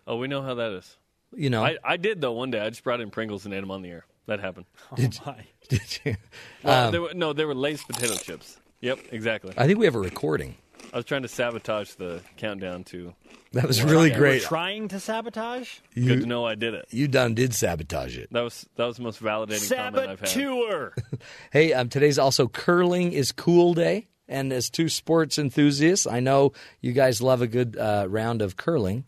Oh, 0.07 0.15
we 0.17 0.27
know 0.27 0.41
how 0.41 0.55
that 0.55 0.71
is. 0.71 0.97
You 1.35 1.49
know, 1.49 1.63
I, 1.63 1.77
I 1.83 1.97
did 1.97 2.21
though 2.21 2.31
one 2.31 2.49
day. 2.51 2.59
I 2.61 2.69
just 2.69 2.83
brought 2.83 3.01
in 3.01 3.09
Pringles 3.11 3.45
and 3.45 3.53
ate 3.53 3.59
them 3.59 3.71
on 3.71 3.81
the 3.81 3.89
air. 3.89 4.05
That 4.27 4.39
happened. 4.39 4.65
Did 4.95 5.17
my. 5.25 5.45
Did 5.69 5.99
you? 6.05 6.15
Well, 6.63 6.85
Um, 6.87 6.91
they 6.91 6.99
were, 6.99 7.13
no, 7.13 7.33
they 7.33 7.45
were 7.45 7.55
Lay's 7.55 7.83
potato 7.83 8.15
chips. 8.15 8.57
Yep, 8.81 8.99
exactly. 9.11 9.53
I 9.57 9.65
think 9.65 9.79
we 9.79 9.85
have 9.85 9.95
a 9.95 9.99
recording. 9.99 10.55
I 10.93 10.97
was 10.97 11.05
trying 11.05 11.23
to 11.23 11.27
sabotage 11.27 11.91
the 11.95 12.21
countdown 12.37 12.83
to. 12.85 13.13
That 13.53 13.65
was 13.67 13.83
really 13.83 14.11
We're 14.11 14.17
great. 14.17 14.41
trying 14.43 14.87
to 14.89 14.99
sabotage. 14.99 15.79
Good 15.95 16.21
to 16.21 16.25
know 16.25 16.45
I 16.45 16.55
did 16.55 16.73
it. 16.75 16.85
You 16.91 17.07
done 17.07 17.33
did 17.33 17.53
sabotage 17.53 18.17
it. 18.17 18.31
That 18.31 18.41
was 18.43 18.65
that 18.75 18.85
was 18.85 18.97
the 18.97 19.03
most 19.03 19.21
validating 19.21 19.75
comment 19.75 20.09
I've 20.09 20.19
had. 20.19 20.29
Saboteur. 20.29 20.93
Hey, 21.51 21.73
um, 21.73 21.89
today's 21.89 22.19
also 22.19 22.47
curling 22.47 23.11
is 23.13 23.31
cool 23.31 23.73
day, 23.73 24.07
and 24.29 24.53
as 24.53 24.69
two 24.69 24.87
sports 24.89 25.37
enthusiasts, 25.37 26.05
I 26.07 26.19
know 26.19 26.53
you 26.81 26.93
guys 26.93 27.21
love 27.21 27.41
a 27.41 27.47
good 27.47 27.75
uh, 27.77 28.05
round 28.07 28.41
of 28.41 28.55
curling. 28.57 29.05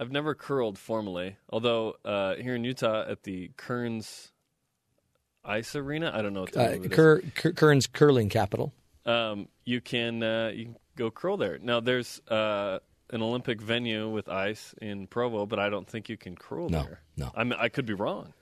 I've 0.00 0.10
never 0.12 0.34
curled 0.34 0.78
formally, 0.78 1.36
although 1.50 1.94
uh, 2.04 2.36
here 2.36 2.54
in 2.54 2.64
Utah 2.64 3.04
at 3.08 3.24
the 3.24 3.50
Kearns 3.56 4.30
Ice 5.44 5.74
Arena, 5.74 6.12
I 6.14 6.22
don't 6.22 6.32
know 6.34 6.42
what 6.42 6.52
the 6.52 6.60
Uh, 6.60 6.68
name 6.70 6.78
of 6.80 6.84
it 6.86 6.92
is. 6.92 6.96
Cur- 6.96 7.22
Cur- 7.34 7.52
Kearns 7.52 7.86
curling 7.86 8.28
capital. 8.28 8.72
um, 9.06 9.48
you 9.64 9.80
can 9.80 10.22
uh, 10.22 10.50
you 10.54 10.64
can 10.66 10.76
go 10.96 11.10
curl 11.10 11.36
there. 11.36 11.58
Now 11.58 11.80
there's 11.80 12.20
uh, 12.28 12.78
an 13.10 13.22
Olympic 13.22 13.60
venue 13.60 14.08
with 14.08 14.28
ice 14.28 14.74
in 14.80 15.06
Provo, 15.06 15.46
but 15.46 15.58
I 15.58 15.68
don't 15.68 15.88
think 15.88 16.08
you 16.08 16.16
can 16.16 16.36
curl 16.36 16.68
No, 16.68 16.82
there. 16.84 17.00
no. 17.16 17.30
I 17.34 17.44
mean, 17.44 17.56
I 17.58 17.68
could 17.68 17.86
be 17.86 17.94
wrong. 17.94 18.32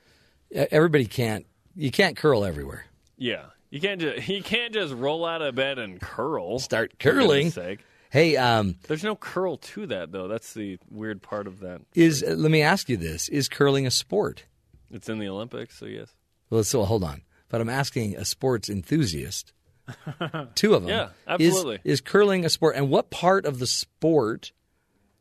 Everybody 0.52 1.06
can't. 1.06 1.46
You 1.74 1.90
can't 1.90 2.16
curl 2.16 2.44
everywhere. 2.44 2.86
Yeah, 3.16 3.46
you 3.70 3.80
can't 3.80 4.00
just 4.00 4.28
you 4.28 4.42
can't 4.42 4.72
just 4.74 4.92
roll 4.94 5.24
out 5.24 5.40
of 5.42 5.54
bed 5.54 5.78
and 5.78 6.00
curl. 6.00 6.58
Start 6.58 6.92
for 6.92 6.96
curling. 7.12 7.50
Sake. 7.50 7.80
Hey, 8.16 8.34
um, 8.38 8.76
There's 8.88 9.04
no 9.04 9.14
curl 9.14 9.58
to 9.58 9.86
that 9.88 10.10
though. 10.10 10.26
That's 10.26 10.54
the 10.54 10.78
weird 10.90 11.20
part 11.20 11.46
of 11.46 11.60
that. 11.60 11.82
is 11.94 12.22
uh, 12.22 12.30
let 12.30 12.50
me 12.50 12.62
ask 12.62 12.88
you 12.88 12.96
this: 12.96 13.28
Is 13.28 13.46
curling 13.46 13.86
a 13.86 13.90
sport? 13.90 14.44
It's 14.90 15.10
in 15.10 15.18
the 15.18 15.28
Olympics, 15.28 15.78
so 15.78 15.84
yes. 15.84 16.14
Well, 16.48 16.64
so 16.64 16.82
hold 16.84 17.04
on. 17.04 17.20
But 17.50 17.60
I'm 17.60 17.68
asking 17.68 18.16
a 18.16 18.24
sports 18.24 18.70
enthusiast. 18.70 19.52
Two 20.54 20.72
of 20.74 20.84
them. 20.84 20.88
Yeah, 20.88 21.08
Is- 21.38 21.48
absolutely. 21.52 21.80
Is, 21.84 22.00
curling 22.00 22.46
a 22.46 22.48
sport? 22.48 22.76
And 22.76 22.88
what 22.88 23.10
part 23.10 23.44
of 23.44 23.58
the 23.58 23.66
sport, 23.66 24.52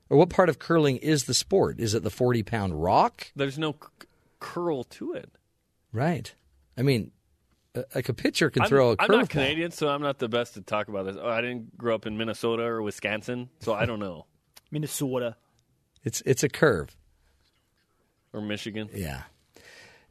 or 0.09 0.17
what 0.17 0.29
part 0.29 0.47
of 0.47 0.57
curling 0.57 0.95
is 0.95 1.25
the 1.25 1.33
sport? 1.33 1.81
Is 1.81 1.95
it 1.95 2.03
the 2.03 2.09
40 2.09 2.43
pound 2.43 2.81
rock? 2.81 3.29
There's 3.35 3.59
no 3.59 3.73
c- 3.73 4.07
curl 4.39 4.85
to 4.85 5.11
it. 5.11 5.31
Right. 5.91 6.33
I 6.77 6.81
mean, 6.81 7.11
like 7.93 8.09
a 8.09 8.13
pitcher 8.13 8.49
can 8.49 8.63
I'm, 8.63 8.69
throw 8.69 8.91
a 8.91 8.95
I'm 8.99 9.07
not 9.11 9.25
curveball. 9.25 9.29
Canadian, 9.29 9.71
so 9.71 9.89
I'm 9.89 10.01
not 10.01 10.19
the 10.19 10.29
best 10.29 10.53
to 10.55 10.61
talk 10.61 10.87
about 10.87 11.05
this. 11.05 11.17
Oh, 11.19 11.27
I 11.29 11.41
didn't 11.41 11.77
grow 11.77 11.95
up 11.95 12.05
in 12.05 12.17
Minnesota 12.17 12.63
or 12.63 12.81
Wisconsin, 12.81 13.49
so 13.59 13.73
I 13.73 13.85
don't 13.85 13.99
know. 13.99 14.25
Minnesota. 14.71 15.35
It's 16.03 16.21
it's 16.25 16.43
a 16.43 16.49
curve. 16.49 16.95
Or 18.33 18.41
Michigan. 18.41 18.89
Yeah. 18.93 19.23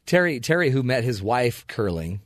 Terry 0.06 0.40
Terry, 0.40 0.70
who 0.70 0.82
met 0.82 1.04
his 1.04 1.22
wife 1.22 1.66
curling, 1.66 2.20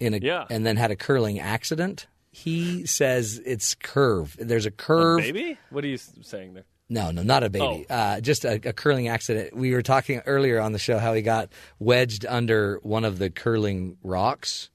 in 0.00 0.14
a 0.14 0.18
Yeah. 0.18 0.44
and 0.50 0.64
then 0.66 0.76
had 0.76 0.90
a 0.90 0.96
curling 0.96 1.38
accident. 1.40 2.06
He 2.30 2.84
says 2.86 3.40
it's 3.46 3.74
curve. 3.74 4.36
There's 4.38 4.66
a 4.66 4.68
A 4.68 4.72
curve. 4.72 5.20
baby? 5.20 5.58
What 5.70 5.84
are 5.84 5.88
you 5.88 5.96
saying 5.96 6.54
there? 6.54 6.64
No, 6.88 7.10
no, 7.10 7.22
not 7.22 7.42
a 7.42 7.50
baby. 7.50 7.84
Uh, 7.90 8.20
just 8.20 8.44
a, 8.44 8.54
a 8.68 8.72
curling 8.72 9.08
accident. 9.08 9.56
We 9.56 9.72
were 9.72 9.82
talking 9.82 10.20
earlier 10.26 10.60
on 10.60 10.72
the 10.72 10.78
show 10.78 10.98
how 10.98 11.14
he 11.14 11.22
got 11.22 11.48
wedged 11.80 12.24
under 12.24 12.78
one 12.82 13.04
of 13.04 13.18
the 13.18 13.28
curling 13.28 13.96
rocks. 14.04 14.70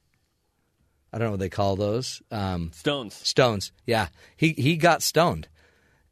I 1.14 1.18
don't 1.18 1.28
know 1.28 1.32
what 1.32 1.40
they 1.40 1.50
call 1.50 1.76
those. 1.78 2.22
Um, 2.32 2.72
Stones. 2.74 3.14
stones. 3.16 3.72
Yeah, 3.86 4.08
he 4.38 4.50
he 4.54 4.76
got 4.78 5.02
stoned, 5.02 5.48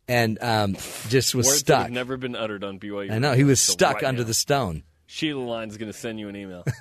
and 0.07 0.37
um, 0.41 0.75
just 1.09 1.35
was 1.35 1.47
Words 1.47 1.63
that 1.63 1.65
stuck. 1.73 1.81
have 1.83 1.91
never 1.91 2.17
been 2.17 2.35
uttered 2.35 2.63
on 2.63 2.79
BYU. 2.79 3.11
I 3.11 3.19
know 3.19 3.33
he 3.33 3.43
was 3.45 3.59
So 3.61 3.73
stuck 3.73 3.95
right 3.95 4.03
under 4.05 4.21
now. 4.21 4.27
the 4.27 4.33
stone. 4.33 4.83
Sheila 5.05 5.41
Line's 5.41 5.75
going 5.77 5.91
to 5.91 5.97
send 5.97 6.19
you 6.19 6.29
an 6.29 6.35
email. 6.35 6.63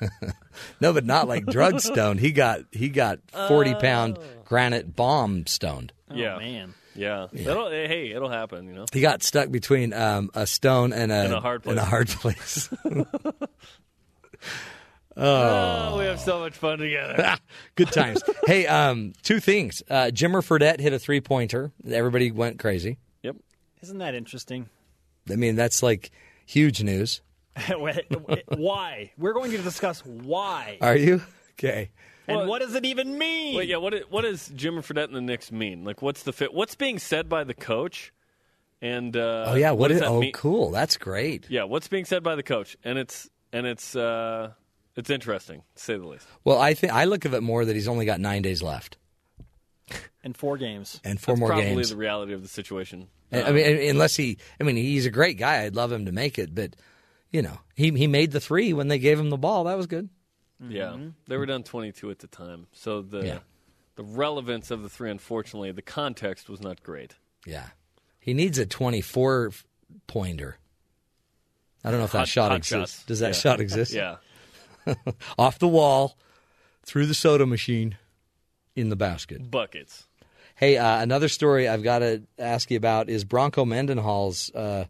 No, 0.81 0.93
but 0.93 1.05
not 1.07 1.29
like 1.29 1.47
drug 1.47 1.81
stoned. 1.81 2.19
He 2.21 2.33
got 2.33 2.61
he 2.73 2.89
got 2.89 3.21
forty 3.49 3.75
pound 3.77 4.19
granite 4.45 4.95
bomb 4.97 5.47
stoned. 5.47 5.93
yeah, 6.13 6.37
man. 6.39 6.75
Yeah. 6.99 7.27
That'll, 7.33 7.71
hey, 7.71 8.11
it'll 8.15 8.29
happen. 8.31 8.67
You 8.67 8.75
know. 8.75 8.85
He 8.93 9.01
got 9.01 9.23
stuck 9.23 9.51
between 9.51 9.93
um, 9.93 10.31
a 10.35 10.47
stone 10.47 10.93
and 10.93 11.11
a, 11.13 11.15
And 11.15 11.33
a 11.35 11.41
hard 11.41 11.65
and 11.67 11.79
a 11.79 11.83
place. 11.83 11.89
hard 11.89 12.09
place. 12.09 12.71
Oh, 15.21 15.99
we 15.99 16.05
have 16.05 16.21
so 16.21 16.39
much 16.39 16.55
fun 16.55 16.79
together. 16.79 17.37
Good 17.75 17.91
times. 17.91 18.23
hey, 18.47 18.69
um, 18.69 19.15
two 19.25 19.41
things. 19.41 19.83
Uh, 19.91 20.11
Jimmer 20.13 20.47
Fredette 20.47 20.79
hit 20.79 20.93
a 20.93 20.99
three 21.01 21.21
pointer. 21.21 21.73
Everybody 21.91 22.31
went 22.31 22.61
crazy. 22.61 22.99
yep. 23.25 23.35
Isn't 23.83 23.99
that 23.99 24.15
interesting? 24.15 24.69
I 25.29 25.35
mean, 25.35 25.57
that's 25.57 25.83
like 25.83 26.13
huge 26.47 26.85
news. 26.85 27.21
why? 27.69 29.11
We're 29.19 29.33
going 29.33 29.51
to 29.51 29.59
discuss 29.59 30.05
why. 30.05 30.79
Are 30.81 30.97
you 30.97 31.21
okay? 31.55 31.91
And 32.29 32.37
Well- 32.37 32.47
what 32.47 32.61
does 32.61 32.75
it 32.75 32.85
even 32.85 33.17
mean? 33.19 33.57
Wait, 33.57 33.69
yeah. 33.69 33.79
What 33.79 33.95
what 34.11 34.23
does 34.23 34.49
Jim 34.55 34.77
Fredette 34.83 35.05
and 35.07 35.15
the 35.17 35.21
Knicks 35.23 35.51
mean? 35.51 35.85
Like, 35.85 36.03
what's 36.03 36.23
the 36.23 36.33
fit? 36.33 36.53
What's 36.55 36.75
being 36.75 36.99
said 36.99 37.29
by 37.29 37.43
the 37.45 37.55
coach? 37.55 38.13
And 38.81 39.17
uh, 39.17 39.47
oh 39.49 39.55
yeah, 39.57 39.73
what 39.73 39.89
does 39.89 39.99
that 40.01 40.09
Oh, 40.09 40.21
mean? 40.21 40.33
cool. 40.33 40.71
That's 40.71 40.97
great. 40.97 41.47
Yeah, 41.51 41.65
what's 41.65 41.89
being 41.89 42.05
said 42.05 42.23
by 42.23 42.37
the 42.37 42.43
coach? 42.45 42.77
And 42.85 42.97
it's 42.99 43.29
and 43.53 43.67
it's 43.67 43.97
uh, 43.97 44.53
it's 44.95 45.11
interesting 45.11 45.63
to 45.75 45.83
say 45.83 45.97
the 45.97 46.07
least. 46.07 46.27
Well, 46.45 46.59
I 46.61 46.75
think 46.75 46.93
I 46.93 47.05
look 47.07 47.27
at 47.27 47.35
it 47.35 47.43
more 47.43 47.65
that 47.65 47.75
he's 47.75 47.89
only 47.89 48.05
got 48.07 48.21
nine 48.21 48.43
days 48.43 48.63
left 48.63 48.97
In 50.23 50.33
four 50.35 50.59
games. 50.59 51.01
and 51.03 51.21
four 51.21 51.35
That's 51.35 51.41
more 51.41 51.49
probably 51.49 51.65
games. 51.75 51.91
the 51.91 51.97
reality 51.97 52.35
of 52.35 52.43
the 52.43 52.49
situation. 52.49 53.09
I 53.33 53.43
I 53.43 53.53
mean, 53.53 53.91
unless 53.91 54.17
he, 54.17 54.39
I 54.61 54.65
mean, 54.65 54.77
he's 54.77 55.07
a 55.07 55.11
great 55.11 55.39
guy. 55.39 55.63
I'd 55.63 55.75
love 55.77 55.91
him 55.91 56.07
to 56.07 56.13
make 56.13 56.39
it, 56.39 56.55
but 56.55 56.77
you 57.33 57.43
know, 57.43 57.59
he 57.75 57.91
he 57.91 58.07
made 58.07 58.31
the 58.33 58.41
three 58.41 58.73
when 58.73 58.89
they 58.89 58.99
gave 58.99 59.19
him 59.19 59.31
the 59.31 59.37
ball. 59.37 59.65
That 59.65 59.77
was 59.77 59.87
good. 59.87 60.09
Yeah, 60.61 60.97
they 61.29 61.37
were 61.37 61.47
down 61.47 61.63
22 61.63 62.11
at 62.11 62.19
the 62.19 62.27
time, 62.27 62.67
so 62.73 63.01
the 63.03 63.25
Yeah. 63.25 63.39
the 63.97 64.03
relevance 64.05 64.71
of 64.71 64.83
the 64.83 64.89
three, 64.89 65.11
unfortunately, 65.11 65.71
the 65.73 65.83
context 65.83 66.49
was 66.49 66.61
not 66.61 66.83
great. 66.83 67.15
Yeah, 67.47 67.69
he 68.19 68.35
needs 68.35 68.59
a 68.59 68.67
twenty-four 68.67 69.53
pointer. 70.07 70.59
I 71.85 71.91
don't 71.91 72.01
know 72.01 72.07
if 72.07 72.13
that 72.13 72.19
Hot- 72.19 72.29
shot 72.29 72.51
hot 72.51 72.57
exists. 72.59 72.97
shots. 72.97 73.07
Does 73.07 73.19
that 73.21 73.29
Yeah. 73.29 73.33
shot 73.41 73.61
exist? 73.61 73.93
Yeah, 73.93 74.17
Off 75.39 75.59
the 75.61 75.69
wall, 75.69 76.17
through 76.83 77.07
the 77.07 77.15
soda 77.15 77.47
machine, 77.47 77.97
in 78.75 78.89
the 78.89 78.97
basket. 78.97 79.51
buckets. 79.51 80.07
Hey, 80.57 80.77
uh, 80.77 81.01
another 81.01 81.29
story 81.29 81.69
I've 81.69 81.85
got 81.85 82.01
to 82.01 82.23
ask 82.37 82.69
you 82.71 82.77
about 82.77 83.09
is 83.09 83.23
Bronco 83.25 83.65
Mendenhall's 83.65 84.53
uh, 84.57 84.87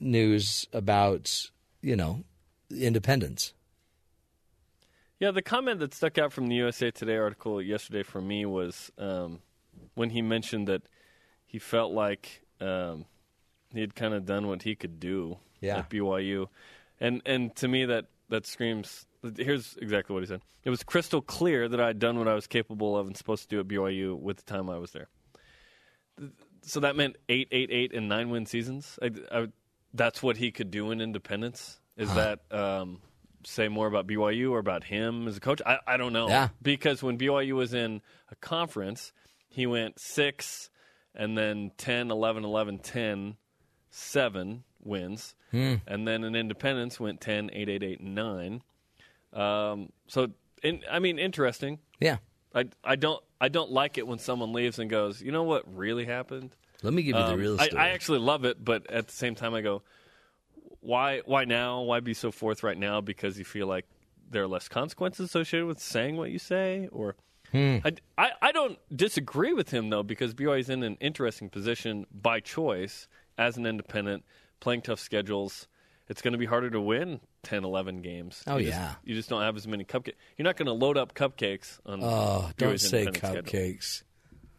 news 0.00 0.66
about 0.72 1.50
you 1.82 1.96
know 1.96 2.24
independence. 2.70 3.54
Yeah, 5.20 5.30
the 5.32 5.42
comment 5.42 5.80
that 5.80 5.92
stuck 5.94 6.16
out 6.18 6.32
from 6.32 6.48
the 6.48 6.56
USA 6.56 6.90
Today 6.90 7.16
article 7.16 7.60
yesterday 7.60 8.02
for 8.02 8.20
me 8.22 8.46
was 8.46 8.90
um, 8.98 9.40
when 9.94 10.10
he 10.10 10.22
mentioned 10.22 10.66
that 10.68 10.82
he 11.44 11.58
felt 11.58 11.92
like 11.92 12.42
um, 12.60 13.04
he 13.72 13.80
had 13.82 13.94
kind 13.94 14.14
of 14.14 14.24
done 14.24 14.48
what 14.48 14.62
he 14.62 14.74
could 14.74 14.98
do 14.98 15.36
Yeah. 15.60 15.78
at 15.78 15.90
BYU, 15.90 16.46
and 16.98 17.20
and 17.26 17.54
to 17.56 17.68
me 17.68 17.84
that 17.84 18.06
that 18.30 18.46
screams. 18.46 19.06
Here's 19.36 19.76
exactly 19.76 20.14
what 20.14 20.22
he 20.22 20.26
said. 20.26 20.40
It 20.64 20.70
was 20.70 20.82
crystal 20.82 21.20
clear 21.20 21.68
that 21.68 21.78
I 21.80 21.88
had 21.88 21.98
done 21.98 22.18
what 22.18 22.26
I 22.26 22.32
was 22.34 22.46
capable 22.46 22.96
of 22.96 23.06
and 23.06 23.14
supposed 23.14 23.42
to 23.42 23.48
do 23.48 23.60
at 23.60 23.68
BYU 23.68 24.18
with 24.18 24.38
the 24.38 24.42
time 24.44 24.70
I 24.70 24.78
was 24.78 24.92
there. 24.92 25.08
So 26.62 26.80
that 26.80 26.96
meant 26.96 27.16
eight, 27.28 27.48
eight, 27.50 27.70
eight, 27.70 27.92
and 27.94 28.08
nine 28.08 28.30
win 28.30 28.46
seasons. 28.46 28.98
I, 29.02 29.10
I, 29.30 29.46
that's 29.92 30.22
what 30.22 30.38
he 30.38 30.50
could 30.52 30.70
do 30.70 30.90
in 30.90 31.00
independence. 31.02 31.80
Is 31.98 32.12
that 32.14 32.40
um, 32.50 33.00
say 33.44 33.68
more 33.68 33.86
about 33.86 34.06
BYU 34.06 34.50
or 34.50 34.58
about 34.58 34.84
him 34.84 35.26
as 35.28 35.36
a 35.36 35.40
coach? 35.40 35.60
I, 35.64 35.78
I 35.86 35.96
don't 35.96 36.12
know. 36.12 36.28
Yeah. 36.28 36.48
Because 36.62 37.02
when 37.02 37.18
BYU 37.18 37.52
was 37.52 37.74
in 37.74 38.02
a 38.30 38.34
conference, 38.36 39.12
he 39.48 39.66
went 39.66 39.98
six 39.98 40.70
and 41.14 41.36
then 41.36 41.72
10, 41.76 42.10
11, 42.10 42.44
11, 42.44 42.78
10, 42.78 43.36
7 43.90 44.64
wins. 44.82 45.34
Hmm. 45.50 45.74
And 45.86 46.06
then 46.06 46.24
in 46.24 46.34
independence 46.34 47.00
went 47.00 47.20
10, 47.20 47.50
8, 47.52 47.68
8, 47.68 47.82
8, 47.82 48.00
9. 48.00 48.62
Um, 49.32 49.92
so, 50.06 50.28
in, 50.62 50.82
I 50.90 50.98
mean, 50.98 51.18
interesting. 51.18 51.78
Yeah. 52.00 52.18
I, 52.54 52.66
I 52.82 52.96
don't 52.96 53.22
I 53.40 53.48
don't 53.48 53.70
like 53.70 53.96
it 53.96 54.06
when 54.06 54.18
someone 54.18 54.52
leaves 54.52 54.78
and 54.78 54.90
goes, 54.90 55.22
you 55.22 55.32
know 55.32 55.44
what 55.44 55.64
really 55.74 56.04
happened? 56.04 56.56
Let 56.82 56.92
me 56.92 57.02
give 57.02 57.16
you 57.16 57.22
the 57.22 57.32
Um, 57.32 57.38
real 57.38 57.60
I. 57.60 57.68
I 57.76 57.88
actually 57.90 58.18
love 58.18 58.44
it, 58.44 58.62
but 58.62 58.90
at 58.90 59.06
the 59.06 59.12
same 59.12 59.34
time, 59.34 59.54
I 59.54 59.60
go, 59.60 59.82
why 60.80 61.20
why 61.24 61.44
now? 61.44 61.82
Why 61.82 62.00
be 62.00 62.14
so 62.14 62.30
forthright 62.30 62.78
now? 62.78 63.00
Because 63.00 63.38
you 63.38 63.44
feel 63.44 63.66
like 63.66 63.86
there 64.30 64.42
are 64.42 64.48
less 64.48 64.68
consequences 64.68 65.26
associated 65.26 65.66
with 65.66 65.80
saying 65.80 66.16
what 66.16 66.30
you 66.30 66.38
say, 66.38 66.88
or 66.92 67.16
Hmm. 67.52 67.78
I, 67.84 67.92
I, 68.16 68.30
I 68.42 68.52
don't 68.52 68.78
disagree 68.96 69.52
with 69.52 69.70
him 69.70 69.90
though 69.90 70.04
because 70.04 70.34
BYU 70.34 70.60
is 70.60 70.70
in 70.70 70.84
an 70.84 70.96
interesting 71.00 71.48
position 71.50 72.06
by 72.12 72.38
choice 72.38 73.08
as 73.36 73.56
an 73.56 73.66
independent, 73.66 74.24
playing 74.60 74.82
tough 74.82 75.00
schedules. 75.00 75.66
It's 76.08 76.22
going 76.22 76.32
to 76.32 76.38
be 76.38 76.46
harder 76.46 76.70
to 76.70 76.80
win 76.80 77.18
10, 77.42 77.64
11 77.64 78.02
games. 78.02 78.42
Oh, 78.46 78.56
You 78.56 78.66
just- 78.66 78.78
yeah. 78.78 78.94
you 79.04 79.14
just 79.16 79.28
don't 79.28 79.42
have 79.42 79.56
as 79.56 79.66
many 79.66 79.82
cupcakes. 79.84 80.14
You're 80.36 80.44
not 80.44 80.56
going 80.56 80.66
to 80.66 80.72
load 80.72 80.96
up 80.96 81.12
cupcakes 81.14 81.80
on. 81.84 82.00
Oh, 82.04 82.50
don't 82.56 82.80
say 82.80 83.06
independent 83.06 83.48
schedule. 83.48 83.60
cupcakes. 83.74 84.02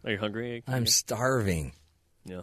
Are 0.04 0.10
you 0.10 0.18
hungry? 0.18 0.62
I'm 0.68 0.86
starving. 0.86 1.72
Yeah. 2.26 2.42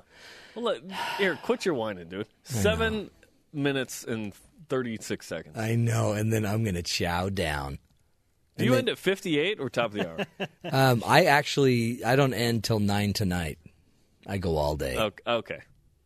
Well, 0.56 0.66
let, 0.66 0.82
here, 1.20 1.38
quit 1.44 1.64
your 1.66 1.76
whining, 1.76 2.08
dude. 2.10 2.28
Seven 2.44 3.12
minutes 3.54 4.04
and 4.04 4.34
36 4.70 5.26
seconds. 5.26 5.58
I 5.58 5.76
know, 5.76 6.12
and 6.14 6.32
then 6.32 6.46
I'm 6.46 6.64
going 6.64 6.76
to 6.76 6.84
chow 6.84 7.30
down. 7.30 7.80
Do 8.58 8.66
you 8.66 8.76
end 8.76 8.90
at 8.90 8.98
58 8.98 9.60
or 9.60 9.70
top 9.70 9.86
of 9.88 9.94
the 9.94 10.10
hour? 10.10 10.18
Um, 10.72 11.02
I 11.08 11.26
actually 11.26 12.04
I 12.04 12.16
don't 12.18 12.34
end 12.34 12.64
till 12.66 12.80
nine 12.80 13.14
tonight. 13.14 13.58
I 14.28 14.38
go 14.38 14.58
all 14.58 14.76
day. 14.76 14.98
okay. 14.98 15.24
okay. 15.26 15.60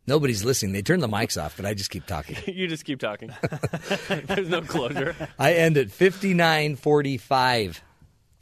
Nobody's 0.05 0.43
listening. 0.45 0.73
They 0.73 0.81
turn 0.83 0.99
the 0.99 1.07
mics 1.07 1.41
off, 1.41 1.57
but 1.57 1.65
I 1.65 1.73
just 1.73 1.89
keep 1.89 2.05
talking. 2.05 2.37
you 2.53 2.67
just 2.67 2.85
keep 2.85 2.99
talking. 2.99 3.31
There's 4.07 4.49
no 4.49 4.61
closure. 4.61 5.15
I 5.39 5.53
end 5.53 5.77
at 5.77 5.89
fifty 5.91 6.33
nine 6.33 6.75
forty 6.75 7.17
five. 7.17 7.81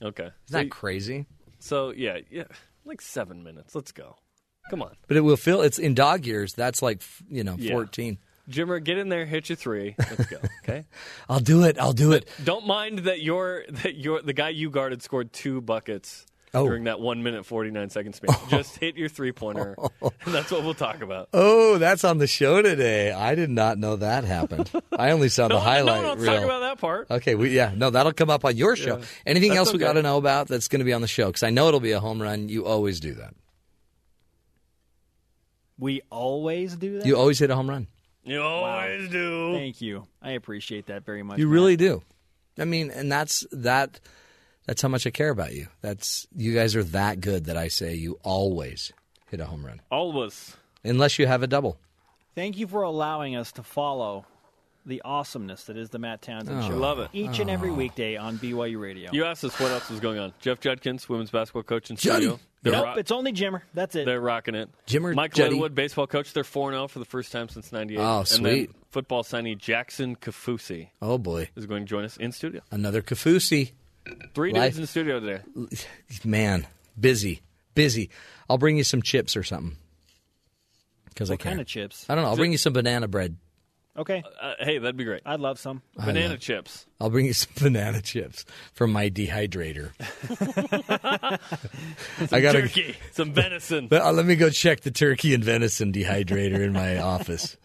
Okay. 0.04 0.24
Isn't 0.24 0.34
So 0.48 0.58
that 0.58 0.64
you- 0.66 0.70
crazy? 0.70 1.26
So, 1.60 1.92
yeah, 1.96 2.18
yeah, 2.32 2.46
like 2.86 3.00
seven 3.02 3.44
minutes. 3.44 3.76
Let's 3.76 3.92
go. 3.92 4.16
Come 4.72 4.82
on. 4.82 4.96
But 5.08 5.18
it 5.18 5.22
will 5.22 5.38
feel 5.38 5.62
it's 5.62 5.78
in 5.80 5.94
dog 5.94 6.26
years. 6.26 6.54
That's 6.54 6.82
like 6.82 7.02
you 7.30 7.44
know 7.44 7.56
Yeah. 7.58 7.74
Fourteen. 8.54 8.68
Jimmer, 8.68 8.84
get 8.84 8.98
in 8.98 9.10
there, 9.10 9.26
hit 9.26 9.50
your 9.50 9.56
three. 9.56 9.96
Let's 9.98 10.26
go. 10.26 10.38
Okay. 10.64 10.86
I'll 11.28 11.40
do 11.40 11.64
it. 11.64 11.78
I'll 11.80 11.92
do 11.94 12.12
it. 12.12 12.30
Don't 12.44 12.68
mind 12.68 13.00
that 13.00 13.22
your 13.22 13.66
that 13.68 13.96
your 13.96 14.22
the 14.22 14.34
guy 14.34 14.50
you 14.50 14.70
guarded 14.70 15.02
scored 15.02 15.34
two 15.34 15.60
buckets 15.62 16.26
Oh. 16.54 16.66
during 16.68 16.84
that 16.84 17.00
one 17.00 17.24
minute 17.24 17.46
forty 17.46 17.72
nine 17.72 17.90
second 17.90 18.14
span. 18.14 18.36
Just 18.50 18.78
hit 18.78 18.96
your 18.98 19.08
three 19.10 19.32
pointer. 19.32 19.76
and 20.02 20.12
that's 20.34 20.52
what 20.52 20.64
we'll 20.64 20.74
talk 20.74 21.02
about. 21.02 21.30
Oh, 21.34 21.78
that's 21.78 22.04
on 22.04 22.18
the 22.18 22.28
show 22.28 22.62
today. 22.62 23.12
I 23.12 23.36
did 23.36 23.50
not 23.50 23.78
know 23.78 23.96
that 23.96 24.24
happened. 24.26 24.70
I 24.92 25.12
only 25.12 25.30
saw 25.30 25.48
No, 25.48 25.56
the 25.56 25.62
highlight 25.62 26.02
no, 26.02 26.02
no, 26.02 26.10
let's 26.10 26.22
reel. 26.22 26.34
talk 26.36 26.44
about 26.44 26.60
that 26.60 26.78
part. 26.80 27.08
Okay, 27.10 27.36
we, 27.36 27.56
yeah, 27.56 27.72
no, 27.76 27.90
that'll 27.90 28.12
come 28.14 28.30
up 28.30 28.44
on 28.46 28.56
your 28.58 28.76
show. 28.76 28.98
Yeah. 28.98 29.06
Anything 29.26 29.50
That's 29.52 29.60
else 29.60 29.74
we 29.74 29.80
got 29.80 29.94
to 29.94 30.02
know 30.02 30.18
about 30.18 30.48
that's 30.50 30.68
going 30.68 30.80
to 30.80 30.86
be 30.86 30.92
on 30.94 31.00
the 31.02 31.08
show? 31.08 31.28
Because 31.28 31.44
I 31.44 31.52
know 31.52 31.70
it'll 31.70 31.80
be 31.80 31.94
a 31.94 32.02
home 32.02 32.22
run. 32.22 32.50
You 32.50 32.66
always 32.66 33.00
do 33.00 33.14
that. 33.16 33.34
We 35.78 36.02
always 36.12 36.76
do 36.76 37.00
that. 37.00 37.06
You 37.08 37.18
always 37.18 37.40
hit 37.40 37.50
a 37.50 37.56
home 37.56 37.70
run. 37.70 37.88
You 38.24 38.42
always 38.42 39.10
do. 39.10 39.54
Thank 39.54 39.82
you. 39.82 40.06
I 40.22 40.32
appreciate 40.32 40.88
that 40.88 41.06
very 41.06 41.24
much. 41.24 41.40
You 41.40 41.48
Matt. 41.48 41.54
really 41.54 41.76
do. 41.78 42.04
I 42.58 42.66
mean, 42.66 42.92
and 42.92 43.12
that's 43.12 43.46
that. 43.52 44.00
That's 44.68 44.82
how 44.82 44.90
much 44.90 45.08
I 45.08 45.10
care 45.10 45.30
about 45.30 45.54
you. 45.54 45.68
That's 45.82 46.28
you 46.36 46.54
guys 46.54 46.76
are 46.76 46.84
that 46.84 47.20
good 47.20 47.46
that 47.46 47.58
I 47.58 47.68
say 47.68 47.96
you 47.96 48.20
always 48.24 48.94
hit 49.30 49.40
a 49.40 49.46
home 49.46 49.66
run, 49.66 49.82
Always. 49.90 50.56
unless 50.84 51.18
you 51.18 51.26
have 51.26 51.42
a 51.42 51.48
double. 51.48 51.78
Thank 52.36 52.58
you 52.58 52.68
for 52.68 52.84
allowing 52.84 53.36
us 53.36 53.52
to 53.54 53.64
follow 53.64 54.26
the 54.86 55.02
awesomeness 55.06 55.66
that 55.66 55.78
is 55.78 55.90
the 55.90 56.00
Matt 56.00 56.22
Townsend 56.22 56.64
Oh. 56.64 56.68
Show. 56.70 56.76
Love 56.78 57.00
it. 57.00 57.10
Each 57.14 57.40
and 57.40 57.50
every 57.50 57.70
oh. 57.70 57.74
weekday 57.74 58.16
on 58.18 58.38
BYU 58.40 58.80
Radio. 58.82 59.12
You 59.14 59.26
asked 59.26 59.44
us 59.44 59.60
what 59.60 59.72
else 59.72 59.90
was 59.90 60.00
going 60.00 60.18
on. 60.20 60.34
Jeff 60.40 60.60
Judkins, 60.60 61.08
women's 61.08 61.30
basketball 61.32 61.64
coach 61.64 61.90
in 61.90 61.96
Juddy. 61.98 62.26
studio. 62.26 62.40
They're, 62.64 62.74
nope, 62.74 62.86
ro- 62.86 62.94
it's 62.94 63.12
only 63.12 63.34
Jimmer. 63.34 63.62
That's 63.74 63.96
it. 63.96 64.06
they're 64.06 64.22
rocking 64.22 64.54
it. 64.56 64.70
Jimmer 64.88 65.16
Mike 65.16 65.34
Juddy. 65.34 65.50
Littlewood, 65.50 65.74
baseball 65.76 66.06
coach. 66.08 66.32
They're 66.34 66.44
4 66.44 66.72
0 66.72 66.88
for 66.88 67.00
the 67.00 67.06
first 67.06 67.32
time 67.32 67.50
since 67.50 67.72
98. 67.72 68.00
Oh, 68.00 68.20
And 68.20 68.28
sweet. 68.28 68.44
then 68.44 68.68
football 68.92 69.24
signee 69.24 69.58
Jackson 69.58 70.16
Kaufusi 70.16 70.90
Oh 71.02 71.18
boy, 71.18 71.50
is 71.56 71.66
going 71.66 71.84
to 71.84 71.90
join 71.90 72.04
us 72.06 72.18
in 72.18 72.32
studio. 72.32 72.62
another 72.72 73.02
Kaufusi. 73.02 73.72
Three 74.36 74.52
Life- 74.54 74.64
dudes 74.74 74.78
in 74.78 74.82
the 74.82 74.88
studio 74.88 75.20
today. 75.20 75.42
Man, 76.24 76.68
busy, 77.00 77.42
busy. 77.76 78.10
I'll 78.50 78.58
bring 78.60 78.78
you 78.78 78.84
some 78.84 79.02
chips 79.02 79.36
or 79.38 79.44
something. 79.44 79.78
Because 81.10 81.30
I 81.30 81.34
what 81.34 81.40
can. 81.40 81.50
kind 81.52 81.62
of 81.62 81.68
chips? 81.68 82.06
I 82.10 82.16
don't 82.16 82.24
know. 82.24 82.30
I'll 82.30 82.36
bring 82.38 82.52
you 82.52 82.58
some 82.58 82.74
banana 82.74 83.08
bread. 83.08 83.38
Okay. 83.98 84.24
Uh, 84.42 84.54
hey, 84.60 84.78
that'd 84.78 84.96
be 84.96 85.04
great. 85.04 85.22
I'd 85.26 85.42
love 85.42 85.60
some. 85.60 85.82
I 85.98 86.06
Banana 86.06 86.30
love- 86.30 86.40
chips. 86.40 86.86
I'll 87.00 87.10
bring 87.10 87.26
you 87.26 87.34
some 87.34 87.52
banana 87.62 88.02
chips 88.02 88.46
from 88.74 88.92
my 88.94 89.10
dehydrator. 89.10 89.92
Some 92.18 92.30
I 92.32 92.40
gotta- 92.42 92.62
turkey, 92.62 92.96
some 93.12 93.34
venison. 93.34 93.88
Let, 93.92 94.02
uh, 94.02 94.12
let 94.14 94.26
me 94.26 94.36
go 94.36 94.50
check 94.50 94.82
the 94.82 94.92
turkey 94.92 95.34
and 95.34 95.44
venison 95.44 95.92
dehydrator 95.92 96.60
in 96.62 96.72
my 96.74 97.00
office. 97.00 97.58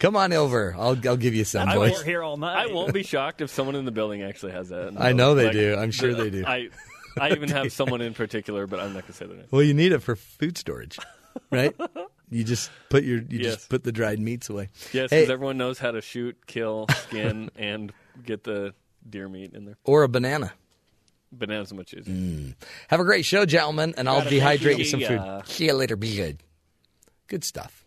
Come 0.00 0.16
on 0.16 0.32
over. 0.32 0.74
I'll 0.76 0.96
I'll 1.08 1.16
give 1.16 1.34
you 1.34 1.44
some, 1.44 1.68
I 1.68 1.74
boys. 1.76 1.92
won't- 1.92 2.04
here 2.06 2.22
all 2.22 2.36
night. 2.36 2.56
I 2.68 2.72
won't 2.72 2.92
be 2.92 3.02
shocked 3.04 3.40
if 3.40 3.50
someone 3.50 3.74
in 3.76 3.84
the 3.84 3.92
building 3.92 4.22
actually 4.22 4.52
has 4.52 4.68
that. 4.70 4.94
I 4.98 5.12
know 5.12 5.34
they 5.34 5.44
Like, 5.44 5.52
do. 5.52 5.76
I'm 5.76 5.90
sure 5.92 6.12
the- 6.14 6.24
they 6.24 6.30
do. 6.30 6.44
I, 6.46 6.68
I 7.20 7.30
even 7.30 7.48
have 7.50 7.72
someone 7.72 8.00
in 8.00 8.14
particular, 8.14 8.66
but 8.66 8.80
I'm 8.80 8.94
not 8.94 9.02
going 9.02 9.06
to 9.06 9.12
say 9.12 9.26
their 9.26 9.36
name. 9.36 9.46
Well, 9.50 9.62
you 9.62 9.74
need 9.74 9.92
it 9.92 10.00
for 10.00 10.16
food 10.16 10.56
storage, 10.58 10.98
right? 11.50 11.74
You 12.32 12.44
just 12.44 12.70
put 12.88 13.04
your 13.04 13.18
you 13.18 13.38
Yes. 13.40 13.54
just 13.56 13.68
put 13.68 13.84
the 13.84 13.92
dried 13.92 14.18
meats 14.18 14.48
away. 14.50 14.70
Yes, 14.92 15.10
Hey, 15.10 15.20
because 15.20 15.30
everyone 15.30 15.58
knows 15.58 15.78
how 15.78 15.90
to 15.92 16.00
shoot, 16.00 16.36
kill, 16.46 16.86
skin, 17.06 17.50
and 17.56 17.92
get 18.24 18.44
the 18.44 18.74
deer 19.08 19.28
meat 19.28 19.52
in 19.54 19.64
there. 19.66 19.76
or 19.84 20.02
a 20.02 20.08
banana. 20.08 20.52
Bananas 21.30 21.72
are 21.72 21.76
much 21.76 21.94
easier. 21.94 22.14
Mm. 22.14 22.54
Have 22.88 23.00
a 23.00 23.04
great 23.04 23.24
show, 23.24 23.46
gentlemen, 23.46 23.94
and 23.96 24.08
I'll 24.08 24.22
Got 24.22 24.32
it. 24.32 24.40
dehydrate 24.42 24.78
you 24.78 24.84
some 24.84 25.00
food. 25.00 25.42
See 25.46 25.64
you 25.66 25.72
later. 25.72 25.96
Be 25.96 26.14
good. 26.16 26.42
Good 27.26 27.42
stuff. 27.44 27.84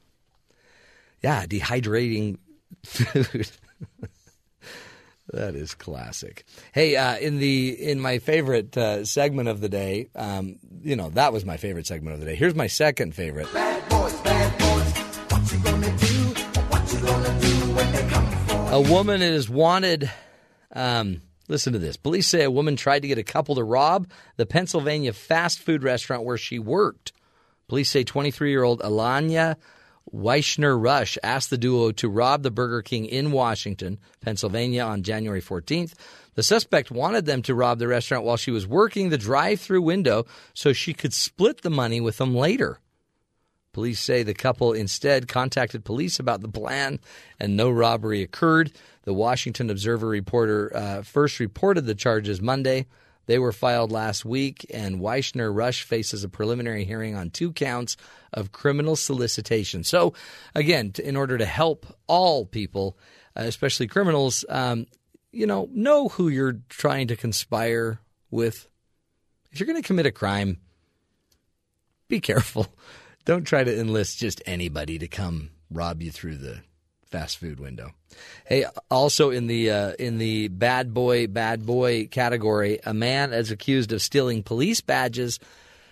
Yeah, 1.22 1.45
dehydrating 1.45 2.38
food. 2.83 3.48
that 5.32 5.56
is 5.56 5.75
classic. 5.75 6.43
Hey, 6.72 6.95
uh, 6.95 7.17
in 7.17 7.38
the 7.40 7.69
in 7.69 7.99
my 7.99 8.17
favorite 8.19 8.75
uh, 8.77 9.06
segment 9.06 9.48
of 9.49 9.61
the 9.61 9.69
day, 9.69 10.09
um, 10.15 10.57
you 10.82 10.95
know 10.95 11.09
that 11.11 11.32
was 11.33 11.45
my 11.45 11.57
favorite 11.57 11.85
segment 11.88 12.15
of 12.15 12.19
the 12.19 12.25
day. 12.25 12.35
Here's 12.35 12.56
my 12.56 12.67
second 12.67 13.14
favorite. 13.14 13.48
A 18.75 18.82
woman 18.82 19.22
is 19.22 19.50
wanted. 19.50 20.11
Um, 20.74 21.22
listen 21.48 21.72
to 21.72 21.80
this. 21.80 21.95
Police 21.95 22.27
say 22.27 22.43
a 22.43 22.51
woman 22.51 22.75
tried 22.75 23.03
to 23.03 23.08
get 23.08 23.17
a 23.17 23.24
couple 23.24 23.56
to 23.56 23.64
rob 23.64 24.09
the 24.35 24.45
Pennsylvania 24.45 25.14
fast 25.14 25.59
food 25.59 25.82
restaurant 25.82 26.25
where 26.25 26.38
she 26.38 26.59
worked. 26.59 27.14
Police 27.69 27.90
say 27.90 28.03
23 28.03 28.50
year 28.50 28.64
old 28.64 28.82
Alanya 28.82 29.56
Weichner 30.14 30.82
Rush 30.82 31.17
asked 31.24 31.50
the 31.50 31.58
duo 31.58 31.92
to 31.93 32.09
rob 32.09 32.43
the 32.43 32.51
Burger 32.51 32.82
King 32.82 33.06
in 33.06 33.32
Washington, 33.32 33.98
Pennsylvania 34.19 34.84
on 34.84 35.03
January 35.03 35.42
14th. 35.42 35.93
The 36.35 36.43
suspect 36.43 36.92
wanted 36.92 37.25
them 37.25 37.42
to 37.43 37.56
rob 37.56 37.80
the 37.80 37.88
restaurant 37.88 38.25
while 38.25 38.38
she 38.38 38.51
was 38.51 38.67
working 38.67 39.09
the 39.09 39.17
drive 39.17 39.61
through 39.61 39.82
window 39.82 40.25
so 40.53 40.74
she 40.74 40.93
could 40.93 41.14
split 41.14 41.61
the 41.61 41.69
money 41.69 42.01
with 42.01 42.17
them 42.17 42.35
later. 42.35 42.80
Police 43.75 43.99
say 43.99 44.23
the 44.23 44.33
couple 44.33 44.71
instead 44.71 45.27
contacted 45.27 45.83
police 45.83 46.17
about 46.17 46.39
the 46.39 46.47
plan 46.47 46.97
and 47.41 47.57
no 47.57 47.69
robbery 47.69 48.21
occurred. 48.21 48.71
The 49.03 49.13
Washington 49.13 49.69
Observer 49.69 50.07
reporter 50.07 50.71
uh, 50.73 51.01
first 51.01 51.41
reported 51.41 51.85
the 51.85 51.93
charges 51.93 52.39
Monday. 52.39 52.85
They 53.25 53.37
were 53.37 53.51
filed 53.51 53.91
last 53.91 54.23
week, 54.23 54.65
and 54.73 55.01
Weichner 55.01 55.53
Rush 55.53 55.83
faces 55.83 56.23
a 56.23 56.29
preliminary 56.29 56.85
hearing 56.85 57.15
on 57.15 57.31
two 57.31 57.51
counts 57.51 57.97
of 58.31 58.53
criminal 58.53 58.95
solicitation. 58.95 59.83
So, 59.83 60.13
again, 60.55 60.93
in 61.03 61.17
order 61.17 61.37
to 61.37 61.45
help 61.45 61.85
all 62.07 62.45
people, 62.45 62.97
uh, 63.35 63.41
especially 63.41 63.87
criminals, 63.87 64.45
um, 64.47 64.85
you 65.33 65.47
know, 65.47 65.67
know 65.73 66.07
who 66.07 66.29
you're 66.29 66.61
trying 66.69 67.09
to 67.09 67.17
conspire 67.17 67.99
with. 68.31 68.69
If 69.51 69.59
you're 69.59 69.67
going 69.67 69.81
to 69.81 69.85
commit 69.85 70.05
a 70.05 70.11
crime, 70.11 70.59
be 72.07 72.21
careful. 72.21 72.67
Don't 73.25 73.43
try 73.43 73.63
to 73.63 73.79
enlist 73.79 74.19
just 74.19 74.41
anybody 74.45 74.99
to 74.99 75.07
come 75.07 75.49
rob 75.71 76.01
you 76.03 76.11
through 76.11 76.37
the 76.37 76.61
fast 77.09 77.39
food 77.39 77.59
window. 77.59 77.91
Hey, 78.45 78.65
also 78.91 79.31
in 79.31 79.47
the 79.47 79.71
uh, 79.71 79.93
in 79.97 80.19
the 80.19 80.47
bad 80.49 80.93
boy 80.93 81.27
bad 81.27 81.65
boy 81.65 82.07
category, 82.07 82.79
a 82.85 82.93
man 82.93 83.33
is 83.33 83.49
accused 83.49 83.91
of 83.91 84.01
stealing 84.01 84.43
police 84.43 84.81
badges. 84.81 85.39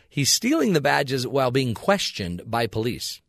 He's 0.09 0.29
stealing 0.29 0.73
the 0.73 0.81
badges 0.81 1.25
while 1.25 1.49
being 1.49 1.73
questioned 1.73 2.43
by 2.45 2.67
police. 2.67 3.19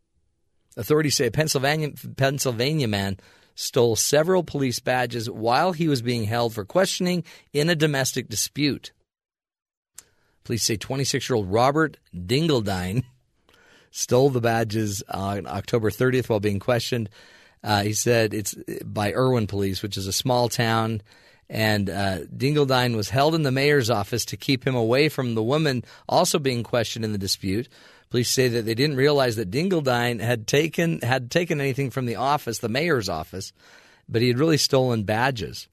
Authorities 0.77 1.15
say 1.15 1.29
a 1.29 1.31
Pennsylvania 1.31 1.93
Pennsylvania 2.17 2.89
man 2.89 3.19
stole 3.55 3.97
several 3.97 4.43
police 4.43 4.81
badges 4.81 5.31
while 5.31 5.73
he 5.73 5.89
was 5.89 6.03
being 6.03 6.25
held 6.25 6.53
for 6.53 6.65
questioning 6.65 7.25
in 7.53 7.71
a 7.71 7.77
domestic 7.77 8.29
dispute. 8.29 8.93
Police 10.43 10.65
say 10.65 10.77
26 10.77 11.31
year 11.31 11.37
old 11.37 11.51
Robert 11.51 11.97
Dingledine 12.15 13.05
stole 13.95 14.29
the 14.29 14.41
badges 14.41 15.05
on 15.09 15.47
October 15.47 15.89
30th 15.89 16.29
while 16.29 16.41
being 16.41 16.59
questioned. 16.59 17.09
Uh, 17.63 17.83
he 17.85 17.93
said 17.93 18.35
it's 18.35 18.55
by 18.85 19.13
Irwin 19.13 19.47
Police, 19.47 19.83
which 19.83 19.97
is 19.97 20.09
a 20.09 20.13
small 20.13 20.49
town. 20.49 21.01
And 21.49 21.89
uh, 21.89 22.21
Dingledine 22.37 22.97
was 22.97 23.11
held 23.11 23.37
in 23.37 23.45
the 23.45 23.53
mayor's 23.53 23.91
office 23.91 24.25
to 24.27 24.37
keep 24.37 24.67
him 24.67 24.75
away 24.75 25.09
from 25.09 25.37
the 25.37 25.43
woman 25.45 25.85
also 26.09 26.41
being 26.41 26.65
questioned 26.65 27.05
in 27.05 27.13
the 27.13 27.19
dispute. 27.19 27.69
Police 28.11 28.31
say 28.31 28.49
that 28.49 28.63
they 28.63 28.75
didn't 28.75 28.97
realize 28.97 29.37
that 29.37 29.53
Dingledine 29.53 30.21
had 30.21 30.49
taken 30.49 31.01
had 31.01 31.31
taken 31.31 31.61
anything 31.61 31.91
from 31.91 32.07
the 32.07 32.17
office, 32.17 32.59
the 32.59 32.69
mayor's 32.69 33.09
office, 33.09 33.53
but 34.09 34.23
he 34.23 34.29
had 34.29 34.39
really 34.39 34.57
stolen 34.57 35.05
badges. 35.05 35.69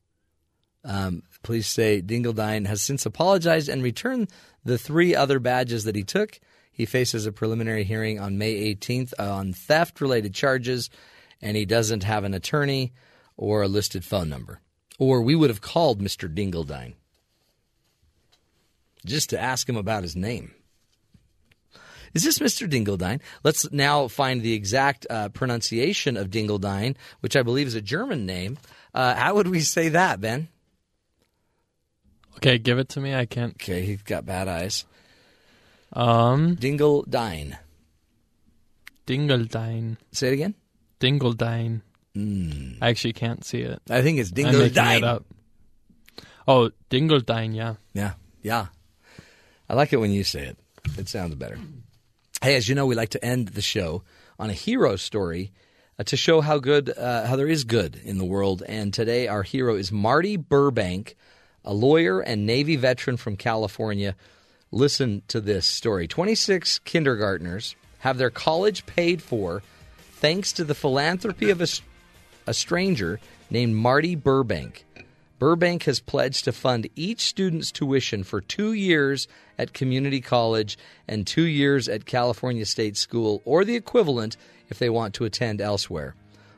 Um, 0.83 1.23
police 1.41 1.67
say 1.67 2.01
Dingledine 2.01 2.67
has 2.67 2.83
since 2.83 3.05
apologized 3.05 3.67
and 3.67 3.81
returned 3.81 4.29
the 4.63 4.77
three 4.77 5.15
other 5.15 5.39
badges 5.39 5.85
that 5.85 5.95
he 5.95 6.03
took. 6.03 6.39
He 6.81 6.87
faces 6.87 7.27
a 7.27 7.31
preliminary 7.31 7.83
hearing 7.83 8.19
on 8.19 8.39
May 8.39 8.73
18th 8.73 9.13
on 9.19 9.53
theft 9.53 10.01
related 10.01 10.33
charges, 10.33 10.89
and 11.39 11.55
he 11.55 11.63
doesn't 11.63 12.01
have 12.01 12.23
an 12.23 12.33
attorney 12.33 12.91
or 13.37 13.61
a 13.61 13.67
listed 13.67 14.03
phone 14.03 14.29
number. 14.29 14.61
Or 14.97 15.21
we 15.21 15.35
would 15.35 15.51
have 15.51 15.61
called 15.61 16.01
Mr. 16.01 16.27
Dingledine 16.27 16.95
just 19.05 19.29
to 19.29 19.39
ask 19.39 19.69
him 19.69 19.75
about 19.75 20.01
his 20.01 20.15
name. 20.15 20.55
Is 22.15 22.23
this 22.23 22.39
Mr. 22.39 22.67
Dingledine? 22.67 23.21
Let's 23.43 23.71
now 23.71 24.07
find 24.07 24.41
the 24.41 24.53
exact 24.53 25.05
uh, 25.07 25.29
pronunciation 25.29 26.17
of 26.17 26.31
Dingledine, 26.31 26.95
which 27.19 27.35
I 27.35 27.43
believe 27.43 27.67
is 27.67 27.75
a 27.75 27.81
German 27.81 28.25
name. 28.25 28.57
Uh, 28.91 29.13
how 29.13 29.35
would 29.35 29.49
we 29.49 29.59
say 29.59 29.89
that, 29.89 30.19
Ben? 30.19 30.47
Okay, 32.37 32.57
give 32.57 32.79
it 32.79 32.89
to 32.89 32.99
me. 32.99 33.13
I 33.13 33.27
can't. 33.27 33.53
Okay, 33.53 33.83
he's 33.83 34.01
got 34.01 34.25
bad 34.25 34.47
eyes. 34.47 34.85
Um, 35.93 36.55
Dingledine. 36.55 37.57
Dingledine. 39.05 39.97
Say 40.11 40.29
it 40.29 40.33
again. 40.33 40.55
Dingledine. 40.99 41.81
Mm. 42.15 42.77
I 42.81 42.89
actually 42.89 43.13
can't 43.13 43.43
see 43.43 43.61
it. 43.61 43.81
I 43.89 44.01
think 44.01 44.19
it's 44.19 44.31
I'm 44.31 44.43
making 44.43 44.61
it 44.61 44.73
Dingledine. 44.73 45.23
Oh, 46.47 46.71
Dingledine. 46.89 47.55
Yeah. 47.55 47.75
Yeah, 47.93 48.13
yeah. 48.41 48.67
I 49.69 49.73
like 49.73 49.93
it 49.93 49.97
when 49.97 50.11
you 50.11 50.23
say 50.23 50.47
it. 50.47 50.57
It 50.97 51.07
sounds 51.07 51.35
better. 51.35 51.57
Hey, 52.41 52.55
as 52.55 52.67
you 52.67 52.75
know, 52.75 52.85
we 52.85 52.95
like 52.95 53.09
to 53.09 53.23
end 53.23 53.49
the 53.49 53.61
show 53.61 54.03
on 54.39 54.49
a 54.49 54.53
hero 54.53 54.95
story 54.95 55.51
uh, 55.99 56.03
to 56.03 56.17
show 56.17 56.41
how 56.41 56.57
good, 56.57 56.89
uh, 56.97 57.25
how 57.25 57.35
there 57.35 57.47
is 57.47 57.63
good 57.63 57.99
in 58.03 58.17
the 58.17 58.25
world. 58.25 58.63
And 58.67 58.93
today, 58.93 59.27
our 59.27 59.43
hero 59.43 59.75
is 59.75 59.91
Marty 59.91 60.35
Burbank, 60.37 61.15
a 61.63 61.73
lawyer 61.73 62.19
and 62.19 62.45
Navy 62.45 62.75
veteran 62.75 63.17
from 63.17 63.37
California. 63.37 64.15
Listen 64.71 65.21
to 65.27 65.41
this 65.41 65.65
story: 65.65 66.07
twenty-six 66.07 66.79
kindergartners 66.79 67.75
have 67.99 68.17
their 68.17 68.29
college 68.29 68.85
paid 68.85 69.21
for 69.21 69.61
thanks 69.97 70.53
to 70.53 70.63
the 70.63 70.73
philanthropy 70.73 71.49
of 71.49 71.61
a 72.47 72.53
stranger 72.53 73.19
named 73.49 73.75
Marty 73.75 74.15
Burbank. 74.15 74.85
Burbank 75.39 75.83
has 75.83 75.99
pledged 75.99 76.45
to 76.45 76.51
fund 76.51 76.87
each 76.95 77.21
student's 77.21 77.71
tuition 77.71 78.23
for 78.23 78.39
two 78.39 78.71
years 78.73 79.27
at 79.57 79.73
community 79.73 80.21
college 80.21 80.77
and 81.07 81.27
two 81.27 81.45
years 81.45 81.89
at 81.89 82.05
California 82.05 82.65
State 82.65 82.95
School 82.95 83.41
or 83.43 83.65
the 83.65 83.75
equivalent 83.75 84.37
if 84.69 84.79
they 84.79 84.89
want 84.89 85.15
to 85.15 85.25
attend 85.25 85.59
elsewhere. 85.59 86.15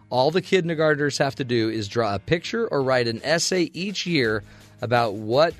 All 0.09 0.29
the 0.29 0.41
kindergartners 0.41 1.17
have 1.17 1.35
to 1.35 1.43
do 1.43 1.69
is 1.69 1.87
draw 1.87 2.13
a 2.13 2.19
picture 2.19 2.67
or 2.67 2.83
write 2.83 3.07
an 3.07 3.21
essay 3.23 3.71
each 3.73 4.05
year 4.05 4.43
about 4.81 5.15
what 5.15 5.53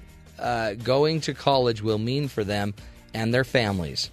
uh, 0.43 0.73
going 0.75 1.21
to 1.21 1.33
college 1.33 1.81
will 1.81 1.97
mean 1.97 2.27
for 2.27 2.43
them 2.43 2.73
and 3.13 3.33
their 3.33 3.43
families. 3.43 4.11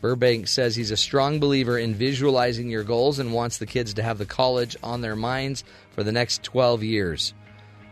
Burbank 0.00 0.46
says 0.46 0.76
he's 0.76 0.92
a 0.92 0.96
strong 0.96 1.40
believer 1.40 1.76
in 1.76 1.94
visualizing 1.94 2.70
your 2.70 2.84
goals 2.84 3.18
and 3.18 3.32
wants 3.32 3.58
the 3.58 3.66
kids 3.66 3.94
to 3.94 4.02
have 4.02 4.18
the 4.18 4.26
college 4.26 4.76
on 4.82 5.00
their 5.00 5.16
minds 5.16 5.64
for 5.90 6.04
the 6.04 6.12
next 6.12 6.44
12 6.44 6.84
years. 6.84 7.34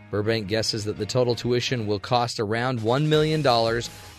Burbank 0.09 0.47
guesses 0.47 0.85
that 0.85 0.97
the 0.97 1.05
total 1.05 1.35
tuition 1.35 1.85
will 1.85 1.99
cost 1.99 2.39
around 2.39 2.79
$1 2.79 3.07
million 3.07 3.41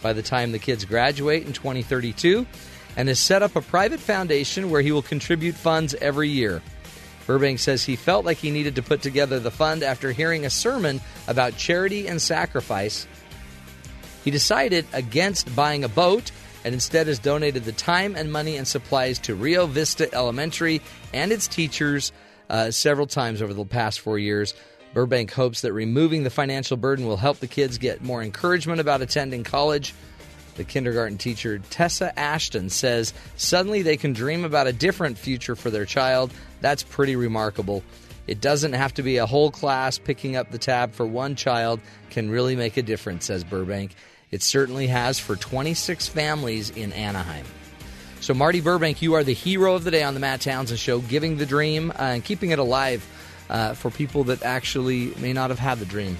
by 0.03 0.13
the 0.13 0.23
time 0.23 0.53
the 0.53 0.59
kids 0.59 0.85
graduate 0.85 1.47
in 1.47 1.55
2032 1.55 2.47
and 2.97 3.09
has 3.09 3.19
set 3.19 3.43
up 3.43 3.57
a 3.57 3.63
private 3.63 4.01
foundation 4.01 4.71
where 4.71 4.83
he 4.83 4.93
will 4.93 5.03
contribute 5.03 5.55
funds 5.55 5.95
every 5.95 6.29
year. 6.29 6.61
Burbank 7.27 7.59
says 7.59 7.85
he 7.85 7.97
felt 7.97 8.25
like 8.25 8.39
he 8.39 8.51
needed 8.51 8.75
to 8.75 8.83
put 8.83 9.03
together 9.03 9.39
the 9.39 9.51
fund 9.51 9.83
after 9.83 10.13
hearing 10.13 10.45
a 10.45 10.51
sermon 10.51 11.01
about 11.27 11.57
charity 11.57 12.07
and 12.07 12.21
sacrifice. 12.21 13.07
He 14.29 14.31
decided 14.31 14.85
against 14.93 15.57
buying 15.57 15.85
a 15.85 15.89
boat 15.89 16.33
and 16.63 16.75
instead 16.75 17.07
has 17.07 17.19
donated 17.19 17.65
the 17.65 17.73
time 17.73 18.15
and 18.15 18.31
money 18.31 18.59
and 18.59 18.69
supplies 18.69 19.19
to 19.21 19.35
Rio 19.35 19.65
Vista 19.65 20.15
Elementary 20.15 20.83
and 21.15 21.33
its 21.33 21.49
teachers 21.49 22.13
uh, 22.51 22.71
several 22.71 23.07
times 23.07 23.41
over 23.41 23.55
the 23.55 23.65
past 23.65 24.01
four 24.01 24.19
years. 24.19 24.53
Burbank 24.93 25.33
hopes 25.33 25.63
that 25.63 25.73
removing 25.73 26.25
the 26.25 26.31
financial 26.31 26.77
burden 26.77 27.07
will 27.07 27.17
help 27.17 27.39
the 27.39 27.47
kids 27.47 27.79
get 27.79 28.03
more 28.03 28.23
encouragement 28.23 28.83
about 28.83 29.01
attending 29.01 29.45
college. 29.45 29.95
The 30.57 30.65
kindergarten 30.65 31.17
teacher, 31.17 31.59
Tessa 31.71 32.13
Ashton, 32.19 32.69
says 32.69 33.15
suddenly 33.37 33.81
they 33.81 33.97
can 33.97 34.13
dream 34.13 34.45
about 34.45 34.67
a 34.67 34.75
different 34.75 35.17
future 35.17 35.57
for 35.57 35.71
their 35.71 35.87
child. 35.87 36.35
That's 36.61 36.83
pretty 36.83 37.17
remarkable. 37.17 37.83
It 38.27 38.43
doesn't 38.43 38.75
have 38.75 38.93
to 38.93 39.03
be 39.03 39.17
a 39.17 39.25
whole 39.25 39.51
class. 39.51 39.97
Picking 39.97 40.37
up 40.37 40.51
the 40.51 40.59
tab 40.59 40.93
for 40.93 41.07
one 41.07 41.35
child 41.35 41.81
can 42.11 42.29
really 42.29 42.57
make 42.57 42.77
a 42.77 42.83
difference, 42.83 43.25
says 43.25 43.43
Burbank. 43.43 43.95
It 44.31 44.43
certainly 44.43 44.89
has 44.89 45.19
for 45.19 45.37
26 45.37 46.09
families 46.09 46.71
in 46.71 46.93
Anaheim. 46.93 47.47
So, 48.21 48.35
Marty 48.35 48.61
Burbank, 48.61 49.01
you 49.01 49.15
are 49.15 49.25
the 49.25 49.33
hero 49.33 49.75
of 49.75 49.85
the 49.85 49.91
day 49.91 50.03
on 50.03 50.15
the 50.15 50.21
Matt 50.21 50.41
Townsend 50.41 50.79
Show, 50.79 51.01
giving 51.01 51.37
the 51.37 51.47
dream 51.47 51.91
uh, 51.91 51.95
and 51.99 52.25
keeping 52.25 52.51
it 52.51 52.59
alive 52.59 53.07
uh, 53.49 53.75
for 53.75 53.91
people 53.91 54.25
that 54.25 54.43
actually 54.43 55.15
may 55.17 55.33
not 55.33 55.51
have 55.51 55.59
had 55.59 55.79
the 55.79 55.87
dream. 55.87 56.19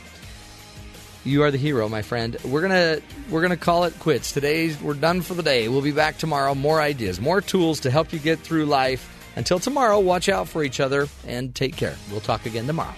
You 1.25 1.43
are 1.43 1.51
the 1.51 1.59
hero, 1.59 1.89
my 1.89 2.03
friend. 2.03 2.37
We're 2.45 2.63
gonna 2.63 3.01
we're 3.29 3.43
gonna 3.43 3.57
call 3.57 3.85
it 3.85 3.99
quits. 3.99 4.33
Today 4.33 4.75
we're 4.81 4.95
done 4.95 5.21
for 5.21 5.35
the 5.35 5.43
day. 5.43 5.69
We'll 5.69 5.83
be 5.83 5.93
back 5.93 6.17
tomorrow. 6.17 6.55
More 6.55 6.81
ideas, 6.81 7.21
more 7.21 7.41
tools 7.41 7.81
to 7.81 7.91
help 7.91 8.13
you 8.13 8.19
get 8.19 8.39
through 8.39 8.67
life. 8.67 9.15
Until 9.37 9.59
tomorrow, 9.59 10.01
watch 10.01 10.29
out 10.29 10.49
for 10.49 10.65
each 10.65 10.81
other 10.81 11.07
and 11.27 11.55
take 11.55 11.77
care. 11.77 11.97
We'll 12.11 12.21
talk 12.21 12.47
again 12.47 12.67
tomorrow. 12.67 12.95